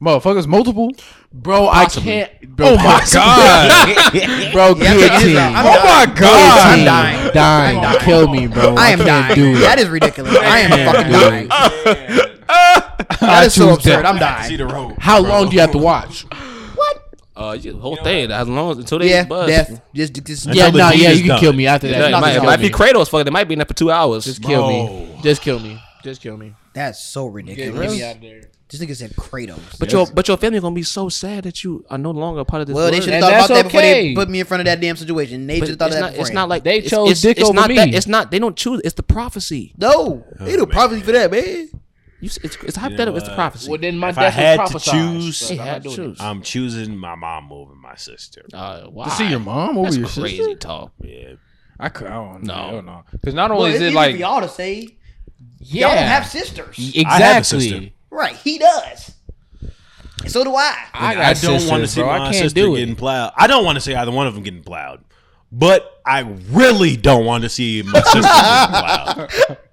Motherfuckers, 0.00 0.46
multiple. 0.46 0.92
bro. 1.32 1.68
I 1.68 1.86
can't. 1.86 2.30
Bro, 2.56 2.68
Oh 2.68 2.76
my 2.76 3.04
god. 3.12 4.52
bro, 4.52 4.68
Yeah, 4.76 4.94
guillotine. 4.94 5.34
dying. 5.34 5.56
I'm 5.56 5.66
oh 5.66 5.84
my 5.84 6.14
god. 6.14 6.78
I'm 6.78 6.84
dying. 6.84 7.30
dying. 7.34 7.76
I'm 7.78 7.82
dying. 7.82 8.00
Kill 8.00 8.28
me, 8.28 8.46
bro. 8.46 8.74
I 8.76 8.90
am 8.90 8.98
can't 8.98 9.08
dying. 9.28 9.34
do 9.34 9.56
it. 9.56 9.60
That 9.60 9.78
is 9.80 9.88
ridiculous. 9.88 10.36
I 10.36 10.58
am 10.60 10.72
a 10.72 10.84
fucking 10.92 11.12
dying. 11.12 11.48
I 11.50 12.94
That 13.20 13.46
is 13.46 13.54
so 13.54 13.66
choose 13.66 13.76
absurd. 13.78 13.90
that. 14.04 14.06
I'm 14.06 14.18
dying. 14.18 14.56
the 14.56 14.66
road. 14.66 14.94
How 14.98 15.20
long 15.20 15.48
do 15.48 15.54
you 15.56 15.60
have 15.60 15.72
to 15.72 15.78
watch? 15.78 16.22
What? 16.76 17.16
Uh, 17.36 17.56
the 17.56 17.72
whole 17.72 17.96
thing 17.96 18.30
as 18.30 18.48
long 18.48 18.70
as 18.72 18.78
until 18.78 18.98
they 19.00 19.10
Yeah, 19.10 19.24
buzz. 19.24 19.48
death. 19.48 19.80
Just, 19.94 20.24
just 20.24 20.46
Yeah, 20.46 20.70
no, 20.70 20.90
deed 20.92 21.00
yeah, 21.00 21.10
you 21.10 21.20
can 21.22 21.28
done. 21.30 21.40
kill 21.40 21.52
me 21.52 21.66
after 21.66 21.88
Yeah, 21.88 21.98
that. 22.00 22.10
it 22.12 22.20
might, 22.20 22.36
it 22.36 22.42
might 22.42 22.56
be 22.58 22.64
me. 22.64 22.70
Kratos. 22.70 23.08
Fuck, 23.10 23.24
they 23.24 23.30
might 23.30 23.48
be 23.48 23.54
in 23.54 23.58
there 23.58 23.66
for 23.66 23.74
two 23.74 23.90
hours. 23.90 24.24
Just 24.24 24.42
kill 24.42 24.60
Bro. 24.62 24.68
me. 24.68 25.18
Just 25.22 25.42
kill 25.42 25.58
me. 25.58 25.80
Just 26.02 26.22
kill 26.22 26.36
me. 26.36 26.54
That's 26.74 27.02
so 27.02 27.26
Get 27.28 27.34
ridiculous. 27.34 27.92
me 27.92 28.02
out 28.04 28.16
of 28.16 28.22
there. 28.22 28.42
This 28.68 28.80
nigga 28.82 28.94
said 28.94 29.10
Kratos. 29.12 29.78
but 29.80 29.90
your 29.90 30.06
but 30.12 30.28
your 30.28 30.36
family 30.36 30.60
gonna 30.60 30.74
be 30.74 30.82
so 30.82 31.08
sad 31.08 31.44
that 31.44 31.64
you 31.64 31.84
are 31.88 31.96
no 31.98 32.10
longer 32.10 32.40
a 32.40 32.44
part 32.44 32.60
of 32.60 32.66
this. 32.66 32.74
well, 32.76 32.90
they 32.90 33.00
should 33.00 33.14
have 33.14 33.22
thought 33.22 33.30
about 33.32 33.48
that's 33.48 33.62
that 33.62 33.64
before 33.64 33.80
they 33.80 34.14
put 34.14 34.28
me 34.28 34.40
in 34.40 34.46
front 34.46 34.60
of 34.60 34.66
that 34.66 34.80
damn 34.80 34.94
situation. 34.96 35.46
They 35.46 35.58
But 35.58 35.66
should 35.66 35.70
have 35.70 35.78
thought 35.78 35.86
it's 35.88 35.96
of 35.96 36.02
that 36.02 36.16
not, 36.16 36.20
it's 36.20 36.30
not 36.32 36.48
like 36.50 36.64
They 36.64 36.76
it's- 36.78 36.90
chose 36.90 37.10
it's, 37.10 37.20
dick 37.22 37.38
it's 37.38 37.48
over 37.48 37.54
not 37.54 37.68
me. 37.70 37.76
That, 37.76 37.94
it's 37.94 38.06
not. 38.06 38.30
They 38.30 38.38
don't 38.38 38.56
choose. 38.56 38.82
It's 38.84 38.94
the 38.94 39.02
prophecy. 39.02 39.72
No, 39.78 40.22
they 40.38 40.52
do 40.52 40.58
man. 40.58 40.66
probably 40.68 41.00
for 41.00 41.12
that, 41.12 41.30
man. 41.30 41.70
You, 42.20 42.28
s- 42.28 42.38
it's, 42.42 42.56
it's 42.62 42.76
hypothetical. 42.76 43.16
it's 43.16 43.28
the 43.28 43.34
prophecy. 43.34 43.70
Well, 43.70 43.80
then 43.80 43.96
my 43.96 44.10
If 44.10 44.18
I 44.18 44.22
death 44.24 44.34
had 44.34 44.58
was 44.60 44.68
to 44.68 44.72
prophesied. 44.72 44.94
choose- 45.22 45.36
so 45.38 45.54
I'm 45.54 45.60
had 45.60 45.82
to 45.84 45.94
choose. 45.96 46.20
I'm 46.20 46.42
choosing 46.42 46.96
my 46.96 47.14
mom 47.14 47.50
over 47.52 47.74
my 47.74 47.94
sister. 47.96 48.44
Uh, 48.52 48.82
why? 48.88 49.04
To 49.06 49.10
see 49.12 49.30
your 49.30 49.40
mom 49.40 49.78
over 49.78 49.84
That's 49.90 49.96
your 49.96 50.08
crazy 50.08 50.36
sister. 50.38 50.54
talk. 50.56 50.92
Yeah. 51.02 51.34
I 51.80 51.88
could. 51.88 52.08
I 52.08 52.14
don't 52.14 52.42
No. 52.42 52.70
know. 52.72 52.80
No, 52.82 53.04
because 53.12 53.34
not 53.34 53.50
only 53.52 53.70
it's 53.70 53.76
is 53.76 53.82
it 53.82 53.86
easy 53.86 53.94
like 53.94 54.12
for 54.16 54.18
y'all 54.18 54.40
to 54.42 54.48
say. 54.48 54.96
Yeah, 55.60 55.88
Y'all 55.88 55.96
don't 55.96 56.06
have 56.06 56.26
sisters. 56.26 56.78
exactly. 56.78 57.04
I 57.06 57.18
have 57.20 57.42
a 57.42 57.44
sister. 57.44 57.88
Right, 58.10 58.36
he 58.36 58.58
does. 58.58 59.14
And 60.22 60.30
so 60.30 60.42
do 60.44 60.54
I. 60.54 60.74
I, 60.94 61.30
I, 61.30 61.34
don't 61.34 61.66
want 61.68 61.82
to 61.82 61.86
see 61.88 62.00
bro. 62.00 62.08
my 62.08 62.14
I 62.16 62.18
can't 62.24 62.36
sister 62.36 62.60
do 62.60 62.76
getting 62.76 62.96
plowed. 62.96 63.32
I 63.36 63.46
don't 63.46 63.64
want 63.64 63.76
to 63.76 63.80
see 63.80 63.94
either 63.94 64.10
one 64.10 64.26
of 64.26 64.34
them 64.34 64.42
getting 64.42 64.62
plowed, 64.62 65.04
but 65.52 66.00
I 66.04 66.20
really 66.50 66.96
don't 66.96 67.24
want 67.24 67.44
to 67.44 67.48
see 67.48 67.82
my 67.82 68.00
sister 68.00 68.20
getting 68.20 69.36
plowed. 69.46 69.58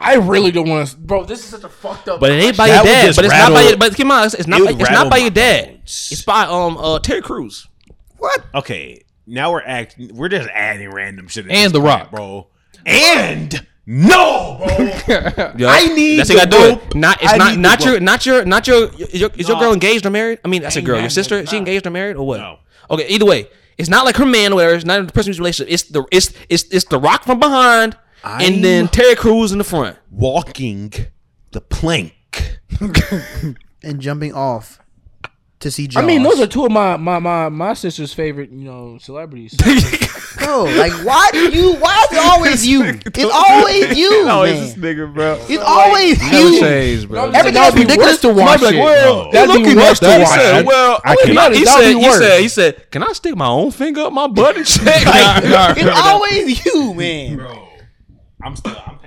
I 0.00 0.14
really 0.14 0.52
don't 0.52 0.68
want 0.68 0.88
to, 0.88 0.96
bro. 0.96 1.24
This 1.24 1.40
is 1.40 1.46
such 1.46 1.64
a 1.64 1.68
fucked 1.68 2.08
up. 2.08 2.20
But 2.20 2.30
it 2.30 2.40
ain't 2.42 2.56
by 2.56 2.68
your 2.68 2.84
dad. 2.84 3.16
But 3.16 3.24
it's 3.24 3.34
not 3.34 3.48
by 3.48 3.54
rattle- 3.54 3.68
your. 3.70 3.78
But 3.78 3.96
come 3.96 4.10
on, 4.12 4.26
it's, 4.26 4.34
it's 4.34 4.46
not. 4.46 4.60
it 4.60 4.64
By, 4.66 4.70
it's 4.82 4.90
not 4.90 5.10
by 5.10 5.16
your 5.16 5.30
dad. 5.30 5.66
bones. 5.70 6.08
It's 6.12 6.22
by 6.22 6.44
um 6.44 6.76
uh 6.78 7.00
Terry 7.00 7.20
Crews. 7.20 7.66
What? 8.18 8.44
Okay, 8.54 9.02
now 9.26 9.50
we're 9.50 9.62
acting. 9.62 10.14
We're 10.14 10.28
just 10.28 10.48
adding 10.50 10.90
random 10.90 11.26
shit. 11.26 11.50
And 11.50 11.72
The 11.72 11.80
point, 11.80 11.88
Rock. 11.88 12.10
bro. 12.12 12.46
And 12.86 13.66
no, 13.90 14.58
bro. 14.58 15.52
Yo, 15.56 15.66
I 15.68 15.86
need 15.94 16.18
That's 16.18 16.28
how 16.28 16.34
you 16.34 16.40
the 16.40 16.46
gotta 16.46 16.76
do 16.80 16.86
it. 16.90 16.94
Not 16.94 17.22
it's 17.22 17.32
I 17.32 17.36
not 17.38 17.58
not 17.58 17.84
your 17.84 17.98
not 18.00 18.26
your 18.26 18.44
not 18.44 18.66
your 18.66 18.84
is 18.98 19.14
your, 19.20 19.30
is 19.34 19.48
your 19.48 19.56
No. 19.56 19.62
girl 19.62 19.72
engaged 19.72 20.04
or 20.04 20.10
married? 20.10 20.40
I 20.44 20.48
mean, 20.48 20.60
that's 20.62 20.76
a 20.76 20.80
Ain't 20.80 20.86
girl. 20.86 21.00
Your 21.00 21.08
sister, 21.08 21.46
she 21.46 21.56
engaged 21.56 21.86
or 21.86 21.90
married 21.90 22.16
or 22.16 22.26
what? 22.26 22.36
No. 22.38 22.58
Okay, 22.90 23.06
either 23.08 23.24
way, 23.24 23.48
it's 23.78 23.88
not 23.88 24.04
like 24.04 24.16
her 24.16 24.26
man 24.26 24.52
or 24.52 24.56
whatever. 24.56 24.74
It's 24.74 24.84
not 24.84 25.06
the 25.06 25.12
person's 25.12 25.38
relationship. 25.38 25.72
It's 25.72 25.84
the 25.84 26.04
it's 26.12 26.32
it's 26.50 26.64
it's 26.64 26.84
the 26.84 26.98
Rock 27.00 27.24
from 27.24 27.40
behind, 27.40 27.96
and 28.24 28.62
then 28.62 28.84
I'm- 28.84 28.88
Terry 28.88 29.14
Crews 29.14 29.52
in 29.52 29.58
the 29.58 29.64
front. 29.64 29.96
Walking 30.10 30.92
the 31.52 31.60
plank. 31.62 32.58
And 33.80 34.00
jumping 34.00 34.34
off 34.34 34.80
to 35.60 35.70
see 35.70 35.88
I 35.96 36.02
mean, 36.02 36.22
those 36.22 36.40
are 36.40 36.46
two 36.46 36.64
of 36.64 36.70
my 36.72 36.96
my 36.96 37.18
my 37.18 37.48
my 37.48 37.74
sister's 37.74 38.12
favorite, 38.14 38.50
you 38.50 38.64
know, 38.64 38.98
celebrities. 38.98 39.54
Bro, 40.38 40.64
like, 40.64 40.92
why 41.04 41.28
do 41.32 41.50
you? 41.50 41.74
Why 41.76 42.06
is 42.10 42.16
it 42.16 42.24
always 42.24 42.66
you? 42.66 42.84
It's 42.84 43.32
always 43.34 43.98
you, 43.98 44.24
man. 44.26 44.68
nigga, 44.76 45.12
bro. 45.12 45.36
It's 45.48 45.62
always 45.62 46.22
you. 46.30 46.58
Shades, 46.60 47.06
bro. 47.06 47.24
Everything 47.30 47.54
That'd 47.54 47.74
be 47.74 47.80
ridiculous. 47.80 48.20
to 48.20 48.32
watch 48.32 48.62
like, 48.62 48.76
well, 48.76 49.24
No. 49.24 49.32
That'd 49.32 49.50
be 49.56 49.62
looking 49.62 49.76
worse 49.76 49.98
to 49.98 50.06
watch. 50.06 50.28
said, 50.28 50.64
well, 50.64 51.00
I 51.04 51.16
he, 51.24 51.34
can't. 51.34 51.54
he 51.54 51.66
said, 51.66 51.92
he 51.94 52.12
said, 52.12 52.40
he 52.40 52.48
said, 52.48 52.90
can 52.90 53.02
I 53.02 53.12
stick 53.14 53.36
my 53.36 53.48
own 53.48 53.72
finger 53.72 54.02
up 54.02 54.12
my 54.12 54.28
butt 54.28 54.56
and 54.56 54.66
check? 54.66 55.02
It's 55.04 55.98
always 56.06 56.64
you, 56.64 56.94
man. 56.94 57.36
Bro, 57.36 57.68
I'm 58.42 58.54
still. 58.56 58.76
I'm 58.76 58.80
picking 58.80 58.86
my 58.86 58.86
mom, 58.86 58.97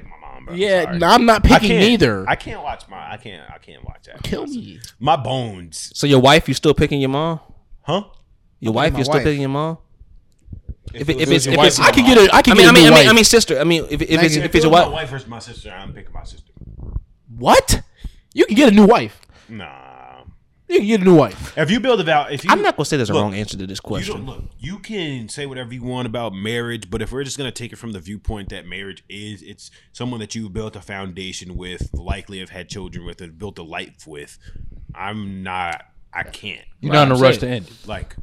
bro. 0.52 0.60
Yeah, 0.60 0.84
Sorry. 0.84 1.00
no, 1.00 1.08
I'm 1.08 1.26
not 1.26 1.44
picking 1.44 1.70
can't, 1.70 1.80
neither. 1.80 2.30
I 2.30 2.36
can't 2.36 2.62
watch 2.64 2.88
my. 2.88 3.12
I 3.14 3.18
can't. 3.18 3.50
I 3.50 3.58
can't 3.58 3.84
watch 3.84 4.04
that. 4.06 4.22
Kill 4.24 4.46
me. 4.48 4.80
My 5.00 5.16
bones. 5.16 5.92
so 5.96 6.06
your 6.08 6.20
wife, 6.20 6.48
you 6.48 6.54
still 6.54 6.74
picking 6.74 7.02
your 7.02 7.10
mom? 7.10 7.40
Huh? 7.82 8.04
Your 8.60 8.74
wife, 8.74 8.94
my 8.94 9.00
you 9.00 9.06
still 9.06 9.16
wife. 9.16 9.24
picking 9.24 9.42
your 9.42 9.50
mom? 9.50 9.78
If, 10.94 11.08
it, 11.10 11.16
it 11.18 11.22
if 11.22 11.30
was 11.30 11.36
it's 11.38 11.46
your 11.46 11.54
if 11.54 11.58
wife, 11.58 11.68
it's 11.68 11.80
I 11.80 11.92
can 11.92 12.06
get 12.06 12.18
it. 12.18 12.34
I 12.34 12.38
I 12.40 12.42
can 12.42 12.58
mean, 12.58 12.68
I 12.68 12.72
get 12.72 12.72
a 12.72 12.74
mean, 12.74 12.84
new 12.92 12.96
I 12.96 13.00
mean, 13.02 13.10
I 13.10 13.14
mean, 13.14 13.24
sister. 13.24 13.60
I 13.60 13.64
mean, 13.64 13.86
if, 13.90 14.02
if 14.02 14.24
it's 14.24 14.36
you. 14.36 14.42
if 14.42 14.46
If 14.50 14.56
it's 14.56 14.64
your 14.66 14.72
was 14.72 14.82
my 14.82 14.86
wife, 14.88 14.94
wife 14.94 15.10
versus 15.10 15.28
my 15.28 15.40
sister, 15.40 15.72
I'm 15.72 15.94
picking 15.94 16.14
my 16.14 16.24
sister. 16.24 16.52
what? 17.38 17.82
You 18.34 18.46
can 18.46 18.56
get 18.56 18.72
a 18.72 18.76
new 18.76 18.86
wife. 18.86 19.20
Nah. 19.50 19.81
You 20.72 20.78
can 20.80 20.88
get 20.88 21.02
a 21.02 21.04
new 21.04 21.16
wife. 21.16 21.58
If 21.58 21.70
you 21.70 21.80
build 21.82 22.00
a 22.00 22.04
vow, 22.06 22.28
if 22.28 22.46
you, 22.46 22.50
I'm 22.52 22.62
not 22.62 22.78
gonna 22.78 22.86
say 22.86 22.96
there's 22.96 23.10
a 23.10 23.14
Look, 23.14 23.22
wrong 23.24 23.34
answer 23.34 23.58
to 23.58 23.68
this 23.68 23.80
You 23.80 23.88
question. 23.88 24.26
look. 24.26 24.44
You 24.58 24.80
can 24.80 25.28
say 25.28 25.46
whatever 25.46 25.74
you 25.74 25.84
want 25.84 26.06
about 26.08 26.34
marriage, 26.34 26.90
but 26.90 27.02
if 27.02 27.12
we're 27.12 27.26
just 27.26 27.38
gonna 27.38 27.52
take 27.52 27.74
it 27.74 27.76
from 27.76 27.92
the 27.92 28.00
viewpoint 28.00 28.50
that 28.50 28.66
marriage 28.66 29.04
is, 29.10 29.42
it's 29.42 29.70
someone 29.92 30.22
that 30.22 30.34
you 30.34 30.48
built 30.50 30.78
a 30.78 30.82
foundation 30.82 31.58
with, 31.58 31.90
likely 31.94 32.40
have 32.40 32.52
had 32.52 32.70
children 32.70 33.06
with, 33.06 33.20
and 33.20 33.38
built 33.38 33.60
a 33.60 33.64
life 33.64 34.08
with. 34.08 34.38
I'm 34.96 35.44
not. 35.44 35.84
I 36.14 36.24
can't. 36.24 36.66
you're 36.80 36.94
not 36.94 37.08
in 37.08 37.12
a 37.12 37.16
I'm 37.16 37.22
rush 37.22 37.38
to 37.40 37.48
end 37.50 37.68
it. 37.68 37.88
Like 37.88 38.16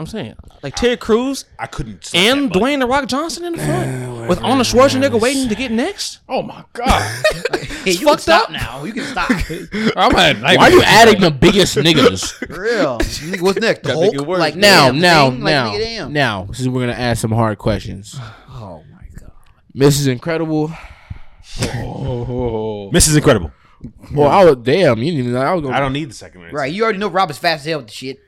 I'm 0.00 0.06
saying, 0.06 0.34
like 0.62 0.74
Terry 0.76 0.96
Crews, 0.96 1.44
I 1.58 1.66
couldn't. 1.66 2.10
and 2.14 2.50
that. 2.50 2.58
Dwayne 2.58 2.80
the 2.80 2.86
Rock 2.86 3.06
Johnson 3.06 3.44
in 3.44 3.52
the 3.52 3.58
front, 3.62 4.28
with 4.30 4.42
Arnold 4.42 4.66
Schwarzenegger 4.66 5.20
waiting 5.20 5.48
to 5.50 5.54
get 5.54 5.70
next. 5.70 6.20
Oh 6.26 6.40
my 6.42 6.64
god, 6.72 7.22
Hey, 7.84 7.92
you 7.92 7.98
can 7.98 8.06
fucked 8.08 8.22
stop 8.22 8.44
up. 8.44 8.50
now. 8.50 8.84
You 8.84 8.94
can 8.94 9.04
stop. 9.04 9.30
I'm 9.96 10.12
had 10.12 10.40
Why 10.42 10.56
are 10.56 10.70
you 10.70 10.82
adding 10.82 11.20
the 11.20 11.30
biggest 11.30 11.76
niggas? 11.76 12.32
For 12.48 12.62
real. 12.62 12.96
You 13.00 13.04
think, 13.04 13.42
What's 13.42 13.60
next? 13.60 13.82
The 13.82 13.92
Gotta 13.92 14.16
Hulk? 14.16 14.26
worse. 14.26 14.38
Like 14.40 14.56
now, 14.56 14.86
damn, 14.86 15.00
now, 15.00 15.30
thing? 15.30 15.40
Like, 15.40 15.52
now, 15.52 15.70
nigga, 15.72 15.78
damn. 15.80 16.12
now. 16.14 16.46
Since 16.52 16.68
we're 16.68 16.80
gonna 16.80 16.92
ask 16.92 17.20
some 17.20 17.32
hard 17.32 17.58
questions. 17.58 18.18
Oh 18.52 18.82
my 18.92 19.06
god. 19.20 19.32
Mrs. 19.76 20.08
Incredible. 20.08 20.70
Oh, 21.62 22.90
Mrs. 22.92 23.16
Incredible. 23.16 23.50
Well, 24.14 24.28
I 24.28 24.44
was 24.44 24.56
damn. 24.56 24.98
You 24.98 25.12
didn't 25.12 25.26
even. 25.28 25.36
I 25.36 25.52
was 25.52 25.62
gonna. 25.62 25.74
I 25.76 25.80
don't 25.80 25.92
need 25.92 26.10
the 26.10 26.14
second 26.14 26.40
one. 26.42 26.52
Right, 26.52 26.72
you 26.72 26.82
already 26.84 26.98
know 26.98 27.08
Rob 27.08 27.30
is 27.30 27.38
fast 27.38 27.60
as 27.60 27.66
hell 27.66 27.78
with 27.78 27.88
the 27.88 27.92
shit. 27.92 28.20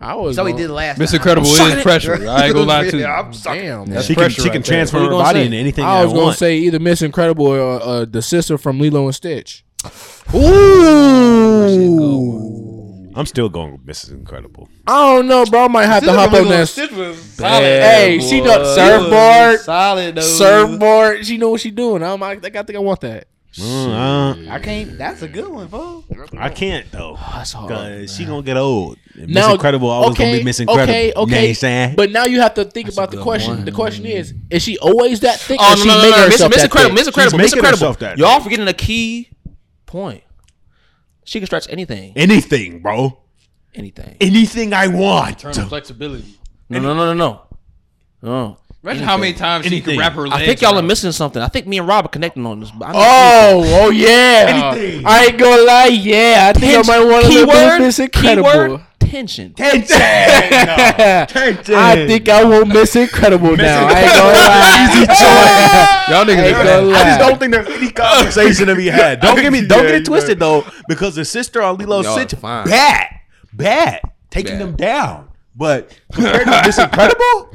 I 0.00 0.14
was. 0.14 0.36
So 0.36 0.44
he 0.44 0.52
did 0.52 0.70
last 0.70 0.98
Miss 0.98 1.10
time. 1.10 1.18
Incredible 1.18 1.48
is 1.48 1.82
pressure. 1.82 2.14
I 2.28 2.44
ain't 2.46 2.54
gonna 2.54 2.66
lie 2.66 2.84
to 2.88 2.96
you. 2.96 3.02
Yeah, 3.02 3.20
I'm 3.20 3.32
sucking. 3.32 3.62
Damn. 3.62 3.86
That's 3.86 4.06
She 4.06 4.14
can. 4.14 4.22
pressure 4.22 4.42
She 4.42 4.48
right 4.48 4.52
can 4.52 4.62
there. 4.62 4.66
transfer 4.68 5.00
her 5.00 5.10
body 5.10 5.40
say? 5.40 5.46
into 5.46 5.56
anything 5.56 5.84
I 5.84 5.98
I, 5.98 6.04
was 6.04 6.12
gonna 6.12 6.24
want. 6.26 6.38
say 6.38 6.56
either 6.58 6.78
Miss 6.78 7.02
Incredible 7.02 7.46
or 7.46 7.82
uh, 7.82 8.04
the 8.04 8.22
sister 8.22 8.56
from 8.58 8.78
Lilo 8.78 9.06
and 9.06 9.14
Stitch. 9.14 9.64
Ooh. 11.88 13.12
I'm 13.14 13.26
still 13.26 13.48
going 13.48 13.72
with 13.72 13.84
Mrs. 13.84 14.12
Incredible. 14.12 14.68
I 14.86 15.14
don't 15.16 15.26
know, 15.26 15.44
bro. 15.44 15.64
I 15.64 15.68
might 15.68 15.86
have 15.86 16.04
to 16.04 16.12
hop 16.12 16.32
on 16.32 16.48
that. 16.48 16.68
Hey, 17.38 18.20
she 18.20 18.40
know 18.40 18.62
surfboard, 18.76 19.60
Solid 19.60 20.14
though. 20.14 20.20
surfboard. 20.20 21.26
She 21.26 21.36
know 21.38 21.50
what 21.50 21.60
she 21.60 21.72
doing. 21.72 22.02
I'm 22.04 22.20
like, 22.20 22.44
I 22.54 22.62
think 22.62 22.76
I 22.76 22.80
want 22.80 23.00
that. 23.00 23.26
Mm, 23.58 24.48
I 24.50 24.58
can't. 24.60 24.98
That's 24.98 25.22
a 25.22 25.28
good 25.28 25.48
one, 25.48 25.68
folks. 25.68 26.06
uh, 26.16 26.26
I 26.38 26.48
can't 26.50 26.90
though. 26.92 27.18
That's 27.32 27.52
hard. 27.52 27.68
Cause 27.70 28.14
she 28.16 28.24
gonna 28.24 28.42
get 28.42 28.56
old. 28.56 28.98
Miss 29.14 29.28
Now- 29.28 29.52
Incredible 29.54 29.88
always 29.88 30.16
gonna 30.16 30.38
be 30.38 30.44
Miss 30.44 30.60
Incredible. 30.60 30.84
Okay, 30.92 31.08
You 31.08 31.14
know 31.14 31.20
what 31.22 31.28
okay. 31.32 31.48
I'm 31.48 31.54
saying? 31.54 31.96
But 31.96 32.10
now 32.10 32.24
you 32.24 32.40
have 32.40 32.54
to 32.54 32.64
think 32.64 32.88
about 32.88 33.10
the 33.10 33.20
question. 33.22 33.56
one. 33.56 33.64
The 33.64 33.72
question 33.72 34.06
is: 34.06 34.32
Is 34.50 34.62
she 34.62 34.78
always 34.78 35.20
that 35.20 35.40
thick? 35.40 35.58
Oh 35.60 35.72
or 35.72 35.76
no, 35.76 35.82
she 35.82 35.88
no, 35.88 35.94
no, 35.94 35.98
making 36.02 36.10
no, 36.10 36.16
Miss, 36.16 36.32
herself 36.34 36.50
Miss 36.50 36.58
that 36.58 36.64
Incredible, 36.64 36.88
thick? 36.90 36.94
Miss 37.00 37.06
Incredible, 37.08 37.38
She's 37.38 37.42
Miss 37.42 37.54
making 37.54 37.70
herself 37.70 37.96
Incredible. 37.96 38.16
that 38.24 38.28
Y'all 38.30 38.38
big. 38.38 38.44
forgetting 38.44 38.68
a 38.68 38.72
key 38.72 39.30
point. 39.86 40.22
She 41.24 41.40
can 41.40 41.46
stretch 41.46 41.66
anything, 41.68 42.12
anything, 42.16 42.80
bro. 42.80 43.18
anything. 43.74 44.16
Anything 44.20 44.72
I 44.72 44.86
want. 44.88 45.38
Turn 45.40 45.58
on 45.58 45.68
flexibility. 45.68 46.38
No, 46.70 46.78
no, 46.80 46.94
no, 46.94 47.12
no, 47.12 47.14
no. 47.14 47.42
No. 48.22 48.58
Imagine 48.84 49.02
how 49.04 49.16
many 49.16 49.32
times 49.32 49.64
she 49.66 49.72
Anything. 49.72 49.94
can 49.94 50.00
wrap 50.00 50.12
her 50.12 50.28
legs. 50.28 50.40
I 50.42 50.46
think 50.46 50.60
y'all 50.60 50.72
are 50.72 50.76
around. 50.76 50.86
missing 50.86 51.10
something. 51.12 51.42
I 51.42 51.48
think 51.48 51.66
me 51.66 51.78
and 51.78 51.88
Rob 51.88 52.04
are 52.04 52.08
connecting 52.08 52.46
on 52.46 52.60
this. 52.60 52.70
but 52.70 52.90
I 52.90 52.92
know- 52.92 52.98
Oh, 53.00 53.80
oh 53.86 53.90
yeah. 53.90 54.72
Anything. 54.76 55.02
I 55.06 55.24
ain't 55.26 55.38
gonna 55.38 55.62
lie. 55.62 55.86
Yeah, 55.86 56.52
I 56.54 56.58
think 56.58 56.76
I 56.76 56.82
might 56.98 57.04
want 57.04 57.24
to 57.26 57.30
keyword, 57.30 57.80
Miss 57.80 57.98
Incredible. 57.98 58.50
keyword, 58.50 58.80
tension. 59.00 59.52
Tension. 59.54 59.96
Tension. 59.98 60.00
I 61.74 62.04
think 62.06 62.28
I 62.28 62.44
want 62.44 62.68
Miss 62.68 62.94
Incredible 62.94 63.56
now. 63.56 63.86
I 63.88 64.00
ain't 64.00 64.12
gonna 64.14 64.32
lie. 64.32 64.88
Easy 64.92 65.06
choice. 65.06 66.08
Y'all 66.08 66.24
niggas 66.24 66.46
Ain't 66.46 66.56
gonna 66.56 66.96
I 66.96 67.02
just 67.04 67.18
don't 67.18 67.38
think 67.38 67.52
there's 67.52 67.68
any 67.68 67.90
conversation 67.90 68.66
to 68.68 68.76
be 68.76 68.86
had. 68.86 69.20
Don't 69.20 69.36
get 69.36 69.52
me, 69.52 69.66
don't 69.66 69.82
get 69.82 69.90
Yeah, 69.90 69.96
it 69.96 70.04
twisted 70.04 70.38
though, 70.38 70.64
because 70.88 71.16
the 71.16 71.24
sister 71.24 71.62
on 71.62 71.78
Lilo 71.78 72.02
Y'all 72.02 72.16
Stitch, 72.16 72.34
fine. 72.38 72.64
bad, 72.66 73.06
bad, 73.52 74.00
taking 74.30 74.52
Bad. 74.52 74.60
them 74.60 74.76
down. 74.76 75.28
But 75.56 75.98
compared 76.12 76.46
to 76.46 76.62
Miss 76.64 76.78
Incredible, 76.78 77.50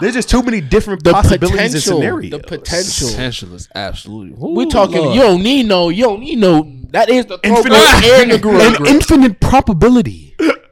there's 0.00 0.14
just 0.14 0.30
too 0.30 0.42
many 0.42 0.60
different 0.60 1.02
The 1.04 1.12
possibilities 1.12 1.50
and 1.58 1.72
potential. 1.72 1.96
scenarios. 1.98 2.30
The 2.30 2.38
potential. 2.40 3.08
Potential 3.10 3.54
is 3.54 3.68
absolutely. 3.74 4.34
We're 4.36 4.66
talking. 4.66 5.12
You 5.12 5.20
don't 5.20 5.42
need 5.42 5.66
no. 5.66 5.88
You 5.88 6.04
don't 6.04 6.20
need 6.20 6.38
no. 6.38 6.72
That 6.90 7.08
is 7.08 7.26
the 7.26 7.38
Infinite, 7.42 7.70
goat 7.70 8.04
and 8.62 8.76
the 8.76 8.80
an 8.80 8.86
infinite 8.86 9.40
probability. 9.40 10.34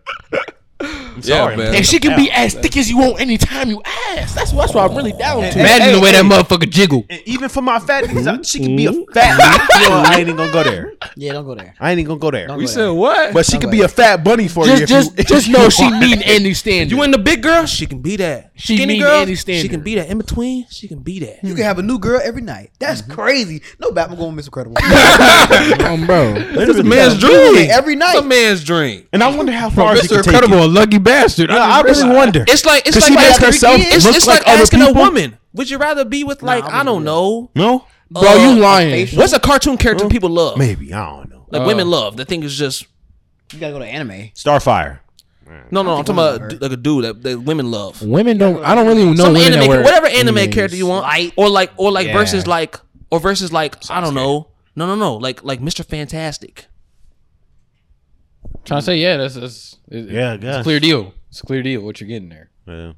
I'm 1.15 1.23
sorry, 1.23 1.57
man. 1.57 1.69
I'm 1.69 1.75
And 1.77 1.87
she 1.87 1.99
can 1.99 2.17
be 2.17 2.31
as 2.31 2.55
thick 2.55 2.77
as 2.77 2.91
you 2.91 2.99
want 2.99 3.21
anytime 3.21 3.71
you 3.71 3.83
ask. 3.85 4.35
That's 4.35 4.53
that's 4.53 4.75
what 4.75 4.91
I'm 4.91 4.97
really 4.97 5.13
down 5.13 5.43
to. 5.43 5.59
Imagine 5.59 5.95
the 5.95 6.01
way 6.01 6.13
hey, 6.13 6.23
that 6.23 6.25
motherfucker 6.25 6.69
jiggle. 6.69 7.05
And 7.09 7.23
even 7.27 7.49
for 7.49 7.63
my 7.63 7.79
fat 7.79 8.05
niggas, 8.05 8.49
she 8.49 8.59
can 8.61 8.77
be 8.77 8.87
a 8.87 8.93
fat. 9.13 9.39
you 9.81 9.89
know, 9.89 9.97
I 10.05 10.13
ain't 10.19 10.21
even 10.21 10.37
gonna 10.37 10.53
go 10.53 10.63
there. 10.63 10.93
Yeah, 11.17 11.33
don't 11.35 11.45
go 11.45 11.55
there. 11.55 11.75
I 11.79 11.91
ain't 11.91 12.01
even 12.01 12.09
gonna 12.09 12.21
go 12.21 12.31
there. 12.31 12.47
Don't 12.49 12.59
We 12.59 12.65
go 12.65 12.71
said 12.71 12.83
there. 12.83 12.95
what? 12.95 13.35
But 13.35 13.47
she 13.47 13.59
could 13.59 13.71
be 13.71 13.83
a 13.83 13.89
fat 13.89 14.25
bunny 14.25 14.49
for 14.49 14.67
you. 14.67 14.85
Just 14.87 15.19
if 15.19 15.27
just 15.27 15.49
you, 15.49 15.49
just 15.49 15.49
know 15.59 15.69
she 15.69 15.91
mean 15.91 16.23
any 16.23 16.55
standard. 16.55 16.91
you 16.95 17.03
in 17.03 17.11
the 17.11 17.19
big 17.19 17.43
girl, 17.43 17.67
she 17.67 17.87
can 17.87 18.01
be 18.01 18.17
that. 18.17 18.53
She 18.57 18.77
Skinny 18.77 18.95
meet 18.95 19.01
girl, 19.01 19.23
any 19.23 19.35
she 19.35 19.69
can 19.69 19.81
be 19.83 19.95
that. 19.97 20.09
In 20.09 20.19
between, 20.19 20.67
she 20.71 20.89
can 20.89 21.01
be 21.01 21.21
that. 21.21 21.43
You 21.43 21.55
can 21.55 21.65
have 21.65 21.79
a 21.79 21.83
new 21.83 21.99
girl 21.99 22.21
every 22.23 22.43
night. 22.43 22.71
That's 22.79 23.03
crazy. 23.03 23.63
No 23.79 23.91
Batman 23.91 24.19
going 24.19 24.35
Miss 24.37 24.47
Incredible. 24.47 24.77
um, 25.85 26.07
bro. 26.07 26.35
It's 26.37 26.79
a 26.79 26.83
man's 26.85 27.23
Yeah, 27.23 27.29
dream. 27.29 27.71
every 27.71 27.97
night. 27.97 28.15
It's 28.17 28.25
a 28.25 28.29
man's 28.29 28.65
dream. 28.65 29.07
And 29.13 29.23
I 29.23 29.35
wonder 29.37 29.53
how 29.53 29.71
far 29.71 29.97
she 29.97 30.07
Mr. 30.07 30.15
can 30.17 30.25
take 30.25 30.35
Incredible, 30.35 30.65
a 30.65 30.69
lucky 30.69 30.99
bastard. 31.05 31.51
Yeah, 31.51 31.59
I 31.63 31.81
really 31.83 32.09
wonder. 32.15 32.45
It's 32.49 32.65
like 32.65 32.87
it's 32.87 32.97
like 32.97 33.05
she 33.05 33.15
make 33.15 33.25
asking, 33.25 33.47
herself 33.47 33.77
it's, 33.81 34.05
look 34.07 34.17
it's 34.17 34.27
like 34.27 34.41
like, 34.41 34.49
other 34.49 34.63
asking 34.63 34.83
a 34.83 34.93
woman. 34.93 35.39
Would 35.53 35.71
you 35.71 35.79
rather 35.79 36.05
be 36.05 36.25
with 36.25 36.43
like 36.43 36.65
I 36.65 36.81
I 36.81 36.85
don't 36.85 37.05
know? 37.05 37.51
no, 37.55 37.85
Bro, 38.11 38.23
Uh, 38.23 38.35
you 38.35 38.61
lying. 38.61 38.91
facial- 38.91 39.19
What's 39.19 39.33
a 39.33 39.41
cartoon 39.41 39.77
character 39.77 40.09
people 40.09 40.31
love? 40.31 40.59
maybe 40.59 40.93
I 40.93 41.05
don't 41.05 41.31
know. 41.31 41.47
Like 41.51 41.67
women 41.67 41.89
love. 41.89 42.17
The 42.17 42.25
thing 42.25 42.43
is 42.43 42.57
just 42.57 42.87
You 43.53 43.61
gotta 43.61 43.73
go 43.73 43.79
to 43.79 43.87
anime. 43.87 44.31
Starfire. 44.35 44.99
no, 45.71 45.83
no. 45.83 45.97
I'm 45.97 46.05
talking 46.05 46.15
about 46.15 46.51
d- 46.51 46.57
like 46.59 46.73
a 46.73 46.77
dude 46.77 47.05
that, 47.05 47.23
that 47.23 47.41
women 47.43 47.71
love. 47.71 48.03
Women 48.03 48.39
don't. 48.39 48.65
I 48.65 48.75
don't 48.75 48.87
really 48.87 49.05
know 49.05 49.15
Some 49.25 49.35
women 49.35 49.53
that 49.53 49.63
anime, 49.63 49.83
whatever 49.85 50.07
anime 50.07 50.39
earrings. 50.39 50.55
character 50.55 50.77
you 50.77 50.87
want, 50.87 51.03
Light. 51.05 51.33
or 51.37 51.49
like 51.49 51.71
or 51.77 51.93
like 51.93 52.07
Yeah. 52.09 52.15
versus 52.15 52.47
like 52.47 52.81
or 53.11 53.21
versus 53.21 53.53
like 53.53 53.77
I 53.91 54.01
don't 54.01 54.15
know. 54.15 54.49
No, 54.75 54.87
no, 54.87 54.97
no. 54.97 55.15
Like 55.17 55.45
like 55.45 55.61
Mr. 55.61 55.85
Fantastic. 55.85 56.67
Trying 58.65 58.81
to 58.81 58.85
say, 58.85 58.97
yeah, 58.99 59.17
that's, 59.17 59.35
that's 59.35 59.77
it- 59.89 60.11
Yeah, 60.11 60.35
it's 60.35 60.45
a 60.59 60.63
clear 60.63 60.81
deal. 60.81 61.15
It's 61.29 61.41
a 61.43 61.47
clear 61.47 61.63
deal. 61.63 61.83
What 61.83 62.01
you're 62.01 62.09
getting 62.09 62.29
there. 62.29 62.51
Yeah. 62.67 62.93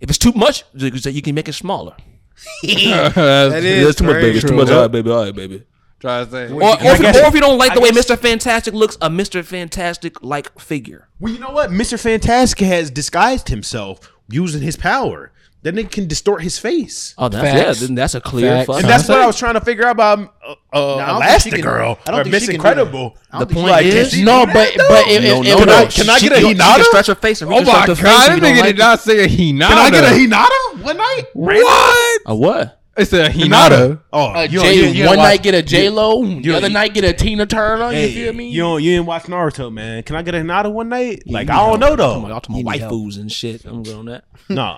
If 0.00 0.08
it's 0.10 0.18
too 0.18 0.32
much, 0.32 0.64
you 0.74 0.90
can 0.90 1.00
say 1.00 1.10
you 1.10 1.22
can 1.22 1.34
make 1.34 1.48
it 1.48 1.52
smaller. 1.52 1.94
that 2.62 3.62
Yeah, 3.62 3.88
it's 3.88 3.98
too 3.98 4.04
much, 4.04 4.14
baby. 4.14 4.38
It's 4.38 4.48
too 4.48 4.54
much. 4.56 4.70
All 4.70 4.82
right, 4.82 4.90
baby. 4.90 5.10
All 5.10 5.24
right, 5.24 5.34
baby. 5.34 5.64
Try 6.00 6.24
to 6.24 6.30
say. 6.30 6.50
Or, 6.50 6.62
or, 6.62 6.76
if, 6.76 7.00
guess- 7.00 7.16
or 7.16 7.26
if 7.28 7.34
you 7.34 7.40
don't 7.40 7.58
like 7.58 7.74
the 7.74 7.80
I 7.80 7.82
way 7.84 7.90
guess- 7.92 8.06
Mr. 8.10 8.18
Fantastic 8.18 8.74
looks, 8.74 8.96
a 9.00 9.08
Mr. 9.08 9.44
Fantastic 9.44 10.22
like 10.22 10.58
figure. 10.58 11.08
Well, 11.20 11.32
you 11.32 11.38
know 11.38 11.50
what? 11.50 11.70
Mr. 11.70 11.98
Fantastic 12.00 12.66
has 12.66 12.90
disguised 12.90 13.48
himself 13.48 14.00
using 14.28 14.62
his 14.62 14.76
power. 14.76 15.30
Then 15.64 15.78
it 15.78 15.92
can 15.92 16.08
distort 16.08 16.42
his 16.42 16.58
face. 16.58 17.14
Oh, 17.16 17.28
that's 17.28 17.44
Facts. 17.44 17.80
yeah. 17.80 17.86
Then 17.86 17.94
that's 17.94 18.16
a 18.16 18.20
clear. 18.20 18.50
Facts. 18.50 18.66
fuck. 18.66 18.76
And 18.80 18.88
that's 18.88 19.08
what 19.08 19.18
I 19.20 19.26
was 19.26 19.38
trying 19.38 19.54
to 19.54 19.60
figure 19.60 19.84
out 19.86 19.92
about 19.92 20.18
uh, 20.44 20.54
uh, 20.72 20.96
I 20.96 21.06
don't 21.06 21.22
think 21.22 21.40
she 21.42 21.50
can- 21.50 21.60
Elastigirl 21.62 21.98
I 22.04 22.10
don't 22.10 22.20
or 22.20 22.22
think 22.24 22.32
Miss 22.32 22.42
she 22.42 22.46
can 22.46 22.50
do 22.50 22.54
Incredible. 22.56 23.16
I 23.30 23.38
don't 23.38 23.48
The 23.48 23.54
think 23.54 23.66
point 23.68 23.82
she- 23.82 23.88
is- 23.90 24.10
Can 24.10 24.18
she 24.18 24.24
No, 24.24 24.40
do 24.44 24.46
but 24.46 24.54
that, 24.54 24.74
though? 24.76 24.88
but 24.88 25.06
if, 25.06 25.22
No, 25.22 25.40
if, 25.40 25.44
no, 25.44 25.52
if 25.52 25.58
Can 25.58 25.68
I- 25.68 25.72
I- 25.82 25.86
can 25.86 26.10
I 26.10 26.18
get 26.18 26.32
a 26.32 26.40
you- 26.40 26.48
she 26.48 26.54
can 26.56 26.66
Hinata? 26.78 26.82
stretch 26.84 27.06
her 27.06 27.14
face 27.14 27.42
and 27.42 27.48
Oh 27.52 27.54
my 27.54 27.58
reconstruct 27.60 27.88
her 27.88 27.94
face 27.94 28.04
god, 28.04 28.12
if 28.12 28.26
that 28.26 28.34
you 28.34 28.40
don't 28.40 28.50
nigga 28.50 28.60
like 28.60 28.66
did 28.74 28.78
not 28.78 29.00
say 29.00 29.24
a 29.24 29.28
Hinata. 29.28 29.68
Can 29.68 29.78
I 29.78 29.90
get 29.90 30.04
a 30.04 30.16
Hinata 30.16 30.82
one 30.82 30.96
night? 30.96 31.22
What? 31.34 32.20
A 32.26 32.34
what? 32.34 32.81
It's 32.94 33.12
a 33.14 33.28
Hinata. 33.30 34.00
Oh, 34.12 34.32
a 34.34 34.44
you, 34.46 34.60
J, 34.60 34.74
you, 34.76 34.82
you 34.88 35.06
one 35.06 35.16
watch- 35.16 35.24
night 35.26 35.42
get 35.42 35.54
a 35.54 35.62
J 35.62 35.88
Lo, 35.88 36.22
the 36.24 36.54
other 36.54 36.68
you- 36.68 36.74
night 36.74 36.92
get 36.92 37.04
a 37.04 37.12
Tina 37.14 37.46
Turner. 37.46 37.90
Hey, 37.90 38.08
you 38.08 38.24
feel 38.24 38.32
me? 38.34 38.48
You 38.50 38.60
don't, 38.60 38.82
you 38.82 38.90
didn't 38.92 39.06
watch 39.06 39.22
Naruto, 39.24 39.72
man. 39.72 40.02
Can 40.02 40.16
I 40.16 40.20
get 40.22 40.34
a 40.34 40.38
Hinata 40.38 40.70
one 40.70 40.90
night? 40.90 41.22
Like 41.26 41.48
I 41.48 41.56
don't 41.66 41.80
know 41.80 41.96
Come 41.96 42.00
on, 42.00 42.22
though. 42.22 42.28
y'all 42.28 42.40
talking 42.40 42.60
about 42.60 42.74
waifus 42.78 43.18
and 43.18 43.32
shit. 43.32 43.64
I'm 43.64 43.82
good 43.82 43.96
on 43.96 44.04
that. 44.06 44.24
No, 44.50 44.76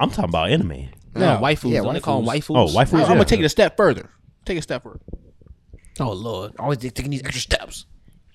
I'm 0.00 0.10
talking 0.10 0.24
about 0.24 0.50
anime. 0.50 0.88
No, 1.14 1.38
waifus. 1.42 1.70
Yeah, 1.70 1.82
don't 1.82 1.92
they 1.94 2.00
call 2.00 2.22
them 2.22 2.30
waifus? 2.30 2.56
Oh, 2.56 2.66
waifus. 2.74 3.00
I'm 3.02 3.08
gonna 3.08 3.24
take 3.26 3.40
it 3.40 3.44
a 3.44 3.48
step 3.50 3.76
further. 3.76 4.08
Take 4.46 4.56
it 4.56 4.60
a 4.60 4.62
step 4.62 4.82
further. 4.82 5.00
Oh 6.00 6.12
lord. 6.12 6.52
Always 6.58 6.78
taking 6.78 7.10
these 7.10 7.22
extra 7.22 7.40
steps. 7.40 7.84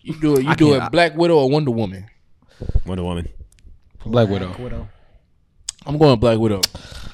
You 0.01 0.19
do 0.19 0.35
it. 0.37 0.43
You 0.43 0.49
I 0.49 0.53
do 0.55 0.75
it. 0.75 0.91
Black 0.91 1.15
Widow 1.17 1.37
or 1.39 1.49
Wonder 1.49 1.71
Woman. 1.71 2.05
Wonder 2.85 3.03
Woman. 3.03 3.27
Black 4.05 4.29
Widow. 4.29 4.87
I'm 5.89 5.97
going 5.97 6.19
Black 6.19 6.37
Widow. 6.37 6.61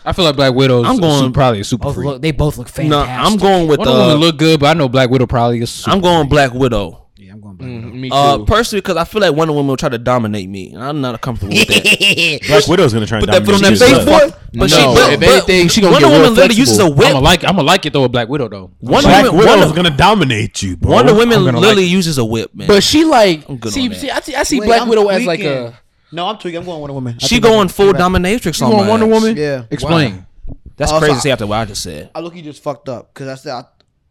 I 0.05 0.13
feel 0.13 0.25
like 0.25 0.35
Black 0.35 0.53
Widow's 0.53 0.85
I'm 0.85 0.97
going- 0.97 1.19
su- 1.27 1.31
probably 1.31 1.61
a 1.61 1.63
super 1.63 1.85
Both 1.85 1.95
freak. 1.95 2.05
look, 2.07 2.21
they 2.21 2.31
both 2.31 2.57
look 2.57 2.67
No, 2.67 2.73
fantastic. 3.03 3.25
I'm 3.33 3.37
going 3.39 3.67
with 3.67 3.79
Wonder 3.79 3.93
uh, 3.93 3.99
Woman 4.05 4.17
look 4.17 4.37
good, 4.37 4.59
but 4.59 4.67
I 4.67 4.73
know 4.73 4.87
Black 4.87 5.09
Widow 5.09 5.25
probably 5.25 5.61
is. 5.61 5.71
Super 5.71 5.91
I'm 5.91 6.01
going 6.01 6.29
Black 6.29 6.53
Widow. 6.53 7.01
Yeah, 7.17 7.31
I'm 7.31 7.41
going 7.41 7.55
black. 7.55 7.69
Mm, 7.69 7.93
me 7.93 8.09
too. 8.09 8.15
Uh, 8.15 8.37
personally, 8.45 8.81
because 8.81 8.97
I 8.97 9.03
feel 9.05 9.21
like 9.21 9.33
Wonder 9.33 9.53
Woman 9.53 9.69
will 9.69 9.77
try 9.77 9.89
to 9.89 9.97
dominate 9.97 10.47
me, 10.47 10.73
and 10.73 10.83
I'm 10.83 11.01
not 11.01 11.19
comfortable 11.21 11.53
with 11.55 11.67
that. 11.67 12.39
Black 12.47 12.67
Widow's 12.67 12.93
gonna 12.93 13.07
try 13.07 13.19
to 13.21 13.31
and 13.33 13.45
Put 13.45 13.45
that 13.45 13.45
foot 13.45 13.55
on 13.55 13.61
dominate 13.61 13.79
that 13.79 14.05
face, 14.21 14.29
boy. 14.31 14.37
But 14.59 14.59
No, 14.59 14.67
she, 14.67 14.83
but, 14.85 15.13
if 15.13 15.21
anything, 15.23 15.67
she 15.69 15.81
gonna 15.81 15.93
Wonder 15.93 16.07
get 16.07 16.11
real 16.13 16.21
Woman 16.21 16.35
literally 16.35 16.55
uses 16.55 16.77
a 16.77 16.81
flexible. 16.81 16.97
whip. 16.97 17.07
I'm 17.07 17.13
gonna 17.13 17.25
like. 17.25 17.43
I'm 17.45 17.55
gonna 17.55 17.63
like 17.67 17.85
it 17.87 17.93
though 17.93 18.01
with 18.03 18.11
Black 18.11 18.27
Widow 18.29 18.49
though. 18.49 18.71
Wonder 18.81 19.07
Black 19.07 19.23
Woman, 19.23 19.37
Widow's 19.39 19.57
Wonder, 19.59 19.75
gonna 19.75 19.97
dominate 19.97 20.61
you, 20.61 20.77
bro. 20.77 20.91
Wonder 20.91 21.13
Woman 21.15 21.45
literally 21.45 21.83
like- 21.83 21.89
uses 21.91 22.17
a 22.19 22.25
whip, 22.25 22.53
man. 22.53 22.67
but 22.67 22.83
she 22.83 23.05
like 23.05 23.43
see 23.69 23.91
see 23.95 24.09
I 24.11 24.19
see, 24.19 24.35
I 24.35 24.43
see 24.43 24.59
Wait, 24.59 24.67
Black 24.67 24.81
I'm 24.83 24.89
Widow 24.89 25.07
as 25.07 25.25
like 25.25 25.39
a 25.39 25.73
No, 26.11 26.27
I'm 26.27 26.37
tweaking. 26.37 26.59
I'm 26.59 26.65
going 26.65 26.79
Wonder 26.81 26.93
Woman. 26.93 27.15
I 27.21 27.23
she 27.25 27.35
think 27.35 27.43
going 27.43 27.59
I'm- 27.59 27.67
full 27.69 27.89
I'm 27.89 27.93
back. 27.93 28.21
dominatrix 28.21 28.59
You 28.61 28.67
on 28.67 28.73
want 28.73 28.83
my 28.85 28.89
Wonder 28.89 29.05
ass. 29.07 29.11
Woman? 29.21 29.37
Yeah. 29.37 29.63
Explain. 29.71 30.25
That's 30.77 30.91
Also, 30.91 31.05
crazy 31.05 31.15
to 31.15 31.21
say 31.21 31.31
after 31.31 31.47
what 31.47 31.57
I 31.57 31.65
just 31.65 31.81
said. 31.83 32.11
I 32.13 32.19
look, 32.19 32.33
he 32.33 32.41
just 32.41 32.61
fucked 32.61 32.89
up 32.89 33.13
because 33.13 33.27
I 33.27 33.35
said 33.35 33.53
I, 33.53 33.63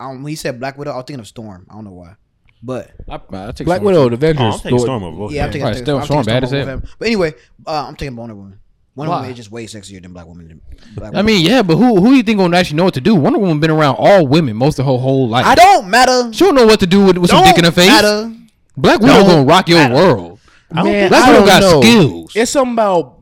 I, 0.04 0.08
when 0.12 0.26
he 0.26 0.34
said 0.34 0.58
Black 0.58 0.76
Widow, 0.78 0.92
I 0.92 0.96
was 0.96 1.04
thinking 1.06 1.20
of 1.20 1.26
Storm. 1.26 1.66
I 1.70 1.74
don't 1.74 1.84
know 1.84 1.92
why, 1.92 2.14
but 2.62 2.90
I, 3.08 3.14
I 3.16 3.52
take 3.52 3.66
Black 3.66 3.80
Storm. 3.80 3.84
Widow, 3.84 4.08
the 4.08 4.12
Oh, 4.12 4.14
Avengers. 4.14 4.40
I'm 4.40 4.52
taking 4.60 4.70
Thor- 4.70 4.78
Storm 4.80 5.02
over 5.04 5.16
both. 5.16 5.32
yeah, 5.32 5.42
I'm 5.42 5.48
of 5.48 5.52
taking. 5.52 5.60
them. 5.64 5.66
Right, 5.72 5.76
I'm 5.78 5.84
still 5.84 5.96
taking 6.00 6.06
Storm 6.06 6.24
bad 6.24 6.32
Storm 6.40 6.44
as 6.44 6.52
over 6.52 6.70
hell. 6.70 6.78
him. 6.80 6.88
But 6.98 7.06
anyway, 7.06 7.34
uh, 7.66 7.84
I'm 7.88 7.96
taking 7.96 8.16
Wonder 8.16 8.34
Woman. 8.34 8.58
Wonder 8.96 9.10
Why? 9.10 9.16
Woman 9.18 9.30
is 9.32 9.36
just 9.36 9.50
way 9.50 9.66
sexier 9.66 10.00
than 10.02 10.12
Black 10.12 10.26
Woman. 10.26 10.60
Black 10.96 11.08
I 11.14 11.16
Woman. 11.18 11.26
mean, 11.26 11.44
yeah, 11.46 11.62
but 11.62 11.76
who 11.76 12.00
who 12.00 12.12
you 12.12 12.22
think 12.22 12.38
gonna 12.38 12.56
actually 12.56 12.76
know 12.78 12.84
what 12.84 12.94
to 12.94 13.00
do? 13.00 13.14
Wonder 13.14 13.38
Woman 13.38 13.60
been 13.60 13.70
around 13.70 13.96
all 13.98 14.26
women 14.26 14.56
most 14.56 14.78
of 14.78 14.86
her 14.86 14.92
whole 14.96 15.28
life. 15.28 15.44
I 15.46 15.54
don't 15.54 15.88
matter. 15.88 16.32
She 16.32 16.44
don't 16.44 16.54
know 16.54 16.66
what 16.66 16.80
to 16.80 16.86
do 16.86 17.04
with, 17.04 17.18
with 17.18 17.30
some 17.30 17.44
dick 17.44 17.58
in 17.58 17.64
her 17.64 17.70
face. 17.70 17.88
matter. 17.88 18.32
Black 18.76 19.00
Widow 19.00 19.12
Don't 19.14 19.26
gonna 19.26 19.44
rock 19.44 19.68
your 19.68 19.78
matter. 19.78 19.94
world. 19.94 20.33
Man, 20.72 21.08
Black 21.08 21.24
I 21.24 21.28
Widow 21.28 21.38
don't 21.40 21.48
got 21.48 21.60
know. 21.62 21.80
skills. 21.80 22.32
It's 22.36 22.50
something 22.50 22.72
about 22.74 23.20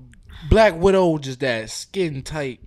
Black 0.49 0.75
Widow, 0.77 1.19
just 1.19 1.41
that 1.41 1.71
skin 1.71 2.23
tight. 2.23 2.61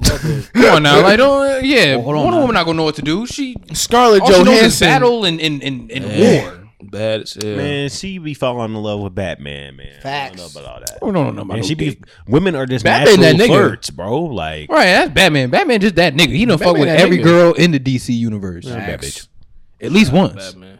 leather. 0.00 0.42
Come 0.54 0.64
on 0.76 0.82
now, 0.82 1.02
like 1.02 1.18
don't 1.18 1.64
yeah. 1.64 1.94
hold 2.00 2.16
on 2.16 2.22
Wonder 2.24 2.30
now. 2.36 2.40
Woman 2.40 2.54
not 2.54 2.64
gonna 2.66 2.76
know 2.76 2.84
what 2.84 2.96
to 2.96 3.02
do. 3.02 3.26
She 3.26 3.56
Scarlett 3.72 4.22
all 4.22 4.28
she 4.32 4.32
knows 4.44 4.48
is 4.48 4.54
Johansson. 4.80 4.86
battle 4.88 5.24
and 5.24 5.40
and 5.40 5.62
and, 5.62 5.90
and 5.90 6.04
Yeah. 6.04 6.42
war. 6.44 6.54
Bad 6.80 7.22
as 7.22 7.32
hell. 7.34 7.56
Man, 7.56 7.88
she 7.88 8.18
be 8.18 8.34
falling 8.34 8.72
in 8.72 8.80
love 8.80 9.00
with 9.00 9.12
Batman, 9.14 9.74
man. 9.76 10.00
Facts. 10.00 10.34
I 10.34 10.36
don't 10.36 10.54
know 10.54 10.60
about 10.60 10.72
all 10.74 10.80
that. 10.80 10.98
Oh, 11.02 11.10
no, 11.10 11.24
no, 11.24 11.30
no, 11.32 11.44
Man, 11.44 11.56
no 11.58 11.62
she 11.64 11.74
be 11.74 11.86
dick. 11.90 12.04
women 12.28 12.54
are 12.54 12.66
just 12.66 12.84
Batman 12.84 13.18
natural 13.20 13.36
that 13.38 13.44
nigga. 13.44 13.48
flirts, 13.48 13.90
bro. 13.90 14.22
Like 14.26 14.70
Right, 14.70 14.84
that's 14.84 15.10
Batman. 15.10 15.50
Batman 15.50 15.80
just 15.80 15.96
that 15.96 16.14
nigga. 16.14 16.28
He 16.28 16.46
done 16.46 16.56
fuck 16.56 16.68
Batman 16.76 16.80
with 16.80 16.88
that 16.90 17.00
every 17.00 17.18
nigga. 17.18 17.24
girl 17.24 17.52
in 17.54 17.72
the 17.72 17.80
DC 17.80 18.14
universe. 18.16 18.64
bad 18.64 19.00
bitch. 19.00 19.26
At 19.82 19.90
least 19.90 20.12
once. 20.12 20.34
Batman. 20.52 20.77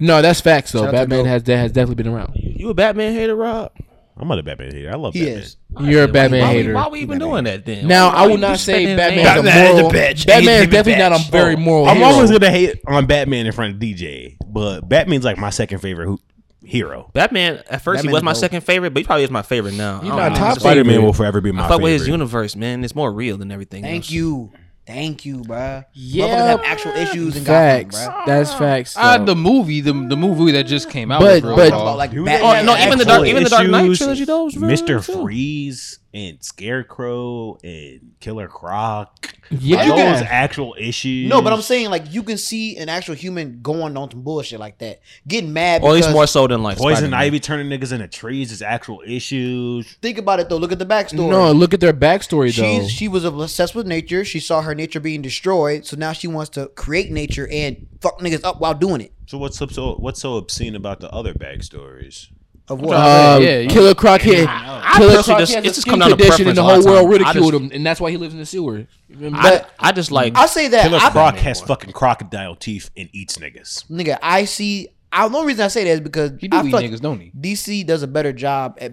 No, 0.00 0.22
that's 0.22 0.40
facts 0.40 0.72
though. 0.72 0.80
Shout 0.80 0.88
out 0.88 0.90
to 0.90 0.96
Batman 0.98 1.18
Dope. 1.20 1.26
has 1.28 1.42
that 1.44 1.56
has 1.56 1.72
definitely 1.72 2.02
been 2.02 2.12
around. 2.12 2.32
You 2.36 2.70
a 2.70 2.74
Batman 2.74 3.12
hater, 3.14 3.34
Rob? 3.36 3.72
I'm 4.16 4.28
not 4.28 4.38
a 4.38 4.42
Batman 4.42 4.72
hater. 4.72 4.90
I 4.92 4.96
love 4.96 5.14
He 5.14 5.20
Batman. 5.24 5.38
is. 5.42 5.56
You're 5.80 6.04
a 6.04 6.08
Batman 6.08 6.42
why, 6.42 6.52
hater. 6.52 6.68
We, 6.70 6.74
why 6.74 6.88
we 6.88 7.00
even 7.00 7.18
doing 7.18 7.44
that 7.44 7.64
then? 7.64 7.86
Now, 7.86 8.08
Why- 8.08 8.14
I 8.14 8.20
why 8.22 8.26
would 8.26 8.32
you 8.34 8.38
not 8.38 8.58
say 8.58 8.84
disrespecting 8.84 8.96
Batman 8.96 9.18
his 9.18 9.24
is 9.24 9.30
a 9.30 9.34
name? 9.34 9.44
Batman 9.44 9.64
is 9.64 9.70
a 9.70 9.82
moral. 9.82 9.90
bitch. 9.92 10.26
Batman 10.26 10.42
He's 10.42 10.60
is 10.60 10.66
a 10.66 10.70
definitely 10.70 11.02
not 11.02 11.12
bitch. 11.12 11.28
a 11.28 11.30
very 11.30 11.56
moral. 11.56 11.86
I'm 11.88 11.96
hero. 11.96 12.08
always 12.08 12.30
gonna 12.30 12.50
hate 12.50 12.80
on 12.86 13.06
Batman 13.06 13.46
in 13.46 13.52
front 13.52 13.74
of 13.74 13.80
DJ, 13.80 14.36
but 14.46 14.86
Batman's 14.88 15.24
like 15.24 15.38
my 15.38 15.50
second 15.50 15.78
favorite 15.78 16.06
who- 16.06 16.20
hero. 16.62 17.10
Batman 17.14 17.62
at 17.70 17.80
first 17.82 17.98
Batman 17.98 18.10
he 18.10 18.12
was 18.12 18.22
my 18.22 18.32
dope. 18.32 18.40
second 18.40 18.60
favorite, 18.60 18.92
but 18.92 19.00
he 19.00 19.04
probably 19.06 19.24
is 19.24 19.30
my 19.30 19.42
favorite 19.42 19.74
now. 19.74 20.00
He's 20.00 20.10
I 20.10 20.16
not 20.16 20.22
don't 20.24 20.32
know. 20.34 20.38
top 20.38 20.58
Spider 20.60 20.84
Man 20.84 20.92
favorite. 20.94 21.06
will 21.06 21.12
forever 21.14 21.40
be 21.40 21.52
my 21.52 21.60
I 21.60 21.68
fuck 21.68 21.78
favorite. 21.78 21.84
with 21.84 22.00
his 22.00 22.08
universe, 22.08 22.54
man. 22.56 22.84
It's 22.84 22.94
more 22.94 23.10
real 23.10 23.38
than 23.38 23.50
everything. 23.50 23.82
Thank 23.82 24.04
else. 24.04 24.10
you. 24.10 24.52
Thank 24.86 25.24
you, 25.24 25.38
bruh. 25.42 25.84
Yeah, 25.92 26.24
Motherfuckers 26.26 26.46
have 26.48 26.60
actual 26.64 26.92
issues 26.92 27.36
and 27.36 27.46
facts. 27.46 27.96
Gotham, 27.96 28.12
bruh. 28.12 28.26
That's 28.26 28.54
facts. 28.54 28.96
Uh, 28.98 29.18
though. 29.18 29.24
the 29.26 29.36
movie, 29.36 29.80
the 29.80 29.92
the 29.92 30.16
movie 30.16 30.50
that 30.52 30.64
just 30.64 30.90
came 30.90 31.12
out. 31.12 31.20
But- 31.20 31.42
was 31.42 31.44
real 31.44 31.56
but- 31.56 31.68
About 31.68 31.96
like 31.98 32.10
Batman. 32.10 32.40
Oh, 32.42 32.64
no, 32.74 32.76
even 32.84 32.98
the 32.98 33.04
Dark- 33.04 33.26
even 33.26 33.44
the 33.44 33.50
Dark 33.50 33.68
Knight 33.68 33.94
trilogy, 33.96 34.24
though, 34.24 34.44
was 34.44 34.54
very 34.54 34.72
Mister 34.72 34.96
good, 34.96 35.04
too. 35.04 35.22
Freeze 35.22 35.99
and 36.12 36.42
Scarecrow 36.42 37.58
and 37.62 38.12
Killer 38.20 38.48
Croc. 38.48 39.34
Yeah. 39.50 39.78
Like, 39.78 39.88
those 39.88 40.18
can- 40.18 40.26
actual 40.28 40.74
issues. 40.78 41.28
No, 41.28 41.42
but 41.42 41.52
I'm 41.52 41.62
saying 41.62 41.90
like 41.90 42.12
you 42.12 42.22
can 42.22 42.36
see 42.36 42.76
an 42.76 42.88
actual 42.88 43.14
human 43.14 43.60
going 43.62 43.96
on 43.96 44.10
some 44.10 44.22
bullshit 44.22 44.60
like 44.60 44.78
that, 44.78 45.00
getting 45.26 45.52
mad. 45.52 45.82
Or 45.82 45.90
at 45.90 45.94
least 45.94 46.10
more 46.12 46.26
so 46.26 46.46
than 46.46 46.62
like 46.62 46.78
Poison 46.78 46.96
Spider-Man. 46.96 47.20
Ivy 47.20 47.40
turning 47.40 47.66
niggas 47.68 47.92
into 47.92 48.08
trees 48.08 48.52
is 48.52 48.62
actual 48.62 49.02
issues. 49.06 49.96
Think 50.02 50.18
about 50.18 50.40
it 50.40 50.48
though. 50.48 50.56
Look 50.56 50.72
at 50.72 50.78
the 50.78 50.86
backstory. 50.86 51.28
no, 51.30 51.52
look 51.52 51.74
at 51.74 51.80
their 51.80 51.92
backstory 51.92 52.54
though. 52.54 52.80
She's, 52.80 52.90
she 52.90 53.08
was 53.08 53.24
obsessed 53.24 53.74
with 53.74 53.86
nature. 53.86 54.24
She 54.24 54.40
saw 54.40 54.62
her 54.62 54.74
nature 54.74 55.00
being 55.00 55.22
destroyed, 55.22 55.86
so 55.86 55.96
now 55.96 56.12
she 56.12 56.26
wants 56.28 56.50
to 56.50 56.68
create 56.68 57.10
nature 57.10 57.48
and 57.50 57.86
fuck 58.00 58.18
niggas 58.20 58.44
up 58.44 58.60
while 58.60 58.74
doing 58.74 59.00
it. 59.00 59.12
So 59.26 59.38
what's 59.38 59.58
so 59.58 59.94
what's 59.98 60.20
so 60.20 60.36
obscene 60.36 60.74
about 60.74 61.00
the 61.00 61.10
other 61.10 61.34
backstories? 61.34 62.28
Of 62.70 62.80
what? 62.80 62.96
Uh, 62.96 63.38
Yeah, 63.42 63.66
Killer 63.66 63.94
Croc 63.94 64.20
hit. 64.22 64.48
I 64.48 64.94
Killer 64.96 65.16
personally 65.16 65.24
Croc 65.24 65.38
just- 65.40 65.54
has 65.54 65.64
it's 65.64 65.64
a 65.64 65.64
just 65.66 65.80
skin 65.82 65.90
come 65.92 65.98
down 66.00 66.10
to 66.10 66.16
condition, 66.16 66.48
and 66.48 66.56
the 66.56 66.62
preference 66.62 66.84
whole 66.86 66.94
a 66.94 66.96
lot 66.96 67.02
of 67.02 67.08
world 67.08 67.20
times. 67.20 67.26
I 67.26 67.28
ridiculed 67.40 67.52
just- 67.52 67.62
him, 67.64 67.76
and 67.76 67.86
that's 67.86 68.00
why 68.00 68.10
he 68.10 68.16
lives 68.16 68.32
in 68.34 68.40
the 68.40 68.46
sewer. 68.46 68.86
I, 69.34 69.64
I 69.78 69.92
just 69.92 70.10
like 70.12 70.36
I 70.36 70.46
say 70.46 70.68
that. 70.68 70.82
Killer 70.84 70.98
I, 71.02 71.10
Croc 71.10 71.34
has 71.36 71.60
fucking 71.60 71.92
crocodile 71.92 72.54
teeth 72.56 72.90
and 72.96 73.08
eats 73.12 73.36
niggas. 73.38 73.86
nigga, 73.90 74.18
I 74.22 74.44
see. 74.44 74.88
I, 75.12 75.26
the 75.28 75.34
only 75.36 75.48
reason 75.48 75.64
I 75.64 75.68
say 75.68 75.84
that 75.84 75.90
is 75.90 76.00
because 76.00 76.32
he 76.40 76.46
do 76.48 76.56
I 76.56 76.60
eat 76.60 76.64
feel 76.64 76.72
like 76.72 76.90
niggas, 76.90 77.00
don't 77.00 77.20
he? 77.20 77.32
DC 77.38 77.84
does 77.84 78.02
a 78.04 78.06
better 78.06 78.32
job 78.32 78.78
at 78.80 78.92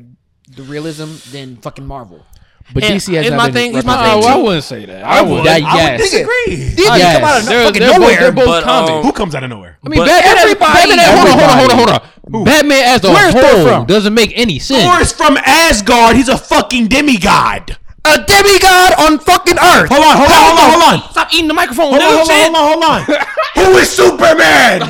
the 0.50 0.64
realism 0.64 1.14
than 1.32 1.58
fucking 1.58 1.86
Marvel. 1.86 2.26
But 2.74 2.84
And- 2.84 2.96
DC 3.00 3.14
has 3.16 3.26
and 3.28 3.36
not 3.36 3.44
my 3.44 3.50
been 3.50 3.72
thing- 3.74 3.74
my 3.74 3.82
thing, 3.82 4.24
Oh. 4.24 4.28
I 4.28 4.36
wouldn't 4.36 4.64
say 4.64 4.86
that. 4.86 5.04
I 5.04 5.22
would. 5.22 5.46
Yeah, 5.46 5.52
I 5.52 5.56
would 5.56 5.62
yes. 5.64 6.02
disagree. 6.02 6.56
These 6.56 6.86
Yes. 6.86 7.16
come 7.16 7.24
out 7.24 7.40
of 7.40 7.46
They're- 7.46 7.64
fucking 7.66 7.80
they're 7.82 7.92
both- 7.92 8.00
nowhere. 8.02 8.20
they're 8.20 8.32
both 8.34 8.46
but, 8.46 8.64
comic. 8.66 8.92
um, 8.92 9.04
Who 9.04 9.12
comes 9.14 9.36
out 9.36 9.44
of 9.44 9.50
nowhere? 9.50 9.78
I 9.86 9.90
mean, 9.90 10.00
But 10.02 10.08
Batman, 10.08 10.38
everybody- 10.38 10.74
Batman, 10.90 11.00
hold 11.18 11.28
on, 11.28 11.40
hold 11.40 11.50
on, 11.52 11.58
hold 11.58 11.72
on, 11.72 11.78
hold 11.78 11.90
on. 11.90 12.44
Batman 12.44 12.84
as 12.84 13.04
a 13.06 13.10
Where's 13.12 13.34
Thor 13.34 13.44
whole 13.44 13.64
from? 13.68 13.86
doesn't 13.86 14.14
make 14.14 14.34
any 14.36 14.60
sense. 14.60 14.84
Thor 14.84 15.00
is 15.02 15.12
from 15.14 15.38
Asgard. 15.46 16.18
He's 16.18 16.28
a 16.30 16.38
fucking 16.38 16.88
demigod. 16.88 17.78
a 18.06 18.20
demigod 18.20 18.94
on 19.00 19.20
fucking 19.20 19.58
Earth. 19.60 19.90
Hold 19.90 20.04
on, 20.06 20.16
hold 20.18 20.32
on, 20.32 20.38
hold 20.38 20.60
on, 20.60 20.72
hold 20.80 20.94
on. 21.04 21.12
stop 21.12 21.28
eating 21.34 21.48
the 21.50 21.54
microphone. 21.54 21.92
Hold 21.92 22.02
on, 22.02 22.10
hold 22.10 22.30
on, 22.30 22.54
hold 22.54 22.84
on, 22.84 23.04
hold 23.04 23.18
on. 23.18 23.66
Who 23.66 23.78
is 23.78 23.90
Superman? 23.92 24.82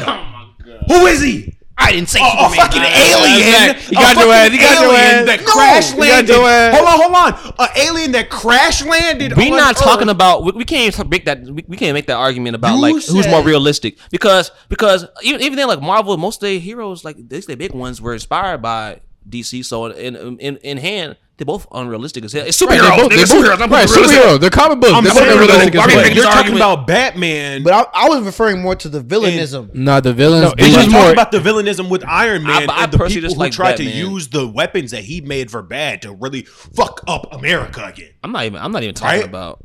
Who 0.88 1.06
is 1.08 1.22
he? 1.22 1.54
I 1.80 1.92
didn't 1.92 2.10
say 2.10 2.20
A, 2.20 2.24
a 2.26 2.50
fucking 2.50 2.82
alien. 2.82 3.78
You 3.88 3.94
got 3.94 4.18
A 4.18 4.20
your 4.20 4.28
fucking 4.28 4.32
ass, 4.34 4.52
he 4.52 4.58
got 4.58 4.82
your 4.82 4.94
alien 4.94 5.16
ass. 5.20 5.26
That 5.28 5.40
No, 5.46 5.52
crash 5.54 5.86
he 5.92 5.98
got 5.98 6.00
landed. 6.00 6.34
your 6.36 6.48
ass. 6.50 6.76
Hold 6.76 6.88
on, 6.88 7.00
hold 7.00 7.16
on. 7.16 7.56
An 7.60 7.78
alien 7.78 8.12
that 8.14 8.30
crash 8.30 8.84
landed. 8.86 9.38
we 9.38 9.52
on 9.52 9.58
not 9.58 9.78
talking 9.78 10.10
about 10.10 10.44
we, 10.44 10.52
we 10.54 10.66
can't 10.66 10.94
even 10.94 11.10
make 11.10 11.26
that 11.26 11.42
we, 11.44 11.64
we 11.68 11.78
can't 11.78 11.94
make 11.94 12.08
that 12.08 12.18
argument 12.18 12.56
about 12.56 12.76
You 12.76 12.82
like 12.82 12.94
who's 12.94 13.28
more 13.28 13.44
realistic 13.44 13.98
because 14.12 14.52
because 14.70 15.06
even 15.24 15.42
even 15.42 15.56
then 15.56 15.68
like 15.68 15.82
Marvel 15.82 16.18
most 16.18 16.38
of 16.44 16.50
their 16.50 16.60
heroes 16.60 17.06
like 17.06 17.18
at 17.18 17.32
least 17.32 17.48
the 17.48 17.56
big 17.56 17.74
ones 17.74 18.02
were 18.02 18.14
inspired 18.14 18.62
by 18.62 19.02
DC 19.30 19.64
so 19.64 19.86
in 19.88 20.16
in 20.40 20.58
in 20.58 20.78
hand 20.78 21.16
they're 21.38 21.46
both 21.46 21.68
unrealistic 21.72 22.26
as 22.26 22.34
hell. 22.34 22.46
It's 22.48 22.60
Right, 22.62 22.82
they're 22.82 22.90
both, 22.98 23.12
nigga, 23.12 23.16
they're 23.16 23.26
superheroes. 23.26 23.50
both, 23.52 23.62
I'm 23.62 23.72
right, 23.72 23.88
being 23.88 24.06
superhero. 24.10 24.40
They're 24.40 24.50
comic 24.50 24.80
books. 24.80 24.94
I'm 24.94 25.04
They're 25.04 25.14
saying, 25.14 25.26
both 25.26 25.34
unrealistic 25.50 25.74
why 25.76 25.84
as 25.84 25.88
we 25.88 25.96
well. 25.96 26.06
you're 26.14 26.24
talking 26.24 26.38
argument? 26.38 26.58
about 26.62 26.88
Batman. 26.88 27.64
But 27.64 27.74
I, 27.74 28.06
I 28.06 28.10
was 28.10 28.22
referring 28.24 28.62
more 28.62 28.76
to 28.76 28.90
the 28.90 29.02
villainism. 29.02 29.70
Nah, 29.76 30.00
the 30.00 30.14
villains. 30.14 30.42
No, 30.44 30.56
do 30.56 30.64
it's 30.66 30.74
just 30.74 30.88
it. 30.90 30.92
talking 30.92 31.14
about 31.14 31.32
the 31.32 31.40
villainism 31.40 31.90
with 31.90 32.04
Iron 32.06 32.44
Man 32.44 32.70
I- 32.70 32.74
I 32.74 32.84
and 32.86 32.92
the 32.94 32.98
personally 32.98 33.16
people 33.22 33.28
just 33.30 33.36
who 33.36 33.40
like 33.40 33.52
tried 33.52 33.78
to 33.78 33.84
use 33.84 34.30
the 34.30 34.48
weapons 34.48 34.92
that 34.92 35.04
he 35.04 35.22
made 35.22 35.52
for 35.52 35.62
bad 35.62 36.02
to 36.02 36.12
really 36.14 36.42
fuck 36.44 37.02
up 37.08 37.32
America 37.32 37.86
again. 37.86 38.12
I'm 38.24 38.32
not 38.32 38.46
even 38.46 38.60
I'm 38.62 38.72
not 38.72 38.82
even 38.84 38.96
talking 38.96 39.20
Right? 39.22 39.30
about 39.30 39.64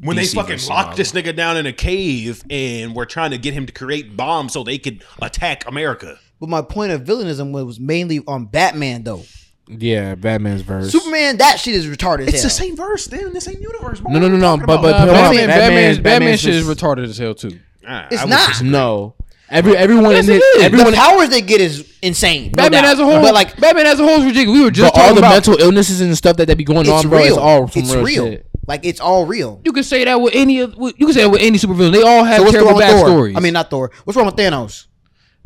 When 0.00 0.16
they 0.16 0.26
fucking 0.26 0.58
locked 0.68 0.96
this 0.96 1.12
nigga 1.12 1.36
down 1.36 1.56
in 1.56 1.66
a 1.66 1.72
cave 1.72 2.42
and 2.50 2.92
were 2.96 3.06
trying 3.06 3.30
to 3.30 3.38
get 3.38 3.54
him 3.54 3.66
to 3.66 3.72
create 3.72 4.16
bombs 4.16 4.52
so 4.52 4.64
they 4.64 4.78
could 4.78 5.04
attack 5.22 5.68
America. 5.68 6.18
But 6.40 6.48
my 6.48 6.62
point 6.62 6.90
of 6.90 7.02
villainism 7.02 7.52
was 7.52 7.78
mainly 7.78 8.20
on 8.26 8.46
Batman 8.46 9.04
though. 9.04 9.22
Yeah, 9.66 10.14
Batman's 10.14 10.60
verse. 10.62 10.90
Superman, 10.92 11.38
that 11.38 11.58
shit 11.58 11.74
is 11.74 11.86
retarded. 11.86 12.28
It's 12.28 12.36
as 12.38 12.42
the 12.44 12.50
same 12.50 12.76
verse. 12.76 13.06
They're 13.06 13.26
in 13.26 13.32
the 13.32 13.40
same 13.40 13.60
universe. 13.60 14.00
bro. 14.00 14.12
No, 14.12 14.18
no, 14.20 14.28
no, 14.28 14.36
no. 14.36 14.56
But 14.58 14.82
but 14.82 14.90
about? 14.90 14.98
hold 15.00 15.10
on, 15.10 15.16
Batman, 15.16 15.46
Batman, 15.46 15.48
Batman's- 15.48 15.96
Batman 15.98 16.02
Batman's 16.20 16.40
shit 16.40 16.54
is 16.54 16.66
retarded 16.66 17.04
as 17.08 17.16
hell 17.18 17.34
too. 17.34 17.58
Ah, 17.86 18.06
It's 18.10 18.20
I 18.20 18.24
would 18.24 18.30
not. 18.30 18.48
disagree. 18.48 18.70
No, 18.70 19.14
every 19.50 19.76
everyone 19.76 20.10
Yes, 20.12 20.28
in 20.28 20.34
it 20.34 20.36
it, 20.36 20.56
is. 20.58 20.62
everyone, 20.64 20.90
the 20.92 20.96
powers 20.98 21.28
they 21.30 21.40
get 21.40 21.60
is 21.62 21.86
insane. 22.02 22.52
Batman 22.52 22.82
doubt. 22.82 22.92
as 22.92 22.98
a 22.98 23.04
whole, 23.04 23.22
but 23.22 23.32
like 23.32 23.56
Batman 23.58 23.86
as 23.86 24.00
a 24.00 24.02
whole 24.02 24.18
is 24.18 24.24
ridiculous. 24.26 24.58
We 24.58 24.64
were 24.64 24.70
just 24.70 24.92
but 24.94 25.00
all 25.02 25.14
the 25.14 25.20
about. 25.20 25.30
mental 25.32 25.58
illnesses 25.60 26.00
and 26.02 26.14
stuff 26.16 26.36
that 26.36 26.46
they 26.46 26.54
be 26.54 26.64
going 26.64 26.88
on, 26.88 27.08
bro, 27.08 27.18
real. 27.18 27.32
is 27.32 27.38
all 27.38 27.66
from 27.66 27.82
it's 27.82 27.94
real, 27.94 28.04
real. 28.04 28.24
shit. 28.26 28.46
Like 28.66 28.84
it's 28.84 29.00
all 29.00 29.24
real. 29.26 29.60
you 29.64 29.72
can 29.72 29.82
say 29.84 30.04
that 30.04 30.20
with 30.20 30.34
any 30.34 30.60
of. 30.60 30.76
with- 30.76 30.94
You 30.98 31.06
can 31.06 31.14
say 31.14 31.22
that 31.22 31.30
with 31.30 31.40
any 31.42 31.56
supervillain. 31.58 31.92
They 31.92 32.02
all 32.02 32.24
have 32.24 32.38
So 32.42 32.50
terrible 32.52 32.72
wrong 32.72 32.80
backstories. 32.82 33.36
I 33.36 33.40
mean, 33.40 33.52
not 33.54 33.70
Thor. 33.70 33.90
What's 34.04 34.16
wrong 34.16 34.26
with 34.26 34.36
Thanos? 34.36 34.86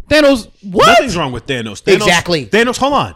Thanos. 0.08 0.48
What? 0.62 0.86
Nothing's 0.86 1.16
wrong 1.16 1.32
with 1.32 1.46
Thanos. 1.46 1.82
Thanos. 1.82 1.96
Exactly. 1.96 2.46
Thanos, 2.46 2.78
hold 2.78 2.94
on. 2.94 3.14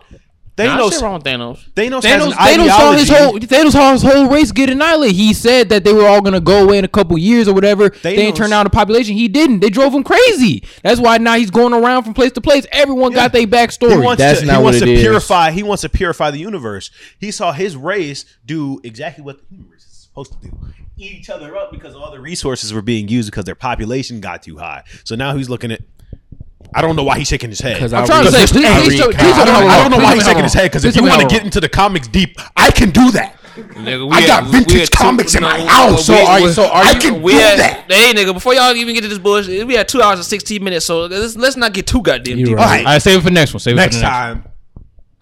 Nah, 0.66 0.78
Thanos. 0.78 0.92
shit 0.92 1.00
wrong 1.02 1.14
with 1.14 1.24
Thanos. 1.24 1.58
Thanos, 1.74 2.02
has 2.02 2.04
Thanos, 2.04 2.26
an 2.26 2.32
Thanos 2.32 2.68
saw 2.68 2.92
his 2.92 3.08
whole 3.08 3.38
Thanos 3.38 3.72
saw 3.72 3.92
his 3.92 4.02
whole 4.02 4.28
race 4.28 4.52
get 4.52 4.70
annihilated. 4.70 5.16
He 5.16 5.32
said 5.34 5.68
that 5.70 5.84
they 5.84 5.92
were 5.92 6.06
all 6.06 6.20
gonna 6.20 6.40
go 6.40 6.62
away 6.64 6.78
in 6.78 6.84
a 6.84 6.88
couple 6.88 7.16
years 7.18 7.48
or 7.48 7.54
whatever. 7.54 7.90
They 7.90 8.16
didn't 8.16 8.36
turn 8.36 8.50
down 8.50 8.64
the 8.64 8.70
population. 8.70 9.14
He 9.16 9.28
didn't. 9.28 9.60
They 9.60 9.70
drove 9.70 9.94
him 9.94 10.04
crazy. 10.04 10.62
That's 10.82 11.00
why 11.00 11.18
now 11.18 11.34
he's 11.36 11.50
going 11.50 11.72
around 11.72 12.04
from 12.04 12.14
place 12.14 12.32
to 12.32 12.40
place. 12.40 12.66
Everyone 12.72 13.12
got 13.12 13.32
their 13.32 13.40
He 13.42 13.46
backstory. 13.46 14.02
wants 14.02 14.20
That's 14.20 14.40
to, 14.40 14.46
not 14.46 14.58
he 14.58 14.62
wants 14.62 14.80
what 14.80 14.86
to 14.86 14.92
it 14.92 14.96
is. 14.98 15.00
purify. 15.02 15.50
He 15.50 15.62
wants 15.62 15.82
to 15.82 15.88
purify 15.88 16.30
the 16.30 16.38
universe. 16.38 16.90
He 17.18 17.30
saw 17.30 17.52
his 17.52 17.76
race 17.76 18.24
do 18.44 18.80
exactly 18.84 19.24
what 19.24 19.38
the 19.48 19.56
universe 19.56 19.84
is 19.84 19.96
supposed 19.96 20.32
to 20.32 20.38
do: 20.48 20.56
eat 20.96 21.12
each 21.12 21.30
other 21.30 21.56
up 21.56 21.70
because 21.72 21.94
all 21.94 22.10
the 22.10 22.20
resources 22.20 22.72
were 22.72 22.82
being 22.82 23.08
used 23.08 23.30
because 23.30 23.44
their 23.44 23.54
population 23.54 24.20
got 24.20 24.42
too 24.42 24.58
high. 24.58 24.82
So 25.04 25.14
now 25.14 25.36
he's 25.36 25.48
looking 25.48 25.72
at. 25.72 25.80
I 26.74 26.80
don't 26.82 26.96
know 26.96 27.02
why 27.04 27.18
he's 27.18 27.28
shaking 27.28 27.50
his 27.50 27.60
head. 27.60 27.78
'Cause 27.78 27.92
I'm 27.92 28.04
I 28.04 28.06
trying 28.06 28.24
to 28.24 28.32
say, 28.32 28.46
please, 28.46 28.64
I 28.64 28.80
please 28.82 29.00
read 29.00 29.14
please 29.16 29.16
comics. 29.16 29.22
show 29.22 29.28
me 29.34 29.42
I 29.42 29.44
don't, 29.44 29.70
I 29.70 29.78
don't 29.82 29.90
know 29.90 30.04
why 30.04 30.14
he's 30.14 30.24
shaking 30.24 30.42
his 30.44 30.54
head 30.54 30.64
because 30.64 30.84
if 30.84 30.96
you 30.96 31.02
want 31.04 31.20
to 31.20 31.26
get 31.28 31.44
into 31.44 31.60
the 31.60 31.68
comics 31.68 32.08
deep, 32.08 32.38
I 32.56 32.70
can 32.70 32.90
do 32.90 33.10
that. 33.12 33.36
Nigga, 33.54 34.10
I 34.10 34.26
got 34.26 34.44
had- 34.44 34.52
vintage 34.52 34.72
we 34.72 34.80
had 34.80 34.88
two- 34.90 34.96
comics 34.96 35.34
in 35.34 35.42
my 35.42 35.58
no, 35.58 35.66
house. 35.66 36.08
we- 36.08 36.14
So 36.14 36.26
are 36.26 36.40
you- 36.40 36.52
so 36.52 36.64
are 36.68 36.82
I 36.84 36.94
can 36.94 37.20
we 37.20 37.32
do 37.32 37.38
had- 37.38 37.58
that. 37.58 37.84
Hey, 37.92 38.14
nigga, 38.14 38.32
before 38.32 38.54
y'all 38.54 38.74
even 38.74 38.94
get 38.94 39.02
to 39.02 39.08
this 39.08 39.18
bullshit, 39.18 39.66
we 39.66 39.74
had 39.74 39.88
two 39.88 40.00
hours 40.00 40.18
and 40.18 40.24
sixteen 40.26 40.64
minutes. 40.64 40.86
So 40.86 41.04
let's, 41.06 41.36
let's 41.36 41.56
not 41.56 41.74
get 41.74 41.86
too 41.86 42.00
goddamn 42.00 42.38
You 42.38 42.46
deep. 42.46 42.56
right. 42.56 42.62
All 42.64 42.70
right. 42.70 42.86
All 42.86 42.92
right, 42.94 43.02
save 43.02 43.18
it 43.18 43.22
for 43.22 43.30
next 43.30 43.52
one. 43.52 43.60
Save 43.60 43.74
it 43.74 43.76
Next 43.76 43.96
for 43.96 44.00
the 44.02 44.06
next 44.08 44.14
time. 44.14 44.44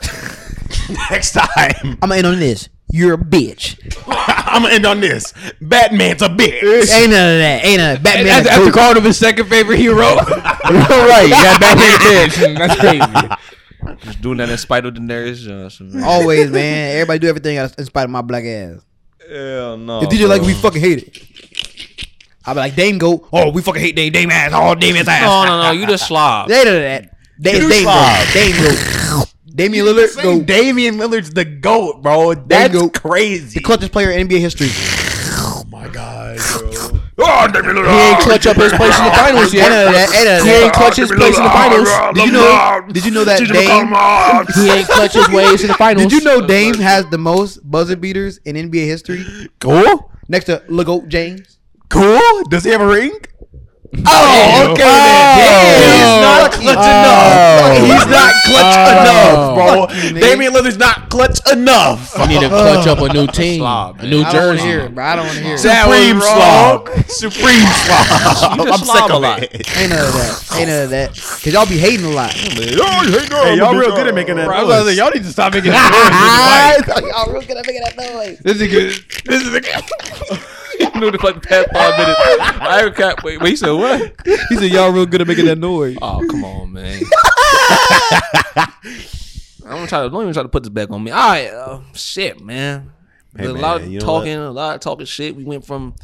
Next 1.11 1.33
time. 1.33 1.75
I'm 1.85 2.09
gonna 2.09 2.17
end 2.17 2.27
on 2.27 2.41
this. 2.41 2.69
You're 2.93 3.15
a 3.15 3.19
bitch. 3.19 3.77
I'm 4.51 4.63
gonna 4.63 4.75
end 4.75 4.87
on 4.87 5.01
this. 5.01 5.33
Batman's 5.61 6.23
a 6.23 6.29
bitch. 6.29 6.63
Ain't 6.93 7.11
none 7.11 7.33
of 7.33 7.39
that. 7.39 7.61
Ain't 7.65 7.79
none 7.79 7.97
of 7.97 8.03
that. 8.03 8.03
Batman. 8.03 8.27
After, 8.29 8.49
a 8.49 8.53
after 8.53 8.65
goat. 8.67 8.75
calling 8.75 8.97
him 8.99 9.05
his 9.05 9.19
second 9.19 9.47
favorite 9.47 9.79
hero. 9.79 9.99
Right. 10.71 11.25
You 11.25 11.31
got 11.31 11.61
Batman 11.61 11.99
bitch. 11.99 12.59
That's 12.59 12.81
crazy. 12.81 14.05
Just 14.05 14.21
doing 14.21 14.39
that 14.39 14.49
in 14.51 14.59
spite 14.59 14.85
of 14.87 14.95
Daenerys 14.95 15.39
Johnson. 15.39 15.93
Man. 15.95 16.05
Always, 16.05 16.51
man. 16.51 16.93
Everybody 16.97 17.19
do 17.19 17.29
everything 17.29 17.57
in 17.57 17.69
spite 17.87 18.05
of 18.05 18.11
my 18.11 18.21
black 18.23 18.45
ass. 18.45 18.81
Hell 19.29 19.77
no. 19.79 20.03
If 20.03 20.11
DJ 20.11 20.29
like 20.29 20.43
we 20.43 20.53
fucking 20.55 20.81
hate 20.81 20.99
it. 21.05 22.07
I'll 22.45 22.55
be 22.55 22.61
like 22.61 22.75
Dame 22.75 22.99
go. 22.99 23.27
Oh, 23.33 23.51
we 23.51 23.63
fucking 23.63 23.81
hate 23.83 23.97
Dame. 23.97 24.13
Dame 24.13 24.31
ass. 24.31 24.53
Oh, 24.55 24.75
Dame 24.75 24.97
ass. 24.97 25.07
No, 25.23 25.45
no, 25.45 25.63
no. 25.63 25.71
You 25.73 25.87
just 25.87 26.07
slob. 26.09 26.49
They 26.49 26.65
none 26.65 26.75
of 26.77 26.83
that. 26.83 27.17
Dame, 27.41 27.63
You 27.63 27.69
Dame 27.69 27.85
go. 27.85 27.91
slob. 27.91 28.29
Dame 28.35 28.57
go. 28.57 28.69
Damian 29.61 29.87
Lillard 29.87 30.23
go. 30.23 30.41
Damian 30.41 30.95
Lillard's 30.97 31.31
the 31.31 31.45
goat, 31.45 32.03
bro. 32.03 32.35
That's 32.35 32.73
go. 32.73 32.89
crazy. 32.89 33.61
The 33.61 33.65
clutchest 33.67 33.93
player 33.93 34.11
in 34.11 34.27
NBA 34.29 34.41
history. 34.41 34.69
oh 34.73 35.65
my 35.69 35.89
god, 35.89 36.39
bro. 36.39 37.01
Oh, 37.23 37.47
Damian 37.49 37.77
Lillard. 37.77 37.91
He 37.93 38.01
ain't 38.09 38.21
clutch 38.21 38.47
up 38.47 38.57
his 38.57 38.73
place 38.73 38.99
in 38.99 39.05
the 39.05 39.11
finals 39.11 39.53
Ain't 39.55 39.61
none 39.61 39.73
yet. 39.73 39.87
of 39.89 39.93
that. 39.93 40.15
Ain't 40.17 40.25
none 40.25 40.41
of 40.41 40.47
He 40.47 40.53
ain't 40.53 40.73
clutch 40.73 40.97
his 40.97 41.13
place 41.13 41.37
in 41.37 41.43
the 41.45 41.51
finals. 41.51 41.89
Did 42.15 42.25
you 42.27 42.33
know? 42.33 42.87
Did 42.93 43.05
you 43.05 43.11
know 43.11 43.25
that 43.25 43.39
Dame? 43.41 44.65
He 44.65 44.71
ain't 44.71 44.89
clutch 44.89 45.13
his 45.13 45.29
ways 45.29 45.61
in 45.63 45.69
the 45.69 45.75
finals. 45.75 46.07
Did 46.09 46.13
you 46.13 46.25
know 46.25 46.47
Dame 46.47 46.75
has 46.77 47.05
the 47.11 47.19
most 47.19 47.59
buzzer 47.71 47.97
beaters 47.97 48.39
in 48.47 48.57
NBA 48.57 48.87
history, 48.87 49.23
Cool. 49.61 50.11
next 50.29 50.47
to 50.47 50.63
Legoat 50.71 51.09
James? 51.09 51.59
Cool. 51.91 52.43
Does 52.45 52.65
he 52.65 52.71
have 52.71 52.81
a 52.81 52.87
ring? 52.87 53.13
Oh, 53.93 54.71
okay 54.71 54.85
then. 54.85 55.91
He's 55.91 56.07
oh. 56.07 56.23
not 56.23 56.53
clutch 56.53 56.79
enough. 56.79 57.27
Oh. 57.27 57.85
He's 57.85 58.07
not 58.07 58.35
clutch 58.47 58.77
Oh. 58.79 59.01
enough, 59.03 59.55
bro. 59.57 59.87
Fuck 59.89 60.05
you. 60.15 60.21
Damian 60.21 60.53
Lillard's 60.53 60.79
not 60.79 61.11
clutch 61.11 61.41
enough. 61.53 62.17
I 62.17 62.27
need 62.27 62.41
to 62.41 62.47
uh. 62.47 62.51
clutch 62.51 62.87
up 62.87 62.99
a 63.01 63.13
new 63.13 63.27
team, 63.27 63.61
Slob, 63.61 64.01
a 64.01 64.07
new 64.07 64.21
I 64.23 64.33
don't 64.33 64.33
jersey. 64.33 64.63
hear 64.63 64.81
it, 64.83 64.95
bro. 64.95 65.05
I 65.05 65.17
don't 65.17 65.27
want 65.27 65.39
to 65.39 65.45
hear 65.45 65.55
it. 65.55 65.59
Supreme 65.59 66.21
slob. 66.21 66.89
Supreme 67.09 67.67
slob. 67.83 68.61
I'm 68.61 68.79
sick 68.79 69.11
a 69.11 69.15
of 69.17 69.23
lot. 69.23 69.43
it. 69.43 69.77
Ain't 69.77 69.91
none 69.91 70.07
of 70.07 70.13
that. 70.15 70.49
Ain't 70.57 70.69
none 70.69 70.83
of 70.85 70.91
that. 70.91 71.09
Cause 71.17 71.53
y'all 71.53 71.67
be 71.67 71.79
hating 71.79 72.07
a 72.07 72.11
lot. 72.11 72.31
Hey, 72.33 72.77
y'all 72.77 73.75
real 73.75 73.91
good 73.97 74.07
at 74.07 74.15
making 74.15 74.37
that 74.37 74.49
I 74.49 74.63
was 74.63 74.87
noise. 74.87 74.97
y'all 74.97 75.11
need 75.11 75.25
to 75.25 75.33
stop 75.33 75.53
making 75.53 75.71
that 75.73 76.87
noise. 76.87 77.03
y'all 77.11 77.27
that 77.27 77.33
real 77.33 77.43
good 77.43 77.57
at 77.57 77.67
making 77.67 77.83
that 77.83 77.97
noise. 77.97 78.39
This 78.39 78.61
is 78.61 78.69
good. 78.71 78.93
This 79.25 79.43
is 79.43 79.55
a 79.55 79.61
knew 80.97 81.11
the 81.11 81.19
fucking 81.19 81.41
past 81.43 81.69
five 81.73 81.99
minutes. 81.99 82.21
I 82.61 82.81
heard 82.83 82.97
Cap. 82.97 83.23
Wait, 83.25 83.41
wait, 83.41 83.51
he 83.51 83.57
said 83.57 83.73
what? 83.73 84.13
He 84.25 84.57
said 84.57 84.71
y'all 84.71 84.91
real 84.93 85.07
good 85.07 85.21
at 85.21 85.27
making 85.27 85.47
that 85.47 85.59
noise. 85.59 85.97
Oh, 86.01 86.25
come 86.31 86.45
on, 86.45 86.73
man. 86.73 87.03
I'm 89.65 89.77
gonna 89.77 89.87
try 89.87 90.03
to 90.03 90.11
don't 90.11 90.23
even 90.23 90.33
try 90.35 90.43
to 90.43 90.49
put 90.49 90.63
this 90.65 90.71
back 90.71 90.91
on 90.91 91.03
me. 91.05 91.11
All 91.11 91.19
right, 91.29 91.47
uh, 91.49 91.81
shit, 91.95 92.41
man. 92.41 92.93
Hey, 93.37 93.45
There's 93.45 93.51
a 93.51 93.55
man, 93.55 93.63
lot 93.63 93.81
of 93.83 93.99
talking, 94.01 94.35
a 94.35 94.51
lot 94.51 94.75
of 94.75 94.81
talking 94.81 95.07
shit. 95.07 95.37
We 95.37 95.45
went 95.45 95.65
from 95.65 95.95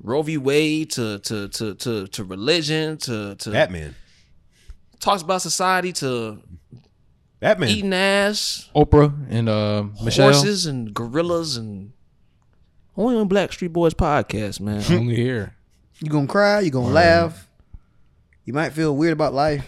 Roe 0.00 0.22
v. 0.22 0.38
Wade 0.38 0.90
to 0.92 1.18
to 1.20 1.48
to 1.48 1.74
to, 1.74 2.06
to 2.06 2.24
religion 2.24 2.96
to 2.98 3.34
to 3.36 3.50
Batman. 3.50 3.96
talks 5.00 5.22
about 5.22 5.42
society 5.42 5.92
to 5.94 6.40
Batman. 7.40 7.68
eating 7.70 7.92
ass, 7.92 8.68
Oprah 8.76 9.12
and 9.28 9.48
uh, 9.48 9.84
Michelle. 10.04 10.32
horses 10.32 10.66
and 10.66 10.94
gorillas 10.94 11.56
and 11.56 11.92
only 12.98 13.16
on 13.16 13.28
Blackstreet 13.28 13.72
Boys 13.72 13.94
podcast, 13.94 14.60
man. 14.60 14.82
Only 14.90 15.16
here. 15.16 15.54
You 16.00 16.10
gonna 16.10 16.26
cry? 16.26 16.60
You 16.60 16.70
gonna 16.70 16.88
laugh? 16.92 17.48
You 18.44 18.52
might 18.52 18.72
feel 18.74 18.94
weird 18.96 19.12
about 19.14 19.32
life, 19.34 19.64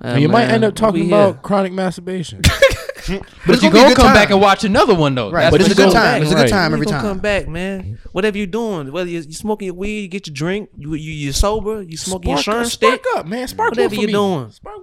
Ah, 0.00 0.14
you 0.16 0.28
might 0.28 0.44
end 0.48 0.62
up 0.64 0.74
talking 0.76 1.00
we 1.02 1.06
about 1.08 1.32
here. 1.34 1.40
chronic 1.42 1.72
masturbation. 1.72 2.40
but 2.42 2.52
But 3.46 3.54
it's 3.54 3.62
you 3.62 3.70
gonna 3.70 3.84
gonna 3.84 3.94
come 3.94 4.06
time. 4.06 4.14
back 4.14 4.30
and 4.30 4.40
watch 4.40 4.62
another 4.64 4.94
one 4.94 5.14
though. 5.14 5.30
Right, 5.30 5.44
That's 5.44 5.52
but 5.52 5.60
it's 5.62 5.70
a 5.70 5.74
good 5.74 5.92
time. 5.92 6.20
back. 6.20 6.22
It's 6.22 6.30
a 6.30 6.34
good 6.34 6.48
time 6.50 6.72
every 6.74 6.84
time. 6.86 7.00
come 7.00 7.18
back, 7.20 7.48
man. 7.48 7.98
Whatever 8.12 8.36
you're 8.38 8.46
doing, 8.46 8.92
whether 8.92 9.08
you 9.08 9.20
you 9.20 9.32
smoking 9.32 9.66
your 9.66 9.74
weed, 9.74 10.00
you 10.02 10.08
get 10.08 10.26
your 10.26 10.34
drink, 10.34 10.68
you 10.76 10.94
you 10.94 11.12
you 11.12 11.32
sober, 11.32 11.82
you 11.82 11.96
smoking 11.96 12.30
your 12.30 12.38
Spark, 12.38 12.56
insurance 12.58 12.72
spark 12.74 13.00
up, 13.16 13.26
man. 13.26 13.48
Spark 13.48 13.70
Whatever 13.70 13.88
one 13.88 13.94
for 13.96 14.00
you 14.02 14.06
me. 14.08 14.12
doing. 14.12 14.50
Spark. 14.50 14.76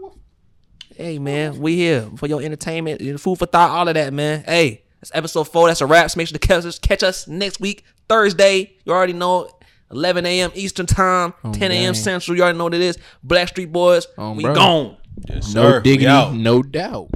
Hey 0.95 1.19
man, 1.19 1.59
we 1.59 1.75
here 1.75 2.09
for 2.15 2.25
your 2.27 2.41
entertainment, 2.41 3.01
food 3.19 3.37
for 3.37 3.45
thought, 3.45 3.69
all 3.69 3.87
of 3.87 3.93
that, 3.95 4.13
man. 4.13 4.43
Hey, 4.47 4.84
that's 5.01 5.11
episode 5.13 5.45
four. 5.45 5.67
That's 5.67 5.81
a 5.81 5.85
wrap. 5.85 6.09
So 6.11 6.17
make 6.17 6.27
sure 6.27 6.37
to 6.37 6.47
catch 6.47 6.65
us, 6.65 6.79
catch 6.79 7.03
us 7.03 7.27
next 7.27 7.59
week, 7.59 7.83
Thursday. 8.09 8.73
You 8.85 8.93
already 8.93 9.13
know. 9.13 9.49
11 9.91 10.25
a.m. 10.25 10.51
Eastern 10.55 10.87
Time, 10.87 11.31
10 11.53 11.71
a.m. 11.71 11.93
Central. 11.93 12.35
You 12.35 12.41
already 12.41 12.57
know 12.57 12.63
what 12.63 12.73
it 12.73 12.81
is. 12.81 12.97
Blackstreet 13.25 13.71
Boys, 13.71 14.07
On 14.17 14.35
we 14.35 14.43
bro. 14.43 14.55
gone. 14.55 14.97
Yes, 15.29 15.53
No 15.53 15.61
sir. 15.61 15.77
We 15.77 15.83
diggity, 15.83 16.07
out. 16.07 16.33
no 16.33 16.63
doubt. 16.63 17.09